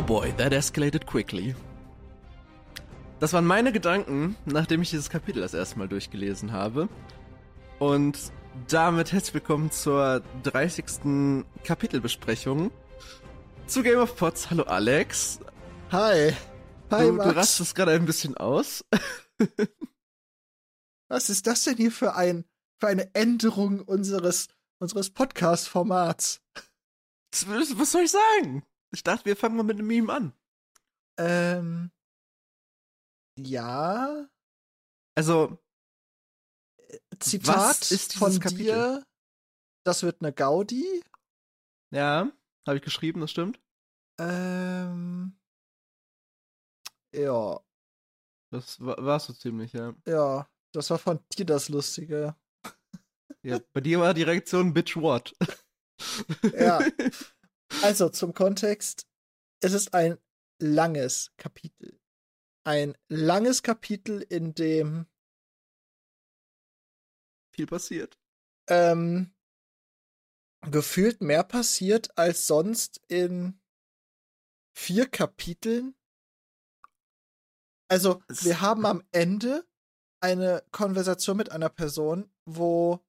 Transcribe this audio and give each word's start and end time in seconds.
Oh 0.00 0.02
boy, 0.02 0.32
that 0.38 0.54
escalated 0.54 1.06
quickly. 1.06 1.54
Das 3.18 3.34
waren 3.34 3.44
meine 3.44 3.70
Gedanken, 3.70 4.34
nachdem 4.46 4.80
ich 4.80 4.88
dieses 4.88 5.10
Kapitel 5.10 5.42
das 5.42 5.52
erste 5.52 5.78
Mal 5.78 5.88
durchgelesen 5.88 6.52
habe. 6.52 6.88
Und 7.78 8.18
damit 8.68 9.12
herzlich 9.12 9.34
willkommen 9.34 9.70
zur 9.70 10.22
30. 10.44 11.44
Kapitelbesprechung 11.64 12.70
zu 13.66 13.82
Game 13.82 13.98
of 13.98 14.16
Pots. 14.16 14.48
Hallo 14.48 14.62
Alex. 14.62 15.40
Hi. 15.92 16.32
Hi, 16.90 17.04
du, 17.04 17.12
Max. 17.12 17.28
du 17.28 17.36
rastest 17.36 17.74
gerade 17.74 17.92
ein 17.92 18.06
bisschen 18.06 18.38
aus. 18.38 18.82
Was 21.08 21.28
ist 21.28 21.46
das 21.46 21.64
denn 21.64 21.76
hier 21.76 21.92
für 21.92 22.14
ein 22.14 22.46
für 22.78 22.86
eine 22.86 23.14
Änderung 23.14 23.80
unseres 23.80 24.48
unseres 24.78 25.10
Podcast-Formats? 25.10 26.40
Was 27.46 27.78
was 27.78 27.92
soll 27.92 28.04
ich 28.04 28.12
sagen? 28.12 28.64
Ich 28.92 29.02
dachte, 29.02 29.24
wir 29.24 29.36
fangen 29.36 29.56
mal 29.56 29.62
mit 29.62 29.78
einem 29.78 29.86
Meme 29.86 30.12
an. 30.12 30.32
Ähm. 31.18 31.90
Ja. 33.38 34.28
Also, 35.16 35.58
Zitat 37.20 37.56
Was 37.56 37.92
ist 37.92 38.14
von 38.14 38.38
Kapitel? 38.40 38.64
dir. 38.64 39.06
Das 39.84 40.02
wird 40.02 40.20
eine 40.22 40.32
Gaudi. 40.32 41.02
ja, 41.92 42.30
habe 42.66 42.76
ich 42.76 42.82
geschrieben, 42.82 43.20
das 43.20 43.30
stimmt. 43.30 43.60
Ähm. 44.18 45.36
Ja, 47.12 47.60
Das 48.50 48.78
war, 48.80 48.96
war 49.04 49.18
so 49.20 49.32
ziemlich, 49.32 49.72
ja. 49.72 49.94
ja. 50.06 50.48
Das 50.72 50.90
war 50.90 50.98
von 50.98 51.18
dir 51.36 51.44
das 51.46 51.68
Lustige. 51.68 52.36
ja. 53.42 53.58
Bei 53.72 53.80
dir 53.80 53.98
war 54.00 54.14
die 54.14 54.22
Reaktion 54.22 54.72
Bitch 54.74 54.96
what? 54.96 55.34
Ja. 56.54 56.80
Also 57.82 58.08
zum 58.08 58.34
Kontext. 58.34 59.06
Es 59.62 59.72
ist 59.72 59.94
ein 59.94 60.18
langes 60.60 61.32
Kapitel. 61.36 61.98
Ein 62.64 62.96
langes 63.08 63.62
Kapitel, 63.62 64.20
in 64.22 64.54
dem 64.54 65.06
Viel 67.54 67.66
passiert. 67.66 68.18
ähm, 68.68 69.34
gefühlt 70.70 71.20
mehr 71.22 71.42
passiert 71.42 72.16
als 72.18 72.46
sonst 72.46 73.00
in 73.08 73.60
vier 74.76 75.06
Kapiteln. 75.08 75.94
Also, 77.90 78.22
Es- 78.28 78.44
wir 78.44 78.60
haben 78.60 78.84
am 78.86 79.02
Ende 79.12 79.66
eine 80.22 80.62
Konversation 80.70 81.36
mit 81.38 81.50
einer 81.50 81.70
Person, 81.70 82.30
wo 82.44 83.00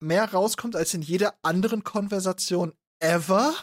mehr 0.00 0.32
rauskommt 0.32 0.74
als 0.74 0.94
in 0.94 1.02
jeder 1.02 1.38
anderen 1.42 1.84
Konversation 1.84 2.72
ever. 3.00 3.54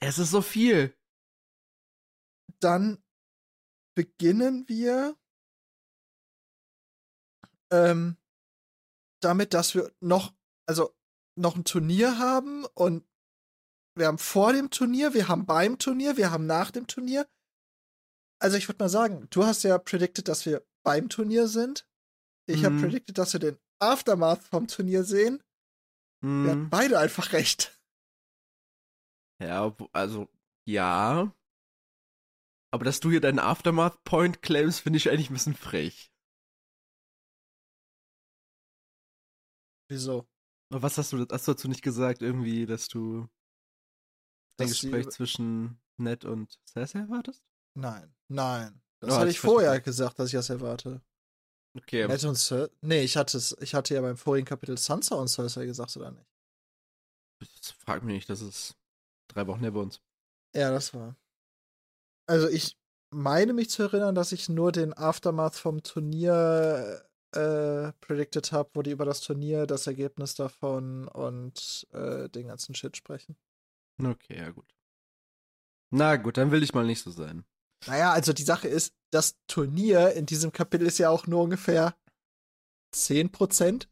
Es 0.00 0.18
ist 0.18 0.30
so 0.30 0.42
viel. 0.42 0.96
Dann 2.60 3.02
beginnen 3.96 4.68
wir 4.68 5.16
ähm, 7.72 8.16
damit, 9.20 9.54
dass 9.54 9.74
wir 9.74 9.92
noch, 10.00 10.32
also 10.66 10.94
noch 11.36 11.56
ein 11.56 11.64
Turnier 11.64 12.18
haben 12.18 12.64
und 12.74 13.04
wir 13.96 14.06
haben 14.06 14.18
vor 14.18 14.52
dem 14.52 14.70
Turnier, 14.70 15.14
wir 15.14 15.26
haben 15.28 15.46
beim 15.46 15.78
Turnier, 15.78 16.16
wir 16.16 16.30
haben 16.30 16.46
nach 16.46 16.70
dem 16.70 16.86
Turnier. 16.86 17.28
Also 18.40 18.56
ich 18.56 18.68
würde 18.68 18.84
mal 18.84 18.88
sagen, 18.88 19.26
du 19.30 19.44
hast 19.44 19.64
ja 19.64 19.76
predicted, 19.78 20.28
dass 20.28 20.46
wir 20.46 20.64
beim 20.84 21.08
Turnier 21.08 21.48
sind. 21.48 21.88
Ich 22.48 22.64
habe 22.64 22.76
Mhm. 22.76 22.82
predicted, 22.82 23.18
dass 23.18 23.32
wir 23.32 23.40
den 23.40 23.58
Aftermath 23.80 24.44
vom 24.44 24.68
Turnier 24.68 25.02
sehen. 25.02 25.42
Wir 26.20 26.50
hatten 26.52 26.62
Hm, 26.64 26.70
beide 26.70 26.98
einfach 26.98 27.32
recht. 27.32 27.78
ja, 29.40 29.74
also, 29.92 30.28
ja. 30.66 31.32
Aber 32.70 32.84
dass 32.84 33.00
du 33.00 33.10
hier 33.10 33.20
deinen 33.20 33.38
Aftermath-Point 33.38 34.42
claimst, 34.42 34.80
finde 34.80 34.98
ich 34.98 35.08
eigentlich 35.10 35.30
ein 35.30 35.34
bisschen 35.34 35.54
frech. 35.54 36.12
Wieso? 39.90 40.28
Aber 40.70 40.82
was 40.82 40.98
hast 40.98 41.12
du, 41.12 41.26
hast 41.30 41.48
du 41.48 41.52
dazu 41.52 41.68
nicht 41.68 41.82
gesagt, 41.82 42.20
irgendwie, 42.20 42.66
dass 42.66 42.88
du 42.88 43.26
sie- 44.58 44.66
Gespräch 44.68 45.08
zwischen 45.08 45.80
Ned 45.96 46.24
und 46.24 46.58
Cersei 46.66 47.00
erwartest? 47.00 47.42
Nein, 47.74 48.14
nein. 48.28 48.82
Das 49.00 49.10
Oh, 49.10 49.18
hatte 49.18 49.30
ich 49.30 49.38
vorher 49.40 49.80
gesagt, 49.80 50.18
dass 50.18 50.26
ich 50.28 50.32
das 50.32 50.50
erwarte. 50.50 51.00
Okay, 51.76 52.06
Ned 52.06 52.24
und 52.24 52.36
Cer 52.36 52.70
Nee, 52.80 53.02
ich 53.02 53.16
hatte 53.16 53.36
es, 53.36 53.56
ich 53.60 53.74
hatte 53.74 53.94
ja 53.94 54.00
beim 54.00 54.16
vorigen 54.16 54.46
Kapitel 54.46 54.78
Sansa 54.78 55.14
und 55.14 55.28
Cersei 55.28 55.66
gesagt, 55.66 55.96
oder 55.96 56.10
nicht? 56.10 56.26
das 57.40 57.70
frag 57.70 58.02
mich 58.02 58.14
nicht, 58.14 58.30
das 58.30 58.40
ist 58.40 58.76
drei 59.28 59.46
Wochen 59.46 59.60
her 59.60 59.70
bei 59.70 59.80
uns. 59.80 60.00
Ja, 60.54 60.70
das 60.70 60.92
war. 60.94 61.16
Also 62.26 62.48
ich 62.48 62.76
meine 63.10 63.52
mich 63.52 63.70
zu 63.70 63.84
erinnern, 63.84 64.14
dass 64.14 64.32
ich 64.32 64.48
nur 64.48 64.72
den 64.72 64.92
Aftermath 64.92 65.56
vom 65.56 65.82
Turnier 65.82 67.08
äh, 67.32 67.92
predicted 68.00 68.52
habe, 68.52 68.70
wo 68.74 68.82
die 68.82 68.90
über 68.90 69.04
das 69.04 69.20
Turnier, 69.20 69.66
das 69.66 69.86
Ergebnis 69.86 70.34
davon 70.34 71.08
und 71.08 71.86
äh, 71.92 72.28
den 72.28 72.48
ganzen 72.48 72.74
Shit 72.74 72.96
sprechen. 72.96 73.36
Okay, 74.02 74.36
ja 74.36 74.50
gut. 74.50 74.74
Na 75.90 76.16
gut, 76.16 76.36
dann 76.36 76.50
will 76.50 76.62
ich 76.62 76.74
mal 76.74 76.84
nicht 76.84 77.02
so 77.02 77.10
sein. 77.10 77.44
Naja, 77.86 78.12
also 78.12 78.32
die 78.32 78.42
Sache 78.42 78.68
ist, 78.68 78.94
das 79.10 79.38
Turnier 79.46 80.12
in 80.12 80.26
diesem 80.26 80.52
Kapitel 80.52 80.86
ist 80.86 80.98
ja 80.98 81.10
auch 81.10 81.26
nur 81.26 81.42
ungefähr 81.42 81.96
10%, 82.94 83.88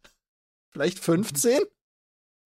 vielleicht 0.73 0.99
15%. 0.99 1.71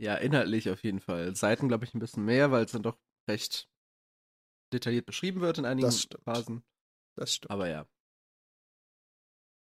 Ja, 0.01 0.17
inhaltlich 0.17 0.71
auf 0.71 0.83
jeden 0.83 1.01
Fall. 1.01 1.35
Seiten, 1.37 1.69
glaube 1.69 1.85
ich, 1.85 1.95
ein 1.95 1.99
bisschen 1.99 2.25
mehr, 2.25 2.51
weil 2.51 2.65
es 2.65 2.73
dann 2.73 2.83
doch 2.83 2.99
recht 3.29 3.69
detailliert 4.73 5.07
beschrieben 5.07 5.41
wird 5.41 5.59
in 5.59 5.67
einigen 5.67 5.87
Das. 5.87 6.09
Phasen. 6.25 6.65
Das 7.17 7.35
stimmt. 7.35 7.51
Aber 7.51 7.69
ja. 7.69 7.87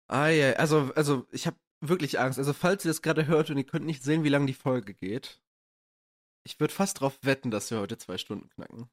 Ah 0.09 0.29
ja, 0.29 0.55
also, 0.55 0.93
also 0.95 1.27
ich 1.31 1.47
habe 1.47 1.57
wirklich 1.81 2.19
Angst. 2.19 2.39
Also 2.39 2.53
falls 2.53 2.85
ihr 2.85 2.91
das 2.91 3.03
gerade 3.03 3.27
hört 3.27 3.51
und 3.51 3.59
ihr 3.59 3.65
könnt 3.65 3.87
nicht 3.87 4.03
sehen, 4.03 4.25
wie 4.25 4.29
lange 4.29 4.47
die 4.47 4.55
Folge 4.55 4.95
geht, 4.95 5.41
ich 6.47 6.61
würde 6.61 6.75
fast 6.75 7.01
drauf 7.01 7.19
wetten, 7.23 7.51
dass 7.51 7.71
wir 7.71 7.79
heute 7.79 7.97
zwei 7.97 8.19
Stunden 8.19 8.49
knacken. 8.49 8.91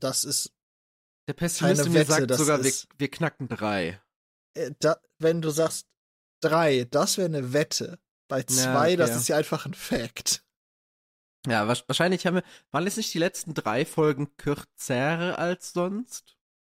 Das 0.00 0.24
ist, 0.24 0.52
Der 1.28 1.34
Pessimist 1.34 1.88
mir 1.88 1.94
Wette, 1.94 2.12
sagt 2.12 2.34
sogar, 2.34 2.58
wir, 2.62 2.68
ist- 2.68 2.88
wir 2.98 3.10
knacken 3.10 3.48
drei. 3.48 4.00
äh, 4.54 4.72
da, 4.78 5.00
wenn 5.18 5.40
du 5.42 5.50
sagst 5.50 5.86
drei, 6.40 6.84
das 6.90 7.16
wäre 7.18 7.26
eine 7.28 7.52
Wette. 7.52 7.98
Bei 8.28 8.42
zwei, 8.42 8.88
okay. 8.88 8.96
das 8.96 9.16
ist 9.16 9.28
ja 9.28 9.36
einfach 9.36 9.66
ein 9.66 9.74
Fact. 9.74 10.44
Ja, 11.46 11.68
wahrscheinlich 11.68 12.26
haben 12.26 12.36
wir, 12.36 12.44
waren 12.70 12.86
es 12.86 12.96
nicht 12.96 13.12
die 13.12 13.18
letzten 13.18 13.52
drei 13.52 13.84
Folgen 13.84 14.34
kürzer 14.38 15.38
als 15.38 15.72
sonst? 15.74 16.36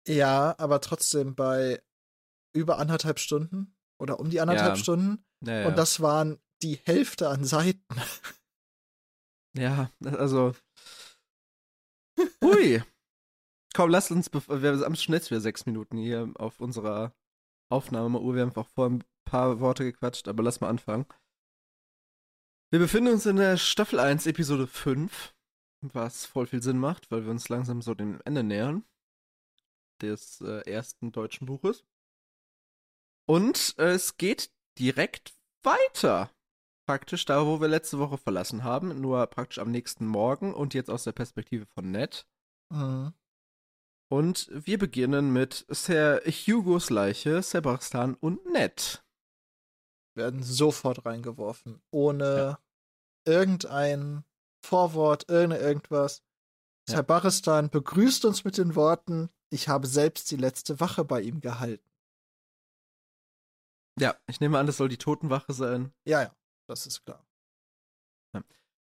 Ja, 0.07 0.55
aber 0.57 0.81
trotzdem 0.81 1.35
bei 1.35 1.83
über 2.53 2.79
anderthalb 2.79 3.19
Stunden 3.19 3.75
oder 3.99 4.19
um 4.19 4.29
die 4.31 4.41
anderthalb 4.41 4.75
Ja. 4.75 4.81
Stunden. 4.81 5.23
Naja. 5.41 5.67
Und 5.67 5.77
das 5.77 5.99
waren 6.01 6.41
die 6.63 6.77
Hälfte 6.83 7.29
an 7.29 7.45
Seiten. 7.45 7.85
Ja, 9.55 9.91
also. 10.03 10.55
Hui. 12.43 12.81
Komm, 13.75 13.89
lasst 13.89 14.09
uns, 14.09 14.31
wir 14.31 14.79
haben 14.85 14.95
schon 14.95 15.15
jetzt 15.15 15.29
wieder 15.29 15.41
sechs 15.41 15.65
Minuten 15.65 15.97
hier 15.97 16.31
auf 16.35 16.61
unserer 16.61 17.13
Aufnahmeuhr. 17.69 18.33
Wir 18.33 18.43
haben 18.43 18.55
auch 18.55 18.69
vor 18.69 18.89
ein 18.89 19.03
paar 19.25 19.59
Worte 19.59 19.83
gequatscht, 19.83 20.29
aber 20.29 20.43
lass 20.43 20.61
mal 20.61 20.69
anfangen. 20.69 21.05
Wir 22.71 22.79
befinden 22.79 23.11
uns 23.11 23.25
in 23.25 23.35
der 23.35 23.57
Staffel 23.57 23.99
1, 23.99 24.27
Episode 24.27 24.65
5, 24.65 25.35
was 25.81 26.25
voll 26.25 26.47
viel 26.47 26.63
Sinn 26.63 26.79
macht, 26.79 27.11
weil 27.11 27.25
wir 27.25 27.31
uns 27.31 27.49
langsam 27.49 27.81
so 27.81 27.93
dem 27.93 28.21
Ende 28.23 28.43
nähern 28.43 28.85
des 30.01 30.39
äh, 30.39 30.61
ersten 30.71 31.11
deutschen 31.11 31.45
Buches. 31.45 31.83
Und 33.27 33.75
äh, 33.77 33.91
es 33.91 34.15
geht 34.15 34.53
direkt 34.79 35.35
weiter 35.63 36.31
praktisch 36.87 37.25
da, 37.25 37.45
wo 37.45 37.59
wir 37.59 37.67
letzte 37.67 37.99
Woche 37.99 38.17
verlassen 38.17 38.63
haben, 38.63 39.01
nur 39.01 39.27
praktisch 39.27 39.59
am 39.59 39.71
nächsten 39.71 40.07
Morgen 40.07 40.53
und 40.53 40.73
jetzt 40.73 40.89
aus 40.89 41.03
der 41.03 41.11
Perspektive 41.11 41.65
von 41.65 41.91
Ned. 41.91 42.25
Mhm. 42.71 43.13
Und 44.15 44.47
wir 44.49 44.79
beginnen 44.79 45.33
mit 45.33 45.65
Sir 45.67 46.21
Hugos 46.25 46.89
Leiche, 46.89 47.41
Sebastian 47.41 48.13
und 48.13 48.45
Ned. 48.45 49.03
Werden 50.15 50.41
sofort 50.41 51.05
reingeworfen. 51.05 51.81
Ohne 51.91 52.57
irgendein 53.25 54.23
Vorwort, 54.65 55.27
irgende 55.27 55.57
irgendwas. 55.57 56.23
Ja. 56.87 56.95
Herr 56.95 57.03
Baristan 57.03 57.69
begrüßt 57.69 58.23
uns 58.23 58.45
mit 58.45 58.57
den 58.57 58.75
Worten, 58.75 59.27
ich 59.49 59.67
habe 59.67 59.85
selbst 59.85 60.31
die 60.31 60.37
letzte 60.37 60.79
Wache 60.79 61.03
bei 61.03 61.19
ihm 61.19 61.41
gehalten. 61.41 61.91
Ja, 63.99 64.15
ich 64.27 64.39
nehme 64.39 64.57
an, 64.59 64.65
das 64.65 64.77
soll 64.77 64.87
die 64.87 64.97
Totenwache 64.97 65.51
sein. 65.51 65.91
Ja, 66.05 66.21
ja, 66.21 66.35
das 66.69 66.87
ist 66.87 67.03
klar. 67.03 67.27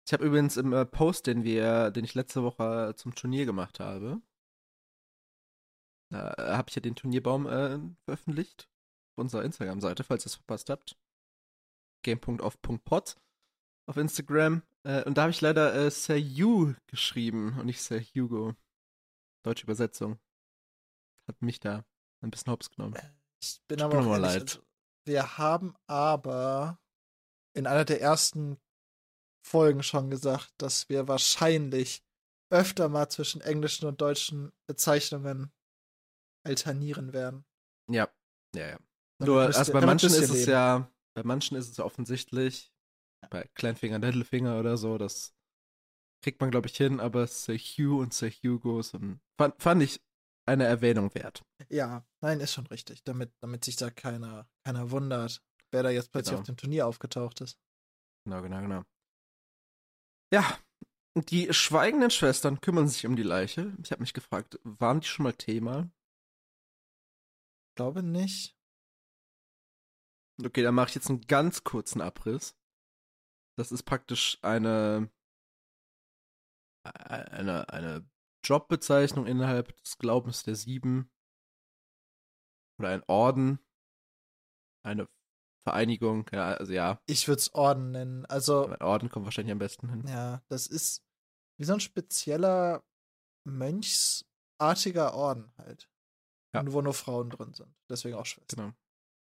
Ich 0.07 0.13
habe 0.13 0.27
übrigens 0.27 0.59
im 0.59 0.75
äh, 0.75 0.85
Post, 0.85 1.27
den 1.27 1.43
wir, 1.43 1.91
den 1.91 2.05
ich 2.05 2.15
letzte 2.15 2.43
Woche 2.43 2.93
zum 2.97 3.15
Turnier 3.15 3.47
gemacht 3.47 3.81
habe, 3.81 4.21
da 6.13 6.35
äh, 6.35 6.57
habe 6.57 6.69
ich 6.69 6.75
ja 6.75 6.83
den 6.83 6.95
Turnierbaum 6.95 7.47
äh, 7.47 7.79
veröffentlicht 8.05 8.69
auf 9.13 9.23
unserer 9.23 9.45
Instagram-Seite, 9.45 10.05
falls 10.05 10.25
ihr 10.25 10.27
es 10.27 10.35
verpasst 10.37 10.71
habt. 10.71 10.97
game.off.pod 12.03 13.17
auf 13.87 13.97
Instagram. 13.97 14.63
Äh, 14.85 15.05
und 15.05 15.17
da 15.17 15.23
habe 15.23 15.31
ich 15.31 15.41
leider 15.41 15.75
äh, 15.75 15.91
Sir 15.91 16.19
Hugh 16.19 16.77
geschrieben 16.87 17.59
und 17.59 17.67
nicht 17.67 17.83
Sir 17.83 18.01
Hugo. 18.01 18.55
Deutsche 19.45 19.65
Übersetzung. 19.65 20.19
Hat 21.27 21.41
mich 21.41 21.61
da 21.61 21.85
ein 22.21 22.31
bisschen 22.31 22.53
hops 22.53 22.71
genommen. 22.71 22.95
Ich 23.43 23.61
bin 23.67 23.79
Tut 23.79 23.87
aber 23.87 24.01
auch 24.01 24.13
ehrlich, 24.13 24.21
leid. 24.21 24.43
also, 24.43 24.63
wir 25.05 25.39
haben 25.39 25.75
aber 25.87 26.79
in 27.55 27.67
einer 27.67 27.85
der 27.85 28.01
ersten 28.01 28.59
Folgen 29.45 29.83
schon 29.83 30.11
gesagt, 30.11 30.53
dass 30.59 30.89
wir 30.89 31.09
wahrscheinlich 31.09 32.05
öfter 32.51 32.89
mal 32.89 33.09
zwischen 33.09 33.41
englischen 33.41 33.87
und 33.87 34.01
deutschen 34.01 34.53
Bezeichnungen 34.67 35.51
alternieren 36.45 37.13
werden. 37.13 37.45
Ja, 37.91 38.09
ja, 38.55 38.69
ja. 38.71 38.79
Nur, 39.21 39.43
also 39.43 39.73
bei 39.73 39.81
manchen 39.81 40.09
ist 40.09 40.19
es 40.19 40.31
leben. 40.33 40.51
ja, 40.51 40.93
bei 41.15 41.23
manchen 41.23 41.57
ist 41.57 41.69
es 41.71 41.79
offensichtlich, 41.79 42.73
bei 43.31 43.49
Kleinfinger, 43.55 43.99
Littlfinger 43.99 44.59
oder 44.59 44.77
so, 44.77 44.99
das 44.99 45.35
kriegt 46.25 46.41
man, 46.41 46.51
glaube 46.51 46.69
ich, 46.69 46.77
hin, 46.77 47.01
aber 47.01 47.27
Sir 47.27 47.57
Hugh 47.57 48.01
und 48.01 48.13
Sir 48.15 48.31
Hugo 48.31 48.83
sind, 48.83 49.21
fand, 49.39 49.61
fand 49.63 49.83
ich 49.83 50.01
eine 50.47 50.65
Erwähnung 50.65 51.15
wert. 51.15 51.45
Ja, 51.69 52.05
nein, 52.21 52.41
ist 52.41 52.53
schon 52.53 52.67
richtig, 52.67 53.05
damit, 53.05 53.33
damit 53.41 53.65
sich 53.65 53.77
da 53.77 53.91
keiner, 53.91 54.49
keiner 54.65 54.91
wundert, 54.91 55.43
wer 55.71 55.83
da 55.85 55.91
jetzt 55.91 56.11
plötzlich 56.11 56.33
Genau. 56.33 56.41
auf 56.41 56.47
dem 56.47 56.57
Turnier 56.57 56.87
aufgetaucht 56.87 57.41
ist. 57.41 57.59
Genau, 58.25 58.43
genau, 58.43 58.61
genau. 58.61 58.85
Ja, 60.33 60.59
die 61.15 61.53
schweigenden 61.53 62.11
Schwestern 62.11 62.61
kümmern 62.61 62.89
sich 62.89 63.07
um 63.07 63.17
die 63.17 63.23
Leiche. 63.23 63.77
Ich 63.83 63.93
habe 63.93 64.01
mich 64.01 64.15
gefragt, 64.15 64.59
waren 64.65 65.01
die 65.01 65.07
schon 65.07 65.25
mal 65.25 65.33
Thema? 65.35 65.91
Glaube 67.77 68.03
nicht. 68.03 68.57
Okay, 70.45 70.63
dann 70.63 70.75
mache 70.75 70.89
ich 70.89 70.95
jetzt 70.95 71.09
einen 71.09 71.21
ganz 71.23 71.65
kurzen 71.65 72.01
Abriss. 72.01 72.57
Das 73.59 73.71
ist 73.71 73.83
praktisch 73.85 74.39
eine, 74.43 75.11
eine, 76.85 77.69
eine 77.69 78.09
Jobbezeichnung 78.45 79.27
innerhalb 79.27 79.77
des 79.83 79.99
Glaubens 79.99 80.43
der 80.43 80.57
Sieben. 80.57 81.11
Oder 82.79 82.91
ein 82.91 83.05
Orden. 83.07 83.59
Eine 84.85 85.09
Vereinigung. 85.65 86.29
Ja, 86.33 86.55
also 86.55 86.73
ja, 86.73 87.01
Ich 87.07 87.29
würde 87.29 87.39
es 87.39 87.55
Orden 87.55 87.93
nennen. 87.93 88.27
Also, 88.27 88.67
ein 88.67 88.83
Orden 88.83 89.11
kommt 89.11 89.27
wahrscheinlich 89.27 89.53
am 89.53 89.59
besten 89.59 89.89
hin. 89.89 90.05
ja, 90.09 90.43
das 90.49 90.67
ist 90.67 91.05
wie 91.59 91.65
so 91.65 91.75
ein 91.75 91.81
spezieller 91.81 92.85
mönchsartiger 93.45 95.15
Orden 95.15 95.53
halt. 95.59 95.92
Ja. 96.55 96.61
Und 96.61 96.73
wo 96.73 96.83
nur 96.83 96.95
Frauen 96.95 97.31
drin 97.31 97.55
sind. 97.55 97.75
Deswegen 97.89 98.17
auch 98.17 98.27
Schwestern. 98.27 98.67
Genau. 98.67 98.77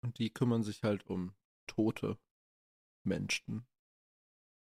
Und 0.03 0.19
die 0.19 0.31
kümmern 0.31 0.63
sich 0.63 0.83
halt 0.83 1.07
um 1.07 1.35
tote 1.67 2.19
Menschen. 3.05 3.67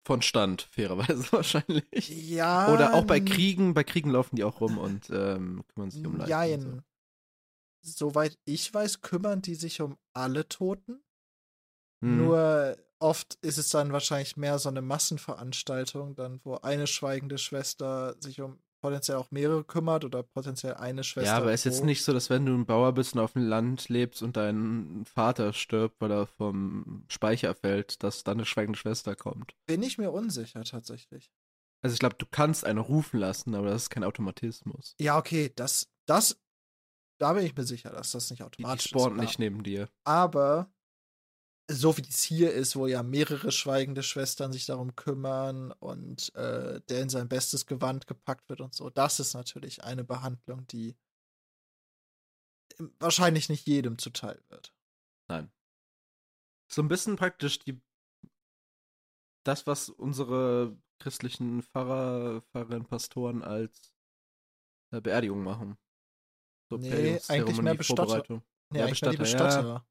Von 0.05 0.23
Stand, 0.23 0.63
fairerweise 0.73 1.31
wahrscheinlich. 1.33 2.09
Ja. 2.09 2.73
Oder 2.73 2.95
auch 2.95 3.05
bei 3.05 3.21
Kriegen, 3.21 3.75
bei 3.75 3.85
Kriegen 3.85 4.11
laufen 4.11 4.37
die 4.37 4.45
auch 4.45 4.61
rum 4.61 4.79
und 4.79 5.11
ähm, 5.11 5.63
kümmern 5.69 5.91
sich 5.91 6.05
um 6.07 6.17
Leichen. 6.17 6.25
und 6.25 6.31
Jein. 6.31 6.85
Soweit 7.83 8.39
ich 8.45 8.73
weiß, 8.73 9.01
kümmern 9.03 9.43
die 9.43 9.55
sich 9.55 9.81
um 9.81 9.97
alle 10.13 10.49
Toten. 10.49 11.03
So. 12.01 12.07
Hm. 12.07 12.17
Nur 12.19 12.77
oft 12.99 13.35
ist 13.43 13.59
es 13.59 13.71
dann 13.71 13.93
wahrscheinlich 13.93 14.37
mehr 14.37 14.59
so 14.59 14.69
eine 14.69 14.83
Massenveranstaltung, 14.83 16.15
dann 16.15 16.41
wo 16.45 16.57
eine 16.57 16.87
schweigende 16.87 17.39
Schwester 17.39 18.17
sich 18.21 18.41
um 18.41 18.59
potenziell 18.81 19.17
auch 19.19 19.31
mehrere 19.31 19.65
kümmert 19.65 20.05
oder 20.05 20.23
potenziell 20.23 20.75
eine 20.75 21.05
Schwester. 21.05 21.31
Ja, 21.33 21.37
aber 21.37 21.53
es 21.53 21.61
ist 21.61 21.73
jetzt 21.77 21.85
nicht 21.85 22.03
so, 22.05 22.13
dass 22.13 22.31
wenn 22.31 22.47
du 22.47 22.55
ein 22.55 22.67
Bauer 22.67 22.93
bist 22.93 23.15
und 23.15 23.21
auf 23.21 23.35
dem 23.35 23.43
Land 23.47 23.89
lebst 23.89 24.23
und 24.23 24.37
dein 24.37 25.05
Vater 25.07 25.53
stirbt, 25.53 26.01
weil 26.01 26.11
er 26.11 26.27
vom 26.27 27.05
Speicher 27.09 27.55
fällt, 27.55 28.03
dass 28.03 28.25
dann 28.25 28.39
eine 28.39 28.47
schweigende 28.47 28.79
Schwester 28.79 29.15
kommt. 29.17 29.55
Bin 29.67 29.83
ich 29.83 29.99
mir 29.99 30.11
unsicher 30.11 30.65
tatsächlich. 30.65 31.31
Also 31.83 31.95
ich 31.95 32.01
glaube, 32.01 32.17
du 32.19 32.27
kannst 32.27 32.65
eine 32.65 32.81
rufen 32.81 33.21
lassen, 33.21 33.55
aber 33.55 33.71
das 33.71 33.85
ist 33.85 33.91
kein 33.91 34.05
Automatismus. 34.05 34.95
Ja, 35.01 35.17
okay, 35.19 35.51
das, 35.57 35.89
das, 36.07 36.39
da 37.19 37.33
bin 37.33 37.45
ich 37.47 37.57
mir 37.57 37.65
sicher, 37.65 37.91
dass 37.91 38.11
das 38.13 38.29
nicht 38.31 38.41
Die, 38.41 38.43
die 38.43 38.65
automatisch 38.65 38.89
spornen 38.89 39.19
ist. 39.21 39.25
nicht 39.25 39.39
neben 39.39 39.63
dir. 39.63 39.89
Aber 40.05 40.71
so 41.71 41.97
wie 41.97 42.03
es 42.03 42.23
hier 42.23 42.53
ist, 42.53 42.77
wo 42.77 42.87
ja 42.87 43.03
mehrere 43.03 43.53
schweigende 43.53 44.03
Schwestern 44.03 44.53
sich 44.53 44.67
darum 44.67 44.97
kümmern 44.97 45.73
und 45.73 46.35
äh, 46.35 46.81
der 46.89 47.03
in 47.03 47.09
sein 47.09 47.29
bestes 47.29 47.67
Gewand 47.67 48.07
gepackt 48.07 48.49
wird 48.49 48.61
und 48.61 48.75
so, 48.75 48.91
das 48.91 49.21
ist 49.21 49.35
natürlich 49.35 49.85
eine 49.85 50.05
Behandlung, 50.05 50.67
die 50.67 50.97
wahrscheinlich 52.99 53.49
nicht 53.49 53.67
jedem 53.67 53.99
zuteil 53.99 54.43
wird. 54.49 54.75
Nein. 55.29 55.51
So 56.71 56.83
ein 56.83 56.89
bisschen 56.89 57.17
praktisch 57.17 57.59
die 57.59 57.81
das, 59.45 59.67
was 59.67 59.89
unsere 59.89 60.77
christlichen 60.99 61.63
Pfarrer, 61.63 62.43
Pfarrerinnen, 62.43 62.87
Pastoren 62.87 63.43
als 63.43 63.95
äh, 64.93 65.01
Beerdigung 65.01 65.43
machen. 65.43 65.79
So 66.69 66.77
Nee, 66.77 67.21
eigentlich 67.29 67.61
mehr 67.63 67.75
Bestatter. 67.75 68.05
Vorbereitung. 68.05 68.43
Nee, 68.71 68.79
Ja, 68.79 68.85
eigentlich 68.87 69.03
mehr 69.03 69.17
Bestatter, 69.17 69.67
ja. 69.67 69.87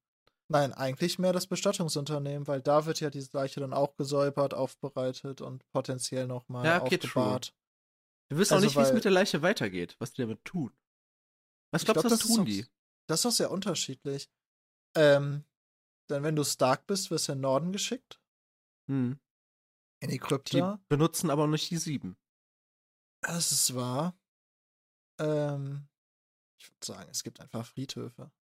Nein, 0.51 0.74
eigentlich 0.74 1.19
mehr 1.19 1.31
das 1.31 1.46
Bestattungsunternehmen, 1.48 2.48
weil 2.48 2.62
da 2.62 2.86
wird 2.88 3.00
ja 3.00 3.10
die 3.12 3.25
Leiche 3.34 3.60
dann 3.60 3.72
auch 3.74 3.96
gesäubert, 3.96 4.54
aufbereitet 4.56 5.42
und 5.42 5.68
potenziell 5.72 6.25
nochmal 6.28 6.66
Ja, 6.66 6.81
okay, 6.81 6.98
true. 6.98 7.24
aufgebahrt. 7.24 7.54
Wir 8.30 8.38
wissen 8.40 8.54
Also, 8.56 8.66
auch 8.66 8.69
nicht, 8.69 8.78
wie 8.78 8.81
es 8.81 8.94
mit 8.94 9.04
der 9.06 9.12
Leiche 9.12 9.42
weitergeht, 9.44 9.96
was 10.00 10.12
die 10.13 10.22
damit 10.24 10.44
tun. 10.46 10.72
Was 11.72 11.86
glaubst 11.86 12.04
du, 12.04 12.07
glaub, 12.10 12.12
was 12.12 12.19
das 12.19 12.22
ist 12.30 12.36
tun 12.36 12.42
auch- 12.42 12.46
die? 12.46 12.66
Das 13.07 13.19
ist 13.19 13.25
doch 13.25 13.31
sehr 13.31 13.51
unterschiedlich. 13.51 14.30
Ähm, 14.96 15.46
denn 16.10 16.24
wenn 16.24 16.36
du 16.36 16.44
Stark 16.44 16.88
bist, 16.88 17.12
wirst 17.12 17.28
du 17.28 17.34
in 17.34 17.38
den 17.38 17.42
Norden 17.44 17.72
geschickt, 17.72 18.19
Hm. 18.88 19.19
in 20.01 20.10
die 20.10 20.16
Die 20.16 20.19
Krypta. 20.19 20.80
benutzen 20.90 21.30
aber 21.30 21.46
nicht 21.48 21.69
die 21.69 21.78
sieben. 21.78 22.18
Das 23.22 23.51
ist 23.51 23.75
wahr. 23.75 24.18
Ähm, 25.19 25.88
ich 26.60 26.69
würde 26.72 26.86
sagen, 26.86 27.10
es 27.12 27.24
gibt 27.24 27.40
einfach 27.40 27.66
Friedhöfe. 27.68 28.31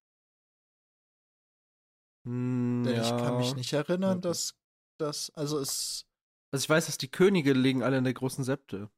Hm, 2.29 2.83
Denn 2.85 3.01
ich 3.01 3.09
kann 3.11 3.37
mich 3.39 3.51
ja. 3.51 3.55
nicht 3.57 3.73
erinnern, 3.73 4.19
Okay. 4.19 4.29
dass 4.29 4.55
das, 5.01 5.31
also 5.31 5.59
es, 5.59 6.07
Also 6.53 6.65
ich 6.65 6.69
weiß, 6.69 6.87
dass 6.87 6.99
die 6.99 7.11
Könige 7.11 7.53
liegen 7.53 7.83
alle 7.83 7.99
in 7.99 8.05
der 8.05 8.15
großen 8.15 8.45
Septe. 8.45 8.91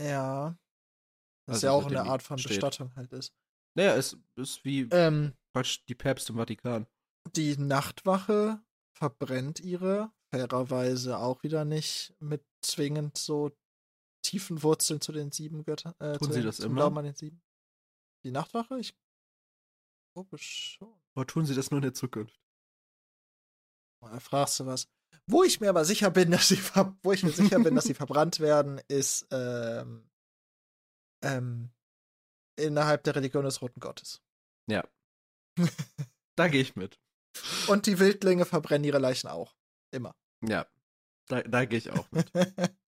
ja, 0.00 0.56
das 1.46 1.56
Also 1.56 1.66
ja 1.66 1.72
auch 1.72 1.86
eine 1.86 2.02
Art 2.04 2.22
von 2.22 2.38
steht. 2.38 2.50
Bestattung 2.52 2.94
halt 2.96 3.12
ist. 3.12 3.34
Naja, 3.76 3.96
es 3.96 4.16
ist 4.36 4.64
wie 4.64 4.82
Ähm, 4.92 5.34
praktisch 5.52 5.84
die 5.86 5.94
Päpste 5.94 6.32
im 6.32 6.38
Vatikan. 6.38 6.86
die 7.36 7.56
Nachtwache 7.56 8.62
verbrennt 8.96 9.60
ihre, 9.60 10.12
fairerweise 10.32 11.18
auch 11.18 11.42
wieder 11.42 11.64
nicht 11.64 12.14
mit 12.20 12.44
zwingend 12.62 13.16
so 13.18 13.50
tiefen 14.24 14.62
Wurzeln 14.62 15.00
zu 15.00 15.12
den 15.12 15.32
sieben 15.32 15.64
Göttern. 15.64 15.94
Äh, 15.98 16.18
Tun 16.18 16.28
sie 16.32 16.40
den, 16.40 16.46
das 16.46 16.60
immer? 16.60 16.74
Glauben 16.76 16.98
an 16.98 17.04
den 17.04 17.14
sieben. 17.14 17.42
Die 18.24 18.30
Nachtwache? 18.30 18.78
Ich 18.78 18.94
glaube 20.14 20.36
schon. 20.38 20.92
Oder 21.16 21.26
tun 21.26 21.46
sie 21.46 21.54
das 21.54 21.70
nur 21.70 21.78
in 21.78 21.82
der 21.82 21.94
Zukunft? 21.94 22.38
Da 24.00 24.18
fragst 24.20 24.58
du 24.60 24.66
was. 24.66 24.88
Wo 25.26 25.44
ich 25.44 25.60
mir 25.60 25.68
aber 25.70 25.84
sicher 25.84 26.10
bin, 26.10 26.30
dass 26.32 26.48
sie, 26.48 26.58
wo 27.02 27.12
ich 27.12 27.22
mir 27.22 27.30
sicher 27.30 27.58
bin, 27.60 27.74
dass 27.74 27.84
sie 27.84 27.94
verbrannt 27.94 28.40
werden, 28.40 28.80
ist 28.88 29.26
ähm, 29.30 30.08
ähm, 31.22 31.70
innerhalb 32.56 33.04
der 33.04 33.16
Religion 33.16 33.44
des 33.44 33.60
Roten 33.62 33.80
Gottes. 33.80 34.22
Ja. 34.68 34.84
da 36.36 36.48
gehe 36.48 36.62
ich 36.62 36.76
mit. 36.76 36.98
Und 37.68 37.86
die 37.86 37.98
Wildlinge 37.98 38.44
verbrennen 38.44 38.84
ihre 38.84 38.98
Leichen 38.98 39.28
auch. 39.28 39.54
Immer. 39.92 40.16
Ja. 40.44 40.66
Da, 41.28 41.42
da 41.42 41.64
gehe 41.64 41.78
ich 41.78 41.90
auch 41.90 42.10
mit. 42.10 42.30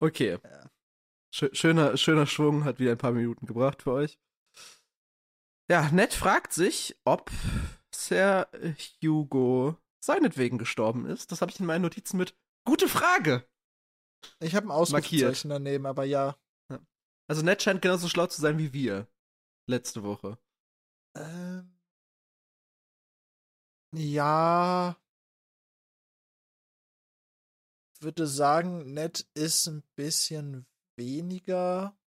Okay. 0.00 0.38
Ja. 0.44 0.70
Schö- 1.34 1.52
Schöner, 1.54 1.96
schöner 1.96 2.26
Schwung 2.26 2.62
hat 2.62 2.78
wieder 2.78 2.92
ein 2.92 2.98
paar 2.98 3.10
Minuten 3.10 3.46
gebracht 3.46 3.82
für 3.82 3.90
euch. 3.92 4.16
Ja, 5.68 5.90
Ned 5.90 6.14
fragt 6.14 6.52
sich, 6.52 6.96
ob 7.04 7.32
Sir 8.08 8.48
Hugo 9.02 9.76
seinetwegen 10.02 10.56
gestorben 10.58 11.04
ist. 11.06 11.30
Das 11.30 11.42
habe 11.42 11.52
ich 11.52 11.60
in 11.60 11.66
meinen 11.66 11.82
Notizen 11.82 12.16
mit 12.16 12.34
Gute 12.64 12.88
Frage. 12.88 13.46
ich 14.40 14.54
habe 14.54 14.66
ein 14.66 14.70
Ausrufezeichen 14.70 15.50
daneben, 15.50 15.86
aber 15.86 16.04
ja. 16.04 16.36
Also 17.30 17.42
Ned 17.42 17.62
scheint 17.62 17.82
genauso 17.82 18.08
schlau 18.08 18.26
zu 18.26 18.40
sein 18.40 18.58
wie 18.58 18.72
wir. 18.72 19.06
Letzte 19.66 20.02
Woche. 20.02 20.38
Ähm, 21.14 21.78
ja. 23.94 24.96
Ich 27.94 28.02
würde 28.02 28.26
sagen, 28.26 28.94
Ned 28.94 29.28
ist 29.34 29.66
ein 29.66 29.82
bisschen 29.94 30.66
weniger, 30.96 31.98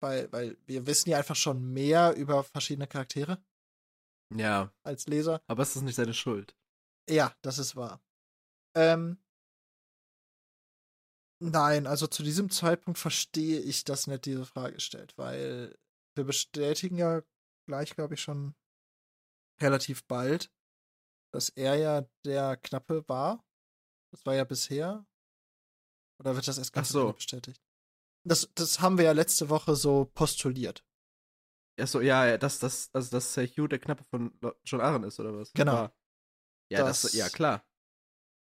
weil, 0.00 0.30
weil 0.32 0.58
wir 0.66 0.86
wissen 0.86 1.08
ja 1.10 1.18
einfach 1.18 1.36
schon 1.36 1.72
mehr 1.72 2.14
über 2.16 2.44
verschiedene 2.44 2.86
Charaktere 2.86 3.42
Ja, 4.38 4.72
als 4.82 5.06
Leser. 5.06 5.42
aber 5.46 5.62
es 5.62 5.76
ist 5.76 5.82
nicht 5.82 5.96
seine 5.96 6.14
Schuld. 6.14 6.56
Ja, 7.08 7.34
das 7.42 7.58
ist 7.58 7.76
wahr. 7.76 8.00
Ähm, 8.74 9.18
nein, 11.40 11.86
also 11.86 12.06
zu 12.06 12.22
diesem 12.22 12.50
Zeitpunkt 12.50 12.98
verstehe 12.98 13.60
ich, 13.60 13.84
dass 13.84 14.06
Ned 14.06 14.24
diese 14.24 14.46
Frage 14.46 14.80
stellt, 14.80 15.16
weil 15.18 15.76
wir 16.14 16.24
bestätigen 16.24 16.96
ja 16.96 17.22
gleich, 17.66 17.94
glaube 17.94 18.14
ich, 18.14 18.22
schon 18.22 18.54
relativ 19.60 20.04
bald, 20.04 20.50
dass 21.32 21.48
er 21.48 21.76
ja 21.76 22.02
der 22.24 22.56
Knappe 22.56 23.08
war. 23.08 23.44
Das 24.12 24.26
war 24.26 24.34
ja 24.34 24.44
bisher. 24.44 25.06
Oder 26.20 26.34
wird 26.34 26.46
das 26.46 26.58
erst 26.58 26.72
ganz 26.72 26.90
so. 26.90 27.12
bestätigt? 27.12 27.60
Das, 28.24 28.50
das 28.54 28.80
haben 28.80 28.98
wir 28.98 29.06
ja 29.06 29.12
letzte 29.12 29.48
Woche 29.48 29.74
so 29.74 30.04
postuliert. 30.14 30.84
Achso, 31.82 32.00
ja, 32.00 32.26
ja, 32.26 32.38
dass 32.38 32.58
das, 32.58 32.90
also 32.92 33.10
dass 33.10 33.34
Sir 33.34 33.44
Hugh 33.46 33.66
der 33.68 33.78
Knappe 33.78 34.04
von 34.04 34.32
John 34.64 34.80
Aaron 34.80 35.04
ist, 35.04 35.18
oder 35.20 35.36
was? 35.36 35.52
Genau. 35.52 35.72
War. 35.72 35.92
Ja, 36.70 36.84
das, 36.84 37.02
Das- 37.02 37.12
ja, 37.14 37.28
klar. 37.28 37.64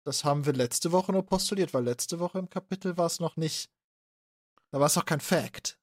Das 0.04 0.22
haben 0.24 0.46
wir 0.46 0.52
letzte 0.52 0.92
Woche 0.92 1.10
nur 1.10 1.26
postuliert, 1.26 1.74
weil 1.74 1.82
letzte 1.82 2.20
Woche 2.20 2.38
im 2.38 2.48
Kapitel 2.48 2.96
war 2.96 3.06
es 3.06 3.18
noch 3.18 3.36
nicht. 3.36 3.72
Da 4.70 4.78
war 4.78 4.86
es 4.86 4.94
noch 4.94 5.04
kein 5.04 5.20
Fact. 5.20 5.80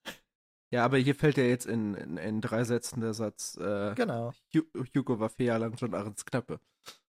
Ja, 0.72 0.86
aber 0.86 0.98
hier 0.98 1.14
fällt 1.14 1.36
ja 1.38 1.44
jetzt 1.44 1.66
in, 1.66 1.94
in, 1.96 2.18
in 2.18 2.40
drei 2.42 2.64
Sätzen 2.64 3.02
der 3.02 3.14
Satz, 3.14 3.58
äh, 3.58 3.94
Genau. 3.96 4.34
Hu 4.56 4.62
Hugo 4.96 5.20
war 5.20 5.30
vier 5.30 5.48
Jahre 5.48 5.60
lang 5.60 5.74
John 5.76 5.94
Aarons 5.94 6.24
Knappe. 6.26 6.62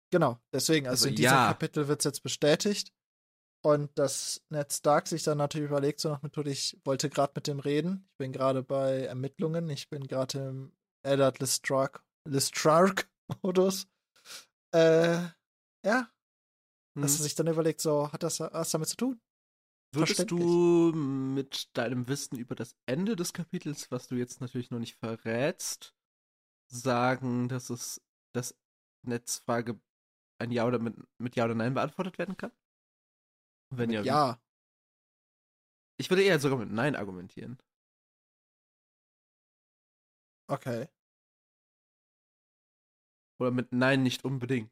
Genau. 0.10 0.40
Deswegen, 0.54 0.88
also, 0.88 1.04
Also, 1.04 1.10
in 1.10 1.16
diesem 1.16 1.32
ja. 1.34 1.48
Kapitel 1.50 1.88
wird 1.90 2.00
es 2.00 2.06
jetzt 2.06 2.24
bestätigt. 2.24 2.94
Und 3.64 3.98
dass 3.98 4.44
Ned 4.50 4.74
Stark 4.74 5.08
sich 5.08 5.24
dann 5.24 5.38
natürlich 5.38 5.70
überlegt, 5.70 6.00
so 6.00 6.10
nach 6.10 6.24
Methode, 6.24 6.50
ich 6.50 6.80
wollte 6.84 7.10
gerade 7.10 7.34
mit 7.36 7.48
dem 7.48 7.60
reden. 7.60 8.08
Ich 8.12 8.18
bin 8.18 8.32
gerade 8.32 8.64
bei 8.64 9.02
Ermittlungen. 9.02 9.70
Ich 9.70 9.90
bin 9.90 10.08
gerade 10.08 10.40
im 10.50 10.72
Eddard 11.04 11.40
Lestrark, 11.40 12.04
Lestrark-Modus. 12.28 13.88
Äh, 14.74 15.28
ja, 15.86 16.10
dass 16.96 17.16
er 17.16 17.18
Hm. 17.18 17.24
sich 17.24 17.36
dann 17.36 17.48
überlegt, 17.48 17.82
so, 17.82 18.12
hat 18.12 18.24
das 18.24 18.40
was 18.40 18.72
damit 18.72 18.88
zu 18.88 18.96
tun? 18.96 19.22
Würdest 19.94 20.32
du 20.32 20.94
mit 20.94 21.76
deinem 21.76 22.08
Wissen 22.08 22.38
über 22.38 22.56
das 22.56 22.78
Ende 22.86 23.18
des 23.18 23.34
Kapitels, 23.34 23.92
was 23.92 24.08
du 24.08 24.16
jetzt 24.16 24.40
natürlich 24.40 24.72
noch 24.72 24.80
nicht 24.80 24.96
verrätst, 24.96 25.94
sagen, 26.72 27.50
dass 27.50 27.70
es, 27.70 28.02
dass 28.34 28.56
Nets 29.06 29.40
Frage 29.40 29.80
ein 30.40 30.52
Ja 30.52 30.66
oder 30.66 30.80
mit, 30.80 30.96
mit 31.18 31.36
Ja 31.36 31.46
oder 31.46 31.56
Nein 31.56 31.74
beantwortet 31.74 32.18
werden 32.18 32.38
kann? 32.38 32.52
Wenn 33.72 33.90
ja, 33.92 34.06
wie? 34.08 34.08
ja. 34.08 34.40
Ich 35.98 36.10
würde 36.10 36.24
eher 36.24 36.38
sogar 36.40 36.58
mit 36.60 36.70
Nein 36.72 36.96
argumentieren. 36.98 37.58
Okay. 40.50 40.88
Oder 43.40 43.52
mit 43.52 43.74
Nein 43.74 44.04
nicht 44.04 44.24
unbedingt. 44.24 44.72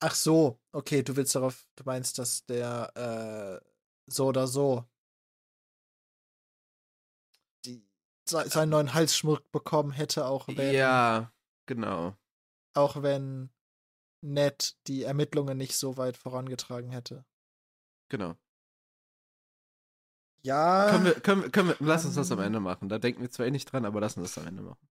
Ach 0.00 0.14
so, 0.14 0.60
okay, 0.72 1.02
du 1.02 1.14
willst 1.16 1.34
darauf, 1.34 1.66
du 1.76 1.84
meinst, 1.84 2.18
dass 2.18 2.44
der 2.46 3.60
äh, 3.62 3.66
so 4.06 4.26
oder 4.26 4.46
so 4.48 4.84
die, 7.64 7.84
se- 8.28 8.48
seinen 8.48 8.70
neuen 8.70 8.94
Halsschmuck 8.94 9.50
bekommen 9.52 9.92
hätte, 9.92 10.26
auch 10.26 10.48
wenn, 10.48 10.74
Ja, 10.74 11.32
genau. 11.66 12.16
auch 12.74 13.02
wenn 13.02 13.50
Ned 14.20 14.76
die 14.88 15.02
Ermittlungen 15.04 15.56
nicht 15.58 15.76
so 15.76 15.96
weit 15.96 16.16
vorangetragen 16.16 16.90
hätte. 16.90 17.24
Genau. 18.08 18.34
Ja, 20.42 20.90
Können 20.90 21.04
wir, 21.04 21.20
können 21.20 21.42
wir, 21.42 21.50
können 21.50 21.68
wir, 21.70 21.76
lass 21.80 22.04
uns 22.04 22.14
das 22.14 22.30
am 22.32 22.38
ähm, 22.38 22.46
Ende 22.46 22.60
machen. 22.60 22.88
Da 22.88 22.98
denken 22.98 23.20
wir 23.22 23.30
zwar 23.30 23.46
eh 23.46 23.50
nicht 23.50 23.66
dran, 23.70 23.84
aber 23.84 24.00
lass 24.00 24.16
uns 24.16 24.32
das 24.34 24.42
am 24.42 24.48
Ende 24.48 24.62
machen. 24.62 24.88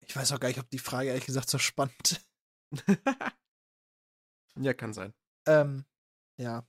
ich 0.00 0.14
weiß 0.14 0.32
auch 0.32 0.40
gar 0.40 0.48
nicht, 0.48 0.60
ob 0.60 0.68
die 0.70 0.78
Frage 0.78 1.08
ehrlich 1.08 1.26
gesagt 1.26 1.48
so 1.50 1.58
spannend. 1.58 2.24
ja, 4.56 4.74
kann 4.74 4.92
sein. 4.92 5.14
ähm, 5.46 5.84
ja. 6.36 6.66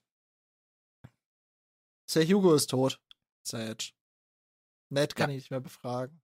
Sir 2.10 2.24
Hugo 2.26 2.54
ist 2.54 2.70
tot. 2.70 3.02
Sad. 3.44 3.94
Ned 4.90 5.16
kann 5.16 5.30
Ja. 5.30 5.34
ihn 5.34 5.38
nicht 5.38 5.52
mehr 5.52 5.62
befragen. 5.62 6.21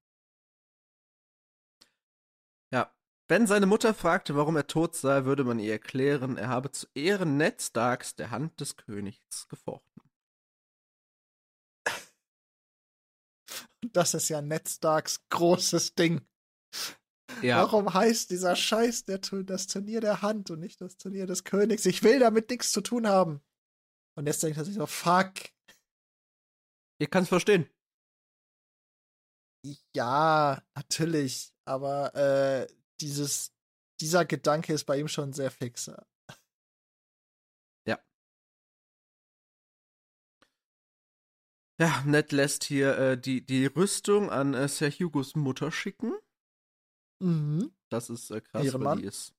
Wenn 3.29 3.45
seine 3.45 3.65
Mutter 3.65 3.93
fragte, 3.93 4.35
warum 4.35 4.55
er 4.55 4.67
tot 4.67 4.95
sei, 4.95 5.25
würde 5.25 5.43
man 5.43 5.59
ihr 5.59 5.73
erklären, 5.73 6.37
er 6.37 6.47
habe 6.47 6.71
zu 6.71 6.87
Ehren 6.95 7.35
Ned 7.35 7.61
Starks 7.61 8.15
der 8.15 8.31
Hand 8.31 8.59
des 8.61 8.77
Königs 8.77 9.47
gefochten. 9.47 10.01
Das 13.93 14.13
ist 14.15 14.29
ja 14.29 14.41
Ned 14.41 14.67
Starks 14.67 15.21
großes 15.29 15.93
Ding. 15.93 16.21
Ja, 17.41 17.57
Warum 17.57 17.93
heißt 17.93 18.31
dieser 18.31 18.55
Scheiß 18.55 19.05
der, 19.05 19.19
das 19.19 19.67
Turnier 19.67 20.01
der 20.01 20.21
Hand 20.21 20.49
und 20.49 20.59
nicht 20.59 20.81
das 20.81 20.97
Turnier 20.97 21.27
des 21.27 21.43
Königs? 21.43 21.85
Ich 21.85 22.01
will 22.03 22.19
damit 22.19 22.49
nichts 22.49 22.71
zu 22.71 22.81
tun 22.81 23.07
haben. 23.07 23.41
Und 24.15 24.25
jetzt 24.25 24.41
denkt 24.41 24.57
er 24.57 24.65
sich 24.65 24.75
so, 24.75 24.87
fuck. 24.87 25.33
ihr 26.99 27.07
kann's 27.07 27.29
verstehen. 27.29 27.69
Ja, 29.95 30.63
natürlich. 30.75 31.53
Aber 31.65 32.15
äh, 32.15 32.67
dieses, 33.01 33.53
dieser 34.01 34.25
Gedanke 34.25 34.73
ist 34.73 34.85
bei 34.85 34.99
ihm 34.99 35.07
schon 35.07 35.33
sehr 35.33 35.51
fixer. 35.51 36.05
Ja, 41.79 42.01
Ned 42.05 42.31
lässt 42.31 42.63
hier 42.63 42.97
äh, 42.97 43.21
die, 43.21 43.45
die 43.45 43.67
Rüstung 43.67 44.31
an 44.31 44.53
äh, 44.55 44.67
Sir 44.67 44.89
Hugos 44.89 45.35
Mutter 45.35 45.71
schicken. 45.71 46.17
Mhm. 47.19 47.71
Das 47.89 48.09
ist 48.09 48.31
äh, 48.31 48.41
krass, 48.41 48.65
Ehrenmann. 48.65 48.97
weil 48.97 49.01
die 49.03 49.07
ist 49.07 49.35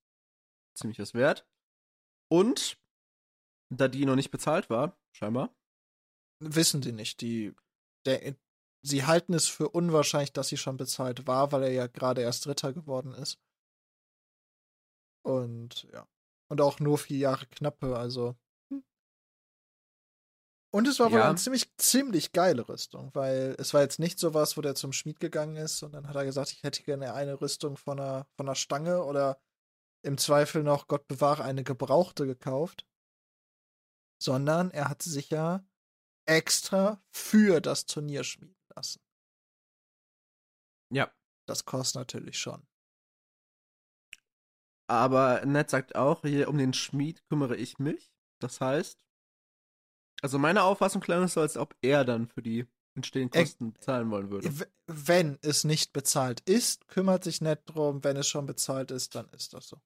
ziemlich 0.77 1.01
was 1.01 1.15
wert. 1.15 1.47
Und, 2.31 2.81
da 3.75 3.89
die 3.89 4.07
noch 4.07 4.15
nicht 4.15 4.31
bezahlt 4.31 4.71
war, 4.71 4.97
scheinbar, 5.13 5.55
Wissen 6.41 6.85
sie 6.85 6.93
nicht. 6.93 7.21
Die, 7.21 7.53
der, 8.07 8.37
sie 8.83 9.05
halten 9.05 9.35
es 9.35 9.49
für 9.49 9.71
unwahrscheinlich, 9.71 10.33
dass 10.33 10.47
sie 10.47 10.57
schon 10.57 10.77
bezahlt 10.77 11.27
war, 11.27 11.51
weil 11.51 11.65
er 11.65 11.73
ja 11.73 11.87
gerade 11.89 12.23
erst 12.23 12.47
Ritter 12.47 12.73
geworden 12.73 13.13
ist. 13.15 13.41
Und 15.29 15.83
ja. 15.93 16.07
Und 16.51 16.63
auch 16.63 16.81
nur 16.81 16.97
vier 16.97 17.19
Jahre 17.19 17.47
knappe, 17.47 17.97
also. 17.99 18.35
hm. 18.73 18.83
Und 20.75 20.89
es 20.89 20.99
war 20.99 21.13
wohl 21.13 21.19
Ja. 21.19 21.29
eine 21.29 21.37
ziemlich, 21.37 21.71
ziemlich 21.77 22.33
geile 22.33 22.67
Rüstung, 22.69 23.11
weil 23.15 23.55
es 23.59 23.75
war 23.75 23.83
jetzt 23.83 23.99
nicht 23.99 24.19
sowas, 24.19 24.57
wo 24.57 24.63
der 24.63 24.75
zum 24.75 24.93
Schmied 24.93 25.21
gegangen 25.21 25.57
ist 25.57 25.83
und 25.83 25.93
dann 25.93 26.09
hat 26.09 26.17
er 26.17 26.25
gesagt, 26.25 26.53
ich 26.53 26.63
hätte 26.63 26.83
gerne 26.83 27.13
eine 27.15 27.41
Rüstung 27.41 27.77
von 27.77 28.01
einer, 28.01 28.27
von 28.37 28.47
einer 28.49 28.55
Stange 28.55 29.05
oder 29.05 29.41
im 30.03 30.17
Zweifel 30.17 30.63
noch, 30.63 30.87
Gott 30.89 31.07
bewahre, 31.09 31.45
eine 31.45 31.65
gebrauchte 31.65 32.27
gekauft. 32.27 32.87
Sondern 34.23 34.71
er 34.71 34.89
hat 34.89 35.03
sie 35.03 35.11
sich 35.11 35.31
ja 35.31 35.65
extra 36.27 37.03
für 37.11 37.61
das 37.61 37.87
Turnier 37.87 38.25
schmieden 38.25 38.57
lassen. 38.75 39.01
ja. 40.91 41.13
Das 41.47 41.65
kostet 41.65 41.97
natürlich 42.01 42.39
schon. 42.39 42.68
Aber 44.89 45.45
Ned 45.45 45.69
sagt 45.71 45.95
auch, 45.95 46.23
hier 46.23 46.49
um 46.49 46.59
den 46.59 46.73
Schmied 46.73 47.23
kümmere 47.29 47.57
ich 47.57 47.79
mich. 47.79 48.11
Das 48.41 48.61
heißt, 48.61 49.05
also 50.23 50.39
meine 50.39 50.63
Auffassung 50.63 51.01
klang 51.01 51.25
es 51.25 51.35
so, 51.35 51.41
als 51.41 51.57
ob 51.57 51.77
er 51.83 52.05
dann 52.05 52.27
für 52.27 52.43
die 52.43 52.67
entstehenden 52.97 53.41
Kosten 53.41 53.73
bezahlen 53.73 54.11
wollen 54.11 54.31
würde. 54.31 54.51
Wenn 54.87 55.39
es 55.43 55.65
nicht 55.65 55.93
bezahlt 55.93 56.41
ist, 56.41 56.89
kümmert 56.89 57.23
sich 57.23 57.41
Ned 57.41 57.61
drum. 57.67 58.03
Wenn 58.03 58.17
es 58.17 58.27
schon 58.27 58.47
bezahlt 58.47 58.91
ist, 58.91 59.15
dann 59.15 59.29
ist 59.31 59.53
das 59.53 59.69
so. 59.69 59.81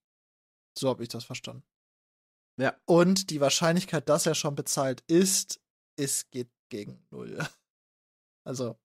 So 0.78 0.88
habe 0.88 1.02
ich 1.02 1.08
das 1.08 1.24
verstanden. 1.24 1.64
Ja. 2.58 2.76
Und 2.86 3.30
die 3.30 3.40
Wahrscheinlichkeit, 3.40 4.08
dass 4.08 4.26
er 4.26 4.34
schon 4.34 4.54
bezahlt 4.54 5.02
ist, 5.08 5.60
ist 5.96 6.30
geht 6.30 6.50
gegen 6.68 7.04
null. 7.10 7.38
Also, 8.44 8.76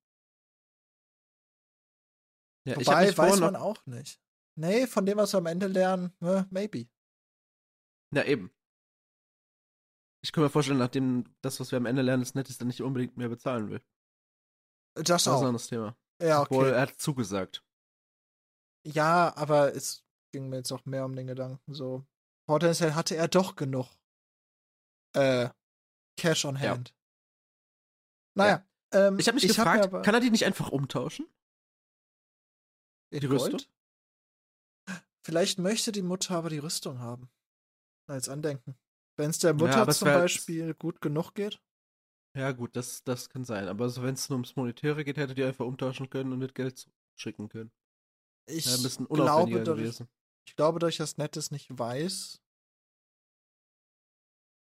Ja, 2.63 2.75
wobei 2.75 3.17
weiß 3.17 3.39
man 3.39 3.55
auch 3.55 3.83
nicht. 3.88 4.21
Nee, 4.58 4.88
von 4.88 5.06
dem, 5.06 5.18
was 5.18 5.34
wir 5.34 5.38
am 5.38 5.46
Ende 5.46 5.68
lernen, 5.68 6.14
äh, 6.22 6.44
maybe. 6.50 6.88
Ja, 8.14 8.24
eben. 8.24 8.52
Ich 10.24 10.32
kann 10.32 10.44
mir 10.44 10.50
vorstellen, 10.50 10.80
nachdem 10.80 11.26
das, 11.42 11.60
was 11.60 11.72
wir 11.72 11.78
am 11.78 11.86
Ende 11.86 12.02
lernen, 12.02 12.24
das 12.24 12.34
Ned 12.34 12.50
ist, 12.50 12.60
dann 12.60 12.68
nicht 12.68 12.82
unbedingt 12.82 13.18
mehr 13.18 13.30
bezahlen 13.30 13.70
will. 13.70 13.82
Das 14.96 15.04
Das 15.06 15.22
ist 15.22 15.28
ein 15.28 15.34
auch. 15.36 15.42
anderes 15.44 15.68
Thema. 15.68 15.96
Ja, 16.22 16.42
Obwohl, 16.42 16.66
okay. 16.68 16.76
er 16.76 16.82
hat 16.82 17.00
zugesagt. 17.00 17.64
Ja, 18.86 19.36
aber 19.36 19.76
es 19.76 20.04
ging 20.34 20.50
mir 20.50 20.58
jetzt 20.58 20.72
auch 20.72 20.86
mehr 20.86 21.06
um 21.06 21.16
den 21.16 21.28
Gedanken. 21.28 21.74
So, 21.74 22.06
potenziell 22.50 22.96
hatte 22.96 23.16
er 23.16 23.28
doch 23.28 23.56
genug 23.56 23.88
äh, 25.14 25.50
Cash 26.20 26.46
on 26.46 26.56
Ja. 26.56 26.72
Hand. 26.72 26.96
Naja, 28.36 28.66
ähm, 28.92 29.20
Ich 29.20 29.28
habe 29.28 29.36
mich 29.36 29.44
hab 29.44 29.56
gefragt, 29.56 29.80
mir 29.80 29.84
aber 29.86 30.02
kann 30.02 30.16
er 30.16 30.20
die 30.22 30.32
nicht 30.32 30.46
einfach 30.46 30.70
umtauschen? 30.70 31.28
in 33.12 33.20
die 33.22 33.28
Gold? 33.28 33.54
Rüstung? 33.54 33.72
Vielleicht 35.27 35.60
möchte 35.60 35.91
die 35.91 36.03
Mutter 36.03 36.36
aber 36.36 36.50
die 36.50 36.57
Rüstung 36.60 37.00
haben. 37.00 37.29
Als 38.07 38.29
Andenken. 38.29 38.77
Wenn 39.17 39.29
es 39.29 39.39
der 39.39 39.53
Ja, 39.53 39.84
Mutter 39.84 39.89
es 39.89 40.00
zum 40.00 40.13
Beispiel 40.13 40.74
gut 40.74 41.01
genug 41.01 41.34
geht. 41.36 41.60
Ja, 42.34 42.53
gut, 42.53 42.77
das, 42.77 43.03
das 43.03 43.27
kann 43.29 43.43
sein. 43.43 43.67
Aber 43.67 43.89
so, 43.89 44.03
wenn 44.03 44.13
es 44.13 44.29
nur 44.29 44.38
ums 44.38 44.55
Monetäre 44.55 45.03
geht, 45.03 45.17
hätte 45.17 45.36
die 45.36 45.43
einfach 45.43 45.65
umtauschen 45.65 46.10
können 46.10 46.31
und 46.31 46.39
das 46.39 46.53
Geld 46.53 46.89
schicken 47.17 47.50
können. 47.50 47.72
Ich 48.46 48.65
Ja, 48.65 48.75
ein 48.75 48.84
bisschen 48.84 49.07
glaube, 49.12 49.62
dadurch, 49.63 50.01
ich 50.46 50.55
glaube, 50.55 50.79
durch 50.79 50.96
das 50.96 51.17
Nettes 51.17 51.51
nicht 51.51 51.67
weiß, 51.77 52.41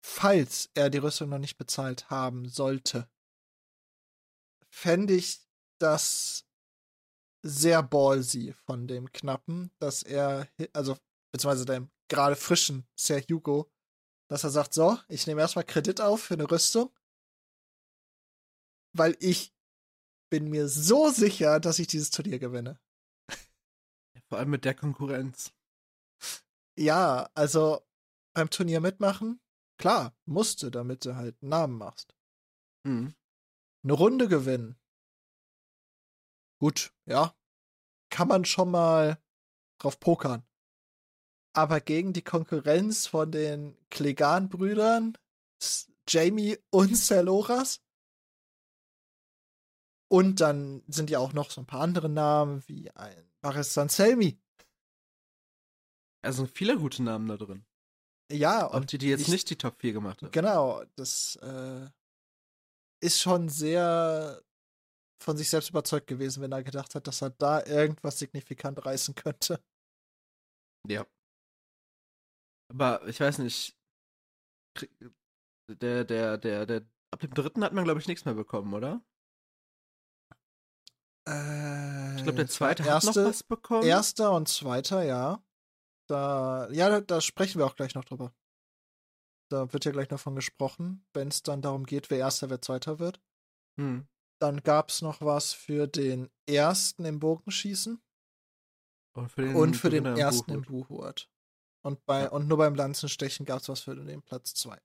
falls 0.04 0.70
er 0.74 0.90
die 0.90 0.98
Rüstung 0.98 1.30
noch 1.30 1.38
nicht 1.38 1.56
bezahlt 1.58 2.08
haben 2.08 2.46
sollte, 2.48 3.08
fände 4.70 5.14
ich 5.14 5.40
das 5.78 6.48
sehr 7.42 7.82
ballsy 7.82 8.54
von 8.64 8.86
dem 8.86 9.10
Knappen, 9.12 9.70
dass 9.78 10.02
er, 10.02 10.48
also 10.72 10.96
beziehungsweise 11.32 11.64
dem 11.64 11.90
gerade 12.08 12.36
frischen 12.36 12.86
Sir 12.96 13.20
Hugo, 13.20 13.70
dass 14.28 14.44
er 14.44 14.50
sagt, 14.50 14.74
so, 14.74 14.98
ich 15.08 15.26
nehme 15.26 15.40
erstmal 15.40 15.64
Kredit 15.64 16.00
auf 16.00 16.22
für 16.24 16.34
eine 16.34 16.50
Rüstung, 16.50 16.90
weil 18.94 19.16
ich 19.20 19.54
bin 20.30 20.48
mir 20.48 20.68
so 20.68 21.10
sicher, 21.10 21.60
dass 21.60 21.78
ich 21.78 21.86
dieses 21.86 22.10
Turnier 22.10 22.38
gewinne. 22.38 22.80
Vor 24.28 24.38
allem 24.38 24.50
mit 24.50 24.64
der 24.64 24.74
Konkurrenz. 24.74 25.52
Ja, 26.78 27.28
also 27.34 27.82
beim 28.34 28.48
Turnier 28.48 28.80
mitmachen, 28.80 29.40
klar, 29.78 30.16
musste, 30.24 30.70
damit 30.70 31.04
du 31.04 31.16
halt 31.16 31.36
einen 31.42 31.50
Namen 31.50 31.76
machst. 31.76 32.14
Mhm. 32.84 33.14
Eine 33.84 33.92
Runde 33.92 34.28
gewinnen. 34.28 34.78
Gut, 36.62 36.94
ja. 37.06 37.34
Kann 38.08 38.28
man 38.28 38.44
schon 38.44 38.70
mal 38.70 39.20
drauf 39.80 39.98
pokern. 39.98 40.46
Aber 41.56 41.80
gegen 41.80 42.12
die 42.12 42.22
Konkurrenz 42.22 43.08
von 43.08 43.32
den 43.32 43.76
Klegan-Brüdern, 43.90 45.18
Jamie 46.06 46.56
und 46.70 46.94
Celoras. 46.96 47.80
Und 50.08 50.40
dann 50.40 50.84
sind 50.86 51.10
ja 51.10 51.18
auch 51.18 51.32
noch 51.32 51.50
so 51.50 51.60
ein 51.60 51.66
paar 51.66 51.80
andere 51.80 52.08
Namen, 52.08 52.62
wie 52.68 52.92
ein 52.92 53.28
Baris 53.40 53.74
Selmi. 53.74 54.40
Also 56.24 56.46
viele 56.46 56.78
gute 56.78 57.02
Namen 57.02 57.26
da 57.26 57.38
drin. 57.38 57.66
Ja, 58.30 58.66
und 58.66 58.92
die, 58.92 58.98
die 58.98 59.08
jetzt 59.08 59.22
ich, 59.22 59.28
nicht 59.28 59.50
die 59.50 59.58
Top 59.58 59.80
4 59.80 59.94
gemacht 59.94 60.22
haben. 60.22 60.30
Genau, 60.30 60.84
das 60.94 61.34
äh, 61.42 61.90
ist 63.00 63.20
schon 63.20 63.48
sehr 63.48 64.44
von 65.22 65.36
sich 65.36 65.48
selbst 65.48 65.70
überzeugt 65.70 66.06
gewesen, 66.06 66.42
wenn 66.42 66.52
er 66.52 66.62
gedacht 66.62 66.94
hat, 66.94 67.06
dass 67.06 67.22
er 67.22 67.30
da 67.30 67.64
irgendwas 67.64 68.18
signifikant 68.18 68.84
reißen 68.84 69.14
könnte. 69.14 69.62
Ja. 70.88 71.06
Aber 72.70 73.06
ich 73.06 73.20
weiß 73.20 73.38
nicht. 73.38 73.76
Der, 75.68 76.04
der, 76.04 76.38
der, 76.38 76.66
der, 76.66 76.82
ab 77.10 77.20
dem 77.20 77.34
dritten 77.34 77.62
hat 77.62 77.72
man, 77.72 77.84
glaube 77.84 78.00
ich, 78.00 78.08
nichts 78.08 78.24
mehr 78.24 78.34
bekommen, 78.34 78.74
oder? 78.74 79.02
Äh, 81.28 82.16
ich 82.16 82.24
glaube, 82.24 82.38
der 82.38 82.48
zweite 82.48 82.82
erste, 82.82 83.10
hat 83.10 83.16
noch 83.16 83.24
was 83.24 83.42
bekommen. 83.42 83.86
Erster 83.86 84.32
und 84.32 84.48
zweiter, 84.48 85.02
ja. 85.02 85.42
Da, 86.08 86.68
ja, 86.70 86.88
da, 86.88 87.00
da 87.00 87.20
sprechen 87.20 87.58
wir 87.58 87.66
auch 87.66 87.76
gleich 87.76 87.94
noch 87.94 88.04
drüber. 88.04 88.34
Da 89.50 89.72
wird 89.72 89.84
ja 89.84 89.92
gleich 89.92 90.10
noch 90.10 90.20
von 90.20 90.34
gesprochen, 90.34 91.04
wenn 91.12 91.28
es 91.28 91.42
dann 91.42 91.62
darum 91.62 91.84
geht, 91.84 92.10
wer 92.10 92.18
erster, 92.18 92.50
wer 92.50 92.60
zweiter 92.60 92.98
wird. 92.98 93.20
Hm. 93.78 94.08
Dann 94.42 94.60
gab 94.64 94.88
es 94.88 95.02
noch 95.02 95.20
was 95.20 95.52
für 95.52 95.86
den 95.86 96.28
ersten 96.48 97.04
im 97.04 97.20
Bogenschießen. 97.20 98.02
Und 99.14 99.30
für 99.30 99.42
den, 99.42 99.54
und 99.54 99.76
für 99.76 99.88
den 99.88 100.04
ersten 100.04 100.50
im 100.50 100.62
Buchurt. 100.62 101.30
Und, 101.84 102.04
bei, 102.06 102.22
ja. 102.22 102.30
und 102.30 102.48
nur 102.48 102.58
beim 102.58 102.74
Lanzenstechen 102.74 103.46
gab 103.46 103.60
es 103.60 103.68
was 103.68 103.82
für 103.82 103.94
den 103.94 104.20
Platz 104.22 104.54
2. 104.54 104.76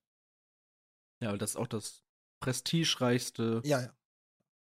Ja, 1.24 1.30
aber 1.30 1.40
das 1.40 1.52
ist 1.52 1.56
auch 1.56 1.66
das 1.66 2.04
prestigereichste. 2.40 3.64
Ja, 3.66 3.82
ja. 3.82 3.98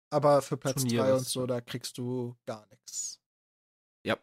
Aber 0.09 0.41
für 0.41 0.57
Platz 0.57 0.83
3 0.83 1.13
und 1.13 1.27
so, 1.27 1.47
da 1.47 1.61
kriegst 1.61 1.99
du 1.99 2.35
gar 2.47 2.67
nichts. 2.69 3.21
Ja. 4.07 4.17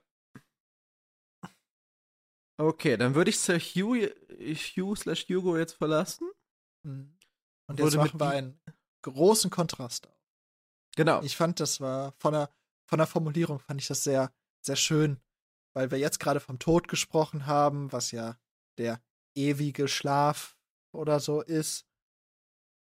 Okay, 2.57 2.97
dann 2.97 3.13
würde 3.13 3.29
ich 3.29 3.39
Sir 3.39 3.59
Hugh, 3.59 4.09
Hugh 4.31 4.95
slash 4.95 5.29
Hugo 5.29 5.59
jetzt 5.59 5.73
verlassen. 5.73 6.27
Mhm. 6.81 7.15
Und 7.67 7.79
jetzt 7.79 7.95
machen 7.95 8.19
wir 8.19 8.29
einen 8.29 8.59
großen 9.03 9.51
Kontrast 9.51 10.07
auf. 10.07 10.14
Genau. 10.95 11.21
Ich 11.21 11.35
fand, 11.35 11.59
das 11.59 11.81
war 11.81 12.13
von 12.17 12.33
der, 12.33 12.49
von 12.89 12.97
der 12.97 13.07
Formulierung 13.07 13.59
fand 13.59 13.81
ich 13.81 13.87
das 13.87 14.03
sehr, 14.03 14.33
sehr 14.65 14.75
schön, 14.75 15.21
weil 15.73 15.91
wir 15.91 15.97
jetzt 15.97 16.19
gerade 16.19 16.39
vom 16.39 16.59
Tod 16.59 16.87
gesprochen 16.87 17.45
haben, 17.45 17.91
was 17.91 18.11
ja 18.11 18.39
der 18.77 19.01
ewige 19.35 19.87
Schlaf 19.87 20.57
oder 20.93 21.19
so 21.19 21.41
ist. 21.41 21.85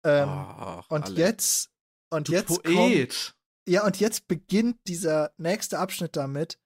Ähm, 0.04 0.28
Ach, 0.28 0.90
und 0.90 1.04
alle. 1.04 1.16
jetzt 1.16 1.70
und 2.10 2.28
du 2.28 2.32
jetzt 2.32 2.62
Poet. 2.62 3.10
Kommt, 3.10 3.36
ja 3.68 3.84
und 3.84 4.00
jetzt 4.00 4.26
beginnt 4.26 4.78
dieser 4.88 5.32
nächste 5.36 5.78
Abschnitt 5.78 6.16
damit, 6.16 6.58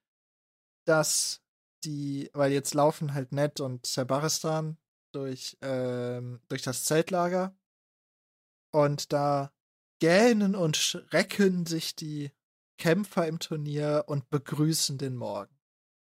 dass 0.87 1.43
die, 1.85 2.31
weil 2.33 2.53
jetzt 2.53 2.75
laufen 2.75 3.13
halt 3.13 3.33
Ned 3.33 3.61
und 3.61 3.87
Sebaristan 3.87 4.79
durch 5.13 5.59
ähm, 5.61 6.41
durch 6.49 6.63
das 6.63 6.85
Zeltlager 6.85 7.57
und 8.73 9.13
da 9.13 9.54
gähnen 10.05 10.55
und 10.55 10.77
schrecken 10.77 11.65
sich 11.65 11.97
die 11.97 12.31
Kämpfer 12.77 13.27
im 13.27 13.39
Turnier 13.39 14.05
und 14.07 14.29
begrüßen 14.29 14.99
den 14.99 15.17
Morgen. 15.17 15.57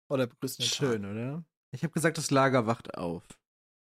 Oder 0.08 0.26
begrüßen 0.26 0.64
den 0.64 0.68
Schön, 0.70 1.02
Tag. 1.02 1.10
oder? 1.10 1.44
Ich 1.72 1.82
habe 1.82 1.92
gesagt, 1.92 2.16
das 2.16 2.30
Lager 2.30 2.66
wacht 2.66 2.94
auf. 2.94 3.22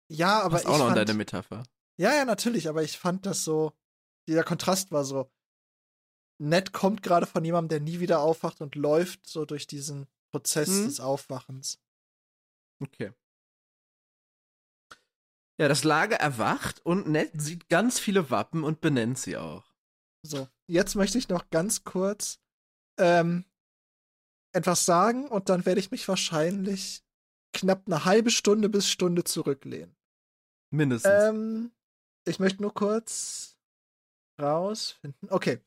Ja, 0.10 0.42
aber 0.42 0.56
das 0.56 0.64
ist 0.64 0.68
auch 0.68 0.78
noch 0.78 0.88
fand, 0.88 0.98
deine 0.98 1.14
Metapher. 1.14 1.64
Ja, 1.96 2.14
ja, 2.14 2.26
natürlich, 2.26 2.68
aber 2.68 2.84
ich 2.84 2.98
fand 2.98 3.26
das 3.26 3.46
so, 3.46 3.72
dieser 4.28 4.44
Kontrast 4.44 4.92
war 4.92 5.06
so, 5.06 5.32
Ned 6.38 6.74
kommt 6.74 7.02
gerade 7.02 7.26
von 7.26 7.46
jemandem, 7.46 7.70
der 7.70 7.80
nie 7.80 8.02
wieder 8.02 8.20
aufwacht 8.20 8.60
und 8.60 8.76
läuft 8.76 9.26
so 9.26 9.46
durch 9.46 9.68
diesen 9.68 10.08
Prozess 10.32 10.68
hm. 10.68 10.86
des 10.86 11.00
Aufwachens. 11.00 11.80
Okay. 12.82 13.14
Ja, 15.58 15.70
das 15.70 15.86
Lager 15.86 16.18
erwacht 16.18 16.86
und 16.86 17.08
Ned 17.08 17.42
sieht 17.42 17.70
ganz 17.70 18.00
viele 18.00 18.30
Wappen 18.32 18.66
und 18.66 18.82
benennt 18.82 19.18
sie 19.18 19.38
auch. 19.38 19.73
So, 20.26 20.48
jetzt 20.68 20.96
möchte 20.96 21.18
ich 21.18 21.30
noch 21.30 21.50
ganz 21.50 21.84
kurz 21.84 22.40
ähm, 22.98 23.46
etwas 24.54 24.86
sagen 24.86 25.28
und 25.28 25.50
dann 25.50 25.66
werde 25.66 25.80
ich 25.80 25.92
mich 25.92 26.08
wahrscheinlich 26.08 27.04
knapp 27.54 27.84
eine 27.86 28.06
halbe 28.06 28.32
Stunde 28.32 28.70
bis 28.70 28.90
Stunde 28.90 29.24
zurücklehnen. 29.24 29.96
Mindestens. 30.72 31.12
Ähm, 31.12 31.72
ich 32.26 32.40
möchte 32.40 32.62
nur 32.62 32.74
kurz 32.74 33.58
rausfinden. 34.42 35.30
Okay. 35.30 35.60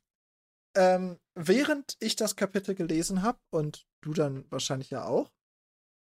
Ähm, 0.76 1.18
während 1.34 1.96
ich 2.00 2.16
das 2.16 2.36
Kapitel 2.36 2.74
gelesen 2.74 3.22
habe 3.22 3.38
und 3.50 3.86
du 4.02 4.12
dann 4.12 4.50
wahrscheinlich 4.50 4.90
ja 4.90 5.04
auch, 5.04 5.32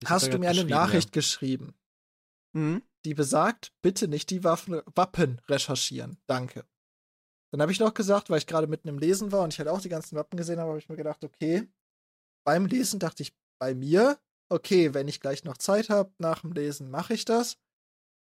ich 0.03 0.09
hast 0.09 0.33
du 0.33 0.39
mir 0.39 0.51
eine 0.51 0.65
Nachricht 0.65 1.09
ja. 1.09 1.13
geschrieben, 1.13 1.75
mhm. 2.53 2.83
die 3.05 3.15
besagt, 3.15 3.73
bitte 3.83 4.09
nicht 4.09 4.31
die 4.31 4.45
Waffen, 4.45 4.81
Wappen 4.95 5.41
recherchieren. 5.49 6.19
Danke. 6.27 6.65
Dann 7.51 7.63
habe 7.63 7.73
ich 7.73 7.81
noch 7.81 7.95
gesagt, 7.95 8.29
weil 8.31 8.39
ich 8.39 8.47
gerade 8.47 8.67
mitten 8.67 8.89
im 8.89 8.99
Lesen 8.99 9.33
war 9.33 9.43
und 9.43 9.53
ich 9.53 9.59
halt 9.59 9.69
auch 9.69 9.81
die 9.81 9.89
ganzen 9.89 10.17
Wappen 10.17 10.37
gesehen 10.37 10.61
habe, 10.61 10.71
habe 10.71 10.79
ich 10.79 10.89
mir 10.89 10.97
gedacht, 10.97 11.25
okay, 11.25 11.69
beim 12.45 12.67
Lesen 12.67 13.01
dachte 13.01 13.23
ich 13.23 13.37
bei 13.59 13.75
mir, 13.75 14.19
okay, 14.51 14.95
wenn 14.95 15.09
ich 15.09 15.21
gleich 15.21 15.45
noch 15.45 15.57
Zeit 15.57 15.89
habe 15.89 16.13
nach 16.19 16.41
dem 16.41 16.53
Lesen, 16.53 16.91
mache 16.91 17.15
ich 17.15 17.25
das. 17.25 17.59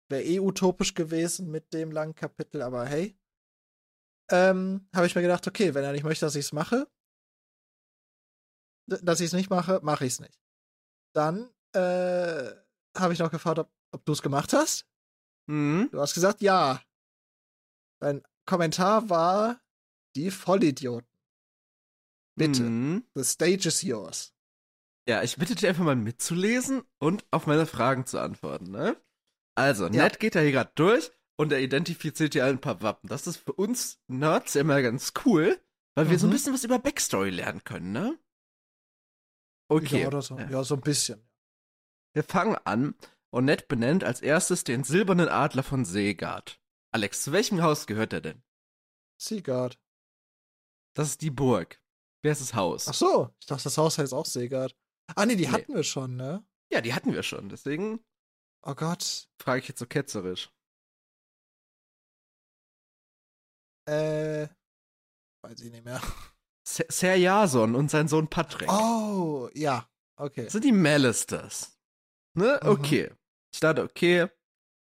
Wäre 0.09 0.23
eh 0.23 0.39
utopisch 0.39 0.93
gewesen 0.93 1.51
mit 1.51 1.73
dem 1.73 1.91
langen 1.91 2.15
Kapitel, 2.15 2.61
aber 2.61 2.85
hey. 2.85 3.15
Ähm, 4.31 4.87
habe 4.95 5.07
ich 5.07 5.15
mir 5.15 5.21
gedacht, 5.21 5.47
okay, 5.47 5.73
wenn 5.73 5.83
er 5.83 5.91
nicht 5.91 6.03
möchte, 6.03 6.25
dass 6.25 6.35
ich 6.35 6.45
es 6.45 6.53
mache, 6.53 6.87
dass 8.87 9.19
ich 9.19 9.27
es 9.27 9.33
nicht 9.33 9.49
mache, 9.49 9.79
mache 9.83 10.05
ich 10.05 10.13
es 10.13 10.19
nicht. 10.19 10.39
Dann 11.15 11.51
äh, 11.73 12.51
habe 12.97 13.13
ich 13.13 13.19
noch 13.19 13.31
gefragt, 13.31 13.59
ob, 13.59 13.71
ob 13.91 14.05
du 14.05 14.13
es 14.13 14.21
gemacht 14.21 14.53
hast. 14.53 14.87
Mhm. 15.47 15.89
Du 15.91 15.99
hast 15.99 16.13
gesagt, 16.13 16.41
ja. 16.41 16.81
Dein 18.01 18.23
Kommentar 18.49 19.11
war 19.11 19.61
die 20.15 20.31
Vollidioten. 20.31 21.07
Bitte. 22.35 22.63
Mhm. 22.63 23.03
The 23.13 23.23
stage 23.23 23.67
is 23.67 23.83
yours. 23.83 24.33
Ja, 25.07 25.21
ich 25.21 25.37
bitte 25.37 25.53
dich 25.53 25.67
einfach 25.67 25.83
mal 25.83 25.95
mitzulesen 25.95 26.81
und 26.97 27.27
auf 27.29 27.45
meine 27.45 27.67
Fragen 27.67 28.07
zu 28.07 28.17
antworten, 28.19 28.71
ne? 28.71 28.99
Also, 29.53 29.85
ja. 29.85 30.03
Ned 30.03 30.19
geht 30.19 30.33
da 30.33 30.39
hier 30.39 30.51
gerade 30.51 30.71
durch 30.73 31.11
und 31.37 31.51
er 31.51 31.59
identifiziert 31.59 32.33
hier 32.33 32.45
ein 32.45 32.59
paar 32.59 32.81
Wappen. 32.81 33.07
Das 33.07 33.27
ist 33.27 33.37
für 33.37 33.53
uns 33.53 34.01
Nerds 34.07 34.55
immer 34.55 34.81
ganz 34.81 35.13
cool, 35.25 35.61
weil 35.93 36.05
mhm. 36.05 36.09
wir 36.09 36.17
so 36.17 36.25
ein 36.25 36.29
mhm. 36.31 36.33
bisschen 36.33 36.53
was 36.55 36.63
über 36.63 36.79
Backstory 36.79 37.29
lernen 37.29 37.63
können, 37.63 37.91
ne? 37.91 38.17
Okay. 39.69 40.09
Ja, 40.09 40.21
so. 40.23 40.39
ja, 40.39 40.63
so 40.63 40.73
ein 40.73 40.81
bisschen. 40.81 41.21
Wir 42.15 42.23
fangen 42.23 42.57
an 42.63 42.95
und 43.29 43.45
Ned 43.45 43.67
benennt 43.67 44.03
als 44.03 44.21
erstes 44.21 44.63
den 44.63 44.83
silbernen 44.83 45.29
Adler 45.29 45.61
von 45.61 45.85
Seegard. 45.85 46.59
Alex, 46.91 47.23
zu 47.23 47.31
welchem 47.31 47.61
Haus 47.61 47.85
gehört 47.87 48.13
er 48.13 48.21
denn? 48.21 48.43
Seegard. 49.21 49.79
Das 50.95 51.09
ist 51.09 51.21
die 51.21 51.29
Burg. 51.29 51.81
Wer 52.23 52.31
ist 52.31 52.41
das 52.41 52.53
Haus? 52.53 52.87
Ach 52.87 52.93
so, 52.93 53.33
ich 53.39 53.45
dachte, 53.45 53.63
das 53.63 53.77
Haus 53.77 53.97
heißt 53.97 54.13
auch 54.13 54.25
Seegard. 54.25 54.75
Ah, 55.15 55.25
nee, 55.25 55.35
die 55.35 55.45
nee. 55.45 55.51
hatten 55.51 55.73
wir 55.73 55.83
schon, 55.83 56.15
ne? 56.15 56.45
Ja, 56.71 56.81
die 56.81 56.93
hatten 56.93 57.13
wir 57.13 57.23
schon, 57.23 57.49
deswegen. 57.49 58.03
Oh 58.63 58.75
Gott. 58.75 59.29
Frage 59.41 59.61
ich 59.61 59.67
jetzt 59.67 59.79
so 59.79 59.85
ketzerisch. 59.85 60.51
Äh. 63.85 64.47
Weiß 65.41 65.61
ich 65.61 65.71
nicht 65.71 65.85
mehr. 65.85 66.01
Ser 66.63 67.15
Jason 67.15 67.75
und 67.75 67.89
sein 67.89 68.07
Sohn 68.07 68.27
Patrick. 68.27 68.71
Oh, 68.71 69.49
ja, 69.53 69.89
okay. 70.17 70.43
Das 70.43 70.53
sind 70.53 70.65
die 70.65 70.71
Malisters. 70.71 71.79
Ne? 72.35 72.59
Mhm. 72.61 72.69
Okay. 72.69 73.11
Ich 73.51 73.59
dachte, 73.59 73.83
okay, 73.83 74.29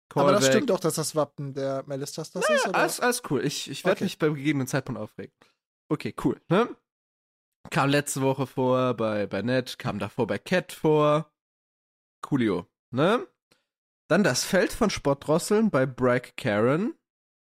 Callback. 0.09 0.29
Aber 0.29 0.39
das 0.39 0.47
stimmt 0.47 0.69
doch, 0.69 0.79
dass 0.79 0.95
das 0.95 1.15
Wappen 1.15 1.53
der 1.53 1.83
Melistas 1.87 2.31
das 2.31 2.43
naja, 2.47 2.55
ist, 2.55 2.67
oder? 2.67 2.77
Alles, 2.77 2.99
alles 2.99 3.21
cool. 3.29 3.45
Ich, 3.45 3.69
ich 3.69 3.83
werde 3.83 3.97
okay. 3.97 4.03
mich 4.05 4.17
beim 4.17 4.35
gegebenen 4.35 4.67
Zeitpunkt 4.67 4.99
aufregen. 4.99 5.33
Okay, 5.89 6.13
cool. 6.23 6.39
Ne? 6.49 6.75
Kam 7.69 7.89
letzte 7.89 8.21
Woche 8.21 8.47
vor 8.47 8.93
bei, 8.93 9.27
bei 9.27 9.41
Ned, 9.41 9.77
kam 9.77 9.99
davor 9.99 10.27
bei 10.27 10.37
Cat 10.37 10.71
vor. 10.71 11.31
Coolio, 12.21 12.65
ne? 12.91 13.27
Dann 14.09 14.23
das 14.23 14.45
Feld 14.45 14.71
von 14.71 14.89
Sportdrosseln 14.89 15.69
bei 15.69 15.85
Bragg 15.85 16.33
Karen. 16.37 16.93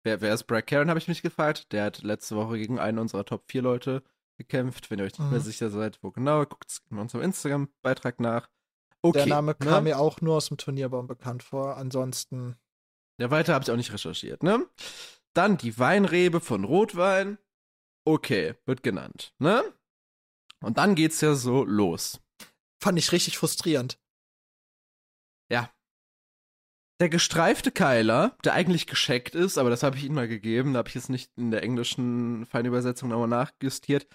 Wer, 0.04 0.22
wer 0.22 0.34
ist 0.34 0.46
Bragg 0.46 0.66
Karen, 0.68 0.90
habe 0.90 0.98
ich 1.00 1.08
mich 1.08 1.22
gefragt. 1.22 1.72
Der 1.72 1.84
hat 1.86 2.02
letzte 2.02 2.36
Woche 2.36 2.58
gegen 2.58 2.80
einen 2.80 2.98
unserer 2.98 3.26
Top 3.26 3.44
4 3.50 3.62
Leute 3.62 4.04
gekämpft. 4.38 4.90
Wenn 4.90 5.00
ihr 5.00 5.06
euch 5.06 5.14
nicht 5.14 5.26
Mhm. 5.26 5.32
mehr 5.32 5.42
sicher 5.42 5.70
seid, 5.70 6.00
wo 6.02 6.12
genau, 6.12 6.46
guckt 6.46 6.82
in 6.90 6.98
unserem 6.98 7.24
Instagram-Beitrag 7.24 8.20
nach. 8.20 8.50
Okay. 9.02 9.20
Der 9.20 9.28
Name 9.28 9.52
ne? 9.52 9.56
kam 9.56 9.86
mir 9.86 10.00
auch 10.00 10.22
nur 10.22 10.36
aus 10.36 10.48
dem 10.48 10.58
Turnierbaum 10.58 11.08
bekannt 11.08 11.44
vor. 11.44 11.78
Ansonsten. 11.78 12.56
Ja, 13.20 13.32
weiter 13.32 13.54
habe 13.54 13.64
ich 13.64 13.72
auch 13.72 13.76
nicht 13.76 13.94
recherchiert, 13.94 14.44
ne? 14.44 14.66
Dann 15.34 15.58
die 15.58 15.78
Weinrebe 15.78 16.40
von 16.40 16.64
Rotwein. 16.64 17.38
Okay, 18.06 18.56
wird 18.66 18.84
genannt, 18.84 19.34
ne? 19.40 19.64
Und 20.62 20.78
dann 20.78 20.96
geht's 20.96 21.22
ja 21.22 21.36
so 21.36 21.64
los. 21.64 22.20
Fand 22.82 22.98
ich 22.98 23.12
richtig 23.12 23.38
frustrierend. 23.38 24.00
Der 27.02 27.08
gestreifte 27.08 27.72
Keiler, 27.72 28.36
der 28.44 28.54
eigentlich 28.54 28.86
gescheckt 28.86 29.34
ist, 29.34 29.58
aber 29.58 29.70
das 29.70 29.84
habe 29.84 29.96
ich 29.96 30.04
ihm 30.04 30.14
mal 30.14 30.28
gegeben, 30.28 30.74
da 30.74 30.80
habe 30.80 30.90
ich 30.90 30.96
jetzt 30.96 31.10
nicht 31.10 31.32
in 31.38 31.50
der 31.50 31.64
englischen 31.64 32.46
Feinübersetzung 32.46 33.08
nochmal 33.08 33.30
nachjustiert, 33.30 34.06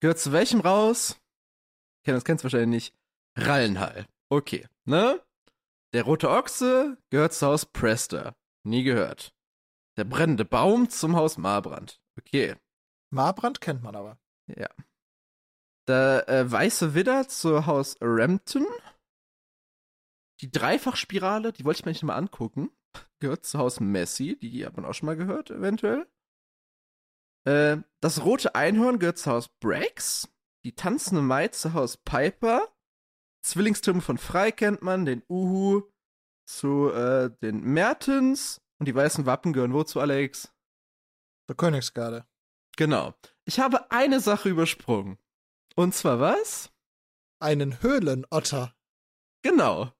gehört 0.00 0.18
zu 0.18 0.32
welchem 0.32 0.58
raus? 0.58 1.20
Ken, 2.04 2.14
das 2.14 2.24
kennst 2.24 2.42
du 2.42 2.46
wahrscheinlich 2.46 2.68
nicht. 2.68 2.94
Rallenhall. 3.38 4.06
Okay, 4.32 4.66
ne? 4.86 5.20
Der 5.92 6.04
rote 6.04 6.30
Ochse 6.30 6.96
gehört 7.10 7.34
zu 7.34 7.48
Haus 7.48 7.66
Prester. 7.66 8.34
Nie 8.64 8.82
gehört. 8.82 9.34
Der 9.98 10.04
brennende 10.04 10.46
Baum 10.46 10.88
zum 10.88 11.16
Haus 11.16 11.36
Marbrand. 11.36 12.00
Okay. 12.18 12.56
Marbrand 13.10 13.60
kennt 13.60 13.82
man 13.82 13.94
aber. 13.94 14.18
Ja. 14.46 14.70
Der 15.86 16.26
äh, 16.30 16.50
weiße 16.50 16.94
Widder 16.94 17.28
zu 17.28 17.66
Haus 17.66 17.96
Rampton. 18.00 18.64
Die 20.40 20.50
Dreifachspirale, 20.50 21.52
die 21.52 21.66
wollte 21.66 21.80
ich 21.80 21.84
mir 21.84 21.92
nicht 21.92 22.02
mal 22.02 22.16
angucken. 22.16 22.70
Gehört 23.20 23.44
zu 23.44 23.58
Haus 23.58 23.80
Messi, 23.80 24.38
die 24.38 24.64
hat 24.64 24.76
man 24.76 24.86
auch 24.86 24.94
schon 24.94 25.08
mal 25.08 25.16
gehört, 25.16 25.50
eventuell. 25.50 26.06
Äh, 27.44 27.82
das 28.00 28.24
rote 28.24 28.54
Einhorn 28.54 28.98
gehört 28.98 29.18
zu 29.18 29.30
Haus 29.30 29.48
Breaks. 29.60 30.26
Die 30.64 30.74
tanzende 30.74 31.20
Maid 31.20 31.54
zu 31.54 31.74
Haus 31.74 31.98
Piper. 31.98 32.71
Zwillingstürme 33.42 34.00
von 34.00 34.18
Frei 34.18 34.52
kennt 34.52 34.82
man, 34.82 35.04
den 35.04 35.22
Uhu 35.28 35.82
zu 36.44 36.90
äh, 36.90 37.30
den 37.42 37.62
Mertens. 37.62 38.60
Und 38.78 38.86
die 38.86 38.94
weißen 38.94 39.26
Wappen 39.26 39.52
gehören 39.52 39.74
wo 39.74 39.84
zu 39.84 40.00
Alex? 40.00 40.52
Der 41.48 41.56
Königsgarde. 41.56 42.26
Genau. 42.76 43.14
Ich 43.44 43.60
habe 43.60 43.90
eine 43.90 44.20
Sache 44.20 44.48
übersprungen. 44.48 45.18
Und 45.76 45.94
zwar 45.94 46.20
was? 46.20 46.72
Einen 47.40 47.82
Höhlenotter. 47.82 48.74
Genau. 49.42 49.92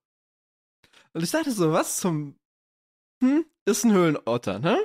Und 1.12 1.22
ich 1.22 1.30
dachte 1.30 1.50
so, 1.50 1.72
was 1.72 1.98
zum 1.98 2.38
hm, 3.22 3.44
ist 3.64 3.84
ein 3.84 3.92
Höhlenotter, 3.92 4.58
ne? 4.58 4.84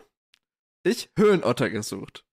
Ich 0.83 1.11
Höhlenotter 1.17 1.69
gesucht. 1.69 2.25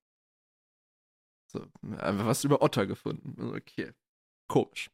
So, 1.47 1.67
einfach 1.99 2.27
was 2.27 2.45
über 2.45 2.63
Otter 2.63 2.87
gefunden. 2.87 3.55
Okay. 3.55 3.93
Komisch. 4.49 4.91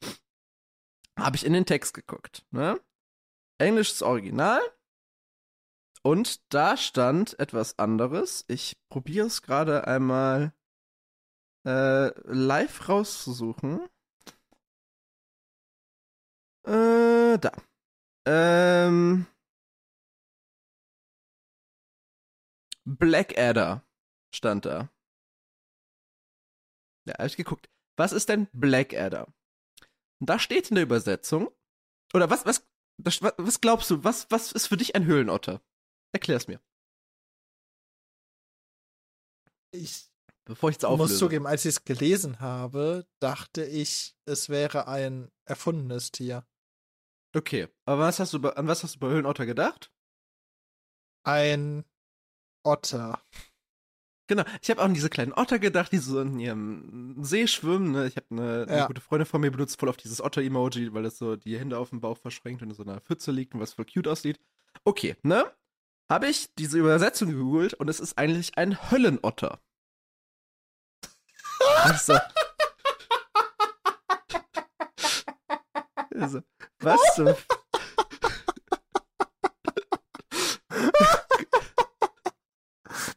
Habe 1.18 1.36
ich 1.36 1.44
in 1.44 1.52
den 1.52 1.66
Text 1.66 1.94
geguckt, 1.94 2.46
ne? 2.50 2.80
Englisches 3.58 4.02
Original. 4.02 4.60
Und 6.02 6.54
da 6.54 6.76
stand 6.76 7.38
etwas 7.38 7.78
anderes. 7.78 8.44
Ich 8.48 8.80
probiere 8.88 9.26
es 9.26 9.42
gerade 9.42 9.86
einmal 9.86 10.54
äh, 11.66 12.08
live 12.24 12.88
rauszusuchen. 12.88 13.86
Äh, 16.64 17.38
da. 17.38 17.52
Ähm. 18.26 19.26
Blackadder 22.84 23.84
stand 24.34 24.64
da. 24.64 24.90
Ja, 27.06 27.14
hab 27.18 27.26
ich 27.26 27.36
geguckt. 27.36 27.70
Was 27.96 28.12
ist 28.12 28.28
denn 28.28 28.48
Blackadder? 28.52 29.32
Und 30.20 30.30
da 30.30 30.38
steht 30.38 30.70
in 30.70 30.76
der 30.76 30.84
Übersetzung. 30.84 31.50
Oder 32.12 32.30
was, 32.30 32.44
was, 32.46 32.66
das, 32.98 33.22
was, 33.22 33.60
glaubst 33.60 33.90
du, 33.90 34.04
was, 34.04 34.30
was 34.30 34.52
ist 34.52 34.66
für 34.66 34.76
dich 34.76 34.94
ein 34.94 35.06
Höhlenotter? 35.06 35.62
Erklär's 36.12 36.48
mir. 36.48 36.60
Ich 39.72 40.10
Bevor 40.50 40.70
ich 40.70 40.78
es 40.78 40.82
muss 40.82 41.18
zugeben, 41.18 41.46
als 41.46 41.64
ich 41.64 41.76
es 41.76 41.84
gelesen 41.84 42.40
habe, 42.40 43.06
dachte 43.20 43.64
ich, 43.64 44.16
es 44.24 44.48
wäre 44.48 44.88
ein 44.88 45.30
erfundenes 45.44 46.10
Tier. 46.10 46.44
Okay, 47.36 47.68
aber 47.84 48.02
was 48.02 48.18
hast 48.18 48.32
du, 48.32 48.48
an 48.48 48.66
was 48.66 48.82
hast 48.82 48.96
du 48.96 48.98
bei 48.98 49.08
Höhlenotter 49.10 49.46
gedacht? 49.46 49.92
Ein 51.24 51.84
Otter. 52.64 53.22
Genau, 54.30 54.44
ich 54.62 54.70
habe 54.70 54.80
auch 54.80 54.84
an 54.84 54.94
diese 54.94 55.10
kleinen 55.10 55.32
Otter 55.32 55.58
gedacht, 55.58 55.90
die 55.90 55.98
so 55.98 56.20
in 56.20 56.38
ihrem 56.38 57.16
See 57.20 57.48
schwimmen. 57.48 57.90
Ne? 57.90 58.06
Ich 58.06 58.14
habe 58.16 58.26
eine, 58.30 58.62
eine 58.68 58.76
Ja. 58.78 58.86
gute 58.86 59.00
Freundin 59.00 59.26
von 59.26 59.40
mir 59.40 59.50
benutzt 59.50 59.80
voll 59.80 59.88
auf 59.88 59.96
dieses 59.96 60.20
Otter-Emoji, 60.22 60.94
weil 60.94 61.04
es 61.04 61.18
so 61.18 61.34
die 61.34 61.58
Hände 61.58 61.76
auf 61.78 61.90
dem 61.90 62.00
Bauch 62.00 62.16
verschränkt 62.16 62.62
und 62.62 62.68
in 62.70 62.76
so 62.76 62.84
einer 62.84 63.00
Pfütze 63.00 63.32
liegt 63.32 63.54
und 63.54 63.60
was 63.60 63.72
voll 63.72 63.86
cute 63.86 64.06
aussieht. 64.06 64.38
Okay, 64.84 65.16
ne? 65.24 65.50
Habe 66.08 66.28
ich 66.28 66.54
diese 66.54 66.78
Übersetzung 66.78 67.30
gegoogelt 67.30 67.74
und 67.74 67.88
es 67.88 67.98
ist 67.98 68.18
eigentlich 68.18 68.56
ein 68.56 68.78
Höllenotter. 68.92 69.58
Also, 71.82 72.16
also, 76.14 76.40
was 76.78 77.00
zum 77.16 77.34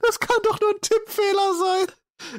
Das 0.01 0.19
kann 0.19 0.37
doch 0.43 0.59
nur 0.59 0.71
ein 0.71 0.81
Tippfehler 0.81 1.53
sein. 1.55 1.87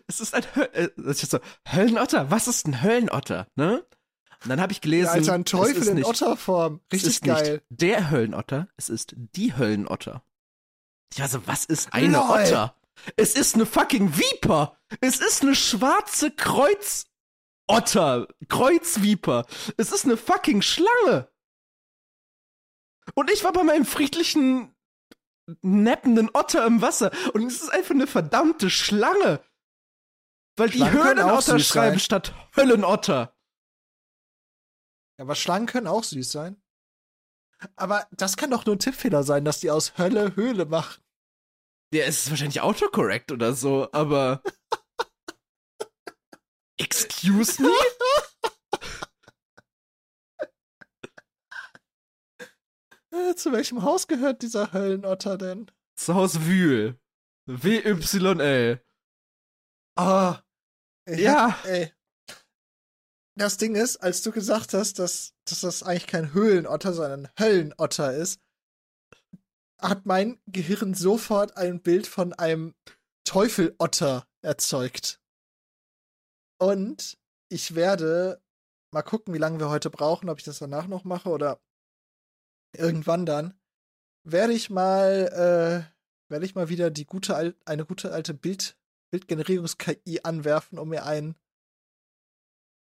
Es 0.07 0.21
ist 0.21 0.35
ein 0.35 0.45
Hö 0.55 0.63
äh, 0.63 0.89
so, 1.15 1.39
Höllenotter. 1.69 2.31
Was 2.31 2.49
ist 2.49 2.67
ein 2.67 2.83
Höllenotter, 2.83 3.47
ne? 3.57 3.85
Und 4.43 4.51
dann 4.51 4.61
habe 4.61 4.73
ich 4.73 4.81
gelesen, 4.81 5.07
Ja, 5.07 5.13
Alter, 5.13 5.33
ein 5.33 5.45
Teufel 5.45 5.87
in 5.89 5.95
nicht, 5.95 6.07
Otterform. 6.07 6.81
es 6.89 6.95
Richtig 6.97 7.11
ist 7.15 7.23
geil. 7.25 7.53
nicht 7.71 7.81
der 7.83 8.11
Höllenotter, 8.11 8.69
es 8.77 8.89
ist 8.91 9.15
die 9.17 9.57
Höllenotter. 9.57 10.23
Ich 11.13 11.21
war 11.21 11.29
so, 11.29 11.47
was 11.47 11.65
ist 11.65 11.93
eine 11.95 12.19
Lol. 12.19 12.23
Otter? 12.43 12.75
Es 13.17 13.35
ist 13.35 13.55
eine 13.55 13.67
fucking 13.67 14.17
Viper. 14.19 14.77
Es 15.01 15.21
ist 15.21 15.43
eine 15.43 15.55
schwarze 15.55 16.31
Kreuzotter. 16.31 18.29
Kreuzviper. 18.49 19.47
Es 19.77 19.93
ist 19.93 20.05
eine 20.05 20.17
fucking 20.17 20.63
Schlange. 20.63 21.29
Und 23.15 23.31
ich 23.31 23.45
war 23.45 23.53
bei 23.53 23.63
meinem 23.63 23.85
friedlichen 23.85 24.75
neppenden 25.63 26.31
Otter 26.33 26.65
im 26.67 26.81
Wasser 26.83 27.11
und 27.35 27.45
es 27.47 27.63
ist 27.63 27.69
einfach 27.71 27.95
eine 27.95 28.07
verdammte 28.07 28.71
Schlange. 28.71 29.41
Weil 30.57 30.71
die 30.71 30.89
Höhlenotter 30.89 31.59
schreiben 31.59 31.99
sein. 31.99 32.01
statt 32.01 32.35
Höllenotter. 32.55 33.37
Aber 35.19 35.35
Schlangen 35.35 35.67
können 35.67 35.87
auch 35.87 36.05
süß 36.05 36.31
sein. 36.31 36.63
Aber 37.77 38.07
das 38.13 38.37
kann 38.37 38.51
doch 38.51 38.67
nur 38.67 38.77
ein 38.77 38.81
Tippfehler 38.81 39.23
sein, 39.23 39.45
dass 39.45 39.61
die 39.61 39.71
aus 39.71 39.97
Hölle 39.99 40.37
Höhle 40.37 40.67
machen. 40.67 41.03
Ja, 41.93 42.05
es 42.05 42.25
ist 42.25 42.31
wahrscheinlich 42.31 42.61
autocorrect 42.61 43.33
oder 43.33 43.55
so, 43.55 43.89
aber. 43.93 44.43
Excuse 46.77 47.63
me? 47.63 47.71
Äh, 53.13 53.35
zu 53.37 53.53
welchem 53.53 53.83
Haus 53.83 54.09
gehört 54.09 54.43
dieser 54.43 54.73
Höllenotter 54.73 55.39
denn? 55.39 55.71
Zu 55.95 56.15
Hause 56.15 56.47
Wühl. 56.47 57.01
W-Y-L. 57.47 58.85
Ah. 59.97 60.44
Ich 61.07 61.21
Ja. 61.21 61.59
Ey. 61.65 61.93
Das 63.37 63.57
Ding 63.57 63.75
ist, 63.75 63.97
als 63.97 64.23
du 64.23 64.31
gesagt 64.31 64.75
hast, 64.75 65.01
dass, 65.01 65.35
dass 65.45 65.63
das 65.63 65.83
eigentlich 65.83 66.07
kein 66.07 66.33
Höhlenotter, 66.33 66.93
sondern 66.93 67.27
ein 67.27 67.33
Höllenotter 67.37 68.15
ist, 68.15 68.41
hat 69.81 70.07
mein 70.07 70.41
Gehirn 70.47 70.95
sofort 70.95 71.57
ein 71.57 71.83
Bild 71.83 72.07
von 72.07 72.33
einem 72.33 72.77
Teufelotter 73.25 74.29
erzeugt. 74.41 75.21
Und 76.61 77.19
ich 77.51 77.75
werde 77.75 78.41
mal 78.93 79.03
gucken, 79.03 79.35
wie 79.35 79.39
lange 79.39 79.59
wir 79.59 79.69
heute 79.69 79.91
brauchen, 79.91 80.29
ob 80.29 80.39
ich 80.39 80.45
das 80.45 80.61
danach 80.61 80.87
noch 80.87 81.05
mache 81.05 81.29
oder 81.29 81.61
irgendwann 82.77 83.27
dann. 83.27 83.59
Werde 84.25 84.53
ich 84.53 84.71
mal, 84.71 85.29
äh, 85.89 86.31
werde 86.31 86.47
ich 86.47 86.55
mal 86.55 86.69
wieder 86.69 86.91
die 86.91 87.05
gute 87.05 87.55
eine 87.65 87.85
gute 87.85 88.13
alte 88.13 88.33
Bild 88.33 88.79
Bildgenerierungs-KI 89.15 90.21
anwerfen, 90.25 90.79
um 90.79 90.89
mir 90.89 91.05
einen 91.07 91.37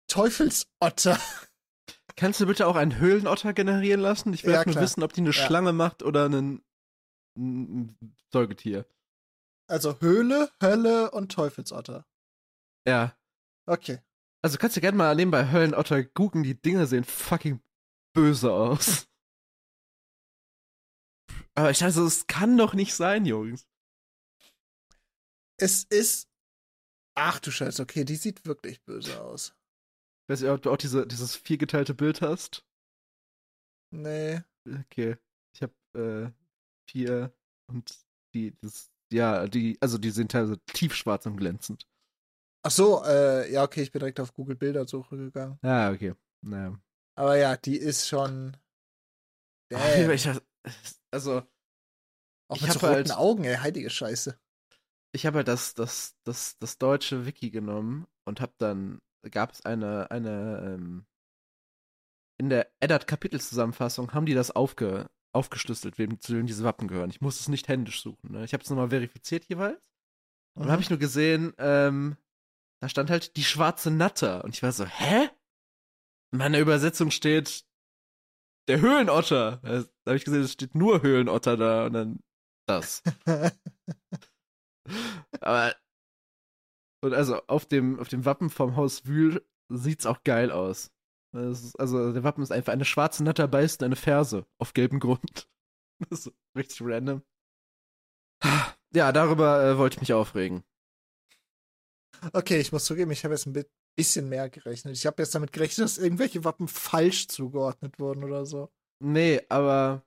Teufelsotter. 0.07 1.19
Kannst 2.15 2.39
du 2.39 2.45
bitte 2.45 2.65
auch 2.67 2.75
einen 2.77 2.97
Höhlenotter 2.97 3.53
generieren 3.53 3.99
lassen? 4.01 4.33
Ich 4.33 4.43
will 4.43 4.53
Ja, 4.53 4.63
nur 4.65 4.71
klar. 4.73 4.83
wissen, 4.83 5.03
ob 5.03 5.13
die 5.13 5.21
eine 5.21 5.29
Ja. 5.31 5.33
Schlange 5.33 5.73
macht 5.73 6.01
oder 6.01 6.25
einen, 6.25 6.63
ein 7.38 7.95
Säugetier. 8.31 8.85
Also 9.67 9.99
Höhle, 9.99 10.51
Hölle 10.61 11.11
und 11.11 11.31
Teufelsotter. 11.31 12.05
Ja. 12.88 13.15
Okay. 13.67 13.99
Also 14.41 14.57
kannst 14.57 14.77
du 14.77 14.81
gerne 14.81 14.97
mal 14.97 15.15
nebenbei 15.15 15.51
Höllenotter 15.51 16.03
googeln, 16.03 16.43
die 16.43 16.59
Dinger 16.59 16.88
sehen 16.88 17.03
fucking 17.03 17.61
böse 18.13 18.51
aus. 18.53 19.07
Aber 21.55 21.69
ich 21.71 21.79
dachte, 21.79 22.01
es 22.01 22.27
kann 22.27 22.57
doch 22.57 22.73
nicht 22.73 22.93
sein, 22.95 23.25
Jungs. 23.25 23.67
Es 25.58 25.84
ist. 25.86 26.30
Ach 27.18 27.39
du 27.39 27.50
Scheiße, 27.52 27.82
okay, 27.82 28.04
die 28.04 28.15
sieht 28.18 28.46
wirklich 28.46 28.84
böse 28.84 29.22
aus. 29.22 29.56
Ich 30.28 30.34
weiß 30.34 30.41
nicht, 30.41 30.50
ob 30.52 30.62
du 30.62 30.72
auch 30.72 30.78
diese, 30.78 31.08
dieses 31.08 31.36
viergeteilte 31.36 31.94
Bild 31.94 32.22
hast. 32.22 32.65
Nee. 33.94 34.41
Okay. 34.68 35.18
Ich 35.56 35.62
habe 35.62 35.74
äh, 35.96 36.32
vier 36.89 37.34
und 37.72 37.96
die, 38.34 38.54
das, 38.62 38.91
ja, 39.13 39.48
die, 39.48 39.78
also 39.82 39.98
die 39.98 40.10
sind 40.12 40.32
teilweise 40.32 40.60
tiefschwarz 40.65 41.26
und 41.26 41.38
glänzend. 41.38 41.88
Ach 42.65 42.72
so, 42.72 43.04
äh, 43.06 43.50
ja, 43.52 43.63
okay, 43.63 43.84
ich 43.84 43.91
bin 43.91 44.00
direkt 44.00 44.20
auf 44.20 44.34
Google 44.34 44.56
Bildersuche 44.56 45.15
gegangen. 45.15 45.60
Ah, 45.62 45.91
okay. 45.91 46.15
Naja. 46.44 46.78
Aber 47.18 47.38
ja, 47.38 47.56
die 47.56 47.78
ist 47.78 48.08
schon. 48.08 48.58
Ach, 49.74 49.80
Damn. 49.96 50.12
ich, 50.12 50.28
also, 51.12 51.44
Auch 52.50 52.56
ich 52.58 52.63
mit 52.63 52.72
so 52.74 52.82
hab 52.82 52.84
roten 52.84 53.10
halt- 53.10 53.12
Augen, 53.12 53.44
ey, 53.46 53.56
heilige 53.56 53.89
Scheiße. 53.89 54.38
Ich 55.15 55.25
habe 55.25 55.38
halt 55.38 55.47
das, 55.47 55.73
das, 55.73 56.15
das, 56.23 56.58
das 56.60 56.78
deutsche 56.78 57.25
Wiki 57.25 57.49
genommen 57.49 58.06
und 58.25 58.41
habe 58.41 58.54
dann, 58.58 58.99
gab 59.32 59.54
es 59.54 59.65
eine, 59.65 60.12
eine, 60.12 60.75
ähm, 60.75 61.06
in 62.38 62.49
der 62.49 62.69
Eddard-Kapitelzusammenfassung 62.82 64.13
haben 64.13 64.25
die 64.25 64.34
das 64.34 64.51
aufge, 64.51 65.10
aufgeschlüsselt, 65.32 65.97
wem 65.97 66.19
zu 66.19 66.36
wem 66.36 66.47
diese 66.47 66.65
Wappen 66.65 66.89
gehören. 66.89 67.10
Ich 67.10 67.21
muss 67.21 67.39
es 67.39 67.47
nicht 67.47 67.69
händisch 67.69 68.01
suchen. 68.01 68.34
Ne? 68.34 68.43
Ich 68.43 68.54
habe 68.54 68.62
es 68.62 68.69
nochmal 68.69 68.89
verifiziert 68.89 69.45
jeweils. 69.45 69.89
Und 70.54 70.63
dann 70.63 70.71
habe 70.71 70.82
ich 70.82 70.89
nur 70.89 70.99
gesehen, 70.99 71.54
ähm, 71.58 72.17
da 72.82 72.89
stand 72.89 73.10
halt 73.10 73.38
die 73.38 73.43
schwarze 73.43 73.91
Natter. 73.91 74.43
Und 74.43 74.54
ich 74.54 74.63
war 74.63 74.73
so, 74.73 74.86
hä? 74.86 75.30
In 76.32 76.39
meiner 76.39 76.60
Übersetzung 76.60 77.10
steht 77.10 77.65
der 78.67 78.82
Höhlenotter. 78.82 79.62
Da 79.63 79.86
habe 80.06 80.17
ich 80.17 80.25
gesehen, 80.25 80.41
es 80.41 80.51
steht 80.51 80.75
nur 80.75 81.01
Höhlenotter 81.01 81.56
da 81.56 81.86
und 81.86 81.93
dann 81.93 82.19
das. 82.67 83.01
Aber 85.41 85.76
und 87.04 87.13
also 87.13 87.41
auf 87.48 87.65
dem, 87.65 88.00
auf 88.00 88.08
dem 88.08 88.26
Wappen 88.26 88.50
vom 88.50 88.76
Haus 88.76 89.06
Wühl 89.06 89.45
sieht's 89.69 90.06
auch 90.06 90.24
geil 90.24 90.52
aus. 90.52 90.91
Ist, 91.34 91.80
also 91.80 92.13
der 92.13 92.24
Wappen 92.24 92.41
ist 92.43 92.52
einfach 92.52 92.74
eine 92.74 92.86
schwarze 92.86 93.24
Natter 93.24 93.48
beißt 93.48 93.84
eine 93.84 93.95
Ferse 93.98 94.45
auf 94.58 94.74
gelbem 94.74 95.00
Grund. 95.00 95.50
Das 96.10 96.26
ist 96.28 96.34
richtig 96.58 96.82
random. 96.82 97.21
Ja, 98.93 99.13
darüber 99.13 99.63
äh, 99.63 99.78
wollte 99.78 99.95
ich 99.95 100.02
mich 100.02 100.12
aufregen. 100.13 100.65
okay, 102.34 102.60
ich 102.60 102.74
muss 102.74 102.84
zugeben, 102.84 103.12
ich 103.12 103.24
habe 103.24 103.34
jetzt 103.34 103.45
ein 103.45 103.54
bi- 103.54 103.65
bisschen 103.98 104.28
mehr 104.28 104.50
gerechnet. 104.50 104.95
Ich 104.98 105.06
habe 105.06 105.21
jetzt 105.21 105.34
damit 105.36 105.54
gerechnet, 105.54 105.86
dass 105.86 105.98
irgendwelche 105.98 106.43
Wappen 106.43 106.67
falsch 106.67 107.30
zugeordnet 107.30 107.98
wurden 107.98 108.26
oder 108.26 108.45
so. 108.45 108.69
Nee, 109.02 109.41
aber 109.48 110.04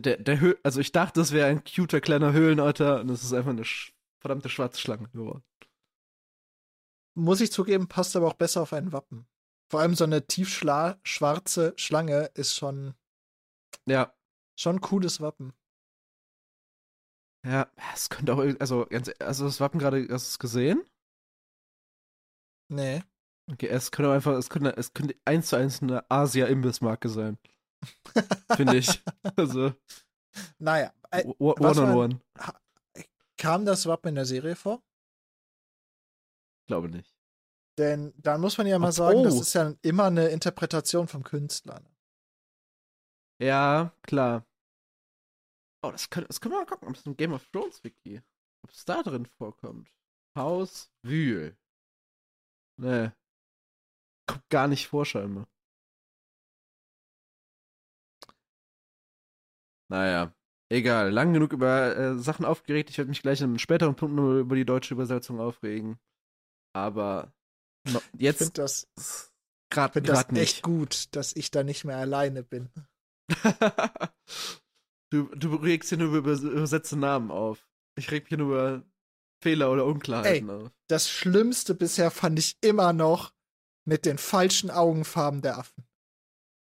der, 0.00 0.16
der 0.18 0.40
Hö 0.40 0.54
also 0.62 0.80
ich 0.80 0.92
dachte, 0.92 1.20
das 1.20 1.32
wäre 1.32 1.48
ein 1.48 1.62
cuter 1.64 2.00
kleiner 2.00 2.32
Höhlenotter 2.32 3.00
und 3.00 3.10
es 3.10 3.22
ist 3.24 3.32
einfach 3.32 3.50
eine 3.50 3.64
sch 3.64 3.92
verdammte 4.20 4.48
schwarze 4.48 4.80
Schlange 4.80 5.08
geworden. 5.08 5.42
Muss 7.16 7.40
ich 7.40 7.50
zugeben, 7.52 7.88
passt 7.88 8.14
aber 8.16 8.26
auch 8.28 8.34
besser 8.34 8.62
auf 8.62 8.72
ein 8.72 8.92
Wappen. 8.92 9.26
Vor 9.70 9.80
allem 9.80 9.94
so 9.96 10.04
eine 10.04 10.26
tiefschwarze 10.26 11.74
Schlange 11.76 12.30
ist 12.34 12.54
schon, 12.54 12.94
Ja, 13.86 14.14
schon 14.58 14.76
ein 14.76 14.80
cooles 14.80 15.20
Wappen. 15.20 15.52
ja, 17.46 17.68
es 17.94 18.08
könnte 18.10 18.34
auch 18.34 18.38
also 18.60 18.86
ganz 18.86 19.10
also 19.20 19.44
das 19.46 19.60
Wappen 19.60 19.78
gerade 19.78 20.00
hast 20.10 20.26
du 20.26 20.30
es 20.30 20.38
gesehen? 20.38 20.82
Nee. 22.68 23.02
Okay, 23.50 23.68
es 23.68 23.90
könnte 23.90 24.10
einfach 24.12 24.32
es 24.36 24.48
könnte 24.48 24.74
es 24.76 24.92
könnte 24.94 25.16
eins 25.24 25.48
zu 25.48 25.56
eins 25.56 25.82
eine 25.82 26.10
Asia 26.10 26.46
Imbissmarke 26.46 27.08
sein, 27.10 27.38
finde 28.56 28.76
ich. 28.76 29.02
Also 29.36 29.72
Naja, 30.58 30.92
äh, 31.10 31.24
one 31.38 31.54
on 31.60 31.76
war- 31.76 31.96
one, 31.96 32.20
kam 33.36 33.64
das 33.64 33.86
Wappen 33.86 34.10
in 34.10 34.14
der 34.16 34.26
Serie 34.26 34.56
vor? 34.56 34.82
glaube 36.66 36.88
nicht. 36.88 37.14
Denn 37.78 38.14
dann 38.16 38.40
muss 38.40 38.56
man 38.56 38.66
ja 38.66 38.78
mal 38.78 38.88
Ach, 38.88 38.92
sagen, 38.92 39.22
das 39.24 39.34
oh. 39.34 39.40
ist 39.40 39.52
ja 39.54 39.74
immer 39.82 40.04
eine 40.04 40.28
Interpretation 40.28 41.08
vom 41.08 41.24
Künstler. 41.24 41.80
ne? 41.80 41.90
Ja, 43.42 43.92
klar. 44.02 44.46
Oh, 45.84 45.90
das 45.90 46.08
können, 46.08 46.26
das 46.28 46.40
können 46.40 46.54
wir 46.54 46.60
mal 46.60 46.66
gucken, 46.66 46.88
ob 46.88 46.94
es 46.96 47.04
im 47.04 47.16
Game 47.16 47.32
of 47.34 47.44
Thrones 47.50 47.82
Wiki, 47.84 48.22
ob 48.62 48.70
es 48.70 48.84
da 48.84 49.02
drin 49.02 49.26
vorkommt. 49.26 49.90
Haus 50.38 50.90
Wühl. 51.02 51.56
Nee. 52.80 53.10
Kommt 54.26 54.48
gar 54.48 54.68
nicht 54.68 54.86
vor, 54.88 55.04
scheinbar. 55.04 55.46
Naja, 59.90 60.34
egal. 60.70 61.10
Lang 61.10 61.32
genug 61.32 61.52
über 61.52 61.96
äh, 61.96 62.18
Sachen 62.18 62.44
aufgeregt. 62.44 62.90
Ich 62.90 62.98
werde 62.98 63.08
mich 63.10 63.22
gleich 63.22 63.40
in 63.40 63.44
einem 63.50 63.58
späteren 63.58 63.94
Punkt 63.96 64.14
nur 64.16 64.38
über 64.40 64.56
die 64.56 64.64
deutsche 64.64 64.94
Übersetzung 64.94 65.40
aufregen. 65.40 65.98
Aber 66.74 67.32
no, 67.88 68.00
Ich 68.14 68.20
jetzt 68.22 68.38
finde 68.38 68.52
das, 68.54 68.88
gerade 69.70 69.92
find 69.92 70.08
das 70.08 70.18
grad 70.20 70.32
nicht. 70.32 70.42
echt 70.42 70.62
gut, 70.62 71.14
dass 71.14 71.34
ich 71.36 71.50
da 71.50 71.62
nicht 71.62 71.84
mehr 71.84 71.98
alleine 71.98 72.42
bin. 72.42 72.70
du, 75.10 75.24
du 75.34 75.54
regst 75.56 75.88
hier 75.90 75.98
nur 75.98 76.14
über 76.14 76.30
übers- 76.30 76.42
übersetzte 76.42 76.96
Namen 76.96 77.30
auf. 77.30 77.68
Ich 77.96 78.10
reg 78.10 78.24
mich 78.24 78.28
hier 78.30 78.38
nur 78.38 78.48
über 78.50 78.82
Fehler 79.42 79.70
oder 79.70 79.84
Unklarheiten 79.86 80.50
auf. 80.50 80.70
Das 80.88 81.08
Schlimmste 81.10 81.74
bisher 81.74 82.10
fand 82.10 82.38
ich 82.38 82.56
immer 82.60 82.92
noch 82.92 83.32
mit 83.86 84.06
den 84.06 84.18
falschen 84.18 84.70
Augenfarben 84.70 85.42
der 85.42 85.58
Affen. 85.58 85.84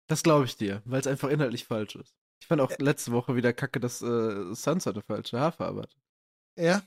Das 0.10 0.24
glaube 0.24 0.46
ich 0.46 0.58
dir, 0.58 0.82
weil 0.86 1.00
es 1.00 1.08
einfach 1.08 1.30
inhaltlich 1.30 1.66
falsch 1.66 1.96
ist. 1.96 2.17
Ich 2.40 2.48
fand 2.48 2.62
auch 2.62 2.72
letzte 2.78 3.12
Woche 3.12 3.36
wieder 3.36 3.54
kacke, 3.54 3.80
dass 3.80 4.02
äh, 4.02 4.54
Sansa 4.54 4.92
eine 4.92 5.02
falsche 5.02 5.40
Haarfarbe 5.40 5.82
hat. 5.82 5.98
Ja. 6.58 6.82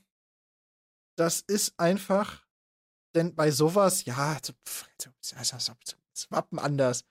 Das 1.16 1.40
ist 1.40 1.78
einfach, 1.78 2.46
denn 3.14 3.34
bei 3.34 3.50
sowas, 3.50 4.04
ja, 4.04 4.38
das 4.40 4.54
Wappen 6.30 6.58
anders. 6.58 7.04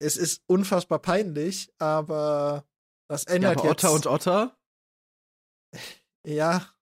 Es 0.00 0.16
ist 0.16 0.42
unfassbar 0.46 1.00
peinlich, 1.00 1.72
aber 1.78 2.64
das 3.08 3.24
Ja, 3.24 3.34
ändert 3.34 3.58
aber 3.58 3.68
jetzt. 3.68 3.84
Otter 3.84 3.92
und 3.92 4.06
Otter? 4.06 4.58
Ja, 6.26 6.74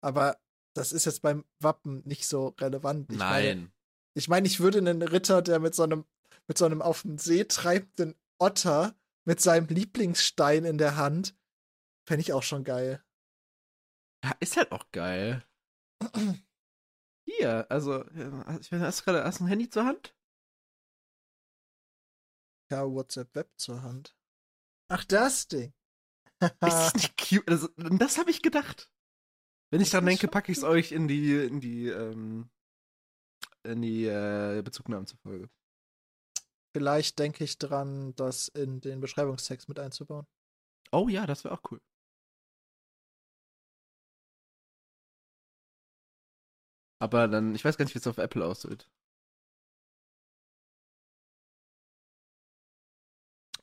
aber 0.00 0.38
das 0.74 0.92
ist 0.92 1.04
jetzt 1.04 1.20
beim 1.20 1.44
Wappen 1.58 2.02
nicht 2.06 2.26
so 2.26 2.48
relevant. 2.60 3.10
Ich 3.12 3.18
Meine, 3.18 3.46
Nein. 3.62 3.72
ich 4.14 4.28
meine, 4.28 4.46
ich 4.46 4.60
würde 4.60 4.78
einen 4.78 5.02
Ritter, 5.02 5.42
der 5.42 5.58
mit 5.58 5.74
so 5.74 5.82
einem, 5.82 6.06
mit 6.46 6.56
so 6.56 6.64
einem 6.64 6.80
auf 6.80 7.02
dem 7.02 7.18
See 7.18 7.44
treibenden 7.44 8.14
Otter 8.38 8.94
mit 9.26 9.40
seinem 9.40 9.66
Lieblingsstein 9.66 10.64
in 10.64 10.78
der 10.78 10.96
Hand, 10.96 11.36
fände 12.06 12.22
ich 12.22 12.32
auch 12.32 12.42
schon 12.42 12.64
geil. 12.64 13.04
Ja, 14.24 14.32
ist 14.40 14.56
halt 14.56 14.72
auch 14.72 14.90
geil. 14.92 15.44
Hier, 17.26 17.70
also, 17.70 18.04
ja, 18.12 18.58
ich 18.58 18.70
weiß, 18.70 18.80
hast 18.80 19.00
du 19.00 19.04
gerade 19.04 19.24
hast 19.24 19.40
du 19.40 19.44
ein 19.44 19.48
Handy 19.48 19.68
zur 19.68 19.84
Hand? 19.84 20.14
Ja, 22.70 22.88
WhatsApp 22.90 23.34
Web 23.34 23.50
zur 23.56 23.82
Hand. 23.82 24.16
Ach, 24.88 25.04
das 25.04 25.48
Ding. 25.48 25.74
Ist 26.40 26.54
das 26.60 26.94
nicht 26.94 27.16
cute? 27.16 27.48
Also, 27.48 27.68
das 27.76 28.18
habe 28.18 28.30
ich 28.30 28.42
gedacht. 28.42 28.90
Wenn 29.70 29.80
ich 29.80 29.90
dran 29.90 30.06
denke, 30.06 30.28
packe 30.28 30.52
ich 30.52 30.58
es 30.58 30.64
euch 30.64 30.92
in 30.92 31.08
die, 31.08 31.34
in 31.34 31.60
die, 31.60 31.88
ähm, 31.88 32.50
in 33.64 33.82
die 33.82 34.06
äh, 34.06 34.62
Bezugnahmen 34.62 35.06
zur 35.06 35.18
Folge. 35.18 35.50
Vielleicht 36.76 37.18
denke 37.18 37.42
ich 37.42 37.56
dran, 37.56 38.14
das 38.16 38.48
in 38.48 38.82
den 38.82 39.00
Beschreibungstext 39.00 39.66
mit 39.66 39.78
einzubauen. 39.78 40.26
Oh 40.92 41.08
ja, 41.08 41.24
das 41.24 41.42
wäre 41.42 41.54
auch 41.54 41.62
cool. 41.70 41.80
Aber 46.98 47.28
dann, 47.28 47.54
ich 47.54 47.64
weiß 47.64 47.78
gar 47.78 47.86
nicht, 47.86 47.94
wie 47.94 47.98
es 47.98 48.06
auf 48.06 48.18
Apple 48.18 48.44
aussieht. 48.44 48.90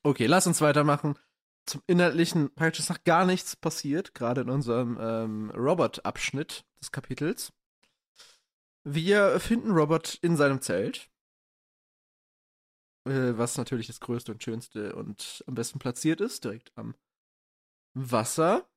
Okay, 0.02 0.26
lass 0.26 0.48
uns 0.48 0.60
weitermachen. 0.62 1.20
Zum 1.68 1.84
Inhaltlichen 1.86 2.52
praktisch 2.56 2.80
ist 2.80 2.90
noch 2.90 3.04
gar 3.04 3.28
nichts 3.28 3.56
passiert, 3.56 4.16
gerade 4.16 4.42
in 4.42 4.50
unserem 4.50 4.98
ähm, 5.00 5.52
Robert-Abschnitt 5.52 6.66
des 6.82 6.92
Kapitels. 6.92 7.54
Wir 8.84 9.40
finden 9.40 9.70
Robert 9.70 10.16
in 10.16 10.36
seinem 10.36 10.62
Zelt. 10.62 11.13
Äh, 13.06 13.38
was 13.38 13.58
natürlich 13.58 13.88
das 13.88 14.00
größte 14.00 14.32
und 14.32 14.44
schönste 14.44 14.96
und 14.96 15.44
am 15.48 15.56
besten 15.56 15.80
platziert 15.80 16.22
ist, 16.22 16.44
direkt 16.44 16.72
am 16.78 16.96
Wasser. 17.94 18.70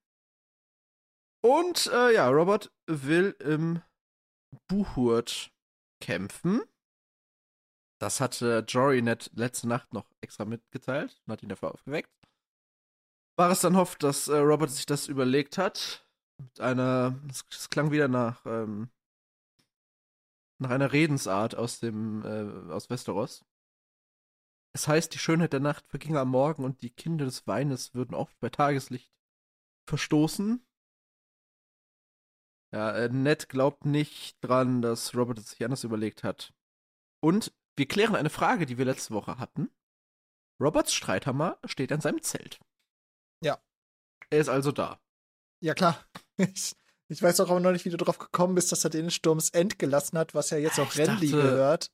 Und 1.42 1.86
äh, 1.92 2.14
ja, 2.14 2.28
Robert 2.28 2.72
will 2.86 3.36
im 3.38 3.82
Buhurt 4.68 5.52
kämpfen. 6.00 6.62
Das 8.00 8.20
hatte 8.20 8.64
Jory 8.66 9.00
net 9.00 9.30
letzte 9.34 9.68
Nacht 9.68 9.92
noch 9.92 10.10
extra 10.20 10.44
mitgeteilt 10.44 11.22
und 11.24 11.32
hat 11.32 11.42
ihn 11.42 11.48
dafür 11.48 11.72
aufgeweckt. 11.72 12.10
War 13.38 13.50
es 13.50 13.60
dann 13.60 13.76
hofft, 13.76 14.02
dass 14.02 14.28
äh, 14.28 14.36
Robert 14.38 14.70
sich 14.70 14.86
das 14.86 15.08
überlegt 15.08 15.56
hat. 15.56 16.06
Mit 16.38 16.60
einer, 16.60 17.18
es 17.28 17.70
klang 17.70 17.90
wieder 17.92 18.08
nach, 18.08 18.44
ähm, 18.44 18.90
nach 20.58 20.70
einer 20.70 20.92
Redensart 20.92 21.54
aus 21.54 21.80
dem, 21.80 22.22
äh, 22.24 22.72
aus 22.72 22.90
Westeros. 22.90 23.44
Es 24.76 24.88
heißt, 24.88 25.14
die 25.14 25.18
Schönheit 25.18 25.54
der 25.54 25.60
Nacht 25.60 25.86
verginge 25.86 26.20
am 26.20 26.28
Morgen 26.28 26.62
und 26.62 26.82
die 26.82 26.90
Kinder 26.90 27.24
des 27.24 27.46
Weines 27.46 27.94
würden 27.94 28.14
oft 28.14 28.38
bei 28.40 28.50
Tageslicht 28.50 29.10
verstoßen. 29.88 30.62
Ja, 32.74 32.94
äh, 32.94 33.08
Ned 33.08 33.48
glaubt 33.48 33.86
nicht 33.86 34.36
dran, 34.44 34.82
dass 34.82 35.14
Robert 35.14 35.38
es 35.38 35.48
sich 35.48 35.64
anders 35.64 35.82
überlegt 35.82 36.24
hat. 36.24 36.52
Und 37.20 37.54
wir 37.76 37.88
klären 37.88 38.16
eine 38.16 38.28
Frage, 38.28 38.66
die 38.66 38.76
wir 38.76 38.84
letzte 38.84 39.14
Woche 39.14 39.38
hatten. 39.38 39.70
Roberts 40.60 40.92
Streithammer 40.92 41.58
steht 41.64 41.90
an 41.90 42.02
seinem 42.02 42.20
Zelt. 42.20 42.60
Ja. 43.42 43.58
Er 44.28 44.40
ist 44.40 44.50
also 44.50 44.72
da. 44.72 45.00
Ja, 45.62 45.72
klar. 45.72 46.04
Ich, 46.36 46.76
ich 47.08 47.22
weiß 47.22 47.40
auch 47.40 47.48
aber 47.48 47.60
noch 47.60 47.72
nicht, 47.72 47.86
wie 47.86 47.90
du 47.90 47.96
drauf 47.96 48.18
gekommen 48.18 48.56
bist, 48.56 48.70
dass 48.70 48.84
er 48.84 48.90
den 48.90 49.10
Sturms 49.10 49.48
End 49.48 49.78
gelassen 49.78 50.18
hat, 50.18 50.34
was 50.34 50.50
ja 50.50 50.58
jetzt 50.58 50.78
auch 50.78 50.90
Ich 50.92 50.98
Renly 50.98 51.28
gehört. 51.28 51.90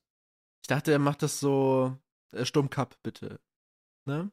Ich 0.61 0.67
dachte, 0.67 0.91
er 0.91 0.99
macht 0.99 1.23
das 1.23 1.39
so. 1.39 1.97
Äh, 2.33 2.45
Sturmcup, 2.45 2.97
bitte. 3.03 3.39
Ne? 4.05 4.31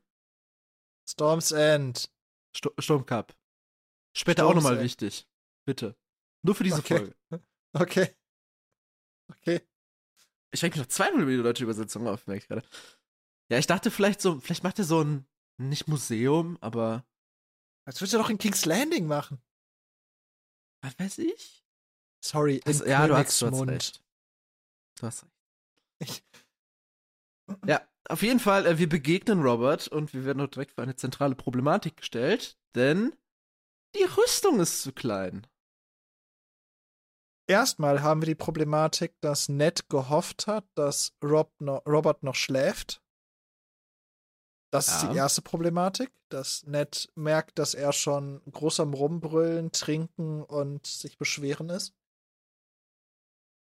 Storms 1.09 1.53
End. 1.53 2.11
Stu 2.57 2.71
Sturmcup. 2.79 3.37
Später 4.17 4.45
auch 4.47 4.51
Sturms 4.51 4.65
nochmal 4.65 4.77
End. 4.79 4.85
wichtig. 4.85 5.29
Bitte. 5.67 5.97
Nur 6.43 6.55
für 6.55 6.65
diese 6.65 6.79
Okay. 6.79 6.97
Folge. 6.99 7.17
Okay. 7.73 8.17
Okay. 9.31 9.61
Ich 10.51 10.61
mich 10.63 10.75
noch 10.75 10.87
zweimal 10.87 11.23
über 11.23 11.31
die 11.31 11.37
deutsche 11.41 11.63
Übersetzung 11.63 12.09
auf, 12.09 12.27
merke 12.27 12.43
ich 12.43 12.49
gerade. 12.49 12.67
Ja, 13.49 13.59
ich 13.59 13.69
dachte 13.69 13.93
vielleicht 13.93 14.21
so, 14.21 14.41
vielleicht 14.41 14.65
macht 14.65 14.81
er 14.81 14.85
so 14.85 15.05
ein, 15.05 15.25
nicht 15.57 15.87
Museum, 15.87 16.59
aber 16.61 17.07
Jetzt 17.87 18.01
wird 18.01 18.13
er 18.13 18.19
doch 18.19 18.29
in 18.31 18.39
King's 18.39 18.65
Landing 18.65 19.07
machen. 19.07 19.41
was 20.83 20.99
weiß 20.99 21.19
ich? 21.19 21.65
Sorry, 22.25 22.57
in 22.57 22.63
Also, 22.67 22.85
ja, 22.87 23.07
du 23.07 23.17
hast, 23.17 23.41
du 23.41 23.47
hast 23.47 23.69
recht. 23.69 24.05
Du 24.99 25.07
hast 25.07 25.23
recht. 25.23 25.33
Ich- 26.01 26.25
Ja, 27.67 27.89
auf 28.09 28.23
jeden 28.23 28.41
Fall, 28.41 28.67
äh, 28.67 28.79
wir 28.79 28.89
begegnen 28.89 29.43
Robert 29.43 29.89
und 29.89 30.13
wir 30.15 30.25
werden 30.25 30.39
dort 30.39 30.55
direkt 30.55 30.73
für 30.73 30.83
eine 30.83 30.97
zentrale 30.97 31.35
Problematik 31.35 31.99
gestellt, 31.99 32.59
denn 32.75 33.15
die 33.97 34.05
Rüstung 34.05 34.61
ist 34.61 34.83
zu 34.83 34.93
klein. 34.93 35.47
Erstmal 37.49 38.03
haben 38.03 38.23
wir 38.23 38.27
die 38.27 38.37
Problematik, 38.37 39.21
dass 39.21 39.49
Ned 39.49 39.89
gehofft 39.89 40.47
hat, 40.47 40.65
dass 40.77 41.17
Rob 41.23 41.53
no 41.61 41.79
Robert 41.79 42.23
noch 42.23 42.37
schläft. 42.37 43.03
Das 44.73 44.87
ist 44.87 45.03
Ja. 45.03 45.11
die 45.11 45.17
erste 45.17 45.43
Problematik, 45.43 46.13
dass 46.29 46.65
Ned 46.65 47.11
merkt, 47.17 47.59
dass 47.59 47.75
er 47.75 47.93
schon 47.93 48.41
groß 48.53 48.79
am 48.79 48.95
Rumbrüllen, 48.95 49.73
Trinken 49.73 50.45
und 50.45 50.87
sich 50.87 51.19
beschweren 51.19 51.71
ist. 51.71 51.93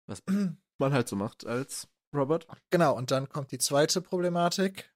Was 0.06 0.22
man 0.78 0.92
halt 0.92 1.08
so 1.08 1.16
macht 1.16 1.46
als 1.46 1.88
Robert. 2.14 2.46
Genau, 2.70 2.96
und 2.96 3.10
dann 3.10 3.28
kommt 3.28 3.52
die 3.52 3.58
zweite 3.58 4.00
Problematik. 4.00 4.92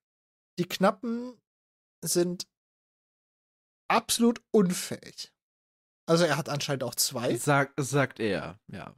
Die 0.59 0.67
Knappen 0.67 1.41
sind 2.05 2.49
absolut 3.89 4.43
unfähig. 4.51 5.33
Also 6.07 6.25
er 6.25 6.37
hat 6.37 6.49
anscheinend 6.49 6.85
auch 6.85 6.95
zwei. 6.95 7.37
Sag, 7.37 7.73
sagt 7.77 8.21
er, 8.21 8.61
ja. 8.71 8.95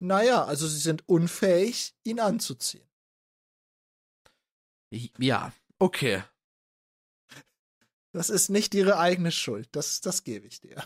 Naja, 0.00 0.44
also 0.44 0.66
sie 0.66 0.78
sind 0.78 1.08
unfähig, 1.08 1.94
ihn 2.04 2.20
anzuziehen. 2.20 2.88
Ja, 5.18 5.52
okay. 5.78 6.24
Das 8.12 8.30
ist 8.30 8.48
nicht 8.48 8.74
ihre 8.74 8.98
eigene 8.98 9.32
Schuld. 9.32 9.68
Das, 9.72 10.00
das 10.00 10.22
gebe 10.22 10.46
ich 10.46 10.60
dir. 10.60 10.84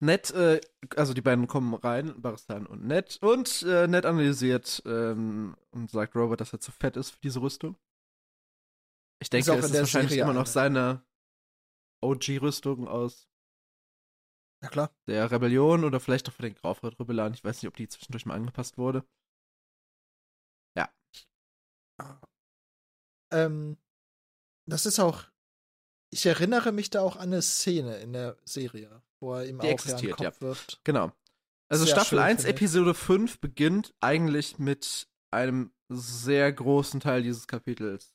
Ned, 0.00 0.30
äh, 0.32 0.60
also 0.96 1.14
die 1.14 1.22
beiden 1.22 1.46
kommen 1.46 1.74
rein, 1.74 2.20
Baristan 2.20 2.66
und 2.66 2.84
Ned, 2.84 3.18
und 3.22 3.62
äh, 3.62 3.86
Ned 3.86 4.04
analysiert 4.06 4.82
ähm, 4.86 5.56
und 5.70 5.90
sagt 5.90 6.14
Robert, 6.14 6.40
dass 6.40 6.52
er 6.52 6.60
zu 6.60 6.72
fett 6.72 6.96
ist 6.96 7.10
für 7.10 7.20
diese 7.20 7.40
Rüstung. 7.40 7.76
Ich 9.20 9.30
denke, 9.30 9.52
auch 9.52 9.58
es 9.58 9.66
ist 9.66 9.74
wahrscheinlich 9.74 10.10
Serie 10.10 10.24
immer 10.24 10.34
noch 10.34 10.42
eine. 10.42 10.50
seine 10.50 11.04
OG-Rüstung 12.02 12.86
aus 12.86 13.28
Ja 14.62 14.68
klar. 14.68 14.90
der 15.06 15.30
Rebellion 15.30 15.84
oder 15.84 16.00
vielleicht 16.00 16.28
auch 16.28 16.32
von 16.32 16.44
den 16.44 16.54
Graufred-Rebellern. 16.54 17.32
Ich 17.32 17.42
weiß 17.42 17.62
nicht, 17.62 17.68
ob 17.68 17.76
die 17.76 17.88
zwischendurch 17.88 18.26
mal 18.26 18.34
angepasst 18.34 18.76
wurde. 18.76 19.06
Ähm, 23.34 23.76
das 24.68 24.86
ist 24.86 25.00
auch. 25.00 25.24
Ich 26.10 26.26
erinnere 26.26 26.70
mich 26.70 26.90
da 26.90 27.00
auch 27.00 27.16
an 27.16 27.32
eine 27.32 27.42
Szene 27.42 27.98
in 27.98 28.12
der 28.12 28.38
Serie, 28.44 29.02
wo 29.24 29.34
er 29.34 29.46
ihm 29.46 29.58
Die 29.58 29.62
auch 29.62 29.68
ja 29.68 29.72
existiert, 29.72 30.16
Kopf 30.18 30.40
wirft. 30.40 30.80
Genau. 30.84 31.10
Also 31.68 31.84
Sehr 31.84 31.94
Staffel 31.94 32.18
schön, 32.18 32.26
1, 32.26 32.42
finde 32.42 32.50
ich. 32.50 32.62
Episode 32.62 32.94
5 32.94 33.40
beginnt 33.40 33.94
eigentlich 34.00 34.58
mit 34.58 35.08
einem 35.30 35.72
sehr 35.88 36.52
großen 36.52 37.00
Teil 37.00 37.22
dieses 37.22 37.48
Kapitels. 37.48 38.14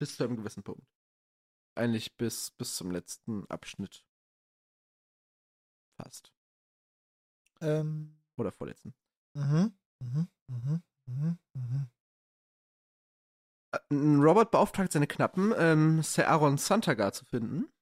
Bis 0.00 0.16
zu 0.16 0.24
einem 0.24 0.36
gewissen 0.36 0.62
Punkt. 0.62 0.86
Eigentlich 1.74 2.16
bis, 2.16 2.50
bis 2.50 2.76
zum 2.76 2.90
letzten 2.90 3.46
Abschnitt. 3.48 4.04
Fast. 5.96 6.32
Ähm, 7.60 8.18
Oder 8.36 8.50
vorletzten. 8.50 8.94
mhm, 9.34 9.72
mhm, 10.00 10.28
mhm, 10.48 10.82
mhm, 11.06 11.38
mhm. 11.54 11.88
Äh, 13.72 13.78
Robert 13.94 14.50
beauftragt 14.50 14.92
seine 14.92 15.06
Knappen, 15.06 15.54
ähm, 15.56 16.02
Sir 16.02 16.28
Aaron 16.28 16.58
Santagar 16.58 17.12
zu 17.12 17.24
finden. 17.24 17.72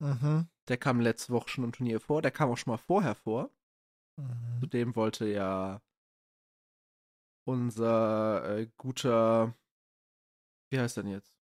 Mhm, 0.00 0.48
Der 0.68 0.76
kam 0.78 1.00
letzte 1.00 1.32
Woche 1.32 1.48
schon 1.48 1.64
im 1.64 1.72
Turnier 1.72 2.00
vor. 2.00 2.22
Der 2.22 2.30
kam 2.30 2.50
auch 2.50 2.56
schon 2.56 2.72
mal 2.72 2.78
vorher 2.78 3.14
vor. 3.14 3.50
mhm. 4.16 4.58
Zudem 4.60 4.96
wollte 4.96 5.26
ja 5.26 5.80
unser 7.46 8.58
äh, 8.58 8.70
guter, 8.76 9.54
wie 10.70 10.78
heißt 10.78 10.96
er 10.98 11.02
denn 11.04 11.12
jetzt? 11.12 11.32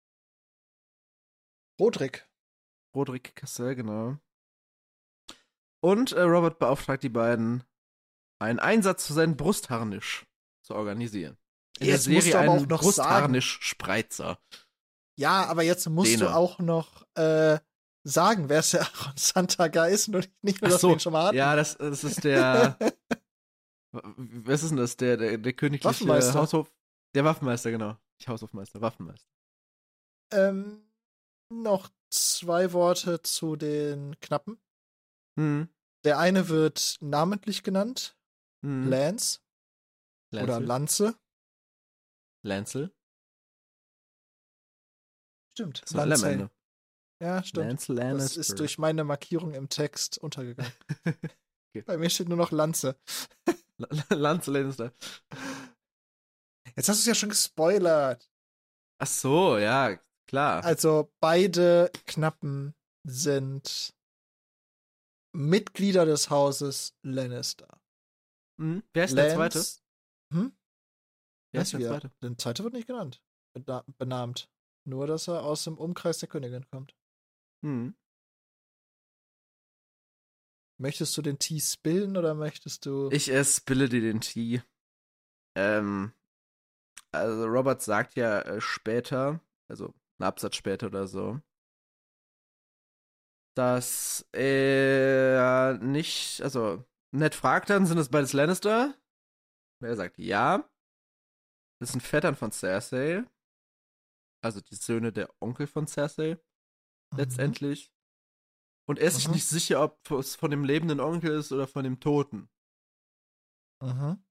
Roderick. 1.80 2.28
Roderick 2.94 3.34
Cassell, 3.36 3.74
genau. 3.74 4.16
Und 5.80 6.12
äh, 6.12 6.22
Robert 6.22 6.58
beauftragt 6.58 7.02
die 7.02 7.08
beiden, 7.08 7.62
einen 8.40 8.58
Einsatz 8.58 9.06
für 9.06 9.12
seinen 9.12 9.36
Brustharnisch 9.36 10.26
zu 10.64 10.74
organisieren. 10.74 11.36
In 11.78 11.86
Jetzt 11.88 12.06
der 12.06 12.14
musst 12.14 12.26
Serie 12.26 12.46
du 12.46 12.50
aber 12.52 12.60
auch 12.60 12.66
noch 12.66 12.80
Brustharnisch-Spreizer. 12.80 14.40
Ja, 15.16 15.46
aber 15.46 15.62
jetzt 15.62 15.88
musst 15.88 16.12
Däne. 16.12 16.24
du 16.24 16.34
auch 16.34 16.58
noch 16.58 17.06
äh, 17.14 17.58
sagen, 18.04 18.48
wer 18.48 18.62
Sir 18.62 18.80
Aaron 18.80 19.16
Santaga 19.16 19.86
ist 19.86 20.08
und 20.08 20.30
nicht 20.42 20.62
nur, 20.62 20.70
dass 20.70 20.80
so, 20.80 20.88
wir 20.88 20.94
ihn 20.94 21.00
schon 21.00 21.12
mal 21.12 21.26
hatten. 21.26 21.36
Ja, 21.36 21.54
das, 21.56 21.76
das 21.76 22.04
ist 22.04 22.24
der. 22.24 22.78
was 23.92 24.62
ist 24.62 24.70
denn 24.70 24.76
das? 24.78 24.96
Der, 24.96 25.16
der, 25.16 25.38
der 25.38 25.52
königliche 25.52 25.84
Waffenmeister. 25.88 26.34
Haushof. 26.34 26.72
Der 27.14 27.24
Waffenmeister, 27.24 27.70
genau. 27.70 27.96
Nicht 28.18 28.28
Haushofmeister, 28.28 28.80
Waffenmeister. 28.80 29.28
ähm, 30.32 30.82
noch 31.50 31.90
zwei 32.10 32.72
Worte 32.72 33.22
zu 33.22 33.56
den 33.56 34.18
Knappen. 34.20 34.60
Hm. 35.38 35.68
Der 36.04 36.18
eine 36.18 36.48
wird 36.48 36.98
namentlich 37.00 37.62
genannt, 37.62 38.16
Hm. 38.64 38.88
Lance 38.88 39.40
oder 40.32 40.60
Lancel. 40.60 41.14
Lanze. 42.42 42.80
Lancel. 42.80 42.94
Stimmt, 45.56 45.82
Das 45.82 45.94
war 45.94 46.04
L 46.04 46.12
am 46.12 46.20
Lance. 46.20 46.30
Ende. 46.30 46.50
Ja, 47.20 47.42
stimmt. 47.42 47.66
Lance 47.66 47.94
Das 47.94 47.96
Lannister. 47.96 48.40
ist 48.40 48.60
durch 48.60 48.78
meine 48.78 49.04
Markierung 49.04 49.54
im 49.54 49.68
Text 49.68 50.18
untergegangen. 50.18 50.72
Okay. 51.70 51.82
Bei 51.82 51.98
mir 51.98 52.08
steht 52.08 52.28
nur 52.30 52.38
noch 52.38 52.50
Lanze. 52.50 52.98
Lance 54.08 54.50
Lannister. 54.50 54.94
Jetzt 56.74 56.88
hast 56.88 56.96
du 56.96 57.00
es 57.02 57.06
ja 57.06 57.14
schon 57.14 57.28
gespoilert. 57.28 58.30
Ach 58.98 59.06
so, 59.06 59.58
ja, 59.58 60.00
klar. 60.26 60.64
Also 60.64 61.12
beide 61.20 61.90
Knappen 62.06 62.74
sind 63.06 63.94
Mitglieder 65.34 66.06
des 66.06 66.30
Hauses 66.30 66.96
Lannister. 67.02 67.68
Hm. 68.58 68.82
Wer 68.94 69.04
ist 69.04 69.16
der 69.16 69.34
zweite? 69.34 69.62
Hm? 70.32 70.56
Wer 71.52 71.62
ist 71.62 71.72
der 71.74 71.80
wir. 71.80 71.88
zweite? 71.88 72.10
Der 72.22 72.38
zweite 72.38 72.64
wird 72.64 72.72
nicht 72.72 72.86
genannt. 72.86 73.22
Bena 73.54 73.84
benannt. 73.98 74.50
Nur, 74.86 75.06
dass 75.06 75.28
er 75.28 75.44
aus 75.44 75.64
dem 75.64 75.76
Umkreis 75.76 76.18
der 76.18 76.30
Königin 76.30 76.66
kommt. 76.70 76.96
Hm. 77.62 77.94
Möchtest 80.80 81.16
du 81.16 81.22
den 81.22 81.38
Tee 81.38 81.60
spillen 81.60 82.16
oder 82.16 82.34
möchtest 82.34 82.86
du. 82.86 83.10
Ich 83.10 83.30
äh, 83.30 83.44
spille 83.44 83.88
dir 83.88 84.00
den 84.00 84.20
Tee. 84.20 84.62
Ähm, 85.56 86.12
also 87.10 87.46
Robert 87.46 87.82
sagt 87.82 88.14
ja 88.14 88.40
äh, 88.42 88.60
später, 88.60 89.40
also 89.68 89.86
einen 90.18 90.28
Absatz 90.28 90.54
später 90.56 90.86
oder 90.86 91.08
so, 91.08 91.40
dass 93.56 94.24
er 94.30 95.78
nicht, 95.82 96.42
also 96.42 96.84
Ned 97.10 97.34
fragt 97.34 97.70
dann, 97.70 97.86
sind 97.86 97.96
das 97.96 98.10
beides 98.10 98.32
Lannister? 98.32 98.94
Er 99.80 99.96
sagt 99.96 100.18
ja. 100.18 100.68
Das 101.80 101.92
sind 101.92 102.02
Vettern 102.02 102.36
von 102.36 102.52
Cersei. 102.52 103.24
Also 104.44 104.60
die 104.60 104.74
Söhne 104.74 105.12
der 105.12 105.30
Onkel 105.40 105.66
von 105.66 105.86
Cersei. 105.86 106.38
Letztendlich. 107.16 107.92
Und 108.88 108.98
er 108.98 109.08
ist 109.08 109.16
sich 109.16 109.28
Mhm. 109.28 109.34
nicht 109.34 109.46
sicher, 109.46 109.82
ob 109.82 110.10
es 110.12 110.34
von 110.36 110.50
dem 110.50 110.64
lebenden 110.64 111.00
Onkel 111.00 111.32
ist 111.32 111.52
oder 111.52 111.66
von 111.66 111.84
dem 111.84 112.00
Toten. 112.00 112.48
Mhm. 113.82 114.24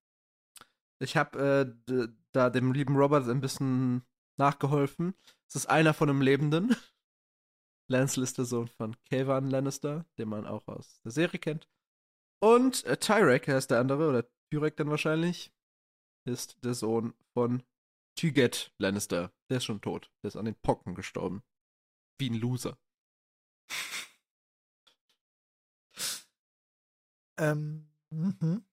Ich 0.99 1.15
habe 1.15 1.75
äh, 1.87 2.07
da 2.31 2.49
dem 2.49 2.71
lieben 2.73 2.95
Robert 2.95 3.27
ein 3.29 3.39
bisschen 3.41 4.03
nachgeholfen. 4.39 5.13
Es 5.47 5.55
ist 5.55 5.67
einer 5.67 5.93
von 5.93 6.09
einem 6.09 6.21
Lebenden. 6.21 6.69
Lancel 7.89 8.23
ist 8.23 8.37
der 8.37 8.45
Sohn 8.45 8.67
von 8.67 8.95
Kavan 9.05 9.49
Lannister, 9.49 10.05
den 10.17 10.29
man 10.29 10.45
auch 10.45 10.67
aus 10.67 10.99
der 11.03 11.11
Serie 11.11 11.39
kennt. 11.39 11.69
Und 12.43 12.83
äh, 12.85 12.97
Tyrek 12.97 13.47
heißt 13.47 13.71
der 13.71 13.79
andere, 13.79 14.09
oder 14.09 14.27
Tyrek 14.51 14.75
dann 14.77 14.89
wahrscheinlich, 14.89 15.53
ist 16.27 16.57
der 16.65 16.73
Sohn 16.73 17.13
von 17.33 17.63
Tyget 18.17 18.73
Lannister. 18.79 19.31
Der 19.49 19.57
ist 19.57 19.65
schon 19.65 19.81
tot. 19.81 20.11
Der 20.23 20.29
ist 20.29 20.35
an 20.35 20.45
den 20.45 20.55
Pocken 20.55 20.95
gestorben. 20.95 21.43
Wie 22.17 22.29
ein 22.29 22.35
Loser. 22.35 22.77
Ähm, 27.39 27.87
mhm. 28.09 28.65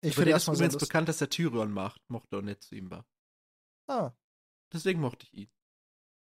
Ich 0.00 0.14
finde 0.14 0.30
erstmal 0.30 0.56
übrigens 0.56 0.74
lustig. 0.74 0.88
bekannt, 0.88 1.08
dass 1.08 1.20
er 1.20 1.30
Tyrion 1.30 1.72
macht, 1.72 2.08
mochte 2.08 2.38
und 2.38 2.44
nett 2.44 2.62
zu 2.62 2.74
ihm 2.74 2.90
war. 2.90 3.06
Ah. 3.88 4.12
Deswegen 4.72 5.00
mochte 5.00 5.24
ich 5.26 5.34
ihn. 5.34 5.50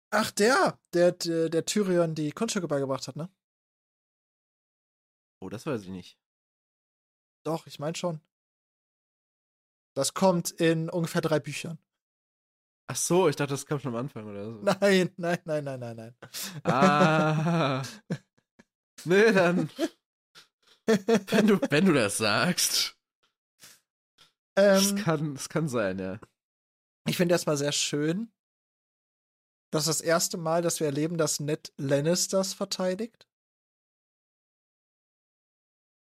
Ach, 0.10 0.32
der, 0.32 0.80
der, 0.94 1.12
der, 1.12 1.50
der 1.50 1.66
Tyrion 1.66 2.16
die 2.16 2.32
Kunststücke 2.32 2.68
beigebracht 2.68 3.08
hat, 3.08 3.18
ne? 3.18 3.30
Oh, 5.42 5.50
das 5.50 5.66
weiß 5.66 5.84
ich 5.84 5.90
nicht. 5.90 6.18
Doch, 7.44 7.68
ich 7.68 7.80
meine 7.80 7.96
schon. 7.96 8.22
Das 9.94 10.14
kommt 10.14 10.52
in 10.52 10.90
ungefähr 10.90 11.22
drei 11.22 11.40
Büchern. 11.40 11.80
Ach 12.90 12.96
so, 12.96 13.28
ich 13.28 13.36
dachte, 13.36 13.52
das 13.52 13.66
kam 13.66 13.80
schon 13.80 13.94
am 13.94 14.00
Anfang 14.00 14.26
oder 14.28 14.46
so. 14.46 14.52
Nein, 14.62 15.14
nein, 15.18 15.40
nein, 15.46 15.64
nein, 15.64 15.80
nein, 15.80 15.96
nein. 15.96 16.16
Ah. 16.64 17.84
nee, 19.04 19.32
dann, 19.34 19.70
wenn 20.86 21.48
du, 21.48 21.60
wenn 21.70 21.86
du 21.86 21.94
das 21.94 22.18
sagst. 22.18 22.98
Das 24.56 24.92
ähm, 24.92 24.98
kann, 24.98 25.34
das 25.36 25.50
kann 25.50 25.68
sein, 25.68 26.00
ja. 26.00 26.20
ich 27.08 27.18
finde 27.18 27.34
erstmal 27.34 27.58
sehr 27.58 27.74
schön. 27.74 28.32
Das 29.72 29.88
ist 29.88 30.00
das 30.00 30.02
erste 30.02 30.38
Mal, 30.38 30.62
dass 30.62 30.80
wir 30.80 30.88
erleben, 30.88 31.18
dass 31.18 31.42
Ned 31.42 31.74
Lannisters 31.78 32.54
verteidigt. 32.54 33.28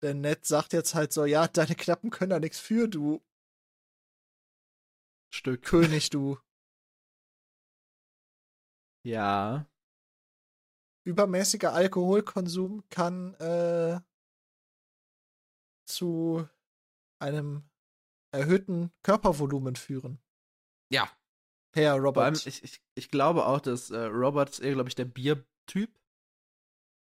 Denn 0.01 0.21
Ned 0.21 0.45
sagt 0.45 0.71
jetzt 0.71 0.95
halt 0.95 1.11
so, 1.11 1.25
ja, 1.25 1.47
deine 1.47 1.75
Knappen 1.75 2.09
können 2.09 2.29
da 2.29 2.39
nichts 2.39 2.57
für, 2.57 2.87
du 2.87 3.21
Stück. 5.31 5.61
König, 5.63 6.09
du. 6.09 6.39
Ja. 9.05 9.67
Übermäßiger 11.05 11.73
Alkoholkonsum 11.73 12.83
kann 12.89 13.33
äh, 13.35 13.99
zu 15.87 16.47
einem 17.19 17.69
erhöhten 18.31 18.91
Körpervolumen 19.03 19.75
führen. 19.75 20.19
Ja. 20.91 21.09
Herr 21.73 21.91
Vor 21.91 22.23
allem, 22.23 22.33
Robert. 22.33 22.45
ich, 22.45 22.63
ich, 22.63 22.81
ich 22.95 23.11
glaube 23.11 23.45
auch, 23.45 23.59
dass 23.59 23.91
äh, 23.91 24.05
Robert 24.05 24.49
ist 24.49 24.59
eher, 24.59 24.73
glaube 24.73 24.89
ich, 24.89 24.95
der 24.95 25.05
Biertyp. 25.05 25.99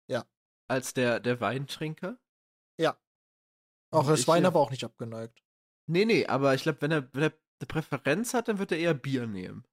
Ja. 0.09 0.25
Als 0.69 0.93
der, 0.93 1.19
der 1.19 1.39
Weintrinker. 1.39 2.19
auch 3.91 4.07
das 4.07 4.27
Wein 4.27 4.43
äh, 4.43 4.47
aber 4.47 4.59
auch 4.59 4.71
nicht 4.71 4.83
abgeneigt. 4.83 5.43
Nee, 5.89 6.05
nee, 6.05 6.25
aber 6.25 6.53
ich 6.53 6.63
glaube, 6.63 6.81
wenn 6.81 6.91
er, 6.91 7.13
wenn 7.13 7.23
er 7.23 7.33
eine 7.59 7.67
Präferenz 7.67 8.33
hat, 8.33 8.49
dann 8.49 8.59
wird 8.59 8.71
er 8.71 8.77
eher 8.77 8.93
Bier 8.93 9.25
nehmen. 9.25 9.65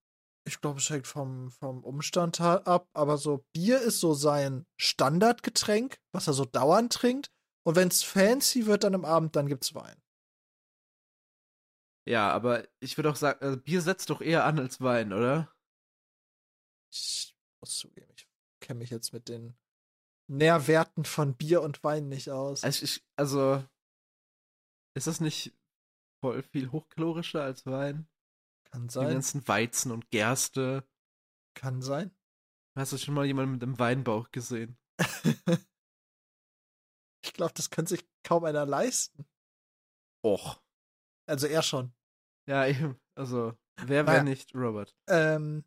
Ich 0.47 0.61
glaube, 0.61 0.79
es 0.79 0.89
hängt 0.89 1.07
vom, 1.07 1.49
vom 1.49 1.83
Umstand 1.83 2.39
ab, 2.39 2.87
aber 2.93 3.17
so 3.17 3.45
Bier 3.51 3.81
ist 3.81 3.99
so 3.99 4.13
sein 4.13 4.65
Standardgetränk, 4.77 5.99
was 6.11 6.27
er 6.27 6.33
so 6.33 6.45
dauernd 6.45 6.93
trinkt. 6.93 7.31
Und 7.65 7.75
wenn 7.75 7.87
es 7.87 8.03
fancy 8.03 8.67
wird 8.67 8.83
dann 8.83 8.93
am 8.93 9.05
Abend, 9.05 9.35
dann 9.35 9.47
gibt's 9.47 9.73
Wein. 9.73 9.99
Ja, 12.07 12.31
aber 12.31 12.67
ich 12.79 12.97
würde 12.97 13.09
auch 13.09 13.15
sagen, 13.15 13.43
also 13.43 13.57
Bier 13.57 13.81
setzt 13.81 14.11
doch 14.11 14.21
eher 14.21 14.45
an 14.45 14.59
als 14.59 14.79
Wein, 14.81 15.11
oder? 15.11 15.51
Ich 16.91 17.35
muss 17.59 17.77
zugeben, 17.77 18.13
ich 18.15 18.27
kenne 18.59 18.79
mich 18.79 18.91
jetzt 18.91 19.11
mit 19.13 19.27
den 19.27 19.57
Nährwerten 20.27 21.05
von 21.05 21.35
Bier 21.35 21.63
und 21.63 21.83
Wein 21.83 22.07
nicht 22.07 22.29
aus. 22.29 22.63
Also, 22.63 22.83
ich, 22.83 23.03
also 23.15 23.63
ist 24.95 25.07
das 25.07 25.19
nicht 25.19 25.53
voll 26.21 26.43
viel 26.43 26.71
hochkalorischer 26.71 27.43
als 27.43 27.65
Wein? 27.65 28.07
Kann 28.75 28.87
Die 28.89 28.93
sein. 28.93 29.07
ganzen 29.13 29.47
Weizen 29.47 29.91
und 29.93 30.09
Gerste. 30.11 30.85
Kann 31.55 31.81
sein. 31.81 32.13
Hast 32.77 32.91
du 32.91 32.97
schon 32.97 33.13
mal 33.13 33.25
jemanden 33.25 33.53
mit 33.53 33.63
einem 33.63 33.79
Weinbauch 33.79 34.31
gesehen? 34.31 34.77
ich 37.23 37.31
glaube, 37.33 37.53
das 37.55 37.69
kann 37.69 37.85
sich 37.85 38.05
kaum 38.23 38.43
einer 38.43 38.65
leisten. 38.65 39.25
Och. 40.25 40.61
Also 41.25 41.47
er 41.47 41.61
schon. 41.63 41.93
Ja, 42.49 42.67
eben. 42.67 42.99
Also, 43.15 43.57
wer 43.77 44.03
Naja. 44.03 44.15
wäre 44.17 44.23
nicht 44.25 44.53
Robert? 44.53 44.93
Ähm, 45.07 45.63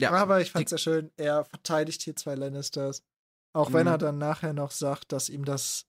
Ja. 0.00 0.12
aber 0.12 0.40
ich 0.40 0.48
die- 0.48 0.52
fand's 0.52 0.70
sehr 0.70 0.78
schön. 0.78 1.10
Er 1.16 1.44
verteidigt 1.44 2.02
hier 2.02 2.14
zwei 2.14 2.36
Lannisters. 2.36 3.04
Auch 3.52 3.72
wenn 3.72 3.86
Mhm. 3.86 3.92
er 3.94 3.98
dann 3.98 4.18
nachher 4.18 4.52
noch 4.52 4.70
sagt, 4.70 5.10
dass 5.10 5.28
ihm 5.28 5.44
das 5.44 5.88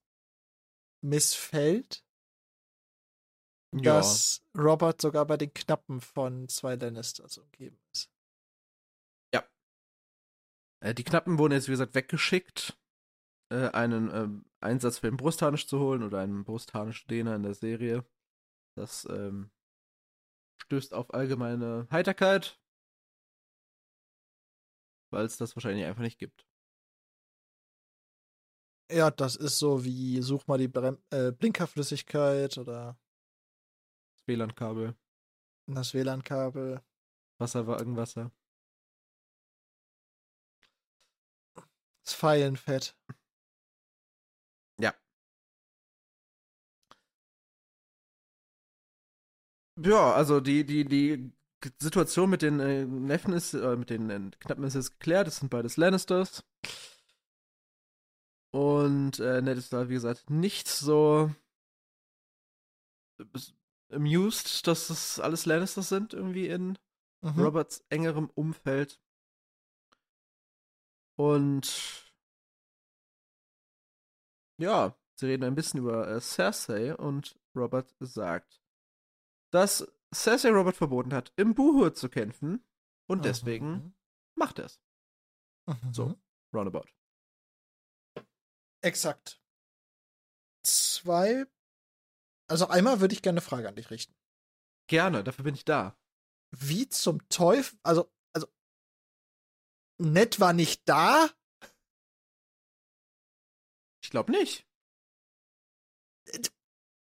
missfällt, 1.05 2.03
Ja. 3.71 3.97
dass 3.97 4.41
Robert 4.57 4.99
sogar 4.99 5.25
bei 5.25 5.37
den 5.37 5.53
Knappen 5.53 6.01
von 6.01 6.47
zwei 6.49 6.75
Lannisters 6.75 7.37
umgeben 7.37 7.79
ist. 7.93 8.09
Äh, 10.81 10.93
die 10.93 11.03
Knappen 11.03 11.37
wurden 11.37 11.53
jetzt, 11.53 11.67
wie 11.67 11.73
gesagt, 11.73 11.95
weggeschickt, 11.95 12.77
äh, 13.51 13.69
einen 13.69 14.09
ähm, 14.13 14.45
Einsatz 14.61 14.99
für 14.99 15.07
den 15.07 15.17
Brustharnisch 15.17 15.67
zu 15.67 15.79
holen 15.79 16.03
oder 16.03 16.19
einen 16.19 16.43
Brustharnisch-Dehner 16.43 17.35
in 17.35 17.43
der 17.43 17.53
Serie. 17.53 18.05
Das 18.75 19.05
ähm, 19.09 19.51
stößt 20.63 20.93
auf 20.93 21.13
allgemeine 21.13 21.87
Heiterkeit, 21.91 22.59
weil 25.11 25.25
es 25.25 25.37
das 25.37 25.55
wahrscheinlich 25.55 25.85
einfach 25.85 26.03
nicht 26.03 26.19
gibt. 26.19 26.45
Ja, 28.91 29.11
das 29.11 29.35
ist 29.35 29.59
so 29.59 29.83
wie 29.83 30.21
such 30.21 30.47
mal 30.47 30.57
die 30.57 30.67
Brem 30.67 30.97
äh, 31.11 31.31
Blinkerflüssigkeit 31.31 32.57
oder 32.57 32.97
WLAN-Kabel, 34.29 34.95
das 35.67 35.93
WLAN-Kabel. 35.93 36.81
Wasser 37.37 37.67
war 37.67 37.79
irgendwasser. 37.79 38.31
Das 42.03 42.15
Pfeilenfett. 42.15 42.95
Ja, 49.81 50.13
also 50.13 50.41
die, 50.41 50.65
die, 50.65 50.83
die 50.85 51.31
Situation 51.81 52.29
mit 52.29 52.41
den 52.41 52.59
äh, 52.59 52.85
Neffen 52.85 53.33
ist, 53.33 53.53
äh, 53.53 53.75
mit 53.77 53.89
den 53.89 54.09
äh, 54.09 54.31
Knappen 54.39 54.63
ist 54.65 54.75
jetzt 54.75 54.99
geklärt. 54.99 55.27
Das 55.27 55.37
sind 55.37 55.49
beides 55.49 55.77
Lannisters. 55.77 56.43
Und 58.51 59.19
äh, 59.19 59.41
Ned 59.41 59.57
ist 59.57 59.71
da, 59.73 59.89
wie 59.89 59.93
gesagt, 59.93 60.29
nicht 60.29 60.67
so 60.67 61.31
bes- 63.19 63.53
amused, 63.91 64.67
dass 64.67 64.87
das 64.87 65.19
alles 65.19 65.45
Lannisters 65.45 65.89
sind, 65.89 66.13
irgendwie 66.13 66.47
in 66.47 66.77
Mhm. 67.21 67.41
Roberts 67.41 67.83
engerem 67.89 68.29
Umfeld. 68.29 69.01
Und 71.17 72.13
ja, 74.57 74.95
sie 75.19 75.25
reden 75.25 75.43
ein 75.43 75.55
bisschen 75.55 75.81
über 75.81 76.07
äh, 76.07 76.21
Cersei 76.21 76.95
und 76.95 77.37
Robert 77.55 77.93
sagt, 77.99 78.61
dass 79.51 79.85
Cersei 80.13 80.49
Robert 80.51 80.77
verboten 80.77 81.13
hat, 81.13 81.33
im 81.35 81.55
Buhur 81.55 81.93
zu 81.93 82.07
kämpfen 82.09 82.63
und 83.07 83.25
deswegen 83.25 83.69
Mhm. 83.71 83.93
macht 84.35 84.59
er 84.59 84.65
es. 84.65 84.79
Mhm. 85.67 85.93
So. 85.93 86.15
Roundabout. 86.53 86.87
Exakt. 88.81 89.41
Zwei. 90.63 91.45
Also 92.49 92.67
einmal 92.67 92.99
würde 92.99 93.13
ich 93.13 93.21
gerne 93.21 93.39
eine 93.39 93.47
Frage 93.47 93.69
an 93.69 93.75
dich 93.75 93.91
richten. 93.91 94.15
Gerne, 94.87 95.23
dafür 95.23 95.43
bin 95.43 95.53
ich 95.53 95.65
da. 95.65 95.95
Wie 96.51 96.89
zum 96.89 97.27
Teufel, 97.29 97.77
also, 97.83 98.11
also, 98.33 98.47
Ned 99.99 100.39
war 100.39 100.53
nicht 100.53 100.81
da? 100.89 101.29
Ich 104.03 104.09
glaube 104.09 104.31
nicht. 104.31 104.65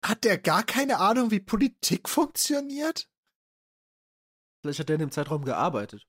Hat 0.04 0.24
der 0.24 0.38
gar 0.38 0.64
keine 0.64 0.98
Ahnung, 0.98 1.30
wie 1.30 1.40
Politik 1.40 2.08
funktioniert? 2.08 3.08
Vielleicht 4.62 4.80
hat 4.80 4.90
er 4.90 4.94
in 4.94 5.00
dem 5.00 5.12
Zeitraum 5.12 5.44
gearbeitet. 5.44 6.08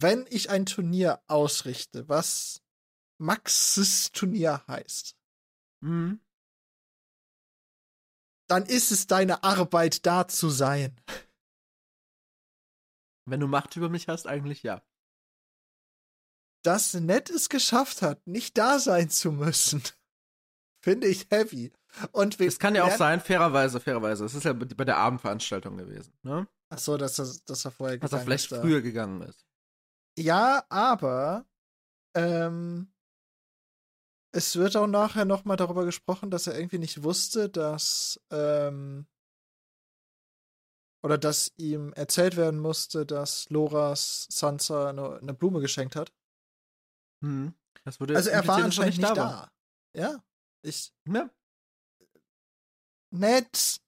Wenn 0.00 0.26
ich 0.28 0.50
ein 0.50 0.66
Turnier 0.66 1.22
ausrichte, 1.28 2.08
was 2.08 2.63
Maxes 3.18 4.10
Turnier 4.12 4.62
heißt, 4.66 5.16
Mhm. 5.82 6.20
dann 8.48 8.64
ist 8.66 8.90
es 8.90 9.06
deine 9.06 9.42
Arbeit, 9.44 10.04
da 10.06 10.26
zu 10.28 10.48
sein. 10.50 10.98
Wenn 13.26 13.40
du 13.40 13.46
Macht 13.46 13.76
über 13.76 13.88
mich 13.88 14.08
hast, 14.08 14.26
eigentlich 14.26 14.62
ja. 14.62 14.82
Dass 16.62 16.94
Ned 16.94 17.30
es 17.30 17.48
geschafft 17.48 18.02
hat, 18.02 18.26
nicht 18.26 18.56
da 18.58 18.78
sein 18.78 19.10
zu 19.10 19.32
müssen, 19.32 19.82
finde 20.84 21.06
ich 21.06 21.26
heavy. 21.30 21.72
Und 22.12 22.40
Es 22.40 22.58
kann 22.58 22.74
ja 22.74 22.84
auch 22.84 22.96
sein, 22.96 23.20
fairerweise, 23.20 23.78
fairerweise. 23.80 24.24
Es 24.24 24.34
ist 24.34 24.44
ja 24.44 24.52
bei 24.52 24.84
der 24.84 24.96
Abendveranstaltung 24.96 25.76
gewesen, 25.76 26.12
ne? 26.22 26.48
Ach 26.70 26.78
so, 26.78 26.96
dass, 26.96 27.16
das, 27.16 27.44
dass 27.44 27.64
er 27.64 27.70
vorher 27.70 27.98
Dass 27.98 28.10
er 28.12 28.18
gegangen 28.18 28.24
vielleicht 28.26 28.44
ist 28.46 28.52
da. 28.52 28.60
früher 28.62 28.80
gegangen 28.82 29.22
ist. 29.22 29.46
Ja, 30.18 30.64
aber 30.70 31.46
ähm, 32.16 32.92
es 34.34 34.56
wird 34.56 34.76
auch 34.76 34.88
nachher 34.88 35.24
nochmal 35.24 35.56
darüber 35.56 35.84
gesprochen, 35.84 36.30
dass 36.30 36.48
er 36.48 36.56
irgendwie 36.56 36.78
nicht 36.78 37.04
wusste, 37.04 37.48
dass 37.48 38.20
ähm, 38.30 39.06
oder 41.04 41.18
dass 41.18 41.52
ihm 41.56 41.92
erzählt 41.92 42.36
werden 42.36 42.58
musste, 42.58 43.06
dass 43.06 43.48
Loras 43.50 44.26
Sansa 44.30 44.88
eine, 44.88 45.18
eine 45.18 45.34
Blume 45.34 45.60
geschenkt 45.60 45.94
hat. 45.94 46.12
Hm. 47.22 47.54
Also 47.84 48.30
er 48.30 48.46
war 48.48 48.64
anscheinend 48.64 48.96
nicht 48.98 49.08
war. 49.08 49.14
da. 49.14 49.52
Ja, 49.96 50.24
ich 50.62 50.92
Ja. 51.06 51.30
nett. 53.12 53.80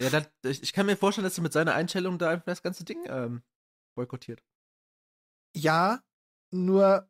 Ja, 0.00 0.10
das, 0.10 0.28
ich, 0.44 0.62
ich 0.62 0.72
kann 0.72 0.86
mir 0.86 0.96
vorstellen, 0.96 1.24
dass 1.24 1.36
er 1.36 1.42
mit 1.42 1.52
seiner 1.52 1.74
Einstellung 1.74 2.18
da 2.18 2.30
einfach 2.30 2.46
das 2.46 2.62
ganze 2.62 2.84
Ding 2.84 3.04
ähm, 3.08 3.42
boykottiert. 3.94 4.42
Ja, 5.56 6.02
nur 6.50 7.08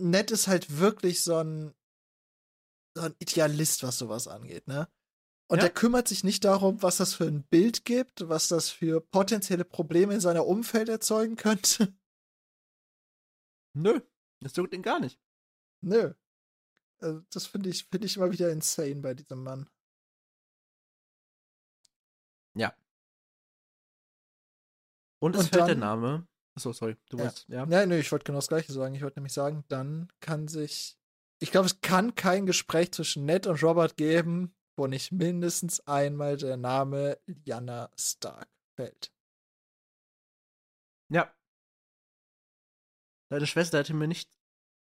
Ned 0.00 0.30
ist 0.30 0.48
halt 0.48 0.78
wirklich 0.78 1.22
so 1.22 1.36
ein, 1.36 1.74
so 2.96 3.02
ein 3.04 3.14
Idealist, 3.20 3.82
was 3.82 3.98
sowas 3.98 4.26
angeht, 4.28 4.66
ne? 4.66 4.88
Und 5.48 5.58
Ja. 5.58 5.64
er 5.64 5.70
kümmert 5.70 6.06
sich 6.08 6.22
nicht 6.24 6.44
darum, 6.44 6.82
was 6.82 6.96
das 6.98 7.14
für 7.14 7.24
ein 7.24 7.42
Bild 7.44 7.84
gibt, 7.84 8.28
was 8.28 8.48
das 8.48 8.70
für 8.70 9.00
potenzielle 9.00 9.64
Probleme 9.64 10.14
in 10.14 10.20
seiner 10.20 10.46
Umfeld 10.46 10.88
erzeugen 10.88 11.36
könnte. 11.36 11.92
Nö, 13.74 14.00
das 14.40 14.54
juckt 14.56 14.72
ihn 14.74 14.82
gar 14.82 15.00
nicht. 15.00 15.18
Nö. 15.82 16.14
Also 17.00 17.20
das 17.32 17.46
finde 17.46 17.68
ich, 17.70 17.84
finde 17.86 18.06
ich 18.06 18.16
immer 18.16 18.30
wieder 18.30 18.50
insane 18.50 18.96
bei 18.96 19.14
diesem 19.14 19.42
Mann. 19.42 19.68
Und 25.22 25.36
es 25.36 25.42
Und 25.42 25.48
fällt 25.50 25.68
der 25.68 25.74
dann- 25.74 25.80
Name. 25.80 26.26
Achso, 26.54 26.72
sorry. 26.72 26.96
Du 27.08 27.16
Ja. 27.16 27.24
wolltest, 27.24 27.48
ja. 27.48 27.66
Nein, 27.66 27.88
nö, 27.88 27.98
ich 27.98 28.10
wollte 28.10 28.24
genau 28.24 28.38
das 28.38 28.48
Gleiche 28.48 28.72
sagen. 28.72 28.94
Ich 28.94 29.02
wollte 29.02 29.18
nämlich 29.18 29.32
sagen, 29.32 29.64
dann 29.68 30.12
kann 30.20 30.48
sich. 30.48 30.98
Ich 31.38 31.50
glaube, 31.50 31.66
es 31.66 31.80
kann 31.80 32.14
kein 32.14 32.44
Gespräch 32.44 32.92
zwischen 32.92 33.24
Ned 33.24 33.46
und 33.46 33.62
Robert 33.62 33.96
geben, 33.96 34.54
wo 34.76 34.86
nicht 34.86 35.12
mindestens 35.12 35.80
einmal 35.86 36.36
der 36.36 36.56
Name 36.56 37.18
Lyanna 37.26 37.90
Stark 37.98 38.48
fällt. 38.76 39.12
Ja. 41.08 41.34
Deine 43.30 43.46
Schwester 43.46 43.78
hätte 43.78 43.94
mir 43.94 44.08
nicht, 44.08 44.30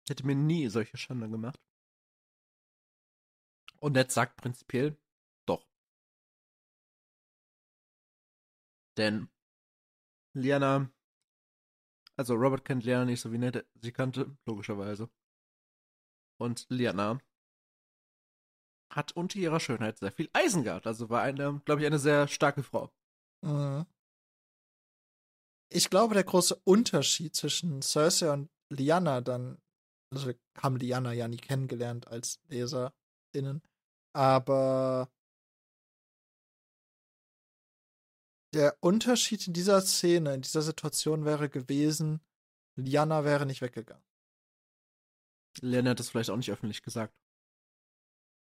hätte 0.09 0.24
mir 0.26 0.36
nie 0.36 0.68
solche 0.68 0.96
Schande 0.96 1.28
gemacht. 1.28 1.61
Und 3.80 3.92
Ned 3.92 4.12
sagt 4.12 4.36
prinzipiell 4.36 4.96
doch. 5.46 5.66
Denn 8.96 9.28
Liana, 10.34 10.90
also 12.16 12.34
Robert 12.34 12.64
kennt 12.64 12.84
Liana 12.84 13.04
nicht 13.04 13.20
so 13.20 13.32
wie 13.32 13.38
Ned 13.38 13.66
sie 13.80 13.92
kannte, 13.92 14.36
logischerweise. 14.46 15.08
Und 16.38 16.66
Liana 16.68 17.18
hat 18.92 19.12
unter 19.12 19.38
ihrer 19.38 19.60
Schönheit 19.60 19.98
sehr 19.98 20.12
viel 20.12 20.30
Eisen 20.32 20.64
gehabt. 20.64 20.86
Also 20.86 21.10
war 21.10 21.22
eine, 21.22 21.60
glaube 21.64 21.80
ich, 21.80 21.86
eine 21.86 21.98
sehr 21.98 22.28
starke 22.28 22.62
Frau. 22.62 22.90
Mhm. 23.42 23.86
Ich 25.68 25.90
glaube, 25.90 26.14
der 26.14 26.24
große 26.24 26.54
Unterschied 26.64 27.34
zwischen 27.34 27.82
Cersei 27.82 28.32
und 28.32 28.50
Lyanna 28.70 29.20
dann, 29.20 29.58
also 30.12 30.28
wir 30.28 30.36
haben 30.56 30.76
Lyanna 30.76 31.12
ja 31.12 31.28
nie 31.28 31.36
kennengelernt 31.36 32.06
als 32.06 32.40
LeserInnen, 32.48 33.62
aber 34.14 35.10
der 38.57 38.76
Unterschied 38.80 39.46
in 39.46 39.52
dieser 39.52 39.80
Szene, 39.82 40.34
in 40.34 40.40
dieser 40.42 40.62
Situation 40.62 41.24
wäre 41.24 41.48
gewesen, 41.48 42.20
Lyanna 42.78 43.24
wäre 43.24 43.46
nicht 43.46 43.61
weggegangen. 43.62 44.04
Liana 45.61 45.90
hat 45.90 46.00
das 46.00 46.11
vielleicht 46.11 46.30
auch 46.30 46.36
nicht 46.36 46.50
öffentlich 46.50 46.82
gesagt. 46.82 47.14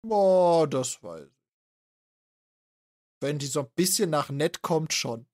Boah, 0.06 0.66
das 0.68 1.02
weiß 1.02 1.28
ich. 1.28 1.34
Wenn 3.22 3.38
die 3.38 3.46
so 3.46 3.60
ein 3.60 3.70
bisschen 3.74 4.10
nach 4.10 4.30
nett 4.30 4.62
kommt, 4.62 4.92
schon. 4.92 5.26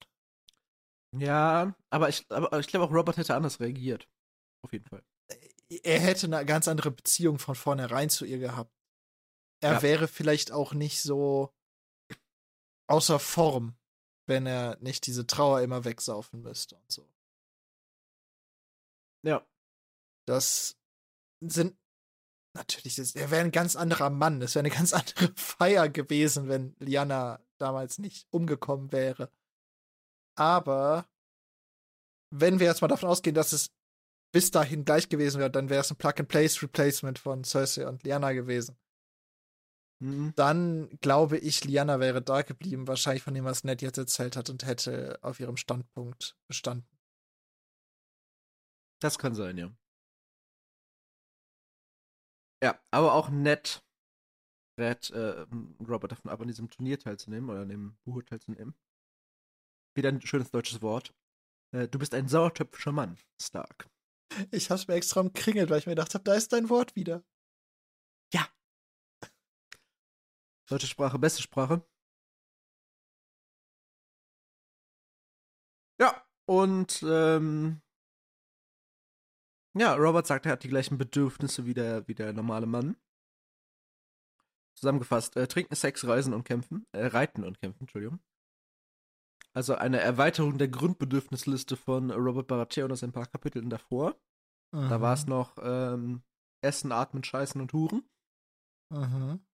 Ja, 1.16 1.74
aber 1.90 2.08
ich, 2.08 2.26
aber 2.30 2.58
ich 2.58 2.66
glaube 2.66 2.84
auch 2.86 2.92
Robert 2.92 3.16
hätte 3.16 3.34
anders 3.34 3.60
reagiert. 3.60 4.08
Auf 4.64 4.72
jeden 4.72 4.86
Fall. 4.86 5.04
er 5.82 6.00
hätte 6.00 6.26
eine 6.26 6.44
ganz 6.44 6.68
andere 6.68 6.90
Beziehung 6.90 7.38
von 7.38 7.54
vornherein 7.54 8.10
zu 8.10 8.24
ihr 8.24 8.38
gehabt. 8.38 8.72
Er 9.62 9.74
Ja. 9.74 9.82
wäre 9.82 10.08
vielleicht 10.08 10.52
auch 10.52 10.72
nicht 10.74 11.00
so 11.00 11.54
außer 12.88 13.18
Form, 13.18 13.76
wenn 14.26 14.46
er 14.46 14.76
nicht 14.80 15.06
diese 15.06 15.26
Trauer 15.26 15.60
immer 15.62 15.84
wegsaufen 15.84 16.42
müsste 16.42 16.76
und 16.76 16.90
so. 16.92 17.08
Ja. 19.22 19.46
Das 20.26 20.76
sind 21.40 21.76
natürlich, 22.54 22.96
das- 22.96 23.14
er 23.14 23.30
wäre 23.30 23.44
ein 23.44 23.52
ganz 23.52 23.76
anderer 23.76 24.10
Mann. 24.10 24.42
Es 24.42 24.54
wäre 24.54 24.64
eine 24.64 24.74
ganz 24.74 24.92
andere 24.92 25.32
Feier 25.36 25.88
gewesen, 25.88 26.48
wenn 26.48 26.74
Liana 26.78 27.40
damals 27.58 27.98
nicht 27.98 28.26
umgekommen 28.30 28.92
wäre. 28.92 29.30
Aber 30.36 31.06
wenn 32.30 32.58
wir 32.58 32.66
jetzt 32.66 32.82
mal 32.82 32.88
davon 32.88 33.08
ausgehen, 33.08 33.34
dass 33.34 33.52
es 33.52 33.70
bis 34.32 34.50
dahin 34.50 34.84
gleich 34.84 35.08
gewesen 35.08 35.38
wäre, 35.38 35.50
dann 35.50 35.70
wäre 35.70 35.80
es 35.80 35.90
ein 35.90 35.96
Plug-and-Place-Replacement 35.96 37.18
von 37.18 37.44
Cersei 37.44 37.86
und 37.86 38.02
Lyanna 38.02 38.32
gewesen. 38.32 38.76
Mhm. 40.03 40.32
Dann 40.36 40.90
glaube 41.01 41.38
ich, 41.38 41.64
Lyanna 41.64 42.01
wäre 42.01 42.22
da 42.22 42.42
geblieben, 42.42 42.86
wahrscheinlich 42.86 43.22
von 43.22 43.34
dem, 43.34 43.44
was 43.44 43.64
Ned 43.64 43.82
jetzt 43.82 43.99
erzählt 43.99 44.36
hat 44.36 44.51
und 44.51 44.66
hätte 44.66 45.18
auf 45.22 45.40
ihrem 45.40 45.57
Standpunkt 45.57 46.36
bestanden. 46.47 46.88
Das 49.01 49.18
kann 49.18 49.34
sein, 49.34 49.59
ja. 49.59 49.74
Ja, 52.62 52.80
aber 52.90 53.14
auch 53.14 53.28
nett 53.28 53.82
rät 54.78 55.11
äh, 55.11 55.47
Robert 55.86 56.12
davon 56.12 56.30
ab, 56.30 56.40
an 56.40 56.49
diesem 56.49 56.68
Turnier 56.70 56.99
teilzunehmen 56.99 57.51
oder 57.51 57.61
an 57.61 57.68
dem 57.68 57.97
Buch 58.05 58.22
teilzunehmen. 58.22 58.74
Wieder 59.94 60.11
ein 60.11 60.20
schönes 60.20 60.51
deutsches 60.51 60.82
Wort. 60.82 61.14
Äh, 61.74 61.88
du 61.88 61.99
bist 61.99 62.14
ein 62.14 62.28
sauertöpfischer 62.28 62.92
Mann, 62.92 63.18
Stark. 63.40 63.88
Ich 64.51 64.70
hab's 64.70 64.88
mir 64.88 64.94
extra 64.94 65.20
umkringelt, 65.20 65.70
weil 65.70 65.78
ich 65.78 65.86
mir 65.86 65.92
gedacht 65.94 66.14
habe, 66.14 66.24
da 66.24 66.34
ist 66.34 66.53
dein 66.53 66.68
Wort 66.68 66.97
wieder. 66.97 67.24
Deutsche 70.68 70.86
Sprache, 70.86 71.18
beste 71.18 71.42
Sprache. 71.42 71.86
Ja, 75.98 76.22
und 76.46 77.02
ähm, 77.08 77.80
ja, 79.74 79.94
Robert 79.94 80.26
sagt, 80.26 80.46
er 80.46 80.52
hat 80.52 80.64
die 80.64 80.68
gleichen 80.68 80.98
Bedürfnisse 80.98 81.66
wie 81.66 81.74
der, 81.74 82.06
wie 82.08 82.14
der 82.14 82.32
normale 82.32 82.66
Mann. 82.66 82.96
Zusammengefasst, 84.74 85.36
äh, 85.36 85.46
trinken, 85.46 85.74
Sex, 85.74 86.06
reisen 86.06 86.34
und 86.34 86.44
kämpfen. 86.44 86.86
Äh, 86.92 87.06
reiten 87.06 87.44
und 87.44 87.60
kämpfen, 87.60 87.82
Entschuldigung. 87.82 88.20
Also 89.54 89.74
eine 89.74 90.00
Erweiterung 90.00 90.58
der 90.58 90.68
Grundbedürfnisliste 90.68 91.76
von 91.76 92.10
Robert 92.10 92.46
Baratheon 92.46 92.92
aus 92.92 93.02
ein 93.02 93.12
paar 93.12 93.26
Kapiteln 93.26 93.70
davor. 93.70 94.20
Da 94.72 95.00
war 95.00 95.14
es 95.14 95.26
noch 95.26 95.56
ähm, 95.62 96.22
Essen, 96.60 96.92
Atmen, 96.92 97.24
Scheißen 97.24 97.58
und 97.60 97.72
Huren. 97.72 98.02
Mhm. 98.90 99.45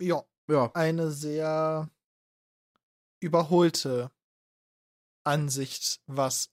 Ja, 0.00 0.22
Ja, 0.48 0.70
eine 0.74 1.10
sehr 1.10 1.90
überholte 3.20 4.10
Ansicht, 5.24 6.00
was 6.06 6.52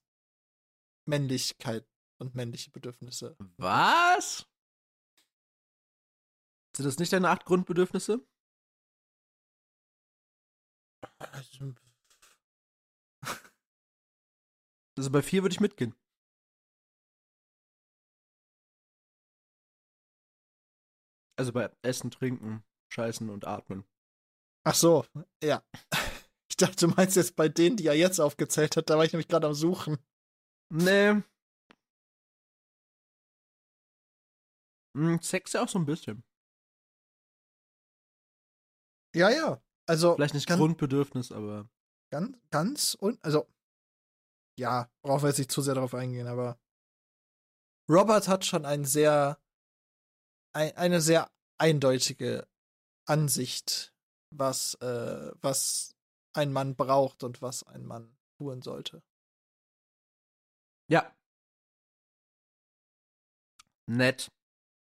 Männlichkeit 1.05 1.85
und 2.19 2.35
männliche 2.35 2.71
Bedürfnisse. 2.71 3.35
Was? 3.57 4.47
Sind 6.75 6.85
das 6.85 6.97
nicht 6.97 7.13
deine 7.13 7.29
acht 7.29 7.45
Grundbedürfnisse? 7.45 8.25
Also 14.95 15.09
bei 15.09 15.23
vier 15.23 15.41
würde 15.41 15.53
ich 15.53 15.59
mitgehen. 15.59 15.95
Also 21.35 21.51
bei 21.51 21.71
Essen, 21.81 22.11
Trinken, 22.11 22.63
Scheißen 22.93 23.29
und 23.29 23.45
Atmen. 23.47 23.85
Ach 24.65 24.75
so, 24.75 25.05
ja. 25.43 25.63
Ich 26.49 26.57
dachte, 26.57 26.85
du 26.85 26.87
meinst 26.89 27.15
jetzt 27.15 27.35
bei 27.35 27.49
denen, 27.49 27.77
die 27.77 27.87
er 27.87 27.95
jetzt 27.95 28.19
aufgezählt 28.19 28.77
hat, 28.77 28.87
da 28.87 28.97
war 28.97 29.05
ich 29.05 29.11
nämlich 29.11 29.27
gerade 29.27 29.47
am 29.47 29.55
Suchen. 29.55 29.97
Nee. 30.71 31.23
Hm, 34.95 35.19
Sex 35.19 35.53
ja 35.53 35.63
auch 35.63 35.69
so 35.69 35.79
ein 35.79 35.85
bisschen. 35.87 36.23
Ja, 39.15 39.31
ja. 39.31 39.63
Also 39.87 40.13
Vielleicht 40.13 40.35
nicht 40.35 40.47
ganz, 40.47 40.59
Grundbedürfnis, 40.59 41.31
aber. 41.31 41.67
ganz, 42.11 42.37
ganz 42.51 42.93
und 42.93 43.23
also 43.25 43.47
ja, 44.59 44.91
brauchen 45.01 45.23
wir 45.23 45.29
jetzt 45.29 45.39
nicht 45.39 45.51
zu 45.51 45.61
sehr 45.61 45.73
darauf 45.73 45.95
eingehen, 45.95 46.27
aber 46.27 46.59
Robert 47.89 48.27
hat 48.27 48.45
schon 48.45 48.65
ein 48.65 48.85
sehr, 48.85 49.41
ein, 50.55 50.77
eine 50.77 51.01
sehr 51.01 51.31
eindeutige 51.57 52.47
Ansicht, 53.05 53.93
was, 54.31 54.75
äh, 54.75 55.31
was 55.41 55.95
ein 56.33 56.51
Mann 56.51 56.75
braucht 56.75 57.23
und 57.23 57.41
was 57.41 57.63
ein 57.63 57.85
Mann 57.85 58.15
tun 58.37 58.61
sollte. 58.61 59.03
Ja. 60.87 61.15
Nett. 63.85 64.31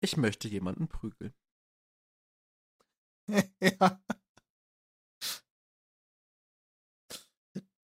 Ich 0.01 0.18
möchte 0.18 0.47
jemanden 0.47 0.88
prügeln. 0.88 1.34
ja. 3.61 4.01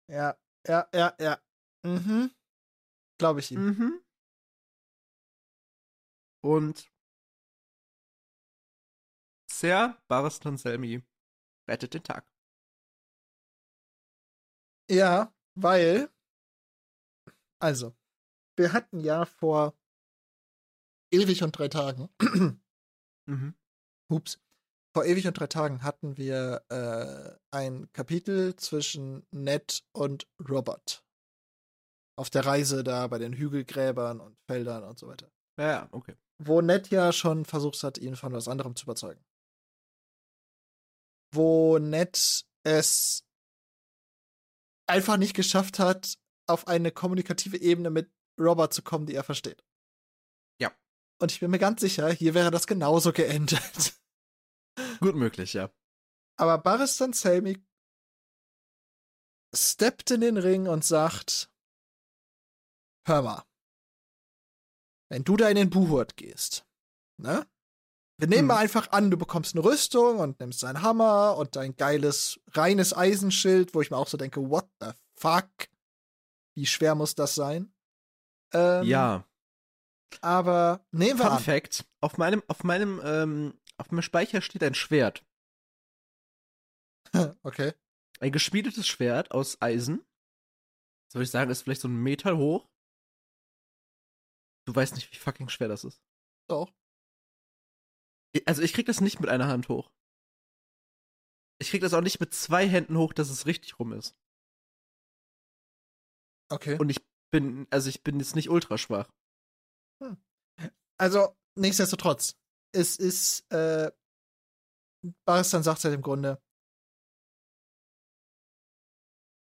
Ja, 0.08 0.36
ja, 0.66 0.88
ja, 0.94 1.14
ja. 1.20 1.40
Mhm. 1.82 2.30
Glaube 3.18 3.40
ich 3.40 3.50
ihm. 3.52 3.66
Mhm. 3.66 4.00
Und 6.42 6.90
Sir 9.58 9.96
Baristan 10.06 10.58
Selmy 10.58 11.02
rettet 11.66 11.94
den 11.94 12.02
Tag. 12.02 12.30
Ja, 14.90 15.34
weil, 15.54 16.10
also, 17.58 17.96
wir 18.58 18.74
hatten 18.74 19.00
ja 19.00 19.24
vor 19.24 19.74
ewig 21.10 21.42
und 21.42 21.52
drei 21.58 21.68
Tagen, 21.68 22.10
Mhm. 23.28 23.56
Hups, 24.08 24.38
vor 24.94 25.04
ewig 25.04 25.26
und 25.26 25.40
drei 25.40 25.48
Tagen 25.48 25.82
hatten 25.82 26.16
wir 26.16 26.62
äh, 26.68 27.36
ein 27.50 27.90
Kapitel 27.92 28.54
zwischen 28.56 29.26
Ned 29.32 29.84
und 29.92 30.28
Robert. 30.48 31.02
Auf 32.16 32.30
der 32.30 32.46
Reise 32.46 32.84
da 32.84 33.08
bei 33.08 33.18
den 33.18 33.32
Hügelgräbern 33.32 34.20
und 34.20 34.38
Feldern 34.46 34.84
und 34.84 34.98
so 34.98 35.08
weiter. 35.08 35.32
Ja, 35.58 35.66
ja, 35.66 35.88
okay. 35.90 36.14
Wo 36.38 36.60
Ned 36.60 36.90
ja 36.90 37.10
schon 37.12 37.44
versucht 37.46 37.82
hat, 37.82 37.98
ihn 37.98 38.14
von 38.14 38.32
was 38.32 38.46
anderem 38.46 38.76
zu 38.76 38.84
überzeugen. 38.84 39.25
Wo 41.36 41.78
Ned 41.78 42.44
es 42.64 43.24
einfach 44.88 45.16
nicht 45.16 45.34
geschafft 45.34 45.78
hat, 45.78 46.18
auf 46.48 46.68
eine 46.68 46.90
kommunikative 46.90 47.60
Ebene 47.60 47.90
mit 47.90 48.12
Robert 48.40 48.72
zu 48.72 48.82
kommen, 48.82 49.06
die 49.06 49.14
er 49.14 49.24
versteht. 49.24 49.64
Ja. 50.60 50.74
Und 51.20 51.32
ich 51.32 51.40
bin 51.40 51.50
mir 51.50 51.58
ganz 51.58 51.80
sicher, 51.80 52.08
hier 52.10 52.34
wäre 52.34 52.50
das 52.50 52.66
genauso 52.66 53.12
geendet. 53.12 54.00
Gut 55.00 55.14
möglich, 55.14 55.54
ja. 55.54 55.70
Aber 56.38 56.58
Baristan 56.58 57.12
Selmy 57.12 57.64
steppt 59.54 60.10
in 60.10 60.20
den 60.20 60.36
Ring 60.36 60.68
und 60.68 60.84
sagt: 60.84 61.50
Hör 63.06 63.22
mal, 63.22 63.44
wenn 65.10 65.24
du 65.24 65.36
da 65.36 65.48
in 65.48 65.56
den 65.56 65.70
Buhurt 65.70 66.16
gehst, 66.16 66.66
ne? 67.18 67.48
Wir 68.18 68.28
nehmen 68.28 68.40
Hm. 68.40 68.46
mal 68.46 68.56
einfach 68.58 68.92
an, 68.92 69.10
du 69.10 69.16
bekommst 69.18 69.54
eine 69.54 69.64
Rüstung 69.64 70.20
und 70.20 70.40
nimmst 70.40 70.62
deinen 70.62 70.80
Hammer 70.82 71.36
und 71.36 71.54
dein 71.56 71.76
geiles, 71.76 72.40
reines 72.52 72.96
Eisenschild, 72.96 73.74
wo 73.74 73.82
ich 73.82 73.90
mir 73.90 73.96
auch 73.98 74.08
so 74.08 74.16
denke, 74.16 74.48
what 74.48 74.68
the 74.80 74.90
fuck? 75.16 75.50
Wie 76.54 76.66
schwer 76.66 76.94
muss 76.94 77.14
das 77.14 77.34
sein? 77.34 77.74
Ähm, 78.52 78.84
ja. 78.84 79.26
Aber 80.22 80.86
nehmen 80.92 81.18
wir 81.18 81.26
Fun 81.26 81.36
an. 81.36 81.42
Fact: 81.42 81.84
Auf 82.00 82.16
meinem, 82.16 82.42
auf 82.48 82.64
meinem, 82.64 83.00
ähm, 83.04 83.60
auf 83.76 83.90
meinem 83.90 84.02
Speicher 84.02 84.40
steht 84.40 84.62
ein 84.62 84.74
Schwert. 84.74 85.24
Okay. 87.42 87.72
Ein 88.20 88.32
geschmiedetes 88.32 88.86
Schwert 88.86 89.30
aus 89.30 89.60
Eisen. 89.60 90.04
Soll 91.12 91.22
ich 91.22 91.30
sagen, 91.30 91.50
ist 91.50 91.62
vielleicht 91.62 91.80
so 91.82 91.88
ein 91.88 92.02
Meter 92.02 92.36
hoch. 92.36 92.68
Du 94.66 94.74
weißt 94.74 94.94
nicht, 94.94 95.12
wie 95.12 95.16
fucking 95.16 95.48
schwer 95.48 95.68
das 95.68 95.84
ist. 95.84 96.02
Doch. 96.48 96.72
Also 98.44 98.62
ich 98.62 98.72
krieg 98.72 98.86
das 98.86 99.00
nicht 99.00 99.20
mit 99.20 99.30
einer 99.30 99.48
Hand 99.48 99.68
hoch. 99.68 99.90
Ich 101.58 101.70
krieg 101.70 101.80
das 101.80 101.94
auch 101.94 102.02
nicht 102.02 102.20
mit 102.20 102.34
zwei 102.34 102.68
Händen 102.68 102.96
hoch, 102.98 103.12
dass 103.12 103.30
es 103.30 103.46
richtig 103.46 103.78
rum 103.78 103.92
ist. 103.92 104.14
Okay. 106.50 106.78
Und 106.78 106.90
ich 106.90 107.04
bin, 107.32 107.66
also 107.70 107.88
ich 107.88 108.02
bin 108.02 108.18
jetzt 108.18 108.36
nicht 108.36 108.50
ultra 108.50 108.78
schwach. 108.78 109.10
Also, 110.98 111.36
nichtsdestotrotz, 111.58 112.38
es 112.72 112.96
ist, 112.96 113.50
äh, 113.52 113.90
Baristan 115.26 115.62
sagt 115.62 115.84
halt 115.84 115.94
im 115.94 116.02
Grunde, 116.02 116.40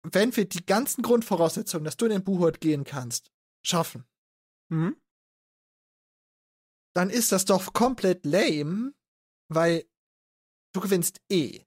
wenn 0.04 0.36
wir 0.36 0.48
die 0.48 0.66
ganzen 0.66 1.02
Grundvoraussetzungen, 1.02 1.86
dass 1.86 1.98
du 1.98 2.06
in 2.06 2.12
den 2.12 2.24
Buhurt 2.24 2.62
gehen 2.62 2.84
kannst, 2.84 3.32
schaffen, 3.66 4.06
Mhm. 4.70 4.96
Dann 6.94 7.10
ist 7.10 7.32
das 7.32 7.46
doch 7.46 7.74
komplett 7.74 8.26
lame, 8.26 8.94
weil 9.50 9.86
du 10.74 10.82
gewinnst 10.82 11.22
eh. 11.30 11.66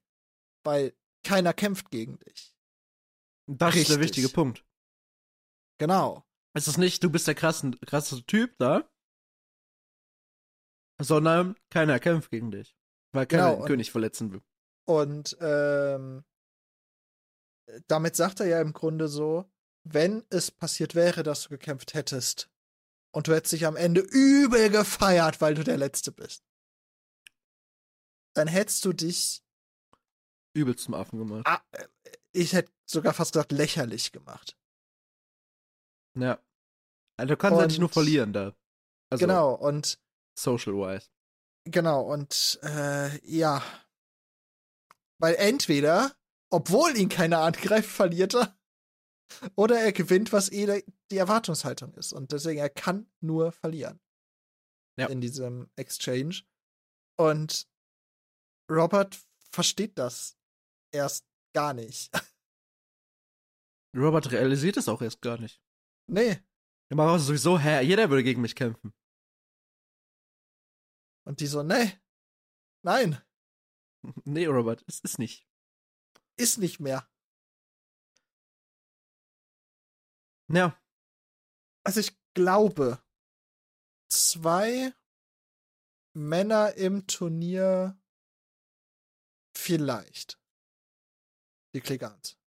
Weil 0.63 0.95
keiner 1.23 1.53
kämpft 1.53 1.91
gegen 1.91 2.19
dich. 2.19 2.55
Das 3.47 3.75
ist 3.75 3.89
der 3.89 3.97
Richtig. 3.97 4.17
wichtige 4.17 4.29
Punkt. 4.29 4.65
Genau. 5.79 6.25
Es 6.53 6.67
ist 6.67 6.77
nicht, 6.77 7.03
du 7.03 7.09
bist 7.09 7.27
der 7.27 7.35
krassen, 7.35 7.79
krasse 7.81 8.25
Typ 8.25 8.57
da, 8.57 8.89
sondern 10.99 11.55
keiner 11.69 11.99
kämpft 11.99 12.31
gegen 12.31 12.51
dich. 12.51 12.75
Weil 13.13 13.27
keiner 13.27 13.51
Genau, 13.51 13.61
den 13.61 13.67
König 13.67 13.91
verletzen 13.91 14.31
will. 14.31 14.41
Und 14.85 15.37
ähm, 15.39 16.25
damit 17.87 18.15
sagt 18.15 18.39
er 18.39 18.47
ja 18.47 18.61
im 18.61 18.73
Grunde 18.73 19.07
so, 19.07 19.49
wenn 19.83 20.25
es 20.29 20.51
passiert 20.51 20.95
wäre, 20.95 21.23
dass 21.23 21.43
du 21.43 21.49
gekämpft 21.49 21.93
hättest 21.93 22.49
und 23.11 23.27
du 23.27 23.33
hättest 23.35 23.53
dich 23.53 23.65
am 23.65 23.75
Ende 23.75 24.01
übel 24.01 24.69
gefeiert, 24.69 25.41
weil 25.41 25.55
du 25.55 25.63
der 25.63 25.77
Letzte 25.77 26.11
bist, 26.11 26.43
dann 28.33 28.47
hättest 28.47 28.83
du 28.85 28.93
dich, 28.93 29.43
Übel 30.53 30.75
zum 30.75 30.93
Affen 30.95 31.19
gemacht. 31.19 31.43
ah, 31.45 31.61
äh, 31.71 31.87
ich 32.31 32.53
hätte 32.53 32.71
sogar 32.85 33.13
fast 33.13 33.33
gesagt, 33.33 33.51
lächerlich 33.51 34.11
gemacht. 34.11 34.57
Ja. 36.17 36.39
Also 37.17 37.33
du 37.33 37.37
kannst 37.37 37.59
eigentlich 37.59 37.79
nur 37.79 37.89
Und- 37.89 37.93
verlieren 37.93 38.33
da. 38.33 38.55
Also 39.09 39.25
genau, 39.25 39.53
und 39.53 39.99
social-wise. 40.37 41.07
genau, 41.63 42.01
und 42.01 42.59
äh, 42.63 43.17
ja. 43.25 43.63
Weil 45.19 45.35
entweder, 45.35 46.15
obwohl 46.51 46.95
ihn 46.97 47.09
keiner 47.09 47.39
angreift, 47.39 47.89
verliert 47.89 48.35
er, 48.35 48.55
oder 49.55 49.79
er 49.79 49.91
gewinnt, 49.91 50.31
was 50.33 50.51
eh 50.51 50.83
die 51.11 51.17
Erwartungshaltung 51.17 51.93
ist. 51.95 52.13
Und 52.13 52.31
deswegen, 52.31 52.59
er 52.59 52.69
kann 52.69 53.09
nur 53.21 53.51
verlieren. 53.51 53.99
Ja. 54.99 55.07
In 55.07 55.21
diesem 55.21 55.69
Exchange. 55.75 56.43
Und 57.19 57.69
Robert 58.71 59.19
versteht 59.51 59.97
das 59.97 60.37
erst 60.93 61.25
gar 61.53 61.73
nicht. 61.73 62.11
Robert 63.95 64.31
realisiert 64.31 64.77
es 64.77 64.87
auch 64.87 65.01
erst 65.01 65.21
gar 65.21 65.39
nicht. 65.39 65.61
nee. 66.09 66.39
Er 66.89 66.95
macht 66.95 67.19
sowieso, 67.19 67.59
hä, 67.59 67.83
jeder 67.83 68.09
würde 68.09 68.23
gegen 68.23 68.41
mich 68.41 68.55
kämpfen. 68.55 68.93
Und 71.25 71.41
die 71.41 71.47
so, 71.47 71.61
nee. 71.61 71.99
Nein, 72.85 73.21
Nee, 74.25 74.45
Robert, 74.45 74.83
es 74.87 74.99
ist 75.01 75.19
nicht. 75.19 75.47
ist 76.37 76.57
nicht 76.57 76.79
mehr. 76.79 77.09
Ja, 80.49 80.79
Also 81.83 81.99
ich 81.99 82.17
glaube, 82.33 83.01
zwei 84.09 84.93
Männer 86.13 86.75
im 86.75 87.05
Turnier 87.07 87.99
vielleicht. 89.55 90.39
Die 91.75 91.81
Klegans. 91.81 92.37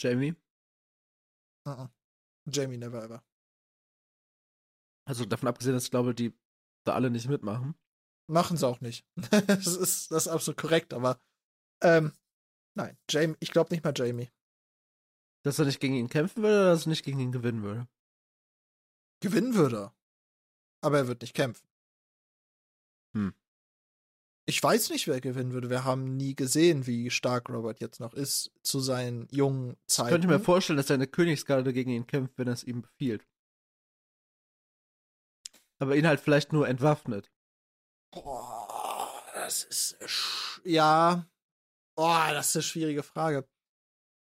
Jamie. 0.00 0.34
Uh 1.66 1.70
-uh. 1.70 1.90
Jamie 2.46 2.76
never 2.76 3.02
ever. 3.02 3.24
Also 5.06 5.24
davon 5.24 5.48
abgesehen, 5.48 5.74
dass 5.74 5.84
ich 5.84 5.90
glaube, 5.90 6.14
die 6.14 6.36
da 6.84 6.94
alle 6.94 7.10
nicht 7.10 7.28
mitmachen. 7.28 7.74
Machen 8.28 8.56
sie 8.56 8.66
auch 8.66 8.80
nicht. 8.80 9.06
das, 9.30 9.66
ist, 9.66 10.10
das 10.10 10.26
ist 10.26 10.28
absolut 10.28 10.60
korrekt, 10.60 10.92
aber 10.92 11.20
ähm, 11.82 12.12
nein, 12.74 12.98
Jamie, 13.08 13.36
ich 13.40 13.50
glaube 13.52 13.70
nicht 13.72 13.84
mal 13.84 13.94
Jamie. 13.96 14.30
Dass 15.48 15.58
er 15.58 15.64
nicht 15.64 15.80
gegen 15.80 15.94
ihn 15.94 16.10
kämpfen 16.10 16.42
würde 16.42 16.56
oder 16.60 16.70
dass 16.72 16.84
er 16.84 16.90
nicht 16.90 17.06
gegen 17.06 17.20
ihn 17.20 17.32
gewinnen 17.32 17.62
würde. 17.62 17.88
Gewinnen 19.20 19.54
würde 19.54 19.76
er. 19.76 19.94
Aber 20.82 20.98
er 20.98 21.08
wird 21.08 21.22
nicht 21.22 21.32
kämpfen. 21.32 21.66
Hm. 23.14 23.32
Ich 24.44 24.62
weiß 24.62 24.90
nicht, 24.90 25.08
wer 25.08 25.22
gewinnen 25.22 25.54
würde. 25.54 25.70
Wir 25.70 25.84
haben 25.84 26.18
nie 26.18 26.34
gesehen, 26.34 26.86
wie 26.86 27.08
stark 27.08 27.48
Robert 27.48 27.80
jetzt 27.80 27.98
noch 27.98 28.12
ist 28.12 28.52
zu 28.62 28.80
seinen 28.80 29.26
jungen 29.30 29.78
Ich 29.86 29.94
Zeiten. 29.94 30.10
könnte 30.10 30.28
mir 30.28 30.38
vorstellen, 30.38 30.76
dass 30.76 30.88
seine 30.88 31.06
Königsgarde 31.06 31.72
gegen 31.72 31.92
ihn 31.92 32.06
kämpft, 32.06 32.36
wenn 32.36 32.48
er 32.48 32.52
es 32.52 32.64
ihm 32.64 32.82
befiehlt. 32.82 33.26
Aber 35.78 35.96
ihn 35.96 36.06
halt 36.06 36.20
vielleicht 36.20 36.52
nur 36.52 36.68
entwaffnet. 36.68 37.32
Boah, 38.10 39.22
das 39.32 39.64
ist 39.64 39.96
ja. 40.64 41.26
Boah, 41.96 42.32
das 42.34 42.48
ist 42.50 42.56
eine 42.56 42.62
schwierige 42.64 43.02
Frage. 43.02 43.48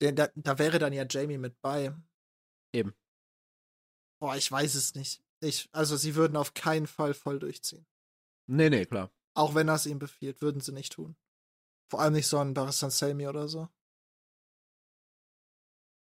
Denn 0.04 0.18
da, 0.18 0.28
da 0.36 0.60
wäre 0.60 0.80
dann 0.80 0.91
ja 0.91 1.06
Jamie 1.10 1.38
mit 1.38 1.62
bei. 1.62 1.95
Eben. 2.74 2.93
Boah, 4.20 4.36
ich 4.36 4.51
weiß 4.51 4.76
es 4.76 4.95
nicht. 4.95 5.24
Ich, 5.39 5.70
also 5.72 5.95
sie 5.95 6.16
würden 6.16 6.36
auf 6.36 6.54
keinen 6.54 6.88
Fall 6.88 7.14
voll 7.14 7.39
durchziehen. 7.39 7.86
Nee, 8.45 8.70
nee, 8.70 8.86
klar. 8.86 9.12
Auch 9.34 9.56
wenn 9.56 9.70
es 9.70 9.86
ihm 9.86 9.99
befiehlt, 9.99 10.41
würden 10.41 10.60
sie 10.60 10.74
nicht 10.74 10.91
tun. 10.91 11.16
Vor 11.89 12.01
allem 12.01 12.14
nicht 12.14 12.28
so 12.28 12.38
ein 12.38 12.54
Baristan 12.54 12.91
Selmi 12.91 13.28
oder 13.28 13.47
so. 13.47 13.70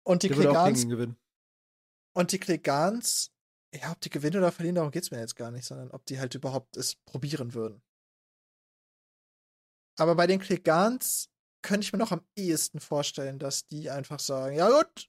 Und 0.04 0.24
die 0.24 0.30
Klegans, 0.30 0.84
und 2.14 2.32
die 2.32 2.40
Klegans, 2.40 3.32
ja, 3.72 3.92
ob 3.92 4.00
die 4.00 4.10
gewinnen 4.10 4.38
oder 4.38 4.50
verlieren, 4.50 4.74
darum 4.74 4.90
geht's 4.90 5.12
mir 5.12 5.20
jetzt 5.20 5.36
gar 5.36 5.52
nicht, 5.52 5.64
sondern 5.64 5.92
ob 5.92 6.04
die 6.06 6.18
halt 6.18 6.34
überhaupt 6.34 6.76
es 6.76 6.96
probieren 7.04 7.54
würden. 7.54 7.80
Aber 9.96 10.16
bei 10.16 10.26
den 10.26 10.40
Klegans 10.40 11.31
könnte 11.62 11.84
ich 11.86 11.92
mir 11.92 11.98
noch 11.98 12.12
am 12.12 12.26
ehesten 12.36 12.80
vorstellen, 12.80 13.38
dass 13.38 13.66
die 13.68 13.90
einfach 13.90 14.20
sagen, 14.20 14.56
ja 14.56 14.68
gut, 14.68 15.08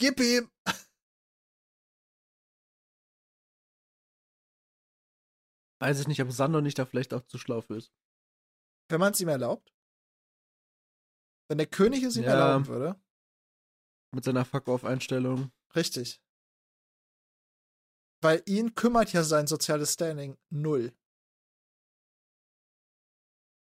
gib 0.00 0.20
ihm. 0.20 0.50
Weiß 5.80 6.00
ich 6.00 6.08
nicht, 6.08 6.20
ob 6.20 6.32
Sando 6.32 6.60
nicht 6.60 6.78
da 6.78 6.86
vielleicht 6.86 7.14
auch 7.14 7.24
zu 7.26 7.38
schlau 7.38 7.60
für 7.60 7.76
ist. 7.76 7.92
Wenn 8.90 9.00
man 9.00 9.12
es 9.12 9.20
ihm 9.20 9.28
erlaubt. 9.28 9.72
Wenn 11.48 11.58
der 11.58 11.66
König 11.68 12.02
es 12.02 12.16
ihm 12.16 12.24
Ja. 12.24 12.32
erlauben 12.32 12.66
würde. 12.66 13.00
Mit 14.14 14.24
seiner 14.24 14.44
Fuck-Off-Einstellung. 14.44 15.52
Richtig. 15.76 16.20
Weil 18.22 18.42
ihn 18.46 18.74
kümmert 18.74 19.12
ja 19.12 19.22
sein 19.22 19.46
soziales 19.46 19.92
Standing 19.94 20.36
null. 20.50 20.92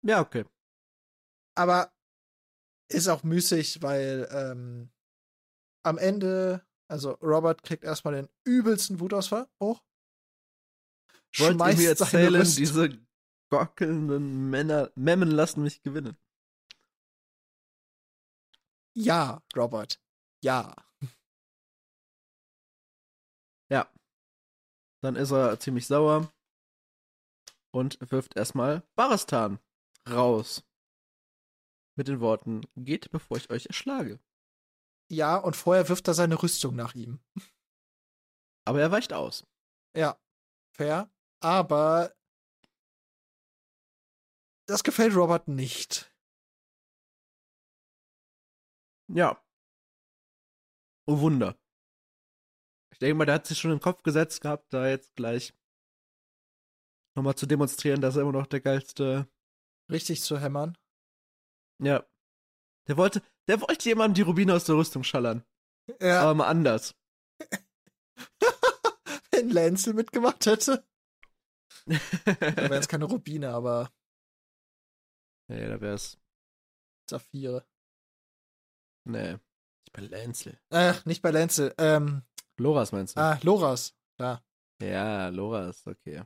Ja, 0.03 0.21
okay. 0.21 0.45
Aber 1.61 1.93
ist 2.91 3.07
auch 3.09 3.23
müßig, 3.23 3.83
weil 3.83 4.27
ähm, 4.33 4.91
am 5.85 5.99
Ende, 5.99 6.67
also 6.89 7.11
Robert 7.21 7.63
kriegt 7.63 7.85
erstmal 7.85 8.15
den 8.15 8.31
übelsten 8.45 8.99
Wutausfall 8.99 9.47
hoch. 9.63 9.85
Wollt 11.37 11.61
ihr 11.61 11.77
mir 11.77 11.91
erzählen, 11.91 12.43
diese 12.43 12.99
gockelnden 13.51 14.49
Männer, 14.49 14.91
Memmen 14.95 15.31
lassen 15.31 15.63
mich 15.63 15.83
gewinnen? 15.83 16.17
Ja, 18.97 19.43
Robert. 19.55 20.01
Ja. 20.43 20.75
Ja. 23.71 23.93
Dann 25.03 25.15
ist 25.15 25.31
er 25.31 25.61
ziemlich 25.61 25.87
sauer 25.87 26.33
und 27.71 27.99
wirft 28.11 28.35
erstmal 28.35 28.83
Baristan 28.97 29.59
raus. 30.09 30.65
Mit 32.01 32.09
den 32.09 32.21
Worten, 32.21 32.63
geht, 32.77 33.11
bevor 33.11 33.37
ich 33.37 33.51
euch 33.51 33.67
erschlage. 33.67 34.19
Ja, 35.11 35.37
und 35.37 35.55
vorher 35.55 35.87
wirft 35.91 36.09
er 36.09 36.15
seine 36.15 36.43
Rüstung 36.43 36.75
nach 36.75 36.95
ihm. 36.95 37.21
Aber 38.65 38.81
er 38.81 38.91
weicht 38.91 39.13
aus. 39.13 39.47
Ja, 39.95 40.19
fair. 40.75 41.13
Aber 41.41 42.17
das 44.67 44.83
gefällt 44.83 45.15
Robert 45.15 45.47
nicht. 45.47 46.11
Ja. 49.09 49.39
Oh 51.07 51.21
Wunder. 51.21 51.59
Ich 52.95 52.99
denke 52.99 53.17
mal, 53.17 53.27
der 53.27 53.35
hat 53.35 53.47
sich 53.47 53.59
schon 53.59 53.73
im 53.73 53.81
Kopf 53.81 54.03
gesetzt 54.03 54.41
gehabt, 54.41 54.73
da 54.73 54.89
jetzt 54.89 55.15
gleich 55.17 55.53
nochmal 57.15 57.35
zu 57.35 57.45
demonstrieren, 57.45 58.01
dass 58.01 58.17
er 58.17 58.23
immer 58.23 58.33
noch 58.33 58.47
der 58.47 58.63
geilste. 58.63 59.29
Richtig 59.91 60.23
zu 60.23 60.41
hämmern. 60.41 60.79
Ja. 61.81 62.07
Der 62.89 62.97
wollte, 62.97 63.23
der 63.49 63.61
wollte 63.61 63.89
jemandem 63.89 64.15
die 64.15 64.23
Rubine 64.23 64.55
aus 64.55 64.65
der 64.65 64.77
Rüstung 64.77 65.03
schallern. 65.05 65.45
Ja, 66.01 66.23
Aber 66.23 66.35
mal 66.35 66.47
anders. 66.49 66.95
wenn 69.31 69.51
Lancel 69.51 69.95
mitgemacht 69.95 70.47
hätte. 70.47 70.87
Da 71.87 72.41
wären 72.57 72.73
es 72.73 72.89
keine 72.89 73.07
Rubine, 73.07 73.51
aber 73.51 73.91
da 75.49 75.81
wär's. 75.81 76.19
Saphire. 77.09 77.67
Nee. 79.05 79.39
Ich 79.87 79.93
bin 79.93 80.09
Lancel. 80.09 80.61
Ach, 80.71 81.05
nicht 81.05 81.23
bei 81.23 81.31
Lancel. 81.31 81.75
Ähm, 81.79 82.23
Loras 82.59 82.93
meinst 82.93 83.17
du? 83.17 83.21
ah, 83.21 83.39
Loras. 83.43 83.97
Da. 84.17 84.45
Ja, 84.81 85.29
Loras, 85.29 85.87
okay. 85.87 86.23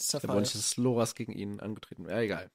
Sapphire. 0.00 0.40
nicht, 0.40 0.54
dass 0.54 0.76
Loras 0.76 1.14
gegen 1.14 1.32
ihn 1.32 1.60
angetreten. 1.60 2.08
Ja, 2.08 2.20
egal. 2.20 2.50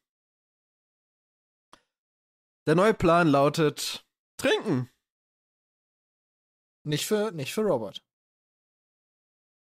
Der 2.69 2.75
neue 2.75 2.93
Plan 2.93 3.27
lautet: 3.27 4.05
Trinken. 4.37 4.91
Nicht 6.85 7.07
für, 7.07 7.31
nicht 7.31 7.51
für 7.51 7.61
Robert. 7.61 8.05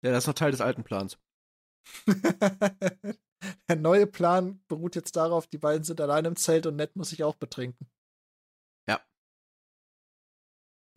Ja, 0.03 0.13
das 0.13 0.25
ist 0.25 0.29
noch 0.29 0.33
Teil 0.33 0.51
des 0.51 0.63
alten 0.63 0.83
Plans. 0.83 1.19
Der 3.69 3.77
neue 3.77 4.07
Plan 4.07 4.65
beruht 4.67 4.97
jetzt 4.97 5.15
darauf, 5.15 5.47
die 5.47 5.59
beiden 5.59 5.85
sind 5.85 6.01
allein 6.01 6.25
im 6.25 6.37
Zelt 6.37 6.65
und 6.65 6.77
Ned 6.77 6.97
muss 6.97 7.11
sich 7.11 7.23
auch 7.23 7.37
betrinken. 7.37 7.87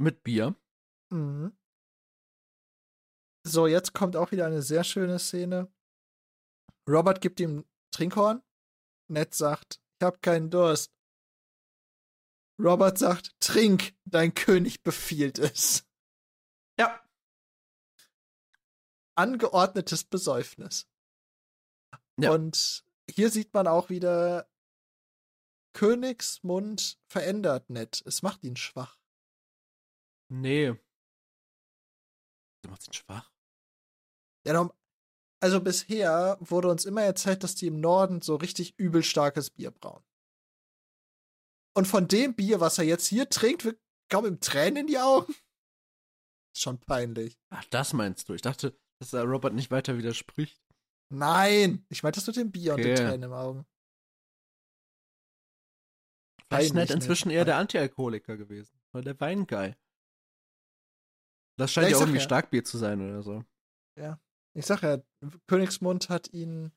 Mit 0.01 0.23
Bier. 0.23 0.55
Mhm. 1.11 1.51
So, 3.45 3.67
jetzt 3.67 3.93
kommt 3.93 4.15
auch 4.15 4.31
wieder 4.31 4.45
eine 4.45 4.61
sehr 4.61 4.85
schöne 4.85 5.19
Szene. 5.19 5.69
Robert 6.89 7.19
gibt 7.19 7.41
ihm 7.41 7.65
Trinkhorn. 7.91 8.41
Ned 9.11 9.33
sagt, 9.33 9.81
ich 9.99 10.05
hab 10.05 10.21
keinen 10.21 10.49
Durst. 10.49 10.93
Robert 12.59 12.97
sagt, 12.97 13.39
trink, 13.39 13.95
dein 14.05 14.33
König 14.33 14.83
befiehlt 14.83 15.39
es. 15.39 15.87
Ja. 16.77 17.01
Angeordnetes 19.15 20.03
Besäufnis. 20.03 20.87
Ja. 22.19 22.31
Und 22.31 22.83
hier 23.09 23.29
sieht 23.29 23.53
man 23.53 23.67
auch 23.67 23.89
wieder, 23.89 24.49
Königsmund 25.73 26.99
verändert 27.07 27.69
Ned. 27.69 28.01
Es 28.05 28.21
macht 28.21 28.43
ihn 28.43 28.57
schwach. 28.57 28.99
Nee. 30.29 30.73
Du 32.61 32.69
machst 32.69 32.87
ihn 32.87 32.93
schwach. 32.93 33.31
Ja, 34.45 34.69
also 35.41 35.61
bisher 35.61 36.37
wurde 36.41 36.69
uns 36.69 36.85
immer 36.85 37.03
erzählt, 37.03 37.43
dass 37.43 37.55
die 37.55 37.67
im 37.67 37.79
Norden 37.79 38.21
so 38.21 38.35
richtig 38.35 38.77
übel 38.77 39.03
starkes 39.03 39.49
Bier 39.49 39.71
brauen. 39.71 40.03
Und 41.79 41.85
von 41.85 42.09
dem 42.09 42.35
Bier, 42.35 42.59
was 42.59 42.77
er 42.77 42.83
jetzt 42.83 43.07
hier 43.07 43.29
trinkt, 43.29 43.63
wir 43.63 43.73
kommen 44.11 44.33
ihm 44.33 44.41
Tränen 44.41 44.81
in 44.81 44.87
die 44.87 44.99
Augen. 44.99 45.33
Ist 46.53 46.61
schon 46.61 46.77
peinlich. 46.77 47.39
Ach, 47.51 47.63
das 47.69 47.93
meinst 47.93 48.27
du. 48.27 48.33
Ich 48.33 48.41
dachte, 48.41 48.77
dass 48.99 49.11
der 49.11 49.23
Robert 49.23 49.53
nicht 49.53 49.71
weiter 49.71 49.97
widerspricht. 49.97 50.61
Nein, 51.09 51.85
ich 51.87 52.03
meinte 52.03 52.19
das 52.19 52.27
mit 52.27 52.35
dem 52.35 52.51
Bier 52.51 52.73
und 52.73 52.83
den 52.83 52.91
Okay. 52.91 53.05
Tränen 53.05 53.23
im 53.23 53.31
Augen. 53.31 53.65
Vielleicht 56.49 56.65
ist 56.65 56.73
Ned 56.73 56.89
inzwischen 56.89 57.29
Ned. 57.29 57.37
eher 57.37 57.45
der 57.45 57.55
Antialkoholiker 57.55 58.35
gewesen. 58.35 58.77
Oder 58.91 59.03
der 59.03 59.19
Weinguy. 59.21 59.73
Das 61.57 61.71
scheint 61.71 61.87
Ja, 61.87 61.93
ja, 61.93 61.99
irgendwie 62.01 62.17
ja. 62.19 62.23
Starkbier 62.25 62.65
zu 62.65 62.77
sein 62.77 62.99
oder 63.01 63.23
so. 63.23 63.45
Ich 64.53 64.65
sag 64.65 64.81
ja, 64.81 65.01
Königsmund 65.47 66.09
hat 66.09 66.33
ihn, 66.33 66.73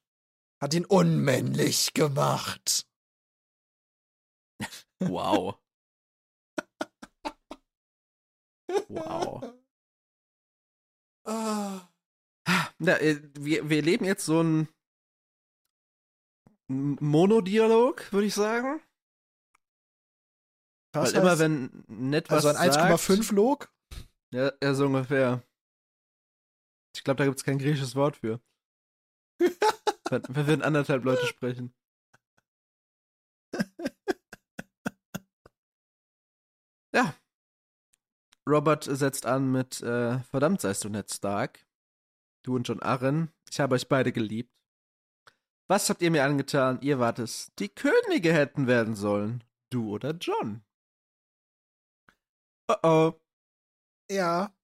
hat 0.62 0.74
ihn 0.74 0.84
unmännlich 0.84 1.92
gemacht. 1.92 2.86
Wow. 5.09 5.59
Wow. 8.88 9.55
Ah. 11.24 11.88
Ja, 12.78 12.96
wir, 13.38 13.68
wir 13.70 13.82
leben 13.82 14.05
jetzt 14.05 14.24
so 14.24 14.42
ein 14.42 14.68
Monodialog, 16.68 18.12
würde 18.12 18.26
ich 18.26 18.34
sagen. 18.34 18.80
Was 20.94 21.14
Weil 21.14 21.20
immer 21.22 21.32
heißt- 21.32 21.38
wenn 21.38 21.84
Ned 21.88 22.28
was 22.30 22.44
also 22.44 22.59
ein 22.59 22.72
sagt, 22.72 22.92
1,5 22.92 23.32
Log? 23.34 23.72
Ja, 24.32 24.53
ja, 24.62 24.74
so 24.74 24.86
ungefähr. 24.86 25.42
Ich 26.94 27.05
glaube, 27.05 27.18
da 27.18 27.24
gibt 27.24 27.38
es 27.38 27.44
kein 27.44 27.59
griechisches 27.59 27.94
Wort 27.94 28.16
für. 28.16 28.40
wenn, 30.11 30.22
wenn 30.28 30.46
wir 30.46 30.55
in 30.55 30.62
anderthalb 30.62 31.05
Leute 31.05 31.26
sprechen. 31.26 31.74
Ja. 36.94 37.14
Robert 38.49 38.84
setzt 38.84 39.26
an 39.26 39.53
mit 39.53 39.80
äh, 39.82 40.18
Verdammt 40.20 40.61
seist 40.61 40.84
du 40.84 40.88
Ned 40.88 41.11
Stark. 41.11 41.64
Du 42.43 42.57
und 42.57 42.66
John 42.66 42.82
Arryn. 42.82 43.30
Ich 43.51 43.61
habe 43.61 43.76
euch 43.76 43.88
beide 43.88 44.12
geliebt. 44.12 44.53
Was 45.68 45.88
habt 45.88 46.03
ihr 46.03 46.11
mir 46.11 46.24
angetan? 46.24 46.80
Ihr 46.82 46.99
wart 46.99 47.18
es. 47.18 47.53
Die 47.59 47.68
Könige 47.68 48.32
hätten 48.32 48.66
werden 48.66 48.97
sollen. 48.97 49.45
Du 49.70 49.90
oder 49.90 50.11
John. 50.12 50.64
Oh 52.68 52.74
oh. 52.82 53.20
Ja. 54.11 54.55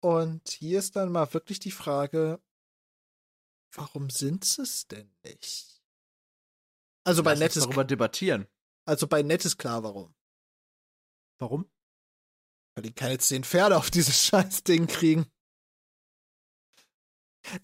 Und 0.00 0.48
hier 0.48 0.78
ist 0.78 0.96
dann 0.96 1.12
mal 1.12 1.32
wirklich 1.34 1.58
die 1.60 1.70
Frage, 1.70 2.40
warum 3.74 4.10
sind 4.10 4.44
sie 4.44 4.62
es 4.62 4.86
denn 4.86 5.12
nicht? 5.24 5.82
Also 7.04 7.22
bei 7.22 7.34
Lass 7.34 7.56
ist, 7.56 7.64
darüber 7.64 7.84
debattieren. 7.84 8.46
also 8.84 9.06
bei 9.06 9.20
ist 9.20 9.58
klar, 9.58 9.82
warum. 9.82 10.14
Warum? 11.38 11.70
Weil 12.78 12.82
die 12.84 12.92
keine 12.92 13.18
zehn 13.18 13.42
Pferde 13.42 13.76
auf 13.76 13.90
dieses 13.90 14.24
scheiß 14.26 14.62
Ding 14.62 14.86
kriegen. 14.86 15.26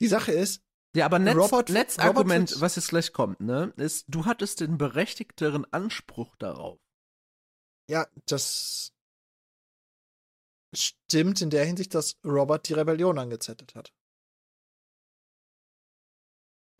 Die 0.00 0.08
Sache 0.08 0.32
ist, 0.32 0.60
Ja, 0.96 1.06
aber 1.06 1.20
Netz, 1.20 1.36
Robert- 1.36 1.68
Netz 1.70 1.98
Robert 2.00 2.60
was 2.60 2.74
jetzt 2.74 2.88
gleich 2.88 3.12
kommt, 3.12 3.38
ne, 3.38 3.72
ist, 3.76 4.06
du 4.08 4.24
hattest 4.26 4.58
den 4.58 4.76
berechtigteren 4.76 5.72
Anspruch 5.72 6.34
darauf. 6.34 6.80
ja, 7.88 8.08
das 8.26 8.92
stimmt 10.74 11.40
in 11.42 11.50
der 11.50 11.64
Hinsicht, 11.64 11.94
dass 11.94 12.18
Robert 12.24 12.68
die 12.68 12.72
Rebellion 12.74 13.16
angezettelt 13.16 13.76
hat. 13.76 13.94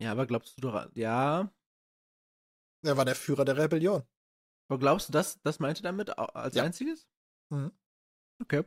Ja, 0.01 0.11
aber 0.11 0.25
glaubst 0.27 0.57
du 0.57 0.61
doch, 0.61 0.89
ja, 0.93 1.49
Er 2.83 2.97
war 2.97 3.05
der 3.05 3.15
Führer 3.15 3.45
der 3.45 3.55
Rebellion. 3.55 4.03
aber 4.67 4.77
glaubst 4.79 5.07
du, 5.07 5.13
das, 5.13 5.39
das 5.43 5.59
meinte 5.59 5.79
er 5.79 5.83
damit 5.83 6.09
als 6.19 6.53
Ja. 6.55 6.63
einziges? 6.63 7.07
Mhm. 7.49 7.71
Okay. 8.41 8.63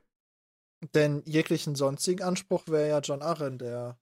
Denn 0.94 1.22
jeglichen 1.26 1.74
sonstigen 1.74 2.22
Anspruch 2.22 2.66
wäre 2.68 2.88
ja 2.88 2.98
John 3.00 3.22
Arryn 3.22 3.58
der 3.58 3.98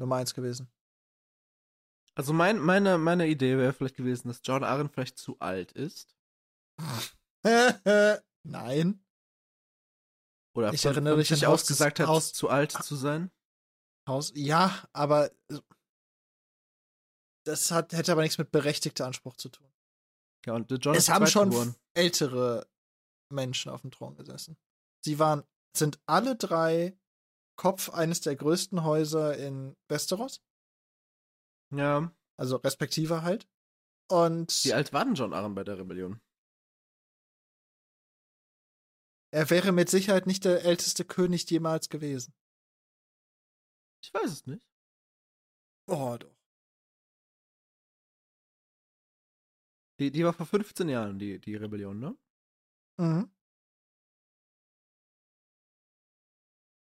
Nummer 0.00 0.16
eins 0.16 0.34
gewesen. 0.34 0.72
Also 2.14 2.32
mein, 2.32 2.58
meine, 2.58 2.98
meine 2.98 3.26
Idee 3.28 3.56
wäre 3.58 3.72
vielleicht 3.72 3.96
gewesen, 3.96 4.28
dass 4.28 4.40
John 4.44 4.64
Arryn 4.64 4.88
vielleicht 4.90 5.18
zu 5.18 5.38
alt 5.38 5.72
ist. 5.72 6.16
Nein. 8.44 9.04
Oder 10.54 10.72
Ich 10.74 10.84
erinnere 10.84 11.16
mich 11.16 11.30
an 11.30 11.36
sich 11.38 11.46
Haus 11.46 11.60
aus 11.62 11.66
des- 11.66 11.68
gesagt 11.78 12.00
hat, 12.00 12.08
Haus- 12.08 12.32
zu 12.32 12.48
alt 12.48 12.72
zu 12.72 12.96
sein. 12.96 13.30
Haus. 14.08 14.32
Ja, 14.34 14.84
aber 14.92 15.30
das 17.46 17.70
hat, 17.70 17.92
hätte 17.92 18.12
aber 18.12 18.22
nichts 18.22 18.38
mit 18.38 18.50
berechtigter 18.50 19.06
Anspruch 19.06 19.36
zu 19.36 19.48
tun. 19.48 19.72
Ja, 20.44 20.54
und 20.54 20.70
John 20.84 20.94
es 20.94 21.04
ist 21.04 21.08
haben 21.08 21.26
schon 21.26 21.50
geboren. 21.50 21.76
ältere 21.94 22.66
Menschen 23.32 23.70
auf 23.70 23.80
dem 23.82 23.90
Thron 23.90 24.14
gesessen. 24.14 24.56
Sie 25.04 25.18
waren, 25.18 25.42
sind 25.76 26.00
alle 26.06 26.36
drei 26.36 26.96
Kopf 27.56 27.90
eines 27.90 28.20
der 28.20 28.36
größten 28.36 28.84
Häuser 28.84 29.36
in 29.36 29.76
Westeros, 29.88 30.42
Ja. 31.70 32.14
also 32.38 32.56
respektive 32.56 33.22
halt. 33.22 33.48
Und 34.10 34.64
Wie 34.64 34.72
alt 34.74 34.92
war 34.92 35.04
denn 35.04 35.14
John 35.14 35.32
Arryn 35.32 35.54
bei 35.54 35.64
der 35.64 35.78
Rebellion? 35.78 36.20
er 39.34 39.48
wäre 39.48 39.72
mit 39.72 39.88
Sicherheit 39.88 40.26
nicht 40.26 40.44
der 40.44 40.62
älteste 40.64 41.04
König 41.06 41.50
jemals 41.50 41.88
gewesen. 41.88 42.34
Ich 44.04 44.12
weiß 44.12 44.30
es 44.30 44.46
nicht. 44.46 44.62
Oh, 45.88 46.16
doch. 46.18 46.36
Die, 49.98 50.10
die 50.10 50.24
war 50.24 50.32
vor 50.32 50.46
15 50.46 50.88
Jahren, 50.88 51.18
die, 51.18 51.38
die 51.40 51.54
Rebellion, 51.56 51.98
ne? 51.98 52.16
Mhm. 53.02 53.28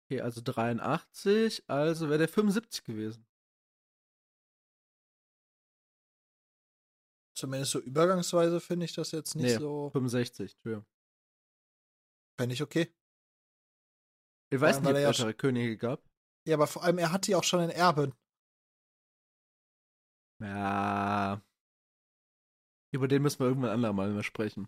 Okay, 0.05 0.19
also 0.19 0.41
83, 0.41 1.63
also 1.69 2.09
wäre 2.09 2.17
der 2.17 2.27
75 2.27 2.83
gewesen. 2.83 3.25
Zumindest 7.33 7.71
so 7.71 7.79
übergangsweise 7.79 8.59
finde 8.59 8.85
ich 8.85 8.93
das 8.93 9.11
jetzt 9.11 9.35
nicht 9.35 9.45
Nee. 9.45 9.57
so. 9.57 9.89
65, 9.91 10.51
Entschuldigung. 10.55 10.85
Fände 12.37 12.53
ich 12.55 12.61
okay. 12.61 12.93
Ich 14.53 14.59
weiß 14.59 14.81
nicht, 14.81 14.89
ob 14.89 14.95
er 14.95 15.01
ja 15.01 15.09
es 15.11 15.19
ältere 15.19 15.33
Könige 15.33 15.77
gab. 15.77 16.03
Ja, 16.45 16.55
aber 16.55 16.67
vor 16.67 16.83
allem, 16.83 16.97
er 16.97 17.13
hatte 17.13 17.31
ja 17.31 17.37
auch 17.37 17.43
schon 17.45 17.61
ein 17.61 17.69
Erbe. 17.69 18.11
Ja. 20.41 21.41
Über 22.93 23.07
den 23.07 23.21
müssen 23.21 23.39
wir 23.39 23.47
irgendwann 23.47 23.71
andermal 23.71 24.11
mal 24.11 24.23
sprechen. 24.23 24.67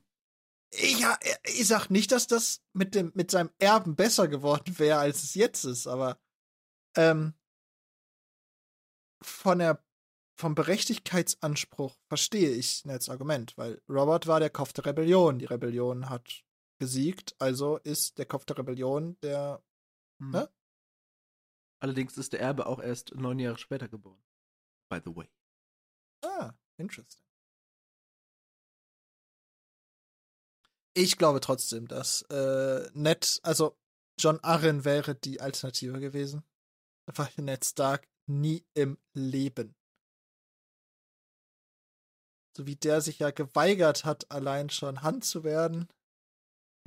Ja, 0.75 1.17
ich 1.43 1.67
sag 1.67 1.89
nicht, 1.89 2.11
dass 2.11 2.27
das 2.27 2.61
mit 2.73 2.95
dem 2.95 3.11
mit 3.13 3.29
seinem 3.29 3.51
Erben 3.59 3.95
besser 3.95 4.27
geworden 4.27 4.79
wäre, 4.79 4.99
als 4.99 5.23
es 5.23 5.35
jetzt 5.35 5.65
ist, 5.65 5.85
aber 5.87 6.19
ähm, 6.95 7.33
von 9.21 9.59
der 9.59 9.83
vom 10.35 10.55
Berechtigkeitsanspruch 10.55 11.95
verstehe 12.07 12.49
ich 12.49 12.85
Neds 12.85 13.09
Argument, 13.09 13.55
weil 13.57 13.81
Robert 13.87 14.25
war 14.27 14.39
der 14.39 14.49
Kopf 14.49 14.73
der 14.73 14.85
Rebellion. 14.85 15.37
Die 15.37 15.45
Rebellion 15.45 16.09
hat 16.09 16.43
gesiegt, 16.79 17.35
also 17.39 17.77
ist 17.77 18.17
der 18.17 18.25
Kopf 18.25 18.45
der 18.45 18.57
Rebellion 18.57 19.19
der. 19.21 19.63
Hm. 20.19 20.31
Ne? 20.31 20.49
Allerdings 21.79 22.17
ist 22.17 22.33
der 22.33 22.41
Erbe 22.41 22.65
auch 22.65 22.79
erst 22.79 23.13
neun 23.13 23.39
Jahre 23.39 23.57
später 23.57 23.87
geboren. 23.87 24.23
By 24.89 24.99
the 25.03 25.15
way. 25.15 25.29
Ah, 26.23 26.53
interesting. 26.77 27.23
Ich 30.95 31.17
glaube 31.17 31.39
trotzdem, 31.39 31.87
dass 31.87 32.21
äh, 32.23 32.89
Ned, 32.93 33.39
also 33.43 33.75
John 34.19 34.39
Arryn 34.41 34.85
wäre 34.85 35.15
die 35.15 35.41
Alternative 35.41 35.99
gewesen. 35.99 36.43
Einfach 37.07 37.35
Ned 37.37 37.65
Stark 37.65 38.07
nie 38.27 38.65
im 38.73 38.97
Leben. 39.13 39.75
So 42.55 42.67
wie 42.67 42.75
der 42.75 43.01
sich 43.01 43.19
ja 43.19 43.31
geweigert 43.31 44.05
hat, 44.05 44.29
allein 44.31 44.69
schon 44.69 45.01
Hand 45.01 45.25
zu 45.25 45.43
werden. 45.43 45.89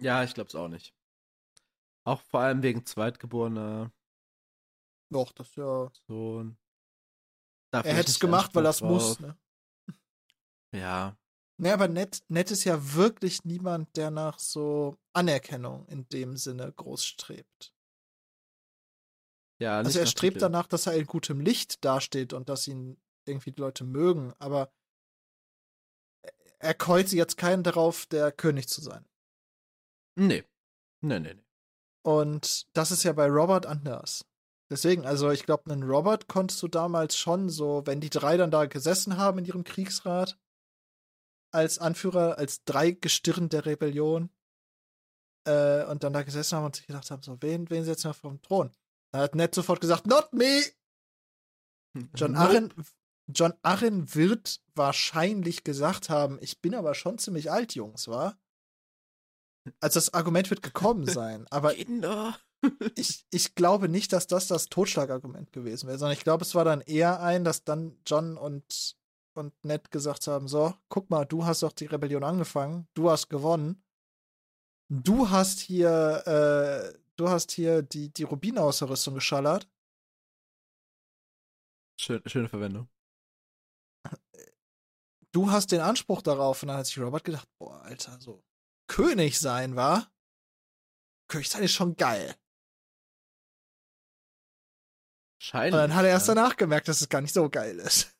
Ja, 0.00 0.22
ich 0.22 0.34
glaub's 0.34 0.54
auch 0.54 0.68
nicht. 0.68 0.94
Auch 2.04 2.20
vor 2.20 2.40
allem 2.40 2.62
wegen 2.62 2.86
zweitgeborener 2.86 3.90
Doch, 5.10 5.32
das 5.32 5.56
ja. 5.56 5.90
Sohn. 6.06 6.56
Er 7.72 7.82
hätte 7.82 8.10
es 8.10 8.20
gemacht, 8.20 8.54
weil 8.54 8.64
er 8.64 8.70
es 8.70 8.80
Anspruch 8.80 9.18
muss. 9.18 9.20
Ne? 9.20 9.36
Ja. 10.72 11.16
Ne, 11.58 11.72
aber 11.72 11.88
Ned, 11.88 12.22
Ned 12.28 12.50
ist 12.50 12.64
ja 12.64 12.94
wirklich 12.94 13.44
niemand, 13.44 13.96
der 13.96 14.10
nach 14.10 14.38
so 14.38 14.98
Anerkennung 15.14 15.86
in 15.88 16.06
dem 16.08 16.36
Sinne 16.36 16.70
groß 16.70 17.04
strebt. 17.04 17.72
Ja, 19.58 19.78
Also 19.78 19.98
er 19.98 20.06
strebt 20.06 20.42
danach, 20.42 20.66
dass 20.66 20.86
er 20.86 20.94
in 20.94 21.06
gutem 21.06 21.40
Licht 21.40 21.82
dasteht 21.84 22.34
und 22.34 22.50
dass 22.50 22.68
ihn 22.68 23.00
irgendwie 23.24 23.52
die 23.52 23.60
Leute 23.60 23.84
mögen, 23.84 24.34
aber 24.38 24.70
er 26.58 26.74
kreuzt 26.74 27.12
jetzt 27.12 27.36
keinen 27.36 27.62
darauf, 27.62 28.06
der 28.06 28.32
König 28.32 28.68
zu 28.68 28.80
sein. 28.80 29.06
Nee. 30.18 30.44
Nee, 31.02 31.20
nee, 31.20 31.34
nee. 31.34 31.44
Und 32.02 32.66
das 32.76 32.90
ist 32.90 33.02
ja 33.02 33.12
bei 33.12 33.26
Robert 33.26 33.66
anders. 33.66 34.26
Deswegen, 34.70 35.06
also 35.06 35.30
ich 35.30 35.44
glaube, 35.44 35.70
einen 35.70 35.82
Robert 35.84 36.28
konntest 36.28 36.62
du 36.62 36.68
damals 36.68 37.16
schon 37.16 37.48
so, 37.48 37.82
wenn 37.86 38.00
die 38.00 38.10
drei 38.10 38.36
dann 38.36 38.50
da 38.50 38.66
gesessen 38.66 39.16
haben 39.16 39.38
in 39.38 39.44
ihrem 39.44 39.64
Kriegsrat, 39.64 40.38
als 41.50 41.78
Anführer, 41.78 42.38
als 42.38 42.64
drei 42.64 42.90
Gestirn 42.92 43.48
der 43.48 43.66
Rebellion, 43.66 44.30
äh, 45.46 45.84
und 45.84 46.02
dann 46.02 46.12
da 46.12 46.22
gesessen 46.22 46.56
haben 46.56 46.66
und 46.66 46.76
sich 46.76 46.86
gedacht 46.86 47.10
haben, 47.10 47.22
so, 47.22 47.40
wen, 47.40 47.70
wen 47.70 47.84
setzen 47.84 48.10
wir 48.10 48.14
vom 48.14 48.42
Thron? 48.42 48.70
Dann 49.12 49.22
hat 49.22 49.34
Ned 49.34 49.54
sofort 49.54 49.80
gesagt, 49.80 50.06
not 50.06 50.32
me! 50.32 50.62
John. 52.14 52.36
Arryn, 52.36 52.72
John 53.28 53.54
Arryn 53.62 54.14
wird 54.14 54.60
wahrscheinlich 54.74 55.64
gesagt 55.64 56.10
haben, 56.10 56.38
ich 56.40 56.60
bin 56.60 56.74
aber 56.74 56.94
schon 56.94 57.18
ziemlich 57.18 57.50
alt, 57.50 57.74
Jungs, 57.74 58.08
wa? 58.08 58.36
Also 59.80 59.94
das 59.94 60.14
Argument 60.14 60.50
wird 60.50 60.62
gekommen 60.62 61.06
sein, 61.06 61.46
aber 61.50 61.74
Kinder. 61.74 62.38
ich, 62.96 63.24
ich 63.30 63.54
glaube 63.54 63.88
nicht, 63.88 64.12
dass 64.12 64.26
das 64.26 64.48
das 64.48 64.68
Totschlagargument 64.68 65.52
gewesen 65.52 65.86
wäre, 65.86 65.98
sondern 65.98 66.16
ich 66.16 66.24
glaube, 66.24 66.44
es 66.44 66.54
war 66.54 66.64
dann 66.64 66.80
eher 66.80 67.20
ein, 67.20 67.44
dass 67.44 67.64
dann 67.64 67.98
John 68.06 68.36
und, 68.36 68.96
und 69.36 69.52
Ned 69.64 69.90
gesagt 69.90 70.26
haben, 70.26 70.48
so, 70.48 70.74
guck 70.88 71.10
mal, 71.10 71.24
du 71.24 71.44
hast 71.44 71.62
doch 71.62 71.72
die 71.72 71.86
Rebellion 71.86 72.24
angefangen, 72.24 72.88
du 72.94 73.10
hast 73.10 73.28
gewonnen, 73.28 73.82
du 74.88 75.30
hast 75.30 75.60
hier, 75.60 76.22
äh, 76.26 76.98
du 77.16 77.28
hast 77.28 77.52
hier 77.52 77.82
die, 77.82 78.12
die 78.12 78.22
Rubine 78.24 78.62
aus 78.62 78.78
der 78.78 78.90
Rüstung 78.90 79.14
geschallert, 79.14 79.68
Schön, 81.98 82.22
schöne 82.26 82.48
Verwendung. 82.48 82.88
du 85.32 85.50
hast 85.50 85.72
den 85.72 85.80
Anspruch 85.80 86.22
darauf. 86.22 86.62
Und 86.62 86.68
dann 86.68 86.78
hat 86.78 86.86
sich 86.86 86.98
Robert 86.98 87.24
gedacht, 87.24 87.48
boah, 87.58 87.80
Alter, 87.82 88.20
so 88.20 88.44
König 88.88 89.38
sein, 89.38 89.76
war? 89.76 90.12
König 91.28 91.48
sein 91.48 91.62
ist 91.62 91.72
schon 91.72 91.96
geil. 91.96 92.36
Scheinlich. 95.42 95.74
Und 95.74 95.78
dann 95.78 95.94
hat 95.94 96.04
er 96.04 96.10
erst 96.10 96.28
danach 96.28 96.56
gemerkt, 96.56 96.88
dass 96.88 97.00
es 97.00 97.08
gar 97.08 97.20
nicht 97.20 97.34
so 97.34 97.48
geil 97.48 97.78
ist. 97.78 98.15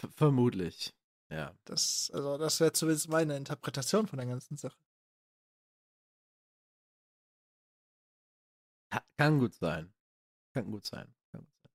Ver- 0.00 0.08
Vermutlich. 0.16 0.94
Ja. 1.30 1.54
Das, 1.64 2.10
also, 2.12 2.38
das 2.38 2.58
wäre 2.60 2.72
zumindest 2.72 3.08
meine 3.08 3.36
Interpretation 3.36 4.06
von 4.08 4.18
der 4.18 4.26
ganzen 4.26 4.56
Sache. 4.56 4.76
Kann 9.16 9.38
gut 9.38 9.54
sein. 9.54 9.92
Kann 10.54 10.70
gut 10.70 10.86
sein. 10.86 11.14
Kann 11.32 11.42
gut 11.42 11.54
sein. 11.62 11.72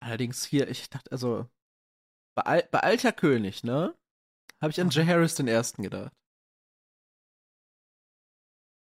Allerdings 0.00 0.44
hier, 0.44 0.68
ich 0.68 0.88
dachte, 0.90 1.10
also, 1.12 1.48
bei, 2.36 2.42
Al 2.44 2.68
bei 2.72 2.80
Alter 2.80 3.12
König, 3.12 3.64
ne? 3.64 3.96
Habe 4.62 4.72
ich 4.72 4.80
an 4.80 4.88
Mhm. 4.88 4.92
Jaehaerys 4.92 5.36
den 5.36 5.48
Ersten 5.48 5.82
gedacht. 5.82 6.12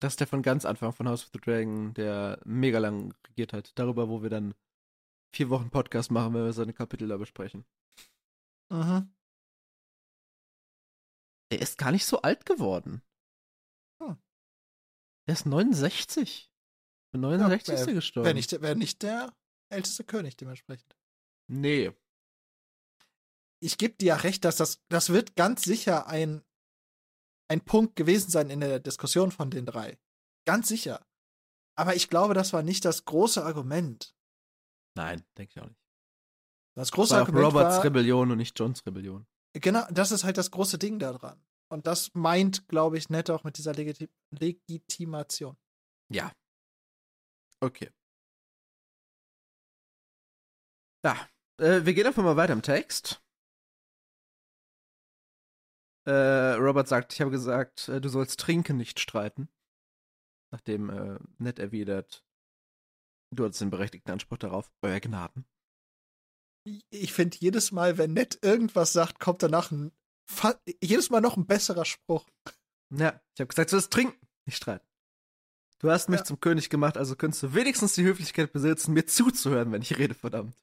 Das 0.01 0.13
ist 0.13 0.21
der 0.21 0.27
von 0.27 0.43
ganz 0.43 0.65
Anfang 0.65 0.93
von 0.93 1.09
House 1.09 1.25
of 1.25 1.31
the 1.33 1.41
Dragon, 1.41 1.95
der 1.95 2.39
mega 2.45 2.79
lang 2.79 3.15
regiert 3.29 3.53
hat. 3.53 3.73
Darüber, 3.79 4.09
wo 4.09 4.23
wir 4.23 4.31
dann 4.31 4.55
vier 5.35 5.51
Wochen 5.51 5.71
Podcast 5.71 6.11
machen, 6.11 6.35
wenn 6.35 6.45
wir 6.45 6.53
seine 6.53 6.73
Kapitel 6.73 7.09
da 7.09 7.17
besprechen. 7.17 7.65
Mhm. 8.71 9.15
Der 11.53 11.61
ist 11.61 11.77
gar 11.79 11.93
nicht 11.93 12.07
so 12.07 12.23
alt 12.23 12.47
geworden. 12.47 13.03
Der 15.27 15.33
ist 15.35 15.47
69. 15.47 16.53
Mit 17.13 17.23
69 17.23 17.69
Ja, 17.69 17.75
ist 17.75 17.81
er 17.81 17.87
Wäre 17.87 17.95
gestorben. 17.95 18.35
nicht, 18.35 18.61
wär 18.61 18.75
nicht 18.75 19.03
der 19.03 19.35
älteste 19.71 20.05
König 20.05 20.37
dementsprechend. 20.37 20.97
Nee. 21.51 21.93
Ich 23.63 23.79
gebe 23.79 23.95
dir 23.95 24.07
ja 24.07 24.17
recht, 24.17 24.45
dass 24.45 24.57
das, 24.57 24.83
das 24.89 25.11
wird 25.11 25.35
ganz 25.37 25.63
sicher 25.63 26.07
ein, 26.09 26.45
ein 27.49 27.63
Punkt 27.65 27.97
gewesen 27.97 28.31
sein 28.31 28.51
in 28.51 28.61
der 28.61 28.81
Diskussion 28.81 29.33
von 29.33 29.51
den 29.51 29.65
drei. 29.65 29.99
Ganz 30.47 30.69
sicher. 30.69 31.07
Aber 31.77 31.97
ich 31.97 32.11
glaube, 32.11 32.35
das 32.35 32.53
war 32.53 32.63
nicht 32.63 32.85
das 32.85 33.05
große 33.07 33.43
Argument. 33.43 34.14
Nein, 34.97 35.25
denke 35.37 35.53
ich 35.57 35.63
auch 35.63 35.69
nicht. 35.69 35.81
Das 36.77 36.89
Das 36.89 36.93
große 36.93 37.11
war 37.13 37.19
auch 37.23 37.27
Argument 37.27 37.47
Roberts 37.47 37.77
war, 37.77 37.85
Rebellion 37.85 38.31
und 38.31 38.39
nicht 38.39 38.59
Johns 38.59 38.85
Rebellion. 38.87 39.27
genau, 39.53 39.87
das 39.91 40.11
ist 40.13 40.25
halt 40.25 40.39
das 40.39 40.51
große 40.51 40.79
Ding 40.79 40.99
daran. 40.99 41.41
Und 41.69 41.87
das 41.87 42.13
meint, 42.15 42.69
glaube 42.69 42.99
ich, 42.99 43.09
nett 43.09 43.31
auch 43.31 43.45
mit 43.45 43.59
dieser 43.59 43.73
Legiti 43.73 44.09
Legitimation. 44.31 45.57
Ja. 46.11 46.33
Okay. 47.61 47.91
Ja, 51.05 51.29
äh, 51.59 51.85
wir 51.85 51.95
gehen 51.95 52.07
einfach 52.07 52.23
mal 52.23 52.37
weiter 52.37 52.53
im 52.53 52.63
Text. 52.63 53.23
Äh, 56.07 56.55
Robert 56.57 56.89
sagt, 56.89 57.13
ich 57.15 57.21
habe 57.21 57.31
gesagt, 57.31 57.89
äh, 57.89 58.01
du 58.01 58.09
sollst 58.09 58.41
trinken, 58.41 58.77
nicht 58.77 59.01
streiten. 59.01 59.49
Nachdem 60.51 60.91
äh, 60.91 61.19
Ned 61.39 61.59
erwidert, 61.59 62.24
du 63.35 63.45
hast 63.45 63.61
den 63.61 63.71
berechtigten 63.71 64.11
Anspruch 64.13 64.39
darauf, 64.39 64.73
euer 64.83 65.01
Gnaden. 65.01 65.45
Ich 66.91 67.13
finde, 67.13 67.37
jedes 67.39 67.73
Mal, 67.73 67.99
wenn 67.99 68.15
Ned 68.15 68.39
irgendwas 68.43 68.93
sagt, 68.93 69.21
kommt 69.21 69.43
danach 69.43 69.71
ein, 69.71 69.93
jedes 70.83 71.11
Mal 71.11 71.21
noch 71.21 71.37
ein 71.37 71.47
besserer 71.47 71.85
Spruch. 71.85 72.27
Ja, 72.91 73.21
ich 73.35 73.41
habe 73.41 73.49
gesagt, 73.49 73.71
du 73.71 73.77
sollst 73.77 73.93
trinken, 73.93 74.27
nicht 74.47 74.57
streiten. 74.57 74.87
Du 75.81 75.91
hast 75.91 76.09
mich 76.09 76.21
Ja. 76.21 76.25
zum 76.25 76.41
König 76.41 76.71
gemacht, 76.71 76.97
also 76.97 77.17
könntest 77.17 77.43
du 77.43 77.55
wenigstens 77.55 77.95
die 77.95 78.05
Höflichkeit 78.05 78.53
besitzen, 78.53 78.95
mir 78.95 79.05
zuzuhören, 79.07 79.73
wenn 79.73 79.83
ich 79.83 79.99
rede, 79.99 80.15
verdammt. 80.15 80.57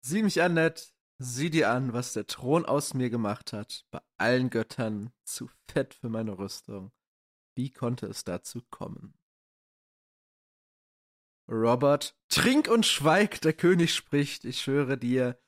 Sieh 0.00 0.22
mich 0.22 0.42
an, 0.42 0.54
Ned. 0.54 0.92
Sieh 1.20 1.50
dir 1.50 1.70
an, 1.70 1.92
was 1.92 2.12
der 2.12 2.26
Thron 2.26 2.64
aus 2.64 2.94
mir 2.94 3.10
gemacht 3.10 3.52
hat. 3.52 3.84
Bei 3.90 4.00
allen 4.18 4.50
Göttern 4.50 5.12
zu 5.24 5.50
fett 5.68 5.94
für 5.94 6.08
meine 6.08 6.38
Rüstung. 6.38 6.92
Wie 7.56 7.70
konnte 7.70 8.06
es 8.06 8.22
dazu 8.22 8.62
kommen? 8.70 9.17
Robert, 11.48 12.16
trink 12.28 12.68
und 12.68 12.84
schweig, 12.84 13.40
der 13.40 13.54
König 13.54 13.94
spricht. 13.94 14.44
Ich 14.44 14.60
schwöre 14.60 14.98
dir, 14.98 15.40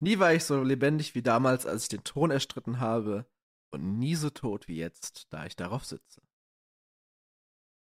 nie 0.00 0.18
war 0.18 0.34
ich 0.34 0.44
so 0.44 0.62
lebendig 0.62 1.14
wie 1.14 1.22
damals, 1.22 1.64
als 1.66 1.84
ich 1.84 1.88
den 1.88 2.04
Thron 2.04 2.30
erstritten 2.30 2.78
habe, 2.80 3.26
und 3.72 3.98
nie 3.98 4.14
so 4.14 4.30
tot 4.30 4.68
wie 4.68 4.76
jetzt, 4.76 5.26
da 5.32 5.46
ich 5.46 5.56
darauf 5.56 5.84
sitze. 5.84 6.22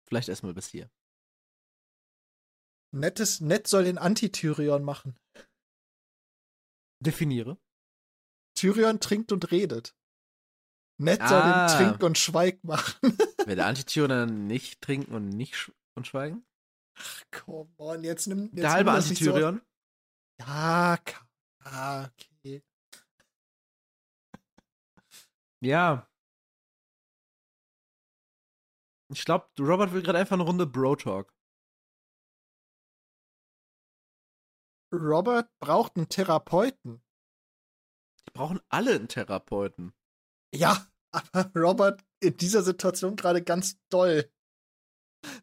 Vielleicht 0.09 0.29
erstmal 0.29 0.55
bis 0.55 0.69
hier. 0.69 0.91
Nettes, 2.95 3.41
Ned 3.41 3.67
soll 3.67 3.85
den 3.85 3.99
Anti-Tyrion 3.99 4.83
machen. 4.83 5.19
Definiere. 7.01 7.59
Tyrion 8.55 8.99
trinkt 8.99 9.31
und 9.31 9.51
redet. 9.51 9.95
Soll 10.99 11.19
Ah. 11.21 11.67
den 11.69 11.77
Trink 11.77 12.03
und 12.03 12.19
Schweig 12.19 12.65
machen. 12.65 12.95
Will 13.47 13.57
der 13.57 13.67
Antitüren 13.67 14.09
dann 14.09 14.47
nicht 14.47 14.81
trinken 14.81 15.15
und 15.15 15.29
nicht 15.29 15.55
sch 15.55 15.71
und 15.95 16.07
schweigen? 16.07 16.45
Come 17.31 17.73
on, 17.79 18.05
jetzt 18.05 18.27
nimm. 18.27 18.45
Jetzt 18.47 18.57
der 18.63 18.73
halbe 18.73 18.93
nicht 18.93 19.03
so- 19.07 19.11
Antityrion? 19.31 19.63
Ja, 20.41 20.99
ah, 21.65 22.05
okay. 22.07 22.63
Ja. 25.61 26.09
Ich 29.11 29.25
glaube, 29.25 29.49
Robert 29.59 29.93
will 29.93 30.03
gerade 30.03 30.19
einfach 30.19 30.35
eine 30.35 30.45
Runde 30.45 30.67
Bro-Talk. 30.67 31.33
Robert 34.93 35.51
braucht 35.61 35.97
einen 35.97 36.09
Therapeuten. 36.09 37.03
Die 38.27 38.31
brauchen 38.33 38.61
alle 38.69 38.95
einen 38.95 39.09
Therapeuten. 39.09 39.95
Ja, 40.55 40.87
aber 41.13 41.51
Robert 41.57 42.05
in 42.21 42.37
dieser 42.37 42.63
Situation 42.63 43.17
gerade 43.17 43.43
ganz 43.43 43.79
doll. 43.91 44.31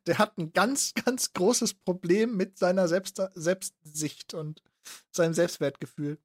Der 0.08 0.18
hat 0.18 0.38
ein 0.38 0.54
ganz, 0.54 0.94
ganz 0.94 1.34
großes 1.34 1.74
Problem 1.74 2.38
mit 2.38 2.58
seiner 2.58 2.88
Selbst 2.88 3.22
Selbstsicht 3.34 4.34
und 4.34 4.64
seinem 5.12 5.34
Selbstwertgefühl. 5.34 6.20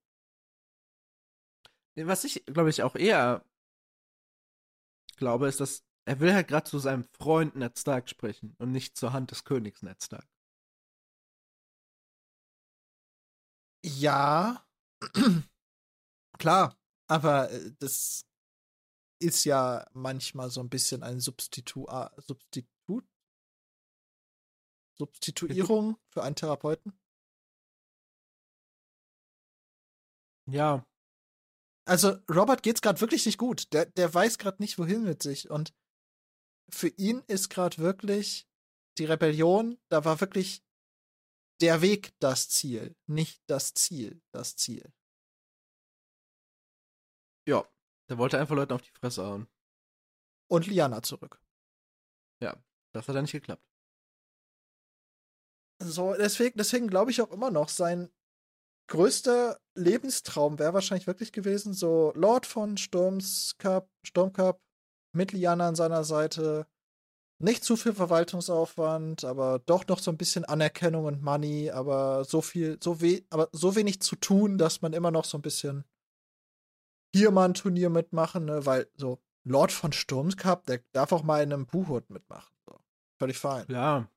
Was 1.96 2.24
ich, 2.24 2.44
glaube 2.46 2.70
ich, 2.70 2.82
auch 2.82 2.94
eher 2.94 3.44
glaube, 5.20 5.46
ist, 5.46 5.61
dass 5.61 5.84
er 6.07 6.18
will 6.18 6.34
halt 6.34 6.48
gerade 6.48 6.68
zu 6.68 6.80
seinem 6.80 7.05
Freund 7.16 7.55
Ned 7.55 7.78
Stark 7.78 8.09
sprechen 8.09 8.57
und 8.59 8.72
nicht 8.72 8.96
zur 8.96 9.12
Hand 9.12 9.30
des 9.30 9.44
Königs 9.44 9.82
Ned 9.82 10.03
Stark. 10.03 10.26
Ja, 13.84 14.66
klar, 16.38 16.76
aber 17.07 17.51
äh, 17.51 17.72
das 17.78 18.26
ist 19.22 19.44
ja 19.44 19.86
manchmal 19.92 20.51
so 20.51 20.61
ein 20.61 20.70
bisschen 20.70 21.03
ein 21.03 21.20
Substitu 21.20 21.86
Substitut? 22.16 22.68
Substituierung 25.01 25.96
für 26.11 26.22
einen 26.22 26.36
Therapeuten. 26.36 26.92
Ja, 30.46 30.84
Also 31.86 32.18
Robert 32.28 32.62
geht's 32.62 32.82
gerade 32.82 33.01
wirklich 33.01 33.24
nicht 33.24 33.38
gut. 33.38 33.72
Der, 33.72 33.86
der 33.86 34.12
weiß 34.12 34.38
gerade 34.38 34.61
nicht, 34.62 34.78
wohin 34.78 35.05
mit 35.05 35.22
sich. 35.22 35.48
Und 35.48 35.74
für 36.68 36.88
ihn 36.88 37.22
ist 37.28 37.48
gerade 37.48 37.78
wirklich 37.78 38.46
die 38.98 39.07
Rebellion, 39.07 39.78
da 39.88 40.05
war 40.05 40.20
wirklich 40.20 40.62
der 41.61 41.80
Weg 41.80 42.12
das 42.20 42.48
Ziel, 42.48 42.94
nicht 43.07 43.42
das 43.46 43.74
Ziel 43.74 44.20
das 44.32 44.57
Ziel. 44.57 44.92
ja. 47.46 47.64
Der 48.09 48.18
wollte 48.18 48.40
einfach 48.40 48.57
Leuten 48.57 48.72
auf 48.72 48.82
die 48.82 48.90
Fresse 48.90 49.24
hauen. 49.24 49.46
Und 50.48 50.66
Liana 50.66 51.01
zurück. 51.01 51.40
Das 52.92 53.07
hat 53.07 53.14
dann 53.14 53.22
nicht 53.22 53.32
geklappt. 53.32 53.64
So, 55.83 56.14
deswegen, 56.14 56.59
deswegen 56.59 56.89
glaube 56.89 57.11
ich 57.11 57.22
auch 57.22 57.31
immer 57.31 57.51
noch, 57.51 57.68
sein 57.68 58.11
größter 58.89 59.59
Lebenstraum 59.74 60.59
wäre 60.59 60.74
wahrscheinlich 60.74 61.07
wirklich 61.07 61.33
gewesen, 61.33 61.72
so 61.72 62.12
Lord 62.14 62.45
von 62.45 62.76
Sturmscup, 62.76 63.89
Sturmcup, 64.05 64.61
mit 65.12 65.33
Liana 65.33 65.68
an 65.68 65.74
seiner 65.74 66.05
Seite, 66.05 66.66
nicht 67.43 67.64
zu 67.64 67.76
viel 67.76 67.95
Verwaltungsaufwand, 67.95 69.24
aber 69.24 69.61
doch 69.61 69.87
noch 69.87 69.99
so 69.99 70.11
ein 70.11 70.18
bisschen 70.18 70.45
Anerkennung 70.45 71.07
und 71.07 71.22
Money, 71.22 71.70
aber 71.70 72.24
so 72.24 72.43
viel, 72.43 72.78
so 72.83 73.01
we 73.01 73.24
aber 73.31 73.49
so 73.53 73.74
wenig 73.74 74.03
zu 74.03 74.16
tun, 74.16 74.59
dass 74.59 74.83
man 74.83 74.93
immer 74.93 75.11
noch 75.11 75.24
so 75.24 75.39
ein 75.39 75.43
bisschen 75.43 75.85
hier 77.14 77.31
mal 77.31 77.47
ein 77.47 77.55
Turnier 77.55 77.91
mitmachen, 77.91 78.45
ne, 78.45 78.66
weil 78.66 78.89
so 78.95 79.18
Lord 79.45 79.72
von 79.72 79.93
Sturmscup, 79.93 80.66
der 80.66 80.83
darf 80.93 81.12
auch 81.12 81.22
mal 81.22 81.43
in 81.43 81.53
einem 81.53 81.66
Buhut 81.66 82.11
mitmachen. 82.11 82.55
So. 82.68 82.78
Völlig 83.18 83.39
fein. 83.39 83.64
Ja. 83.68 84.09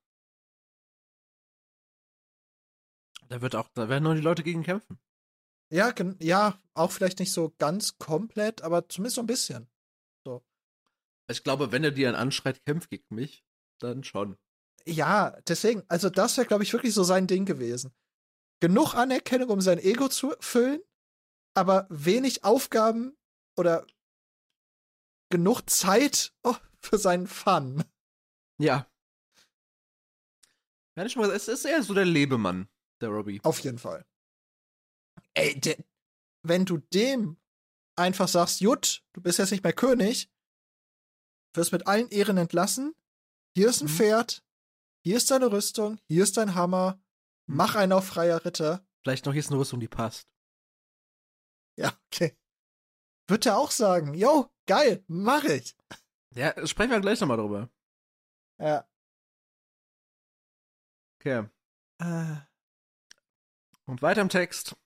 Da 3.34 3.42
wird 3.42 3.56
auch, 3.56 3.68
da 3.74 3.88
werden 3.88 4.04
nur 4.04 4.14
die 4.14 4.20
Leute 4.20 4.44
gegen 4.44 4.62
kämpfen. 4.62 4.96
Ja, 5.68 5.92
ja, 6.20 6.56
auch 6.74 6.92
vielleicht 6.92 7.18
nicht 7.18 7.32
so 7.32 7.52
ganz 7.58 7.98
komplett, 7.98 8.62
aber 8.62 8.88
zumindest 8.88 9.16
so 9.16 9.22
ein 9.22 9.26
bisschen. 9.26 9.68
Ich 11.28 11.42
glaube, 11.42 11.72
wenn 11.72 11.82
er 11.82 11.90
dir 11.90 12.06
einen 12.06 12.16
anschreit, 12.16 12.64
kämpf 12.64 12.88
gegen 12.88 13.12
mich, 13.12 13.44
dann 13.80 14.04
schon. 14.04 14.38
Ja, 14.86 15.36
deswegen, 15.48 15.82
also 15.88 16.10
das 16.10 16.36
wäre, 16.36 16.46
glaube 16.46 16.62
ich, 16.62 16.72
wirklich 16.72 16.94
so 16.94 17.02
sein 17.02 17.26
Ding 17.26 17.44
gewesen. 17.44 17.92
Genug 18.60 18.94
Anerkennung, 18.94 19.48
um 19.48 19.60
sein 19.60 19.80
Ego 19.80 20.06
zu 20.06 20.32
füllen, 20.38 20.80
aber 21.54 21.88
wenig 21.90 22.44
Aufgaben 22.44 23.16
oder 23.56 23.84
genug 25.28 25.68
Zeit 25.68 26.32
oh, 26.44 26.54
für 26.78 26.98
seinen 26.98 27.26
Fun. 27.26 27.82
Ja. 28.58 28.88
Ja, 30.96 31.08
schon 31.08 31.22
mal, 31.22 31.32
es 31.32 31.48
ist 31.48 31.64
eher 31.64 31.82
so 31.82 31.94
der 31.94 32.04
Lebemann, 32.04 32.68
der 33.04 33.10
Robbie. 33.12 33.40
Auf 33.44 33.60
jeden 33.60 33.78
Fall. 33.78 34.04
Ey, 35.34 35.58
der, 35.60 35.76
wenn 36.42 36.64
du 36.64 36.78
dem 36.78 37.36
einfach 37.96 38.28
sagst, 38.28 38.60
Jut, 38.60 39.04
du 39.12 39.20
bist 39.22 39.38
jetzt 39.38 39.50
nicht 39.52 39.62
mehr 39.64 39.72
König, 39.72 40.30
wirst 41.54 41.72
mit 41.72 41.86
allen 41.86 42.08
Ehren 42.10 42.36
entlassen, 42.36 42.94
hier 43.56 43.68
ist 43.68 43.80
ein 43.80 43.86
Mhm. 43.86 43.96
Pferd, 43.96 44.44
hier 45.04 45.16
ist 45.16 45.30
deine 45.30 45.50
Rüstung, 45.52 45.98
hier 46.08 46.22
ist 46.24 46.36
dein 46.36 46.54
Hammer, 46.54 47.00
Mhm. 47.46 47.56
mach 47.56 47.74
einen 47.76 47.92
auf 47.92 48.06
freier 48.06 48.44
Ritter. 48.44 48.84
Vielleicht 49.02 49.26
noch 49.26 49.32
hier 49.32 49.40
ist 49.40 49.50
eine 49.50 49.60
Rüstung, 49.60 49.80
die 49.80 49.88
passt. 49.88 50.28
Ja, 51.78 51.96
okay. 52.06 52.36
Wird 53.28 53.46
er 53.46 53.58
auch 53.58 53.70
sagen, 53.70 54.14
yo, 54.14 54.50
geil, 54.66 55.04
mach 55.08 55.44
ich. 55.44 55.76
Ja, 56.34 56.66
sprechen 56.66 56.90
wir 56.90 57.00
gleich 57.00 57.20
nochmal 57.20 57.36
drüber. 57.36 57.70
Ja. 58.58 58.88
Okay. 61.20 61.48
Äh, 62.00 62.36
Und 63.86 64.02
weiter 64.02 64.22
im 64.22 64.28
Text. 64.28 64.76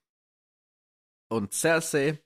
Und 1.29 1.53
Cersei. 1.53 2.19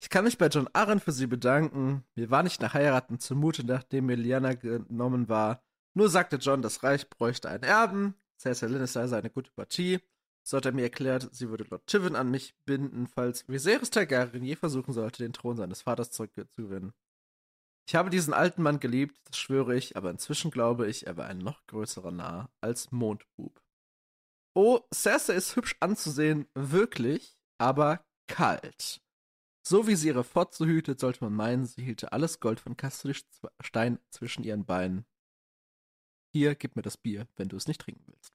Ich 0.00 0.10
kann 0.10 0.24
mich 0.24 0.38
bei 0.38 0.48
John 0.48 0.68
Arryn 0.72 1.00
für 1.00 1.12
sie 1.12 1.26
bedanken. 1.26 2.04
Mir 2.14 2.30
war 2.30 2.42
nicht 2.42 2.60
nach 2.60 2.74
Heiraten 2.74 3.18
zumute, 3.18 3.64
nachdem 3.64 4.08
Lyanna 4.08 4.54
genommen 4.54 5.28
war. 5.28 5.62
Nur 5.94 6.08
sagte 6.08 6.36
John, 6.36 6.62
das 6.62 6.82
Reich 6.82 7.08
bräuchte 7.08 7.48
einen 7.48 7.64
Erben. 7.64 8.14
Cersei 8.38 8.66
Lannister 8.66 9.08
sei 9.08 9.18
eine 9.18 9.30
gute 9.30 9.50
Partie. 9.52 10.00
So 10.46 10.58
hat 10.58 10.66
er 10.66 10.72
mir 10.72 10.82
erklärt, 10.82 11.28
sie 11.32 11.48
würde 11.48 11.64
Lord 11.64 11.86
Tivin 11.88 12.14
an 12.14 12.30
mich 12.30 12.54
binden, 12.64 13.08
falls 13.08 13.48
Viserys 13.48 13.90
Targaryen 13.90 14.44
je 14.44 14.54
versuchen 14.54 14.92
sollte, 14.92 15.24
den 15.24 15.32
Thron 15.32 15.56
seines 15.56 15.82
Vaters 15.82 16.12
zurückzugewinnen. 16.12 16.92
Ich 17.88 17.96
habe 17.96 18.10
diesen 18.10 18.32
alten 18.32 18.62
Mann 18.62 18.78
geliebt, 18.78 19.18
das 19.24 19.38
schwöre 19.38 19.74
ich, 19.74 19.96
aber 19.96 20.10
inzwischen 20.10 20.52
glaube 20.52 20.88
ich, 20.88 21.06
er 21.06 21.16
war 21.16 21.26
ein 21.26 21.38
noch 21.38 21.66
größerer 21.66 22.12
Narr 22.12 22.50
als 22.60 22.92
Mondbub. 22.92 23.60
Oh, 24.56 24.80
Cersei 24.90 25.34
ist 25.34 25.54
hübsch 25.54 25.76
anzusehen, 25.80 26.48
wirklich, 26.54 27.36
aber 27.58 28.02
kalt. 28.26 29.02
So 29.62 29.86
wie 29.86 29.96
sie 29.96 30.08
ihre 30.08 30.24
Fotze 30.24 30.64
hütet, 30.64 30.98
sollte 30.98 31.22
man 31.22 31.34
meinen, 31.34 31.66
sie 31.66 31.82
hielte 31.84 32.12
alles 32.12 32.40
Gold 32.40 32.58
von 32.58 32.74
Stein 33.60 33.98
zwischen 34.08 34.44
ihren 34.44 34.64
Beinen. 34.64 35.04
Hier, 36.32 36.54
gib 36.54 36.74
mir 36.74 36.80
das 36.80 36.96
Bier, 36.96 37.28
wenn 37.36 37.48
du 37.50 37.56
es 37.56 37.66
nicht 37.66 37.82
trinken 37.82 38.04
willst. 38.06 38.32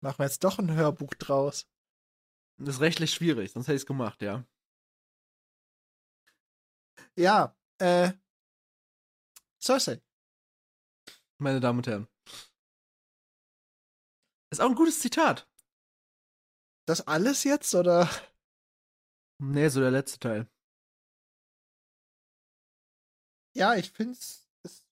Machen 0.00 0.18
wir 0.18 0.24
jetzt 0.24 0.44
doch 0.44 0.58
ein 0.58 0.72
Hörbuch 0.72 1.12
draus. 1.12 1.68
Das 2.56 2.76
ist 2.76 2.80
rechtlich 2.80 3.12
schwierig, 3.12 3.52
sonst 3.52 3.66
hätte 3.66 3.76
ich 3.76 3.82
es 3.82 3.86
gemacht, 3.86 4.22
ja. 4.22 4.46
Ja, 7.16 7.54
äh, 7.76 8.12
Cersei. 9.60 10.00
Meine 11.36 11.60
Damen 11.60 11.80
und 11.80 11.86
Herren. 11.86 12.09
Ist 14.50 14.60
auch 14.60 14.68
ein 14.68 14.74
gutes 14.74 15.00
Zitat. 15.00 15.48
Das 16.86 17.06
alles 17.06 17.44
jetzt, 17.44 17.74
oder? 17.74 18.08
Nee, 19.38 19.68
so 19.68 19.80
der 19.80 19.90
letzte 19.90 20.18
Teil. 20.18 20.48
Ja, 23.54 23.74
ich 23.74 23.90
find's. 23.90 24.48
Es, 24.62 24.84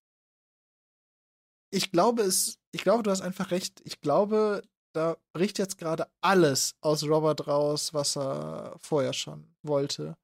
ich 1.71 1.91
glaube 1.91 2.23
es. 2.23 2.59
Ich 2.71 2.83
glaube, 2.83 3.03
du 3.03 3.11
hast 3.11 3.21
einfach 3.21 3.51
recht. 3.51 3.81
Ich 3.85 4.01
glaube, 4.01 4.63
da 4.95 5.17
bricht 5.33 5.59
jetzt 5.59 5.79
gerade 5.79 6.11
alles 6.21 6.77
aus 6.81 7.05
Robert 7.05 7.47
raus, 7.47 7.95
was 7.95 8.17
er 8.17 8.77
vorher 8.79 9.13
schon 9.13 9.55
wollte. 9.63 10.17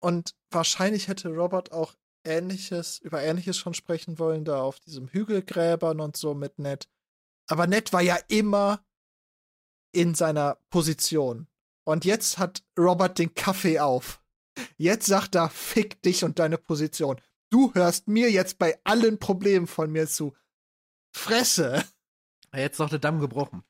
Und 0.00 0.34
wahrscheinlich 0.50 1.08
hätte 1.08 1.28
Robert 1.28 1.72
auch 1.72 1.94
ähnliches, 2.24 2.98
über 2.98 3.22
ähnliches 3.22 3.56
schon 3.56 3.74
sprechen 3.74 4.18
wollen, 4.18 4.44
da 4.44 4.62
auf 4.62 4.80
diesem 4.80 5.08
Hügelgräbern 5.08 6.00
und 6.00 6.16
so 6.16 6.34
mit 6.34 6.58
Ned. 6.58 6.88
Aber 7.48 7.66
Ned 7.66 7.92
war 7.92 8.02
ja 8.02 8.16
immer 8.28 8.84
in 9.92 10.14
seiner 10.14 10.56
Position. 10.70 11.48
Und 11.84 12.04
jetzt 12.04 12.38
hat 12.38 12.62
Robert 12.78 13.18
den 13.18 13.34
Kaffee 13.34 13.80
auf. 13.80 14.22
Jetzt 14.76 15.06
sagt 15.06 15.34
er, 15.34 15.48
fick 15.48 16.02
dich 16.02 16.24
und 16.24 16.38
deine 16.38 16.58
Position. 16.58 17.20
Du 17.50 17.72
hörst 17.74 18.08
mir 18.08 18.30
jetzt 18.30 18.58
bei 18.58 18.78
allen 18.84 19.18
Problemen 19.18 19.66
von 19.66 19.90
mir 19.90 20.06
zu. 20.06 20.36
Fresse. 21.14 21.84
Jetzt 22.52 22.74
ist 22.74 22.80
doch 22.80 22.90
der 22.90 22.98
Damm 22.98 23.20
gebrochen. 23.20 23.64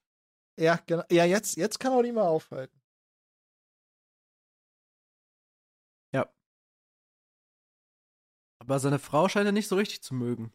Ja, 0.58 0.80
genau. 0.86 1.04
Ja, 1.10 1.24
jetzt, 1.24 1.56
jetzt 1.56 1.78
kann 1.78 1.92
er 1.92 1.98
auch 1.98 2.02
nicht 2.02 2.14
mehr 2.14 2.24
aufhalten. 2.24 2.78
Aber 8.68 8.80
seine 8.80 8.98
Frau 8.98 9.30
scheint 9.30 9.46
er 9.46 9.52
nicht 9.52 9.66
so 9.66 9.76
richtig 9.76 10.02
zu 10.02 10.14
mögen. 10.14 10.52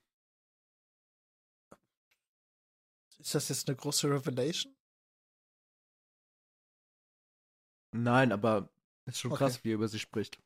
Ist 3.23 3.35
das 3.35 3.47
jetzt 3.47 3.69
eine 3.69 3.77
große 3.77 4.09
Revelation? 4.09 4.75
Nein, 7.95 8.33
aber 8.33 8.69
ist 9.05 9.19
schon 9.19 9.31
krass, 9.31 9.53
okay. 9.53 9.63
wie 9.63 9.71
er 9.71 9.75
über 9.75 9.87
sie 9.87 9.99
spricht. 9.99 10.43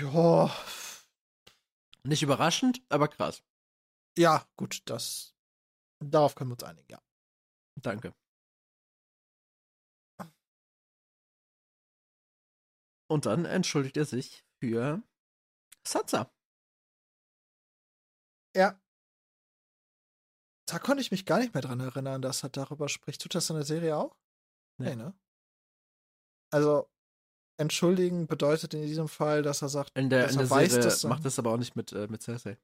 Ja. 0.00 0.50
Nicht 2.02 2.24
überraschend, 2.24 2.82
aber 2.88 3.06
krass. 3.06 3.44
Ja, 4.18 4.44
gut, 4.56 4.82
das. 4.86 5.36
Darauf 6.00 6.34
können 6.34 6.50
wir 6.50 6.54
uns 6.54 6.64
einigen, 6.64 6.90
ja. 6.90 7.00
Danke. 7.80 8.12
Und 13.08 13.26
dann 13.26 13.44
entschuldigt 13.44 13.96
er 13.96 14.04
sich 14.04 14.44
für 14.58 15.00
Sansa. 15.86 16.34
Ja. 18.56 18.81
Da 20.66 20.78
konnte 20.78 21.00
ich 21.00 21.10
mich 21.10 21.26
gar 21.26 21.38
nicht 21.38 21.54
mehr 21.54 21.62
dran 21.62 21.80
erinnern, 21.80 22.22
dass 22.22 22.42
er 22.42 22.48
darüber 22.48 22.88
spricht. 22.88 23.20
Tut 23.20 23.34
das 23.34 23.50
in 23.50 23.56
der 23.56 23.64
Serie 23.64 23.96
auch? 23.96 24.16
Nee, 24.78 24.90
nee 24.90 24.96
ne? 24.96 25.14
Also, 26.50 26.88
entschuldigen 27.56 28.26
bedeutet 28.26 28.74
in 28.74 28.82
diesem 28.82 29.08
Fall, 29.08 29.42
dass 29.42 29.62
er 29.62 29.68
sagt, 29.68 29.96
in 29.96 30.10
der, 30.10 30.22
dass 30.22 30.32
in 30.32 30.38
er 30.38 30.42
der 30.44 30.50
weiß, 30.50 30.70
Serie 30.72 30.84
dass 30.84 31.04
er, 31.04 31.10
macht 31.10 31.24
das 31.24 31.38
aber 31.38 31.52
auch 31.52 31.58
nicht 31.58 31.76
mit, 31.76 31.92
äh, 31.92 32.06
mit 32.08 32.22
Cersei. 32.22 32.58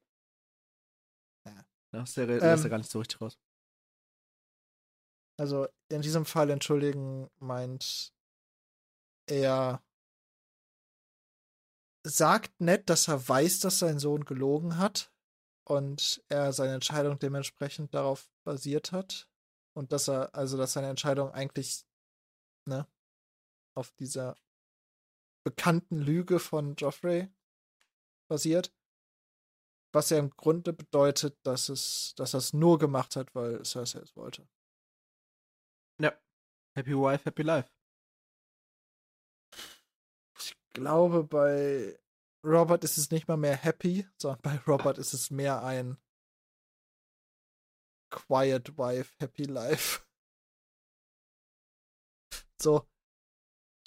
Ja. 1.45 1.65
Nach 1.91 2.07
Serie 2.07 2.37
Ähm, 2.37 2.41
lässt 2.41 2.63
er 2.63 2.69
gar 2.69 2.77
nicht 2.77 2.91
so 2.91 2.99
richtig 2.99 3.19
raus. 3.21 3.37
Also 5.37 5.67
in 5.87 6.01
diesem 6.01 6.25
Fall 6.25 6.49
entschuldigen 6.49 7.29
meint 7.39 8.13
er 9.27 9.81
sagt 12.03 12.59
nett, 12.59 12.89
dass 12.89 13.07
er 13.07 13.27
weiß, 13.27 13.59
dass 13.59 13.79
sein 13.79 13.99
Sohn 13.99 14.25
gelogen 14.25 14.77
hat 14.77 15.08
und 15.69 16.23
er 16.29 16.51
seine 16.51 16.73
Entscheidung 16.73 17.19
dementsprechend 17.19 17.93
darauf 17.93 18.29
basiert 18.43 18.91
hat 18.91 19.29
und 19.73 19.91
dass 19.91 20.09
er 20.09 20.33
also 20.33 20.57
dass 20.57 20.73
seine 20.73 20.89
Entscheidung 20.89 21.31
eigentlich 21.31 21.85
ne 22.65 22.87
auf 23.75 23.91
dieser 23.91 24.35
bekannten 25.43 25.99
Lüge 25.99 26.39
von 26.39 26.75
Joffrey 26.75 27.29
basiert, 28.27 28.73
was 29.93 30.09
ja 30.09 30.17
im 30.17 30.31
Grunde 30.31 30.73
bedeutet, 30.73 31.37
dass 31.43 31.69
es 31.69 32.13
dass 32.15 32.33
er 32.33 32.39
es 32.39 32.53
nur 32.53 32.79
gemacht 32.79 33.15
hat, 33.15 33.35
weil 33.35 33.63
Cersei 33.63 33.99
es 33.99 34.15
wollte. 34.15 34.47
Ja. 36.01 36.19
Happy 36.75 36.93
Wife, 36.93 37.25
Happy 37.25 37.43
Life. 37.43 37.69
Ich 40.39 40.55
glaube, 40.73 41.23
bei 41.23 41.99
Robert 42.43 42.83
ist 42.83 42.97
es 42.97 43.11
nicht 43.11 43.27
mal 43.27 43.37
mehr 43.37 43.55
happy, 43.55 44.07
sondern 44.17 44.41
bei 44.41 44.57
Robert 44.67 44.97
ist 44.97 45.13
es 45.13 45.29
mehr 45.29 45.63
ein 45.63 45.97
Quiet 48.09 48.77
Wife, 48.77 49.15
Happy 49.19 49.43
Life. 49.43 50.01
So, 52.61 52.87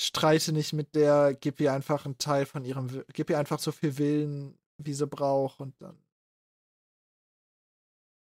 streite 0.00 0.52
nicht 0.52 0.72
mit 0.72 0.94
der, 0.94 1.34
gib 1.34 1.60
ihr 1.60 1.72
einfach 1.72 2.04
einen 2.06 2.18
Teil 2.18 2.46
von 2.46 2.64
ihrem, 2.64 3.04
gib 3.12 3.30
ihr 3.30 3.38
einfach 3.38 3.58
so 3.58 3.72
viel 3.72 3.98
Willen, 3.98 4.58
wie 4.78 4.94
sie 4.94 5.06
braucht 5.06 5.60
und 5.60 5.80
dann. 5.80 6.02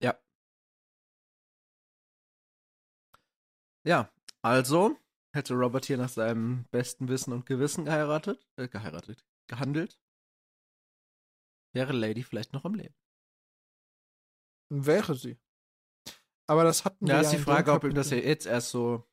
Ja. 0.01 0.19
Ja, 3.85 4.11
also 4.41 4.97
hätte 5.34 5.53
Robert 5.53 5.85
hier 5.85 5.97
nach 5.97 6.10
seinem 6.10 6.65
besten 6.72 7.07
Wissen 7.07 7.31
und 7.34 7.45
Gewissen 7.45 7.85
geheiratet, 7.85 8.45
äh, 8.57 8.68
geheiratet, 8.68 9.26
gehandelt, 9.47 10.01
wäre 11.73 11.93
Lady 11.93 12.23
vielleicht 12.23 12.53
noch 12.53 12.65
am 12.65 12.76
Leben. 12.76 12.95
Wäre 14.69 15.15
sie. 15.15 15.38
Aber 16.48 16.64
das 16.64 16.85
hatten 16.85 17.06
wir 17.06 17.14
Ja, 17.15 17.22
ja 17.22 17.27
ist 17.30 17.31
die 17.38 17.43
Frage, 17.43 17.72
ob 17.72 17.84
ihm 17.84 17.93
das 17.93 18.10
ja 18.10 18.18
jetzt 18.18 18.45
erst 18.45 18.69
so 18.72 19.03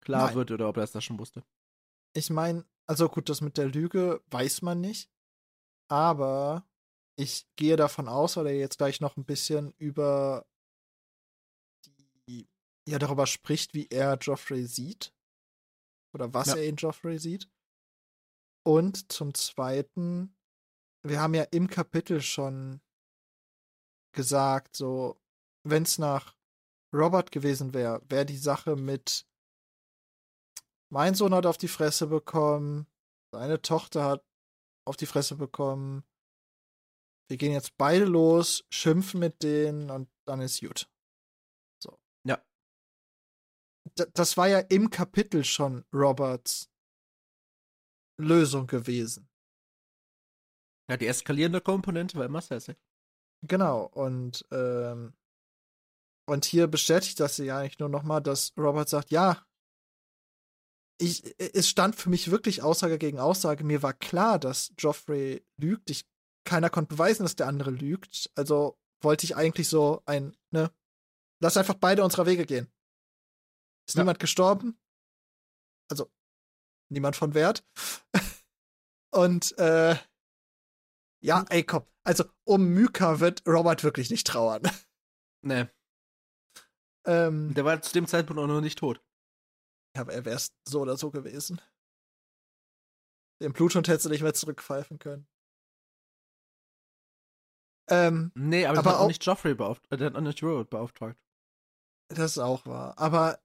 klar 0.00 0.26
Nein. 0.26 0.34
wird 0.36 0.50
oder 0.50 0.68
ob 0.68 0.76
er 0.76 0.84
es 0.84 0.92
da 0.92 1.00
schon 1.00 1.18
wusste. 1.18 1.44
Ich 2.14 2.30
meine, 2.30 2.64
also 2.86 3.08
gut, 3.08 3.28
das 3.28 3.40
mit 3.40 3.56
der 3.56 3.68
Lüge 3.68 4.22
weiß 4.26 4.62
man 4.62 4.80
nicht. 4.80 5.10
Aber 5.90 6.66
ich 7.16 7.46
gehe 7.56 7.76
davon 7.76 8.08
aus, 8.08 8.36
weil 8.36 8.46
er 8.46 8.56
jetzt 8.58 8.78
gleich 8.78 9.00
noch 9.00 9.16
ein 9.16 9.24
bisschen 9.24 9.72
über 9.78 10.46
die, 12.28 12.48
ja, 12.88 12.98
darüber 12.98 13.26
spricht, 13.26 13.74
wie 13.74 13.88
er 13.88 14.16
Joffrey 14.18 14.66
sieht. 14.66 15.14
Oder 16.14 16.32
was 16.32 16.48
Ja. 16.48 16.56
er 16.56 16.66
in 16.66 16.76
Joffrey 16.76 17.18
sieht. 17.18 17.50
Und 18.64 19.10
zum 19.12 19.34
Zweiten, 19.34 20.34
wir 21.04 21.20
haben 21.20 21.34
ja 21.34 21.44
im 21.44 21.68
Kapitel 21.68 22.20
schon 22.20 22.80
gesagt, 24.14 24.76
so, 24.76 25.20
wenn 25.64 25.82
es 25.82 25.98
nach 25.98 26.36
Robert 26.94 27.32
gewesen 27.32 27.74
wäre, 27.74 28.02
wäre 28.08 28.26
die 28.26 28.36
Sache 28.36 28.76
mit 28.76 29.26
mein 30.92 31.14
Sohn 31.14 31.32
hat 31.32 31.46
auf 31.46 31.56
die 31.56 31.68
Fresse 31.68 32.06
bekommen, 32.06 32.86
seine 33.32 33.62
Tochter 33.62 34.04
hat 34.04 34.26
auf 34.86 34.98
die 34.98 35.06
Fresse 35.06 35.36
bekommen. 35.36 36.04
Wir 37.30 37.38
gehen 37.38 37.52
jetzt 37.52 37.78
beide 37.78 38.04
los, 38.04 38.66
schimpfen 38.70 39.20
mit 39.20 39.42
denen 39.42 39.90
und 39.90 40.10
dann 40.26 40.42
ist 40.42 40.60
gut. 40.60 40.90
So. 41.82 41.98
Ja. 42.26 42.44
D 43.98 44.04
das 44.12 44.36
war 44.36 44.48
ja 44.48 44.58
im 44.58 44.90
Kapitel 44.90 45.44
schon 45.44 45.86
Roberts 45.94 46.70
Lösung 48.20 48.66
gewesen. 48.66 49.31
Ja, 50.90 50.96
die 50.96 51.06
eskalierende 51.06 51.60
Komponente 51.60 52.16
war 52.18 52.26
immer 52.26 52.40
Cersei. 52.40 52.76
Genau, 53.46 53.84
und, 53.86 54.46
ähm, 54.50 55.14
und 56.28 56.44
hier 56.44 56.66
bestätigt 56.66 57.18
das 57.20 57.38
ja 57.38 57.58
eigentlich 57.58 57.78
nur 57.78 57.88
nochmal, 57.88 58.22
dass 58.22 58.52
Robert 58.56 58.88
sagt, 58.88 59.10
ja, 59.10 59.44
ich, 61.00 61.34
es 61.40 61.68
stand 61.68 61.96
für 61.96 62.10
mich 62.10 62.30
wirklich 62.30 62.62
Aussage 62.62 62.98
gegen 62.98 63.18
Aussage. 63.18 63.64
Mir 63.64 63.82
war 63.82 63.92
klar, 63.92 64.38
dass 64.38 64.72
Joffrey 64.78 65.44
lügt. 65.56 65.90
Ich 65.90 66.06
keiner 66.44 66.70
konnte 66.70 66.94
beweisen, 66.94 67.24
dass 67.24 67.34
der 67.34 67.48
andere 67.48 67.70
lügt. 67.70 68.30
Also 68.36 68.78
wollte 69.02 69.24
ich 69.24 69.34
eigentlich 69.34 69.68
so 69.68 70.02
ein, 70.06 70.36
ne, 70.52 70.70
lass 71.40 71.56
einfach 71.56 71.74
beide 71.74 72.04
unserer 72.04 72.26
Wege 72.26 72.46
gehen. 72.46 72.70
Ist 73.88 73.96
Ja. 73.96 74.02
niemand 74.02 74.20
gestorben? 74.20 74.78
Also, 75.90 76.08
niemand 76.88 77.16
von 77.16 77.34
Wert. 77.34 77.64
Und, 79.12 79.58
äh, 79.58 79.96
ja, 81.22 81.44
ey, 81.50 81.62
komm. 81.64 81.84
Also, 82.04 82.24
um 82.44 82.68
Myka 82.68 83.20
wird 83.20 83.42
Robert 83.46 83.84
wirklich 83.84 84.10
nicht 84.10 84.26
trauern. 84.26 84.62
Nee, 85.44 85.66
ähm, 87.04 87.52
der 87.54 87.64
war 87.64 87.82
zu 87.82 87.92
dem 87.92 88.06
Zeitpunkt 88.06 88.40
auch 88.40 88.46
noch 88.46 88.60
nicht 88.60 88.78
tot. 88.78 89.02
aber 89.96 90.12
er 90.12 90.24
wäre 90.24 90.40
so 90.68 90.80
oder 90.82 90.96
so 90.96 91.10
gewesen. 91.10 91.60
Den 93.42 93.52
Bluthund 93.52 93.88
hättest 93.88 94.06
du 94.06 94.10
nicht 94.10 94.22
mehr 94.22 94.34
zurückpfeifen 94.34 95.00
können. 95.00 95.26
Ähm, 97.90 98.30
Nee, 98.36 98.66
aber, 98.66 98.78
Aber 98.78 98.82
der 98.84 98.92
hat 98.92 98.98
auch 98.98 99.04
auch- 99.04 99.08
nicht 99.08 99.24
Joffrey 99.26 99.54
beauftragt. 99.54 100.00
Der 100.00 100.06
hat 100.06 100.14
auch 100.16 100.20
nicht 100.20 100.42
Robert 100.42 100.70
beauftragt. 100.70 101.18
das 102.08 102.32
ist 102.32 102.38
auch 102.38 102.64
wahr. 102.66 102.96
Aber 102.98 103.40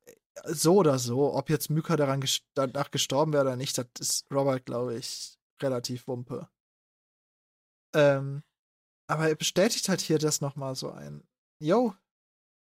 so 0.45 0.75
oder 0.75 0.99
so, 0.99 1.33
ob 1.33 1.49
jetzt 1.49 1.69
Myka 1.71 1.95
daran 1.95 2.21
ges 2.21 2.41
danach 2.53 2.91
gestorben 2.91 3.33
wäre 3.33 3.43
oder 3.45 3.55
nicht, 3.55 3.77
das 3.77 3.87
ist 3.99 4.31
Robert, 4.31 4.65
glaube 4.65 4.95
ich, 4.97 5.39
relativ 5.63 6.07
wumpe. 6.07 6.47
Ähm, 7.97 8.43
aber 9.09 9.29
er 9.29 9.35
bestätigt 9.35 9.89
halt 9.89 10.01
hier 10.01 10.19
das 10.19 10.41
nochmal 10.41 10.75
so 10.75 10.91
ein. 10.91 11.27
Yo, 11.59 11.95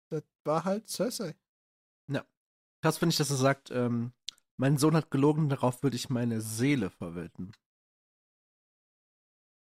das 0.10 0.24
war 0.46 0.64
halt 0.64 0.88
Cersei. 0.88 1.36
Krass 2.82 2.98
finde 2.98 3.12
ich, 3.12 3.18
dass 3.18 3.30
er 3.30 3.36
sagt, 3.36 3.72
ähm, 3.72 4.14
mein 4.58 4.78
Sohn 4.78 4.96
hat 4.96 5.12
gelogen, 5.12 5.50
darauf 5.50 5.84
würde 5.84 5.98
ich 5.98 6.10
meine 6.10 6.40
Seele 6.42 6.90
verwelten. 6.90 7.52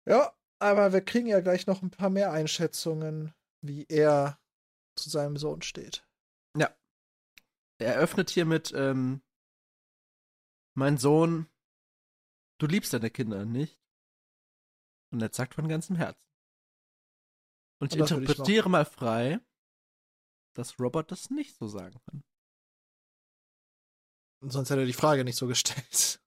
Ja, 0.08 0.36
aber 0.60 0.92
wir 0.94 1.02
kriegen 1.02 1.28
ja 1.28 1.40
gleich 1.40 1.68
noch 1.68 1.82
ein 1.82 1.92
paar 1.92 2.10
mehr 2.10 2.32
Einschätzungen, 2.32 3.34
wie 3.62 3.86
er 3.90 4.40
zu 4.96 5.10
seinem 5.10 5.38
Sohn 5.38 5.62
steht. 5.62 6.08
Er 7.78 7.96
eröffnet 7.96 8.30
hiermit, 8.30 8.72
ähm, 8.74 9.22
mein 10.76 10.98
Sohn, 10.98 11.48
du 12.58 12.68
liebst 12.68 12.94
deine 12.94 13.10
Kinder 13.10 13.46
nicht. 13.46 13.85
Und 15.12 15.22
er 15.22 15.34
sagt 15.34 15.56
von 15.56 15.68
ganzem 15.68 15.96
Herzen. 15.96 16.22
Und 17.80 17.94
ich 17.94 18.02
Und 18.02 18.02
das 18.02 18.12
will 18.12 18.24
ich 18.24 18.30
interpretiere 18.30 18.70
mal 18.70 18.86
frei, 18.86 19.40
dass 20.54 20.80
Robert 20.80 21.12
das 21.12 21.30
nicht 21.30 21.56
so 21.56 21.68
sagen 21.68 22.00
kann. 22.06 22.24
Und 24.42 24.52
sonst 24.52 24.70
hätte 24.70 24.82
er 24.82 24.88
die 24.88 24.94
Frage 24.94 25.24
nicht 25.24 25.38
so 25.38 25.48
gestellt. 25.48 26.22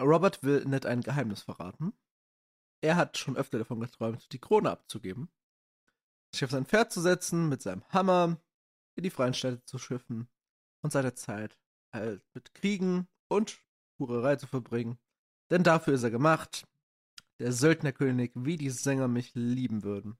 Robert 0.00 0.42
will 0.42 0.64
Ned 0.64 0.86
ein 0.86 1.02
Geheimnis 1.02 1.42
verraten. 1.42 1.92
Er 2.80 2.96
hat 2.96 3.16
schon 3.16 3.36
öfter 3.36 3.58
davon 3.58 3.80
geträumt, 3.80 4.32
die 4.32 4.40
Krone 4.40 4.70
abzugeben, 4.70 5.30
sich 6.32 6.44
auf 6.44 6.50
sein 6.50 6.66
Pferd 6.66 6.92
zu 6.92 7.00
setzen, 7.00 7.48
mit 7.48 7.62
seinem 7.62 7.84
Hammer 7.90 8.38
in 8.96 9.02
die 9.02 9.10
freien 9.10 9.34
Städte 9.34 9.64
zu 9.64 9.78
schiffen 9.78 10.28
und 10.82 10.92
seine 10.92 11.14
Zeit 11.14 11.56
halt 11.92 12.22
mit 12.34 12.54
Kriegen 12.54 13.08
und 13.28 13.62
Hurerei 13.98 14.36
zu 14.36 14.46
verbringen. 14.46 14.98
Denn 15.50 15.62
dafür 15.62 15.94
ist 15.94 16.02
er 16.02 16.10
gemacht. 16.10 16.66
Der 17.38 17.52
Söldnerkönig, 17.52 18.32
wie 18.34 18.56
die 18.56 18.70
Sänger 18.70 19.08
mich 19.08 19.34
lieben 19.34 19.82
würden. 19.82 20.18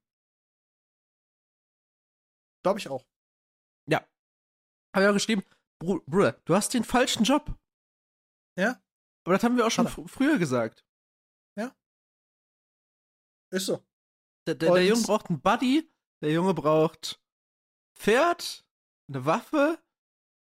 Glaube 2.63 2.79
ich 2.79 2.89
auch. 2.89 3.07
Ja. 3.89 3.99
Habe 4.95 5.05
ich 5.05 5.09
auch 5.11 5.15
geschrieben, 5.15 5.45
Bru 5.79 6.01
Bruder, 6.07 6.41
du 6.45 6.55
hast 6.55 6.75
den 6.75 6.85
falschen 6.85 7.25
Job. 7.25 7.55
Ja. 8.59 8.81
Aber 9.25 9.35
das 9.35 9.45
haben 9.45 9.57
wir 9.57 9.67
auch 9.67 9.71
schon 9.71 9.89
fr 9.89 10.07
früher 10.09 10.39
gesagt. 10.39 10.85
Ist 13.55 13.67
so. 13.67 13.87
Der, 14.49 14.57
der, 14.57 14.73
der 14.73 14.85
Junge 14.85 15.03
braucht 15.03 15.31
einen 15.31 15.41
Buddy, 15.41 15.89
der 16.21 16.33
Junge 16.33 16.55
braucht 16.55 17.23
Pferd, 17.97 18.67
eine 19.09 19.25
Waffe, 19.25 19.79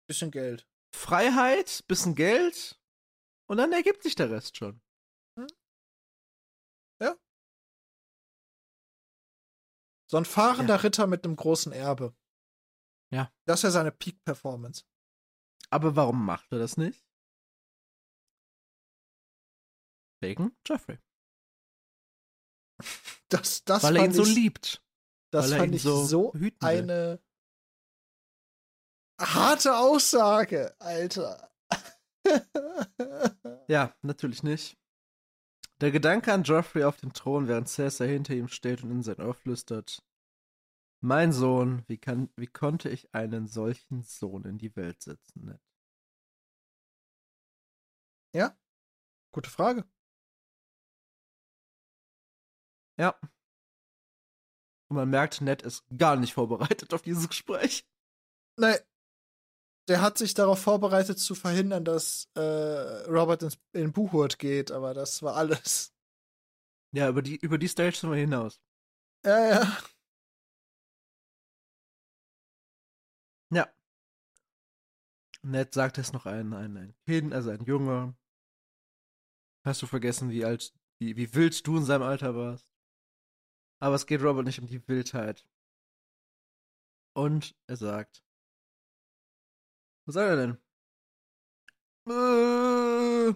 Bisschen 0.08 0.32
Geld. 0.32 0.68
Freiheit, 0.96 1.86
bisschen 1.88 2.16
Geld 2.16 2.82
und 3.54 3.58
dann 3.58 3.72
ergibt 3.72 4.02
sich 4.02 4.16
der 4.16 4.32
Rest 4.32 4.58
schon. 4.58 4.82
So 10.14 10.18
ein 10.18 10.26
fahrender 10.26 10.84
Ritter 10.84 11.08
mit 11.08 11.26
einem 11.26 11.36
großen 11.36 11.72
Erbe. 11.72 12.16
Ja. 13.12 13.34
Das 13.48 13.64
ja 13.64 13.72
seine 13.72 13.92
Peak-Performance. 13.92 14.86
Aber 15.72 15.96
warum 15.96 16.24
macht 16.24 16.52
er 16.52 16.60
das 16.60 16.78
nicht? 16.78 17.04
Wegen 20.22 20.56
Jeffrey. 20.68 21.00
Das, 23.30 23.64
das 23.64 23.82
Weil 23.82 23.96
er 23.96 24.04
ihn 24.04 24.12
fand 24.14 24.16
so 24.16 24.24
ich, 24.32 24.36
liebt. 24.36 24.86
das 25.32 25.50
weil 25.50 25.58
fand 25.62 25.74
ich 25.74 25.82
so 25.82 26.06
so 26.06 26.32
will. 26.36 26.56
eine 26.60 27.20
harte 29.20 29.76
Aussage, 29.80 30.76
Alter. 30.80 31.52
Ja, 33.70 33.96
natürlich 34.02 34.44
nicht. 34.44 34.78
Der 35.80 35.92
Gedanke 35.92 36.34
an 36.34 36.44
Joffrey 36.44 36.84
auf 36.84 36.98
dem 36.98 37.14
Thron, 37.14 37.48
während 37.48 37.70
Cersei 37.70 38.10
hinter 38.10 38.34
ihm 38.34 38.50
steht 38.50 38.84
und 38.84 38.92
in 38.92 39.04
sein 39.04 39.22
Ohr 39.22 39.34
flüstert. 39.34 40.04
Mein 41.00 41.32
Sohn, 41.32 41.84
wie, 41.88 41.98
kann, 41.98 42.30
wie 42.36 42.48
konnte 42.48 42.90
ich 42.90 43.14
einen 43.16 43.48
solchen 43.48 44.04
Sohn 44.04 44.44
in 44.44 44.58
die 44.58 44.76
Welt 44.76 45.02
setzen? 45.02 45.46
Ned? 45.46 45.62
Gute 49.34 49.50
Frage. 49.50 49.84
Ja. 52.98 53.18
Und 54.90 54.98
man 54.98 55.10
merkt, 55.10 55.42
Ned 55.42 55.64
ist 55.64 55.84
gar 55.98 56.16
nicht 56.16 56.34
vorbereitet 56.34 56.94
auf 56.94 57.02
dieses 57.02 57.28
Gespräch. 57.28 57.84
Nee. 58.58 58.78
Der 59.90 60.02
hat 60.02 60.18
sich 60.18 60.34
darauf 60.34 60.62
vorbereitet, 60.62 61.20
zu 61.20 61.36
verhindern, 61.36 61.84
dass 61.84 62.30
äh, 62.36 62.40
Robert 62.40 63.44
ins, 63.44 63.58
in 63.74 63.92
Buchurt 63.92 64.40
geht, 64.40 64.72
aber 64.72 64.94
das 64.94 65.22
war 65.22 65.36
alles. 65.36 65.94
Ja, 66.94 67.10
über 67.10 67.22
die, 67.22 67.36
über 67.38 67.58
die 67.58 67.68
Stage 67.68 67.96
sind 67.98 68.12
wir 68.12 68.18
hinaus. 68.18 68.62
Ja, 69.26 69.50
ja. 69.50 69.78
Ja. 73.52 73.74
Ned 75.42 75.74
sagt 75.74 75.98
es 75.98 76.14
noch 76.14 76.26
ein, 76.26 76.54
ein, 76.54 76.78
ein 76.78 76.96
Kind, 77.06 77.34
also 77.34 77.50
ein 77.50 77.66
Junge. 77.66 78.16
Hast 79.66 79.82
du 79.82 79.88
vergessen, 79.88 80.30
wie 80.30 80.46
alt, 80.46 80.74
wie, 81.00 81.16
wie 81.18 81.34
wild 81.34 81.66
du 81.68 81.78
in 81.78 81.86
seinem 81.86 82.04
Alter 82.04 82.36
warst? 82.36 82.70
Aber 83.82 83.96
es 83.96 84.06
geht 84.06 84.22
Robert 84.22 84.46
nicht 84.46 84.60
um 84.60 84.68
die 84.68 84.88
Wildheit. 84.88 85.46
Und 87.14 87.56
er 87.68 87.76
sagt. 87.76 88.24
Was 90.06 90.14
soll 90.16 90.24
er 90.24 90.36
denn? 90.36 90.58
Äh, 92.08 93.34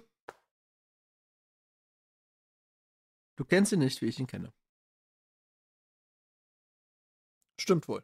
Du 3.38 3.46
kennst 3.46 3.72
ihn 3.72 3.80
nicht, 3.80 4.02
wie 4.02 4.08
ich 4.08 4.20
ihn 4.20 4.26
kenne. 4.26 4.52
Stimmt 7.60 7.88
wohl. 7.88 8.04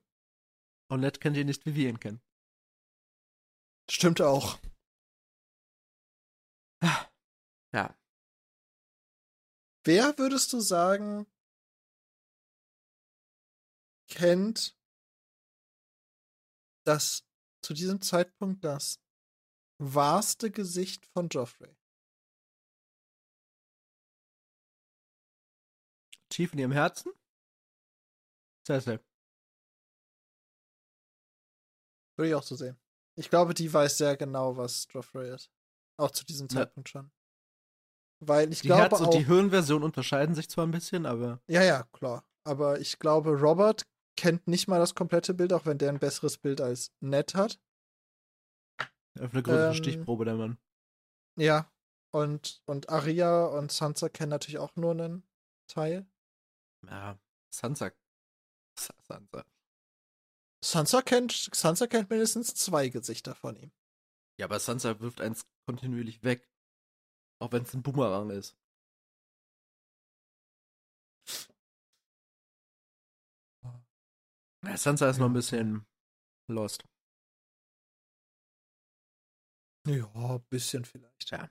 Und 0.89 0.99
Ned 0.99 1.19
kennt 1.19 1.35
ihn 1.37 1.47
nicht, 1.47 1.65
wie 1.65 1.73
wir 1.73 1.89
ihn 1.89 1.99
kennen. 1.99 2.21
Stimmt 3.89 4.21
auch. 4.21 4.59
Ja. 7.73 7.97
Wer 9.83 10.15
würdest 10.19 10.53
du 10.53 10.59
sagen, 10.59 11.25
kennt 14.07 14.77
das 16.85 17.25
zu 17.63 17.73
diesem 17.73 18.01
Zeitpunkt 18.01 18.63
das 18.63 18.99
wahrste 19.79 20.51
Gesicht 20.51 21.05
von 21.07 21.29
Joffrey? 21.29 21.75
Tief 26.29 26.53
in 26.53 26.59
ihrem 26.59 26.71
Herzen? 26.71 27.11
Cersei. 28.65 28.99
Würde 32.17 32.29
ich 32.29 32.35
auch 32.35 32.43
so 32.43 32.55
sehen. 32.55 32.79
Ich 33.15 33.29
glaube, 33.29 33.53
die 33.53 33.71
weiß 33.71 33.97
sehr 33.97 34.17
genau, 34.17 34.57
was 34.57 34.87
Joffrey 34.91 35.33
ist. 35.33 35.51
Auch 35.99 36.11
zu 36.11 36.25
diesem 36.25 36.47
Ja. 36.47 36.57
Zeitpunkt 36.57 36.89
schon. 36.89 37.11
Weil 38.19 38.51
ich 38.51 38.61
Die 38.61 38.67
glaube 38.67 38.83
Herz- 38.83 38.99
und 39.01 39.07
auch. 39.07 39.11
die 39.11 39.25
Hirnversion 39.25 39.83
unterscheiden 39.83 40.33
sich 40.33 40.49
zwar 40.49 40.65
ein 40.65 40.71
bisschen, 40.71 41.05
aber 41.05 41.41
Ja, 41.47 41.61
ja, 41.63 41.83
klar. 41.91 42.25
Aber 42.45 42.79
ich 42.79 42.99
glaube, 42.99 43.31
Robert 43.39 43.83
kennt 44.15 44.47
nicht 44.47 44.67
mal 44.67 44.79
das 44.79 44.95
komplette 44.95 45.33
Bild, 45.33 45.53
auch 45.53 45.65
wenn 45.65 45.77
der 45.77 45.89
ein 45.89 45.99
besseres 45.99 46.37
Bild 46.37 46.61
als 46.61 46.91
Ned 46.99 47.35
hat. 47.35 47.59
auf 49.19 49.31
eine 49.33 49.43
größere 49.43 49.67
Ähm, 49.69 49.73
Stichprobe 49.75 50.25
der 50.25 50.35
Mann. 50.35 50.57
Ja. 51.37 51.69
Und, 52.11 52.61
und 52.67 52.89
Arya 52.89 53.45
und 53.45 53.71
Sansa 53.71 54.07
kennen 54.07 54.29
natürlich 54.29 54.59
auch 54.59 54.75
nur 54.75 54.91
einen 54.91 55.23
Teil. 55.67 56.05
Ja, 56.85 57.17
Sansa. 57.51 57.91
Sa- 58.79 58.93
Sansa. 59.01 59.45
Sansa 60.63 61.01
kennt, 61.01 61.31
Sansa 61.53 61.87
kennt 61.87 62.09
mindestens 62.11 62.53
zwei 62.53 62.89
Gesichter 62.89 63.33
von 63.33 63.55
ihm. 63.55 63.71
Ja, 64.39 64.45
aber 64.45 64.59
Sansa 64.59 64.99
wirft 64.99 65.21
eins 65.21 65.45
kontinuierlich 65.65 66.23
weg. 66.23 66.47
Auch 67.39 67.51
wenn 67.51 67.63
es 67.63 67.73
ein 67.73 67.81
Boomerang 67.83 68.29
ist. 68.29 68.55
Ja, 74.65 74.77
Sansa 74.77 75.09
ist 75.09 75.17
noch 75.17 75.27
ein 75.27 75.33
bisschen 75.33 75.85
lost. 76.49 76.85
Ja, 79.85 80.07
ein 80.13 80.43
bisschen 80.49 80.85
vielleicht. 80.85 81.31
Ja. 81.31 81.49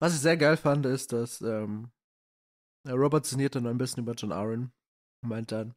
Was 0.00 0.14
ich 0.14 0.20
sehr 0.20 0.38
geil 0.38 0.56
fand, 0.56 0.86
ist, 0.86 1.12
dass 1.12 1.42
ähm, 1.42 1.92
Robert 2.88 3.26
sinniert 3.26 3.54
dann 3.54 3.66
ein 3.66 3.76
bisschen 3.76 4.02
über 4.02 4.14
John 4.14 4.32
und 4.32 4.72
meint 5.28 5.52
dann, 5.52 5.74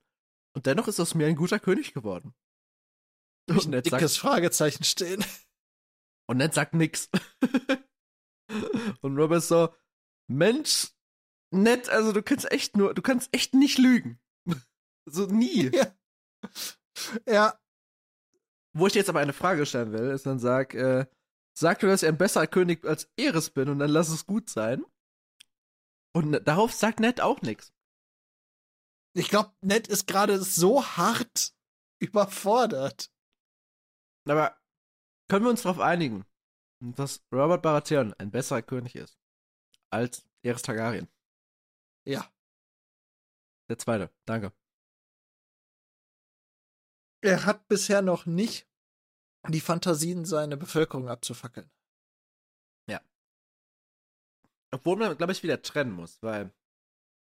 und 0.55 0.65
dennoch 0.65 0.87
ist 0.87 0.99
aus 0.99 1.15
mir 1.15 1.27
ein 1.27 1.35
guter 1.35 1.59
König 1.59 1.93
geworden. 1.93 2.33
Und 3.49 3.65
ein 3.65 3.71
Ned 3.71 3.85
dickes 3.85 4.15
sagt, 4.15 4.21
Fragezeichen 4.21 4.83
stehen. 4.83 5.23
Und 6.29 6.37
Ned 6.37 6.53
sagt 6.53 6.73
nix. 6.73 7.09
und 9.01 9.17
Robert 9.17 9.43
so, 9.43 9.75
Mensch, 10.31 10.93
Ned, 11.51 11.89
also 11.89 12.13
du 12.13 12.23
kannst 12.23 12.49
echt 12.49 12.77
nur, 12.77 12.93
du 12.93 13.01
kannst 13.01 13.27
echt 13.33 13.53
nicht 13.53 13.77
lügen. 13.77 14.22
So 15.05 15.25
nie. 15.25 15.71
Ja. 17.25 17.27
ja. 17.27 17.59
Wo 18.75 18.87
ich 18.87 18.93
jetzt 18.93 19.09
aber 19.09 19.19
eine 19.19 19.33
Frage 19.33 19.65
stellen 19.65 19.93
will, 19.93 20.11
ist 20.11 20.25
dann 20.25 20.39
sag, 20.39 20.73
äh, 20.73 21.05
sag 21.57 21.79
du, 21.79 21.87
dass 21.87 22.03
ich 22.03 22.09
ein 22.09 22.17
besserer 22.17 22.47
König 22.47 22.85
als 22.85 23.09
Eris 23.17 23.49
bin 23.49 23.69
und 23.69 23.79
dann 23.79 23.89
lass 23.89 24.09
es 24.09 24.25
gut 24.25 24.49
sein. 24.49 24.85
Und 26.13 26.47
darauf 26.47 26.73
sagt 26.73 26.99
Ned 26.99 27.21
auch 27.21 27.41
nichts. 27.41 27.73
Ich 29.15 29.29
glaube, 29.29 29.53
Ned 29.61 29.87
ist 29.87 30.07
gerade 30.07 30.41
so 30.41 30.83
hart 30.83 31.55
überfordert. 31.99 33.11
Aber 34.27 34.57
können 35.29 35.45
wir 35.45 35.49
uns 35.49 35.63
darauf 35.63 35.79
einigen, 35.79 36.25
dass 36.79 37.23
Robert 37.31 37.61
Baratheon 37.61 38.13
ein 38.15 38.31
besserer 38.31 38.61
König 38.61 38.95
ist 38.95 39.17
als 39.89 40.27
Eris 40.43 40.61
Targaryen? 40.61 41.07
Ja. 42.05 42.29
Der 43.69 43.77
zweite, 43.77 44.11
danke. 44.25 44.51
Er 47.23 47.45
hat 47.45 47.69
bisher 47.69 48.01
noch 48.01 48.25
nicht 48.25 48.67
die 49.47 49.61
Fantasien, 49.61 50.25
seine 50.25 50.57
Bevölkerung 50.57 51.07
abzufackeln. 51.07 51.71
Ja. 52.89 53.01
Obwohl 54.71 54.97
man, 54.97 55.17
glaube 55.17 55.31
ich, 55.31 55.41
wieder 55.41 55.61
trennen 55.61 55.93
muss, 55.93 56.21
weil 56.21 56.53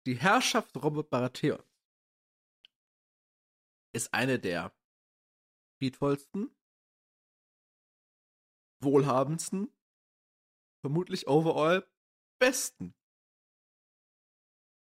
die 0.08 0.18
Herrschaft 0.18 0.76
Robert 0.78 1.12
Baratheon 1.12 1.64
ist 3.94 4.12
eine 4.12 4.40
der 4.40 4.74
friedvollsten, 5.78 6.50
wohlhabendsten, 8.82 9.72
vermutlich 10.84 11.28
overall 11.28 11.88
besten. 12.40 12.96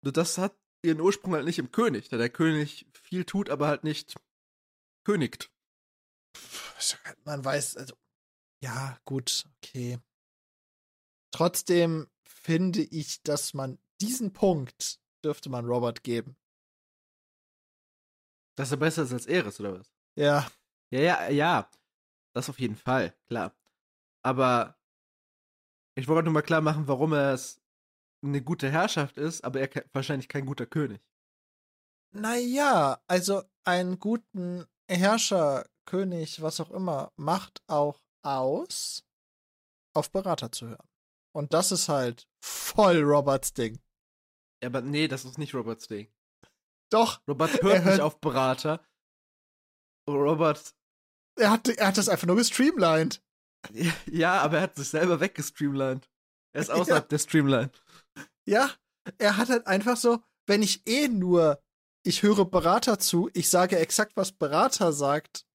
Nur 0.02 0.14
das 0.14 0.38
hat 0.38 0.58
ihren 0.82 1.02
Ursprung 1.02 1.34
halt 1.34 1.44
nicht 1.44 1.60
im 1.60 1.74
König, 1.74 2.08
da 2.08 2.16
der 2.16 2.30
König 2.30 2.88
viel 2.94 3.26
tut, 3.26 3.50
aber 3.50 3.68
halt 3.68 3.84
nicht 3.84 4.16
königt. 5.04 5.52
Man 7.26 7.44
weiß, 7.44 7.78
also, 7.78 7.96
ja, 8.64 8.98
gut, 9.06 9.46
okay. 9.58 10.00
Trotzdem 11.32 12.10
finde 12.24 12.82
ich, 12.82 13.22
dass 13.24 13.54
man 13.54 13.80
diesen 14.02 14.34
Punkt 14.34 15.00
dürfte 15.24 15.50
man 15.50 15.66
Robert 15.66 16.04
geben. 16.04 16.38
Dass 18.58 18.72
er 18.72 18.78
besser 18.78 19.04
ist 19.04 19.14
als 19.14 19.26
Eris, 19.26 19.60
oder 19.60 19.80
was? 19.80 19.94
Ja. 20.16 20.50
Ja, 20.92 21.00
ja, 21.00 21.30
ja. 21.30 21.72
Das 22.34 22.50
auf 22.50 22.60
jeden 22.60 22.76
Fall, 22.76 23.16
klar. 23.28 23.56
Aber 24.24 24.78
ich 25.96 26.08
wollte 26.08 26.26
nur 26.26 26.34
mal 26.34 26.42
klar 26.42 26.62
machen, 26.62 26.88
warum 26.88 27.14
er 27.14 27.34
es 27.34 27.62
eine 28.22 28.42
gute 28.42 28.70
Herrschaft 28.70 29.18
ist, 29.18 29.44
aber 29.44 29.60
er 29.62 29.86
wahrscheinlich 29.94 30.28
kein 30.28 30.46
guter 30.46 30.66
König. 30.66 31.02
Naja, 32.12 33.02
also 33.08 33.44
einen 33.64 34.00
guten 34.00 34.66
Herrscher, 34.90 35.66
König, 35.86 36.42
was 36.42 36.60
auch 36.60 36.72
immer, 36.72 37.12
macht 37.16 37.62
auch 37.68 38.02
aus, 38.24 39.04
auf 39.96 40.12
Berater 40.12 40.52
zu 40.52 40.68
hören. 40.68 40.88
Und 41.36 41.54
das 41.54 41.72
ist 41.72 41.90
halt 41.90 42.28
voll 42.44 43.02
Roberts 43.02 43.54
Ding. 43.54 43.80
Ja, 44.62 44.70
aber 44.70 44.82
nee, 44.82 45.08
das 45.08 45.26
ist 45.26 45.38
nicht 45.38 45.54
Roberts 45.54 45.88
Ding. 45.88 46.12
Doch. 46.92 47.22
Robert 47.28 47.62
hört, 47.62 47.64
hört 47.64 47.86
nicht 47.86 48.02
auf 48.02 48.20
Berater. 48.20 48.84
Robert. 50.10 50.76
Er 51.40 51.52
hat, 51.52 51.68
er 51.68 51.88
hat 51.88 51.98
das 51.98 52.10
einfach 52.10 52.28
nur 52.28 52.36
gestreamlined. 52.36 53.22
Ja, 54.06 54.42
aber 54.42 54.58
er 54.58 54.64
hat 54.64 54.76
sich 54.76 54.90
selber 54.90 55.20
weggestreamlined. 55.20 56.10
Er 56.54 56.62
ist 56.62 56.72
außerhalb 56.72 57.06
ja. 57.06 57.08
der 57.08 57.20
Streamline. 57.20 57.72
Ja, 58.46 58.72
er 59.18 59.38
hat 59.38 59.50
halt 59.50 59.68
einfach 59.68 59.98
so, 59.98 60.24
wenn 60.48 60.62
ich 60.64 60.86
eh 60.88 61.08
nur, 61.08 61.62
ich 62.04 62.24
höre 62.24 62.46
Berater 62.46 63.00
zu, 63.00 63.30
ich 63.34 63.50
sage 63.50 63.78
exakt, 63.78 64.16
was 64.16 64.32
Berater 64.32 64.94
sagt, 64.94 65.46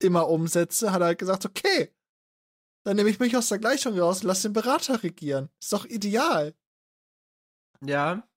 immer 0.00 0.28
umsetze, 0.28 0.92
hat 0.92 1.00
er 1.00 1.06
halt 1.06 1.18
gesagt, 1.18 1.44
okay, 1.44 1.94
dann 2.84 2.96
nehme 2.96 3.08
ich 3.08 3.18
mich 3.18 3.36
aus 3.36 3.48
der 3.48 3.58
Gleichung 3.58 3.98
raus 3.98 4.20
und 4.20 4.28
lass 4.28 4.42
den 4.42 4.52
Berater 4.52 5.02
regieren. 5.02 5.50
Ist 5.60 5.72
doch 5.72 5.86
ideal. 5.86 6.54
Ja. 7.80 8.28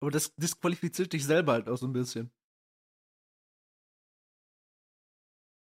Aber 0.00 0.10
das 0.10 0.34
disqualifiziert 0.34 1.12
dich 1.12 1.24
selber 1.24 1.52
halt 1.52 1.68
auch 1.68 1.76
so 1.76 1.86
ein 1.86 1.92
bisschen. 1.92 2.30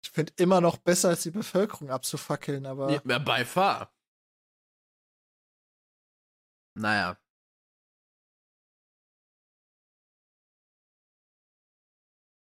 Ich 0.03 0.11
finde 0.11 0.33
immer 0.37 0.61
noch 0.61 0.77
besser, 0.79 1.11
als 1.11 1.23
die 1.23 1.31
Bevölkerung 1.31 1.91
abzufackeln, 1.91 2.67
aber. 2.67 2.91
Ja, 2.91 3.19
bei 3.19 3.45
Fahr. 3.45 3.95
Naja. 6.75 7.17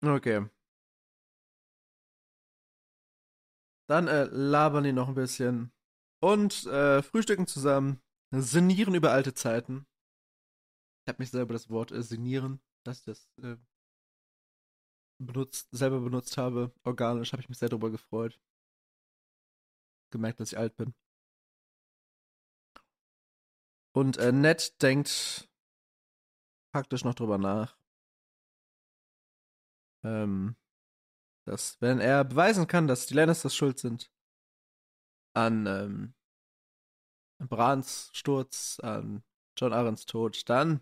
Okay. 0.05 0.47
Dann 3.89 4.09
äh, 4.09 4.25
labern 4.25 4.85
die 4.85 4.93
noch 4.93 5.09
ein 5.09 5.15
bisschen 5.15 5.73
und 6.21 6.67
äh, 6.67 7.03
frühstücken 7.03 7.47
zusammen, 7.47 8.01
sinnieren 8.33 8.95
über 8.95 9.13
alte 9.13 9.33
Zeiten. 9.35 9.87
Ich 11.05 11.09
habe 11.09 11.23
mich 11.23 11.31
selber 11.31 11.53
das 11.53 11.71
Wort 11.71 11.93
äh, 11.93 12.03
sinnieren, 12.03 12.61
dass 12.85 13.05
das 13.05 13.31
äh, 13.43 13.57
benutzt, 15.19 15.69
selber 15.71 16.01
benutzt 16.01 16.37
habe, 16.37 16.73
organisch, 16.85 17.33
habe 17.33 17.43
ich 17.43 17.49
mich 17.49 17.59
sehr 17.59 17.69
darüber 17.69 17.91
gefreut. 17.91 18.41
Gemerkt, 20.11 20.41
dass 20.41 20.53
ich 20.53 20.59
alt 20.59 20.77
bin. 20.77 20.95
Und 23.95 24.19
äh, 24.19 24.33
Ned 24.33 24.83
denkt 24.83 25.49
praktisch 26.73 27.05
noch 27.05 27.15
drüber 27.15 27.39
nach. 27.39 27.76
Ähm, 30.07 30.57
dass, 31.47 31.81
wenn 31.81 32.01
er 32.01 32.25
beweisen 32.25 32.67
kann, 32.67 32.87
dass 32.87 33.07
die 33.07 33.15
Lannisters 33.15 33.55
schuld 33.55 33.79
sind 33.79 34.13
an 35.35 35.67
ähm, 35.67 36.15
Brans 37.39 38.11
Sturz, 38.13 38.79
an 38.81 39.25
John 39.57 39.73
Arrens 39.73 40.07
Tod, 40.07 40.49
dann 40.49 40.81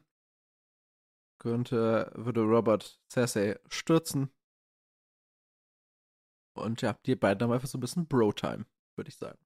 könnte, 1.38 2.12
würde 2.14 2.42
Robert 2.42 3.00
Cersei 3.10 3.58
stürzen. 3.68 4.32
Und 6.56 6.82
ja, 6.82 6.92
die 7.06 7.16
beiden 7.16 7.42
haben 7.42 7.52
einfach 7.52 7.68
so 7.68 7.78
ein 7.78 7.80
bisschen 7.80 8.06
Bro-Time, 8.06 8.66
würde 8.96 9.08
ich 9.08 9.16
sagen. 9.16 9.38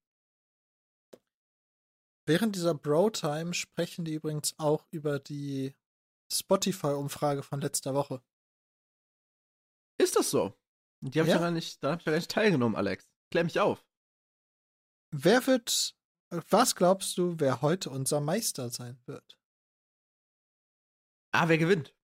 Während 2.27 2.55
dieser 2.55 2.75
Bro-Time 2.75 3.55
sprechen 3.55 4.05
die 4.05 4.15
übrigens 4.15 4.55
auch 4.59 4.87
über 4.91 5.19
die 5.19 5.75
Spotify-Umfrage 6.31 7.43
von 7.43 7.61
letzter 7.61 7.95
Woche. 7.95 8.23
Ist 9.99 10.17
das 10.17 10.31
so? 10.31 10.59
Die 11.01 11.19
habe 11.21 11.29
ja. 11.29 11.35
ich 11.35 11.41
ja 11.41 11.47
gar 11.47 11.51
nicht, 11.51 11.83
da 11.83 11.93
habe 11.93 12.01
ich 12.01 12.07
ja 12.07 12.13
gar 12.13 12.19
nicht 12.19 12.31
teilgenommen, 12.31 12.77
Alex. 12.77 13.09
Klär 13.31 13.45
mich 13.45 13.61
auf. 13.61 13.85
Wer 15.11 15.47
wird, 15.47 15.97
was 16.31 16.75
glaubst 16.75 17.17
du, 17.19 17.39
wer 17.39 17.63
heute 17.63 17.91
unser 17.91 18.21
Meister 18.21 18.71
sein 18.71 19.01
wird? 19.07 19.39
Ah, 21.33 21.49
wer 21.49 21.59
gewinnt? 21.59 21.95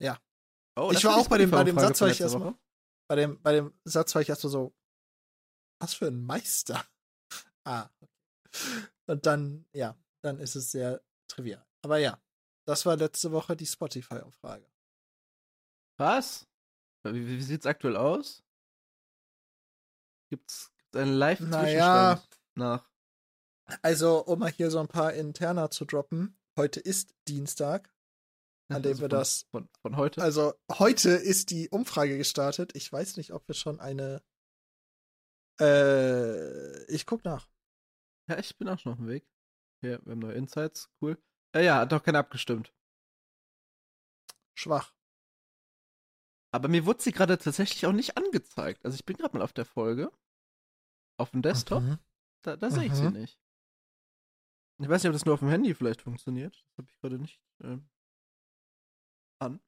Ja. 0.00 0.20
Oh, 0.76 0.90
ich 0.92 1.04
war 1.04 1.16
auch 1.16 1.28
bei 1.28 1.38
dem, 1.38 1.50
bei 1.50 1.64
dem 1.64 1.78
Satz, 1.78 2.00
war 2.00 2.08
ich 2.08 2.20
erstmal, 2.20 2.54
bei 3.08 3.16
dem, 3.16 3.40
bei 3.42 3.52
dem 3.52 3.78
Satz 3.84 4.14
war 4.14 4.22
ich 4.22 4.28
erstmal 4.28 4.50
so, 4.50 4.74
was 5.80 5.94
für 5.94 6.06
ein 6.06 6.22
Meister? 6.22 6.84
ah. 7.64 7.88
Und 9.06 9.26
dann, 9.26 9.66
ja, 9.72 9.98
dann 10.22 10.38
ist 10.38 10.54
es 10.54 10.70
sehr 10.70 11.02
trivial. 11.28 11.66
Aber 11.82 11.98
ja, 11.98 12.20
das 12.66 12.86
war 12.86 12.96
letzte 12.96 13.32
Woche 13.32 13.56
die 13.56 13.66
Spotify-Umfrage. 13.66 14.70
Was? 15.98 16.48
Wie, 17.04 17.26
wie 17.26 17.42
sieht's 17.42 17.66
aktuell 17.66 17.96
aus? 17.96 18.42
Gibt's, 20.30 20.72
gibt's 20.78 20.96
einen 20.96 21.14
Live-Zwischenstand 21.14 21.74
naja, 21.74 22.22
nach? 22.54 22.88
Also, 23.82 24.24
um 24.24 24.40
mal 24.40 24.50
hier 24.50 24.70
so 24.70 24.78
ein 24.78 24.88
paar 24.88 25.12
interner 25.12 25.70
zu 25.70 25.84
droppen, 25.84 26.36
heute 26.56 26.80
ist 26.80 27.14
Dienstag, 27.28 27.92
an 28.68 28.76
also 28.76 28.88
dem 28.88 28.98
wir 28.98 29.08
von, 29.08 29.18
das. 29.18 29.46
Von, 29.50 29.68
von 29.80 29.96
heute? 29.96 30.22
Also, 30.22 30.54
heute 30.70 31.10
ist 31.10 31.50
die 31.50 31.68
Umfrage 31.68 32.16
gestartet. 32.16 32.74
Ich 32.74 32.92
weiß 32.92 33.16
nicht, 33.16 33.32
ob 33.32 33.46
wir 33.48 33.54
schon 33.54 33.80
eine. 33.80 34.22
Äh, 35.60 36.84
ich 36.86 37.06
guck 37.06 37.24
nach. 37.24 37.48
Ja, 38.28 38.38
ich 38.38 38.56
bin 38.56 38.68
auch 38.68 38.78
schon 38.78 38.92
auf 38.92 38.98
dem 38.98 39.08
Weg. 39.08 39.26
Okay, 39.78 39.98
wir 40.04 40.12
haben 40.12 40.20
neue 40.20 40.34
Insights. 40.34 40.90
Cool. 41.00 41.18
Ja, 41.54 41.60
ja, 41.60 41.78
hat 41.80 41.92
doch 41.92 42.02
keiner 42.02 42.20
abgestimmt. 42.20 42.72
Schwach. 44.54 44.94
Aber 46.54 46.68
mir 46.68 46.84
wurde 46.84 47.02
sie 47.02 47.12
gerade 47.12 47.38
tatsächlich 47.38 47.86
auch 47.86 47.92
nicht 47.92 48.16
angezeigt. 48.16 48.84
Also 48.84 48.94
ich 48.94 49.04
bin 49.04 49.16
gerade 49.16 49.36
mal 49.36 49.42
auf 49.42 49.52
der 49.52 49.64
Folge. 49.64 50.12
Auf 51.18 51.30
dem 51.30 51.42
Desktop. 51.42 51.82
Mhm. 51.82 51.98
Da, 52.42 52.56
da 52.56 52.70
sehe 52.70 52.84
ich 52.84 52.94
sie 52.94 53.04
Mhm. 53.04 53.12
nicht. 53.20 53.38
Ich 54.80 54.88
weiß 54.88 55.02
nicht, 55.02 55.10
ob 55.10 55.14
das 55.14 55.24
nur 55.24 55.34
auf 55.34 55.40
dem 55.40 55.48
Handy 55.48 55.74
vielleicht 55.74 56.02
funktioniert. 56.02 56.54
Das 56.54 56.78
habe 56.78 56.88
ich 56.90 56.98
gerade 57.00 57.18
nicht 57.18 57.40
ähm, 57.62 57.88
an. 59.40 59.60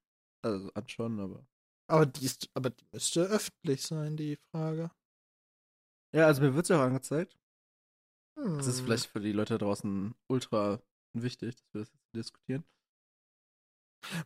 Also 0.43 0.73
anschauen, 0.75 1.21
aber. 1.21 1.47
Aber 1.87 2.07
die, 2.07 2.25
ist, 2.25 2.51
aber 2.55 2.71
die 2.71 2.85
müsste 2.93 3.23
öffentlich 3.25 3.83
sein, 3.83 4.17
die 4.17 4.37
Frage. 4.51 4.91
Ja, 6.15 6.27
also 6.27 6.43
mir 6.43 6.55
wird 6.55 6.67
sie 6.67 6.77
auch 6.77 6.83
angezeigt. 6.83 7.39
Hm. 8.39 8.57
Das 8.57 8.67
ist 8.67 8.81
vielleicht 8.81 9.07
für 9.07 9.21
die 9.21 9.33
Leute 9.33 9.59
draußen 9.59 10.15
ultra 10.29 10.83
wichtig, 11.15 11.55
dass 11.57 11.73
wir 11.73 11.81
das 11.83 11.93
jetzt 11.93 12.15
diskutieren. 12.15 12.65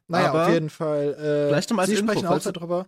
Naja, 0.07 0.31
aber 0.31 0.47
auf 0.47 0.53
jeden 0.53 0.71
Fall. 0.71 1.15
Äh, 1.15 1.49
vielleicht 1.49 1.71
noch 1.71 1.77
mal 1.77 1.83
als 1.83 1.91
Sie 1.91 1.97
Info, 1.97 2.13
sprechen 2.13 2.27
auch 2.27 2.31
falls- 2.33 2.45
darüber. 2.45 2.87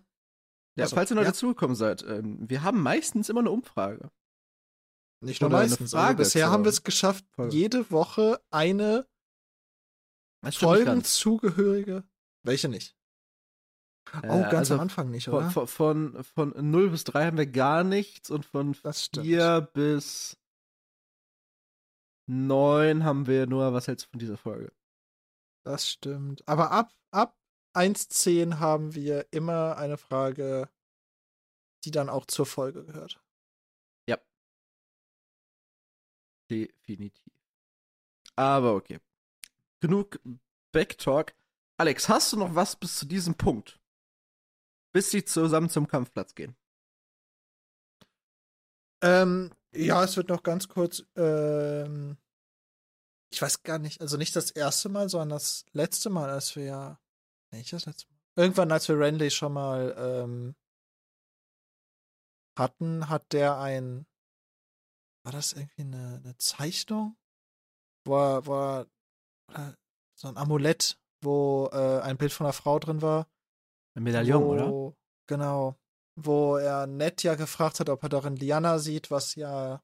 Ja, 0.77 0.85
Also, 0.85 0.97
falls 0.97 1.11
ihr 1.11 1.17
neu 1.17 1.23
ja. 1.23 1.29
dazugekommen 1.29 1.75
seid, 1.77 2.03
ähm, 2.05 2.49
wir 2.49 2.62
haben 2.62 2.81
meistens 2.83 3.29
immer 3.29 3.41
eine 3.41 3.51
Umfrage. 3.51 4.11
Nicht 5.23 5.41
nur 5.43 5.51
Oder 5.51 5.59
meistens. 5.59 5.91
Frage 5.91 6.09
Also 6.09 6.19
bisher 6.19 6.51
haben 6.51 6.65
wir 6.65 6.71
es 6.71 6.83
geschafft, 6.83 7.25
Folge. 7.33 7.55
jede 7.57 7.91
Woche 7.91 8.41
eine. 8.51 9.07
Folgenzugehörige. 10.51 12.05
Welche 12.45 12.69
nicht? 12.71 12.97
Äh, 14.12 14.29
oh, 14.29 14.41
ganz 14.43 14.55
also 14.55 14.75
am 14.75 14.81
Anfang 14.81 15.11
nicht, 15.11 15.29
oder? 15.29 15.51
von, 15.51 15.67
von, 15.69 16.25
von 16.25 16.55
0 16.71 16.91
bis 16.91 17.05
3 17.05 17.27
haben 17.27 17.37
wir 17.37 17.47
gar 17.47 17.85
nichts 17.85 18.31
und 18.31 18.47
von 18.47 18.75
Das 18.83 19.05
stimmt. 19.05 19.27
4 19.27 19.61
bis 19.75 20.39
9 22.27 23.05
haben 23.05 23.27
wir 23.27 23.47
nur, 23.47 23.73
was 23.73 23.87
hältst 23.89 24.07
du 24.07 24.11
von 24.12 24.19
dieser 24.19 24.37
Folge? 24.39 24.73
Das 25.62 25.89
stimmt. 25.89 26.47
Aber 26.49 26.70
ab, 26.70 26.93
ab 27.11 27.37
1.10 27.74 28.59
haben 28.59 28.95
wir 28.95 29.27
immer 29.32 29.77
eine 29.77 29.97
Frage, 29.97 30.69
die 31.85 31.91
dann 31.91 32.09
auch 32.09 32.27
zur 32.27 32.47
Folge 32.47 32.85
gehört. 32.85 33.20
Definitiv. 36.51 37.32
Aber 38.35 38.74
okay. 38.74 38.99
Genug 39.81 40.20
Backtalk. 40.73 41.35
Alex, 41.77 42.09
hast 42.09 42.32
du 42.32 42.37
noch 42.37 42.55
was 42.55 42.77
bis 42.77 42.97
zu 42.99 43.07
diesem 43.07 43.37
Punkt? 43.37 43.81
Bis 44.93 45.11
sie 45.11 45.24
zusammen 45.24 45.70
zum 45.70 45.87
Kampfplatz 45.87 46.35
gehen. 46.35 46.57
Ähm, 49.03 49.53
ja, 49.73 50.03
es 50.03 50.16
wird 50.16 50.28
noch 50.28 50.43
ganz 50.43 50.69
kurz, 50.69 51.05
ähm, 51.16 52.19
ich 53.32 53.40
weiß 53.40 53.62
gar 53.62 53.78
nicht, 53.78 54.01
also 54.01 54.16
nicht 54.16 54.35
das 54.36 54.51
erste 54.51 54.89
Mal, 54.89 55.09
sondern 55.09 55.31
das 55.31 55.65
letzte 55.73 56.11
Mal, 56.11 56.31
als 56.31 56.57
wir 56.57 56.65
ja, 56.65 57.01
nicht 57.52 57.73
das 57.73 57.86
letzte 57.86 58.09
Mal. 58.09 58.20
Irgendwann, 58.36 58.73
als 58.73 58.89
wir 58.89 58.98
Renly 58.98 59.31
schon 59.31 59.52
mal 59.52 59.94
ähm, 59.98 60.55
hatten, 62.59 63.09
hat 63.09 63.32
der 63.32 63.59
ein, 63.59 64.07
war 65.24 65.32
das 65.32 65.52
irgendwie 65.52 65.82
eine, 65.82 66.20
eine 66.24 66.36
Zeichnung? 66.39 67.16
Wo 68.05 68.16
er, 68.16 68.47
wo 68.47 68.55
er, 68.55 68.86
oder 69.48 69.77
so 70.15 70.28
ein 70.28 70.36
Amulett, 70.36 70.98
wo 71.23 71.69
äh, 71.73 72.01
ein 72.01 72.16
Bild 72.16 72.32
von 72.32 72.47
einer 72.47 72.52
Frau 72.52 72.78
drin 72.78 73.02
war. 73.02 73.28
Ein 73.94 74.05
Medaillon, 74.05 74.43
wo, 74.43 74.52
oder? 74.52 74.97
Genau. 75.27 75.77
Wo 76.16 76.57
er 76.57 76.86
Ned 76.86 77.23
ja 77.23 77.35
gefragt 77.35 77.81
hat, 77.81 77.89
ob 77.89 78.02
er 78.02 78.09
darin 78.09 78.36
Liana 78.36 78.78
sieht, 78.78 79.11
was 79.11 79.35
ja 79.35 79.82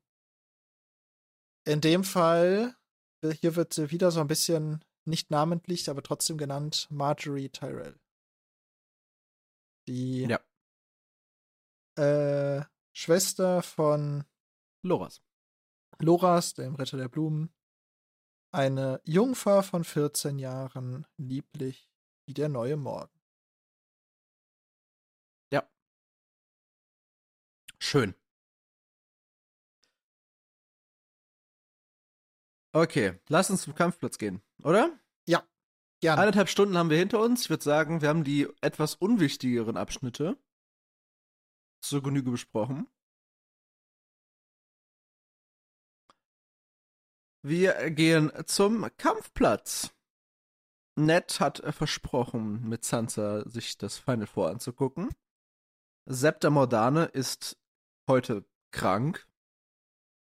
in 1.65 1.81
dem 1.81 2.05
Fall, 2.05 2.75
äh, 2.75 2.86
hier 3.23 3.57
wird 3.57 3.75
sie 3.75 3.91
wieder 3.91 4.11
so 4.11 4.21
ein 4.21 4.27
bisschen 4.29 4.85
nicht 5.05 5.31
namentlich, 5.31 5.89
aber 5.89 6.03
trotzdem 6.03 6.39
genannt, 6.39 6.87
Marjorie 6.91 7.49
Tyrell. 7.49 7.99
Die 9.89 10.27
Ja. 10.27 10.41
äh, 11.97 12.65
Schwester 12.93 13.63
von 13.63 14.25
Loras. 14.83 15.23
Loras, 16.01 16.55
dem 16.55 16.75
Ritter 16.75 16.97
der 16.97 17.09
Blumen. 17.09 17.55
Eine 18.53 19.01
Jungfer 19.05 19.63
von 19.63 19.85
14 19.85 20.39
Jahren, 20.39 21.07
lieblich 21.17 21.89
wie 22.27 22.35
der 22.35 22.49
neue 22.49 22.77
Morgen. 22.77 23.17
Schön. 27.79 28.15
Okay, 32.77 33.19
lass 33.29 33.49
uns 33.49 33.63
zum 33.63 33.75
Kampfplatz 33.75 34.19
gehen, 34.19 34.43
oder? 34.63 34.99
Gerne. 36.01 36.21
Eineinhalb 36.21 36.49
Stunden 36.51 36.77
haben 36.77 36.91
wir 36.91 36.99
hinter 36.99 37.21
uns. 37.21 37.45
Ich 37.45 37.51
würde 37.51 37.65
sagen, 37.65 38.03
wir 38.03 38.11
haben 38.11 38.23
die 38.23 38.49
etwas 38.61 38.97
unwichtigeren 38.97 39.77
Abschnitte 39.79 40.39
zur 41.81 42.03
Genüge 42.03 42.31
besprochen. 42.31 42.87
Wir 47.43 47.91
gehen 47.91 48.31
zum 48.45 48.87
Kampfplatz. 48.99 49.95
Ned 50.97 51.41
hat 51.41 51.63
versprochen, 51.75 52.69
mit 52.69 52.85
Sansa 52.85 53.49
sich 53.49 53.79
das 53.79 53.97
Final 53.97 54.27
Four 54.27 54.51
anzugucken. 54.51 55.15
Septa 56.05 56.51
Mordane 56.51 57.07
ist 57.07 57.59
heute 58.07 58.45
krank. 58.71 59.27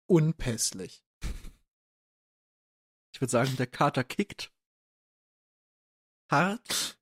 Unpässlich. 0.08 1.05
Ich 3.16 3.20
würde 3.22 3.30
sagen, 3.30 3.56
der 3.56 3.66
Kater 3.66 4.05
kickt. 4.05 4.52
Hart, 6.30 7.01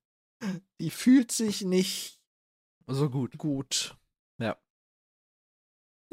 Die 0.79 0.89
fühlt 0.89 1.33
sich 1.33 1.63
nicht 1.63 2.21
so 2.87 3.09
gut. 3.09 3.37
gut. 3.37 3.97
Ja. 4.37 4.57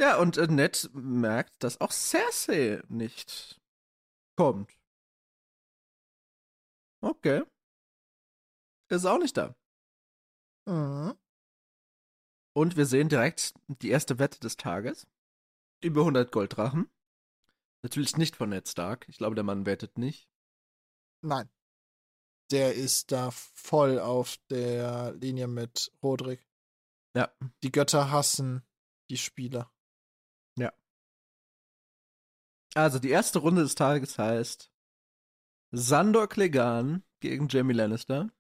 Ja, 0.01 0.19
und 0.19 0.39
äh, 0.39 0.49
Ned 0.49 0.91
merkt, 0.93 1.63
dass 1.63 1.81
auch 1.81 1.93
Cersei 1.93 2.83
nicht 2.89 3.61
kommt. 4.37 4.77
Okay. 7.01 7.45
Ist 8.91 9.07
auch 9.07 9.19
nicht 9.19 9.37
da. 9.37 9.55
Mhm. 10.67 11.17
Und 12.57 12.77
wir 12.77 12.87
sehen 12.87 13.09
direkt 13.09 13.55
die 13.69 13.91
erste 13.91 14.19
Wette 14.19 14.41
des 14.41 14.57
Tages. 14.57 15.07
Über 15.81 16.01
100 16.01 16.33
Golddrachen. 16.33 16.91
Natürlich 17.83 18.17
nicht 18.17 18.37
von 18.37 18.51
Ned 18.51 18.69
Stark. 18.69 19.09
Ich 19.09 19.19
glaube, 19.19 19.35
der 19.35 19.45
Mann 19.45 19.67
wettet 19.67 19.99
nicht. 19.99 20.29
Nein. 21.21 21.51
Der 22.51 22.75
ist 22.75 23.13
da 23.13 23.31
voll 23.31 23.99
auf 23.99 24.37
der 24.51 25.13
Linie 25.15 25.49
mit 25.49 25.91
Rodrik. 26.03 26.47
Ja. 27.17 27.33
Die 27.63 27.73
Götter 27.73 28.11
hassen 28.11 28.63
die 29.11 29.17
Spieler. 29.19 29.73
Also, 32.75 32.99
die 32.99 33.11
erste 33.11 33.39
Runde 33.41 33.61
des 33.61 33.75
Tages 33.75 34.19
heißt 34.19 34.73
Sandor 35.73 36.27
Clegane 36.27 37.03
gegen 37.21 37.47
Jamie 37.49 37.75
Lannister. 37.75 38.33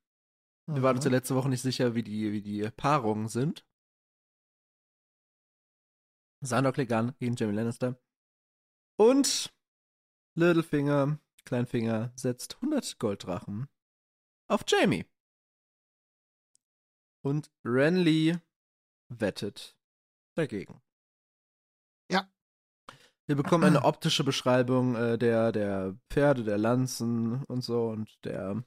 Wir 0.65 0.83
waren 0.83 0.97
uns 0.97 1.05
ja 1.05 1.11
Mhm. 1.11 1.17
letzte 1.17 1.35
Woche 1.35 1.51
nicht 1.51 1.61
sicher, 1.61 1.95
wie 1.95 2.03
die, 2.03 2.33
wie 2.33 2.41
die 2.41 2.63
Paarungen 2.71 3.29
sind. 3.29 3.67
Sandor 6.41 6.73
Clegane 6.73 7.13
gegen 7.19 7.37
Jamie 7.37 7.55
Lannister. 7.55 8.01
Und 8.97 9.53
Littlefinger, 10.35 11.19
Kleinfinger, 11.45 12.13
setzt 12.15 12.57
100 12.57 12.99
Golddrachen 12.99 13.69
auf 14.49 14.65
Jamie. 14.67 15.07
Und 17.23 17.51
Renly 17.65 18.39
wettet 19.09 19.77
dagegen. 20.35 20.83
Ja. 22.11 22.29
Wir 23.27 23.37
bekommen 23.37 23.65
eine 23.65 23.85
optische 23.85 24.25
Beschreibung 24.25 24.97
äh, 24.97 25.19
der, 25.19 25.53
der 25.53 25.97
Pferde, 26.11 26.45
der 26.45 26.59
Lanzen 26.59 27.45
und 27.45 27.63
so 27.63 27.89
und 27.89 28.25
der 28.25 28.65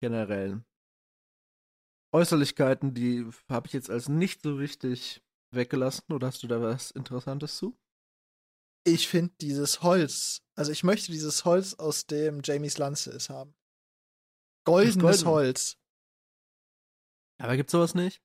generellen 0.00 0.64
Äußerlichkeiten, 2.12 2.92
die 2.92 3.24
habe 3.48 3.68
ich 3.68 3.72
jetzt 3.72 3.90
als 3.90 4.08
nicht 4.08 4.42
so 4.42 4.58
wichtig 4.58 5.22
weggelassen. 5.52 6.12
Oder 6.12 6.26
hast 6.26 6.42
du 6.42 6.48
da 6.48 6.60
was 6.60 6.90
Interessantes 6.90 7.56
zu? 7.56 7.78
Ich 8.84 9.08
finde 9.08 9.34
dieses 9.40 9.82
Holz, 9.82 10.42
also 10.54 10.72
ich 10.72 10.84
möchte 10.84 11.12
dieses 11.12 11.44
Holz, 11.44 11.74
aus 11.74 12.06
dem 12.06 12.40
Jamies 12.42 12.78
Lanze 12.78 13.10
ist, 13.10 13.28
haben. 13.28 13.54
Goldenes 14.64 15.22
golden. 15.22 15.26
Holz. 15.26 15.76
Aber 17.38 17.56
gibt's 17.56 17.72
sowas 17.72 17.94
nicht? 17.94 18.22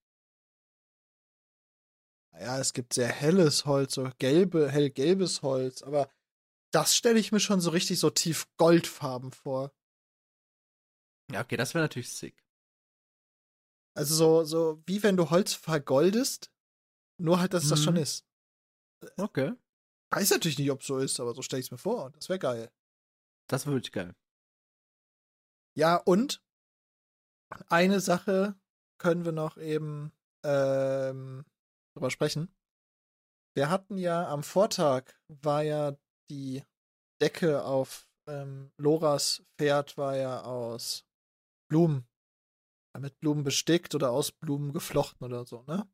Ja, 2.33 2.59
es 2.59 2.73
gibt 2.73 2.93
sehr 2.93 3.07
helles 3.07 3.65
Holz, 3.65 3.93
so 3.95 4.09
gelbe, 4.19 4.69
hellgelbes 4.69 5.41
Holz, 5.41 5.81
aber 5.83 6.09
das 6.71 6.95
stelle 6.95 7.19
ich 7.19 7.31
mir 7.31 7.39
schon 7.39 7.61
so 7.61 7.69
richtig 7.69 7.99
so 7.99 8.09
tief 8.09 8.47
goldfarben 8.57 9.31
vor. 9.31 9.73
Ja, 11.31 11.41
okay, 11.41 11.55
das 11.55 11.73
wäre 11.73 11.85
natürlich 11.85 12.11
sick. 12.11 12.43
Also 13.97 14.13
so, 14.15 14.43
so 14.43 14.83
wie 14.85 15.01
wenn 15.03 15.15
du 15.15 15.29
Holz 15.29 15.53
vergoldest, 15.53 16.51
nur 17.17 17.39
halt, 17.39 17.53
dass 17.53 17.63
es 17.63 17.69
das 17.69 17.79
Mhm. 17.79 17.83
schon 17.83 17.95
ist. 17.95 18.25
Okay. 19.17 19.53
Weiß 20.11 20.31
natürlich 20.31 20.59
nicht, 20.59 20.71
ob 20.71 20.81
es 20.81 20.87
so 20.87 20.97
ist, 20.97 21.19
aber 21.19 21.33
so 21.33 21.41
stelle 21.41 21.59
ich 21.59 21.67
es 21.67 21.71
mir 21.71 21.77
vor. 21.77 22.11
Das 22.11 22.29
wäre 22.29 22.39
geil. 22.39 22.71
Das 23.49 23.65
wäre 23.65 23.75
wirklich 23.75 23.91
geil. 23.91 24.15
Ja, 25.77 25.97
und 25.97 26.41
eine 27.67 27.99
Sache 27.99 28.55
können 28.97 29.25
wir 29.25 29.31
noch 29.31 29.57
eben 29.57 30.11
ähm, 30.43 31.45
drüber 31.93 32.09
sprechen. 32.09 32.53
Wir 33.55 33.69
hatten 33.69 33.97
ja 33.97 34.27
am 34.27 34.43
Vortag 34.43 35.13
war 35.27 35.63
ja 35.63 35.97
die 36.29 36.63
Decke 37.21 37.63
auf 37.63 38.09
ähm, 38.27 38.71
Loras 38.77 39.43
Pferd 39.57 39.97
war 39.97 40.15
ja 40.15 40.41
aus 40.43 41.05
Blumen. 41.69 42.07
Mit 42.97 43.19
Blumen 43.19 43.43
bestickt 43.43 43.93
oder 43.93 44.11
aus 44.11 44.31
Blumen 44.31 44.71
geflochten 44.71 45.25
oder 45.25 45.45
so, 45.45 45.63
ne? 45.63 45.87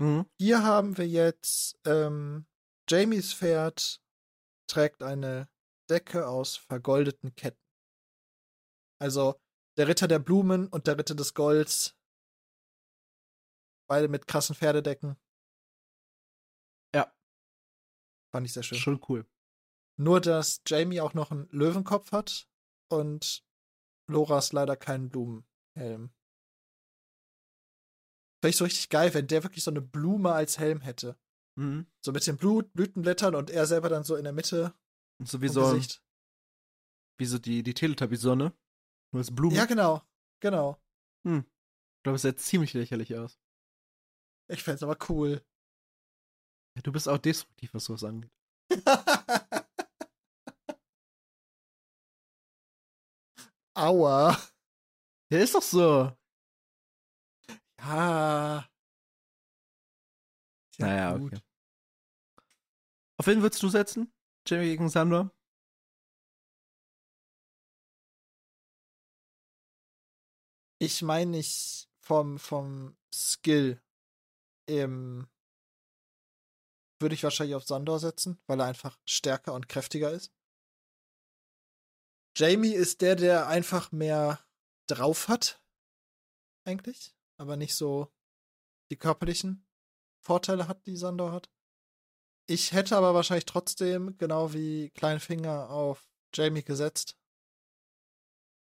Mhm. 0.00 0.26
Hier 0.40 0.62
haben 0.62 0.96
wir 0.96 1.06
jetzt 1.06 1.78
ähm, 1.86 2.46
Jamies 2.92 3.32
Pferd 3.32 4.02
trägt 4.68 5.02
eine 5.02 5.48
Decke 5.88 6.28
aus 6.28 6.56
vergoldeten 6.56 7.34
Ketten. 7.34 7.64
Also 9.00 9.40
der 9.78 9.88
Ritter 9.88 10.08
der 10.08 10.18
Blumen 10.18 10.68
und 10.68 10.86
der 10.86 10.98
Ritter 10.98 11.14
des 11.14 11.32
Golds. 11.32 11.96
Beide 13.88 14.08
mit 14.08 14.26
krassen 14.26 14.54
Pferdedecken. 14.54 15.16
Ja. 16.94 17.10
Fand 18.30 18.46
ich 18.46 18.52
sehr 18.52 18.62
schön. 18.62 18.76
Schon 18.76 19.02
cool. 19.08 19.26
Nur, 19.98 20.20
dass 20.20 20.60
Jamie 20.66 21.00
auch 21.00 21.14
noch 21.14 21.30
einen 21.30 21.48
Löwenkopf 21.48 22.12
hat 22.12 22.46
und 22.90 23.42
Loras 24.06 24.52
leider 24.52 24.76
keinen 24.76 25.08
Blumenhelm. 25.08 26.12
Wäre 28.42 28.50
ich 28.50 28.56
so 28.58 28.64
richtig 28.64 28.90
geil, 28.90 29.14
wenn 29.14 29.28
der 29.28 29.44
wirklich 29.44 29.64
so 29.64 29.70
eine 29.70 29.80
Blume 29.80 30.32
als 30.32 30.58
Helm 30.58 30.82
hätte. 30.82 31.18
Mhm. 31.58 31.86
So 32.04 32.12
mit 32.12 32.26
den 32.26 32.36
Blut, 32.36 32.72
Blütenblättern 32.72 33.34
und 33.34 33.50
er 33.50 33.66
selber 33.66 33.88
dann 33.88 34.04
so 34.04 34.16
in 34.16 34.24
der 34.24 34.32
Mitte. 34.32 34.74
Und 35.18 35.28
so 35.28 35.42
wie 35.42 35.48
so, 35.48 35.72
Gesicht. 35.72 36.02
wie 37.18 37.26
so 37.26 37.38
die, 37.38 37.62
die 37.62 37.74
Teletubby-Sonne. 37.74 38.52
Nur 39.12 39.20
als 39.20 39.34
Blumen. 39.34 39.54
Ja, 39.56 39.66
genau. 39.66 40.02
Genau. 40.40 40.82
Hm. 41.26 41.44
Ich 41.44 42.02
glaube, 42.04 42.16
es 42.16 42.22
sieht 42.22 42.40
ziemlich 42.40 42.72
lächerlich 42.72 43.16
aus. 43.16 43.38
Ich 44.50 44.62
fände 44.62 44.84
aber 44.84 44.96
cool. 45.08 45.44
Ja, 46.76 46.82
du 46.82 46.90
bist 46.92 47.08
auch 47.08 47.18
destruktiv, 47.18 47.74
was 47.74 47.84
sowas 47.84 48.04
angeht. 48.04 48.32
Aua. 53.74 54.36
Ja, 55.30 55.38
ist 55.38 55.54
doch 55.54 55.62
so. 55.62 56.16
Ja. 57.78 58.68
Ja 60.78 60.86
naja, 60.86 61.16
gut. 61.16 61.32
okay. 61.32 61.42
Auf 63.18 63.26
wen 63.26 63.42
würdest 63.42 63.62
du 63.62 63.68
setzen? 63.68 64.12
Jamie 64.46 64.66
gegen 64.66 64.88
Sandor? 64.88 65.30
Ich 70.78 71.02
meine 71.02 71.30
nicht 71.30 71.88
vom, 72.00 72.38
vom 72.38 72.96
Skill 73.14 73.80
im 74.66 75.28
würde 77.00 77.14
ich 77.14 77.22
wahrscheinlich 77.22 77.56
auf 77.56 77.64
Sandor 77.64 77.98
setzen, 77.98 78.40
weil 78.46 78.60
er 78.60 78.66
einfach 78.66 78.98
stärker 79.04 79.54
und 79.54 79.68
kräftiger 79.68 80.10
ist. 80.10 80.32
Jamie 82.36 82.72
ist 82.72 83.02
der, 83.02 83.16
der 83.16 83.48
einfach 83.48 83.92
mehr 83.92 84.40
drauf 84.86 85.28
hat, 85.28 85.62
eigentlich, 86.64 87.14
aber 87.36 87.56
nicht 87.56 87.74
so 87.74 88.10
die 88.90 88.96
körperlichen 88.96 89.66
Vorteile 90.22 90.68
hat, 90.68 90.86
die 90.86 90.96
Sandor 90.96 91.32
hat. 91.32 91.50
Ich 92.48 92.72
hätte 92.72 92.96
aber 92.96 93.14
wahrscheinlich 93.14 93.46
trotzdem, 93.46 94.16
genau 94.18 94.52
wie 94.52 94.90
Kleinfinger, 94.90 95.70
auf 95.70 96.08
Jamie 96.34 96.62
gesetzt. 96.64 97.16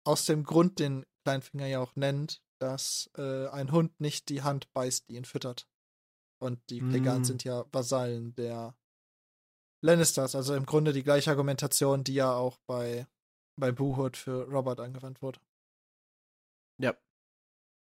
Aus 0.05 0.25
dem 0.25 0.43
Grund, 0.43 0.79
den 0.79 1.05
Kleinfinger 1.23 1.65
ja 1.65 1.79
auch 1.79 1.95
nennt, 1.95 2.43
dass 2.59 3.09
äh, 3.17 3.47
ein 3.47 3.71
Hund 3.71 3.99
nicht 3.99 4.29
die 4.29 4.43
Hand 4.43 4.71
beißt, 4.73 5.09
die 5.09 5.15
ihn 5.15 5.25
füttert. 5.25 5.67
Und 6.41 6.59
die 6.69 6.81
Plegans 6.81 7.27
Mm. 7.27 7.31
sind 7.31 7.43
ja 7.43 7.65
Vasallen 7.71 8.35
der 8.35 8.77
Lannisters. 9.81 10.35
Also 10.35 10.55
im 10.55 10.65
Grunde 10.65 10.93
die 10.93 11.03
gleiche 11.03 11.31
Argumentation, 11.31 12.03
die 12.03 12.13
ja 12.13 12.33
auch 12.33 12.57
bei, 12.67 13.07
bei 13.59 13.71
Boohood 13.71 14.17
für 14.17 14.43
Robert 14.49 14.79
angewandt 14.79 15.21
wurde. 15.21 15.39
Ja. 16.77 16.95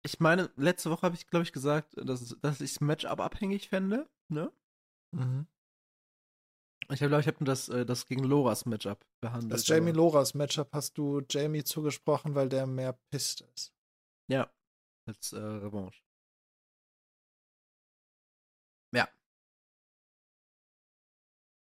Ich 0.05 0.19
meine, 0.19 0.51
letzte 0.55 0.91
Woche 0.91 1.01
habe 1.01 1.15
ich, 1.15 1.25
glaube 1.25 1.41
ich, 1.41 1.51
gesagt, 1.51 1.95
dass, 1.97 2.37
dass 2.39 2.61
ich 2.61 2.73
es 2.73 2.79
Matchup 2.79 3.19
abhängig 3.19 3.69
fände. 3.69 4.07
Ne? 4.27 4.51
Mhm. 5.11 5.47
Ich 6.91 6.99
glaube, 6.99 7.19
ich 7.19 7.25
habe 7.25 7.37
nur 7.39 7.47
das, 7.47 7.69
äh, 7.69 7.87
das 7.87 8.05
gegen 8.05 8.23
Loras 8.23 8.67
Matchup 8.67 9.03
behandelt. 9.19 9.53
Das 9.53 9.67
Jamie 9.67 9.93
Loras 9.93 10.35
Matchup 10.35 10.71
hast 10.73 10.99
du 10.99 11.23
Jamie 11.27 11.63
zugesprochen, 11.63 12.35
weil 12.35 12.49
der 12.49 12.67
mehr 12.67 12.93
pisst 13.09 13.41
ist. 13.55 13.73
Ja. 14.27 14.53
Als 15.07 15.33
äh, 15.33 15.39
Revanche. 15.39 15.99
Ja. 18.93 19.09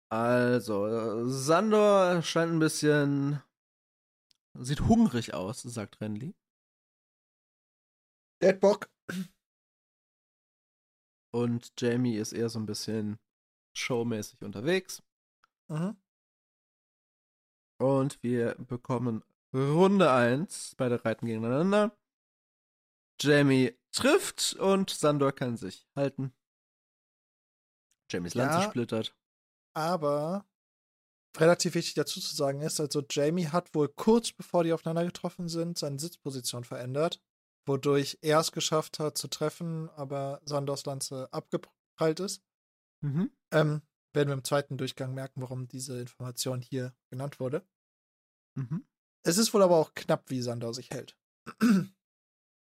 Also, 0.10 1.28
Sandor 1.28 2.22
scheint 2.22 2.54
ein 2.54 2.60
bisschen. 2.60 3.42
Sieht 4.54 4.82
hungrig 4.82 5.34
aus, 5.34 5.64
sagt 5.64 6.02
Renly. 6.02 6.36
Deadbock. 8.42 8.90
Und 11.34 11.74
Jamie 11.80 12.18
ist 12.18 12.34
eher 12.34 12.50
so 12.50 12.60
ein 12.60 12.66
bisschen 12.66 13.20
showmäßig 13.76 14.42
unterwegs. 14.42 15.04
Mhm. 15.70 15.98
Und 17.80 18.22
wir 18.24 18.56
bekommen 18.56 19.24
Runde 19.54 20.12
1. 20.12 20.76
Beide 20.78 21.04
reiten 21.06 21.26
gegeneinander. 21.28 21.96
Jamie 23.22 23.78
trifft 23.92 24.54
und 24.56 24.90
Sandor 24.90 25.32
kann 25.32 25.58
sich 25.58 25.88
halten. 25.96 26.34
Jamies 28.12 28.36
Lanze 28.36 28.60
Ja. 28.60 28.70
splittert. 28.70 29.16
Aber 29.76 30.48
relativ 31.36 31.76
wichtig 31.76 31.94
dazu 31.96 32.20
zu 32.20 32.36
sagen 32.36 32.62
ist, 32.62 32.80
also 32.80 33.04
Jamie 33.10 33.48
hat 33.48 33.76
wohl 33.76 33.90
kurz 33.90 34.32
bevor 34.32 34.64
die 34.64 34.74
aufeinander 34.74 35.06
getroffen 35.06 35.50
sind, 35.50 35.78
seine 35.78 36.00
Sitzposition 36.00 36.64
verändert, 36.64 37.22
wodurch 37.68 38.18
er 38.22 38.40
es 38.40 38.52
geschafft 38.52 39.00
hat 39.00 39.18
zu 39.18 39.28
treffen, 39.28 39.90
aber 39.92 40.42
Sandors 40.46 40.86
Lanze 40.86 41.32
abgeprallt 41.32 42.20
ist. 42.20 42.42
Mhm. 43.02 43.32
Ähm, 43.52 43.82
werden 44.14 44.30
wir 44.30 44.34
im 44.34 44.44
zweiten 44.44 44.78
Durchgang 44.78 45.14
merken, 45.14 45.42
warum 45.42 45.68
diese 45.68 46.00
Information 46.00 46.62
hier 46.62 46.96
genannt 47.10 47.40
wurde. 47.40 47.66
Mhm. 48.56 48.88
Es 49.24 49.38
ist 49.38 49.54
wohl 49.54 49.62
aber 49.62 49.78
auch 49.78 49.94
knapp, 49.94 50.30
wie 50.30 50.42
Sandor 50.42 50.74
sich 50.74 50.90
hält. 50.92 51.18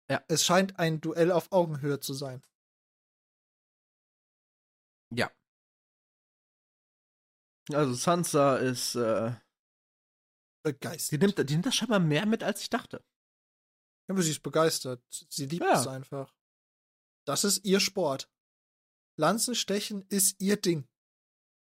Ja. 0.07 0.23
Es 0.27 0.45
scheint 0.45 0.77
ein 0.77 1.01
Duell 1.01 1.31
auf 1.31 1.51
Augenhöhe 1.51 1.99
zu 1.99 2.13
sein. 2.13 2.43
Ja. 5.11 5.31
Also 7.73 7.95
Sansa 7.95 8.57
ist, 8.57 8.93
äh, 8.93 9.33
Begeistert. 10.63 11.11
die 11.11 11.25
nimmt, 11.25 11.49
die 11.49 11.53
nimmt 11.53 11.65
das 11.65 11.75
scheinbar 11.75 11.99
mehr 11.99 12.27
mit, 12.27 12.43
als 12.43 12.61
ich 12.61 12.69
dachte. 12.69 13.03
Ja, 14.07 14.13
aber 14.13 14.21
sie 14.21 14.31
ist 14.31 14.43
begeistert. 14.43 15.03
Sie 15.09 15.45
liebt 15.47 15.63
Ja. 15.63 15.79
es 15.79 15.87
einfach. 15.87 16.33
Das 17.25 17.43
ist 17.43 17.65
ihr 17.65 17.79
Sport. 17.79 18.31
Lanzenstechen 19.17 20.03
ist 20.09 20.39
ihr 20.41 20.57
Ding. 20.57 20.87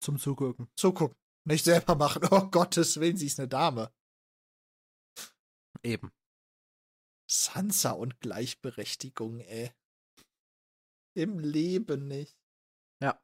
Zum 0.02 0.18
Zugucken. 0.18 0.72
Zugucken. 0.76 1.18
Nicht 1.44 1.66
selber 1.66 1.96
machen. 1.96 2.22
Oh 2.32 2.48
Gottes 2.50 3.00
Willen, 3.00 3.18
sie 3.18 3.28
ist 3.28 3.40
eine 3.40 3.48
Dame. 3.50 3.94
Eben. 5.84 6.12
Sansa 7.30 7.92
und 7.92 8.20
Gleichberechtigung, 8.20 9.40
ey. 9.40 9.72
Im 11.16 11.40
Leben 11.40 12.08
nicht. 12.08 12.38
Ja. 13.02 13.22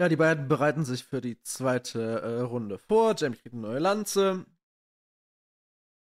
Ja, 0.00 0.08
die 0.08 0.16
beiden 0.16 0.48
bereiten 0.48 0.84
sich 0.84 1.04
für 1.04 1.20
die 1.20 1.40
zweite 1.42 2.20
äh, 2.20 2.40
Runde 2.40 2.78
vor. 2.78 3.14
Jamie 3.16 3.36
kriegt 3.36 3.52
eine 3.52 3.62
neue 3.62 3.78
Lanze. 3.78 4.46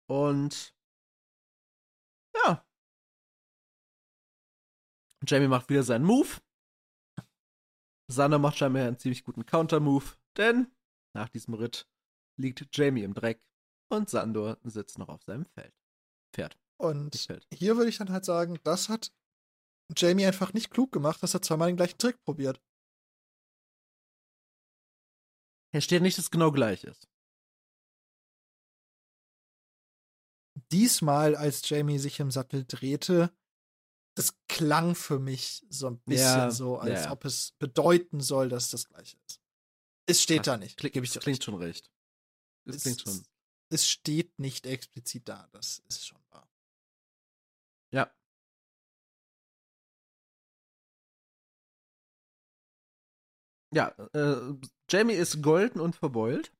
Und 0.09 0.75
ja. 2.35 2.67
Jamie 5.27 5.49
macht 5.49 5.69
wieder 5.69 5.83
seinen 5.83 6.05
Move. 6.05 6.29
Sanna 8.09 8.39
macht 8.39 8.59
scheinbar 8.59 8.87
einen 8.87 8.99
ziemlich 8.99 9.25
guten 9.25 9.47
Counter-Move, 9.47 10.05
denn 10.37 10.71
nach 11.15 11.29
diesem 11.29 11.55
Ritt 11.55 11.89
liegt 12.37 12.67
Jamie 12.77 13.05
im 13.05 13.15
Dreck 13.15 13.43
und 13.89 14.11
Sandor 14.11 14.59
sitzt 14.65 14.99
noch 14.99 15.09
auf 15.09 15.23
seinem 15.23 15.45
Feld. 15.45 15.75
Pferd. 16.35 16.59
Und 16.79 17.15
Feld. 17.15 17.47
hier 17.53 17.77
würde 17.77 17.91
ich 17.91 17.99
dann 17.99 18.11
halt 18.11 18.25
sagen, 18.25 18.59
das 18.65 18.89
hat 18.89 19.13
Jamie 19.97 20.27
einfach 20.27 20.53
nicht 20.53 20.71
klug 20.71 20.93
gemacht, 20.93 21.23
dass 21.23 21.35
er 21.35 21.43
zweimal 21.43 21.69
den 21.69 21.77
gleichen 21.77 21.99
Trick 21.99 22.21
probiert. 22.23 22.61
Hier 25.73 25.81
steht 25.81 26.03
nicht, 26.03 26.19
dass 26.19 26.27
es 26.27 26.31
genau 26.31 26.51
gleich 26.51 26.85
ist. 26.85 27.09
Diesmal, 30.73 31.37
als 31.37 31.69
Jamie 31.69 31.99
sich 31.99 32.19
im 32.19 32.31
Sattel 32.31 32.65
drehte, 32.65 33.31
das 34.17 34.35
klang 34.49 34.95
für 34.95 35.19
mich 35.19 35.65
so 35.69 35.87
ein 35.89 35.99
bisschen 36.01 36.27
Ja, 36.27 36.51
so, 36.51 36.79
als 36.79 37.05
ja, 37.05 37.13
ob 37.13 37.25
es 37.25 37.53
bedeuten 37.59 38.21
soll, 38.21 38.49
dass 38.49 38.65
es 38.65 38.71
das 38.71 38.89
gleiche 38.89 39.17
ist. 39.27 39.41
Es 40.07 40.23
steht 40.23 40.41
Ach, 40.41 40.45
da 40.45 40.57
nicht. 40.57 40.77
Klingt, 40.79 40.95
gebe 40.95 41.07
ich 41.07 41.13
klingt 41.21 41.45
schon 41.45 41.55
recht. 41.55 41.91
Das 42.65 42.77
Es- 42.77 42.83
klingt 42.83 43.01
schon. 43.03 43.23
Es 43.71 43.89
steht 43.89 44.39
nicht 44.39 44.67
explizit 44.67 45.29
da, 45.29 45.49
das 45.53 45.79
ist 45.89 46.07
schon 46.07 46.23
wahr. 46.31 46.47
Ja. 47.91 48.13
Ja, 53.75 53.89
äh, 54.13 54.55
Jamie 54.91 55.15
ist 55.15 55.43
golden 55.43 55.81
und 55.81 55.97
verbeult. 55.97 56.53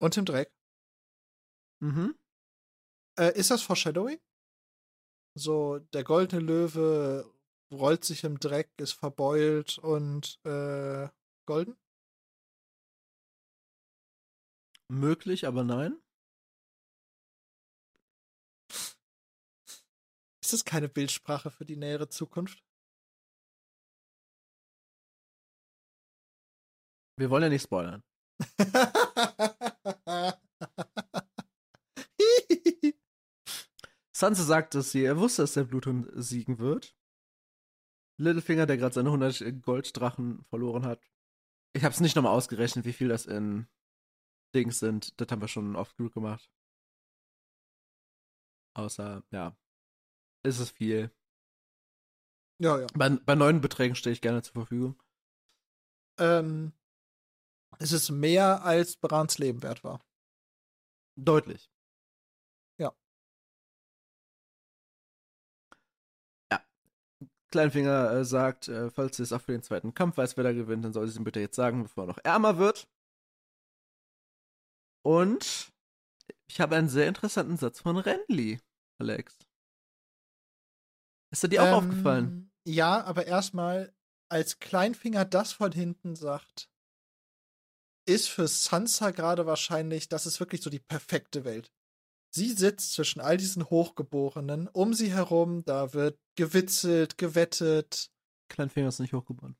Und 0.00 0.16
im 0.18 0.26
Dreck. 0.26 0.52
Mhm. 1.80 2.14
Äh, 3.18 3.38
ist 3.38 3.50
das 3.50 3.62
Foreshadowing? 3.62 4.18
So, 5.36 5.78
der 5.92 6.04
goldene 6.04 6.42
Löwe 6.42 7.32
rollt 7.72 8.04
sich 8.04 8.24
im 8.24 8.38
Dreck, 8.40 8.70
ist 8.78 8.92
verbeult 8.92 9.78
und 9.78 10.40
äh, 10.44 11.08
golden? 11.46 11.76
Möglich, 14.90 15.46
aber 15.46 15.64
nein. 15.64 16.00
Ist 20.42 20.54
das 20.54 20.64
keine 20.64 20.88
Bildsprache 20.88 21.50
für 21.50 21.66
die 21.66 21.76
nähere 21.76 22.08
Zukunft? 22.08 22.64
Wir 27.18 27.30
wollen 27.30 27.42
ja 27.42 27.48
nicht 27.48 27.64
spoilern. 27.64 28.02
Sansa 34.18 34.42
sagt 34.42 34.74
es 34.74 34.90
sie, 34.90 35.04
er 35.04 35.16
wusste, 35.16 35.42
dass 35.42 35.52
der 35.52 35.62
Bluthund 35.62 36.10
siegen 36.12 36.58
wird. 36.58 36.96
Littlefinger, 38.20 38.66
der 38.66 38.76
gerade 38.76 38.92
seine 38.92 39.10
100 39.10 39.62
Golddrachen 39.62 40.44
verloren 40.46 40.84
hat. 40.84 41.00
Ich 41.72 41.84
habe 41.84 41.94
es 41.94 42.00
nicht 42.00 42.16
nochmal 42.16 42.34
ausgerechnet, 42.34 42.84
wie 42.84 42.92
viel 42.92 43.06
das 43.06 43.26
in 43.26 43.68
Dings 44.56 44.80
sind. 44.80 45.20
Das 45.20 45.28
haben 45.30 45.40
wir 45.40 45.46
schon 45.46 45.76
oft 45.76 45.96
genug 45.96 46.14
gemacht. 46.14 46.50
Außer, 48.74 49.22
ja, 49.30 49.56
ist 50.44 50.58
es 50.58 50.72
viel. 50.72 51.12
ja, 52.60 52.80
ja. 52.80 52.86
Bei, 52.94 53.10
bei 53.10 53.36
neuen 53.36 53.60
Beträgen 53.60 53.94
stehe 53.94 54.12
ich 54.12 54.20
gerne 54.20 54.42
zur 54.42 54.54
Verfügung. 54.54 55.00
Ähm, 56.18 56.72
es 57.78 57.92
ist 57.92 58.10
mehr 58.10 58.64
als 58.64 58.96
Brans 58.96 59.38
Leben 59.38 59.62
wert 59.62 59.84
war. 59.84 60.04
Deutlich. 61.16 61.70
Kleinfinger 67.50 68.10
äh, 68.12 68.24
sagt, 68.24 68.68
äh, 68.68 68.90
falls 68.90 69.16
sie 69.16 69.22
es 69.22 69.32
auch 69.32 69.40
für 69.40 69.52
den 69.52 69.62
zweiten 69.62 69.94
Kampf 69.94 70.16
weiß, 70.16 70.36
wer 70.36 70.44
da 70.44 70.52
gewinnt, 70.52 70.84
dann 70.84 70.92
soll 70.92 71.06
sie 71.06 71.12
es 71.12 71.16
ihm 71.16 71.24
bitte 71.24 71.40
jetzt 71.40 71.56
sagen, 71.56 71.82
bevor 71.84 72.04
er 72.04 72.08
noch 72.08 72.18
ärmer 72.24 72.58
wird. 72.58 72.88
Und 75.04 75.72
ich 76.48 76.60
habe 76.60 76.76
einen 76.76 76.88
sehr 76.88 77.08
interessanten 77.08 77.56
Satz 77.56 77.80
von 77.80 77.96
Renly, 77.96 78.60
Alex. 79.00 79.36
Ist 81.32 81.44
er 81.44 81.48
dir 81.48 81.62
auch 81.62 81.66
Ähm, 81.68 81.74
aufgefallen? 81.74 82.50
Ja, 82.66 83.02
aber 83.04 83.26
erstmal, 83.26 83.94
als 84.30 84.58
Kleinfinger 84.58 85.24
das 85.24 85.52
von 85.52 85.72
hinten 85.72 86.16
sagt, 86.16 86.70
ist 88.06 88.28
für 88.28 88.48
Sansa 88.48 89.10
gerade 89.10 89.46
wahrscheinlich, 89.46 90.08
das 90.08 90.26
ist 90.26 90.40
wirklich 90.40 90.62
so 90.62 90.70
die 90.70 90.80
perfekte 90.80 91.44
Welt. 91.44 91.70
Sie 92.30 92.52
sitzt 92.52 92.92
zwischen 92.92 93.20
all 93.20 93.36
diesen 93.36 93.70
Hochgeborenen, 93.70 94.68
um 94.68 94.92
sie 94.92 95.12
herum, 95.12 95.64
da 95.64 95.92
wird 95.94 96.20
gewitzelt, 96.36 97.18
gewettet. 97.18 98.12
Kleinfinger 98.48 98.88
ist 98.88 99.00
nicht 99.00 99.14
hochgeboren. 99.14 99.56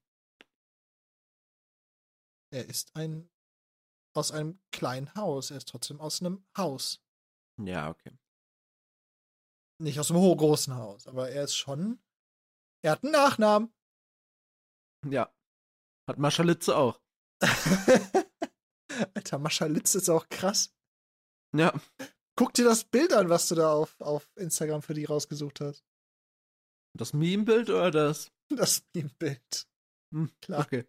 Er 2.51 2.67
ist 2.69 2.95
ein 2.95 3.31
aus 4.15 4.33
einem 4.33 4.61
kleinen 4.73 5.15
Haus, 5.15 5.51
er 5.51 5.59
ist 5.59 5.69
trotzdem 5.69 6.01
aus 6.01 6.21
einem 6.21 6.47
Haus. 6.57 7.03
Ja, 7.61 7.91
okay. 7.91 8.19
Nicht 9.81 10.01
aus 10.01 10.11
einem 10.11 10.21
großen 10.21 10.75
Haus, 10.75 11.07
aber 11.07 11.31
er 11.31 11.45
ist 11.45 11.55
schon. 11.55 12.03
Er 12.83 12.93
hat 12.93 13.05
einen 13.05 13.13
Nachnamen. 13.13 13.73
Ja. 15.07 15.33
Hat 16.09 16.19
Maschalitze 16.19 16.77
auch. 16.77 17.01
Alter, 19.15 19.39
Mascha 19.39 19.67
Litz 19.67 19.95
ist 19.95 20.09
auch 20.09 20.29
krass. 20.29 20.75
Ja. 21.55 21.73
Guck 22.39 22.55
dir 22.55 22.65
das 22.65 22.85
Bild 22.85 23.13
an, 23.13 23.29
was 23.29 23.49
du 23.49 23.57
da 23.57 23.73
auf, 23.73 24.01
auf 24.01 24.31
Instagram 24.37 24.81
für 24.81 24.95
die 24.95 25.07
rausgesucht 25.07 25.61
hast. 25.61 25.85
Das 26.97 27.13
Meme-Bild 27.13 27.69
oder 27.69 27.91
das? 27.91 28.31
Das 28.49 28.85
Meme-Bild. 28.95 29.67
Hm, 30.15 30.31
Klar. 30.41 30.61
Okay. 30.61 30.87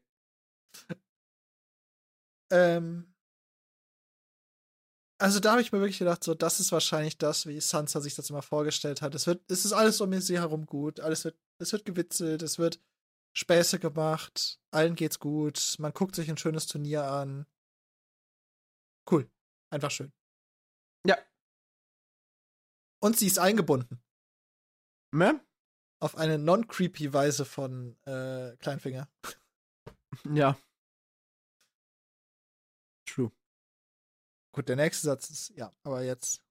Ähm, 2.52 3.16
also 5.20 5.40
da 5.40 5.54
habe 5.54 5.62
ich 5.62 5.72
mir 5.72 5.80
wirklich 5.80 5.98
gedacht, 5.98 6.24
so, 6.24 6.36
das 6.36 6.60
ist 6.60 6.72
wahrscheinlich 6.72 7.18
das, 7.18 7.48
wie 7.48 7.60
Sansa 7.60 8.00
sich 8.00 8.14
das 8.14 8.30
immer 8.30 8.44
vorgestellt 8.44 9.02
hat. 9.02 9.16
Es 9.16 9.26
wird, 9.26 9.44
es 9.52 9.66
ist 9.66 9.74
alles 9.74 10.02
um 10.02 10.14
sie 10.22 10.38
herum 10.38 10.68
gut, 10.68 11.00
alles 11.00 11.26
wird, 11.26 11.36
es 11.60 11.72
wird 11.72 11.84
gewitzelt, 11.84 12.44
es 12.44 12.60
wird 12.60 12.80
Späße 13.36 13.80
gemacht, 13.80 14.60
allen 14.72 14.94
geht's 14.94 15.18
gut, 15.18 15.76
man 15.80 15.94
guckt 15.94 16.14
sich 16.16 16.30
ein 16.30 16.38
schönes 16.38 16.68
Turnier 16.68 17.06
an. 17.06 17.48
Cool. 19.10 19.28
Einfach 19.72 19.90
schön. 19.90 20.12
Und 23.00 23.18
sie 23.18 23.28
ist 23.28 23.40
eingebunden. 23.40 24.02
Mehr? 25.12 25.40
Auf 26.00 26.16
eine 26.16 26.38
non-creepy 26.38 27.14
Weise 27.14 27.46
von 27.46 27.98
äh, 28.06 28.56
Kleinfinger. 28.58 29.10
Ja. 30.26 30.58
True. 33.06 33.32
Gut, 34.52 34.68
der 34.68 34.76
nächste 34.76 35.06
Satz 35.06 35.30
ist, 35.30 35.50
ja, 35.50 35.72
aber 35.84 36.02
jetzt. 36.04 36.44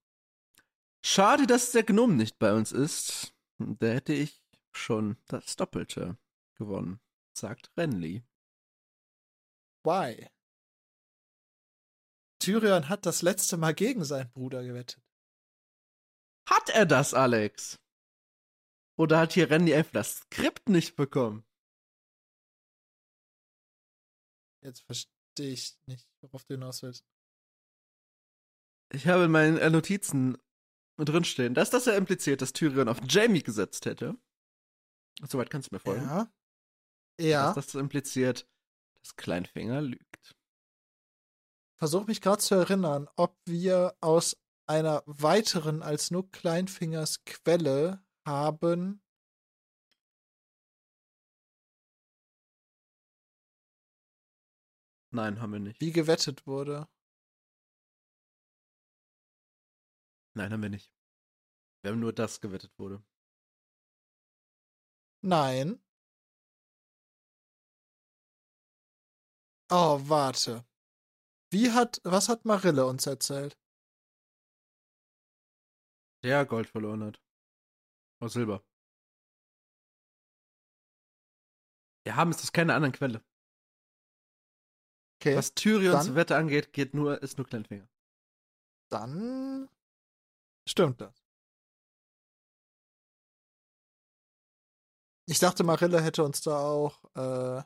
Schade, 1.05 1.45
dass 1.45 1.71
der 1.71 1.83
Gnome 1.83 2.13
nicht 2.13 2.39
bei 2.39 2.53
uns 2.53 2.71
ist. 2.71 3.33
Da 3.57 3.87
hätte 3.87 4.13
ich 4.13 4.41
schon 4.71 5.17
das 5.27 5.57
Doppelte 5.57 6.17
gewonnen, 6.55 7.01
sagt 7.33 7.69
Renly. 7.77 8.23
Why? 9.83 10.29
Tyrion 12.39 12.87
hat 12.87 13.05
das 13.05 13.21
letzte 13.21 13.57
Mal 13.57 13.73
gegen 13.73 14.05
seinen 14.05 14.31
Bruder 14.31 14.63
gewettet. 14.63 15.01
Hat 16.49 16.69
er 16.69 16.85
das, 16.85 17.13
Alex? 17.13 17.79
Oder 18.97 19.19
hat 19.19 19.33
hier 19.33 19.49
Renly 19.49 19.73
einfach 19.73 19.93
das 19.93 20.17
Skript 20.17 20.67
nicht 20.67 20.95
bekommen? 20.95 21.45
Jetzt 24.61 24.81
verstehe 24.81 25.53
ich 25.53 25.77
nicht, 25.85 26.09
worauf 26.21 26.43
du 26.45 26.55
hinaus 26.55 26.81
willst. 26.81 27.05
Ich 28.91 29.07
habe 29.07 29.25
in 29.25 29.31
meinen 29.31 29.57
äh, 29.57 29.69
Notizen 29.69 30.37
drinstehen, 30.97 31.53
dass 31.53 31.69
das 31.69 31.85
ja 31.85 31.93
impliziert, 31.93 32.41
dass 32.41 32.51
Tyrion 32.51 32.89
auf 32.89 32.99
Jamie 33.07 33.43
gesetzt 33.43 33.85
hätte. 33.85 34.17
Soweit 35.21 35.49
kannst 35.49 35.71
du 35.71 35.75
mir 35.75 35.79
folgen. 35.79 36.03
Ja. 36.03 36.33
Ja. 37.19 37.53
Dass 37.53 37.67
das 37.67 37.75
impliziert, 37.75 38.49
dass 38.95 39.15
Kleinfinger 39.15 39.81
lügt. 39.81 40.35
Versuch 41.77 42.07
mich 42.07 42.21
gerade 42.21 42.41
zu 42.41 42.55
erinnern, 42.55 43.07
ob 43.15 43.37
wir 43.45 43.95
aus 44.01 44.35
einer 44.69 45.03
weiteren 45.07 45.81
als 45.81 46.11
nur 46.11 46.29
Kleinfingers 46.29 47.25
Quelle 47.25 48.05
haben. 48.23 49.01
Nein, 55.11 55.41
haben 55.41 55.53
wir 55.53 55.59
nicht. 55.59 55.81
wie 55.81 55.91
gewettet 55.91 56.45
wurde. 56.45 56.87
Nein, 60.35 60.53
haben 60.53 60.61
wir 60.61 60.69
nicht. 60.69 60.93
Wir 61.81 61.91
haben 61.91 61.99
nur 61.99 62.13
das 62.13 62.39
gewettet 62.39 62.77
wurde. 62.77 63.03
Nein. 65.21 65.81
Oh, 69.71 69.99
warte. 70.03 70.63
Wie 71.49 71.71
hat, 71.71 71.99
was 72.03 72.29
hat 72.29 72.45
Marille 72.45 72.85
uns 72.85 73.07
erzählt? 73.07 73.57
Der 76.23 76.45
Gold 76.45 76.67
verloren 76.67 77.03
hat. 77.03 77.21
Aus 78.21 78.33
Silber. 78.33 78.63
Wir 82.05 82.15
haben 82.15 82.31
es 82.31 82.41
aus 82.41 82.51
keiner 82.51 82.75
anderen 82.75 82.93
Quelle. 82.93 83.23
Okay, 85.21 85.35
Was 85.35 85.53
Tyrions 85.53 86.05
dann- 86.07 86.15
Wette 86.15 86.35
angeht, 86.37 86.73
geht 86.73 86.93
nur, 86.93 87.21
ist 87.21 87.37
nur 87.37 87.45
Kleinfinger. 87.47 87.87
dann 88.91 89.69
stimmt 90.67 90.99
das. 91.01 91.23
Ich 95.27 95.37
dachte, 95.39 95.63
Marille 95.63 96.01
hätte 96.01 96.23
uns 96.23 96.41
da 96.41 96.57
auch 96.59 97.03
äh, 97.15 97.63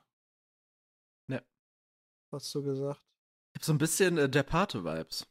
Ja. 1.34 1.42
was 2.32 2.50
zu 2.50 2.62
gesagt. 2.62 3.02
Ich 3.54 3.60
hab 3.60 3.64
so 3.64 3.72
ein 3.74 3.78
bisschen 3.78 4.18
äh, 4.18 4.30
der 4.30 4.44
Pate-Vibes. 4.44 5.28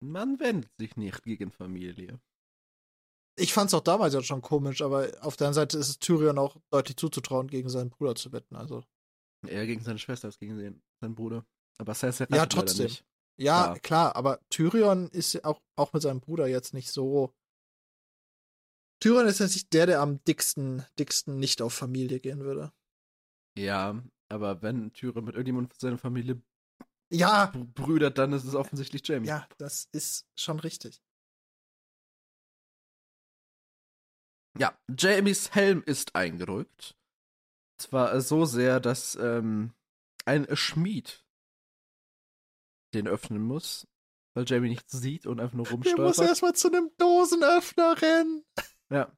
Man 0.00 0.38
wendet 0.38 0.70
sich 0.78 0.96
nicht 0.96 1.22
gegen 1.24 1.50
Familie. 1.50 2.20
Ich 3.36 3.52
fand's 3.52 3.74
auch 3.74 3.80
damals 3.82 4.14
ja 4.14 4.22
schon 4.22 4.42
komisch, 4.42 4.82
aber 4.82 5.10
auf 5.20 5.36
der 5.36 5.48
anderen 5.48 5.54
Seite 5.54 5.78
ist 5.78 5.88
es 5.88 5.98
Tyrion 5.98 6.38
auch 6.38 6.56
deutlich 6.70 6.96
zuzutrauen, 6.96 7.46
gegen 7.48 7.68
seinen 7.68 7.90
Bruder 7.90 8.14
zu 8.14 8.32
wetten. 8.32 8.56
Also 8.56 8.82
Eher 9.46 9.66
gegen 9.66 9.82
seine 9.82 9.98
Schwester 10.00 10.26
als 10.26 10.38
gegen 10.38 10.58
den, 10.58 10.82
seinen 11.00 11.14
Bruder. 11.14 11.46
Aber 11.78 11.94
Cersei 11.94 12.26
Ja, 12.30 12.42
rettet 12.42 12.54
leider 12.54 12.66
trotzdem. 12.66 12.86
Nicht. 12.86 13.04
Ja, 13.40 13.62
Klar. 13.62 13.78
klar, 13.78 14.16
aber 14.16 14.40
Tyrion 14.50 15.08
ist 15.10 15.32
ja 15.34 15.44
auch, 15.44 15.62
auch 15.76 15.92
mit 15.92 16.02
seinem 16.02 16.20
Bruder 16.20 16.48
jetzt 16.48 16.74
nicht 16.74 16.90
so. 16.90 17.32
Tyrion 19.00 19.28
ist 19.28 19.38
jetzt 19.38 19.54
nicht 19.54 19.72
der, 19.72 19.86
der 19.86 20.00
am 20.00 20.22
dicksten, 20.24 20.84
dicksten 20.98 21.38
nicht 21.38 21.62
auf 21.62 21.72
Familie 21.72 22.18
gehen 22.18 22.40
würde. 22.40 22.72
Ja, 23.56 24.02
aber 24.28 24.60
wenn 24.62 24.92
Tyrion 24.92 25.24
mit 25.24 25.36
irgendjemandem 25.36 25.70
von 25.70 25.78
seiner 25.78 25.98
Familie 25.98 26.42
Ja, 27.10 27.46
br- 27.46 27.64
brüdert, 27.64 28.18
dann 28.18 28.32
ist 28.32 28.44
es 28.44 28.54
offensichtlich 28.54 29.06
Jamie. 29.06 29.28
ja, 29.28 29.48
das 29.58 29.88
ist 29.92 30.26
schon 30.38 30.60
richtig. 30.60 31.00
Ja, 34.58 34.76
Jamies 34.98 35.54
Helm 35.54 35.82
ist 35.86 36.14
eingerückt. 36.16 36.96
Zwar 37.80 38.20
so 38.20 38.44
sehr, 38.44 38.80
dass 38.80 39.14
ähm, 39.16 39.72
ein 40.24 40.46
Schmied 40.56 41.24
den 42.94 43.06
öffnen 43.06 43.42
muss, 43.42 43.86
weil 44.34 44.44
Jamie 44.48 44.68
nichts 44.68 44.92
sieht 44.92 45.26
und 45.26 45.38
einfach 45.40 45.54
nur 45.54 45.66
Der 45.66 45.76
muss 45.76 45.86
rumstolpert. 45.86 46.18
erstmal 46.28 46.54
zu 46.54 46.68
einem 46.68 46.90
Dosenöffner 46.98 48.00
rennen. 48.02 48.44
Ja. 48.90 49.12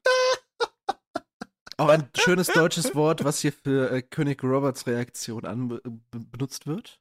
Auch 1.78 1.88
ein 1.88 2.10
schönes 2.18 2.48
deutsches 2.48 2.94
Wort, 2.94 3.24
was 3.24 3.40
hier 3.40 3.52
für 3.54 3.90
äh, 3.90 4.02
König 4.02 4.42
Roberts 4.42 4.86
Reaktion 4.86 5.46
an 5.46 5.68
be 5.68 5.80
benutzt 6.10 6.66
wird. 6.66 7.00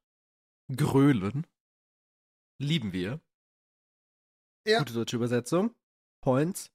Grölen. 0.76 1.48
Lieben 2.62 2.92
wir. 2.94 3.22
Ja. 4.68 4.80
Gute 4.80 4.94
deutsche 4.94 5.16
Übersetzung. 5.16 5.76
Points. 6.22 6.72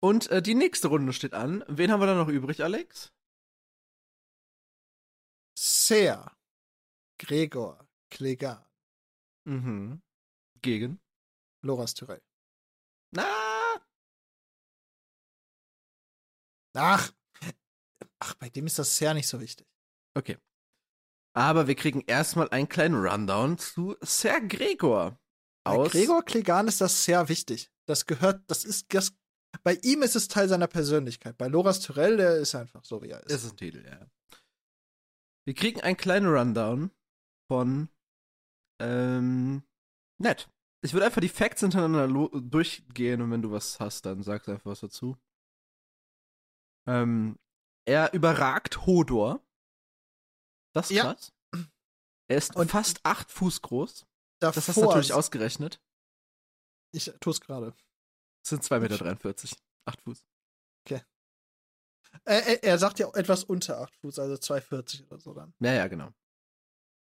Und 0.00 0.28
äh, 0.30 0.42
die 0.42 0.54
nächste 0.54 0.88
Runde 0.88 1.12
steht 1.12 1.32
an. 1.34 1.64
Wen 1.68 1.90
haben 1.90 2.00
wir 2.00 2.06
da 2.06 2.14
noch 2.14 2.28
übrig, 2.28 2.62
Alex? 2.62 3.12
Ser, 5.58 6.36
Gregor, 7.18 7.86
Clegane, 8.10 8.66
Mhm. 9.46 10.02
Gegen. 10.60 11.00
Loras 11.62 11.94
Tyrell. 11.94 12.22
Na, 13.12 13.24
Ach, 16.74 17.12
ach, 18.18 18.34
bei 18.36 18.48
dem 18.48 18.66
ist 18.66 18.78
das 18.78 18.96
Ser 18.96 19.12
nicht 19.14 19.28
so 19.28 19.40
wichtig. 19.40 19.66
okay. 20.16 20.38
Aber 21.34 21.66
wir 21.66 21.74
kriegen 21.74 22.02
erstmal 22.06 22.48
einen 22.50 22.68
kleinen 22.68 22.94
Rundown 22.94 23.58
zu 23.58 23.96
Ser 24.02 24.40
Gregor. 24.40 25.18
Bei 25.64 25.72
Aus 25.72 25.92
Gregor 25.92 26.24
Clegane 26.24 26.68
ist 26.68 26.80
das 26.80 27.04
sehr 27.04 27.28
wichtig. 27.28 27.70
Das 27.86 28.06
gehört, 28.06 28.42
das 28.48 28.64
ist, 28.64 28.92
das, 28.92 29.14
bei 29.62 29.78
ihm 29.82 30.02
ist 30.02 30.16
es 30.16 30.28
Teil 30.28 30.48
seiner 30.48 30.66
Persönlichkeit. 30.66 31.38
Bei 31.38 31.46
Loras 31.48 31.80
Tyrell, 31.80 32.16
der 32.16 32.36
ist 32.36 32.54
einfach 32.54 32.84
so, 32.84 33.02
wie 33.02 33.10
er 33.10 33.20
ist. 33.20 33.30
Das 33.30 33.44
ist 33.44 33.52
ein 33.52 33.56
Titel, 33.56 33.84
ja. 33.84 34.06
Wir 35.44 35.54
kriegen 35.54 35.80
einen 35.80 35.96
kleinen 35.96 36.26
Rundown 36.26 36.90
von 37.48 37.88
ähm, 38.80 39.62
Ned. 40.18 40.48
Ich 40.84 40.92
würde 40.92 41.06
einfach 41.06 41.20
die 41.20 41.28
Facts 41.28 41.60
hintereinander 41.60 42.08
durchgehen 42.40 43.22
und 43.22 43.30
wenn 43.30 43.42
du 43.42 43.50
was 43.52 43.78
hast, 43.78 44.04
dann 44.04 44.22
sagst 44.22 44.48
einfach 44.48 44.70
was 44.70 44.80
dazu. 44.80 45.16
Ähm, 46.88 47.38
er 47.86 48.12
überragt 48.12 48.86
Hodor. 48.86 49.44
Das 50.72 50.90
ist 50.90 50.96
Ja. 50.96 51.12
krass. 51.14 51.32
Er 52.28 52.36
ist 52.38 52.56
Und- 52.56 52.70
fast 52.70 53.00
acht 53.04 53.30
Fuß 53.30 53.60
groß. 53.62 54.06
Davor, 54.40 54.54
Das 54.54 54.68
hast 54.68 54.76
du 54.76 54.84
natürlich 54.84 55.12
ausgerechnet. 55.12 55.80
ich 56.92 57.12
tue 57.20 57.32
es 57.32 57.40
gerade. 57.40 57.74
Das 58.42 58.50
sind 58.50 58.64
2,43 58.64 59.50
Meter. 59.52 59.62
Acht 59.86 60.00
Fuß. 60.02 60.24
Er, 62.24 62.46
er, 62.46 62.62
er 62.62 62.78
sagt 62.78 62.98
ja 62.98 63.06
auch 63.06 63.14
etwas 63.14 63.42
unter 63.44 63.80
8 63.80 63.96
Fuß, 63.96 64.18
also 64.18 64.34
2,40 64.36 65.06
oder 65.06 65.18
so 65.18 65.32
dann. 65.32 65.54
Ja, 65.60 65.72
ja, 65.72 65.86
genau. 65.88 66.12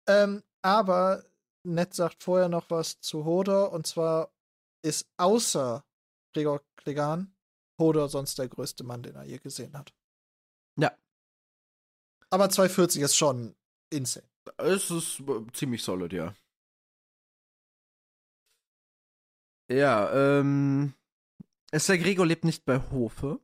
Ähm, 0.09 0.43
aber 0.62 1.24
Ned 1.64 1.94
sagt 1.94 2.22
vorher 2.22 2.48
noch 2.48 2.70
was 2.70 3.01
zu 3.01 3.24
Hodor 3.24 3.72
und 3.72 3.86
zwar 3.89 4.32
ist 4.82 5.09
außer 5.16 5.85
Gregor 6.32 6.60
Clegane 6.76 7.32
Hodor 7.81 8.09
sonst 8.09 8.39
der 8.39 8.48
größte 8.48 8.85
Mann, 8.85 9.02
den 9.02 9.16
er 9.16 9.24
je 9.24 9.39
gesehen 9.39 9.76
hat. 9.76 9.93
Aber 12.35 12.47
2,40 12.47 13.01
ist 13.01 13.15
schon 13.15 13.55
insane. 13.90 14.27
Es 14.56 14.90
ist 14.90 15.20
äh, 15.20 15.47
ziemlich 15.52 15.85
solid, 15.85 16.12
ja. 16.12 16.35
Ja, 19.70 20.12
ähm. 20.40 20.94
Esther 21.70 21.97
Gregor 21.97 22.27
lebt 22.27 22.43
nicht 22.43 22.65
bei 22.65 22.81
Hofe. 22.90 23.39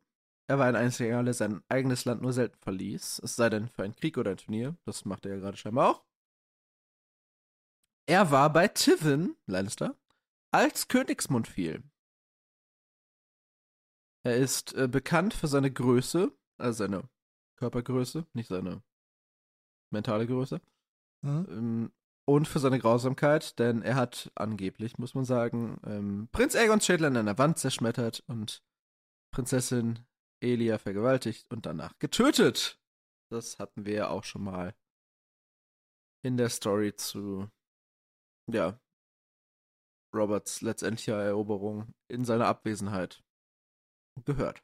Er 0.49 0.59
war 0.59 0.67
ein 0.67 0.75
einziger, 0.75 1.23
der 1.23 1.35
sein 1.35 1.62
eigenes 1.69 2.05
Land 2.05 2.21
nur 2.21 2.33
selten 2.33 2.59
verließ. 2.59 3.21
Es 3.23 3.37
sei 3.37 3.49
denn 3.49 3.69
für 3.69 3.85
einen 3.85 3.95
Krieg 3.95 4.19
oder 4.19 4.33
ein 4.33 4.39
Turnier. 4.39 4.77
Das 4.85 5.05
macht 5.05 5.25
er 5.25 5.35
ja 5.35 5.39
gerade 5.39 5.57
scheinbar 5.57 5.91
auch. 5.91 6.05
Er 8.09 8.33
war 8.33 8.53
bei 8.53 8.67
Tivin, 8.67 9.37
Lannister, 9.47 9.97
als 10.51 10.89
Königsmund 10.89 11.47
fiel. 11.47 11.85
Er 14.25 14.37
ist 14.37 14.75
äh, 14.75 14.89
bekannt 14.89 15.33
für 15.33 15.47
seine 15.47 15.71
Größe, 15.71 16.37
also 16.59 16.77
seine 16.77 17.09
Körpergröße, 17.61 18.27
nicht 18.32 18.49
seine 18.49 18.82
mentale 19.93 20.27
Größe. 20.27 20.61
Mhm. 21.23 21.47
Ähm, 21.51 21.93
und 22.27 22.47
für 22.47 22.61
seine 22.61 22.78
Grausamkeit, 22.78 23.59
denn 23.59 23.82
er 23.82 23.97
hat 23.97 24.31
angeblich, 24.35 24.99
muss 24.99 25.15
man 25.15 25.24
sagen, 25.24 25.81
ähm, 25.85 26.28
Prinz 26.32 26.55
Aegons 26.55 26.87
Schädel 26.87 27.07
an 27.07 27.16
einer 27.16 27.39
Wand 27.39 27.59
zerschmettert 27.59 28.23
und 28.28 28.62
Prinzessin 29.32 30.07
Elia 30.41 30.78
vergewaltigt 30.78 31.53
und 31.53 31.66
danach 31.66 31.99
getötet. 31.99 32.81
Das 33.31 33.59
hatten 33.59 33.85
wir 33.85 33.95
ja 33.95 34.09
auch 34.09 34.24
schon 34.24 34.45
mal 34.45 34.74
in 36.23 36.37
der 36.37 36.49
Story 36.51 36.95
zu, 36.95 37.51
ja, 38.51 38.78
Roberts 40.15 40.61
letztendlicher 40.61 41.23
Eroberung 41.23 41.95
in 42.09 42.24
seiner 42.24 42.47
Abwesenheit 42.47 43.23
gehört. 44.24 44.62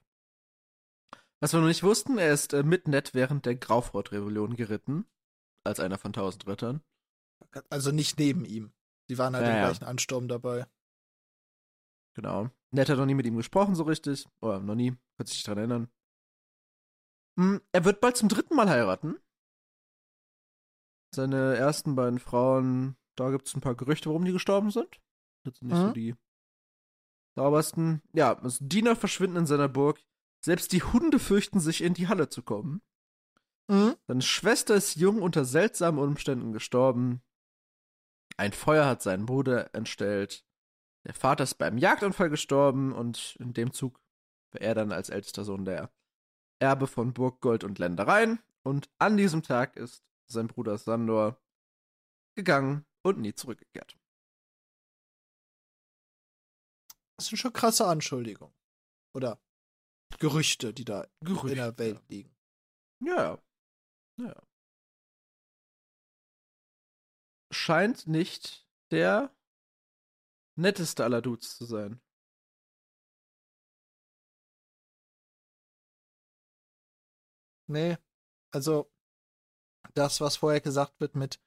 Was 1.41 1.53
wir 1.53 1.61
noch 1.61 1.67
nicht 1.69 1.83
wussten, 1.83 2.19
er 2.19 2.33
ist 2.33 2.53
äh, 2.55 2.63
mit 2.63 2.89
Ned 2.89 3.13
während 3.15 3.45
der 3.47 3.57
Graufrot-Rebellion 3.57 4.57
geritten, 4.57 5.07
als 5.65 5.81
einer 5.81 5.99
von 5.99 6.13
tausend 6.13 6.47
Rittern. 6.47 6.83
Also 7.71 7.93
nicht 7.93 8.19
neben 8.19 8.45
ihm. 8.45 8.73
Die 9.09 9.19
waren 9.19 9.37
halt 9.37 9.47
Ja, 9.47 9.53
im 9.57 9.59
gleichen 9.65 9.85
Ansturm 9.85 10.29
dabei. 10.29 10.67
Genau. 12.15 12.49
Ned 12.71 12.89
hat 12.89 12.97
noch 12.99 13.07
nie 13.07 13.15
mit 13.15 13.27
ihm 13.27 13.37
gesprochen, 13.37 13.75
so 13.75 13.83
richtig. 13.85 14.27
Oder 14.41 14.61
noch 14.61 14.75
nie. 14.75 14.97
Kann 15.17 15.27
sich 15.27 15.37
nicht 15.37 15.47
dran 15.47 15.59
erinnern. 15.59 15.89
Hm, 17.39 17.61
er 17.73 17.85
wird 17.85 18.01
bald 18.01 18.17
zum 18.17 18.29
dritten 18.31 18.57
Mal 18.57 18.69
heiraten. 18.71 19.17
Seine 21.15 21.57
ersten 21.57 21.95
beiden 21.95 22.19
Frauen, 22.19 22.97
da 23.15 23.31
gibt 23.31 23.47
es 23.49 23.55
ein 23.55 23.61
paar 23.61 23.75
Gerüchte, 23.75 24.09
warum 24.09 24.25
die 24.25 24.33
gestorben 24.33 24.71
sind. 24.71 25.01
Das 25.45 25.59
sind 25.59 25.69
nicht 25.69 25.77
so 25.79 25.89
Mhm. 25.89 25.95
die 25.95 26.15
saubersten. 27.37 28.03
Ja, 28.13 28.41
Diener 28.61 28.97
verschwinden 28.97 29.37
in 29.37 29.47
seiner 29.47 29.69
Burg. 29.69 30.03
Selbst 30.45 30.73
die 30.73 30.83
Hunde 30.83 31.19
fürchten 31.19 31.61
sich, 31.61 31.83
in 31.83 31.95
die 31.95 32.09
Halle 32.09 32.29
zu 32.29 32.43
kommen. 32.43 32.83
Mhm. 33.69 33.97
Seine 34.07 34.23
Schwester 34.23 34.75
ist 34.75 34.97
jung 34.97 35.23
unter 35.23 35.45
seltsamen 35.45 36.01
Umständen 36.01 36.53
gestorben. 36.53 37.23
Ein 38.37 38.53
Feuer 38.53 38.87
hat 38.87 39.03
seinen 39.03 39.27
Bruder 39.27 39.75
entstellt. 39.75 40.45
Der 41.05 41.15
Vater 41.15 41.45
ist 41.45 41.55
beim 41.55 41.79
Jagdunfall 41.79 42.31
gestorben 42.31 42.93
und 42.93 43.37
in 43.39 43.55
dem 43.55 43.73
Zug 43.73 44.01
war 44.53 44.61
er 44.61 44.75
dann 44.75 44.93
als 44.93 45.09
ältester 45.09 45.45
Sohn 45.45 45.65
der 45.65 45.91
Erbe 46.59 46.87
von 46.87 47.13
Burg, 47.13 47.41
Gold 47.41 47.65
und 47.65 47.79
Ländereien. 47.79 48.41
Und 48.63 48.91
an 48.99 49.17
diesem 49.17 49.43
Tag 49.43 49.77
ist 49.77 50.05
sein 50.27 50.49
Bruder 50.49 50.79
Sandor 50.79 51.41
gegangen 52.35 52.85
und 53.03 53.19
nie 53.19 53.35
zurückgekehrt. 53.35 53.97
Das 57.17 57.27
sind 57.27 57.39
schon 57.39 57.53
krasse 57.53 57.87
Anschuldigungen. 57.87 58.55
Oder 59.15 59.41
Gerüchte, 60.19 60.73
die 60.73 60.85
da 60.85 61.05
in 61.21 61.27
Gerüchte. 61.27 61.55
der 61.57 61.79
Welt 61.79 62.09
liegen. 62.09 62.35
Ja. 63.01 63.39
Ja. 64.19 64.43
Scheint 67.53 68.07
nicht 68.07 68.67
der 68.91 69.35
netteste 70.57 71.05
aller 71.05 71.21
Dudes 71.23 71.57
zu 71.57 71.65
sein. 71.67 72.01
Nee. 77.69 77.97
Also, 78.55 78.91
das, 79.95 80.21
was 80.21 80.37
vorher 80.37 80.61
gesagt 80.61 81.01
wird 81.01 81.15
mit 81.15 81.41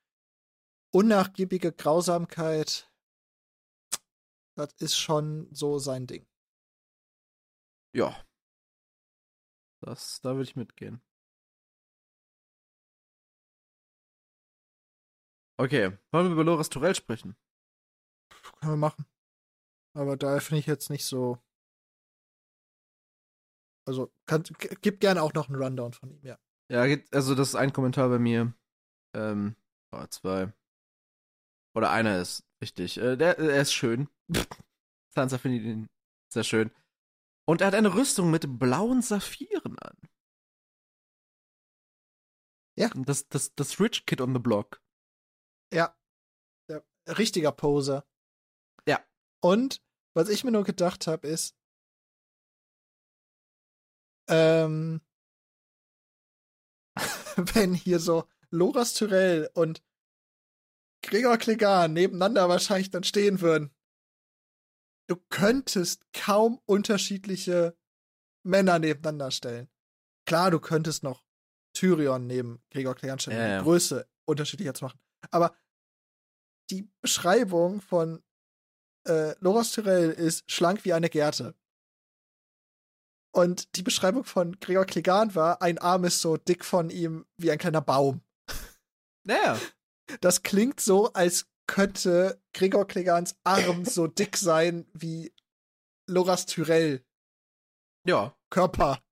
unnachgiebige 0.93 1.71
Grausamkeit, 1.71 2.91
das 4.55 4.73
ist 4.79 4.97
schon 4.97 5.47
so 5.53 5.79
sein 5.79 6.07
Ding. 6.07 6.27
Ja. 7.93 8.28
Das, 9.81 10.21
da 10.21 10.31
würde 10.31 10.43
ich 10.43 10.55
mitgehen. 10.55 11.01
Okay, 15.57 15.97
wollen 16.11 16.27
wir 16.27 16.31
über 16.31 16.43
Loras 16.43 16.69
Torell 16.69 16.95
sprechen? 16.95 17.35
Können 18.59 18.73
wir 18.73 18.77
machen. 18.77 19.05
Aber 19.93 20.15
da 20.15 20.39
finde 20.39 20.59
ich 20.59 20.67
jetzt 20.67 20.89
nicht 20.89 21.05
so. 21.05 21.37
Also, 23.85 24.13
kann, 24.25 24.43
gib 24.81 24.99
gerne 24.99 25.21
auch 25.21 25.33
noch 25.33 25.49
einen 25.49 25.61
Rundown 25.61 25.93
von 25.93 26.11
ihm, 26.11 26.23
ja. 26.23 26.39
Ja, 26.71 26.83
also 27.11 27.35
das 27.35 27.49
ist 27.49 27.55
ein 27.55 27.73
Kommentar 27.73 28.09
bei 28.09 28.19
mir. 28.19 28.53
Ähm, 29.15 29.55
oh, 29.91 30.05
zwei. 30.07 30.53
Oder 31.75 31.91
einer 31.91 32.21
ist 32.21 32.45
richtig. 32.61 32.97
Äh, 32.97 33.17
der, 33.17 33.39
er 33.39 33.61
ist 33.61 33.73
schön. 33.73 34.07
Sansa 35.13 35.37
findet 35.37 35.63
ihn 35.63 35.89
sehr 36.31 36.43
schön. 36.43 36.71
Und 37.49 37.61
er 37.61 37.67
hat 37.67 37.73
eine 37.73 37.95
Rüstung 37.95 38.29
mit 38.29 38.59
blauen 38.59 39.01
Saphiren 39.01 39.79
an. 39.79 39.97
Ja. 42.77 42.91
Das, 42.93 43.27
das, 43.27 43.55
das 43.55 43.79
Rich 43.79 44.05
Kid 44.05 44.21
on 44.21 44.35
the 44.35 44.39
Block. 44.39 44.83
Ja. 45.73 45.97
Der 46.69 46.85
richtiger 47.07 47.51
Poser. 47.51 48.07
Ja. 48.87 49.03
Und 49.41 49.83
was 50.13 50.29
ich 50.29 50.43
mir 50.43 50.51
nur 50.51 50.63
gedacht 50.63 51.07
habe, 51.07 51.27
ist, 51.27 51.57
ähm, 54.29 55.01
wenn 57.35 57.73
hier 57.73 57.99
so 57.99 58.29
Loras 58.51 58.93
Tyrell 58.93 59.49
und 59.55 59.83
Gregor 61.01 61.39
Clegane 61.39 61.95
nebeneinander 61.95 62.47
wahrscheinlich 62.47 62.91
dann 62.91 63.03
stehen 63.03 63.41
würden. 63.41 63.75
Du 65.09 65.15
könntest 65.29 66.05
kaum 66.13 66.61
unterschiedliche 66.65 67.75
Männer 68.45 68.77
nebeneinander 68.77 69.31
stellen. 69.31 69.67
Klar, 70.25 70.51
du 70.51 70.59
könntest 70.59 71.01
noch 71.01 71.25
Tyrion 71.73 72.27
neben 72.27 72.61
Gregor 72.69 72.95
Clegane 72.95 73.19
stellen, 73.19 73.37
Ja, 73.37 73.47
ja. 73.47 73.57
die 73.57 73.63
Größe 73.63 74.07
unterschiedlicher 74.25 74.75
zu 74.75 74.85
machen. 74.85 74.99
Aber 75.31 75.57
die 76.69 76.87
Beschreibung 77.01 77.81
von 77.81 78.23
äh, 79.07 79.33
Loras 79.39 79.71
Tyrell 79.71 80.11
ist 80.11 80.49
schlank 80.51 80.85
wie 80.85 80.93
eine 80.93 81.09
Gerte. 81.09 81.55
Und 83.31 83.75
die 83.75 83.83
Beschreibung 83.83 84.23
von 84.23 84.59
Gregor 84.59 84.85
Clegane 84.85 85.33
war, 85.33 85.61
ein 85.61 85.79
Arm 85.79 86.03
ist 86.03 86.21
so 86.21 86.37
dick 86.37 86.63
von 86.63 86.91
ihm 86.91 87.25
wie 87.37 87.51
ein 87.51 87.57
kleiner 87.57 87.81
Baum. 87.81 88.21
Naja. 89.23 89.59
Das 90.21 90.43
klingt 90.43 90.79
so, 90.79 91.13
als 91.13 91.47
könnte 91.69 92.41
Gregor 92.53 92.87
Clegans 92.87 93.35
Arm 93.43 93.85
so 93.85 94.07
dick 94.19 94.37
sein 94.37 94.87
wie 94.93 95.31
Loras 96.07 96.47
Tyrell. 96.47 97.05
Ja. 98.07 98.35
Körper. 98.49 99.03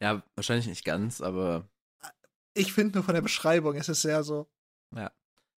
Ja, 0.00 0.22
wahrscheinlich 0.36 0.68
nicht 0.68 0.84
ganz, 0.84 1.20
aber. 1.20 1.68
Ich 2.54 2.72
finde 2.72 2.98
nur 2.98 3.04
von 3.04 3.14
der 3.14 3.22
Beschreibung, 3.22 3.74
es 3.74 3.88
ist 3.88 4.02
sehr 4.02 4.22
so. 4.22 4.48
Ja. 4.94 5.12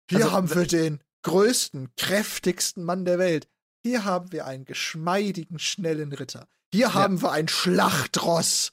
Hier 0.08 0.20
Also, 0.20 0.32
haben 0.32 0.54
wir 0.54 0.66
den 0.66 1.04
größten, 1.22 1.94
kräftigsten 1.96 2.82
Mann 2.82 3.04
der 3.04 3.18
Welt. 3.18 3.46
Hier 3.82 4.04
haben 4.04 4.32
wir 4.32 4.46
einen 4.46 4.64
geschmeidigen, 4.64 5.58
schnellen 5.58 6.12
Ritter. 6.12 6.48
Hier 6.72 6.94
haben 6.94 7.20
wir 7.20 7.32
ein 7.32 7.48
Schlachtross. 7.48 8.72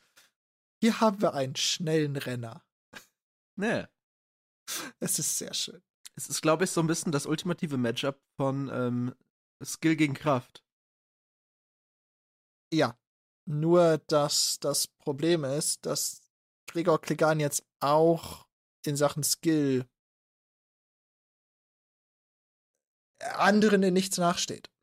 Hier 0.79 1.01
haben 1.01 1.21
wir 1.21 1.33
einen 1.33 1.57
schnellen 1.57 2.15
Renner. 2.15 2.63
Naja. 3.55 3.89
Es 4.99 5.19
ist 5.19 5.37
sehr 5.37 5.53
schön. 5.53 5.83
Es 6.15 6.29
ist, 6.29 6.41
glaube 6.41 6.65
ich, 6.65 6.71
so 6.71 6.81
ein 6.81 6.87
bisschen 6.87 7.11
das 7.11 7.25
ultimative 7.25 7.77
Matchup 7.77 8.21
von 8.37 8.69
ähm, 8.69 9.15
Skill 9.63 9.95
gegen 9.95 10.13
Kraft. 10.13 10.63
Ja. 12.71 12.97
Nur, 13.45 13.97
dass 14.07 14.59
das 14.59 14.87
Problem 14.87 15.43
ist, 15.43 15.85
dass 15.85 16.21
Gregor 16.69 17.01
Clegan 17.01 17.39
jetzt 17.39 17.65
auch 17.81 18.47
in 18.85 18.95
Sachen 18.95 19.23
Skill 19.23 19.85
anderen 23.21 23.83
in 23.83 23.93
nichts 23.93 24.17
nachsteht. 24.17 24.73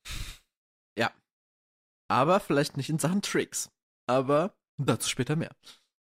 Aber 2.10 2.40
vielleicht 2.40 2.76
nicht 2.76 2.90
in 2.90 2.98
Sachen 2.98 3.22
Tricks. 3.22 3.70
Aber 4.08 4.58
dazu 4.78 5.08
später 5.08 5.36
mehr. 5.36 5.54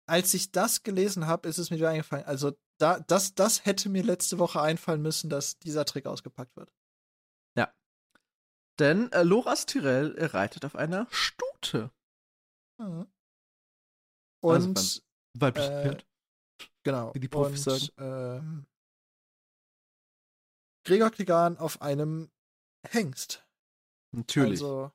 Als 0.07 0.33
ich 0.33 0.51
das 0.51 0.83
gelesen 0.83 1.27
habe, 1.27 1.47
ist 1.49 1.57
es 1.57 1.69
mir 1.69 1.75
wieder 1.75 1.89
eingefallen. 1.89 2.23
Also, 2.23 2.57
da, 2.79 2.99
das, 2.99 3.35
das 3.35 3.65
hätte 3.65 3.89
mir 3.89 4.03
letzte 4.03 4.39
Woche 4.39 4.61
einfallen 4.61 5.01
müssen, 5.01 5.29
dass 5.29 5.59
dieser 5.59 5.85
Trick 5.85 6.05
ausgepackt 6.07 6.55
wird. 6.55 6.71
Denn 8.79 9.11
äh, 9.11 9.23
Loras 9.23 9.65
Tyrell 9.65 10.15
äh, 10.17 10.25
reitet 10.25 10.63
auf 10.65 10.75
einer 10.75 11.07
Stute. 11.11 11.91
Mhm. 12.77 13.07
Also 14.41 14.67
Und 14.67 15.03
Weibliches 15.37 15.69
Äh, 15.69 15.83
Pferd. 15.83 16.07
Genau. 16.83 17.13
Wie 17.13 17.19
die 17.19 17.27
Profis 17.27 17.67
und, 17.67 17.79
sagen. 17.79 17.93
Ähm, 17.97 18.65
Gregor 20.85 21.11
Clegan 21.11 21.57
auf 21.57 21.81
einem 21.81 22.31
Hengst. 22.87 23.45
Natürlich. 24.15 24.61
Also, 24.61 24.91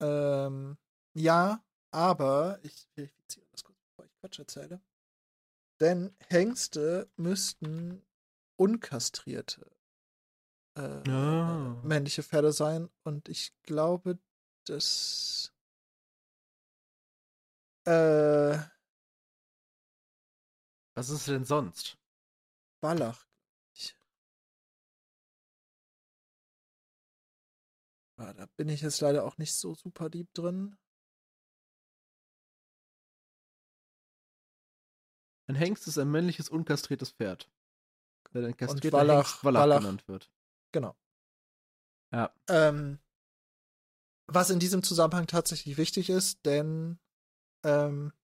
ähm, 0.00 0.76
ja, 1.14 1.64
aber 1.92 2.58
ich 2.62 2.88
verifiziere 2.94 3.46
das 3.52 3.62
kurz, 3.62 3.78
bevor 3.88 4.04
ich 4.04 4.12
Quatsch 4.18 4.40
erzähle. 4.40 4.80
Denn 5.82 6.14
Hengste 6.28 7.10
müssten 7.16 8.06
unkastrierte 8.54 9.68
äh, 10.78 11.02
äh, 11.02 11.74
männliche 11.82 12.22
Pferde 12.22 12.52
sein. 12.52 12.88
Und 13.02 13.28
ich 13.28 13.52
glaube, 13.64 14.20
dass 14.64 15.52
äh, 17.84 18.58
Was 20.94 21.10
ist 21.10 21.26
denn 21.26 21.44
sonst? 21.44 21.98
Wallach. 22.80 23.26
Ich, 23.74 23.96
ah, 28.18 28.32
da 28.34 28.46
bin 28.56 28.68
ich 28.68 28.82
jetzt 28.82 29.00
leider 29.00 29.24
auch 29.24 29.36
nicht 29.36 29.54
so 29.54 29.74
super 29.74 30.10
deep 30.10 30.32
drin. 30.32 30.78
Ein 35.52 35.56
Hengst 35.56 35.86
ist 35.86 35.98
ein 35.98 36.10
männliches, 36.10 36.48
unkastriertes 36.48 37.10
Pferd. 37.10 37.50
Der 38.32 38.46
ein 38.46 38.56
kastrierter 38.56 38.96
Wallach- 38.96 39.16
Hengst 39.26 39.44
Wallach, 39.44 39.60
Wallach- 39.60 39.80
genannt 39.80 40.08
wird. 40.08 40.30
Genau. 40.72 40.96
Ja. 42.10 42.34
Ähm, 42.48 42.98
was 44.26 44.48
in 44.48 44.58
diesem 44.58 44.82
Zusammenhang 44.82 45.26
tatsächlich 45.26 45.76
wichtig 45.76 46.08
ist, 46.08 46.46
denn 46.46 46.98
ähm, 47.64 48.14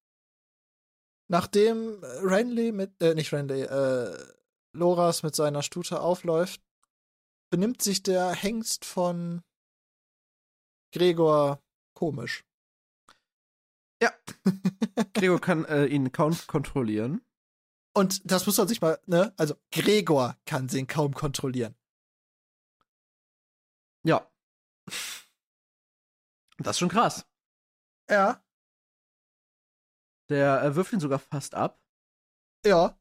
nachdem 1.29 2.03
Renly 2.03 2.73
mit, 2.73 2.99
äh, 3.03 3.15
nicht 3.15 3.31
Renly, 3.35 3.61
äh, 3.61 4.35
Loras 4.73 5.23
mit 5.23 5.35
seiner 5.35 5.63
Stute 5.63 6.01
aufläuft, 6.01 6.63
benimmt 7.51 7.83
sich 7.83 8.03
der 8.03 8.31
Hengst 8.33 8.87
von 8.87 9.43
Gregor 10.95 11.63
komisch. 11.93 12.47
Ja. 14.03 14.13
Gregor 15.15 15.41
kann 15.41 15.65
äh, 15.65 15.87
ihn 15.87 16.13
kaum 16.13 16.37
kontrollieren. 16.47 17.21
Und 17.95 18.31
das 18.31 18.47
muss 18.47 18.57
man 18.59 18.69
sich 18.69 18.81
mal, 18.81 19.01
ne? 19.07 19.35
Also 19.37 19.57
Gregor 19.73 20.37
kann 20.47 20.69
den 20.69 20.87
kaum 20.87 21.15
kontrollieren. 21.15 21.75
Ja. 24.05 24.31
Das 26.59 26.77
ist 26.77 26.79
schon 26.79 26.89
krass. 26.89 27.27
Ja, 28.11 28.43
Der 30.31 30.63
äh, 30.63 30.75
wirft 30.77 30.93
ihn 30.93 31.01
sogar 31.01 31.19
fast 31.19 31.55
ab. 31.55 31.81
ja. 32.65 32.99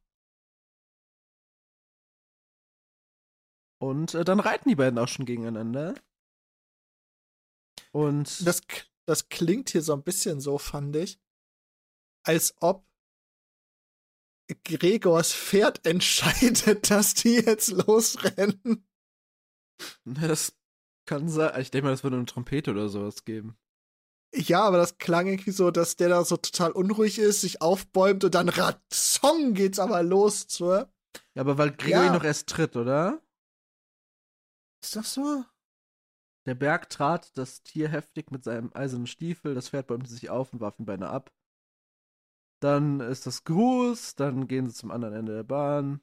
Und 3.79 4.15
äh, 4.15 4.25
dann 4.25 4.39
reiten 4.39 4.69
die 4.69 4.75
beiden 4.75 4.97
auch 4.97 5.07
schon 5.07 5.25
gegeneinander. 5.27 5.93
Und 7.91 8.45
Das, 8.45 8.61
das 9.07 9.29
klingt 9.29 9.69
hier 9.69 9.81
so 9.81 9.93
ein 9.93 10.03
bisschen 10.03 10.39
so, 10.41 10.57
fand 10.57 10.95
ich, 10.95 11.19
als 12.23 12.53
ob 12.59 12.85
Gregors 14.63 15.34
Pferd 15.34 15.85
entscheidet, 15.85 16.89
dass 16.91 17.13
die 17.13 17.35
jetzt 17.35 17.69
losrennen. 17.69 18.88
das 20.05 20.53
kann 21.05 21.29
sein. 21.29 21.59
Ich 21.61 21.71
denke 21.71 21.85
mal, 21.85 21.91
das 21.91 22.03
würde 22.03 22.17
eine 22.17 22.25
Trompete 22.25 22.71
oder 22.71 22.89
sowas 22.89 23.23
geben. 23.25 23.57
Ja, 24.35 24.61
aber 24.63 24.77
das 24.77 24.97
klang 24.97 25.27
irgendwie 25.27 25.51
so, 25.51 25.71
dass 25.71 25.95
der 25.95 26.09
da 26.09 26.25
so 26.25 26.35
total 26.35 26.71
unruhig 26.71 27.17
ist, 27.17 27.41
sich 27.41 27.61
aufbäumt 27.61 28.25
und 28.25 28.35
dann 28.35 28.49
ratzong 28.49 29.53
geht's 29.53 29.79
aber 29.79 30.03
los 30.03 30.47
zur. 30.47 30.91
Ja, 31.34 31.41
aber 31.41 31.57
weil 31.57 31.71
Gregor 31.71 32.03
Ja. 32.03 32.07
ihn 32.07 32.13
noch 32.13 32.25
erst 32.25 32.47
tritt, 32.49 32.75
oder? 32.75 33.21
Ist 34.84 34.95
das 34.97 35.13
so? 35.13 35.45
Der 36.47 36.55
Berg 36.55 36.89
trat 36.89 37.37
das 37.37 37.61
Tier 37.61 37.89
heftig 37.89 38.31
mit 38.31 38.45
seinem 38.45 38.71
eisernen 38.73 39.05
Stiefel, 39.05 39.53
das 39.53 39.69
Pferd 39.69 39.87
bäumte 39.87 40.09
sich 40.09 40.29
auf 40.29 40.53
und 40.53 40.61
warf 40.61 40.79
ihn 40.79 40.85
beinahe 40.85 41.09
ab. 41.09 41.33
Dann 42.61 43.01
ist 43.01 43.27
das 43.27 43.43
Gruß, 43.43 44.15
dann 44.15 44.47
gehen 44.47 44.67
sie 44.67 44.73
zum 44.73 44.89
anderen 44.89 45.13
Ende 45.13 45.33
der 45.35 45.43
Bahn. 45.43 45.99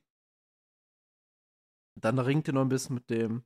Dann 1.98 2.18
ringt 2.18 2.46
er 2.46 2.54
noch 2.54 2.60
ein 2.60 2.68
bisschen 2.68 2.94
mit 2.94 3.08
dem. 3.08 3.44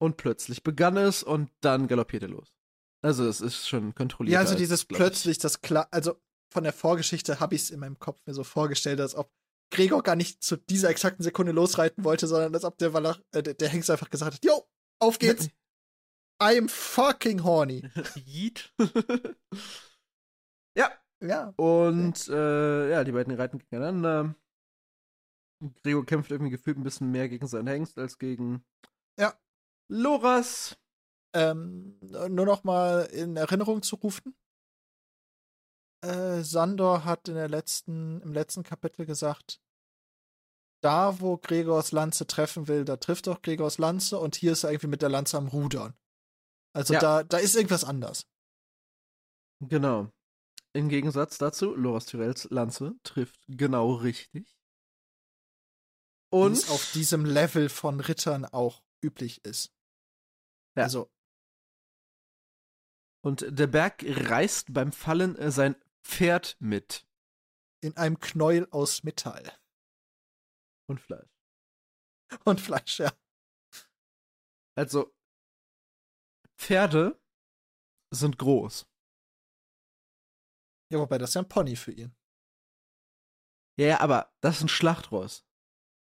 Und 0.00 0.16
plötzlich 0.16 0.62
begann 0.62 0.96
es 0.96 1.22
und 1.22 1.50
dann 1.60 1.86
galoppiert 1.86 2.22
er 2.22 2.30
los. 2.30 2.56
Also 3.02 3.28
es 3.28 3.42
ist 3.42 3.68
schon 3.68 3.94
kontrolliert. 3.94 4.32
Ja, 4.32 4.40
also 4.40 4.54
dieses 4.54 4.86
plötzlich, 4.86 5.38
das 5.38 5.60
klar, 5.60 5.86
also 5.90 6.18
von 6.50 6.64
der 6.64 6.72
Vorgeschichte 6.72 7.40
habe 7.40 7.54
ich 7.54 7.62
es 7.62 7.70
in 7.70 7.80
meinem 7.80 7.98
Kopf 7.98 8.24
mir 8.26 8.32
so 8.32 8.42
vorgestellt, 8.42 9.00
als 9.00 9.14
ob 9.14 9.30
Gregor 9.70 10.02
gar 10.02 10.16
nicht 10.16 10.42
zu 10.42 10.56
dieser 10.56 10.90
exakten 10.90 11.22
Sekunde 11.22 11.52
losreiten 11.52 12.04
wollte, 12.04 12.26
sondern 12.26 12.54
als 12.54 12.64
ob 12.64 12.78
der, 12.78 12.92
Wallach, 12.92 13.20
äh, 13.32 13.42
der, 13.42 13.68
Hengst 13.68 13.90
einfach 13.90 14.10
gesagt 14.10 14.34
hat, 14.34 14.44
yo, 14.44 14.66
auf 14.98 15.18
geht's, 15.18 15.48
I'm 16.40 16.68
fucking 16.68 17.42
horny. 17.44 17.88
Yeet. 18.24 18.72
ja, 20.76 20.92
Ja. 21.20 21.52
Und 21.56 22.28
äh, 22.28 22.90
ja, 22.90 23.04
die 23.04 23.12
beiden 23.12 23.34
reiten 23.34 23.58
gegeneinander. 23.58 24.34
Gregor 25.82 26.06
kämpft 26.06 26.30
irgendwie 26.30 26.52
gefühlt 26.52 26.78
ein 26.78 26.84
bisschen 26.84 27.10
mehr 27.10 27.28
gegen 27.28 27.48
seinen 27.48 27.66
Hengst 27.66 27.98
als 27.98 28.18
gegen 28.18 28.64
Ja. 29.18 29.34
Loras. 29.90 30.78
Ähm, 31.34 31.98
nur 32.00 32.46
noch 32.46 32.64
mal 32.64 33.02
in 33.12 33.36
Erinnerung 33.36 33.82
zu 33.82 33.96
rufen. 33.96 34.34
Äh, 36.00 36.42
Sandor 36.42 37.04
hat 37.04 37.28
in 37.28 37.34
der 37.34 37.48
letzten, 37.48 38.20
im 38.20 38.32
letzten 38.32 38.62
Kapitel 38.62 39.04
gesagt, 39.04 39.60
da 40.80 41.20
wo 41.20 41.36
Gregors 41.38 41.90
Lanze 41.92 42.26
treffen 42.26 42.68
will, 42.68 42.84
da 42.84 42.96
trifft 42.96 43.26
auch 43.28 43.42
Gregors 43.42 43.78
Lanze 43.78 44.18
und 44.18 44.36
hier 44.36 44.52
ist 44.52 44.62
er 44.62 44.70
irgendwie 44.70 44.86
mit 44.86 45.02
der 45.02 45.08
Lanze 45.08 45.36
am 45.36 45.48
Rudern. 45.48 45.96
Also 46.72 46.94
Ja. 46.94 47.00
da, 47.00 47.22
da 47.24 47.38
ist 47.38 47.56
irgendwas 47.56 47.82
anders. 47.84 48.26
Genau. 49.60 50.12
Im 50.72 50.88
Gegensatz 50.88 51.38
dazu, 51.38 51.74
Loras 51.74 52.06
Tyrells 52.06 52.44
Lanze 52.50 52.94
trifft 53.02 53.40
genau 53.48 53.94
richtig. 53.94 54.56
Und 56.30 56.52
es 56.52 56.70
auf 56.70 56.92
diesem 56.92 57.24
Level 57.24 57.68
von 57.68 58.00
Rittern 58.00 58.44
auch 58.44 58.82
üblich 59.02 59.44
ist. 59.44 59.72
Ja. 60.76 60.84
Also, 60.84 61.10
Und 63.24 63.46
der 63.48 63.66
Berg 63.66 64.04
reißt 64.06 64.72
beim 64.72 64.92
Fallen 64.92 65.34
äh, 65.36 65.50
sein 65.50 65.74
Pferd 66.08 66.56
mit. 66.60 67.06
in 67.80 67.96
einem 67.96 68.18
Knäuel 68.18 68.66
aus 68.72 69.04
Metall. 69.04 69.56
Und 70.88 71.00
Fleisch. 71.00 71.28
Und 72.44 72.60
Fleisch, 72.60 72.98
ja. 72.98 73.12
Also, 74.76 75.14
Pferde 76.58 77.20
sind 78.12 78.38
groß. 78.38 78.88
Ja, 80.92 80.98
wobei 80.98 81.18
das 81.18 81.30
ist 81.30 81.34
ja 81.34 81.42
ein 81.42 81.48
Pony 81.48 81.76
für 81.76 81.92
ihn. 81.92 82.16
Ja, 83.78 83.86
ja, 83.86 84.00
aber 84.00 84.34
das 84.40 84.56
ist 84.56 84.62
ein 84.62 84.68
Schlachtross. 84.68 85.46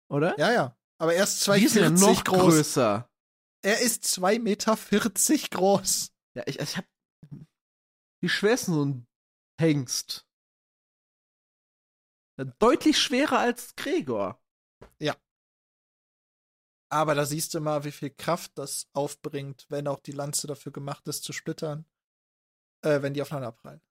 Oder? 0.10 0.38
Ja, 0.40 0.52
ja. 0.54 0.80
Aber 1.02 1.14
er 1.14 1.24
ist 1.24 1.46
Die 1.46 1.68
sind 1.68 1.82
ja 1.84 1.90
2,40 1.90 2.00
noch 2.00 2.24
groß. 2.24 2.40
größer. 2.40 3.10
Er 3.64 3.80
ist 3.82 4.04
2,40 4.06 4.40
Meter 4.40 4.78
groß. 5.50 6.14
Ja, 6.38 6.44
ich, 6.46 6.60
ich 6.60 6.78
hab. 6.78 6.86
Wie 8.22 8.30
schwer 8.30 8.54
ist 8.54 8.68
denn 8.68 8.76
so 8.76 8.86
ein 8.86 9.08
Hengst? 9.60 10.26
Ja, 12.38 12.46
Deutlich 12.60 12.98
schwerer 12.98 13.40
als 13.40 13.76
Gregor. 13.76 14.40
Aber 16.90 17.16
da 17.16 17.26
siehst 17.26 17.54
du 17.54 17.60
mal, 17.60 17.84
wie 17.84 17.92
viel 17.92 18.10
Kraft 18.10 18.58
das 18.58 18.88
aufbringt, 18.94 19.66
wenn 19.70 19.88
auch 19.88 20.00
die 20.00 20.12
Lanze 20.12 20.48
dafür 20.48 20.72
gemacht 20.72 21.08
ist, 21.08 21.24
zu 21.24 21.34
splittern, 21.34 21.86
äh, 22.84 23.02
wenn 23.02 23.14
die 23.14 23.22
aufeinander 23.22 23.52
prallen. 23.52 23.82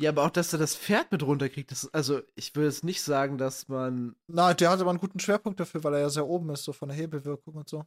Ja, 0.00 0.10
aber 0.10 0.24
auch, 0.24 0.30
dass 0.30 0.52
er 0.52 0.58
das 0.58 0.76
Pferd 0.76 1.12
mit 1.12 1.22
runterkriegt, 1.22 1.70
das 1.70 1.88
also, 1.94 2.20
ich 2.34 2.54
würde 2.56 2.66
jetzt 2.68 2.82
nicht 2.84 3.02
sagen, 3.02 3.38
dass 3.38 3.68
man. 3.68 4.16
Na, 4.26 4.52
der 4.52 4.70
hat 4.70 4.80
aber 4.80 4.90
einen 4.90 4.98
guten 4.98 5.20
Schwerpunkt 5.20 5.60
dafür, 5.60 5.84
weil 5.84 5.94
er 5.94 6.00
ja 6.00 6.10
sehr 6.10 6.26
oben 6.26 6.50
ist, 6.50 6.64
so 6.64 6.72
von 6.72 6.88
der 6.88 6.98
Hebelwirkung 6.98 7.54
und 7.54 7.68
so. 7.68 7.86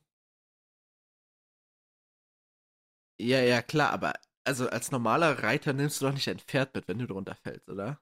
Ja, 3.19 3.39
ja, 3.41 3.61
klar, 3.61 3.91
aber 3.91 4.13
also 4.47 4.69
als 4.69 4.91
normaler 4.91 5.43
Reiter 5.43 5.73
nimmst 5.73 6.01
du 6.01 6.05
doch 6.05 6.13
nicht 6.13 6.27
ein 6.29 6.39
Pferd 6.39 6.73
mit, 6.73 6.87
wenn 6.87 6.99
du 6.99 7.05
drunter 7.05 7.35
fällst, 7.35 7.69
oder? 7.69 8.01